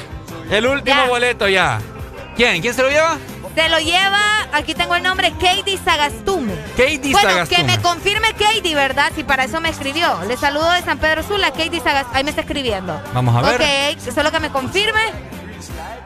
El 0.55 0.65
último 0.67 1.03
Ya. 1.03 1.07
boleto 1.07 1.47
ya. 1.47 1.79
¿Quién? 2.35 2.61
¿Quién 2.61 2.73
se 2.73 2.81
lo 2.81 2.89
lleva? 2.89 3.17
Se 3.55 3.67
lo 3.69 3.79
lleva, 3.79 4.47
aquí 4.53 4.73
tengo 4.73 4.95
el 4.95 5.03
nombre, 5.03 5.31
Katie 5.33 5.77
Sagastume. 5.83 6.53
Katie 6.77 7.11
bueno, 7.11 7.29
Sagastume. 7.29 7.57
que 7.57 7.63
me 7.63 7.81
confirme 7.81 8.33
Katie, 8.33 8.73
¿verdad? 8.75 9.11
Si 9.13 9.23
para 9.25 9.43
eso 9.43 9.59
me 9.59 9.69
escribió. 9.69 10.21
Le 10.27 10.37
saludo 10.37 10.71
de 10.71 10.81
San 10.83 10.97
Pedro 10.99 11.21
Sula, 11.21 11.51
Katie 11.51 11.81
Sagastume. 11.81 12.17
Ahí 12.17 12.23
me 12.23 12.29
está 12.29 12.41
escribiendo. 12.41 13.01
Vamos 13.13 13.35
a 13.35 13.41
ver. 13.57 13.61
Ok, 13.97 14.13
solo 14.13 14.31
que 14.31 14.39
me 14.39 14.49
confirme. 14.51 15.01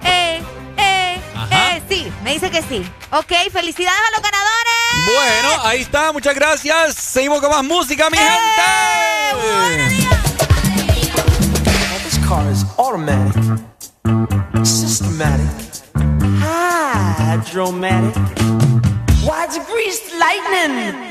Eh, 0.04 0.42
eh, 0.78 1.22
Ajá. 1.36 1.78
eh, 1.78 1.84
sí, 1.88 2.12
me 2.24 2.34
dice 2.34 2.50
que 2.50 2.64
sí. 2.64 2.84
Ok, 3.12 3.32
felicidades 3.52 4.00
a 4.08 4.12
los 4.12 4.22
ganadores. 4.24 5.16
Bueno, 5.16 5.68
ahí 5.68 5.82
está, 5.82 6.12
muchas 6.12 6.34
gracias. 6.34 6.96
Seguimos 6.96 7.42
con 7.42 7.52
más 7.52 7.64
música, 7.64 8.10
mi 8.10 8.18
gente. 8.18 8.32
This 12.04 12.18
car 12.28 12.52
is 12.52 12.66
automatic. 12.78 13.45
Hydromatic. 17.18 18.16
Why 19.24 19.46
it's 19.46 19.58
greased 19.72 20.12
lightning? 20.20 21.10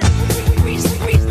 Grease, 0.60 0.98
grease, 0.98 1.23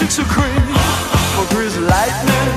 chicks 0.00 0.18
are 0.18 0.24
green 0.32 0.64
for 1.52 1.60
his 1.60 1.76
lightning. 1.76 2.56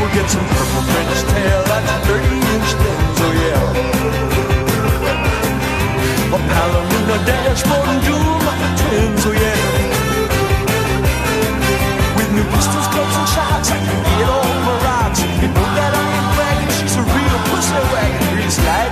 We'll 0.00 0.08
get 0.16 0.24
some 0.30 0.46
purple 0.56 0.84
French 0.88 1.20
tail 1.36 1.60
at 1.76 2.00
30 2.08 2.24
inch 2.24 2.70
things, 2.80 3.18
oh 3.20 3.32
yeah. 3.44 3.76
A 6.32 6.38
Palomino 6.48 7.16
dashboard 7.28 7.88
and 7.92 8.00
doom 8.08 8.40
twins, 8.80 9.22
oh 9.28 9.36
yeah. 9.36 9.60
With 12.16 12.30
new 12.32 12.46
pistols, 12.56 12.88
clubs, 12.88 13.16
and 13.20 13.28
shots, 13.28 13.68
I 13.68 13.76
can 13.84 14.00
get 14.16 14.30
off 14.32 14.56
my 14.64 14.74
rocks. 14.88 15.20
You 15.20 15.48
know 15.52 15.68
that 15.76 15.92
I 15.92 16.04
ain't 16.16 16.28
bragging, 16.36 16.72
she's 16.80 16.96
a 16.96 17.04
real 17.04 17.38
pussy 17.52 17.76
wagon, 17.92 18.22
grease 18.32 18.58
light. 18.64 18.89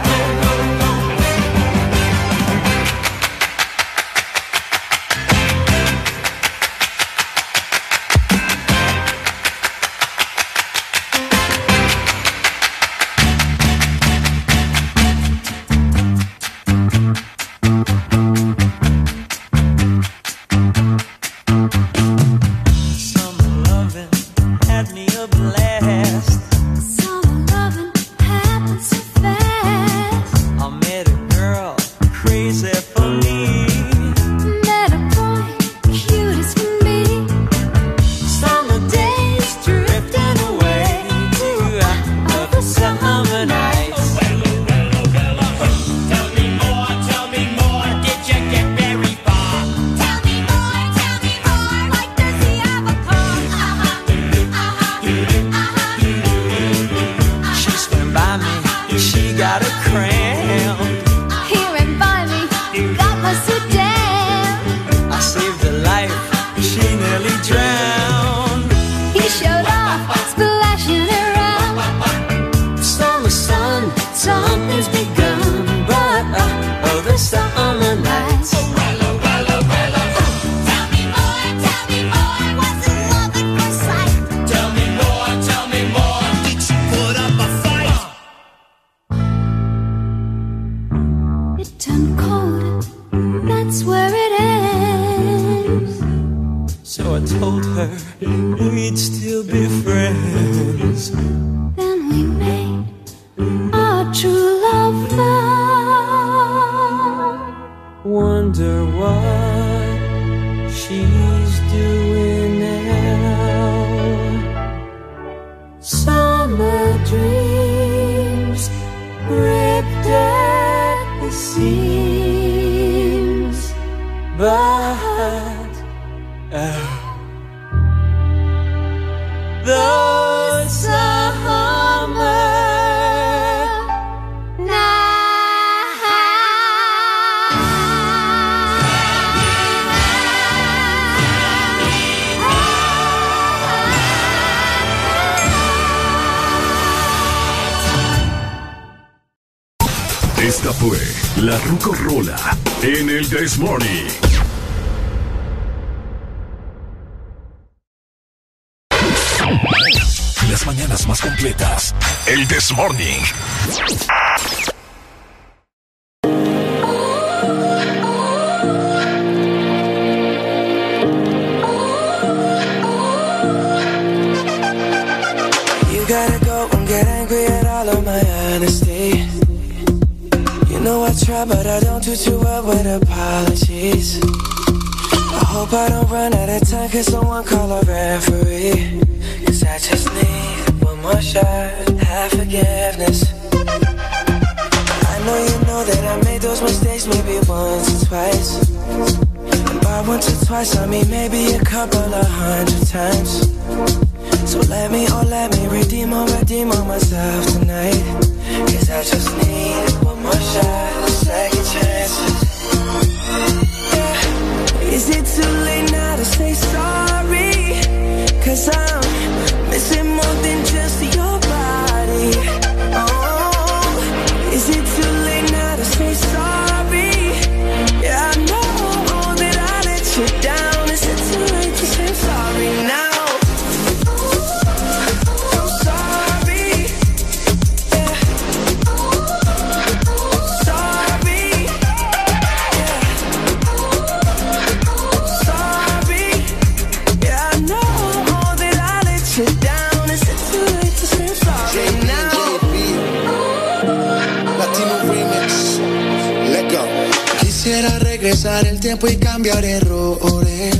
regresar 258.28 258.66
el 258.66 258.78
tiempo 258.78 259.08
y 259.08 259.16
cambiar 259.16 259.64
errores. 259.64 260.76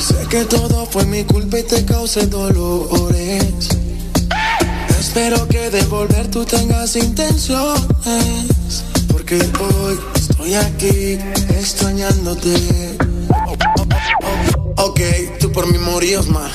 Sé 0.00 0.26
que 0.30 0.46
todo 0.46 0.86
fue 0.86 1.04
mi 1.04 1.24
culpa 1.24 1.58
y 1.58 1.62
te 1.62 1.84
causé 1.84 2.26
dolores. 2.26 3.68
Espero 4.98 5.46
que 5.46 5.68
de 5.68 5.82
volver 5.82 6.30
tú 6.30 6.46
tengas 6.46 6.96
intenciones. 6.96 7.84
Porque 9.12 9.36
hoy 9.36 9.98
estoy 10.14 10.54
aquí 10.54 11.18
extrañándote. 11.50 12.96
Ok, 14.78 15.00
tú 15.38 15.52
por 15.52 15.70
mis 15.70 15.82
moríos 15.82 16.28
más. 16.28 16.50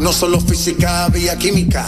No 0.00 0.12
solo 0.12 0.40
física, 0.40 1.04
había 1.04 1.38
química. 1.38 1.86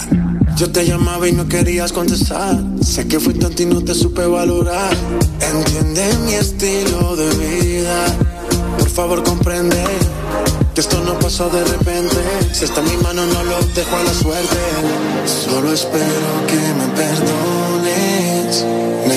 Yo 0.57 0.71
te 0.71 0.83
llamaba 0.87 1.27
y 1.27 1.33
no 1.33 1.47
querías 1.47 1.91
contestar. 1.93 2.57
Sé 2.81 3.07
que 3.07 3.19
fui 3.19 3.35
tonto 3.35 3.61
y 3.61 3.67
no 3.67 3.83
te 3.83 3.93
supe 3.93 4.25
valorar. 4.25 4.91
Entiende 5.39 6.17
mi 6.25 6.33
estilo 6.33 7.15
de 7.15 7.29
vida. 7.35 8.05
Por 8.79 8.89
favor, 8.89 9.23
comprende 9.23 9.83
que 10.73 10.81
esto 10.81 10.99
no 11.03 11.19
pasó 11.19 11.47
de 11.49 11.63
repente. 11.63 12.15
Si 12.53 12.65
está 12.65 12.79
en 12.79 12.85
mi 12.87 12.97
mano, 13.03 13.27
no 13.27 13.43
lo 13.43 13.59
dejo 13.75 13.97
a 13.97 14.03
la 14.03 14.13
suerte. 14.15 14.57
Solo 15.25 15.71
espero 15.71 16.47
que 16.47 16.55
me 16.55 16.87
perdones. 16.95 18.65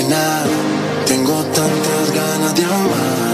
No. 0.09 1.07
Tengo 1.07 1.33
tantas 1.45 2.11
ganas 2.13 2.55
de 2.55 2.65
amar 2.65 3.30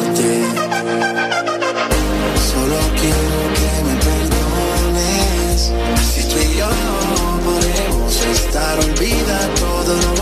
olvida 8.58 9.38
todo 9.56 9.94
lo 9.96 10.17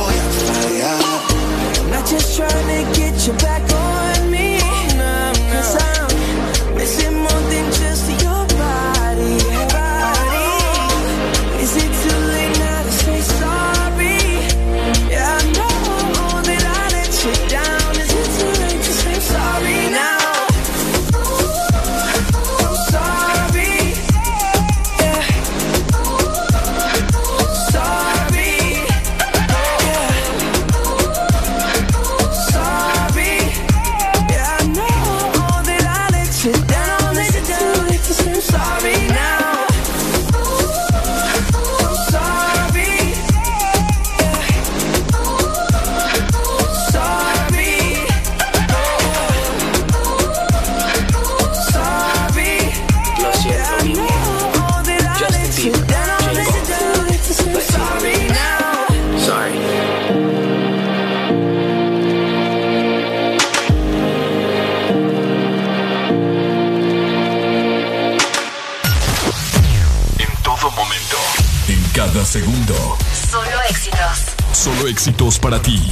para 75.46 75.60
ti. 75.60 75.85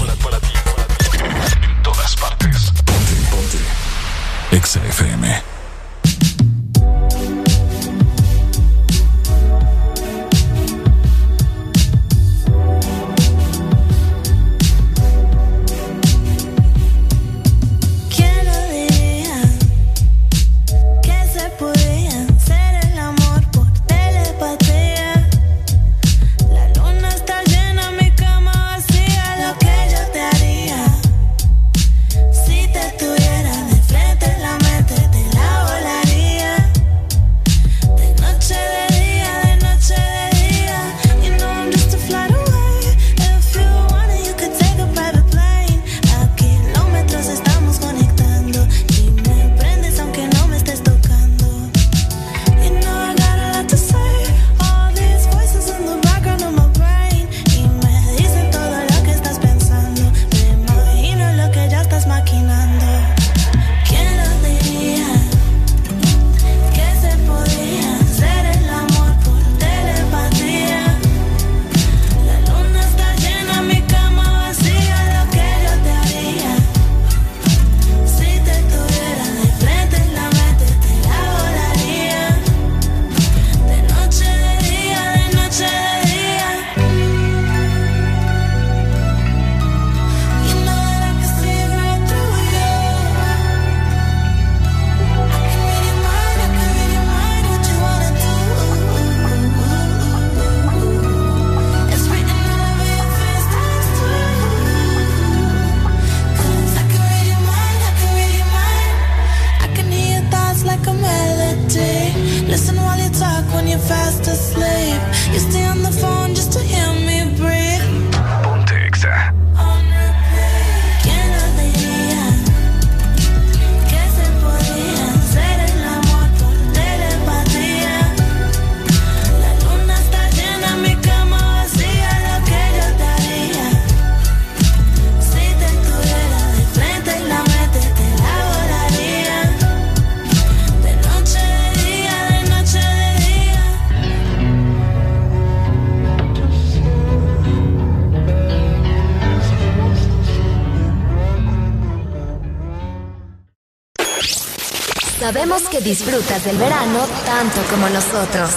Sabemos 155.34 155.64
que 155.64 155.82
disfrutas 155.82 156.44
del 156.46 156.58
verano 156.58 157.08
tanto 157.26 157.60
como 157.72 157.90
nosotros. 157.90 158.52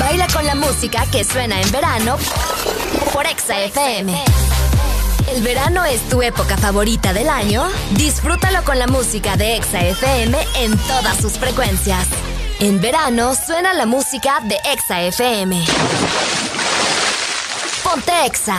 Baila 0.00 0.26
con 0.32 0.44
la 0.44 0.56
música 0.56 1.06
que 1.12 1.22
suena 1.22 1.60
en 1.60 1.70
verano 1.70 2.16
por 3.12 3.24
Exa 3.24 3.60
FM. 3.60 4.12
¿El 5.32 5.42
verano 5.44 5.84
es 5.84 6.00
tu 6.08 6.22
época 6.22 6.56
favorita 6.56 7.12
del 7.12 7.28
año? 7.28 7.68
Disfrútalo 7.92 8.64
con 8.64 8.80
la 8.80 8.88
música 8.88 9.36
de 9.36 9.54
Exa 9.54 9.80
FM 9.80 10.36
en 10.56 10.76
todas 10.76 11.18
sus 11.18 11.34
frecuencias. 11.34 12.08
En 12.58 12.80
verano 12.80 13.36
suena 13.36 13.74
la 13.74 13.86
música 13.86 14.40
de 14.42 14.58
Exa 14.72 15.02
FM. 15.02 15.64
Ponte 17.84 18.26
Exa. 18.26 18.58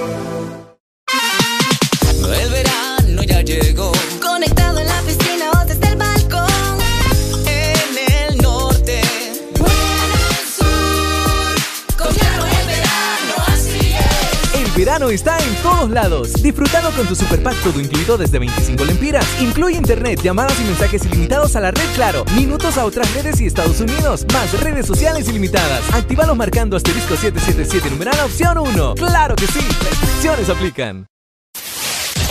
Todos 15.81 15.93
lados. 15.93 16.33
Disfrutando 16.43 16.91
con 16.91 17.07
tu 17.07 17.15
super 17.15 17.41
pack 17.41 17.55
todo 17.63 17.79
incluido 17.79 18.15
desde 18.17 18.37
25 18.37 18.85
lempiras. 18.85 19.25
Incluye 19.41 19.77
internet, 19.77 20.21
llamadas 20.21 20.59
y 20.59 20.63
mensajes 20.63 21.05
ilimitados 21.05 21.55
a 21.55 21.59
la 21.59 21.71
red 21.71 21.81
Claro, 21.95 22.23
minutos 22.35 22.77
a 22.77 22.85
otras 22.85 23.11
redes 23.15 23.41
y 23.41 23.47
Estados 23.47 23.79
Unidos, 23.79 24.25
más 24.31 24.59
redes 24.61 24.85
sociales 24.85 25.27
ilimitadas. 25.27 25.81
Actívalos 25.93 26.37
marcando 26.37 26.77
asterisco 26.77 27.15
777 27.15 27.89
numeral 27.89 28.19
opción 28.23 28.59
1. 28.59 28.95
¡Claro 28.95 29.35
que 29.35 29.47
sí! 29.47 29.59
Restricciones 29.59 30.49
aplican. 30.49 31.07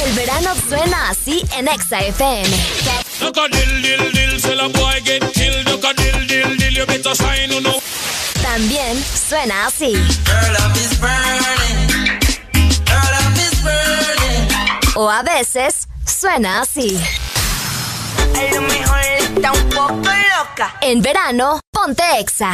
El 0.06 0.12
verano 0.14 0.50
suena 0.68 1.10
así 1.10 1.44
en 1.58 1.66
Exa 1.68 2.00
FM. 2.00 2.48
Look 3.20 3.38
a 3.38 3.48
dill, 3.48 3.82
O 14.96 15.08
a 15.08 15.22
veces 15.22 15.88
suena 16.04 16.62
así. 16.62 17.00
A 18.36 18.54
lo 18.54 18.62
mejor 18.62 19.00
está 19.18 19.52
un 19.52 19.68
poco 19.70 19.94
loca. 19.94 20.74
En 20.80 21.00
verano, 21.00 21.60
ponte 21.70 22.02
Exa. 22.18 22.52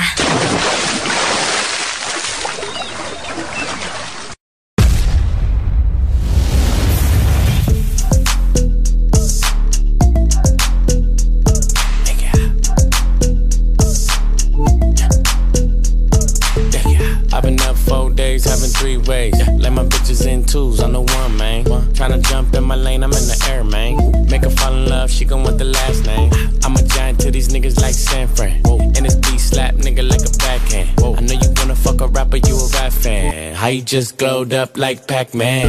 How 33.66 33.70
you 33.70 33.82
just 33.82 34.16
glowed 34.16 34.52
up 34.52 34.78
like 34.78 35.08
Pac-Man? 35.08 35.66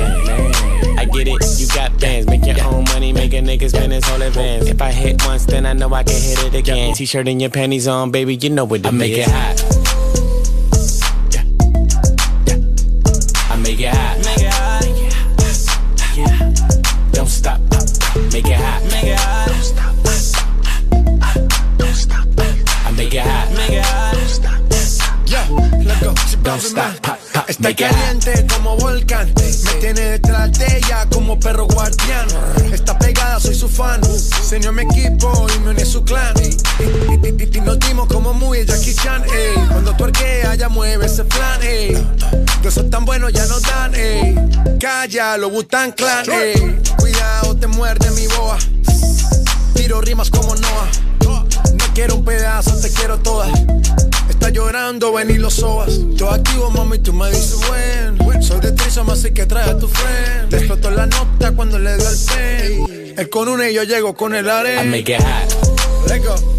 I 1.00 1.06
get 1.06 1.28
it, 1.28 1.60
you 1.60 1.68
got 1.70 2.00
bands. 2.00 2.28
Make 2.28 2.46
your 2.46 2.64
own 2.68 2.84
money, 2.84 3.12
make 3.12 3.34
a 3.34 3.38
nigga 3.38 3.70
spend 3.70 3.92
his 3.92 4.06
whole 4.06 4.22
advance. 4.22 4.68
If 4.68 4.84
I 4.84 4.92
hit 4.92 5.26
once, 5.26 5.48
then 5.48 5.66
I 5.66 5.74
know 5.74 5.92
I 5.92 6.04
can 6.04 6.14
hit 6.14 6.44
it 6.44 6.54
again. 6.54 6.94
T-shirt 6.94 7.28
and 7.28 7.42
your 7.42 7.50
panties 7.50 7.88
on, 7.88 8.12
baby, 8.12 8.36
you 8.36 8.52
know 8.52 8.66
what 8.66 8.82
it 8.82 8.86
I 8.86 8.92
make 8.92 9.14
it 9.14 9.28
hot. 9.28 9.67
Lo 45.36 45.50
Butan 45.50 45.92
Clan. 45.92 46.26
ey. 46.32 46.80
Cuidado, 46.98 47.56
te 47.58 47.68
muerde 47.68 48.10
mi 48.12 48.28
boa. 48.28 48.58
Tiro 49.74 50.00
rimas 50.02 50.30
como 50.30 50.56
Noah. 50.56 50.88
No 51.26 51.94
quiero 51.94 52.16
un 52.16 52.24
pedazo, 52.26 52.80
te 52.80 52.90
quiero 52.92 53.18
toda. 53.20 53.48
Está 54.30 54.50
llorando, 54.50 55.12
ven 55.12 55.30
y 55.30 55.38
lo 55.38 55.50
sobas. 55.50 55.90
Yo 56.14 56.30
activo, 56.32 56.70
mami, 56.70 57.00
tú 57.00 57.12
me 57.14 57.30
dices 57.30 57.58
buen. 57.68 58.42
Soy 58.42 58.60
de 58.62 58.72
Trisoma, 58.72 59.14
así 59.14 59.32
que 59.34 59.46
trae 59.46 59.70
a 59.70 59.78
tu 59.78 59.88
friend. 59.88 60.52
Le 60.52 60.58
explotó 60.60 60.92
la 60.92 61.06
nota 61.08 61.52
cuando 61.52 61.78
le 61.78 61.98
dio 61.98 62.10
el 62.10 62.18
pen. 62.26 63.14
Él 63.18 63.30
con 63.30 63.48
una 63.50 63.70
y 63.70 63.74
yo 63.74 63.84
llego 63.84 64.16
con 64.16 64.34
el 64.34 64.46
I 64.46 64.50
arena. 64.50 64.84
make 64.86 65.14
it 65.14 65.22
hot. 65.22 66.08
Let 66.08 66.20
go. 66.24 66.57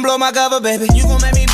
Gon' 0.00 0.08
blow 0.08 0.18
my 0.18 0.32
cover, 0.32 0.60
baby. 0.60 0.86
You 0.94 1.04
gon' 1.04 1.20
make 1.20 1.34
me 1.34 1.49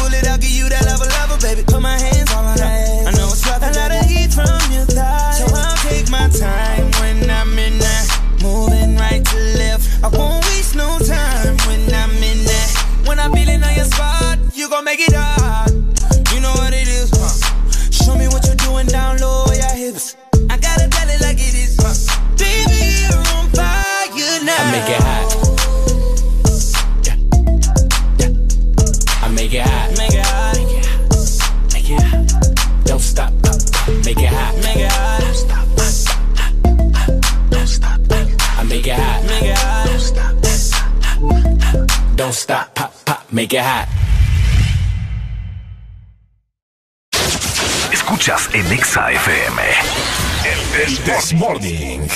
Make 43.36 43.52
it 43.52 43.60
hot. 43.60 43.86
Escuchas 47.92 48.48
en 48.54 48.64
Exa 48.72 49.12
FM. 49.12 49.62
El, 50.46 50.96
This 51.04 51.34
Morning. 51.34 52.08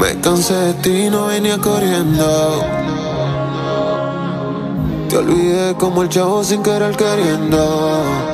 Me 0.00 0.20
cansé 0.20 0.54
de 0.54 0.74
ti 0.82 0.90
y 1.04 1.10
no 1.10 1.26
venía 1.26 1.56
corriendo. 1.58 2.80
Te 5.08 5.16
olvidé 5.16 5.74
como 5.74 6.02
el 6.02 6.08
chavo 6.08 6.44
sin 6.44 6.62
querer 6.62 6.96
queriendo. 6.96 8.29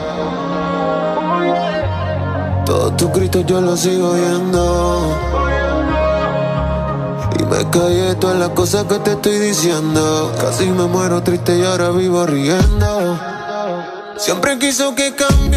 Todos 2.67 2.97
tus 2.97 3.12
gritos 3.12 3.47
yo 3.47 3.61
los 3.61 3.78
sigo 3.78 4.11
oyendo. 4.11 5.17
Y 7.39 7.45
me 7.45 7.70
callé 7.70 8.17
todas 8.17 8.39
las 8.39 8.49
cosas 8.51 8.85
que 8.85 8.99
te 8.99 9.12
estoy 9.12 9.39
diciendo. 9.39 10.33
Casi 10.41 10.67
me 10.67 10.86
muero 10.86 11.23
triste 11.23 11.57
y 11.57 11.65
ahora 11.65 11.91
vivo 11.91 12.27
riendo. 12.27 13.19
Siempre 14.17 14.59
quiso 14.59 14.95
que 14.97 15.15
cambiara 15.15 15.56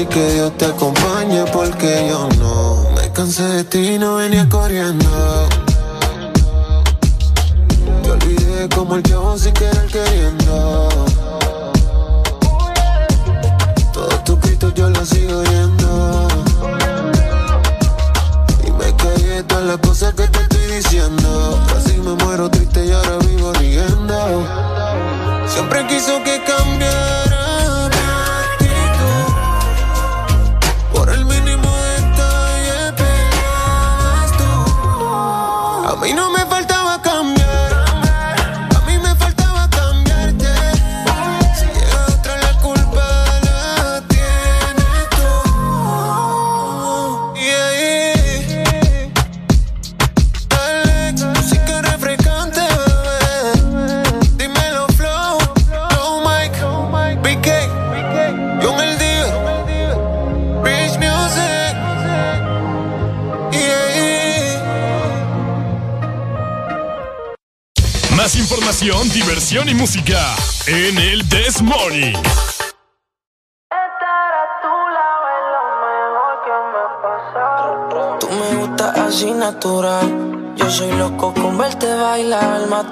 y 0.00 0.06
que 0.06 0.32
Dios 0.32 0.56
te 0.56 0.66
acompañe. 0.66 1.07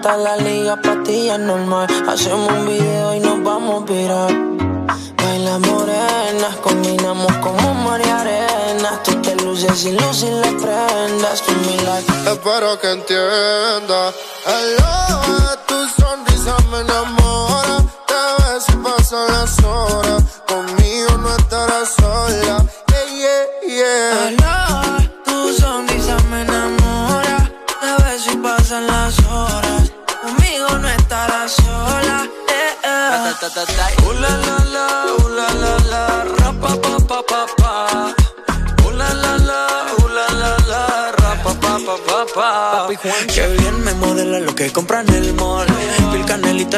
está 0.07 0.17
la 0.19 0.37
liga, 0.37 0.77
para 0.77 1.03
ti 1.03 1.29
es 1.29 1.39
normal. 1.39 1.89
Hacemos 2.07 2.49
un 2.53 2.67
video 2.67 3.15
y 3.17 3.21
nos 3.21 3.43
vamos 3.43 3.83
a 3.83 3.93
virar. 3.93 4.33
Baila 5.17 5.59
morenas, 5.59 6.57
combinamos 6.63 7.33
como 7.39 7.75
mar 7.75 8.01
y 8.01 8.09
arenas. 8.09 9.03
Tú 9.03 9.21
te 9.21 9.35
luces 9.43 9.85
y 9.85 9.93
luces 9.93 10.31
y 10.31 10.33
le 10.33 10.53
prendas 10.63 11.43
tu 11.43 11.53
milagro. 11.55 12.33
Espero 12.33 12.79
que 12.79 12.91
entiendas. 12.93 13.26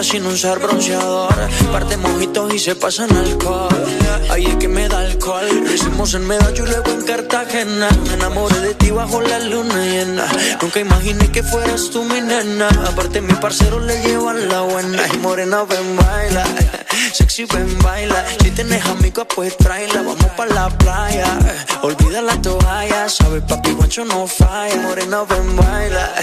sin 0.09 0.25
usar 0.27 0.59
bronceador. 0.59 1.35
Parte 1.71 1.97
mojitos 1.99 2.55
y 2.55 2.59
se 2.59 2.75
pasan 2.75 3.15
alcohol. 3.15 3.85
Ahí 4.31 4.47
es 4.47 4.57
que 4.57 4.67
me 4.67 4.89
da 4.89 5.01
alcohol. 5.01 5.47
Lo 5.65 5.73
hicimos 5.73 6.15
en 6.15 6.27
Medallo 6.27 6.65
y 6.65 6.69
luego 6.69 6.91
en 6.93 7.03
Cartagena. 7.03 7.89
Me 8.07 8.15
enamoré 8.15 8.59
de 8.61 8.75
ti 8.75 8.91
bajo 8.91 9.21
la 9.21 9.39
luna 9.39 9.85
llena. 9.85 10.25
Nunca 10.63 10.81
imaginé 10.81 11.31
que 11.31 11.43
fueras 11.43 11.91
tú 11.91 12.05
mi 12.05 12.23
nena. 12.23 12.69
Aparte, 12.87 13.21
mi 13.21 13.35
parcero 13.35 13.81
le 13.81 14.01
llevan 14.03 14.49
la 14.49 14.63
buena. 14.63 15.03
Y 15.13 15.19
morena, 15.19 15.65
ven, 15.65 15.97
baila 15.97 16.45
sexy, 17.39 17.57
ven, 17.57 17.79
baila. 17.79 18.25
Si 18.43 18.51
tienes 18.51 18.85
amigos, 18.87 19.27
pues 19.35 19.57
tráela. 19.57 20.03
Vamos 20.03 20.31
pa' 20.37 20.47
la 20.47 20.69
playa. 20.71 21.27
Olvida 21.83 22.21
la 22.21 22.41
toalla, 22.41 23.09
sabes, 23.09 23.43
papi, 23.43 23.73
guancho 23.73 24.05
no 24.05 24.27
falla. 24.27 24.77
Morena, 24.77 25.23
ven, 25.23 25.57
baila. 25.57 26.15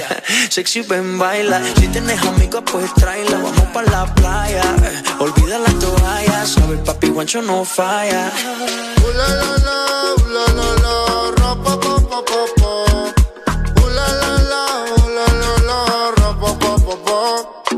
Sexy, 0.50 0.82
ven, 0.82 1.18
baila. 1.18 1.61
Si 1.77 1.88
tienes 1.88 2.22
amigos, 2.24 2.64
pues 2.69 2.94
tráela. 2.95 3.38
Vamos 3.38 3.68
pa' 3.74 3.84
la 3.84 4.06
playa. 4.14 4.64
Olvida 5.19 5.60
la 5.60 5.72
toalla, 5.80 6.45
sabes, 6.45 6.80
papi, 6.80 7.10
guancho 7.10 7.42
no 7.42 7.64
falla. 7.64 8.32
Uh, 9.02 9.11
la, 9.18 9.27
la, 9.30 9.58
la, 9.66 9.77
uh, 10.18 10.30
la, 10.34 10.45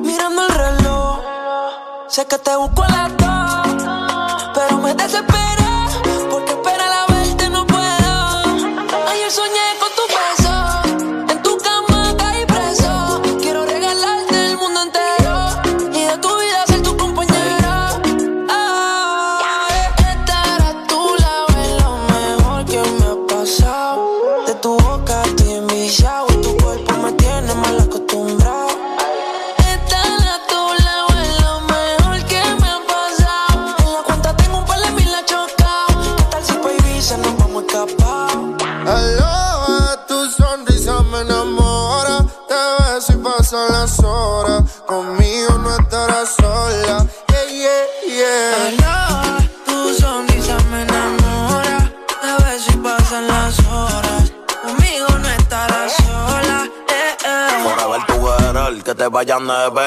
Mirando 0.03 0.45
el 0.45 0.53
reloj, 0.53 1.19
sé 2.07 2.25
que 2.25 2.38
te 2.38 2.56
busco 2.56 2.83
a 2.83 2.90
la 2.90 3.06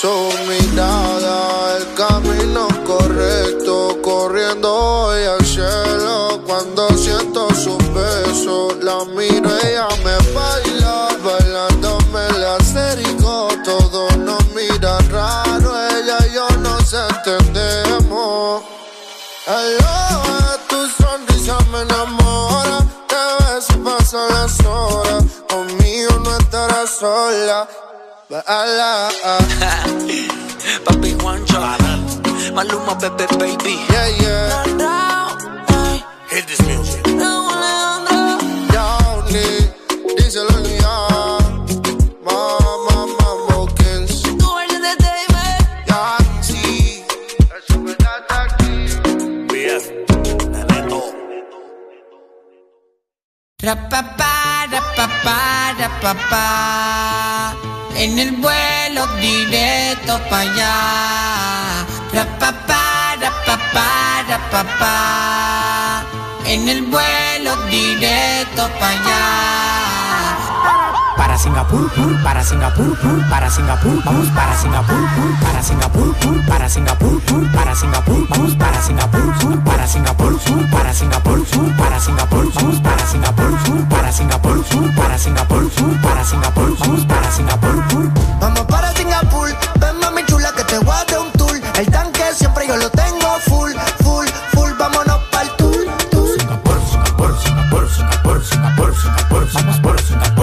su 0.00 0.30
mirada, 0.46 1.76
el 1.76 1.94
camino 1.94 2.68
correcto, 2.86 3.98
corriendo 4.00 4.72
hoy 4.72 5.24
Baila. 28.46 29.08
Papi 30.84 31.10
Juancho, 31.18 31.58
Maluma, 32.54 32.94
Pepe, 33.00 33.26
baby. 33.38 33.74
Yeah, 33.90 34.08
yeah. 34.22 34.64
Hit 36.30 36.46
this 36.46 36.60
music. 36.66 37.02
Johnny, 38.72 39.48
díselo 40.16 40.54
ya. 40.82 40.94
Mama, 42.22 42.96
mambo 43.18 43.66
kills. 43.74 44.22
Yancy. 45.88 47.02
Eso 47.56 47.78
me 47.80 47.94
da 47.98 48.12
aquí. 48.28 48.72
BF, 49.50 49.84
Neneto. 50.52 51.00
Rapapá, 53.62 54.66
rapapá, 54.70 55.38
rapapá. 55.78 56.67
En 58.00 58.16
el 58.16 58.30
vuelo 58.30 59.08
directo 59.16 60.20
para 60.30 60.42
allá. 60.42 61.84
Rapapá, 62.12 63.16
rapapá, 63.20 64.24
rapapá. 64.28 66.04
En 66.46 66.68
el 66.68 66.82
vuelo 66.82 67.56
directo 67.66 68.70
para 68.78 68.92
allá. 68.92 69.97
Para 71.18 71.36
Singapur, 71.36 71.90
pur, 71.90 72.22
para 72.22 72.44
Singapur, 72.44 72.96
pur, 72.96 73.28
para 73.28 73.50
Singapur, 73.50 74.02
vamos 74.04 74.28
para 74.28 74.56
Singapur, 74.56 74.96
pur, 74.96 75.40
para 75.40 75.62
Singapur, 75.62 76.14
pur, 76.14 76.46
para 76.46 76.68
Singapur, 76.68 77.20
pur, 77.22 77.52
para 77.52 77.74
Singapur, 77.74 78.28
vamos 78.28 78.54
para 78.56 78.80
Singapur, 78.80 79.34
pur, 79.34 79.64
para 79.64 79.86
Singapur, 79.86 80.38
pur, 80.38 80.70
para 80.70 80.94
Singapur, 80.94 81.44
pur, 81.44 81.74
para 81.76 82.00
Singapur, 82.00 82.52
vamos 82.54 82.80
para 82.80 83.06
Singapur, 83.06 83.58
pur, 83.64 83.88
para 83.88 84.12
Singapur, 84.12 84.64
pur, 84.64 84.94
para 84.94 85.18
Singapur, 85.18 85.70
pur, 85.70 86.00
para 86.00 86.24
Singapur, 86.24 86.76
vamos 86.78 87.04
para 87.06 87.30
Singapur, 87.32 87.84
pur. 87.88 88.12
Vamos 88.40 88.62
para 88.66 88.92
Singapur, 88.94 89.48
ven 89.80 89.98
mami 90.00 90.24
chula 90.26 90.52
que 90.56 90.64
te 90.64 90.78
voy 90.78 90.94
a 90.94 91.04
dar 91.04 91.18
un 91.18 91.32
tour. 91.32 91.60
El 91.74 91.86
tanque 91.90 92.22
siempre 92.34 92.66
yo 92.68 92.76
lo 92.76 92.88
tengo 92.90 93.28
full, 93.48 93.72
full, 94.04 94.26
full. 94.54 94.70
Vámonos 94.78 95.18
pa'l 95.32 95.48
tour, 95.56 95.84
tour. 96.10 96.28
Singapur, 96.38 96.80
Singapur, 96.90 97.38
Singapur, 97.40 97.88
Singapur, 97.90 98.44
Singapur, 98.44 98.94
Singapur, 98.94 99.48
vamos 99.52 99.80
por 99.80 100.00
Singapur, 100.00 100.00
Singapur, 100.00 100.00
Singapur, 100.00 100.37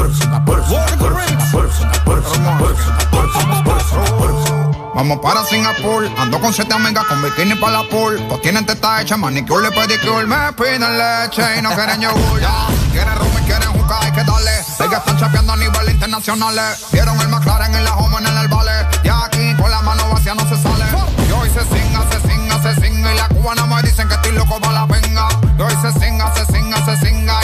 Vamos 4.96 5.20
para 5.20 5.44
Singapur, 5.44 6.10
ando 6.18 6.40
con 6.40 6.54
siete 6.54 6.74
amigas 6.74 7.04
con 7.04 7.22
bikini 7.22 7.56
para 7.56 7.84
la 7.84 7.90
pool. 7.90 8.16
Pues 8.30 8.42
tienen 8.42 8.66
teta 8.66 9.02
hecha, 9.02 9.18
manicure 9.18 9.70
pedicure. 9.70 10.26
Me 10.26 10.54
piden 10.54 10.80
leche 10.98 11.44
y 11.60 11.62
no 11.62 11.76
quieren 11.76 12.00
yogur. 12.00 12.40
Ya, 12.40 12.68
quieren 12.94 13.14
rum 13.18 13.28
y 13.38 13.46
quieren 13.46 13.70
jugar, 13.74 14.02
hay 14.02 14.12
que 14.14 14.24
darle. 14.24 14.52
Ellas 14.80 15.00
están 15.00 15.18
chapeando 15.20 15.52
a 15.52 15.58
nivel 15.58 15.90
internacional. 15.90 16.56
Vieron 16.94 17.20
el 17.20 17.28
McLaren 17.28 17.76
en 17.76 17.84
la 17.84 17.94
home 17.94 18.20
en 18.20 18.38
el 18.38 18.48
vale. 18.48 18.72
Y 19.04 19.10
aquí 19.10 19.62
con 19.62 19.70
la 19.70 19.82
mano 19.82 20.10
vacía 20.14 20.34
no 20.34 20.48
se 20.48 20.64
sale. 20.64 20.86
Y 21.28 21.32
hoy 21.34 21.50
se 21.50 21.64
singa, 21.66 22.02
se 22.10 22.30
singa, 22.30 22.64
se 22.64 22.82
singa. 22.82 23.14
Y 23.14 23.18
la 23.18 23.28
cubana 23.28 23.66
me 23.66 23.82
dicen 23.82 24.08
que 24.08 24.16
estoy 24.16 24.32
loco 24.32 24.62
para 24.62 24.74
la 24.74 24.86
venga. 24.86 25.28
Y 25.60 25.62
hoy 25.62 25.74
se 25.82 25.92
singa, 26.00 26.34
se 26.36 26.46
singa, 26.46 26.86
se 26.86 27.06
singa. 27.06 27.42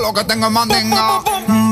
Lo 0.00 0.12
que 0.12 0.24
tengo 0.24 0.46
es 0.46 0.52
mandinga. 0.52 1.22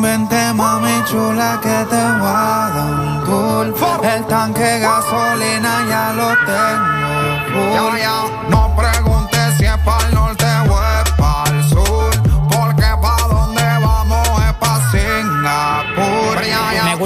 Vente 0.02 0.52
mami 0.54 1.04
chula 1.10 1.58
que 1.62 1.84
te 1.90 2.02
voy 2.20 2.28
a 2.28 2.70
dar 2.74 2.92
un 3.00 3.24
tour. 3.24 3.74
El 4.04 4.26
tanque 4.26 4.62
de 4.62 4.78
gasolina 4.80 5.86
ya 5.88 6.12
lo 6.12 6.28
tengo. 6.46 6.98
Ya, 7.74 7.98
ya, 7.98 8.48
no 8.50 8.74
preguntes 8.76 9.27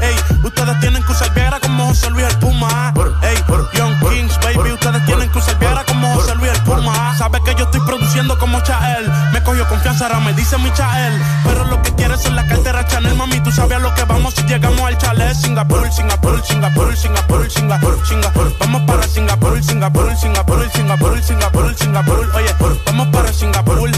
Ey, 0.00 0.16
ustedes 0.42 0.80
tienen 0.80 1.02
que 1.02 1.12
usar 1.12 1.30
como 1.60 1.86
José 1.86 2.10
Luis 2.10 2.26
el 2.26 2.38
Puma. 2.38 2.92
Ey, 3.22 3.36
Young 3.74 3.98
Kings, 4.00 4.38
baby, 4.40 4.72
ustedes 4.72 5.04
tienen 5.04 5.30
que 5.30 5.38
usar 5.38 5.84
como 5.86 6.14
José 6.14 6.34
Luis 6.36 6.50
el 6.52 6.62
Puma. 6.62 7.14
Sabes 7.16 7.40
que 7.44 7.54
yo 7.54 7.64
estoy 7.64 7.80
produciendo 7.80 8.38
como 8.38 8.60
Chael. 8.60 9.10
Me 9.32 9.42
cogió 9.42 9.66
confianza, 9.68 10.06
ahora 10.06 10.20
me 10.20 10.32
dice 10.34 10.56
mi 10.58 10.72
Chael. 10.72 11.12
Pero 11.44 11.64
lo 11.64 11.82
que 11.82 11.94
quieres 11.94 12.24
es 12.24 12.32
la 12.32 12.46
cartera 12.46 12.86
Chanel, 12.86 13.14
mami. 13.14 13.40
Tú 13.40 13.52
sabes 13.52 13.76
a 13.76 13.80
lo 13.80 13.94
que 13.94 14.04
vamos 14.04 14.34
si 14.34 14.42
llegamos 14.44 14.80
al 14.80 14.96
chalet. 14.98 15.34
Singapur, 15.34 15.90
Singapur, 15.92 16.42
Singapur, 16.44 16.96
Singapur, 16.96 17.50
Singapur, 17.50 18.06
Singapur. 18.06 18.52
Vamos 18.58 18.82
para 18.82 19.02
Singapur, 19.06 19.62
Singapur, 19.62 20.16
Singapur, 20.16 20.70
Singapur, 20.72 21.22
Singapur, 21.22 21.74
Singapur. 21.76 22.30
Oye, 22.34 22.54
vamos 22.86 23.08
para 23.08 23.32
Singapur. 23.32 23.90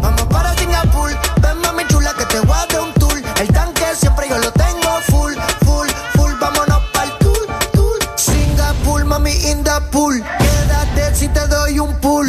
Vamos 0.00 0.22
para 0.24 0.57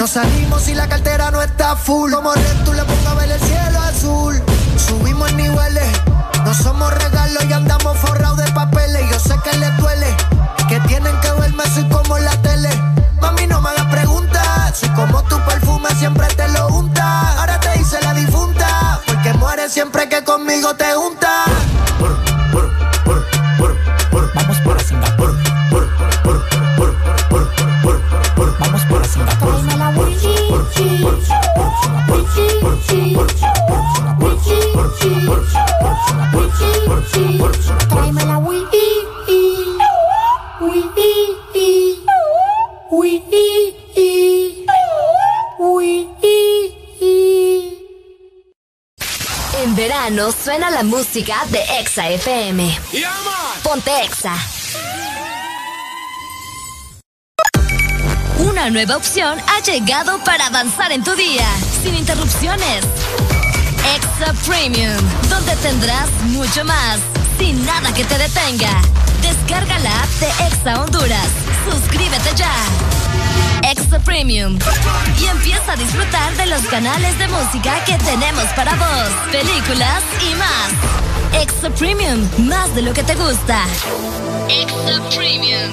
salimos 0.10 0.64
si 0.64 0.74
la 0.74 0.88
cartera 0.90 1.30
no 1.30 1.42
está 1.42 1.76
full. 1.76 2.12
Como 2.12 2.34
red 2.34 2.64
tú 2.66 2.74
le 2.74 2.84
pongo 2.84 3.10
a 3.10 3.14
ver 3.14 3.32
el 3.32 3.40
cielo 3.40 3.80
azul. 3.80 4.42
Subimos 4.76 5.32
niveles. 5.34 5.88
No 6.44 6.54
somos 6.54 6.92
regalos 6.92 7.46
y 7.48 7.54
andamos 7.54 7.96
forrados 7.98 8.38
de 8.38 8.52
papeles. 8.52 9.04
Yo 9.12 9.20
sé 9.20 9.36
que 9.44 9.56
les 9.58 9.78
duele. 9.78 10.08
Que 10.68 10.80
tienen 10.82 11.16
que 11.22 11.32
verme 11.34 11.64
así 11.64 11.84
como 11.90 12.18
en 12.18 12.26
la 12.26 12.42
tele. 12.42 12.70
Mami, 13.22 13.46
no 13.46 13.62
me 13.62 13.70
hagas 13.70 13.86
preguntas. 13.86 14.78
Si 14.80 14.90
como 14.90 15.22
tu 15.24 15.38
perfume 15.46 15.90
siempre 16.00 16.28
te 16.30 16.48
lo 16.50 16.68
unta. 16.70 17.40
Ahora 17.40 17.60
te 17.60 17.80
hice 17.80 18.02
la 18.02 18.14
difunta. 18.14 19.00
Porque 19.06 19.34
mueres 19.34 19.72
siempre 19.72 20.10
que 20.10 20.24
conmigo 20.24 20.76
te 20.76 20.92
juntas. 20.94 21.69
Suena 50.50 50.72
la 50.72 50.82
música 50.82 51.46
de 51.50 51.60
Exa 51.80 52.10
FM. 52.10 52.76
Ponte 53.62 53.92
Exa. 54.04 54.34
Una 58.40 58.72
nueva 58.72 58.98
opción 58.98 59.38
ha 59.48 59.62
llegado 59.62 60.18
para 60.24 60.48
avanzar 60.48 60.92
en 60.92 61.04
tu 61.04 61.14
día, 61.14 61.46
sin 61.84 61.94
interrupciones. 61.94 62.84
Exa 63.96 64.34
Premium, 64.48 64.98
donde 65.30 65.56
tendrás 65.58 66.10
mucho 66.30 66.66
más, 66.66 66.98
sin 67.38 67.64
nada 67.64 67.94
que 67.94 68.04
te 68.06 68.18
detenga. 68.18 68.82
Descarga 69.22 69.78
la 69.78 70.02
app 70.02 70.10
de 70.20 70.30
Exa 70.48 70.82
Honduras. 70.82 71.28
Suscríbete 71.70 72.34
ya. 72.36 72.89
Premium. 73.98 74.60
Y 75.20 75.26
empieza 75.26 75.74
a 75.74 75.76
disfrutar 75.76 76.36
de 76.36 76.46
los 76.46 76.62
canales 76.68 77.18
de 77.18 77.28
música 77.28 77.84
que 77.86 77.98
tenemos 77.98 78.46
para 78.56 78.76
vos, 78.76 79.10
películas 79.32 80.04
y 80.22 80.36
más. 80.36 80.70
Exa 81.42 81.72
Premium, 81.72 82.28
más 82.48 82.76
de 82.76 82.84
lo 82.84 82.94
que 82.94 83.02
te 83.04 83.16
gusta. 83.16 83.64
Exa 84.48 85.02
Premium. 85.16 85.72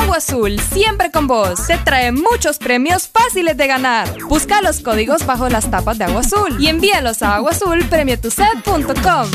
Agua 0.00 0.18
Azul, 0.18 0.60
siempre 0.60 1.10
con 1.10 1.26
vos. 1.26 1.66
Te 1.66 1.78
trae 1.78 2.12
muchos 2.12 2.58
premios 2.58 3.08
fáciles 3.08 3.56
de 3.56 3.66
ganar. 3.66 4.08
Busca 4.28 4.62
los 4.62 4.80
códigos 4.80 5.26
bajo 5.26 5.48
las 5.48 5.70
tapas 5.70 5.98
de 5.98 6.04
Agua 6.04 6.20
Azul 6.20 6.56
y 6.60 6.68
envíalos 6.68 7.22
a 7.22 7.36
aguazulpremiotuset.com. 7.36 9.30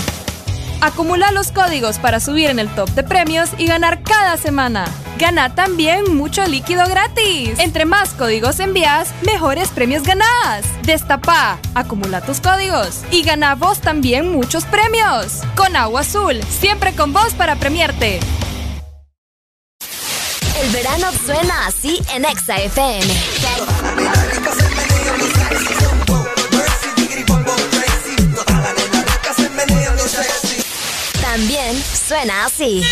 Acumula 0.82 1.32
los 1.32 1.52
códigos 1.52 1.98
para 1.98 2.20
subir 2.20 2.50
en 2.50 2.60
el 2.60 2.70
top 2.70 2.90
de 2.92 3.04
premios 3.04 3.50
y 3.58 3.66
ganar 3.66 4.04
cada 4.04 4.38
semana. 4.38 4.86
Gana 5.18 5.56
también 5.56 6.16
mucho 6.16 6.46
líquido 6.46 6.88
gratis. 6.88 7.58
Entre 7.58 7.86
más 7.86 8.14
códigos 8.14 8.60
envías, 8.60 9.12
mejores 9.26 9.70
premios 9.70 10.04
ganás. 10.04 10.64
Destapa, 10.84 11.58
acumula 11.74 12.22
tus 12.22 12.40
códigos 12.40 13.02
y 13.10 13.24
gana 13.24 13.56
vos 13.56 13.82
también 13.82 14.32
muchos 14.32 14.66
premios. 14.66 15.42
Con 15.56 15.76
Agua 15.76 16.02
Azul, 16.02 16.40
siempre 16.44 16.94
con 16.94 17.14
vos 17.14 17.34
para 17.34 17.56
premiarte. 17.56 18.20
El 20.62 20.70
verano 20.72 21.08
suena 21.26 21.66
así 21.66 22.00
en 22.14 22.24
Exa 22.24 22.58
FM. 22.58 23.08
También 31.22 31.84
suena 32.08 32.46
así. 32.46 32.84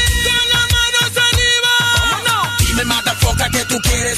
Que 3.51 3.63
tú 3.65 3.79
quieres. 3.81 4.17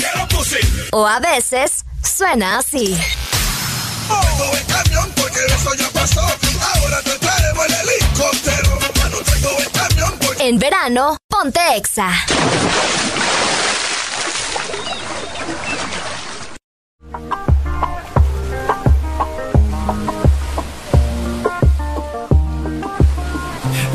O 0.91 1.05
a 1.05 1.19
veces 1.19 1.83
suena 2.01 2.59
así. 2.59 2.97
Tengo 4.07 4.53
el 4.53 4.65
camión 4.65 5.11
porque 5.15 5.39
eso 5.47 5.73
ya 5.75 5.89
pasó. 5.89 6.21
Ahora 6.21 7.01
te 7.03 7.17
traemos 7.19 7.65
el 7.65 7.73
helicóptero. 7.73 8.79
Ya 8.95 9.09
no 9.09 9.17
tengo 9.17 9.57
el 9.59 9.71
camión 9.71 10.19
porque... 10.19 10.47
En 10.47 10.57
verano, 10.57 11.17
ponte 11.27 11.59
Exa. 11.75 12.09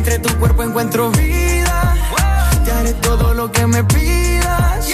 Entre 0.00 0.18
tu 0.18 0.34
cuerpo 0.38 0.62
encuentro 0.62 1.10
vida. 1.10 1.94
Te 2.64 2.72
haré 2.72 2.94
todo 3.02 3.34
lo 3.34 3.52
que 3.52 3.66
me 3.66 3.84
pidas. 3.84 4.88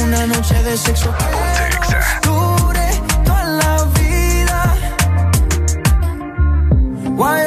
Una 0.00 0.28
noche 0.28 0.62
de 0.62 0.78
sexo 0.78 1.12
que 1.18 2.28
dure 2.28 2.88
toda 3.24 3.44
la 3.46 3.84
vida. 3.98 4.76
Guay, 7.16 7.46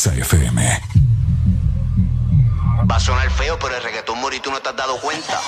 Exa 0.00 0.14
FM. 0.14 0.80
Va 2.90 2.96
a 2.96 3.00
sonar 3.00 3.30
feo, 3.32 3.58
pero 3.58 3.76
el 3.76 3.82
reggaetón 3.82 4.18
mori 4.18 4.40
tú 4.40 4.50
no 4.50 4.58
te 4.58 4.70
has 4.70 4.76
dado 4.76 4.98
cuenta. 4.98 5.38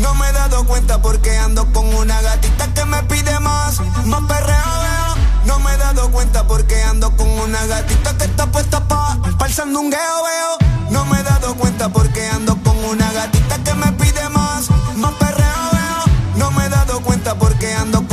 No 0.00 0.14
me 0.14 0.28
he 0.28 0.32
dado 0.32 0.64
cuenta 0.66 1.02
porque 1.02 1.36
ando 1.36 1.66
con 1.72 1.92
una 1.92 2.22
gatita 2.22 2.72
que 2.74 2.84
me 2.84 3.02
pide 3.04 3.40
más, 3.40 3.80
más 4.04 4.22
perreo 4.28 5.16
No 5.46 5.58
me 5.58 5.74
he 5.74 5.76
dado 5.78 6.12
cuenta 6.12 6.46
porque 6.46 6.80
ando 6.80 7.10
con 7.16 7.28
una 7.28 7.66
gatita 7.66 8.16
que 8.16 8.26
está 8.26 8.46
puesta 8.46 8.86
pa, 8.86 9.18
pa 9.36 9.46
el 9.46 9.52
sandungueo 9.52 10.22
veo. 10.22 10.90
No 10.90 11.04
me 11.06 11.18
he 11.18 11.22
dado 11.24 11.56
cuenta 11.56 11.88
porque 11.88 12.24
ando 12.28 12.56
con 12.62 12.76
una 12.84 13.12
gatita 13.12 13.64
que 13.64 13.74
me 13.74 13.90
pide 13.94 14.28
más, 14.28 14.70
más 14.94 15.14
perreo 15.14 15.70
No 16.36 16.52
me 16.52 16.66
he 16.66 16.68
dado 16.68 17.00
cuenta 17.00 17.34
porque 17.34 17.74
ando 17.74 18.07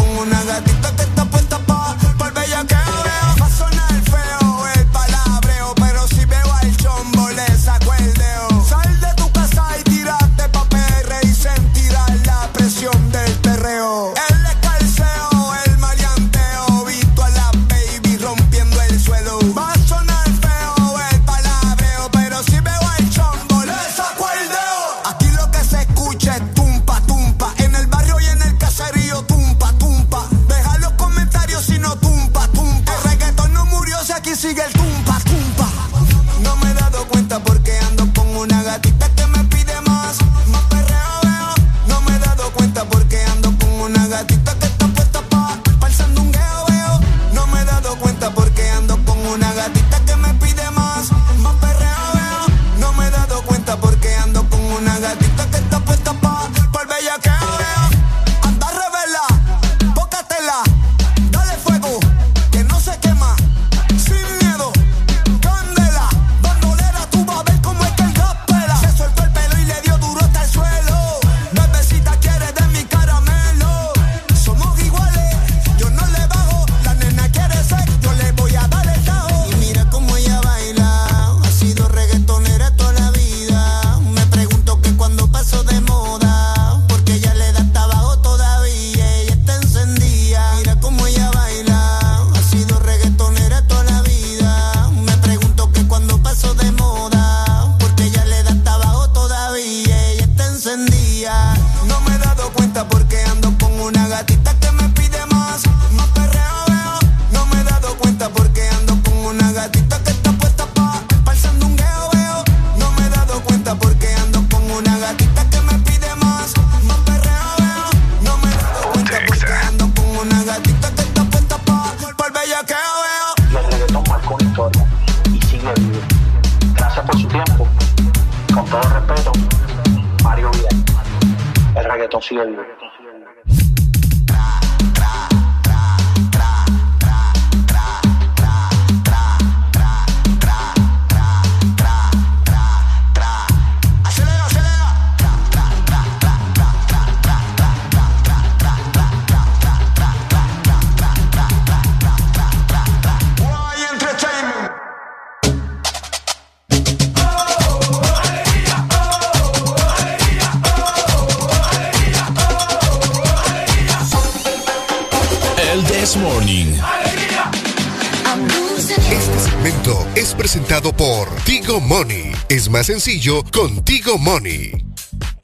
más 172.76 172.88
sencillo 172.88 173.42
contigo 173.54 174.18
Money. 174.18 174.74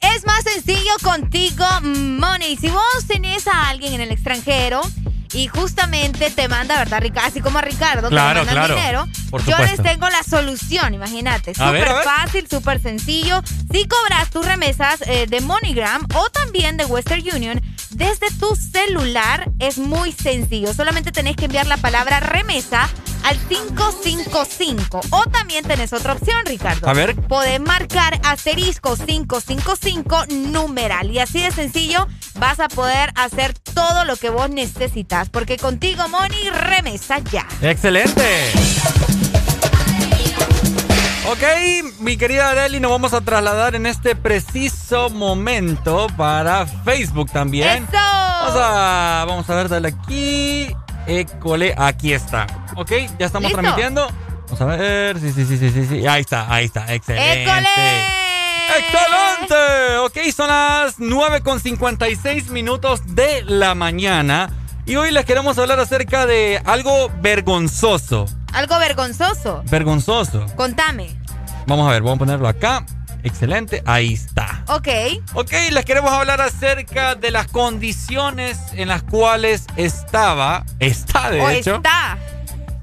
Es 0.02 0.26
más 0.26 0.44
sencillo 0.44 0.92
contigo, 1.02 1.64
Money. 1.80 2.58
Si 2.58 2.68
vos 2.68 3.06
tenés 3.08 3.46
a 3.48 3.70
alguien 3.70 3.94
en 3.94 4.02
el 4.02 4.10
extranjero 4.10 4.82
y 5.32 5.46
justamente 5.46 6.30
te 6.30 6.46
manda, 6.48 6.76
¿verdad, 6.76 7.00
Ricardo? 7.00 7.28
Así 7.28 7.40
como 7.40 7.58
a 7.58 7.62
Ricardo, 7.62 8.10
Claro, 8.10 8.40
que 8.40 8.44
le 8.50 8.52
mandan 8.52 8.66
claro. 8.66 8.74
dinero. 8.74 9.08
Por 9.30 9.42
Yo 9.46 9.56
les 9.60 9.82
tengo 9.82 10.10
la 10.10 10.22
solución, 10.22 10.92
imagínate. 10.92 11.54
Súper 11.54 11.88
fácil, 12.04 12.46
súper 12.50 12.82
sencillo. 12.82 13.40
Si 13.72 13.88
cobras 13.88 14.28
tus 14.28 14.44
remesas 14.44 15.00
eh, 15.06 15.26
de 15.26 15.40
MoneyGram 15.40 16.06
o 16.14 16.28
también 16.28 16.76
de 16.76 16.84
Western 16.84 17.22
Union 17.34 17.62
desde 17.88 18.30
tu 18.38 18.54
celular, 18.56 19.50
es 19.58 19.78
muy 19.78 20.12
sencillo. 20.12 20.74
Solamente 20.74 21.12
tenés 21.12 21.36
que 21.36 21.46
enviar 21.46 21.66
la 21.66 21.78
palabra 21.78 22.20
remesa 22.20 22.90
al 23.24 23.38
555. 23.48 25.00
O 25.10 25.24
también 25.24 25.64
tenés 25.64 25.92
otra 25.92 26.14
opción, 26.14 26.36
Ricardo. 26.46 26.88
A 26.88 26.92
ver. 26.92 27.14
Podés 27.14 27.60
marcar 27.60 28.20
asterisco 28.24 28.96
555 28.96 30.26
numeral. 30.50 31.10
Y 31.10 31.18
así 31.18 31.40
de 31.40 31.50
sencillo 31.50 32.06
vas 32.38 32.60
a 32.60 32.68
poder 32.68 33.12
hacer 33.14 33.54
todo 33.54 34.04
lo 34.04 34.16
que 34.16 34.30
vos 34.30 34.50
necesitas. 34.50 35.28
Porque 35.30 35.56
contigo, 35.56 36.08
Money, 36.08 36.50
remesa 36.50 37.18
ya. 37.18 37.46
Excelente. 37.60 38.52
Ok, 41.32 41.42
mi 42.00 42.16
querida 42.16 42.50
Adeli, 42.50 42.80
nos 42.80 42.90
vamos 42.90 43.14
a 43.14 43.20
trasladar 43.20 43.74
en 43.76 43.86
este 43.86 44.16
preciso 44.16 45.08
momento 45.08 46.08
para 46.16 46.66
Facebook 46.66 47.30
también. 47.30 47.84
¡Eso! 47.84 47.92
Vamos 47.92 48.56
a, 48.60 49.24
vamos 49.26 49.48
a 49.50 49.54
ver, 49.54 49.68
dale 49.68 49.88
aquí. 49.88 50.76
École, 51.06 51.74
aquí 51.76 52.12
está. 52.12 52.46
Ok, 52.76 52.90
ya 53.18 53.26
estamos 53.26 53.48
¿Listo? 53.50 53.60
transmitiendo. 53.60 54.08
Vamos 54.44 54.60
a 54.60 54.64
ver. 54.66 55.18
Sí, 55.18 55.32
sí, 55.32 55.44
sí, 55.44 55.56
sí, 55.56 55.70
sí, 55.70 55.86
sí. 55.86 56.06
Ahí 56.06 56.20
está, 56.20 56.52
ahí 56.52 56.66
está. 56.66 56.92
Excelente. 56.92 57.50
¡Excelente! 58.78 59.96
Ok, 59.98 60.18
son 60.34 60.48
las 60.48 60.94
9 60.98 61.42
con 61.42 61.60
56 61.60 62.50
minutos 62.50 63.02
de 63.14 63.42
la 63.44 63.74
mañana. 63.74 64.50
Y 64.86 64.96
hoy 64.96 65.10
les 65.10 65.24
queremos 65.24 65.58
hablar 65.58 65.78
acerca 65.78 66.26
de 66.26 66.60
algo 66.64 67.10
vergonzoso. 67.20 68.26
Algo 68.52 68.78
vergonzoso. 68.78 69.62
Vergonzoso. 69.70 70.46
Contame. 70.56 71.10
Vamos 71.66 71.88
a 71.88 71.92
ver, 71.92 72.02
vamos 72.02 72.16
a 72.16 72.18
ponerlo 72.18 72.48
acá. 72.48 72.84
Excelente, 73.24 73.82
ahí 73.86 74.14
está. 74.14 74.64
Ok. 74.68 74.88
Ok, 75.34 75.52
les 75.70 75.84
queremos 75.84 76.10
hablar 76.12 76.40
acerca 76.40 77.14
de 77.14 77.30
las 77.30 77.46
condiciones 77.48 78.58
en 78.74 78.88
las 78.88 79.02
cuales 79.02 79.66
estaba, 79.76 80.64
está 80.80 81.30
de 81.30 81.40
o 81.40 81.50
hecho, 81.50 81.76
está. 81.76 82.18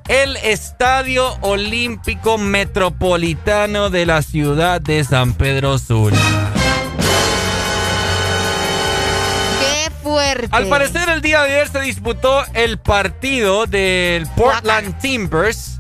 el 0.08 0.38
Estadio 0.38 1.38
Olímpico 1.42 2.38
Metropolitano 2.38 3.90
de 3.90 4.06
la 4.06 4.22
ciudad 4.22 4.80
de 4.80 5.04
San 5.04 5.34
Pedro 5.34 5.78
Sula. 5.78 6.18
Qué 9.60 9.92
fuerte. 10.02 10.48
Al 10.52 10.68
parecer 10.68 11.10
el 11.10 11.22
día 11.22 11.44
de 11.44 11.54
ayer 11.54 11.68
se 11.68 11.82
disputó 11.82 12.46
el 12.54 12.78
partido 12.78 13.66
del 13.66 14.26
Portland 14.36 14.98
Timbers 15.00 15.79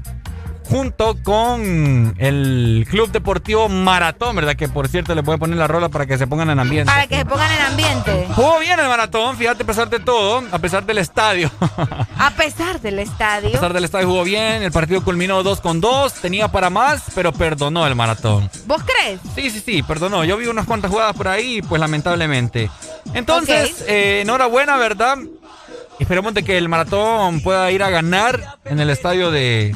junto 0.70 1.18
con 1.24 2.16
el 2.18 2.86
Club 2.90 3.12
Deportivo 3.12 3.70
Maratón, 3.70 4.36
¿verdad? 4.36 4.56
Que 4.56 4.70
por 4.70 4.88
cierto 4.88 5.16
le 5.16 5.24
puede 5.24 5.40
poner 5.40 5.58
la 5.58 5.68
rola 5.68 5.90
para 5.90 6.06
que 6.06 6.18
se 6.18 6.28
pongan 6.28 6.50
en 6.52 6.60
ambiente. 6.60 6.92
Para 6.92 7.08
que 7.08 7.18
se 7.18 7.26
pongan 7.26 7.52
en 7.52 7.62
ambiente. 7.62 8.28
Jugó 8.36 8.60
bien 8.60 8.80
el 8.80 8.88
maratón, 8.88 9.36
fíjate, 9.36 9.64
a 9.64 9.66
pesar 9.66 9.90
de 9.90 10.00
todo, 10.00 10.44
a 10.52 10.60
pesar 10.60 10.86
del 10.86 11.00
estadio. 11.00 11.50
a 12.18 12.32
pesar 12.32 12.80
del 12.82 13.00
estadio. 13.00 13.50
A 13.50 13.52
pesar 13.54 13.74
del 13.74 13.86
estadio 13.86 14.08
jugó 14.08 14.24
bien, 14.24 14.62
el 14.62 14.72
partido 14.72 15.04
culminó 15.04 15.42
2 15.42 15.62
con 15.62 15.82
2, 15.82 16.14
tenía 16.14 16.48
para 16.50 16.70
más, 16.70 17.04
pero 17.16 17.32
perdonó 17.32 17.88
el 17.88 17.96
maratón. 17.96 18.50
¿Vos 18.68 18.84
crees? 18.84 19.20
Sí, 19.36 19.50
sí, 19.50 19.62
sí, 19.66 19.84
perdonó. 19.84 20.24
Yo 20.24 20.38
vi 20.38 20.46
unas 20.48 20.66
cuantas 20.66 20.92
jugadas 20.92 21.16
por 21.16 21.28
ahí, 21.28 21.62
pues 21.62 21.80
lamentablemente. 21.80 22.70
Entonces, 23.14 23.84
eh, 23.88 24.22
enhorabuena, 24.22 24.78
¿verdad? 24.78 25.18
Esperemos 26.00 26.34
de 26.34 26.44
que 26.44 26.58
el 26.58 26.70
maratón 26.70 27.42
pueda 27.42 27.70
ir 27.72 27.84
a 27.84 27.90
ganar 27.90 28.60
en 28.64 28.80
el 28.80 28.90
estadio 28.90 29.32
de... 29.32 29.76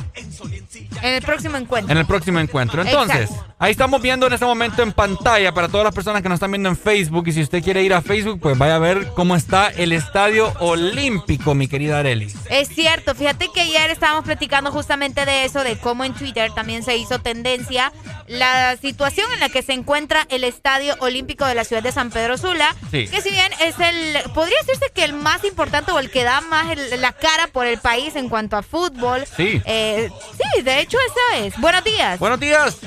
En 1.02 1.14
el 1.16 1.22
próximo 1.22 1.58
encuentro. 1.58 1.92
En 1.92 1.98
el 1.98 2.06
próximo 2.06 2.40
encuentro. 2.40 2.82
Entonces, 2.82 3.30
ahí 3.60 3.72
estamos 3.72 4.02
viendo 4.02 4.28
en 4.28 4.34
este 4.34 4.46
momento 4.46 4.84
en 4.84 4.92
pantalla 4.92 5.54
para 5.54 5.68
todas 5.68 5.86
las 5.86 5.96
personas 5.96 6.22
que 6.22 6.30
nos 6.30 6.38
están 6.38 6.52
viendo 6.52 6.70
en 6.70 6.78
Facebook. 6.78 7.28
Y 7.28 7.34
si 7.34 7.42
usted 7.42 7.64
quiere 7.64 7.84
ir 7.84 7.94
a 7.94 8.02
Facebook, 8.02 8.40
pues 8.42 8.58
vaya 8.58 8.76
a 8.76 8.80
ver 8.80 9.08
cómo 9.16 9.36
está 9.36 9.70
el 9.70 9.92
estadio 9.92 10.54
olímpico, 10.60 11.56
mi 11.56 11.68
querida 11.68 12.00
Areli. 12.00 12.32
Es 12.50 12.70
cierto. 12.70 13.16
Fíjate 13.16 13.50
que 13.54 13.62
ayer 13.62 13.92
estábamos 13.92 14.26
platicando 14.26 14.72
justamente 14.72 15.26
de 15.26 15.46
eso, 15.46 15.64
de 15.64 15.78
cómo 15.78 16.04
en 16.04 16.14
Twitter 16.14 16.52
también 16.54 16.84
se 16.84 16.98
hizo 16.98 17.20
tendencia 17.20 17.92
la 18.28 18.78
situación 18.78 19.28
en 19.34 19.40
la 19.40 19.50
que 19.50 19.62
se 19.62 19.74
encuentra 19.74 20.26
el 20.30 20.44
estadio 20.44 20.96
olímpico 21.00 21.46
de 21.46 21.56
la 21.56 21.64
ciudad 21.64 21.84
de 21.84 21.92
San 21.92 22.10
Pedro 22.12 22.38
Sula. 22.38 22.76
Que 22.92 23.22
si 23.22 23.30
bien 23.30 23.52
es 23.62 23.76
el, 23.80 24.32
podría 24.32 24.58
decirse 24.66 24.92
que 24.94 25.04
el 25.04 25.14
más 25.14 25.44
importante 25.44 25.92
o 25.92 26.00
el 26.00 26.10
que 26.10 26.24
da 26.24 26.42
más 26.42 26.68
la 27.00 27.12
cara 27.12 27.48
por 27.48 27.66
el 27.66 27.80
país 27.80 28.16
en 28.16 28.30
cuanto 28.30 28.58
a 28.58 28.64
fútbol. 28.64 29.26
Sí. 29.36 29.62
Eh, 29.66 30.10
sí, 30.38 30.62
de 30.62 30.80
hecho 30.84 30.98
eso 31.00 31.46
es. 31.46 31.60
Buenos 31.60 31.84
días. 31.84 32.20
Buenos 32.20 32.40
días. 32.40 32.78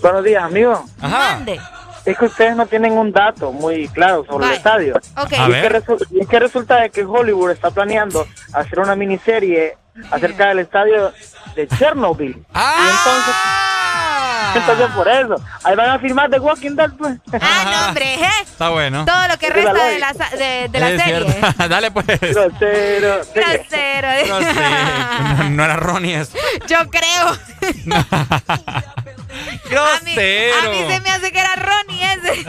Buenos 0.00 0.24
días, 0.24 0.44
amigo. 0.44 0.84
Ajá. 1.00 1.40
Es 2.04 2.16
que 2.16 2.26
ustedes 2.26 2.54
no 2.54 2.66
tienen 2.66 2.92
un 2.92 3.10
dato 3.10 3.50
muy 3.50 3.88
claro 3.88 4.24
sobre 4.24 4.46
el 4.46 4.52
estadio. 4.52 5.00
Okay. 5.16 5.38
Y, 5.48 5.52
es 5.52 5.84
que 5.84 6.20
es 6.20 6.28
que 6.28 6.38
resulta 6.38 6.80
de 6.80 6.90
que 6.90 7.04
Hollywood 7.04 7.50
está 7.50 7.70
planeando 7.70 8.26
hacer 8.52 8.78
una 8.78 8.94
miniserie 8.94 9.76
acerca 10.10 10.48
del 10.48 10.60
estadio 10.60 11.12
de 11.56 11.66
Chernobyl. 11.66 12.44
Ah. 12.54 12.74
Y 12.78 12.90
entonces, 12.90 13.34
entonces 14.60 14.86
por 14.94 15.08
eso. 15.08 15.34
Ahí 15.64 15.76
van 15.76 15.90
a 15.90 15.98
filmar 15.98 16.30
The 16.30 16.38
Walking 16.38 16.76
Dead, 16.76 16.90
pues. 16.98 17.16
Ah, 17.40 17.64
no, 17.82 17.88
hombre, 17.88 18.14
¿eh? 18.14 18.28
Está 18.42 18.68
bueno. 18.70 19.04
Todo 19.04 19.28
lo 19.28 19.38
que 19.38 19.50
resta 19.50 19.72
de 19.84 19.98
la, 19.98 20.12
de, 20.12 20.68
de 20.68 20.80
la 20.80 20.90
Es 20.90 21.02
serie. 21.02 21.32
cierto. 21.32 21.68
Dale 21.68 21.90
pues. 21.90 22.06
Grosero. 22.06 23.20
Grosero. 23.34 24.08
No, 25.38 25.50
no 25.50 25.64
era 25.64 25.76
Ronnie 25.76 26.16
eso. 26.20 26.36
Yo 26.66 26.78
creo. 26.90 27.36
Grosero. 29.68 30.58
A 30.58 30.70
mí 30.70 30.84
se 30.88 31.00
me 31.00 31.10
hace 31.10 31.32
que 31.32 31.38
era 31.38 31.54
Ronnie 31.56 32.12
ese. 32.14 32.42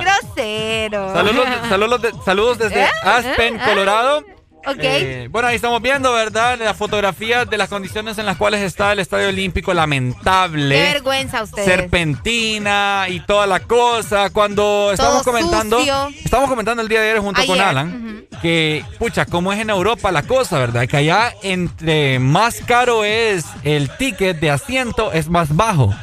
Grosero. 0.00 1.12
Saludos, 1.14 1.46
saludos, 1.68 2.00
saludos 2.24 2.58
desde 2.58 2.84
¿Eh? 2.84 2.90
Aspen, 3.04 3.56
¿Eh? 3.56 3.64
Colorado. 3.64 4.24
Ok. 4.66 4.78
Eh, 4.80 5.28
bueno, 5.30 5.48
ahí 5.48 5.56
estamos 5.56 5.82
viendo, 5.82 6.12
¿verdad? 6.12 6.58
Las 6.58 6.76
fotografías 6.76 7.48
de 7.50 7.58
las 7.58 7.68
condiciones 7.68 8.18
en 8.18 8.26
las 8.26 8.36
cuales 8.36 8.60
está 8.60 8.92
el 8.92 9.00
Estadio 9.00 9.28
Olímpico. 9.28 9.74
Lamentable. 9.74 10.74
Qué 10.74 10.82
vergüenza 10.82 11.42
ustedes. 11.42 11.66
Serpentina 11.66 13.06
y 13.08 13.20
toda 13.20 13.46
la 13.46 13.60
cosa. 13.60 14.30
Cuando 14.30 14.90
estábamos 14.92 15.22
comentando, 15.22 15.78
sucio. 15.78 16.08
estábamos 16.24 16.50
comentando 16.50 16.82
el 16.82 16.88
día 16.88 17.00
de 17.00 17.10
ayer 17.10 17.20
junto 17.20 17.44
con 17.46 17.60
Alan, 17.60 18.24
que, 18.40 18.84
pucha, 18.98 19.26
cómo 19.26 19.52
es 19.52 19.60
en 19.60 19.70
Europa 19.70 20.12
la 20.12 20.22
cosa, 20.22 20.58
¿verdad? 20.58 20.86
Que 20.86 20.96
allá 20.98 21.32
entre 21.42 22.18
más 22.18 22.60
caro 22.66 23.04
es 23.04 23.44
el 23.64 23.90
ticket 23.96 24.38
de 24.38 24.50
asiento, 24.50 25.12
es 25.12 25.28
más 25.28 25.54
bajo. 25.54 25.94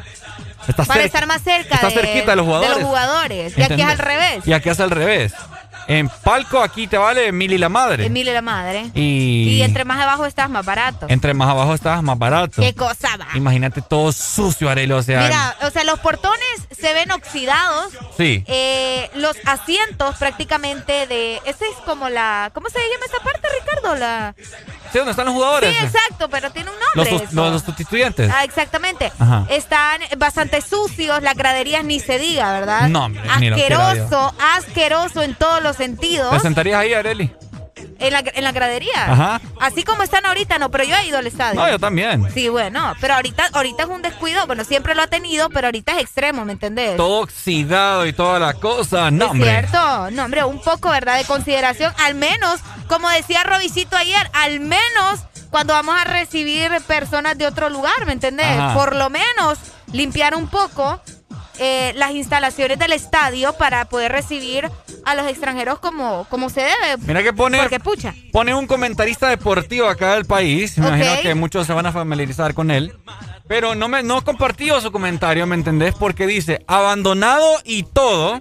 Está 0.68 0.84
Para 0.86 1.04
estar 1.04 1.26
más 1.26 1.42
cerca 1.42 1.76
está 1.76 1.88
de, 1.88 1.94
cerquita 1.94 2.32
de 2.32 2.36
los 2.36 2.46
jugadores. 2.46 2.84
jugadores. 2.84 3.58
Y 3.58 3.62
aquí 3.64 3.82
es 3.82 3.88
al 3.88 3.98
revés. 3.98 4.46
Y 4.48 4.54
aquí 4.54 4.70
es 4.70 4.80
al 4.80 4.92
revés. 4.92 5.34
En 5.90 6.08
palco 6.08 6.62
aquí 6.62 6.86
te 6.88 6.98
vale 7.00 7.32
mil 7.32 7.52
y 7.52 7.58
la 7.58 7.68
madre. 7.68 8.06
Emile 8.06 8.32
la 8.32 8.44
madre. 8.44 8.92
Y, 8.94 9.56
Y 9.58 9.62
entre 9.64 9.86
más 9.86 10.00
abajo 10.00 10.26
estás, 10.28 10.48
más 10.50 10.64
barato. 10.64 11.08
entre 11.10 11.34
más 11.34 11.50
abajo 11.50 11.74
estás, 11.74 12.04
más 12.04 12.18
barato. 12.18 12.62
Qué 12.62 12.76
cosa 12.76 13.18
va. 13.18 13.28
Imagínate 13.36 13.82
todo 13.82 14.12
sucio, 14.12 14.70
Arelo. 14.70 14.98
O 14.98 15.04
sea, 15.04 15.22
Mira, 15.24 15.56
o 15.64 15.72
sea, 15.72 15.84
los 15.86 16.00
portones 16.00 16.40
se 16.80 16.94
ven 16.94 17.12
oxidados. 17.12 17.92
sí. 18.18 18.44
Eh, 18.48 19.10
los 19.16 19.36
asientos 19.46 20.16
prácticamente 20.18 21.08
de... 21.08 21.38
Esa 21.46 21.66
es 21.66 21.76
como 21.86 22.08
la... 22.10 22.52
¿Cómo 22.54 22.70
se 22.70 22.78
llama 22.78 23.06
esa 23.08 23.24
parte, 23.24 23.48
Ricardo? 23.60 23.96
La... 23.96 24.36
Sí, 24.92 24.98
¿dónde 24.98 25.12
están 25.12 25.26
los 25.26 25.34
jugadores? 25.34 25.76
Sí, 25.76 25.84
exacto, 25.86 26.30
pero 26.30 26.52
tiene 26.52 26.70
un 26.70 26.78
nombre. 26.96 27.28
los, 27.34 27.52
los 27.52 27.62
sustituyentes. 27.64 28.32
Ah, 28.34 28.44
exactamente. 28.44 29.12
Ajá. 29.20 29.46
Están 29.50 30.02
bastante 30.18 30.62
sucios, 30.62 31.22
las 31.24 31.36
graderías 31.36 31.84
ni 31.84 32.00
se 32.00 32.18
diga, 32.20 32.52
¿verdad? 32.54 32.90
No, 32.90 33.06
hombre, 33.06 33.22
Asqueroso, 33.30 34.34
asqueroso 34.56 35.24
en 35.24 35.36
todos 35.36 35.62
los 35.64 35.79
sentidos. 35.80 36.32
¿Te 36.32 36.40
sentarías 36.42 36.80
ahí, 36.80 36.94
Areli? 36.94 37.34
En 37.98 38.14
la, 38.14 38.24
en 38.26 38.44
la 38.44 38.52
gradería. 38.52 39.12
Ajá. 39.12 39.42
Así 39.60 39.84
como 39.84 40.04
están 40.04 40.26
ahorita, 40.26 40.60
no, 40.60 40.70
pero 40.70 40.84
yo 40.84 40.96
he 40.98 41.08
ido 41.08 41.18
al 41.18 41.28
estadio. 41.28 41.60
No, 41.60 41.70
yo 41.70 41.80
también. 41.80 42.28
Sí, 42.34 42.50
bueno, 42.50 42.94
pero 43.00 43.14
ahorita, 43.16 43.50
ahorita 43.54 43.84
es 43.84 43.90
un 43.90 44.02
descuido. 44.02 44.46
Bueno, 44.48 44.64
siempre 44.66 44.96
lo 44.96 45.02
ha 45.02 45.08
tenido, 45.08 45.50
pero 45.50 45.68
ahorita 45.68 45.94
es 45.94 46.04
extremo, 46.04 46.44
¿me 46.46 46.54
entendés? 46.54 46.98
Todo 46.98 47.22
oxidado 47.22 48.06
y 48.06 48.14
toda 48.14 48.38
la 48.40 48.54
cosa. 48.54 49.12
No, 49.12 49.26
es 49.26 49.32
hombre. 49.32 49.50
cierto. 49.50 50.12
No, 50.12 50.26
hombre, 50.26 50.44
un 50.44 50.62
poco, 50.62 50.90
¿verdad? 50.90 51.18
De 51.18 51.26
consideración. 51.26 51.94
Al 51.98 52.16
menos, 52.16 52.60
como 52.88 53.10
decía 53.10 53.44
Robicito 53.44 53.96
ayer, 53.96 54.30
al 54.34 54.60
menos 54.60 55.22
cuando 55.50 55.74
vamos 55.74 55.96
a 56.00 56.04
recibir 56.04 56.70
personas 56.86 57.38
de 57.38 57.48
otro 57.48 57.70
lugar, 57.70 58.06
¿me 58.06 58.14
entendés? 58.14 58.46
Ajá. 58.46 58.74
Por 58.76 58.96
lo 58.96 59.10
menos 59.10 59.58
limpiar 59.92 60.36
un 60.36 60.48
poco 60.48 61.02
eh, 61.60 61.94
las 61.96 62.12
instalaciones 62.12 62.80
del 62.80 62.94
estadio 62.94 63.54
para 63.54 63.86
poder 63.86 64.12
recibir 64.12 64.70
a 65.06 65.16
los 65.16 65.28
extranjeros 65.28 65.80
como, 65.80 66.26
como 66.30 66.50
se 66.50 66.62
debe. 66.62 66.98
Mira 67.06 67.22
que 67.24 67.34
pone, 67.34 67.60
Porque 67.60 67.80
pucha. 67.80 68.14
pone 68.32 68.54
un 68.56 68.66
comentarista 68.68 69.30
deportivo 69.30 69.88
acá 69.88 70.16
del 70.16 70.26
país. 70.26 70.78
Me 70.78 70.88
imagino 70.88 71.12
que 71.22 71.36
muchos 71.36 71.68
se 71.68 71.74
van 71.74 71.86
a 71.86 71.92
familiarizar 71.92 72.54
con 72.54 72.72
él. 72.72 72.94
Pero 73.48 73.74
no 73.74 73.88
me 73.88 74.04
no 74.04 74.24
compartió 74.24 74.80
su 74.80 74.92
comentario, 74.92 75.48
¿me 75.48 75.56
entendés? 75.56 75.96
Porque 75.96 76.28
dice, 76.28 76.64
abandonado 76.68 77.46
y 77.66 77.82
todo, 77.82 78.40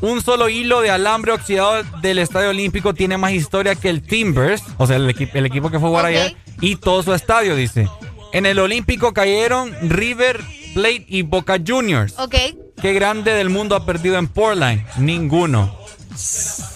un 0.00 0.22
solo 0.22 0.48
hilo 0.48 0.80
de 0.80 0.90
alambre 0.90 1.32
oxidado 1.32 1.82
del 2.00 2.18
Estadio 2.18 2.48
Olímpico 2.50 2.94
tiene 2.94 3.18
más 3.18 3.32
historia 3.32 3.74
que 3.74 3.90
el 3.90 4.02
Timbers, 4.02 4.62
o 4.78 4.86
sea, 4.86 4.96
el, 4.96 5.08
equi- 5.14 5.30
el 5.34 5.44
equipo 5.44 5.70
que 5.70 5.78
fue 5.78 5.90
jugar 5.90 6.04
Ok. 6.06 6.08
ayer, 6.10 6.36
y 6.62 6.76
todo 6.76 7.02
su 7.02 7.12
estadio, 7.12 7.56
dice. 7.56 7.88
En 8.32 8.46
el 8.46 8.58
Olímpico 8.58 9.12
cayeron 9.12 9.74
River 9.82 10.40
Plate 10.78 11.04
y 11.08 11.22
Boca 11.22 11.56
Juniors. 11.66 12.14
Ok. 12.18 12.34
¿Qué 12.80 12.92
grande 12.92 13.32
del 13.32 13.50
mundo 13.50 13.74
ha 13.74 13.84
perdido 13.84 14.16
en 14.16 14.28
Portland? 14.28 14.84
Ninguno. 14.96 15.76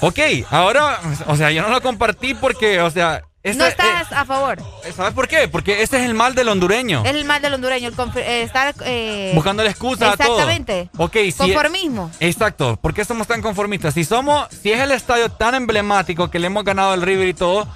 Ok, 0.01 0.19
ahora, 0.51 1.01
o 1.29 1.37
sea, 1.37 1.53
yo 1.53 1.63
no 1.63 1.69
lo 1.69 1.81
compartí 1.81 2.35
porque, 2.35 2.81
o 2.81 2.91
sea, 2.91 3.23
ese- 3.45 3.59
no 3.59 3.65
estás 3.67 4.11
a 4.13 4.25
favor. 4.25 4.59
eh, 4.85 4.93
¿sabes 4.95 5.13
por 5.15 5.29
qué? 5.29 5.47
Porque 5.47 5.83
ese 5.83 5.99
es 5.99 6.05
el 6.07 6.15
mal 6.15 6.35
del 6.35 6.49
hondureño. 6.49 7.05
Es 7.05 7.11
el 7.15 7.25
mal 7.25 7.41
del 7.41 7.55
hondureño, 7.55 7.89
el 7.89 7.95
eh, 8.17 8.43
estar... 8.43 8.75
eh, 8.85 9.31
Buscando 9.37 9.63
la 9.63 9.71
excusa 9.71 10.11
a 10.13 10.17
todo. 10.17 10.39
Exactamente. 10.39 10.91
Ok, 10.97 11.15
si 11.27 11.33
Conformismo. 11.33 12.11
Exacto. 12.19 12.77
¿Por 12.77 12.93
qué 12.95 13.05
somos 13.05 13.29
tan 13.29 13.41
conformistas? 13.41 13.95
Si 13.95 14.05
somos, 14.05 14.49
si 14.63 14.73
es 14.73 14.81
el 14.81 14.91
estadio 14.91 15.29
tan 15.31 15.55
emblemático 15.55 16.29
que 16.31 16.41
le 16.41 16.49
hemos 16.49 16.65
ganado 16.65 16.91
al 16.93 17.03
River 17.03 17.29
y 17.29 17.35
todo, 17.35 17.69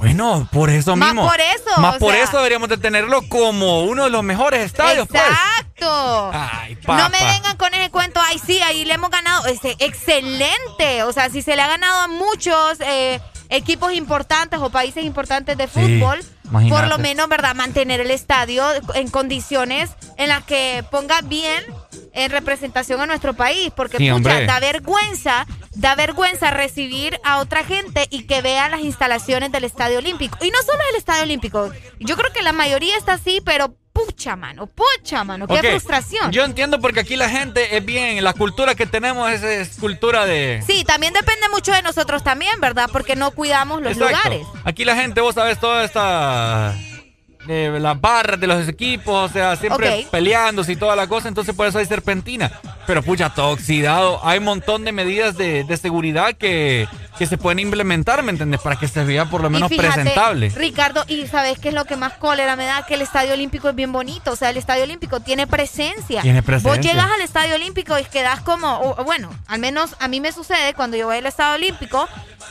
bueno, 0.00 0.48
por 0.50 0.70
eso 0.70 0.96
Más 0.96 1.10
mismo. 1.14 1.28
por 1.28 1.40
eso, 1.40 1.80
Más 1.80 1.98
por 1.98 2.14
sea. 2.14 2.24
eso 2.24 2.36
deberíamos 2.38 2.68
de 2.68 2.78
tenerlo 2.78 3.20
como 3.28 3.82
uno 3.84 4.04
de 4.04 4.10
los 4.10 4.22
mejores 4.22 4.64
estadios, 4.64 5.06
pues. 5.08 5.22
Exacto. 5.22 6.30
Ay, 6.32 6.76
No 6.86 7.08
me 7.10 7.18
vengan 7.24 7.56
con 7.56 7.72
ese 7.74 7.90
cuento, 7.90 8.20
ay 8.26 8.38
sí, 8.44 8.60
ahí 8.62 8.84
le 8.84 8.94
hemos 8.94 9.10
ganado. 9.10 9.46
Este, 9.46 9.76
excelente. 9.78 11.02
O 11.04 11.12
sea, 11.12 11.28
si 11.30 11.42
se 11.42 11.54
le 11.56 11.62
ha 11.62 11.68
ganado 11.68 12.00
a 12.00 12.08
muchos 12.08 12.78
eh, 12.80 13.20
equipos 13.48 13.92
importantes 13.92 14.58
o 14.60 14.70
países 14.70 15.04
importantes 15.04 15.56
de 15.56 15.68
fútbol, 15.68 16.18
por 16.68 16.88
lo 16.88 16.98
menos, 16.98 17.28
¿verdad? 17.28 17.54
Mantener 17.54 18.00
el 18.00 18.10
estadio 18.10 18.64
en 18.94 19.08
condiciones 19.08 19.90
en 20.16 20.28
las 20.28 20.44
que 20.44 20.84
ponga 20.90 21.20
bien 21.22 21.64
en 22.12 22.30
representación 22.30 23.00
a 23.00 23.06
nuestro 23.06 23.34
país. 23.34 23.70
Porque, 23.74 23.98
Sí, 23.98 24.10
pucha, 24.10 24.40
da 24.46 24.58
vergüenza, 24.60 25.46
da 25.70 25.94
vergüenza 25.94 26.50
recibir 26.50 27.20
a 27.24 27.38
otra 27.38 27.64
gente 27.64 28.06
y 28.10 28.24
que 28.24 28.42
vea 28.42 28.68
las 28.68 28.80
instalaciones 28.80 29.52
del 29.52 29.64
Estadio 29.64 29.98
Olímpico. 29.98 30.36
Y 30.44 30.50
no 30.50 30.58
solo 30.62 30.80
el 30.90 30.96
Estadio 30.96 31.22
Olímpico. 31.22 31.70
Yo 31.98 32.16
creo 32.16 32.32
que 32.32 32.42
la 32.42 32.52
mayoría 32.52 32.96
está 32.96 33.14
así, 33.14 33.40
pero 33.44 33.76
pucha, 33.92 34.36
mano, 34.36 34.66
pucha, 34.66 35.24
mano, 35.24 35.46
qué 35.46 35.58
frustración. 35.62 36.30
Yo 36.32 36.44
entiendo 36.44 36.80
porque 36.80 37.00
aquí 37.00 37.16
la 37.16 37.28
gente 37.28 37.76
es 37.76 37.84
bien, 37.84 38.22
la 38.22 38.32
cultura 38.32 38.74
que 38.74 38.86
tenemos 38.86 39.30
es, 39.30 39.42
es 39.42 39.76
cultura 39.78 40.26
de... 40.26 40.62
Sí, 40.66 40.84
también 40.84 41.12
depende 41.12 41.48
mucho 41.50 41.72
de 41.72 41.82
nosotros 41.82 42.22
también, 42.22 42.60
¿verdad? 42.60 42.88
Porque 42.92 43.16
no 43.16 43.30
cuidamos 43.32 43.82
los 43.82 43.92
Exacto. 43.92 44.16
lugares. 44.16 44.46
Aquí 44.64 44.84
la 44.84 44.96
gente, 44.96 45.20
vos 45.20 45.34
sabes, 45.34 45.58
toda 45.58 45.84
esta 45.84 46.74
de 47.50 47.80
las 47.80 48.00
barras 48.00 48.38
de 48.40 48.46
los 48.46 48.68
equipos, 48.68 49.30
o 49.30 49.32
sea, 49.32 49.56
siempre 49.56 50.02
Ok. 50.04 50.10
peleándose 50.10 50.72
y 50.72 50.76
toda 50.76 50.94
la 50.96 51.06
cosa, 51.06 51.28
entonces 51.28 51.54
por 51.54 51.66
eso 51.66 51.78
hay 51.78 51.86
serpentina. 51.86 52.50
Pero 52.86 53.02
pucha, 53.02 53.30
todo 53.30 53.50
oxidado, 53.50 54.20
hay 54.24 54.38
un 54.38 54.44
montón 54.44 54.84
de 54.84 54.92
medidas 54.92 55.36
de, 55.36 55.64
de 55.64 55.76
seguridad 55.76 56.34
que, 56.34 56.88
que 57.18 57.26
se 57.26 57.38
pueden 57.38 57.58
implementar, 57.60 58.22
¿me 58.22 58.30
entiendes? 58.32 58.60
Para 58.60 58.76
que 58.76 58.88
se 58.88 59.04
vea 59.04 59.26
por 59.26 59.42
lo 59.42 59.48
Y 59.48 59.52
menos 59.52 59.68
fíjate, 59.68 59.88
presentable. 59.92 60.48
Ricardo, 60.50 61.04
y 61.06 61.26
sabes 61.28 61.58
qué 61.58 61.68
es 61.68 61.74
lo 61.74 61.84
que 61.84 61.96
más 61.96 62.14
cólera 62.14 62.56
me 62.56 62.64
da, 62.66 62.84
que 62.86 62.94
el 62.94 63.02
Estadio 63.02 63.34
Olímpico 63.34 63.68
es 63.68 63.74
bien 63.74 63.92
bonito, 63.92 64.32
o 64.32 64.36
sea, 64.36 64.50
el 64.50 64.56
Estadio 64.56 64.84
Olímpico 64.84 65.20
tiene 65.20 65.46
presencia. 65.46 66.22
Tiene 66.22 66.42
presencia. 66.42 66.76
Vos 66.76 66.84
llegas 66.84 67.10
al 67.12 67.20
Estadio 67.20 67.54
Olímpico 67.54 67.98
y 67.98 68.04
quedas 68.04 68.40
como, 68.40 68.80
o- 68.80 69.04
bueno, 69.04 69.30
al 69.46 69.60
menos 69.60 69.94
a 70.00 70.08
mí 70.08 70.20
me 70.20 70.32
sucede 70.32 70.74
cuando 70.74 70.96
yo 70.96 71.06
voy 71.06 71.18
al 71.18 71.26
Estadio 71.26 71.54
Olímpico, 71.56 72.08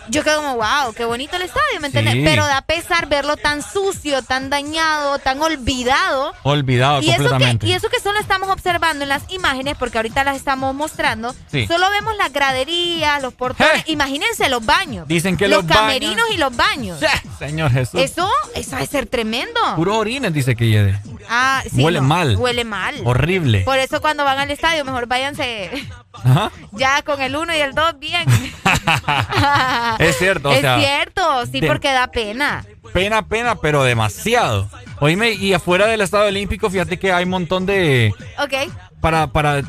yo 0.10 0.24
quedo 0.24 0.38
como, 0.42 0.56
wow, 0.56 0.94
qué 0.96 1.06
bonito 1.06 1.36
el 1.36 1.44
estadio, 1.44 1.80
¿me 1.82 1.88
entiendes? 1.88 2.14
Sí. 2.16 2.22
Pero 2.24 2.46
da 2.46 2.62
pesar 2.62 3.08
verlo 3.08 3.38
tan 3.38 3.62
sucio, 3.62 4.22
tan 4.24 4.50
dañado, 4.50 4.80
tan 5.24 5.42
olvidado. 5.42 6.34
Olvidado 6.44 7.02
Y 7.02 7.10
eso, 7.10 7.24
que, 7.24 7.30
completamente. 7.30 7.68
y 7.68 7.74
eso 7.74 7.90
que 7.90 8.00
solo 8.00 8.20
estamos 8.20 8.50
observando 8.50 9.04
en 9.04 9.10
las 9.10 9.24
imágenes, 9.32 9.76
porque 9.78 9.98
ahorita 9.98 10.24
las 10.24 10.36
estamos 10.38 10.74
mostrando, 10.76 11.36
Sí. 11.52 11.68
solo 11.68 11.90
vemos 11.90 12.16
las 12.18 12.32
graderías, 12.34 13.22
los 13.22 13.34
portones, 13.34 13.84
imagínense 13.88 14.50
los 14.50 14.66
baños. 14.66 15.08
Dicen 15.08 15.38
que 15.38 15.48
los, 15.48 15.58
los 15.64 15.68
baños- 15.68 15.80
camerinos 15.80 16.26
y 16.34 16.38
los 16.38 16.56
baños. 16.56 17.00
Señor 17.38 17.72
Jesús. 17.72 18.00
Eso, 18.02 18.30
eso 18.56 18.76
debe 18.76 18.88
ser 18.88 19.06
tremendo. 19.08 19.60
Puro 19.76 19.98
orines, 19.98 20.34
dice 20.34 20.56
que 20.56 20.68
lleve. 20.68 21.00
Ah, 21.28 21.64
sí, 21.70 21.84
Huele 21.84 22.02
no, 22.02 22.08
mal. 22.08 22.36
Huele 22.38 22.64
mal. 22.64 22.96
Horrible. 23.04 23.62
Por 23.62 23.78
eso 23.78 24.02
cuando 24.02 24.24
van 24.24 24.40
al 24.40 24.52
estadio, 24.52 24.86
mejor 24.86 25.08
váyanse 25.08 25.70
Ajá. 26.14 26.52
ya 26.72 27.02
con 27.02 27.22
el 27.22 27.36
uno 27.36 27.54
y 27.56 27.60
el 27.60 27.74
dos 27.74 27.98
bien. 28.00 28.26
Es 30.00 30.18
cierto, 30.18 30.50
o 30.50 30.54
es 30.54 30.62
sea, 30.62 30.80
cierto, 30.80 31.46
sí, 31.46 31.60
de- 31.60 31.68
porque 31.68 31.92
da 31.92 32.08
pena. 32.08 32.66
Pena, 32.94 33.28
pena, 33.28 33.56
pero 33.56 33.84
demasiado. 33.84 34.70
Oíme, 35.00 35.32
y 35.32 35.54
afuera 35.54 35.86
del 35.88 36.02
Estadio 36.02 36.28
Olímpico, 36.28 36.70
fíjate 36.70 36.98
que 36.98 37.12
hay 37.12 37.24
un 37.24 37.30
montón 37.30 37.66
de... 37.66 38.14
Ok. 38.40 38.54
Para, 39.02 39.28
para, 39.28 39.62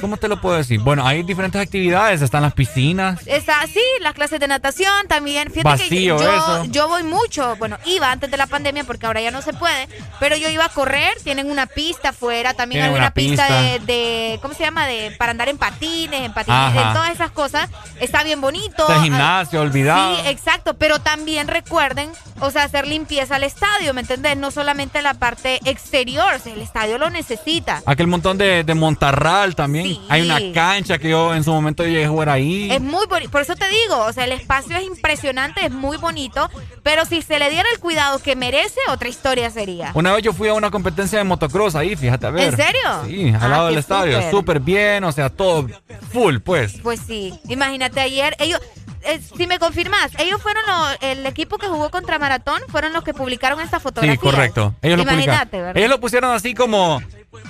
¿cómo 0.00 0.16
te 0.16 0.28
lo 0.28 0.40
puedo 0.40 0.56
decir? 0.56 0.80
Bueno, 0.80 1.06
hay 1.06 1.22
diferentes 1.22 1.60
actividades, 1.60 2.22
están 2.22 2.40
las 2.42 2.54
piscinas. 2.54 3.20
Está, 3.26 3.66
sí, 3.66 3.80
las 4.00 4.14
clases 4.14 4.40
de 4.40 4.48
natación 4.48 5.06
también. 5.08 5.48
Fíjate 5.50 5.68
Vacío 5.68 6.16
que 6.16 6.24
yo, 6.24 6.34
eso. 6.34 6.64
yo 6.70 6.88
voy 6.88 7.02
mucho, 7.02 7.54
bueno, 7.56 7.76
iba 7.84 8.10
antes 8.10 8.30
de 8.30 8.36
la 8.38 8.46
pandemia 8.46 8.84
porque 8.84 9.04
ahora 9.06 9.20
ya 9.20 9.30
no 9.30 9.42
se 9.42 9.52
puede, 9.52 9.88
pero 10.20 10.36
yo 10.36 10.48
iba 10.48 10.64
a 10.64 10.68
correr, 10.70 11.12
tienen 11.22 11.50
una 11.50 11.66
pista 11.66 12.10
afuera, 12.10 12.54
también 12.54 12.80
Tienen 12.80 12.90
hay 12.92 12.98
una 12.98 13.06
una 13.08 13.14
pista, 13.14 13.46
pista. 13.46 13.62
De, 13.62 13.78
de- 13.80 14.38
¿cómo 14.40 14.54
se 14.54 14.62
llama? 14.64 14.86
De 14.86 15.10
para 15.18 15.32
andar 15.32 15.48
en 15.50 15.58
patines, 15.58 16.22
en 16.22 16.32
patines, 16.32 16.74
en 16.76 16.92
todas 16.94 17.10
esas 17.10 17.30
cosas. 17.30 17.68
Está 18.00 18.22
bien 18.24 18.40
bonito. 18.40 18.82
Está 18.82 18.96
el 18.96 19.02
gimnasio, 19.02 19.60
olvidado. 19.60 20.16
Sí, 20.16 20.22
exacto, 20.28 20.74
pero 20.74 20.98
también 21.00 21.46
recuerden, 21.48 22.10
o 22.40 22.50
sea, 22.50 22.64
hacer 22.64 22.86
limpieza 22.86 23.36
al 23.36 23.44
estadio, 23.44 23.92
¿me 23.92 24.00
entendés? 24.00 24.36
No 24.38 24.50
solamente 24.50 25.02
la 25.02 25.14
parte 25.14 25.60
exterior, 25.64 26.32
o 26.34 26.38
sea, 26.38 26.54
el 26.54 26.62
estadio 26.62 26.96
lo 26.98 27.10
necesita. 27.10 27.82
Aquel 27.84 28.06
montón 28.06 28.38
de, 28.38 28.64
de 28.64 28.77
Montarral 28.78 29.54
también. 29.54 29.98
Hay 30.08 30.22
una 30.22 30.38
cancha 30.54 30.98
que 30.98 31.10
yo 31.10 31.34
en 31.34 31.44
su 31.44 31.52
momento 31.52 31.84
llegué 31.84 32.04
a 32.04 32.08
jugar 32.08 32.28
ahí. 32.30 32.70
Es 32.70 32.80
muy 32.80 33.06
bonito, 33.06 33.30
por 33.30 33.42
eso 33.42 33.54
te 33.56 33.68
digo, 33.68 33.98
o 34.04 34.12
sea, 34.12 34.24
el 34.24 34.32
espacio 34.32 34.76
es 34.76 34.84
impresionante, 34.84 35.64
es 35.64 35.70
muy 35.70 35.96
bonito, 35.96 36.48
pero 36.82 37.04
si 37.04 37.22
se 37.22 37.38
le 37.38 37.50
diera 37.50 37.68
el 37.74 37.80
cuidado 37.80 38.18
que 38.20 38.36
merece, 38.36 38.80
otra 38.88 39.08
historia 39.08 39.50
sería. 39.50 39.90
Una 39.94 40.12
vez 40.14 40.22
yo 40.22 40.32
fui 40.32 40.48
a 40.48 40.54
una 40.54 40.70
competencia 40.70 41.18
de 41.18 41.24
motocross 41.24 41.74
ahí, 41.74 41.96
fíjate, 41.96 42.26
a 42.26 42.30
ver. 42.30 42.48
¿En 42.48 42.56
serio? 42.56 42.80
Sí, 43.06 43.28
al 43.30 43.42
Ah, 43.42 43.48
lado 43.48 43.66
del 43.66 43.78
estadio. 43.78 44.30
súper. 44.30 44.60
Bien, 44.60 45.04
o 45.04 45.12
sea, 45.12 45.28
todo 45.30 45.66
full, 46.12 46.38
pues. 46.38 46.74
Pues 46.82 47.00
sí, 47.06 47.32
imagínate 47.48 48.00
ayer, 48.00 48.34
ellos, 48.38 48.60
eh, 49.02 49.20
si 49.36 49.46
me 49.46 49.58
confirmas, 49.58 50.10
ellos 50.18 50.40
fueron 50.42 50.62
los, 50.66 50.96
el 51.00 51.24
equipo 51.26 51.58
que 51.58 51.66
jugó 51.68 51.90
contra 51.90 52.18
Maratón, 52.18 52.60
fueron 52.68 52.92
los 52.92 53.04
que 53.04 53.14
publicaron 53.14 53.60
esta 53.60 53.78
fotografía. 53.80 54.12
Sí, 54.12 54.18
correcto. 54.18 54.74
Ellos 54.82 55.00
Imagínate. 55.00 55.56
¿verdad? 55.58 55.76
Ellos 55.76 55.90
lo 55.90 56.00
pusieron 56.00 56.32
así 56.34 56.54
como 56.54 57.00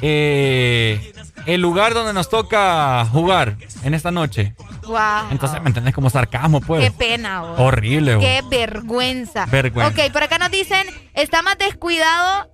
eh, 0.02 1.12
el 1.46 1.60
lugar 1.60 1.94
donde 1.94 2.12
nos 2.12 2.28
toca 2.28 3.06
jugar 3.10 3.56
en 3.82 3.94
esta 3.94 4.10
noche. 4.10 4.54
Wow. 4.86 5.30
Entonces, 5.30 5.60
¿me 5.62 5.68
entendés? 5.68 5.94
Como 5.94 6.10
sarcasmo, 6.10 6.60
pues. 6.60 6.82
Qué 6.84 6.90
pena, 6.90 7.42
vos. 7.42 7.60
Horrible, 7.60 8.16
vos. 8.16 8.24
Qué 8.24 8.42
vergüenza. 8.50 9.46
Vergüenza. 9.46 10.02
Ok, 10.04 10.12
por 10.12 10.22
acá 10.22 10.38
nos 10.38 10.50
dicen, 10.50 10.86
está 11.14 11.42
más 11.42 11.58
descuidado 11.58 12.48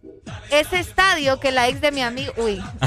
ese 0.50 0.78
estadio 0.80 1.38
que 1.40 1.50
la 1.52 1.68
ex 1.68 1.80
de 1.80 1.92
mi 1.92 2.02
amigo. 2.02 2.32
Uy. 2.36 2.62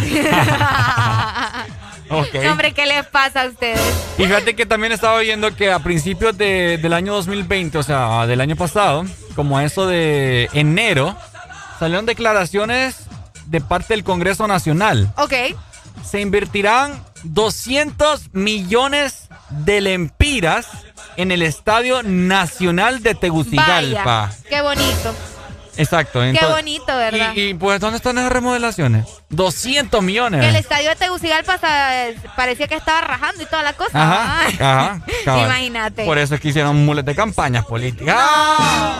Ok. 2.10 2.36
No, 2.44 2.52
hombre, 2.52 2.72
¿qué 2.74 2.86
les 2.86 3.06
pasa 3.08 3.42
a 3.42 3.48
ustedes? 3.48 3.80
Y 4.18 4.24
fíjate 4.24 4.56
que 4.56 4.66
también 4.66 4.94
estaba 4.94 5.20
viendo 5.20 5.54
que 5.56 5.72
a 5.72 5.80
principios 5.80 6.38
de- 6.38 6.78
del 6.82 6.94
año 6.94 7.14
2020, 7.14 7.78
o 7.78 7.84
sea, 7.84 8.26
del 8.26 8.40
año 8.40 8.56
pasado, 8.56 9.04
como 9.36 9.60
eso 9.60 9.86
de 9.88 10.50
enero, 10.54 11.16
salieron 11.80 12.06
declaraciones 12.06 13.07
de 13.48 13.62
parte 13.62 13.94
del 13.94 14.04
Congreso 14.04 14.48
Nacional. 14.48 15.12
Ok. 15.18 15.34
Se 16.06 16.22
invertirán 16.22 17.04
200 17.24 18.34
millones 18.34 19.30
de 19.50 19.82
lempiras 19.82 20.68
en 21.18 21.32
el 21.32 21.42
Estadio 21.42 22.04
Nacional 22.04 23.02
de 23.02 23.16
Tegucigalpa. 23.16 24.04
Vaya, 24.28 24.38
qué 24.50 24.62
bonito. 24.62 25.16
Exacto. 25.78 26.20
Qué 26.22 26.30
entonces- 26.30 26.56
bonito, 26.56 26.88
¿verdad? 26.88 27.34
Y, 27.36 27.42
y, 27.50 27.54
pues, 27.54 27.80
¿dónde 27.80 27.98
están 27.98 28.18
esas 28.18 28.32
remodelaciones? 28.32 29.06
200 29.30 30.02
millones. 30.02 30.42
Que 30.42 30.50
el 30.50 30.56
estadio 30.56 30.90
de 30.90 30.96
Tegucigalpa 30.96 31.60
parecía 32.36 32.68
que 32.68 32.76
estaba 32.76 33.02
rajando 33.02 33.44
y 33.44 33.46
toda 33.46 33.64
la 33.64 33.74
cosa. 33.74 33.92
Ajá, 33.94 34.48
ajá. 34.60 35.02
Imagínate. 35.46 36.06
Por 36.06 36.18
eso 36.18 36.36
es 36.36 36.42
que 36.42 36.50
hicieron 36.50 36.84
mules 36.86 37.06
de 37.06 37.16
campañas 37.16 37.66
políticas. 37.66 38.16
¡Ah! 38.18 39.00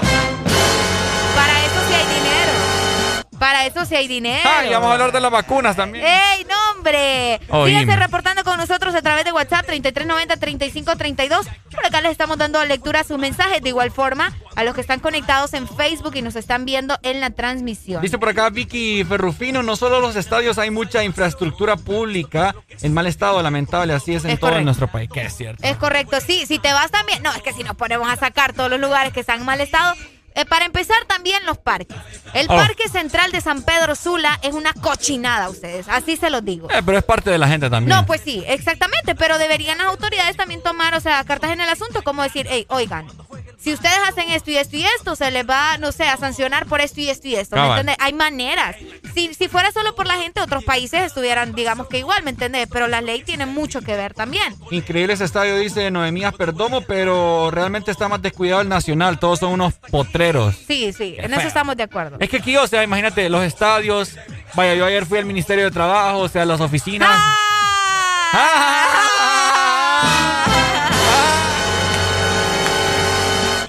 Para 3.48 3.66
eso 3.66 3.86
sí 3.86 3.96
hay 3.96 4.10
dinero. 4.10 4.42
Ah, 4.44 4.66
y 4.66 4.70
vamos 4.74 4.90
a 4.90 4.94
hablar 4.94 5.14
de 5.14 5.22
las 5.22 5.32
vacunas 5.32 5.74
también. 5.78 6.04
¡Ey, 6.06 6.44
no, 6.50 6.56
hombre! 6.76 7.40
Oíme. 7.48 7.80
Síganse 7.80 7.96
reportando 7.98 8.44
con 8.44 8.58
nosotros 8.58 8.94
a 8.94 9.02
través 9.02 9.24
de 9.24 9.32
WhatsApp 9.32 9.66
3390-3532. 9.70 11.48
Por 11.72 11.86
acá 11.86 12.02
les 12.02 12.12
estamos 12.12 12.38
dando 12.38 12.62
lectura 12.66 13.00
a 13.00 13.04
sus 13.06 13.18
mensajes. 13.18 13.62
De 13.62 13.70
igual 13.70 13.90
forma, 13.92 14.34
a 14.58 14.66
los 14.66 14.76
que 14.76 14.82
están 14.82 15.00
conectados 15.00 15.54
en 15.54 15.66
Facebook 15.66 16.18
y 16.18 16.22
nos 16.22 16.36
están 16.36 16.66
viendo 16.66 17.00
en 17.04 17.22
la 17.22 17.30
transmisión. 17.30 18.02
Dice 18.02 18.18
por 18.18 18.28
acá 18.28 18.50
Vicky 18.50 19.06
Ferrufino, 19.06 19.64
no 19.64 19.78
solo 19.78 20.02
los 20.02 20.18
estadios, 20.18 20.58
hay 20.58 20.70
mucha 20.70 21.06
infraestructura 21.06 21.78
pública 21.78 22.54
en 22.82 22.94
mal 22.94 23.08
estado, 23.08 23.42
lamentable, 23.42 23.94
así 23.94 24.14
es 24.14 24.26
en 24.26 24.32
Es 24.32 24.40
todo 24.42 24.50
correcto. 24.50 24.66
nuestro 24.66 24.88
país, 24.92 25.10
que 25.10 25.22
es 25.22 25.34
cierto. 25.38 25.64
Es 25.66 25.78
correcto, 25.78 26.20
sí. 26.20 26.46
Si 26.46 26.60
te 26.60 26.74
vas 26.74 26.92
también. 26.92 27.24
No, 27.24 27.32
es 27.32 27.42
que 27.44 27.54
si 27.54 27.64
nos 27.64 27.78
ponemos 27.78 28.10
a 28.10 28.18
sacar 28.18 28.52
todos 28.52 28.70
los 28.70 28.82
lugares 28.82 29.14
que 29.14 29.22
están 29.22 29.40
en 29.40 29.46
mal 29.46 29.62
estado. 29.62 29.96
Eh, 30.38 30.46
para 30.46 30.66
empezar, 30.66 30.98
también 31.08 31.46
los 31.46 31.58
parques. 31.58 31.98
El 32.34 32.46
Oh. 32.50 32.56
Parque 32.56 32.88
Central 32.90 33.32
de 33.32 33.42
San 33.42 33.64
Pedro 33.64 33.96
Sula 33.96 34.40
es 34.42 34.54
una 34.54 34.72
cochinada, 34.74 35.50
ustedes. 35.50 35.88
Así 35.90 36.16
se 36.16 36.30
los 36.30 36.46
digo. 36.46 36.70
Eh, 36.72 36.82
pero 36.86 36.98
es 36.98 37.04
parte 37.04 37.30
de 37.30 37.38
la 37.38 37.48
gente 37.48 37.70
también. 37.70 37.96
No, 37.98 38.06
pues 38.06 38.22
sí, 38.24 38.44
exactamente, 38.48 39.16
pero 39.16 39.38
deberían 39.38 39.78
las 39.80 39.88
autoridades 39.88 40.38
también 40.38 40.62
tomar, 40.62 40.96
o 40.96 41.00
sea, 41.00 41.24
cartas 41.26 41.52
en 41.52 41.62
el 41.62 41.70
asunto, 41.70 42.02
como 42.04 42.24
decir, 42.24 42.48
hey, 42.50 42.66
oigan, 42.70 43.08
si 43.58 43.74
ustedes 43.74 43.98
hacen 44.08 44.30
esto 44.30 44.52
y 44.52 44.58
esto 44.58 44.78
y 44.78 44.86
esto, 44.86 45.16
se 45.16 45.30
les 45.32 45.48
va, 45.50 45.78
no 45.78 45.92
sé, 45.92 46.04
a 46.06 46.16
sancionar 46.18 46.68
por 46.68 46.80
esto 46.80 47.02
y 47.02 47.10
esto 47.10 47.28
y 47.28 47.36
esto, 47.36 47.56
¿me 47.56 47.68
entiendes? 47.68 47.96
Hay 48.00 48.14
maneras. 48.14 48.76
Si, 49.14 49.34
si 49.34 49.48
fuera 49.48 49.72
solo 49.72 49.96
por 49.96 50.06
la 50.08 50.16
gente, 50.16 50.40
otros 50.42 50.64
países 50.64 51.02
estuvieran, 51.02 51.54
digamos 51.56 51.88
que 51.88 51.98
igual, 52.00 52.24
¿me 52.24 52.30
entiendes? 52.30 52.68
Pero 52.72 52.88
la 52.88 53.02
ley 53.02 53.24
tiene 53.24 53.46
mucho 53.46 53.82
que 53.82 53.96
ver 53.96 54.14
también. 54.14 54.56
Increíble 54.72 55.14
ese 55.14 55.24
estadio, 55.26 55.58
dice 55.58 55.90
Noemías 55.92 56.34
Perdomo, 56.36 56.82
pero 56.82 57.50
realmente 57.52 57.92
está 57.92 58.08
más 58.08 58.22
descuidado 58.22 58.62
el 58.62 58.70
Nacional, 58.70 59.20
todos 59.20 59.40
son 59.40 59.54
unos 59.54 59.74
Sí, 60.68 60.94
sí, 60.94 61.16
en 61.18 61.30
feo. 61.30 61.40
eso 61.40 61.48
estamos 61.48 61.76
de 61.78 61.84
acuerdo. 61.84 62.18
Es 62.20 62.30
que 62.30 62.38
aquí, 62.38 62.56
o 62.58 62.68
sea, 62.68 62.84
imagínate, 62.84 63.30
los 63.30 63.44
estadios, 63.44 64.18
vaya, 64.54 64.76
yo 64.76 64.86
ayer 64.86 65.06
fui 65.06 65.18
al 65.18 65.26
Ministerio 65.26 65.66
de 65.66 65.72
Trabajo, 65.72 66.20
o 66.20 66.28
sea, 66.28 66.46
las 66.46 66.62
oficinas. 66.62 67.20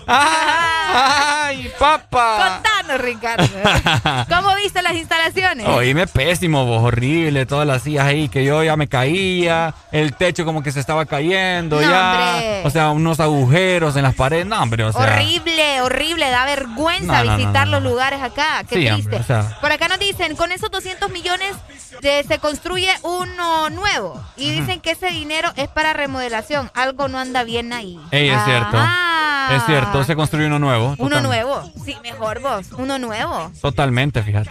¡Ay, 0.07 1.71
papá! 1.79 2.63
Ricardo. 2.97 3.45
¿Cómo 4.29 4.55
viste 4.57 4.81
las 4.83 4.95
instalaciones? 4.95 5.67
Oíme, 5.67 6.07
pésimo, 6.07 6.65
vos, 6.65 6.83
horrible, 6.83 7.45
todas 7.47 7.67
las 7.67 7.83
sillas 7.83 8.07
ahí 8.07 8.29
que 8.29 8.45
yo 8.45 8.63
ya 8.63 8.77
me 8.77 8.89
caía, 8.89 9.75
el 9.93 10.15
techo 10.15 10.45
como 10.45 10.63
que 10.63 10.73
se 10.73 10.81
estaba 10.81 11.05
cayendo 11.07 11.77
No, 11.81 11.83
ya, 11.83 12.11
hombre. 12.35 12.63
o 12.65 12.71
sea, 12.71 12.91
unos 12.91 13.21
agujeros 13.21 13.97
en 13.97 14.03
las 14.05 14.15
paredes, 14.15 14.47
no, 14.47 14.61
hombre, 14.63 14.85
o 14.85 14.93
sea. 14.93 15.03
horrible, 15.03 15.83
horrible, 15.83 16.31
da 16.31 16.45
vergüenza 16.45 17.25
No, 17.25 17.37
visitar 17.37 17.67
no, 17.67 17.81
los 17.81 17.83
lugares 17.91 18.23
acá. 18.23 18.63
Qué 18.69 18.77
Sí, 18.77 18.87
triste. 18.87 18.95
hombre, 18.95 19.19
o 19.19 19.23
sea. 19.25 19.59
Por 19.61 19.73
acá 19.73 19.89
nos 19.89 19.99
dicen, 19.99 20.37
con 20.37 20.53
esos 20.53 20.71
200 20.71 21.11
millones 21.11 21.55
de- 22.01 22.25
se 22.29 22.39
construye 22.39 22.91
uno 23.03 23.71
nuevo. 23.71 24.23
Y 24.37 24.51
dicen 24.51 24.81
que 24.81 24.93
ese 24.93 25.09
dinero 25.09 25.51
es 25.57 25.69
para 25.69 25.93
remodelación. 25.93 26.71
Algo 26.75 27.09
no 27.09 27.19
anda 27.19 27.43
bien 27.45 27.73
ahí. 27.73 27.99
Ey, 28.11 28.29
es 28.29 28.45
cierto. 28.45 28.77
Ah. 28.79 29.49
Es 29.57 29.65
cierto, 29.65 30.05
se 30.05 30.15
construyó 30.15 30.47
uno 30.47 30.59
nuevo. 30.59 30.95
Uno 30.99 31.21
nuevo. 31.21 31.63
Sí, 31.85 31.97
mejor 32.03 32.41
vos. 32.41 32.67
Uno 32.79 32.99
nuevo. 32.99 33.51
Totalmente, 33.61 34.23
fíjate. 34.23 34.51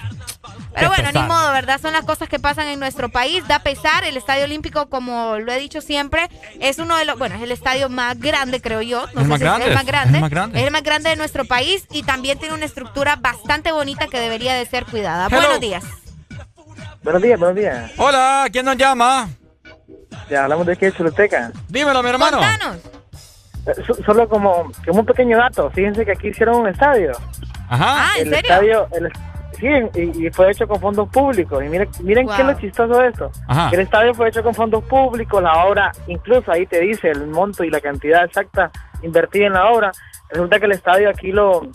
Pero 0.75 0.89
bueno, 0.89 1.09
ni 1.11 1.21
modo, 1.23 1.51
¿verdad? 1.53 1.81
Son 1.81 1.91
las 1.93 2.05
cosas 2.05 2.29
que 2.29 2.37
pasan 2.37 2.67
en 2.67 2.79
nuestro 2.79 3.09
país. 3.09 3.43
Da 3.47 3.59
pesar, 3.59 4.03
el 4.03 4.15
Estadio 4.15 4.43
Olímpico, 4.43 4.89
como 4.89 5.37
lo 5.39 5.51
he 5.51 5.59
dicho 5.59 5.81
siempre, 5.81 6.29
es 6.59 6.77
uno 6.77 6.95
de 6.97 7.05
los, 7.05 7.17
bueno, 7.17 7.35
es 7.35 7.41
el 7.41 7.51
estadio 7.51 7.89
más 7.89 8.19
grande, 8.19 8.61
creo 8.61 8.81
yo. 8.83 9.07
No 9.15 9.21
El 9.21 9.25
sé 9.25 9.29
más 9.29 9.39
si 9.39 9.43
grande, 9.45 9.65
es 9.65 9.69
el 9.69 9.75
más 9.75 9.85
grande. 9.85 10.09
es 10.09 10.15
el 10.15 10.21
más 10.21 10.29
grande. 10.29 10.59
Es 10.59 10.65
el 10.65 10.71
más 10.71 10.83
grande 10.83 11.09
de 11.09 11.15
nuestro 11.15 11.45
país 11.45 11.85
y 11.91 12.03
también 12.03 12.37
tiene 12.37 12.53
una 12.53 12.65
estructura 12.65 13.15
bastante 13.15 13.71
bonita 13.71 14.05
que 14.07 14.19
debería 14.19 14.53
de 14.53 14.65
ser 14.67 14.85
cuidada. 14.85 15.27
Hello. 15.27 15.39
Buenos 15.41 15.59
días. 15.61 15.83
Buenos 17.03 17.21
días, 17.23 17.39
buenos 17.39 17.55
días. 17.57 17.91
Hola, 17.97 18.47
¿quién 18.51 18.65
nos 18.65 18.77
llama? 18.77 19.29
Ya 20.29 20.43
hablamos 20.43 20.67
de 20.67 20.73
aquí 20.73 20.85
de 20.85 20.91
Choluteca. 20.93 21.51
Dímelo, 21.69 22.03
mi 22.03 22.09
hermano. 22.09 22.37
Contanos. 22.37 22.77
Eh, 23.65 23.83
so- 23.85 24.03
Solo 24.05 24.27
como, 24.29 24.69
como 24.85 24.99
un 24.99 25.05
pequeño 25.05 25.37
dato. 25.37 25.71
Fíjense 25.71 26.05
que 26.05 26.11
aquí 26.11 26.27
hicieron 26.27 26.57
un 26.57 26.67
estadio. 26.67 27.13
Ajá. 27.69 27.85
Ah, 27.87 28.09
¿en 28.19 28.27
el 28.27 28.33
serio? 28.35 28.87
estadio, 28.87 28.87
el, 28.91 29.11
sí, 29.93 29.99
y, 30.21 30.27
y 30.27 30.29
fue 30.31 30.51
hecho 30.51 30.67
con 30.67 30.79
fondos 30.79 31.09
públicos. 31.09 31.63
Y 31.63 31.69
miren, 31.69 31.89
miren 32.03 32.27
qué 32.27 32.33
es 32.33 32.39
Wow. 32.39 32.47
lo 32.47 32.59
chistoso 32.59 32.97
de 32.99 33.07
esto. 33.09 33.31
Ajá. 33.47 33.69
Que 33.69 33.75
el 33.77 33.81
estadio 33.83 34.13
fue 34.13 34.29
hecho 34.29 34.43
con 34.43 34.53
fondos 34.53 34.83
públicos, 34.85 35.41
la 35.43 35.65
obra, 35.65 35.91
incluso 36.07 36.51
ahí 36.51 36.65
te 36.65 36.79
dice 36.81 37.09
el 37.11 37.27
monto 37.27 37.63
y 37.63 37.69
la 37.69 37.79
cantidad 37.81 38.23
exacta 38.25 38.71
invertida 39.03 39.47
en 39.47 39.53
la 39.53 39.67
obra. 39.69 39.91
Resulta 40.29 40.59
que 40.59 40.65
el 40.65 40.71
estadio 40.73 41.09
aquí 41.09 41.31
lo, 41.31 41.67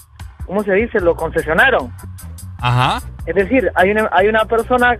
¿cómo 0.47 0.63
se 0.65 0.73
dice? 0.75 1.01
Lo 1.01 1.15
concesionaron. 1.15 1.93
Ajá. 2.61 3.01
Es 3.27 3.35
decir, 3.35 3.71
hay 3.75 3.91
una, 3.91 4.09
hay 4.13 4.29
una 4.29 4.45
persona 4.45 4.97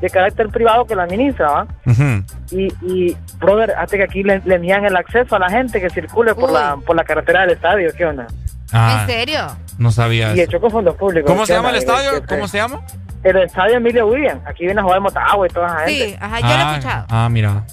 de 0.00 0.10
carácter 0.10 0.48
privado 0.48 0.84
que 0.84 0.96
la 0.96 1.04
administra, 1.04 1.48
¿va? 1.50 1.66
Ujú. 1.86 2.24
Y, 2.50 2.68
y 2.82 3.16
brother, 3.38 3.70
hasta 3.78 3.96
que 3.96 4.02
aquí 4.02 4.22
le, 4.24 4.40
le 4.44 4.58
niegan 4.58 4.84
el 4.84 4.96
acceso 4.96 5.36
a 5.36 5.38
la 5.38 5.48
gente 5.48 5.80
que 5.80 5.88
circule 5.90 6.34
por 6.34 6.50
Uy. 6.50 6.54
la 6.54 6.76
por 6.84 6.96
la 6.96 7.04
carretera 7.04 7.42
del 7.42 7.50
estadio, 7.50 7.90
¿qué 7.96 8.04
onda? 8.06 8.26
Ah, 8.72 8.98
¿En 9.02 9.06
serio? 9.06 9.46
no 9.78 9.90
sabía 9.90 10.30
Y 10.34 10.40
eso. 10.40 10.50
hecho 10.50 10.60
con 10.60 10.70
fondos 10.70 10.96
públicos. 10.96 11.28
¿Cómo 11.30 11.42
¿qué 11.42 11.46
se 11.48 11.52
llama 11.54 11.70
el 11.70 11.76
estadio? 11.76 12.12
¿Qué- 12.12 12.20
qué- 12.20 12.26
¿Cómo 12.26 12.48
se 12.48 12.58
llama? 12.58 12.80
El 13.22 13.36
estadio 13.36 13.76
Emilio 13.76 14.06
William. 14.06 14.40
Aquí 14.46 14.64
viene 14.64 14.80
a 14.80 14.84
jugar 14.84 15.00
Motagua 15.00 15.46
y 15.46 15.50
toda 15.50 15.66
esa 15.66 15.78
gente. 15.86 16.08
Sí, 16.08 16.16
ajá, 16.20 16.40
yo 16.40 16.46
lo 16.46 16.52
he 16.52 16.56
ah, 16.56 16.70
escuchado. 16.76 17.06
ah, 17.10 17.28
mira. 17.30 17.64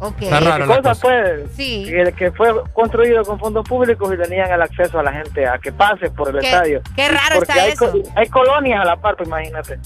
Ok. 0.00 0.22
Está 0.22 0.40
raro 0.40 0.52
¿Qué 0.54 0.60
la 0.60 0.76
cosa, 0.76 0.82
cosa. 0.90 1.00
pues? 1.02 1.50
Sí. 1.56 1.84
Que, 1.86 2.12
que 2.12 2.30
fue 2.32 2.48
construido 2.72 3.22
con 3.24 3.38
fondos 3.38 3.68
públicos 3.68 4.12
y 4.14 4.16
tenían 4.16 4.50
el 4.50 4.62
acceso 4.62 4.98
a 4.98 5.02
la 5.02 5.12
gente 5.12 5.46
a 5.46 5.58
que 5.58 5.72
pase 5.72 6.10
por 6.10 6.28
el 6.30 6.40
Qué- 6.40 6.46
estadio. 6.46 6.80
qué 6.94 7.08
raro 7.08 7.36
Porque 7.36 7.52
está 7.52 7.64
hay, 7.64 7.70
eso. 7.72 7.90
co- 7.92 8.02
hay 8.16 8.28
colonias 8.28 8.80
a 8.80 8.84
la 8.84 8.96
par, 8.96 9.16
pues 9.16 9.28
imagínate. 9.28 9.78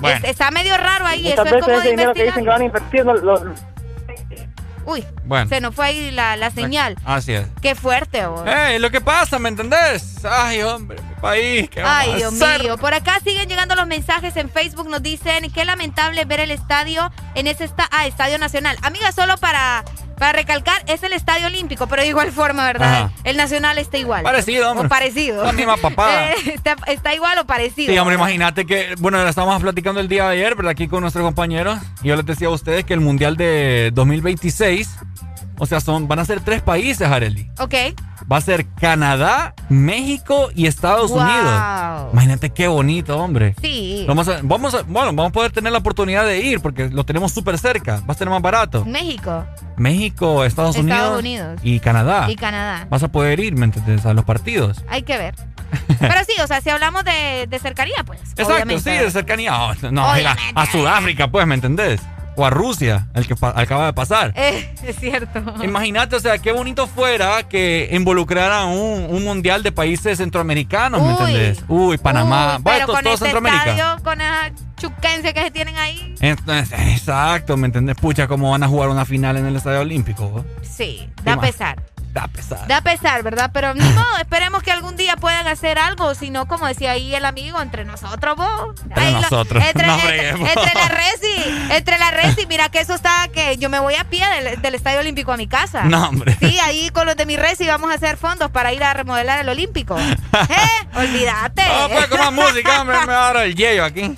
Bueno, 0.00 0.16
Es- 0.18 0.24
está 0.30 0.50
medio 0.50 0.76
raro 0.76 1.06
ahí, 1.06 1.28
eso 1.28 1.42
Muchas 1.42 1.46
es 1.46 1.52
veces 1.52 1.64
como 1.66 1.78
ese 1.78 1.90
dinero 1.90 2.14
que 2.14 2.24
dicen 2.24 2.42
que 2.44 2.50
van 2.50 2.60
a 2.62 2.64
invertir 2.64 3.04
no- 3.04 3.14
lo- 3.14 3.54
Uy, 4.84 5.04
bueno. 5.24 5.48
se 5.48 5.60
nos 5.60 5.74
fue 5.74 5.86
ahí 5.86 6.10
la, 6.10 6.36
la 6.36 6.50
señal. 6.50 6.96
Así 7.04 7.32
es. 7.32 7.46
Qué 7.62 7.74
fuerte, 7.74 8.26
vos. 8.26 8.46
¡Ey, 8.46 8.78
lo 8.78 8.90
que 8.90 9.00
pasa, 9.00 9.38
¿me 9.38 9.48
entendés? 9.48 10.24
Ay, 10.24 10.62
hombre, 10.62 11.00
mi 11.02 11.14
país. 11.20 11.70
¿qué 11.70 11.82
Ay, 11.82 12.14
Dios 12.16 12.32
mío. 12.32 12.76
Por 12.78 12.94
acá 12.94 13.20
siguen 13.22 13.48
llegando 13.48 13.74
los 13.74 13.86
mensajes 13.86 14.36
en 14.36 14.50
Facebook. 14.50 14.88
Nos 14.88 15.02
dicen 15.02 15.50
qué 15.52 15.64
lamentable 15.64 16.24
ver 16.24 16.40
el 16.40 16.50
estadio 16.50 17.10
en 17.34 17.46
ese 17.46 17.64
esta 17.64 17.88
ah, 17.90 18.06
Estadio 18.06 18.38
Nacional. 18.38 18.76
Amiga, 18.82 19.12
solo 19.12 19.36
para, 19.36 19.84
para 20.20 20.32
recalcar, 20.32 20.82
es 20.86 21.02
el 21.02 21.14
Estadio 21.14 21.46
Olímpico, 21.46 21.86
pero 21.86 22.02
de 22.02 22.08
igual 22.08 22.30
forma, 22.30 22.66
¿verdad? 22.66 23.04
Ajá. 23.04 23.12
El 23.24 23.38
Nacional 23.38 23.78
está 23.78 23.96
igual. 23.96 24.22
Parecido, 24.22 24.70
hombre. 24.70 24.86
O 24.86 24.88
parecido. 24.90 25.44
La 25.46 25.52
misma 25.52 25.78
papada. 25.78 26.10
Eh, 26.30 26.52
está, 26.54 26.76
está 26.88 27.14
igual 27.14 27.38
o 27.38 27.46
parecido. 27.46 27.90
Sí, 27.90 27.98
hombre, 27.98 28.16
imagínate 28.16 28.66
que, 28.66 28.94
bueno, 28.98 29.26
estábamos 29.26 29.62
platicando 29.62 29.98
el 29.98 30.08
día 30.08 30.24
de 30.24 30.32
ayer, 30.32 30.54
¿verdad? 30.54 30.72
Aquí 30.72 30.88
con 30.88 31.00
nuestros 31.00 31.24
compañeros. 31.24 31.78
Y 32.02 32.08
yo 32.08 32.16
les 32.16 32.26
decía 32.26 32.48
a 32.48 32.50
ustedes 32.50 32.84
que 32.84 32.92
el 32.92 33.00
Mundial 33.00 33.38
de 33.38 33.90
2026, 33.94 34.90
o 35.60 35.66
sea, 35.66 35.80
son, 35.80 36.08
van 36.08 36.18
a 36.18 36.24
ser 36.24 36.40
tres 36.40 36.62
países, 36.62 37.06
Areli. 37.06 37.50
Ok. 37.58 37.74
Va 38.30 38.38
a 38.38 38.40
ser 38.40 38.66
Canadá, 38.80 39.54
México 39.68 40.50
y 40.54 40.66
Estados 40.66 41.10
Wow. 41.10 41.20
Unidos. 41.20 42.08
Imagínate 42.12 42.50
qué 42.50 42.66
bonito, 42.66 43.16
hombre. 43.18 43.54
Sí. 43.60 44.04
Vamos 44.08 44.26
a, 44.28 44.40
vamos 44.42 44.74
a, 44.74 44.82
bueno, 44.82 45.08
vamos 45.12 45.28
a 45.28 45.32
poder 45.32 45.52
tener 45.52 45.70
la 45.72 45.78
oportunidad 45.78 46.24
de 46.24 46.40
ir 46.40 46.60
porque 46.60 46.88
lo 46.88 47.04
tenemos 47.04 47.32
súper 47.32 47.58
cerca. 47.58 48.00
Va 48.08 48.14
a 48.14 48.16
ser 48.16 48.28
más 48.28 48.42
barato. 48.42 48.84
México 48.84 49.44
México, 49.76 50.44
Estados, 50.44 50.76
Estados 50.76 51.18
Unidos, 51.20 51.50
Unidos. 51.54 51.60
y 51.62 51.80
Canadá. 51.80 52.30
y 52.30 52.36
Canadá. 52.36 52.86
Vas 52.90 53.02
a 53.02 53.08
poder 53.08 53.38
ir, 53.40 53.54
¿me 53.54 53.64
entiendes? 53.66 54.04
A 54.06 54.12
los 54.14 54.24
partidos. 54.24 54.82
Hay 54.88 55.02
que 55.02 55.16
ver. 55.16 55.34
Pero 56.00 56.24
sí, 56.26 56.32
o 56.42 56.46
sea, 56.46 56.60
si 56.60 56.70
hablamos 56.70 57.04
de, 57.04 57.46
de 57.48 57.58
cercanía, 57.58 58.02
pues. 58.04 58.20
Exacto, 58.20 58.52
obviamente, 58.54 58.82
sí, 58.98 59.04
de 59.04 59.10
cercanía. 59.10 59.56
Oh, 59.62 59.74
no, 59.90 60.04
a, 60.04 60.36
a 60.54 60.66
Sudáfrica, 60.66 61.30
pues, 61.30 61.46
¿me 61.46 61.54
entendés? 61.54 62.00
O 62.40 62.46
a 62.46 62.48
Rusia, 62.48 63.06
el 63.12 63.26
que 63.26 63.34
acaba 63.34 63.84
de 63.84 63.92
pasar. 63.92 64.32
Eh, 64.40 64.74
es 64.86 64.96
cierto. 64.96 65.42
Imagínate, 65.62 66.16
o 66.16 66.20
sea, 66.20 66.38
qué 66.38 66.52
bonito 66.52 66.86
fuera 66.86 67.42
que 67.46 67.90
involucraran 67.92 68.68
un, 68.68 69.06
un 69.10 69.24
mundial 69.24 69.62
de 69.62 69.70
países 69.72 70.16
centroamericanos, 70.16 71.02
¿me 71.02 71.10
entendés? 71.10 71.62
Uy, 71.68 71.98
Panamá. 71.98 72.56
Uy, 72.56 72.62
pero 72.64 72.86
con 72.86 73.02
todo 73.02 73.12
este 73.12 73.26
Centroamérica. 73.26 73.70
estadio, 73.72 74.02
con 74.02 74.20
esa 74.22 74.50
chuquense 74.78 75.34
que 75.34 75.42
se 75.42 75.50
tienen 75.50 75.76
ahí. 75.76 76.14
Entonces, 76.20 76.72
exacto, 76.78 77.58
¿me 77.58 77.66
entendés? 77.66 77.96
Pucha, 77.96 78.26
cómo 78.26 78.50
van 78.52 78.62
a 78.62 78.68
jugar 78.68 78.88
una 78.88 79.04
final 79.04 79.36
en 79.36 79.44
el 79.44 79.56
Estadio 79.56 79.80
Olímpico. 79.80 80.32
¿no? 80.34 80.44
Sí, 80.62 81.06
da 81.22 81.38
pesar. 81.38 81.82
Da 82.12 82.26
pesar. 82.26 82.66
Da 82.66 82.80
pesar, 82.80 83.22
¿verdad? 83.22 83.50
Pero 83.54 83.72
ni 83.74 83.80
modo, 83.94 84.16
esperemos 84.18 84.62
que 84.64 84.72
algún 84.72 84.96
día 84.96 85.16
puedan 85.16 85.46
hacer 85.46 85.78
algo. 85.78 86.14
Si 86.14 86.30
no, 86.30 86.46
como 86.48 86.66
decía 86.66 86.90
ahí 86.92 87.14
el 87.14 87.24
amigo, 87.24 87.60
entre 87.62 87.84
nosotros, 87.84 88.36
vos. 88.36 88.74
Entre 88.82 89.04
Ahí 89.04 89.12
lo- 89.14 89.20
nosotros. 89.20 89.64
entre, 89.64 89.86
No 89.86 89.94
entre- 89.94 90.08
freguemos. 90.08 90.48
entre 90.48 90.74
la 90.74 90.88
Resi. 90.88 91.70
Entre 91.70 91.98
la 91.98 92.10
Resi. 92.10 92.46
Mira 92.46 92.68
que 92.68 92.80
eso 92.80 92.94
está 92.94 93.28
que 93.32 93.56
yo 93.58 93.68
me 93.70 93.78
voy 93.78 93.94
a 93.94 94.04
pie 94.04 94.24
del, 94.28 94.60
del 94.60 94.74
Estadio 94.74 94.98
Olímpico 95.00 95.32
a 95.32 95.36
mi 95.36 95.46
casa. 95.46 95.84
No, 95.84 96.08
hombre. 96.08 96.36
Sí, 96.40 96.58
ahí 96.60 96.90
con 96.90 97.06
los 97.06 97.16
de 97.16 97.26
mi 97.26 97.36
Resi 97.36 97.66
vamos 97.66 97.90
a 97.90 97.94
hacer 97.94 98.16
fondos 98.16 98.50
para 98.50 98.72
ir 98.72 98.82
a 98.82 98.92
remodelar 98.92 99.38
el 99.40 99.48
Olímpico. 99.48 99.96
¿Eh? 100.00 100.16
Olvídate. 100.96 101.62
Ah, 101.62 101.88
pues 101.92 102.06
con 102.08 102.18
más 102.18 102.32
música, 102.32 102.80
hombre, 102.80 102.98
me 103.00 103.06
va 103.12 103.28
a 103.28 103.32
dar 103.34 103.44
el 103.46 103.54
yello 103.54 103.84
aquí. 103.84 104.16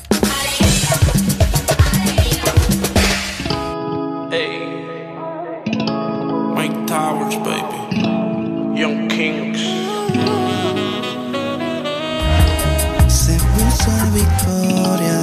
Mike 6.57 6.87
Towers, 6.87 7.37
baby. 7.45 7.82
Young 8.75 9.09
Kings. 9.09 9.61
Se 13.07 13.35
puso 13.35 13.91
Victoria. 14.15 15.21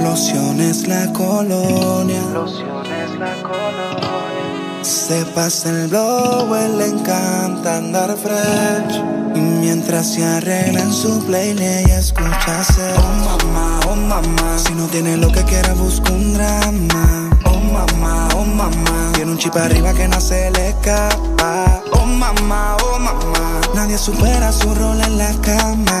Lociones 0.00 0.88
la 0.88 1.12
colonia. 1.12 2.22
Lociones 2.34 3.18
la 3.18 3.34
colonia. 3.42 4.82
Se 4.82 5.24
pasa 5.26 5.70
el 5.70 5.88
blow, 5.88 6.54
él 6.56 6.78
le 6.78 6.86
encanta 6.86 7.76
andar 7.76 8.16
fresh. 8.16 9.00
Y 9.34 9.40
mientras 9.40 10.06
se 10.14 10.24
arregla 10.24 10.80
en 10.80 10.92
su 10.92 11.24
playlist, 11.26 11.62
ella 11.62 11.98
escucha 12.00 12.64
ser. 12.64 12.96
Oh 12.98 13.44
mamá, 13.44 13.80
oh 13.88 13.96
mamá. 13.96 14.58
Si 14.58 14.74
no 14.74 14.86
tiene 14.86 15.16
lo 15.16 15.30
que 15.30 15.44
quiera, 15.44 15.74
busca 15.74 16.10
un 16.12 16.34
drama. 16.34 17.29
Oh 17.70 17.72
mamá, 17.72 18.28
oh 18.34 18.44
mamá. 18.44 19.12
Tiene 19.14 19.30
un 19.30 19.38
chip 19.38 19.54
arriba 19.56 19.92
que 19.92 20.08
no 20.08 20.20
se 20.20 20.50
le 20.50 20.70
escapa. 20.70 21.82
Oh 21.92 22.04
mamá, 22.04 22.76
oh 22.82 22.98
mamá. 22.98 23.60
Nadie 23.74 23.96
supera 23.96 24.50
su 24.50 24.74
rol 24.74 25.00
en 25.00 25.18
la 25.18 25.32
cama. 25.40 26.00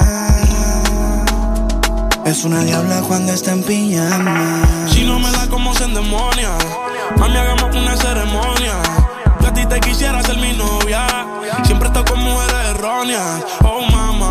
Es 2.24 2.44
una 2.44 2.64
diabla 2.64 3.02
cuando 3.06 3.32
está 3.32 3.52
en 3.52 3.62
pijama. 3.62 4.62
Si 4.88 5.04
no 5.04 5.18
me 5.18 5.30
da 5.30 5.48
como 5.48 5.72
se 5.74 5.84
endemonia, 5.84 6.50
mami, 7.18 7.36
hagamos 7.36 7.74
una 7.74 7.96
ceremonia. 7.96 8.74
Yo 9.40 9.48
a 9.48 9.52
ti 9.52 9.64
te 9.66 9.80
quisiera 9.80 10.22
ser 10.22 10.38
mi 10.38 10.52
novia. 10.52 11.06
Siempre 11.64 11.88
estoy 11.88 12.04
con 12.04 12.20
mujeres 12.20 12.66
erróneas. 12.70 13.44
Oh, 13.64 13.82
mamá, 13.90 14.28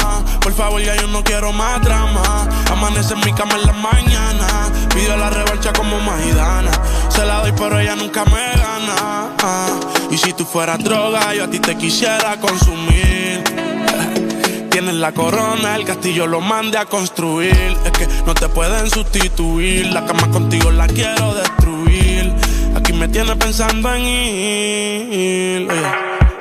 por 0.49 0.65
favor, 0.65 0.81
ya 0.81 0.95
yo 0.95 1.07
no 1.07 1.23
quiero 1.23 1.53
más 1.53 1.79
drama. 1.81 2.47
Amanece 2.71 3.13
en 3.13 3.19
mi 3.19 3.31
cama 3.33 3.55
en 3.55 3.67
la 3.67 3.73
mañana. 3.73 4.47
Pidió 4.93 5.15
la 5.15 5.29
revancha 5.29 5.71
como 5.73 5.99
Maidana. 5.99 6.71
Se 7.09 7.23
la 7.23 7.41
doy, 7.41 7.53
pero 7.55 7.79
ella 7.79 7.95
nunca 7.95 8.25
me 8.25 8.31
gana. 8.31 9.35
Ah, 9.43 9.79
Y 10.09 10.17
si 10.17 10.33
tú 10.33 10.45
fueras 10.45 10.83
droga, 10.83 11.35
yo 11.35 11.43
a 11.43 11.47
ti 11.49 11.59
te 11.59 11.75
quisiera 11.77 12.37
consumir. 12.39 13.43
Tienes 14.71 14.95
la 14.95 15.11
corona, 15.11 15.75
el 15.75 15.85
castillo 15.85 16.25
lo 16.25 16.41
mande 16.41 16.79
a 16.79 16.85
construir. 16.85 17.77
Es 17.85 17.91
que 17.91 18.07
no 18.25 18.33
te 18.33 18.49
pueden 18.49 18.89
sustituir. 18.89 19.93
La 19.93 20.03
cama 20.05 20.31
contigo 20.31 20.71
la 20.71 20.87
quiero 20.87 21.35
destruir. 21.35 22.33
Aquí 22.75 22.93
me 22.93 23.07
tienes 23.07 23.35
pensando 23.35 23.93
en 23.93 24.03
ir. 24.03 25.67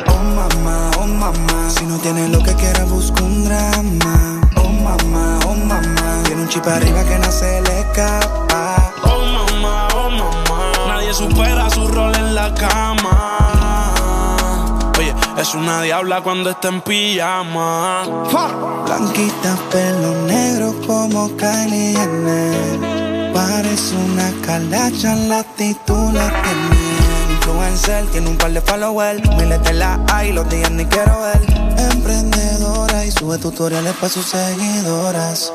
Oh 0.06 0.22
mamá, 0.22 0.87
mamá. 1.32 1.70
Si 1.70 1.84
no 1.84 1.98
tiene 1.98 2.28
lo 2.28 2.42
que 2.42 2.54
quiera, 2.54 2.84
busca 2.84 3.22
un 3.22 3.44
drama. 3.44 4.40
Oh 4.56 4.68
mamá, 4.68 5.38
oh 5.46 5.54
mamá. 5.54 6.22
Tiene 6.24 6.42
un 6.42 6.48
chip 6.48 6.66
arriba 6.66 7.04
que 7.04 7.18
no 7.18 7.30
se 7.30 7.60
le 7.62 7.80
escapa. 7.80 8.92
Oh 9.04 9.22
mamá, 9.36 9.88
oh 9.94 10.10
mamá. 10.10 10.72
Nadie 10.88 11.12
supera 11.14 11.68
su 11.70 11.86
rol 11.88 12.14
en 12.14 12.34
la 12.34 12.52
cama. 12.54 13.92
Oye, 14.98 15.14
es 15.36 15.54
una 15.54 15.82
diabla 15.82 16.20
cuando 16.22 16.50
está 16.50 16.68
en 16.68 16.80
pijama. 16.80 18.04
Blanquita, 18.86 19.56
pelo 19.70 20.14
negro 20.26 20.74
como 20.86 21.36
Kylie 21.36 21.94
Jenner. 21.96 23.32
Parece 23.34 23.94
una 23.96 24.32
calacha, 24.44 25.14
la 25.14 25.40
actitud 25.40 26.12
la. 26.12 26.87
Influencer, 27.58 28.06
tiene 28.12 28.30
un 28.30 28.38
par 28.38 28.52
de 28.52 28.60
followers. 28.60 29.20
Miles 29.36 29.60
de 29.64 29.72
la 29.72 29.98
hay, 30.12 30.32
los 30.32 30.48
días 30.48 30.70
ni 30.70 30.84
quiero 30.86 31.20
ver. 31.22 31.42
Emprendedora 31.92 33.04
y 33.04 33.10
sube 33.10 33.36
tutoriales 33.38 33.94
para 33.94 34.08
sus 34.08 34.26
seguidoras. 34.26 35.52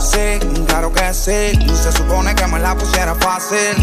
Sí, 0.00 0.40
claro 0.66 0.92
que 0.92 1.14
sí. 1.14 1.56
Se 1.80 1.92
supone 1.92 2.34
que 2.34 2.44
me 2.48 2.58
la 2.58 2.74
pusiera 2.74 3.14
fácil. 3.14 3.76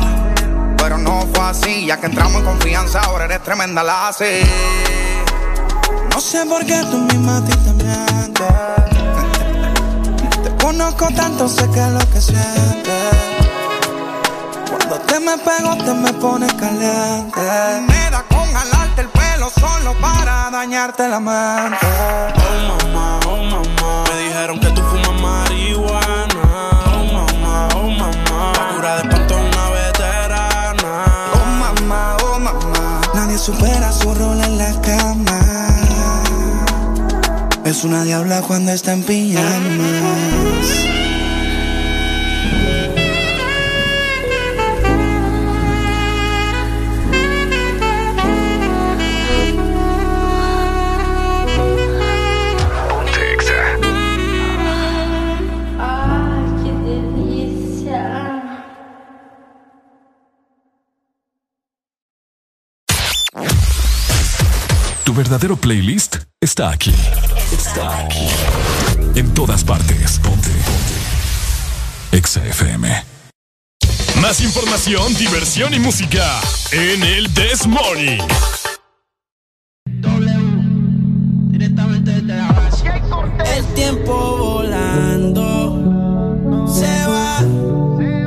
Pero 0.78 0.98
no 0.98 1.26
fue 1.34 1.46
así, 1.46 1.86
ya 1.86 1.98
que 1.98 2.08
entramos 2.08 2.42
en 2.42 2.46
confianza, 2.46 3.00
ahora 3.00 3.24
eres 3.24 3.42
tremenda 3.42 3.84
la 3.84 4.10
así. 4.10 4.42
No 6.14 6.20
sé 6.20 6.46
por 6.46 6.66
qué 6.66 6.82
tú 6.92 6.98
misma 6.98 7.38
a 7.38 7.46
ti 7.46 7.54
te 7.56 7.72
mientes. 7.72 8.48
Te 10.44 10.64
conozco 10.64 11.08
tanto, 11.16 11.48
sé 11.48 11.70
que 11.70 11.80
es 11.80 11.90
lo 11.90 12.00
que 12.12 12.20
sientes. 12.20 13.37
Te 15.18 15.24
me 15.26 15.36
pego, 15.40 15.76
te 15.78 15.94
me 15.96 16.14
pones 16.14 16.54
caliente. 16.54 17.42
Me 17.88 18.12
da 18.12 18.24
con 18.30 18.54
jalarte 18.54 19.02
el 19.02 19.08
pelo 19.08 19.50
solo 19.50 19.96
para 20.00 20.52
dañarte 20.52 21.10
la 21.10 21.20
mente. 21.20 21.88
Oh 22.36 22.84
mamá, 22.86 23.20
oh 23.26 23.42
mamá. 23.42 24.04
Me 24.08 24.26
dijeron 24.26 24.60
que 24.60 24.68
tú 24.68 24.82
fumas 24.84 25.20
marihuana. 25.20 26.70
Oh 26.94 27.04
mamá, 27.16 27.68
oh 27.74 27.90
mamá. 27.90 28.54
La 28.54 28.76
cura 28.76 28.96
de 28.98 29.02
espanto 29.10 29.34
es 29.40 29.56
una 29.56 29.70
veterana. 29.72 31.06
Oh 31.34 31.46
mamá, 31.62 32.18
oh 32.24 32.40
mamá. 32.40 33.02
Nadie 33.16 33.40
supera 33.40 33.92
su 33.92 34.14
rol 34.14 34.40
en 34.40 34.60
la 34.60 34.72
cama. 34.82 35.40
Es 37.66 37.84
una 37.84 38.04
diabla 38.04 38.44
cuando 38.44 38.72
está 38.72 38.94
en 38.94 39.02
pijamas. 39.02 40.47
Verdadero 65.18 65.58
playlist 65.58 66.18
está 66.40 66.70
aquí. 66.70 66.94
Está 67.52 68.06
aquí. 68.06 68.28
En 69.16 69.34
todas 69.34 69.64
partes. 69.64 70.20
Ponte. 70.20 70.50
Ponte. 70.50 70.94
Exa 72.12 72.46
FM. 72.46 73.04
Más 74.22 74.42
información, 74.42 75.12
diversión 75.16 75.74
y 75.74 75.80
música 75.80 76.40
en 76.72 77.02
el 77.02 77.34
This 77.34 77.66
Morning. 77.66 78.20
El 83.56 83.66
tiempo 83.74 84.38
volando 84.38 85.48
se 86.68 87.08
va. 87.08 87.40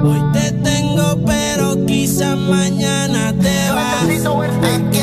Hoy 0.03 0.33
te 0.33 0.51
tengo, 0.51 1.25
pero 1.25 1.87
quizá 1.87 2.35
mañana 2.35 3.33
te 3.41 3.71
vas. 3.71 4.03
Aquí 4.03 5.00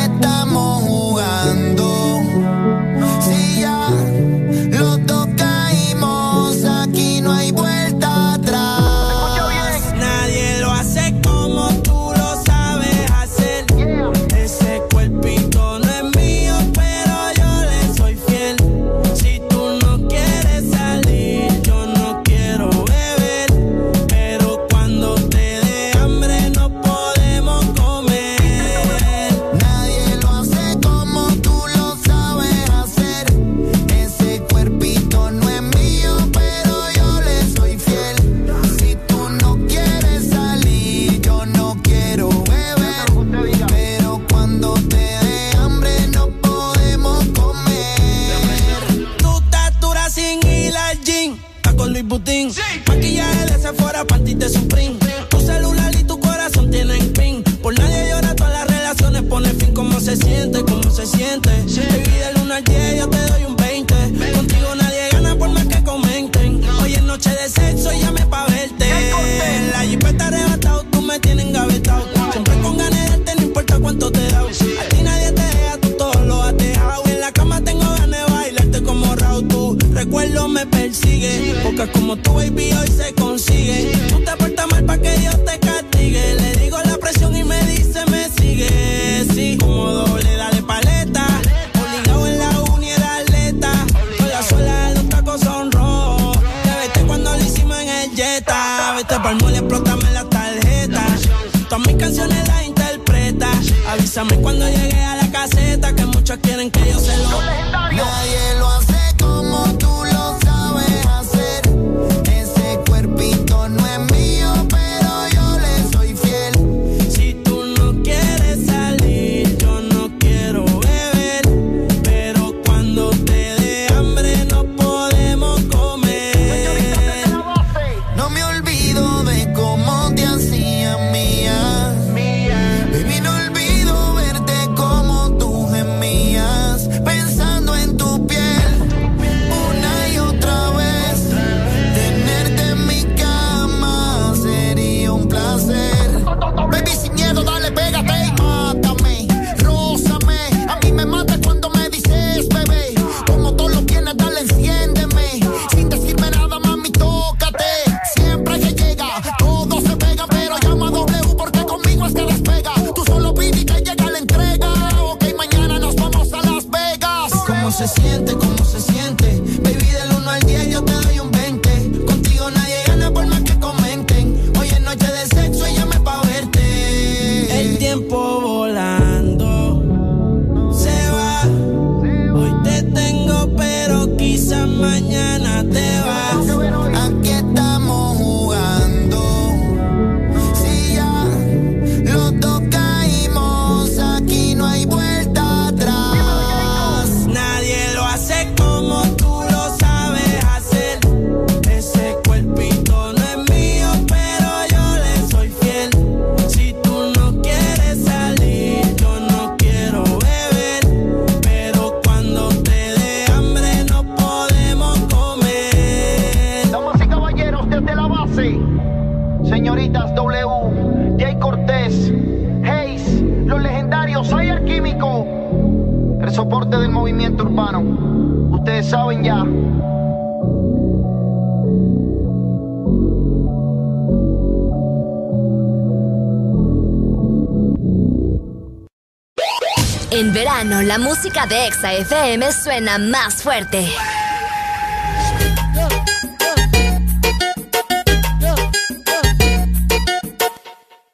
de 241.46 241.68
Exa 241.68 241.94
FM 241.94 242.52
suena 242.52 242.98
más 242.98 243.44
fuerte. 243.44 243.88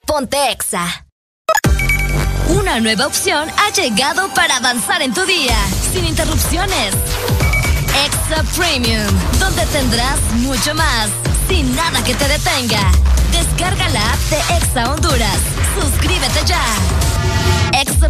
Ponte 0.05 0.51
Exa. 0.51 1.05
Una 2.47 2.79
nueva 2.79 3.07
opción 3.07 3.49
ha 3.57 3.69
llegado 3.73 4.33
para 4.33 4.57
avanzar 4.57 5.01
en 5.01 5.13
tu 5.13 5.25
día, 5.25 5.57
sin 5.91 6.05
interrupciones. 6.05 6.93
Exa 8.05 8.43
Premium, 8.55 9.13
donde 9.39 9.65
tendrás 9.67 10.19
mucho 10.35 10.73
más, 10.73 11.09
sin 11.49 11.75
nada 11.75 12.01
que 12.03 12.15
te 12.15 12.27
detenga. 12.29 12.91
Descarga 13.31 13.89
la 13.89 14.13
app 14.13 14.19
de 14.29 14.55
Exa 14.55 14.89
Honduras. 14.89 15.39
Suscríbete 15.79 16.45
ya. 16.45 17.02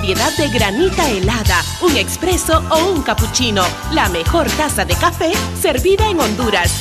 variedad 0.00 0.34
de 0.38 0.48
granita 0.48 1.10
helada, 1.10 1.62
un 1.82 1.94
expreso 1.94 2.64
o 2.70 2.90
un 2.90 3.02
cappuccino. 3.02 3.62
La 3.92 4.08
mejor 4.08 4.48
taza 4.52 4.82
de 4.86 4.94
café 4.94 5.30
servida 5.60 6.08
en 6.08 6.18
Honduras. 6.18 6.72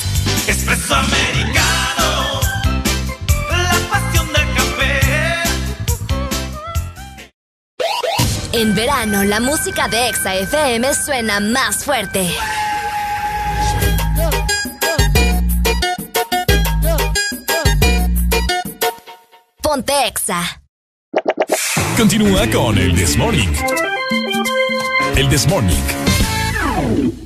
Expreso 0.47 0.95
americano. 0.95 2.39
La 3.51 3.75
pasión 3.89 4.25
del 4.31 4.53
café. 4.55 5.01
En 8.53 8.73
verano, 8.73 9.25
la 9.25 9.41
música 9.41 9.89
de 9.89 10.07
Exa 10.07 10.35
FM 10.35 10.93
suena 10.93 11.41
más 11.41 11.83
fuerte. 11.83 12.31
Ponte 19.61 20.07
Exa. 20.07 20.58
Continúa 22.19 22.51
con 22.51 22.77
el 22.77 22.93
Desmorning. 22.97 23.49
El 25.15 25.29
Desmorning. 25.29 27.18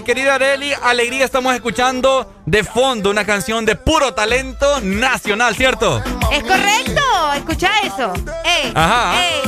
Mi 0.00 0.04
querida 0.04 0.36
Areli. 0.36 0.72
Alegría, 0.82 1.26
estamos 1.26 1.54
escuchando 1.54 2.32
de 2.46 2.64
fondo 2.64 3.10
una 3.10 3.26
canción 3.26 3.66
de 3.66 3.76
puro 3.76 4.14
talento 4.14 4.80
nacional, 4.80 5.54
¿cierto? 5.54 6.02
Es 6.32 6.42
correcto. 6.42 7.02
Escucha 7.36 7.70
eso. 7.84 8.12
Ey, 8.44 8.72
Ajá. 8.74 9.22
ey, 9.22 9.42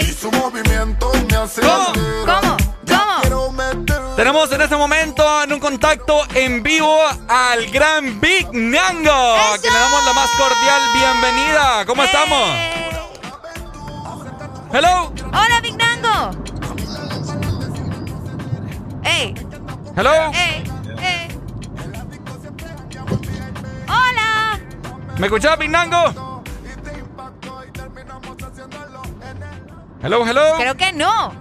ey. 0.00 0.18
¿Cómo? 0.22 0.50
¿Cómo? 2.24 2.56
¿Cómo? 2.88 4.16
Tenemos 4.16 4.50
en 4.52 4.62
este 4.62 4.76
momento 4.76 5.42
en 5.42 5.52
un 5.52 5.60
contacto 5.60 6.22
en 6.34 6.62
vivo 6.62 6.98
al 7.28 7.66
gran 7.70 8.18
Big 8.20 8.48
Nango, 8.52 9.10
a 9.10 9.58
quien 9.60 9.72
le 9.72 9.78
damos 9.78 10.04
la 10.06 10.12
más 10.14 10.30
cordial 10.38 10.82
bienvenida. 10.94 11.84
¿Cómo 11.86 12.02
estamos? 12.02 12.50
Hello. 14.72 15.12
Hola, 15.32 15.60
Big 15.62 15.76
Nango. 15.76 16.52
Ey, 19.04 19.34
Hello. 19.96 20.12
ey, 20.32 20.64
ey. 20.98 21.28
Hola. 23.88 24.58
¿Me 25.18 25.26
escuchás, 25.26 25.58
Big 25.58 25.70
Nango? 25.70 26.42
Hello, 30.02 30.26
hello. 30.26 30.42
Creo 30.56 30.76
que 30.76 30.92
no. 30.92 31.32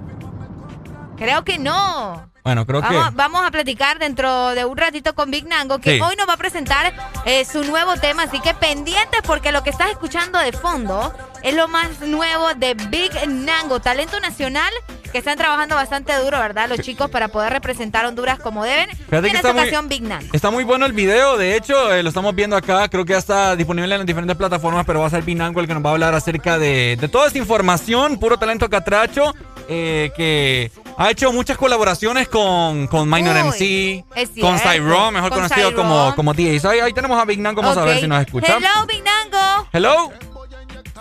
Creo 1.17 1.43
que 1.43 1.57
no. 1.57 2.30
Bueno, 2.43 2.65
creo 2.65 2.81
que. 2.81 2.93
Vamos, 2.95 3.13
vamos 3.15 3.45
a 3.45 3.51
platicar 3.51 3.99
dentro 3.99 4.49
de 4.49 4.65
un 4.65 4.75
ratito 4.75 5.13
con 5.15 5.30
Big 5.31 5.47
Nango, 5.47 5.80
que 5.80 5.95
Sí. 5.95 6.01
hoy 6.01 6.15
nos 6.15 6.27
va 6.27 6.33
a 6.33 6.38
presentar 6.38 6.91
eh, 7.25 7.45
su 7.45 7.63
nuevo 7.63 7.95
tema, 7.97 8.23
así 8.23 8.39
que 8.39 8.53
pendientes 8.55 9.21
porque 9.25 9.51
lo 9.51 9.63
que 9.63 9.69
estás 9.69 9.91
escuchando 9.91 10.39
de 10.39 10.51
fondo 10.51 11.13
es 11.43 11.53
lo 11.55 11.67
más 11.67 11.99
nuevo 12.01 12.53
de 12.55 12.73
Big 12.73 13.11
Nango, 13.27 13.80
talento 13.80 14.19
nacional 14.19 14.71
que 15.11 15.17
están 15.19 15.38
trabajando 15.38 15.75
bastante 15.75 16.14
duro, 16.17 16.40
¿verdad? 16.40 16.67
Los 16.69 16.80
chicos 16.80 17.09
para 17.09 17.27
poder 17.27 17.51
representar 17.53 18.06
a 18.06 18.07
Honduras 18.09 18.40
como 18.40 18.64
deben. 18.64 18.90
Fíjate 18.90 19.07
que 19.09 19.17
en 19.17 19.25
está 19.27 19.38
esta 19.38 19.53
muy- 19.53 19.61
ocasión 19.61 19.90
Big 19.90 20.03
Nango. 20.03 20.27
Está 20.33 20.51
muy 20.51 20.64
bueno 20.64 20.85
el 20.85 20.93
video, 20.93 21.38
de 21.38 21.56
hecho, 21.56 21.93
eh, 21.93 22.01
lo 22.03 22.09
estamos 22.09 22.33
viendo 22.35 22.56
acá, 22.56 22.88
creo 22.90 23.06
que 23.06 23.14
ya 23.14 23.19
está 23.19 23.56
disponible 23.56 23.93
en 23.93 23.99
las 23.99 24.06
diferentes 24.07 24.38
plataformas, 24.38 24.85
pero 24.85 25.01
va 25.01 25.07
a 25.07 25.09
ser 25.09 25.23
Pinango 25.23 25.59
el 25.59 25.67
que 25.67 25.73
nos 25.73 25.83
va 25.85 25.90
a 25.90 25.93
hablar 25.93 26.14
acerca 26.15 26.57
de, 26.57 26.98
de 26.99 27.07
toda 27.07 27.27
esta 27.27 27.38
información, 27.40 28.17
puro 28.19 28.38
talento 28.38 28.69
catracho, 28.69 29.35
eh, 29.69 30.11
que 30.15 30.72
ha 30.98 31.09
hecho 31.11 31.31
muchas 31.31 31.57
colaboraciones 31.57 32.27
con, 32.27 32.88
con 32.88 33.09
Minor 33.09 33.35
Uy, 33.35 34.03
MC, 34.14 34.41
con 34.41 34.59
Cyron, 34.59 35.14
mejor 35.14 35.30
con 35.30 35.40
conocido 35.43 35.73
como, 35.75 36.14
como 36.15 36.33
DJ. 36.33 36.67
Ahí, 36.69 36.80
ahí 36.80 36.93
tenemos 36.93 37.19
a 37.19 37.25
Big 37.25 37.40
Nango, 37.40 37.61
vamos 37.61 37.77
a 37.77 37.83
ver 37.85 37.99
si 37.99 38.07
nos 38.07 38.22
escucha. 38.22 38.57
Hello, 38.57 38.85
Big 38.88 39.03
Nango. 39.03 39.67
Hello. 39.72 40.11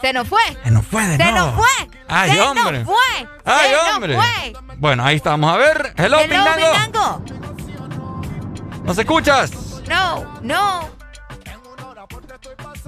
Se 0.00 0.12
nos 0.12 0.28
fue. 0.28 0.40
Se 0.64 0.70
nos 0.70 0.86
fue 0.86 1.06
de 1.06 1.16
Se 1.16 1.30
nuevo. 1.32 1.46
nos 1.46 1.54
fue. 1.56 1.88
Ay, 2.08 2.30
Se 2.32 2.40
hombre. 2.40 2.78
nos 2.84 2.84
fue. 2.86 3.28
Ay, 3.44 3.68
Se 3.70 3.76
nos 3.76 3.94
hombre. 3.94 4.14
fue. 4.16 4.52
Bueno, 4.78 5.04
ahí 5.04 5.16
está, 5.16 5.30
vamos 5.30 5.52
a 5.52 5.56
ver. 5.58 5.92
Hello, 5.96 6.18
Hello, 6.20 6.28
Big 6.28 6.38
Nango. 6.38 7.22
Nango. 7.28 8.84
¿Nos 8.84 8.98
escuchas? 8.98 9.50
No, 9.88 10.38
no. 10.42 10.88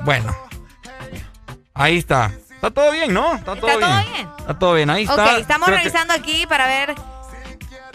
Bueno. 0.05 0.34
Ahí 1.74 1.99
está. 1.99 2.31
Está 2.50 2.70
todo 2.70 2.91
bien, 2.92 3.12
¿no? 3.12 3.34
Está 3.34 3.57
todo 3.57 3.68
¿Está 3.68 3.81
todo 3.86 3.99
bien. 3.99 4.12
bien? 4.12 4.28
Está 4.39 4.58
todo 4.58 4.74
bien, 4.74 4.91
ahí 4.91 5.02
está. 5.05 5.24
Ok, 5.24 5.39
estamos 5.41 5.66
Creo 5.66 5.78
que- 5.78 5.84
revisando 5.84 6.15
aquí 6.15 6.47
para 6.47 6.66
ver 6.66 6.94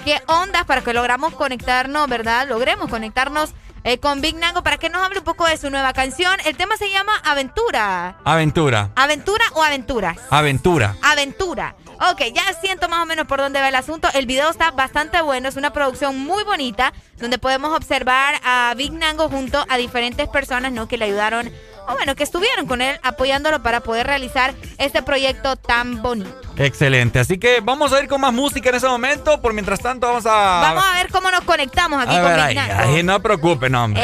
qué 0.03 0.21
ondas 0.27 0.65
para 0.65 0.81
que 0.81 0.93
logramos 0.93 1.33
conectarnos, 1.35 2.07
¿verdad? 2.09 2.47
Logremos 2.47 2.89
conectarnos 2.89 3.53
eh, 3.83 3.99
con 3.99 4.21
Big 4.21 4.35
Nango 4.35 4.63
para 4.63 4.77
que 4.77 4.89
nos 4.89 5.03
hable 5.03 5.19
un 5.19 5.25
poco 5.25 5.45
de 5.45 5.57
su 5.57 5.69
nueva 5.69 5.93
canción. 5.93 6.37
El 6.45 6.57
tema 6.57 6.77
se 6.77 6.89
llama 6.89 7.13
Aventura. 7.23 8.17
Aventura. 8.23 8.91
¿Aventura 8.95 9.45
o 9.53 9.63
aventuras? 9.63 10.17
Aventura. 10.29 10.95
Aventura. 11.01 11.75
Ok, 12.11 12.21
ya 12.33 12.43
siento 12.61 12.89
más 12.89 13.01
o 13.01 13.05
menos 13.07 13.25
por 13.25 13.39
dónde 13.39 13.59
va 13.59 13.69
el 13.69 13.75
asunto. 13.75 14.07
El 14.13 14.27
video 14.27 14.49
está 14.49 14.71
bastante 14.71 15.19
bueno, 15.21 15.49
es 15.49 15.55
una 15.55 15.73
producción 15.73 16.19
muy 16.19 16.43
bonita, 16.43 16.93
donde 17.17 17.39
podemos 17.39 17.75
observar 17.75 18.35
a 18.43 18.73
Big 18.77 18.93
Nango 18.93 19.29
junto 19.29 19.65
a 19.67 19.77
diferentes 19.77 20.27
personas, 20.27 20.71
¿no? 20.71 20.87
Que 20.87 20.97
le 20.97 21.05
ayudaron, 21.05 21.51
o 21.87 21.93
bueno, 21.93 22.15
que 22.15 22.23
estuvieron 22.23 22.67
con 22.67 22.81
él 22.81 22.99
apoyándolo 23.01 23.63
para 23.63 23.81
poder 23.81 24.05
realizar 24.05 24.53
este 24.77 25.01
proyecto 25.01 25.55
tan 25.55 26.03
bonito. 26.03 26.46
Excelente. 26.57 27.19
Así 27.19 27.37
que 27.37 27.59
vamos 27.61 27.93
a 27.93 28.01
ir 28.01 28.07
con 28.07 28.19
más 28.19 28.33
música 28.33 28.69
en 28.69 28.75
ese 28.75 28.87
momento. 28.87 29.39
Por 29.41 29.53
mientras 29.53 29.79
tanto, 29.79 30.07
vamos 30.07 30.25
a. 30.25 30.29
Vamos 30.29 30.83
a 30.83 30.95
ver 30.95 31.11
cómo 31.11 31.29
nos 31.29 31.41
conectamos 31.41 32.01
aquí 32.01 32.15
a 32.15 32.21
con 32.21 32.29
ver, 32.31 32.39
ahí, 32.39 32.57
ahí, 32.57 33.03
no 33.03 33.21
preocupen, 33.21 33.75
hombre. 33.75 34.03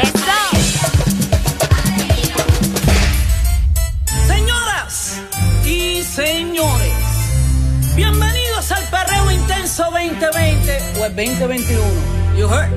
Señoras 4.27 5.22
y 5.65 6.03
señores, 6.03 6.93
bienvenidos 7.95 8.72
al 8.72 8.83
perreo 8.85 9.32
intenso 9.32 9.83
2020 9.85 10.77
o 10.99 11.06
el 11.06 11.15
2021. 11.15 11.83
You 12.38 12.48
heard? 12.48 12.72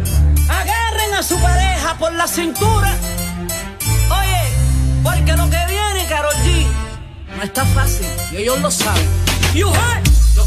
Agarren 0.48 1.14
a 1.18 1.22
su 1.22 1.38
pareja 1.38 1.94
por 1.98 2.12
la 2.14 2.26
cintura. 2.26 2.94
Oye, 4.10 4.42
porque 5.02 5.32
lo 5.32 5.44
que 5.50 5.58
viene, 5.68 6.06
Karol 6.08 6.34
G, 6.34 6.66
no 7.36 7.42
está 7.42 7.64
fácil 7.66 8.06
y 8.32 8.36
ellos 8.36 8.60
lo 8.60 8.70
saben. 8.70 9.35
Yo 9.56 9.72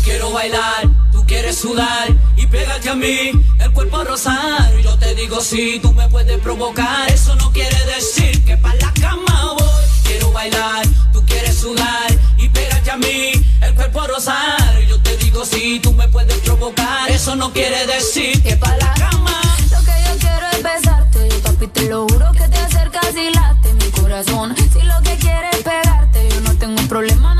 quiero 0.04 0.32
bailar, 0.32 0.88
tú 1.12 1.26
quieres 1.26 1.58
sudar 1.58 2.16
y 2.36 2.46
pégate 2.46 2.90
a 2.90 2.96
mí, 2.96 3.32
el 3.60 3.72
cuerpo 3.74 4.04
rosar. 4.04 4.72
Yo 4.84 5.00
te 5.00 5.16
digo 5.16 5.42
si 5.42 5.80
tú 5.80 5.92
me 5.94 6.08
puedes 6.10 6.40
provocar, 6.42 7.12
eso 7.12 7.36
no 7.38 7.52
quiere 7.52 7.76
decir 7.86 8.46
que 8.46 8.56
para 8.58 8.76
la 8.76 8.94
cama 8.94 9.56
voy. 9.58 9.84
Quiero 10.04 10.32
bailar, 10.32 10.86
tú 11.12 11.26
quieres 11.26 11.58
sudar 11.58 12.08
y 12.38 12.50
pégate 12.50 12.92
a 12.92 12.98
mí, 12.98 13.32
el 13.62 13.74
cuerpo 13.74 14.06
rosar. 14.06 14.80
Yo 14.88 15.02
te 15.02 15.18
digo 15.18 15.44
si 15.44 15.80
tú 15.80 15.92
me 15.94 16.08
puedes 16.08 16.38
provocar, 16.42 17.10
eso 17.10 17.36
no 17.36 17.52
quiere 17.52 17.88
decir 17.88 18.44
que 18.44 18.58
para 18.58 18.78
la 18.78 18.94
cama. 18.94 19.42
Lo 19.72 19.80
que 19.80 19.94
yo 20.06 20.18
quiero 20.20 20.46
es 20.52 20.62
besarte, 20.62 21.30
papi, 21.44 21.68
te 21.68 21.90
lo 21.90 22.08
juro 22.08 22.32
que 22.34 22.48
te 22.48 22.58
acercas 22.58 23.16
y 23.16 23.34
late 23.34 23.74
mi 23.74 23.90
corazón. 23.90 24.56
Si 24.72 24.82
lo 24.84 25.02
que 25.02 25.16
quieres 25.18 25.56
es 25.56 25.64
pegarte, 25.64 26.30
yo 26.30 26.42
no 26.42 26.54
tengo 26.60 26.82
problema 26.84 27.39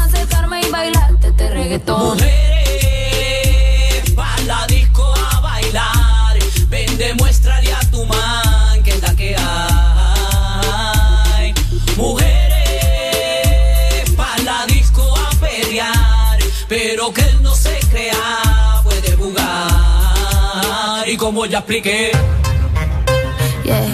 reggaetón. 1.70 2.18
Mujeres, 2.18 2.52
pa' 4.16 4.38
la 4.48 4.66
disco 4.68 5.14
a 5.32 5.40
bailar. 5.40 6.40
Ven, 6.70 6.98
demuéstrale 6.98 7.72
a 7.74 7.80
tu 7.92 8.06
man 8.06 8.82
que 8.84 8.92
es 8.92 9.02
la 9.02 9.16
que 9.16 9.36
hay. 9.38 10.64
Mujeres, 11.96 12.40
pa' 14.18 14.38
la 14.44 14.66
disco 14.66 15.04
a 15.16 15.30
pelear. 15.40 16.40
Pero 16.68 17.14
que 17.14 17.22
él 17.22 17.44
no 17.44 17.54
se 17.56 17.80
crea, 17.92 18.82
puede 18.84 19.16
jugar. 19.16 21.08
Y 21.08 21.16
como 21.18 21.46
ya 21.46 21.60
expliqué. 21.60 22.12
G, 23.64 23.94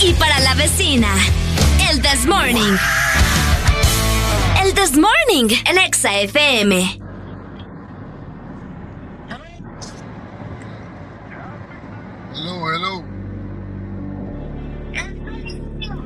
y 0.00 0.12
para 0.14 0.38
la 0.40 0.54
vecina. 0.54 1.08
El 1.90 2.00
This 2.02 2.26
Morning. 2.26 2.76
El 4.62 4.74
This 4.74 4.92
Morning 4.96 5.54
en 5.66 5.78
Exa 5.78 6.12
FM. 6.20 7.00
Hello, 12.34 12.72
hello. 12.72 13.04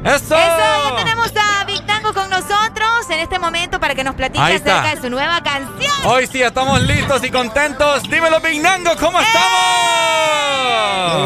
¡Eso! 0.04 0.34
ya 0.36 0.96
tenemos 0.96 1.30
a 1.36 1.62
Big 1.64 1.86
Tango 1.86 2.12
con 2.12 2.28
nosotros 2.28 3.08
en 3.10 3.20
este 3.20 3.38
momento 3.38 3.78
para 3.78 3.94
que 3.94 4.02
nos 4.02 4.16
platique 4.16 4.42
Ahí 4.42 4.56
está. 4.56 4.80
acerca 4.80 4.96
de 4.96 5.02
su 5.02 5.08
nueva 5.10 5.40
canción. 5.42 5.92
Hoy 6.04 6.26
sí 6.26 6.42
estamos 6.42 6.82
listos 6.82 7.22
y 7.24 7.30
contentos. 7.30 8.02
Dímelo, 8.04 8.40
Big 8.40 8.60
Nango, 8.60 8.90
¿cómo 8.98 9.18
Todo 9.18 9.22
estamos? 9.22 9.52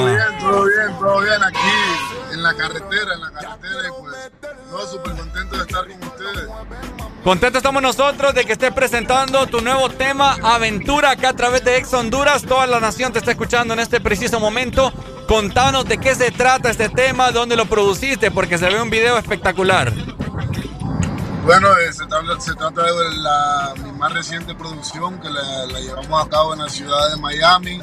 bien, 0.04 0.38
todo 0.40 0.64
bien, 0.64 0.98
todo 0.98 1.20
bien 1.20 1.42
aquí 1.42 1.58
la 2.46 2.54
carretera, 2.54 3.14
en 3.14 3.20
la 3.20 3.30
carretera 3.32 3.88
y 3.88 4.00
pues 4.00 4.30
no, 4.70 4.86
súper 4.86 5.12
contento 5.16 5.56
de 5.56 5.62
estar 5.62 5.86
con 5.86 6.08
ustedes. 6.08 6.48
Contentos 7.24 7.58
estamos 7.58 7.82
nosotros 7.82 8.34
de 8.34 8.44
que 8.44 8.52
estés 8.52 8.72
presentando 8.72 9.46
tu 9.46 9.60
nuevo 9.60 9.88
tema 9.90 10.36
Aventura 10.42 11.10
acá 11.10 11.30
a 11.30 11.32
través 11.32 11.64
de 11.64 11.76
Ex 11.76 11.92
Honduras. 11.92 12.42
Toda 12.42 12.66
la 12.66 12.78
nación 12.78 13.12
te 13.12 13.18
está 13.18 13.32
escuchando 13.32 13.74
en 13.74 13.80
este 13.80 14.00
preciso 14.00 14.38
momento. 14.38 14.92
Contanos 15.26 15.86
de 15.86 15.98
qué 15.98 16.14
se 16.14 16.30
trata 16.30 16.70
este 16.70 16.88
tema, 16.88 17.32
dónde 17.32 17.56
lo 17.56 17.66
produciste, 17.66 18.30
porque 18.30 18.58
se 18.58 18.68
ve 18.68 18.80
un 18.80 18.90
video 18.90 19.18
espectacular. 19.18 19.92
Bueno, 21.44 21.76
eh, 21.78 21.92
se, 21.92 22.06
trata, 22.06 22.40
se 22.40 22.54
trata 22.54 22.82
de 22.82 23.16
la, 23.16 23.74
mi 23.82 23.92
más 23.92 24.12
reciente 24.12 24.54
producción 24.54 25.20
que 25.20 25.28
la, 25.28 25.66
la 25.66 25.80
llevamos 25.80 26.24
a 26.24 26.28
cabo 26.28 26.54
en 26.54 26.60
la 26.60 26.68
ciudad 26.68 27.10
de 27.10 27.20
Miami. 27.20 27.80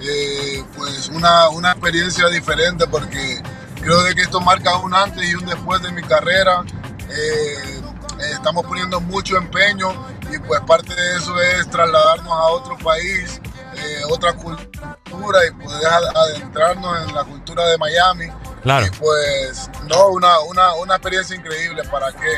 Eh, 0.00 0.62
pues 0.76 1.08
una, 1.08 1.48
una 1.48 1.72
experiencia 1.72 2.28
diferente 2.28 2.86
porque 2.86 3.42
creo 3.88 4.02
de 4.02 4.14
que 4.14 4.20
esto 4.20 4.38
marca 4.42 4.76
un 4.76 4.92
antes 4.94 5.24
y 5.26 5.34
un 5.34 5.46
después 5.46 5.80
de 5.80 5.90
mi 5.92 6.02
carrera. 6.02 6.62
Eh, 7.08 7.80
eh, 8.20 8.32
estamos 8.32 8.66
poniendo 8.66 9.00
mucho 9.00 9.38
empeño 9.38 9.88
y 10.30 10.38
pues 10.40 10.60
parte 10.66 10.94
de 10.94 11.16
eso 11.16 11.40
es 11.40 11.70
trasladarnos 11.70 12.30
a 12.30 12.42
otro 12.48 12.76
país, 12.76 13.40
eh, 13.76 14.02
otra 14.10 14.34
cultura 14.34 15.46
y 15.46 15.50
poder 15.52 15.86
ad- 15.86 16.16
adentrarnos 16.16 17.08
en 17.08 17.14
la 17.14 17.24
cultura 17.24 17.64
de 17.66 17.78
Miami. 17.78 18.26
Claro. 18.62 18.84
Y 18.86 18.90
pues, 18.90 19.70
no, 19.84 20.08
una, 20.08 20.38
una, 20.40 20.74
una 20.74 20.96
experiencia 20.96 21.34
increíble. 21.34 21.82
¿Para 21.84 22.12
qué? 22.12 22.34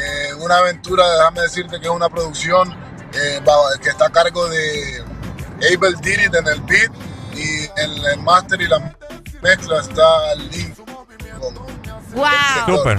Eh, 0.00 0.34
una 0.40 0.58
aventura, 0.58 1.08
déjame 1.12 1.42
decirte 1.42 1.78
que 1.78 1.86
es 1.86 1.92
una 1.92 2.08
producción 2.08 2.72
eh, 3.12 3.40
que 3.80 3.90
está 3.90 4.06
a 4.06 4.10
cargo 4.10 4.48
de 4.48 5.04
Abel 5.72 5.94
Didit 6.00 6.34
en 6.34 6.48
el 6.48 6.60
beat 6.62 6.90
y 7.34 7.66
en 7.80 8.04
el 8.12 8.18
master 8.20 8.60
y 8.60 8.66
la 8.66 8.96
mezcla 9.44 9.78
está 9.78 10.34
Lee. 10.36 10.72
¡Wow! 12.14 12.78
Súper. 12.78 12.98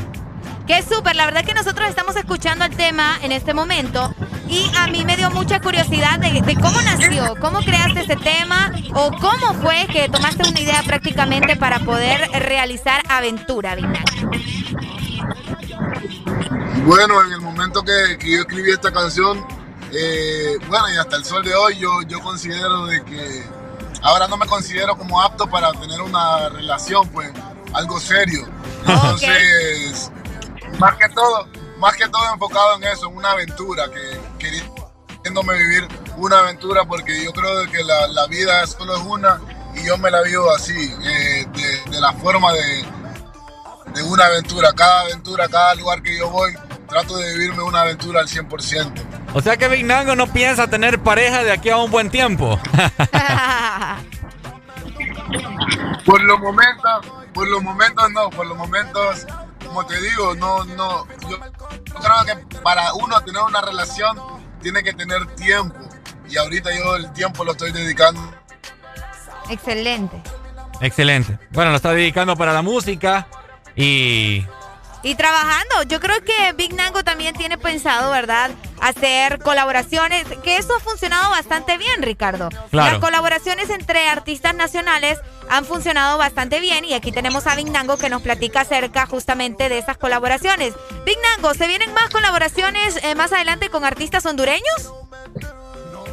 Qué 0.67 0.83
súper, 0.83 1.15
la 1.15 1.25
verdad 1.25 1.43
que 1.43 1.53
nosotros 1.55 1.89
estamos 1.89 2.15
escuchando 2.15 2.65
el 2.65 2.75
tema 2.75 3.17
en 3.23 3.31
este 3.31 3.53
momento 3.53 4.13
y 4.47 4.71
a 4.77 4.87
mí 4.87 5.03
me 5.05 5.17
dio 5.17 5.31
mucha 5.31 5.59
curiosidad 5.59 6.19
de, 6.19 6.41
de 6.41 6.55
cómo 6.55 6.79
nació, 6.81 7.35
cómo 7.39 7.59
creaste 7.59 8.01
ese 8.01 8.15
tema 8.15 8.71
o 8.93 9.11
cómo 9.11 9.53
fue 9.61 9.87
que 9.91 10.07
tomaste 10.07 10.47
una 10.47 10.59
idea 10.59 10.83
prácticamente 10.83 11.55
para 11.55 11.79
poder 11.79 12.29
realizar 12.31 13.01
Aventura, 13.09 13.75
Mac. 13.75 14.05
Bueno, 16.85 17.23
en 17.25 17.31
el 17.31 17.41
momento 17.41 17.83
que, 17.83 18.17
que 18.19 18.31
yo 18.31 18.41
escribí 18.41 18.71
esta 18.71 18.91
canción, 18.91 19.45
eh, 19.91 20.57
bueno, 20.67 20.93
y 20.93 20.97
hasta 20.97 21.15
el 21.15 21.25
sol 21.25 21.43
de 21.43 21.55
hoy, 21.55 21.77
yo, 21.77 22.01
yo 22.03 22.19
considero 22.21 22.85
de 22.85 23.03
que 23.03 23.43
ahora 24.05 24.27
no 24.27 24.37
me 24.37 24.45
considero 24.45 24.95
como 24.95 25.19
apto 25.19 25.47
para 25.47 25.71
tener 25.73 25.99
una 25.99 26.47
relación, 26.49 27.09
pues, 27.09 27.31
algo 27.73 27.99
serio. 27.99 28.47
Entonces, 28.85 30.11
más 30.79 30.95
que 30.95 31.09
todo, 31.09 31.47
más 31.79 31.95
que 31.95 32.07
todo 32.07 32.21
enfocado 32.31 32.75
en 32.77 32.83
eso, 32.83 33.07
en 33.07 33.17
una 33.17 33.31
aventura, 33.31 33.85
que 33.89 34.21
queriéndome 34.37 35.57
vivir 35.57 35.87
una 36.17 36.39
aventura, 36.39 36.85
porque 36.85 37.23
yo 37.23 37.33
creo 37.33 37.69
que 37.71 37.83
la, 37.83 38.07
la 38.07 38.27
vida 38.27 38.65
solo 38.67 38.95
es 38.95 39.03
una 39.03 39.41
y 39.75 39.85
yo 39.85 39.97
me 39.97 40.11
la 40.11 40.21
vivo 40.21 40.53
así, 40.53 40.93
eh, 41.03 41.45
de, 41.51 41.91
de 41.91 41.99
la 41.99 42.13
forma 42.13 42.53
de, 42.53 42.85
de 43.93 44.03
una 44.03 44.27
aventura. 44.27 44.71
Cada 44.73 45.01
aventura, 45.01 45.47
cada 45.49 45.73
lugar 45.75 46.03
que 46.03 46.15
yo 46.15 46.29
voy, 46.29 46.53
trato 46.87 47.17
de 47.17 47.33
vivirme 47.33 47.63
una 47.63 47.81
aventura 47.81 48.21
al 48.21 48.27
100%. 48.27 48.91
O 49.33 49.41
sea 49.41 49.57
que 49.57 49.67
Big 49.67 49.85
Nango 49.85 50.15
no 50.15 50.27
piensa 50.27 50.67
tener 50.67 50.99
pareja 50.99 51.43
de 51.43 51.51
aquí 51.51 51.69
a 51.69 51.77
un 51.77 51.91
buen 51.91 52.09
tiempo. 52.09 52.59
Por 56.05 56.21
los 56.21 56.39
momentos, 56.39 57.05
por 57.33 57.47
los 57.47 57.63
momentos 57.63 58.11
no, 58.11 58.29
por 58.29 58.45
los 58.45 58.57
momentos, 58.57 59.25
como 59.65 59.85
te 59.85 59.99
digo, 59.99 60.35
no, 60.35 60.63
no, 60.63 61.07
yo, 61.27 61.29
yo 61.29 61.95
creo 61.95 62.25
que 62.25 62.57
para 62.59 62.93
uno 62.93 63.19
tener 63.21 63.41
una 63.41 63.61
relación 63.61 64.17
tiene 64.61 64.83
que 64.83 64.93
tener 64.93 65.25
tiempo. 65.35 65.77
Y 66.29 66.37
ahorita 66.37 66.69
yo 66.75 66.95
el 66.95 67.11
tiempo 67.13 67.43
lo 67.43 67.51
estoy 67.51 67.71
dedicando. 67.71 68.21
Excelente. 69.49 70.21
Excelente. 70.81 71.37
Bueno, 71.51 71.71
lo 71.71 71.77
está 71.77 71.91
dedicando 71.91 72.35
para 72.35 72.53
la 72.53 72.61
música 72.61 73.27
y 73.75 74.45
Y 75.05 75.13
trabajando, 75.13 75.83
yo 75.87 75.99
creo 75.99 76.15
que 76.23 76.53
Big 76.53 76.73
Nango 76.73 77.03
también 77.03 77.35
tiene 77.35 77.59
pensado, 77.59 78.09
¿verdad? 78.09 78.49
Hacer 78.81 79.37
colaboraciones, 79.37 80.25
que 80.43 80.57
eso 80.57 80.75
ha 80.75 80.79
funcionado 80.79 81.29
bastante 81.29 81.77
bien, 81.77 82.01
Ricardo. 82.01 82.49
Claro. 82.71 82.93
Las 82.93 82.99
colaboraciones 82.99 83.69
entre 83.69 84.07
artistas 84.07 84.55
nacionales 84.55 85.19
han 85.47 85.63
funcionado 85.63 86.17
bastante 86.17 86.59
bien 86.59 86.85
y 86.85 86.95
aquí 86.95 87.11
tenemos 87.11 87.45
a 87.45 87.55
Big 87.55 87.69
Nango 87.69 87.97
que 87.97 88.09
nos 88.09 88.23
platica 88.23 88.61
acerca 88.61 89.05
justamente 89.05 89.69
de 89.69 89.77
esas 89.77 89.97
colaboraciones. 89.97 90.73
Big 91.05 91.17
Nango, 91.21 91.53
¿se 91.53 91.67
vienen 91.67 91.93
más 91.93 92.09
colaboraciones 92.09 92.99
eh, 93.03 93.13
más 93.13 93.31
adelante 93.31 93.69
con 93.69 93.85
artistas 93.85 94.25
hondureños? 94.25 94.91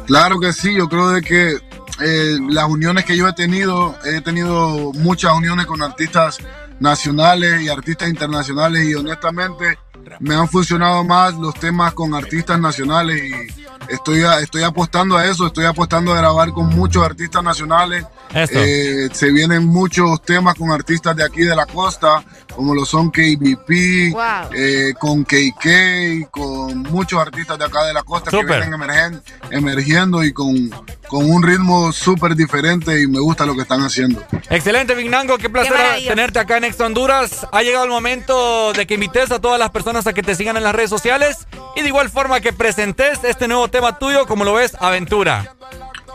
Claro 0.05 0.39
que 0.39 0.53
sí, 0.53 0.71
yo 0.75 0.87
creo 0.87 1.09
de 1.09 1.23
que 1.23 1.57
eh, 1.99 2.37
las 2.47 2.65
uniones 2.65 3.05
que 3.05 3.17
yo 3.17 3.27
he 3.27 3.33
tenido, 3.33 3.97
he 4.05 4.21
tenido 4.21 4.91
muchas 4.93 5.33
uniones 5.33 5.65
con 5.65 5.81
artistas 5.81 6.37
nacionales 6.79 7.61
y 7.61 7.69
artistas 7.69 8.09
internacionales 8.09 8.85
y 8.85 8.95
honestamente 8.95 9.77
me 10.19 10.35
han 10.35 10.47
funcionado 10.47 11.03
más 11.03 11.33
los 11.35 11.53
temas 11.55 11.93
con 11.93 12.13
artistas 12.13 12.59
nacionales 12.59 13.21
y 13.23 13.93
estoy, 13.93 14.23
estoy 14.41 14.63
apostando 14.63 15.17
a 15.17 15.25
eso, 15.25 15.47
estoy 15.47 15.65
apostando 15.65 16.13
a 16.13 16.17
grabar 16.17 16.51
con 16.51 16.67
muchos 16.67 17.03
artistas 17.03 17.43
nacionales. 17.43 18.05
Eh, 18.33 19.09
se 19.11 19.31
vienen 19.31 19.65
muchos 19.65 20.21
temas 20.23 20.55
con 20.55 20.71
artistas 20.71 21.15
de 21.15 21.23
aquí 21.23 21.41
de 21.43 21.55
la 21.55 21.65
costa, 21.65 22.23
como 22.55 22.75
lo 22.75 22.85
son 22.85 23.09
KBP, 23.09 24.11
Wow. 24.13 24.23
eh, 24.55 24.93
con 24.99 25.23
KK, 25.23 26.29
con 26.31 26.83
muchos 26.83 27.19
artistas 27.19 27.57
de 27.57 27.65
acá 27.65 27.83
de 27.85 27.93
la 27.93 28.03
costa 28.03 28.31
que 28.31 28.43
vienen 28.43 28.71
emergen- 28.73 29.21
emergiendo 29.51 30.23
y 30.23 30.33
con, 30.33 30.69
con 31.07 31.29
un 31.29 31.41
ritmo 31.43 31.91
súper 31.91 32.35
diferente 32.35 33.01
y 33.01 33.07
me 33.07 33.19
gusta 33.19 33.45
lo 33.45 33.55
que 33.55 33.61
están 33.61 33.81
haciendo. 33.81 34.23
Excelente, 34.49 34.95
Big 34.95 35.09
Nango. 35.09 35.37
Qué 35.37 35.49
placer 35.49 35.73
tenerte 36.07 36.39
acá 36.39 36.57
en 36.57 36.65
Ex 36.65 36.79
Honduras. 36.79 37.47
Ha 37.51 37.61
llegado 37.63 37.85
el 37.85 37.91
momento 37.91 38.73
de 38.73 38.85
que 38.85 38.95
invites 38.95 39.31
a 39.31 39.39
todas 39.39 39.59
las 39.59 39.71
personas 39.71 40.05
a 40.07 40.13
que 40.13 40.23
te 40.23 40.35
sigan 40.35 40.57
en 40.57 40.63
las 40.63 40.75
redes 40.75 40.89
sociales 40.89 41.47
y 41.75 41.81
de 41.81 41.87
igual 41.87 42.09
forma 42.09 42.39
que 42.39 42.53
presentes 42.53 43.19
este 43.23 43.47
nuevo 43.47 43.67
tema 43.69 43.97
tuyo, 43.97 44.25
como 44.27 44.43
lo 44.43 44.53
ves, 44.53 44.75
Aventura. 44.79 45.55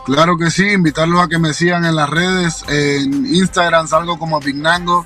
Claro 0.05 0.37
que 0.37 0.49
sí, 0.49 0.63
invitarlos 0.67 1.21
a 1.21 1.27
que 1.27 1.37
me 1.37 1.53
sigan 1.53 1.85
en 1.85 1.95
las 1.95 2.09
redes, 2.09 2.63
en 2.69 3.25
Instagram 3.27 3.87
salgo 3.87 4.17
como 4.17 4.39
Bignango, 4.39 5.05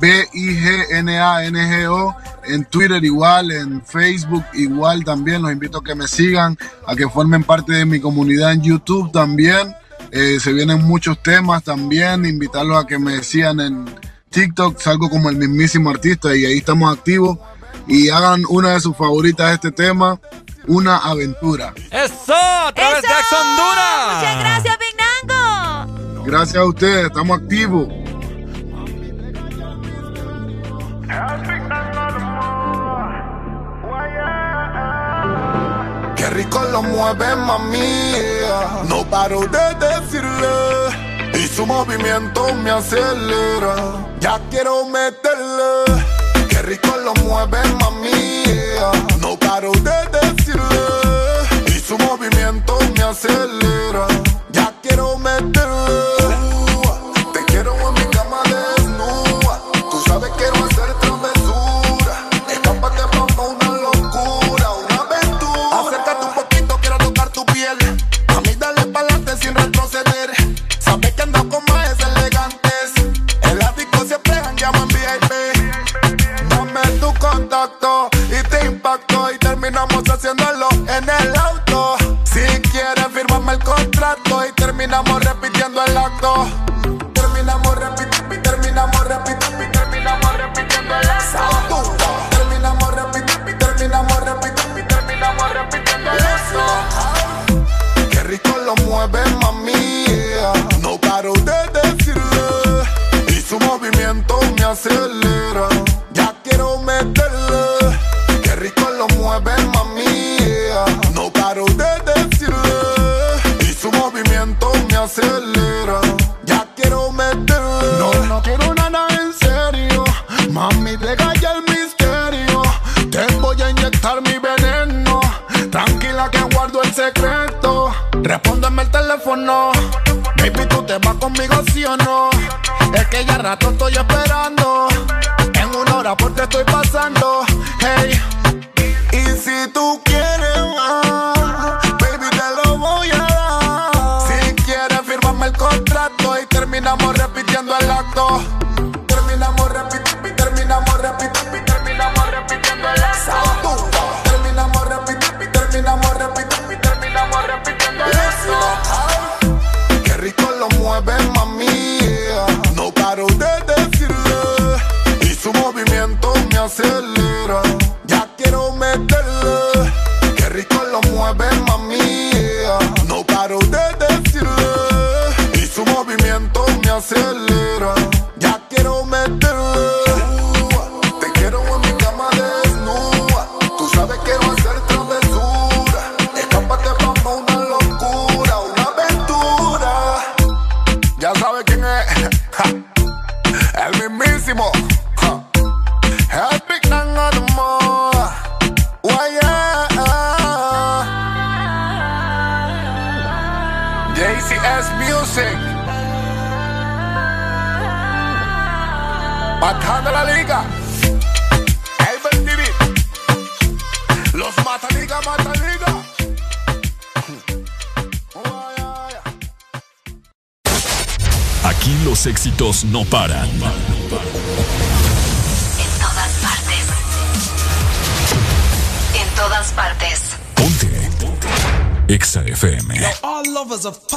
B-I-G-N-A-N-G-O, 0.00 2.16
en 2.46 2.64
Twitter 2.66 3.02
igual, 3.04 3.50
en 3.50 3.84
Facebook 3.84 4.44
igual 4.54 5.04
también, 5.04 5.42
los 5.42 5.52
invito 5.52 5.78
a 5.78 5.84
que 5.84 5.94
me 5.94 6.08
sigan, 6.08 6.56
a 6.86 6.94
que 6.94 7.08
formen 7.08 7.44
parte 7.44 7.72
de 7.72 7.84
mi 7.84 8.00
comunidad 8.00 8.52
en 8.52 8.62
YouTube 8.62 9.12
también, 9.12 9.74
Eh, 10.16 10.38
se 10.38 10.52
vienen 10.52 10.80
muchos 10.84 11.20
temas 11.24 11.64
también, 11.64 12.24
invitarlos 12.24 12.78
a 12.78 12.86
que 12.86 13.00
me 13.00 13.20
sigan 13.24 13.58
en 13.58 13.84
TikTok, 14.30 14.78
salgo 14.78 15.10
como 15.10 15.28
el 15.28 15.34
mismísimo 15.36 15.90
artista 15.90 16.36
y 16.36 16.44
ahí 16.44 16.58
estamos 16.58 16.96
activos 16.96 17.36
y 17.88 18.10
hagan 18.10 18.44
una 18.48 18.74
de 18.74 18.80
sus 18.80 18.96
favoritas 18.96 19.48
de 19.48 19.54
este 19.54 19.72
tema, 19.72 20.20
una 20.68 20.98
aventura. 20.98 21.74
¡Eso! 21.90 22.32
¡A 22.32 22.70
través 22.72 23.02
de 23.02 23.08
Honduras! 23.08 24.14
Muchas 24.14 24.38
gracias, 24.38 24.78
Big 24.78 24.96
Nango. 25.00 26.22
Gracias 26.24 26.56
a 26.56 26.64
ustedes, 26.64 27.06
estamos 27.06 27.40
activos. 27.40 27.88
Qué 36.16 36.30
rico 36.30 36.62
lo 36.72 36.82
mueve 36.82 37.36
mami. 37.36 38.12
No 38.88 39.04
paro 39.10 39.40
de 39.40 39.74
decirle. 39.74 41.34
Y 41.34 41.46
su 41.48 41.66
movimiento 41.66 42.54
me 42.54 42.70
acelera. 42.70 43.74
Ya 44.20 44.40
quiero 44.50 44.86
meterle. 44.86 45.84
Qué 46.48 46.62
rico 46.62 46.96
lo 46.96 47.14
mueve 47.24 47.58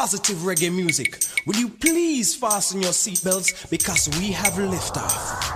positive 0.08 0.38
reggae 0.38 0.74
music. 0.74 1.20
Will 1.46 1.58
you 1.58 1.68
please 1.68 2.34
fasten 2.34 2.82
your 2.82 2.94
seatbelts 2.94 3.70
because 3.70 4.08
we 4.18 4.32
have 4.32 4.54
liftoff. 4.54 5.47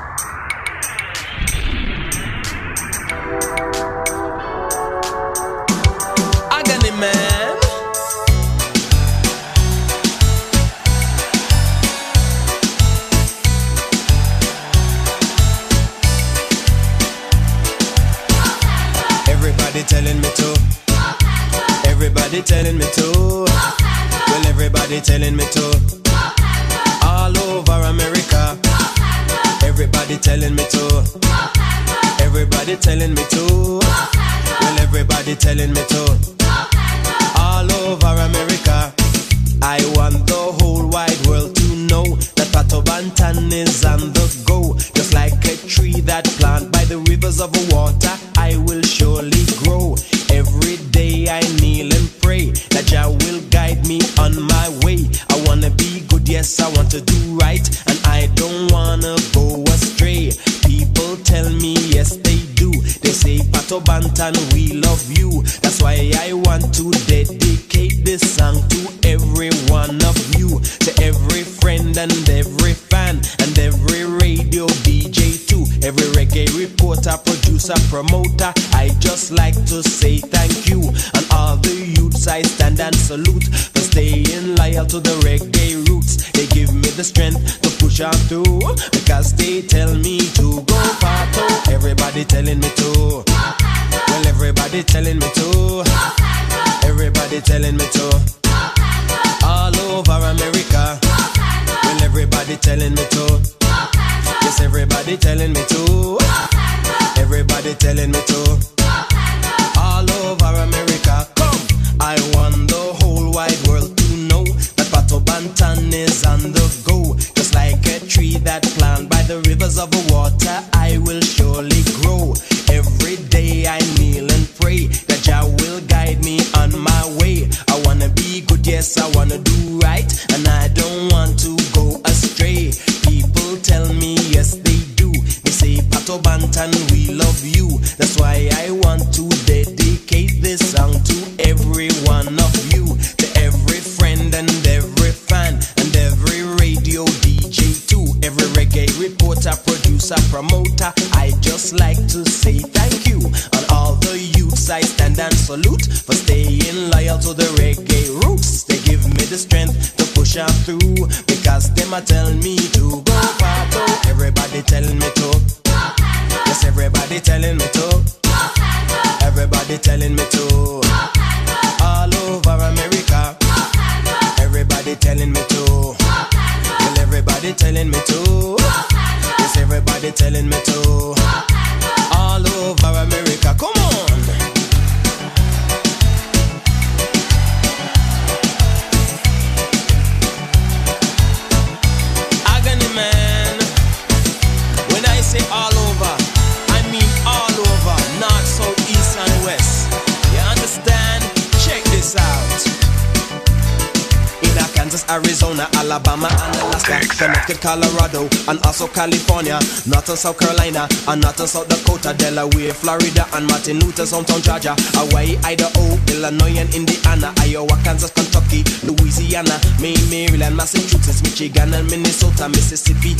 South 210.21 210.37
Carolina, 210.37 210.87
and 211.07 211.19
not 211.19 211.39
in 211.39 211.47
South 211.47 211.67
Dakota, 211.67 212.13
Delaware, 212.13 212.73
Florida, 212.77 213.25
and 213.33 213.47
Martin 213.47 213.79
Luther, 213.79 214.03
hometown 214.03 214.43
Georgia, 214.45 214.75
Hawaii, 214.93 215.33
Idaho, 215.43 215.97
Illinois, 216.13 216.61
and 216.61 216.69
Indiana, 216.75 217.33
Iowa, 217.41 217.73
Kansas, 217.83 218.11
Kentucky, 218.11 218.61
Louisiana, 218.85 219.57
Maine, 219.81 219.97
Maryland, 220.13 220.55
Massachusetts, 220.55 221.23
Michigan, 221.23 221.73
and 221.73 221.89
Minnesota, 221.89 222.47
Mississippi. 222.49 223.10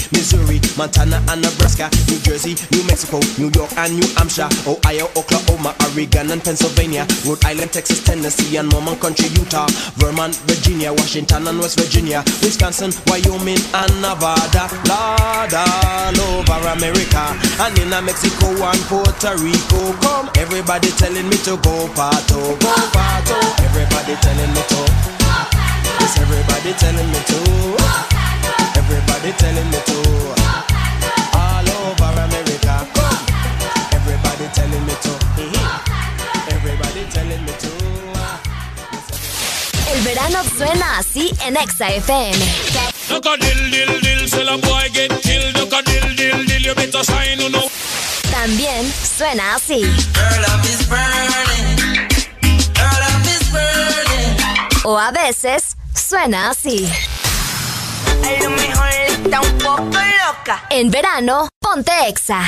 Montana 0.81 1.21
and 1.29 1.45
Nebraska, 1.45 1.93
New 2.09 2.17
Jersey, 2.25 2.57
New 2.73 2.81
Mexico, 2.89 3.21
New 3.37 3.53
York 3.53 3.69
and 3.77 3.93
New 3.93 4.09
Hampshire, 4.17 4.49
Ohio, 4.65 5.05
Oklahoma, 5.13 5.77
Oregon 5.85 6.31
and 6.33 6.41
Pennsylvania, 6.41 7.05
Rhode 7.21 7.45
Island, 7.45 7.69
Texas, 7.69 8.01
Tennessee 8.01 8.57
and 8.57 8.65
Mormon 8.73 8.97
Country, 8.97 9.29
Utah, 9.37 9.69
Vermont, 10.01 10.33
Virginia, 10.49 10.89
Washington 10.89 11.45
and 11.45 11.59
West 11.59 11.77
Virginia, 11.77 12.25
Wisconsin, 12.41 12.89
Wyoming 13.05 13.61
and 13.77 13.93
Nevada, 14.01 14.65
Lord 14.89 15.53
all 15.53 16.17
over 16.33 16.57
America 16.73 17.29
and 17.61 17.77
in 17.77 17.93
Mexico 18.01 18.49
and 18.49 18.81
Puerto 18.89 19.37
Rico. 19.37 19.93
Come, 20.01 20.33
everybody 20.41 20.89
telling 20.97 21.29
me 21.29 21.37
to 21.45 21.61
go 21.61 21.93
pato, 21.93 22.57
go 22.57 22.73
pato. 22.89 23.37
Everybody 23.69 24.17
telling 24.17 24.49
me 24.49 24.61
to. 24.65 24.81
Yes, 26.01 26.17
everybody 26.17 26.73
telling 26.73 27.05
me 27.13 27.21
to. 27.29 27.37
Everybody 28.81 29.29
telling 29.37 29.69
me 29.69 29.77
to. 29.85 30.70
Verano 40.03 40.39
suena 40.57 40.97
así 40.97 41.31
en 41.45 41.57
Exa 41.57 41.89
FM. 41.89 42.37
También 48.31 48.91
suena 49.17 49.55
así. 49.55 49.83
O 54.83 54.97
a 54.97 55.11
veces 55.11 55.75
suena 55.93 56.49
así. 56.49 56.91
En 60.71 60.89
verano, 60.89 61.47
ponte 61.59 61.91
Exa. 62.07 62.41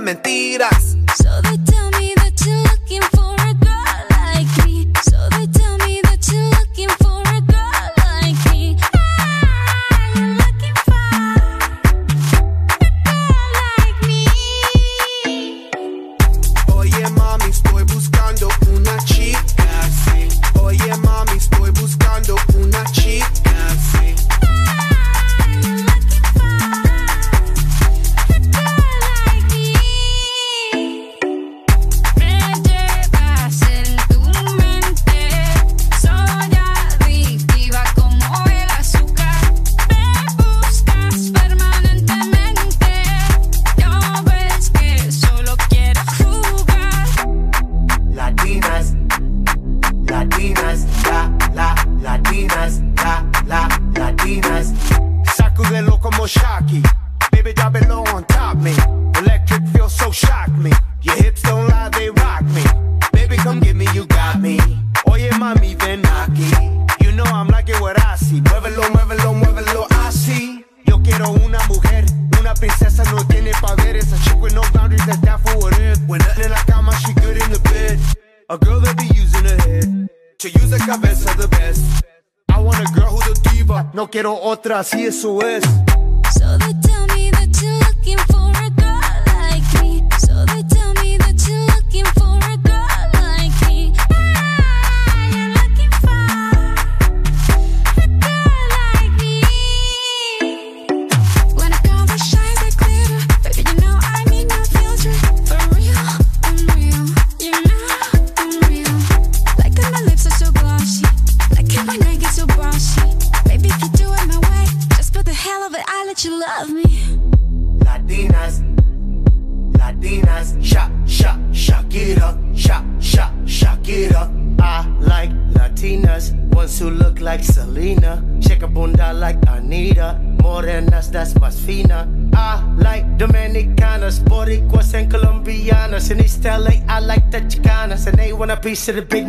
mentira. 0.00 0.27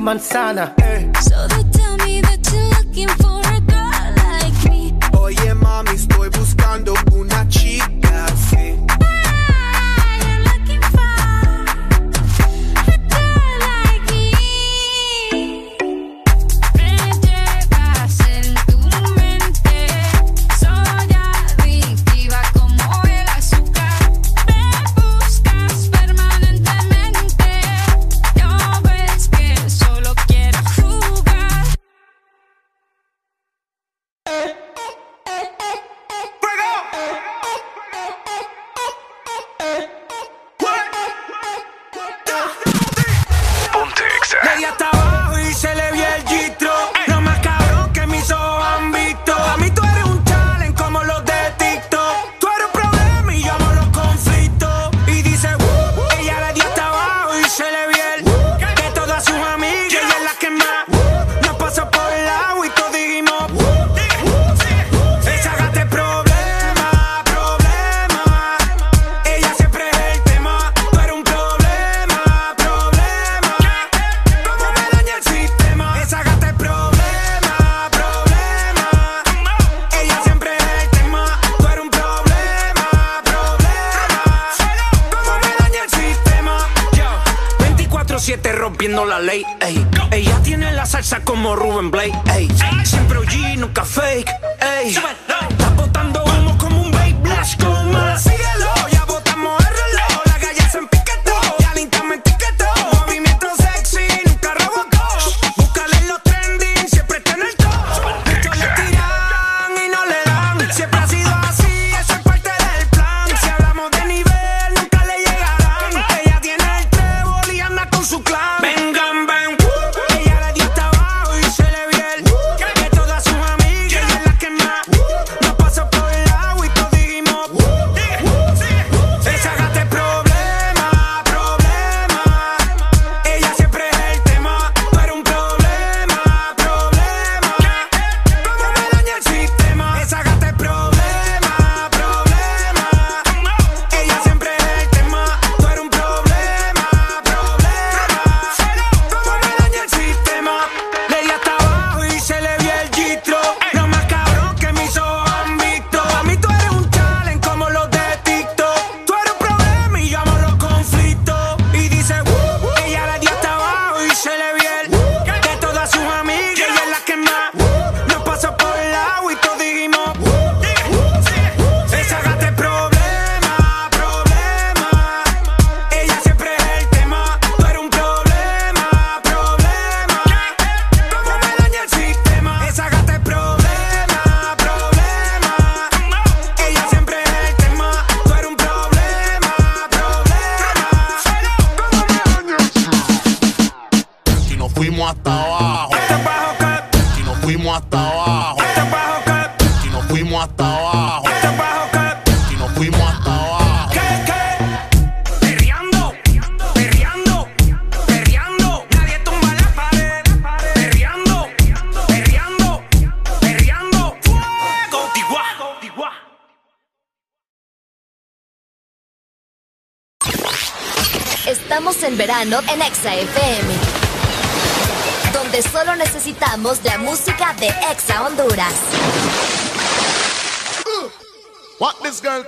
man 0.10 0.20
sana 0.20 0.78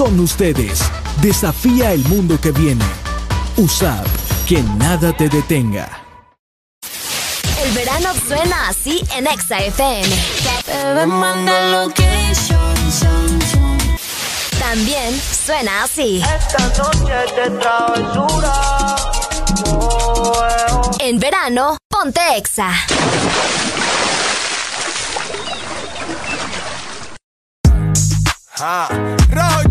son 0.00 0.18
ustedes. 0.20 0.80
Desafía 1.20 1.92
el 1.92 2.02
mundo 2.06 2.40
que 2.40 2.52
viene. 2.52 2.86
USAP, 3.58 4.06
que 4.48 4.62
nada 4.78 5.14
te 5.14 5.28
detenga. 5.28 6.06
El 7.62 7.70
verano 7.72 8.08
suena 8.26 8.70
así 8.70 9.04
en 9.14 9.26
Exa 9.26 9.58
FM. 9.58 10.08
También 14.58 15.20
suena 15.20 15.82
así. 15.82 16.22
Esta 16.22 16.66
noche 16.82 17.12
de 17.36 17.50
travesura. 17.58 18.54
En 20.98 21.18
verano, 21.18 21.76
ponte 21.90 22.20
Exa. 22.38 22.72
Ah. 28.58 29.19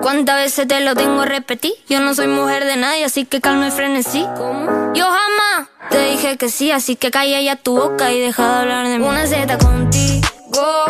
¿Cuántas 0.00 0.36
veces 0.36 0.66
te 0.68 0.80
lo 0.80 0.94
tengo 0.94 1.22
que 1.22 1.28
repetir? 1.28 1.72
Yo 1.88 2.00
no 2.00 2.14
soy 2.14 2.26
mujer 2.26 2.64
de 2.64 2.76
nadie, 2.76 3.04
así 3.04 3.24
que 3.24 3.40
calma 3.40 3.68
y 3.68 3.70
frenesí. 3.70 4.24
¿Cómo? 4.36 4.92
Yo 4.94 5.04
jamás 5.04 5.68
te 5.90 6.04
dije 6.04 6.36
que 6.36 6.48
sí, 6.48 6.70
así 6.70 6.96
que 6.96 7.10
calla 7.10 7.40
ya 7.40 7.56
tu 7.56 7.76
boca 7.76 8.12
y 8.12 8.20
deja 8.20 8.42
de 8.42 8.60
hablar 8.60 8.88
de 8.88 8.98
mí. 8.98 9.06
Una 9.06 9.26
Z 9.26 9.58
contigo, 9.58 10.26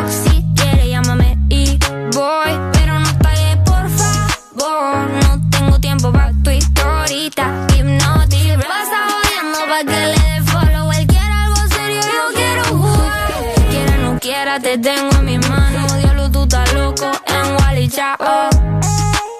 si 0.07 0.43
quieres 0.55 0.87
llámame 0.87 1.37
y 1.49 1.77
voy, 2.13 2.51
pero 2.73 2.99
no 2.99 3.19
pagues 3.19 3.57
por 3.65 3.89
favor. 3.89 5.09
No 5.23 5.49
tengo 5.49 5.79
tiempo 5.79 6.11
para 6.11 6.31
tu 6.43 6.49
historita, 6.51 7.67
hipnotic. 7.77 8.57
Pasa 8.67 9.07
jodiendo 9.09 9.59
pa' 9.67 9.79
que 9.79 10.07
le 10.07 10.13
dé 10.13 10.41
follow. 10.45 10.91
Él 10.91 11.07
quiere 11.07 11.33
algo 11.33 11.57
serio, 11.75 12.01
yo 12.01 12.33
quiero 12.35 12.63
jugar. 12.65 13.31
Quiera 13.69 13.97
no 13.97 14.19
quiera, 14.19 14.59
te 14.59 14.77
tengo 14.77 15.11
en 15.15 15.25
mis 15.25 15.49
manos. 15.49 15.97
Diablo, 15.97 16.31
tú 16.31 16.43
estás 16.43 16.73
loco 16.73 17.11
en 17.27 17.55
Wally 17.55 17.89
Chao. 17.89 18.50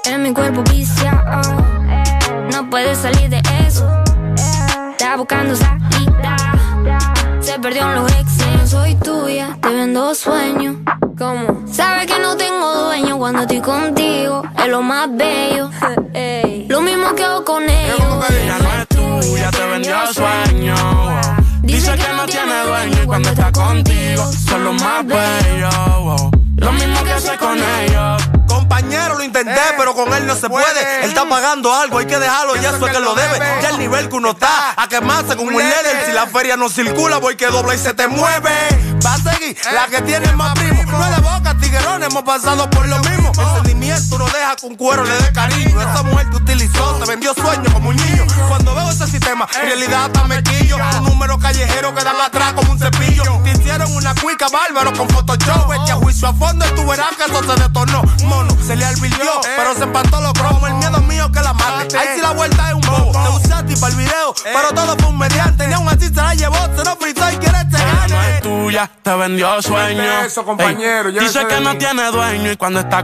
En 0.05 0.23
mi 0.23 0.33
cuerpo 0.33 0.63
viciado. 0.63 1.41
No 2.51 2.69
puedes 2.69 2.97
salir 2.97 3.29
de 3.29 3.41
eso. 3.67 3.87
Está 4.91 5.15
buscando 5.15 5.55
salida. 5.55 6.35
Se 7.39 7.59
perdió 7.59 7.83
en 7.83 7.95
los 7.95 8.11
exes. 8.11 8.47
No 8.57 8.67
soy 8.67 8.95
tuya, 8.95 9.57
te 9.61 9.69
vendo 9.69 10.13
sueños. 10.15 10.77
¿Cómo? 11.17 11.63
Sabes 11.71 12.07
que 12.07 12.19
no 12.19 12.35
tengo 12.35 12.73
dueño 12.85 13.17
cuando 13.17 13.41
estoy 13.41 13.61
contigo. 13.61 14.43
Es 14.57 14.67
lo 14.67 14.81
más 14.81 15.07
bello. 15.15 15.69
Lo 16.67 16.79
mismo 16.81 17.13
que 17.15 17.23
hago 17.23 17.43
con 17.43 17.63
ellos. 17.63 17.99
Ella 18.29 18.57
no 18.59 18.81
es 18.81 18.87
tuya, 18.87 19.51
te 19.51 19.65
vendió 19.65 19.95
sueño. 20.13 20.75
Dice 21.63 21.91
que 21.95 22.13
no 22.15 22.25
tiene 22.25 22.63
dueño 22.65 23.03
y 23.03 23.05
cuando 23.05 23.29
está 23.29 23.51
contigo 23.51 24.31
son 24.31 24.63
los 24.63 24.81
más 24.81 25.05
bellos. 25.05 26.31
Lo 26.61 26.71
mismo 26.73 27.03
que 27.03 27.11
hace 27.11 27.37
con 27.37 27.57
ellos. 27.57 28.21
Compañero, 28.47 29.15
lo 29.15 29.23
intenté, 29.23 29.61
pero 29.77 29.95
con 29.95 30.13
él 30.13 30.27
no 30.27 30.35
se 30.35 30.47
puede. 30.47 31.03
Él 31.03 31.09
está 31.09 31.27
pagando 31.27 31.73
algo, 31.73 31.97
hay 31.97 32.05
que 32.05 32.19
dejarlo, 32.19 32.55
y 32.55 32.59
eso 32.59 32.85
es 32.85 32.93
que 32.93 32.99
lo 32.99 33.15
debe. 33.15 33.39
Ya 33.61 33.69
el 33.69 33.79
nivel 33.79 34.09
que 34.09 34.15
uno 34.15 34.31
está, 34.31 34.73
a 34.77 34.87
quemarse 34.87 35.35
con 35.35 35.47
un 35.47 35.53
líder. 35.53 36.05
Si 36.05 36.11
la 36.11 36.27
feria 36.27 36.55
no 36.57 36.69
circula, 36.69 37.17
voy 37.17 37.35
que 37.35 37.47
dobla 37.47 37.73
y 37.73 37.79
se 37.79 37.93
te 37.93 38.07
mueve. 38.07 38.51
Va 39.03 39.13
a 39.15 39.17
seguir 39.17 39.57
la 39.73 39.87
que 39.87 40.01
tiene 40.03 40.31
más 40.33 40.53
primo. 40.53 40.83
No 40.83 41.03
es 41.03 41.15
de 41.15 41.21
boca, 41.21 41.55
tiguerón, 41.59 42.03
hemos 42.03 42.23
pasado 42.23 42.69
por 42.69 42.87
lo 42.87 42.99
mismo. 42.99 43.20
El 43.37 43.55
sentimiento 43.55 44.17
no 44.17 44.25
deja 44.25 44.55
que 44.55 44.65
un 44.65 44.75
cuero 44.75 45.03
le 45.03 45.15
dé 45.17 45.31
cariño. 45.31 45.81
Esa 45.81 46.03
mujer 46.03 46.29
te 46.29 46.37
utilizó, 46.37 46.95
te 46.95 47.09
vendió 47.09 47.33
sueños 47.33 47.73
como 47.73 47.89
un 47.89 47.95
niño. 47.95 48.25
Cuando 48.47 48.75
veo 48.75 48.89
ese 48.89 49.07
sistema, 49.07 49.47
en 49.55 49.67
realidad 49.67 50.05
hasta 50.05 50.23
me 50.25 50.43
quillo. 50.43 50.77
Un 50.99 51.05
número 51.05 51.39
callejero 51.39 51.93
que 51.95 52.03
dan 52.03 52.19
atrás 52.19 52.53
como 52.53 52.71
un 52.71 52.79
cepillo. 52.79 53.23
Te 53.43 53.51
hicieron 53.51 53.93
una 53.95 54.13
cuica 54.15 54.47
bárbaro 54.49 54.93
con 54.93 55.07
Photoshop. 55.09 55.71
Echa 55.83 55.95
juicio 55.95 56.27
a 56.27 56.33
fondo 56.33 56.65
y 56.65 56.75
tú 56.75 56.85
verás 56.85 57.15
que 57.15 57.23
eso 57.31 57.43
se 57.43 57.61
detornó. 57.61 58.03
Mono, 58.25 58.55
se 58.65 58.75
le 58.75 58.85
alvirtió, 58.85 59.31
pero 59.55 59.73
se 59.75 59.83
empató 59.83 60.21
los 60.21 60.33
cromos. 60.33 60.69
El 60.69 60.75
miedo 60.75 61.01
mío 61.01 61.31
que 61.31 61.41
la 61.41 61.53
mate. 61.53 61.97
Ahí 61.97 62.07
sí 62.15 62.21
la 62.21 62.31
vuelta 62.31 62.69
es 62.69 62.75
un 62.75 62.81
bobo. 62.81 63.11
Te 63.11 63.45
usaste 63.45 63.77
para 63.77 63.93
el 63.93 63.97
video, 63.97 64.33
pero 64.43 64.69
todo 64.73 64.95
fue 64.97 65.07
un 65.07 65.17
mediante. 65.17 65.67
Ni 65.67 65.73
aún 65.73 65.87
así 65.87 66.07
se 66.07 66.13
la 66.13 66.33
llevó, 66.33 66.57
se 66.75 66.83
lo 66.83 66.95
fritó 66.97 67.31
y 67.31 67.37
quiere 67.37 67.57
este 67.57 67.77
no 67.77 68.17
gane. 68.17 68.37
es 68.37 68.41
tuya, 68.41 68.89
te 69.01 69.15
vendió 69.15 69.61
sueño. 69.61 70.21
Eso, 70.25 70.43
compañero, 70.43 71.11
dice 71.11 71.45
que 71.47 71.59
no 71.61 71.77
tiene 71.77 72.11
dueño 72.11 72.51
y 72.51 72.57
cuando 72.57 72.79
está 72.79 73.03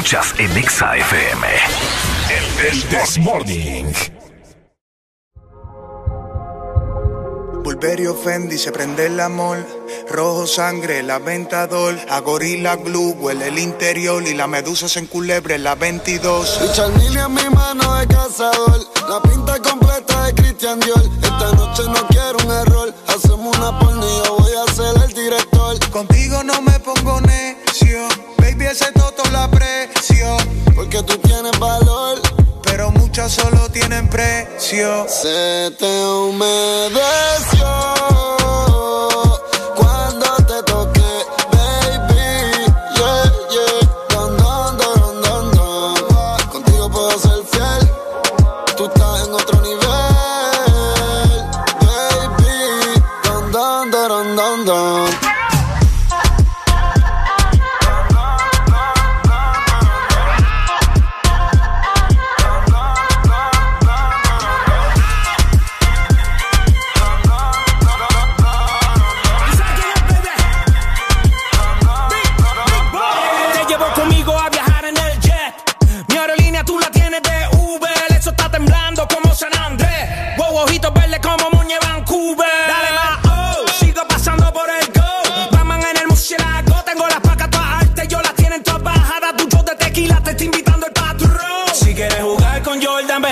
Escuchas 0.00 0.34
en 0.38 0.56
Exa 0.56 0.96
FM. 0.96 1.46
El, 2.70 2.82
This 2.88 3.18
Morning. 3.18 3.92
Bulberio 7.62 8.14
Fendi 8.14 8.56
se 8.56 8.72
prende 8.72 9.04
el 9.04 9.20
amor. 9.20 9.58
Rojo 10.08 10.46
sangre, 10.46 11.02
la 11.02 11.18
ventador. 11.18 11.98
A 12.08 12.20
gorila 12.20 12.76
glue 12.76 13.12
huele 13.12 13.48
el 13.48 13.58
interior. 13.58 14.22
Y 14.26 14.32
la 14.32 14.46
medusa 14.46 14.88
se 14.88 15.00
enculebre 15.00 15.56
en 15.56 15.64
la 15.64 15.74
22. 15.74 16.62
Richard 16.62 16.92
en 16.92 17.34
mi 17.34 17.50
mano 17.54 17.96
de 17.96 18.06
cazador. 18.06 18.80
La 19.06 19.20
pinta 19.20 19.58
completa 19.60 20.24
de 20.24 20.34
Christian 20.34 20.80
Dior. 20.80 21.02
Esta 21.22 21.52
noche 21.52 21.82
no 21.88 22.06
quiero 22.08 22.38
un 22.42 22.50
error. 22.50 22.94
Hacemos 23.06 23.54
una 23.54 23.78
porno 23.78 24.06
y 24.06 24.24
yo 24.24 24.36
voy 24.38 24.52
a 24.66 24.72
ser 24.72 25.02
el 25.04 25.12
director. 25.12 25.59
Contigo 25.78 26.42
no 26.42 26.60
me 26.62 26.80
pongo 26.80 27.20
necio. 27.20 28.08
Baby, 28.38 28.66
ese 28.66 28.90
toto 28.92 29.22
la 29.30 29.44
aprecio. 29.44 30.36
Porque 30.74 31.00
tú 31.04 31.16
tienes 31.18 31.56
valor. 31.60 32.20
Pero 32.64 32.90
muchas 32.90 33.32
solo 33.32 33.68
tienen 33.68 34.08
precio. 34.08 35.06
Se 35.08 35.70
te 35.78 36.06
humedeció 36.06 38.09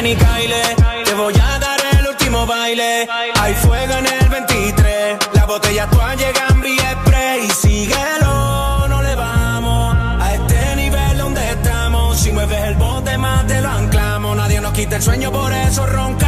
ven 0.03 0.13
y 0.13 0.17
caile. 0.17 0.63
Te 1.05 1.15
voy 1.15 1.35
a 1.35 1.59
dar 1.59 1.81
el 1.99 2.07
último 2.07 2.47
baile. 2.47 3.09
Hay 3.41 3.55
fuego 3.55 3.95
en 3.95 4.07
el 4.07 4.29
23. 4.29 5.19
La 5.35 5.45
botella 5.47 5.85
actual 5.85 6.17
llega 6.19 6.47
en 6.49 7.03
spray. 7.03 7.47
Y 7.47 7.51
síguelo, 7.51 8.89
no 8.89 9.03
le 9.03 9.15
vamos. 9.15 9.97
A 10.21 10.35
este 10.35 10.77
nivel 10.77 11.19
donde 11.19 11.51
estamos. 11.51 12.19
Si 12.19 12.33
mueves 12.33 12.63
el 12.65 12.75
bote 12.77 13.19
más 13.19 13.47
te 13.47 13.61
lo 13.61 13.71
anclamos. 13.71 14.37
Nadie 14.37 14.61
nos 14.61 14.73
quita 14.73 14.97
el 14.97 15.03
sueño, 15.03 15.33
por 15.33 15.53
eso 15.53 15.87
roncamos. 15.87 16.28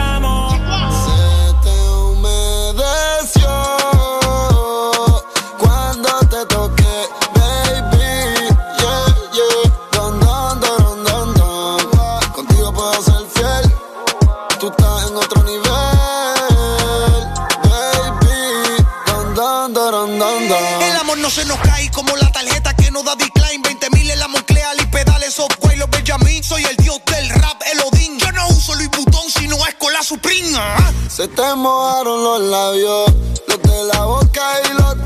No 21.30 21.36
se 21.36 21.44
nos 21.44 21.58
cae 21.60 21.88
como 21.92 22.16
la 22.16 22.32
tarjeta 22.32 22.74
que 22.74 22.90
no 22.90 23.04
da 23.04 23.14
decline. 23.14 23.62
20 23.62 23.90
mil 23.90 24.10
en 24.10 24.18
la 24.18 24.26
Monclea 24.26 24.72
y 24.80 24.86
pedales 24.86 25.34
software 25.34 25.78
los 25.78 25.88
Benjamin. 25.88 26.42
Soy 26.42 26.64
el 26.64 26.76
dios 26.76 27.00
del 27.06 27.28
rap, 27.28 27.62
el 27.72 27.80
Odín. 27.82 28.18
Yo 28.18 28.32
no 28.32 28.48
uso 28.48 28.74
Louis 28.74 28.90
Vuitton 28.90 29.30
si 29.30 29.46
no 29.46 29.56
es 29.66 29.74
con 29.76 29.92
la 29.92 30.02
Supreme. 30.02 30.50
ah. 30.56 30.92
Se 31.08 31.28
te 31.28 31.54
mojaron 31.54 32.24
los 32.24 32.40
labios, 32.40 33.14
los 33.46 33.62
de 33.62 33.84
la 33.92 34.04
boca 34.06 34.42
y 34.64 34.72
los. 34.72 34.96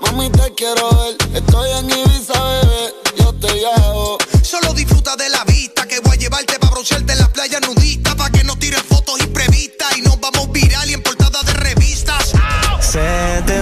Mami, 0.00 0.30
te 0.30 0.52
quiero 0.54 0.90
ver. 0.96 1.16
Estoy 1.32 1.70
en 1.70 1.90
Ibiza, 1.90 2.42
bebé. 2.42 2.94
Yo 3.18 3.32
te 3.34 3.52
llevo. 3.52 4.18
Solo 4.42 4.72
disfruta 4.74 5.14
de 5.14 5.28
la 5.28 5.44
vista 5.44 5.86
que 5.86 6.00
voy 6.00 6.16
a 6.16 6.18
llevarte 6.18 6.58
para 6.58 6.72
broncearte 6.72 7.12
en 7.12 7.18
la 7.20 7.28
playa 7.28 7.60
nudista. 7.60 8.16
Pa' 8.16 8.30
que 8.30 8.42
no 8.42 8.56
tiren 8.56 8.82
fotos 8.82 9.20
imprevistas 9.20 9.96
y 9.96 10.02
nos 10.02 10.18
vamos 10.18 10.50
viral 10.50 10.90
y 10.90 10.94
en 10.94 11.02
portada 11.02 11.40
de 11.44 11.52
revistas. 11.52 12.32
Se 12.80 13.42
te 13.46 13.60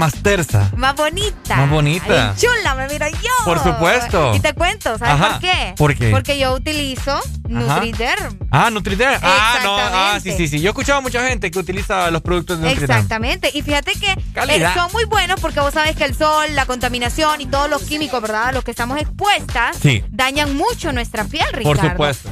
más 0.00 0.14
tersa. 0.22 0.70
Más 0.76 0.96
bonita. 0.96 1.56
Más 1.56 1.70
bonita. 1.70 2.30
Ay, 2.30 2.36
chula, 2.40 2.74
me 2.74 2.88
miro 2.88 3.06
yo. 3.08 3.44
Por 3.44 3.62
supuesto. 3.62 4.34
Y 4.34 4.40
te 4.40 4.54
cuento, 4.54 4.96
¿sabes 4.98 5.14
Ajá. 5.14 5.28
por 5.32 5.40
qué? 5.40 5.74
¿Por 5.76 5.94
qué? 5.94 6.10
Porque 6.10 6.38
yo 6.38 6.54
utilizo 6.54 7.20
Nutriderm. 7.46 8.38
Ah, 8.50 8.70
Nutriderm. 8.70 9.20
Ah, 9.22 9.58
no. 9.62 9.76
Ah, 9.78 10.18
sí, 10.22 10.32
sí, 10.32 10.48
sí. 10.48 10.60
Yo 10.60 10.68
he 10.68 10.70
escuchado 10.70 10.98
a 10.98 11.02
mucha 11.02 11.26
gente 11.28 11.50
que 11.50 11.58
utiliza 11.58 12.10
los 12.10 12.22
productos 12.22 12.58
de 12.60 12.68
Nutriderm. 12.68 12.92
Exactamente. 12.92 13.50
Y 13.52 13.60
fíjate 13.62 13.92
que 13.92 14.10
eh, 14.12 14.68
son 14.74 14.90
muy 14.92 15.04
buenos 15.04 15.38
porque 15.38 15.60
vos 15.60 15.74
sabes 15.74 15.94
que 15.96 16.04
el 16.04 16.16
sol, 16.16 16.46
la 16.54 16.64
contaminación 16.64 17.42
y 17.42 17.46
todos 17.46 17.68
los 17.68 17.82
químicos, 17.82 18.22
¿verdad? 18.22 18.46
A 18.48 18.52
los 18.52 18.64
que 18.64 18.70
estamos 18.70 18.98
expuestas, 18.98 19.76
Sí. 19.82 20.02
dañan 20.10 20.56
mucho 20.56 20.92
nuestra 20.92 21.24
piel, 21.24 21.44
Por 21.62 21.76
Ricardo. 21.76 21.90
supuesto. 21.90 22.29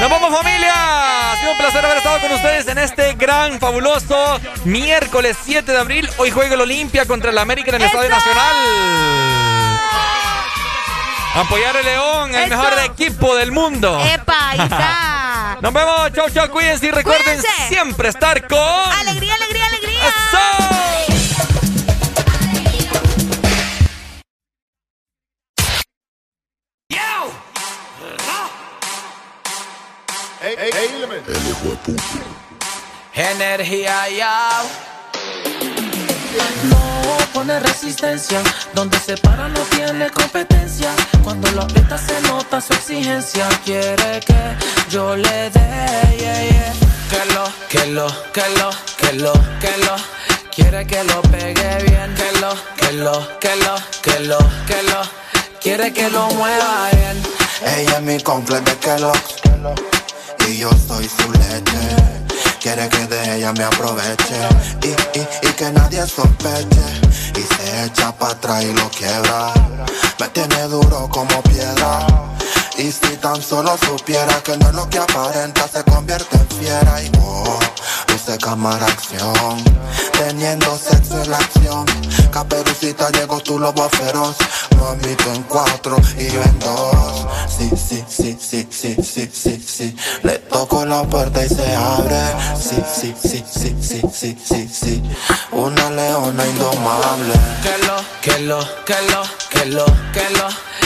¡Nos 0.00 0.10
vamos 0.10 0.30
familia! 0.42 1.32
Ha 1.32 1.36
sido 1.38 1.52
un 1.52 1.58
placer 1.58 1.84
haber 1.84 1.96
estado 1.98 2.20
con 2.20 2.32
ustedes 2.32 2.68
en 2.68 2.78
este 2.78 3.14
gran, 3.14 3.58
fabuloso 3.58 4.40
miércoles 4.64 5.36
7 5.44 5.72
de 5.72 5.78
abril. 5.78 6.10
Hoy 6.18 6.30
juega 6.30 6.54
el 6.54 6.60
Olimpia 6.60 7.06
contra 7.06 7.30
el 7.30 7.38
América 7.38 7.70
en 7.70 7.76
el 7.76 7.82
Estadio 7.82 8.10
Nacional. 8.10 8.56
Apoyar 11.34 11.76
el 11.76 11.84
León, 11.84 12.34
el 12.34 12.44
Eso. 12.44 12.56
mejor 12.62 12.78
equipo 12.84 13.36
del 13.36 13.52
mundo. 13.52 14.00
¡Epa! 14.06 15.56
Nos 15.60 15.72
vemos, 15.72 16.12
chau, 16.12 16.30
chau, 16.30 16.48
cuídense 16.50 16.86
y 16.86 16.90
recuerden 16.90 17.24
Cuídense. 17.40 17.68
siempre 17.68 18.08
estar 18.10 18.46
con... 18.46 18.58
¡Alegría, 18.58 19.34
alegría, 19.34 19.66
alegría! 19.66 20.00
Energía 33.14 34.08
ya. 34.10 34.62
No 36.64 37.16
pone 37.32 37.58
resistencia. 37.60 38.42
Donde 38.74 38.98
se 38.98 39.16
para 39.16 39.48
no 39.48 39.60
tiene 39.70 40.10
competencia. 40.10 40.90
Cuando 41.24 41.50
lo 41.52 41.62
aprieta 41.62 41.96
se 41.98 42.20
nota 42.22 42.60
su 42.60 42.74
exigencia. 42.74 43.48
Quiere 43.64 44.20
que 44.20 44.56
yo 44.90 45.16
le 45.16 45.50
dé, 45.50 46.16
yeah, 46.18 46.42
yeah. 46.44 46.72
Que 47.10 47.24
lo, 47.32 47.44
que 47.68 47.86
lo, 47.86 48.06
que 48.32 48.48
lo, 48.58 48.70
que 48.96 49.12
lo, 49.14 49.32
que 49.60 49.76
lo. 49.84 49.96
Quiere 50.54 50.86
que 50.86 51.02
lo 51.04 51.22
pegue 51.22 51.84
bien. 51.84 52.14
Que 52.14 52.40
lo, 52.40 52.54
que 52.76 52.92
lo, 52.92 53.38
que 53.40 53.56
lo, 53.56 53.74
que 54.02 54.20
lo, 54.20 54.38
que 54.66 54.82
lo. 54.82 55.25
Quiere 55.60 55.92
que 55.92 56.08
lo 56.10 56.28
mueva 56.30 56.88
bien. 56.92 57.22
Ella 57.76 57.96
es 57.96 58.02
mi 58.02 58.20
completo 58.20 58.70
de 58.70 58.76
Kellogg's 58.78 59.34
y 60.48 60.58
yo 60.58 60.70
soy 60.86 61.08
su 61.08 61.30
leche. 61.32 61.96
Quiere 62.60 62.88
que 62.88 63.06
de 63.06 63.36
ella 63.36 63.52
me 63.52 63.64
aproveche 63.64 64.36
y, 64.82 65.18
y, 65.18 65.48
y 65.48 65.52
que 65.52 65.70
nadie 65.72 66.06
sospeche. 66.06 66.86
Y 67.36 67.42
se 67.42 67.84
echa 67.84 68.12
para 68.12 68.32
atrás 68.32 68.64
y 68.64 68.72
lo 68.72 68.88
quiebra. 68.90 69.52
Me 70.20 70.28
tiene 70.28 70.62
duro 70.68 71.08
como 71.10 71.42
piedra. 71.42 72.06
Y 72.78 72.92
si 72.92 73.16
tan 73.16 73.40
solo 73.40 73.74
supiera 73.78 74.42
que 74.42 74.54
no 74.58 74.68
es 74.68 74.74
lo 74.74 74.88
que 74.90 74.98
aparenta, 74.98 75.66
se 75.66 75.82
convierte 75.84 76.36
en 76.36 76.48
fiera 76.58 77.02
y 77.02 77.08
wow, 77.18 77.58
luce 78.08 78.36
cámara 78.36 78.84
acción. 78.84 79.64
Teniendo 80.12 80.76
sexo 80.76 81.22
en 81.22 81.30
la 81.30 81.38
acción. 81.38 81.86
Caperucita 82.30 83.10
llegó 83.12 83.40
tu 83.40 83.58
lobo 83.58 83.88
feroz. 83.88 84.36
Mamito 84.78 85.32
en 85.32 85.42
cuatro 85.44 85.96
y 86.18 86.30
yo 86.30 86.42
en 86.42 86.58
dos. 86.58 87.26
Sí, 87.48 87.70
sí, 87.76 88.04
sí, 88.06 88.36
sí, 88.38 88.68
sí, 88.70 88.96
sí, 89.02 89.30
sí, 89.32 89.64
sí. 89.66 89.96
Le 90.22 90.38
toco 90.38 90.84
la 90.84 91.02
puerta 91.04 91.44
y 91.44 91.48
se 91.48 91.74
abre. 91.74 92.20
Sí, 92.60 92.76
sí, 92.94 93.14
sí, 93.22 93.42
sí, 93.50 93.74
sí, 93.80 94.02
sí, 94.12 94.38
sí, 94.44 94.68
sí. 94.70 95.02
Una 95.52 95.90
leona 95.90 96.46
indomable. 96.46 97.34
Que 97.62 97.86
lo, 97.86 97.96
que 98.20 98.38
lo, 98.40 98.84
que 98.84 99.02
lo, 99.10 99.22
que 99.50 99.64
lo, 99.66 99.86
que 100.12 100.30
lo. 100.36 100.85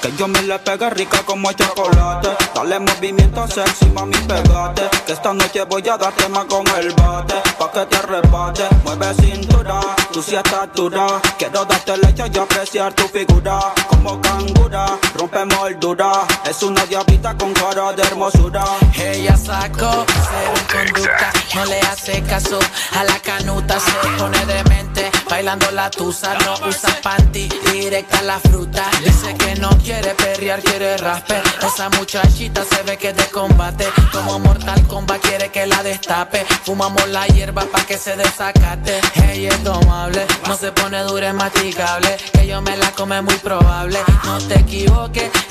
que 0.00 0.12
yo 0.16 0.28
me 0.28 0.42
le 0.42 0.58
pegue 0.58 0.90
rica 0.90 1.22
como 1.24 1.52
chocolate. 1.52 2.28
Dale 2.54 2.80
movimiento 2.80 3.46
sexy, 3.46 3.86
mami, 3.86 4.16
pegate. 4.28 4.88
Que 5.06 5.12
esta 5.12 5.32
noche 5.32 5.64
voy 5.64 5.86
a 5.88 5.96
darte 5.96 6.28
más 6.28 6.44
con 6.46 6.66
el 6.78 6.92
bate. 6.92 7.34
Pa' 7.58 7.70
que 7.72 7.86
te 7.86 7.96
arrebate, 7.96 8.64
mueve 8.84 9.14
cintura, 9.14 9.80
tú 10.12 10.22
sí 10.22 10.36
estás 10.36 10.68
dura. 10.74 11.20
Quiero 11.38 11.64
darte 11.64 11.96
leche 11.98 12.24
y 12.32 12.38
apreciar 12.38 12.92
tu 12.94 13.06
figura. 13.08 13.60
Como 13.88 14.20
cangura, 14.20 14.98
rompe 15.14 15.44
moldura. 15.44 16.12
Es 16.48 16.62
una 16.62 16.84
diablita 16.86 17.36
con 17.36 17.52
cara 17.52 17.92
de 17.92 18.02
hermosura. 18.02 18.64
Ella 18.98 19.36
sacó 19.36 20.04
cero 20.06 20.54
conducta, 20.72 21.32
no 21.54 21.64
le 21.66 21.80
hace 21.80 22.22
caso 22.22 22.58
a 22.96 23.04
la 23.04 23.18
canuta, 23.20 23.78
se 23.78 23.92
pone 24.18 24.46
demente, 24.46 25.10
bailando 25.30 25.70
la 25.70 25.88
tusa, 25.90 26.34
no 26.44 26.54
usa 26.66 26.90
panty, 27.02 27.48
directa 27.72 28.20
la 28.22 28.40
fruta, 28.40 28.84
dice 29.04 29.32
que 29.34 29.54
no 29.60 29.70
quiere 29.78 30.12
perrear, 30.14 30.60
quiere 30.60 30.96
rasper, 30.96 31.42
esa 31.62 31.88
muchachita 31.90 32.64
se 32.64 32.82
ve 32.82 32.96
que 32.98 33.10
es 33.10 33.16
de 33.16 33.26
combate, 33.26 33.86
como 34.12 34.40
Mortal 34.40 34.82
Kombat 34.88 35.20
quiere 35.20 35.50
que 35.50 35.66
la 35.66 35.82
destape, 35.84 36.44
fumamos 36.64 37.08
la 37.08 37.26
hierba 37.28 37.62
pa' 37.62 37.84
que 37.86 37.96
se 37.96 38.16
desacate, 38.16 39.00
ella 39.30 39.50
es 39.50 39.62
domable, 39.62 40.26
no 40.48 40.56
se 40.56 40.72
pone 40.72 41.00
dura, 41.04 41.28
es 41.28 41.34
masticable, 41.34 42.16
que 42.32 42.46
yo 42.48 42.60
me 42.60 42.76
la 42.76 42.90
come 42.90 43.22
muy 43.22 43.36
probable, 43.36 44.00
no 44.24 44.38
te 44.38 44.58
equivoques, 44.58 45.30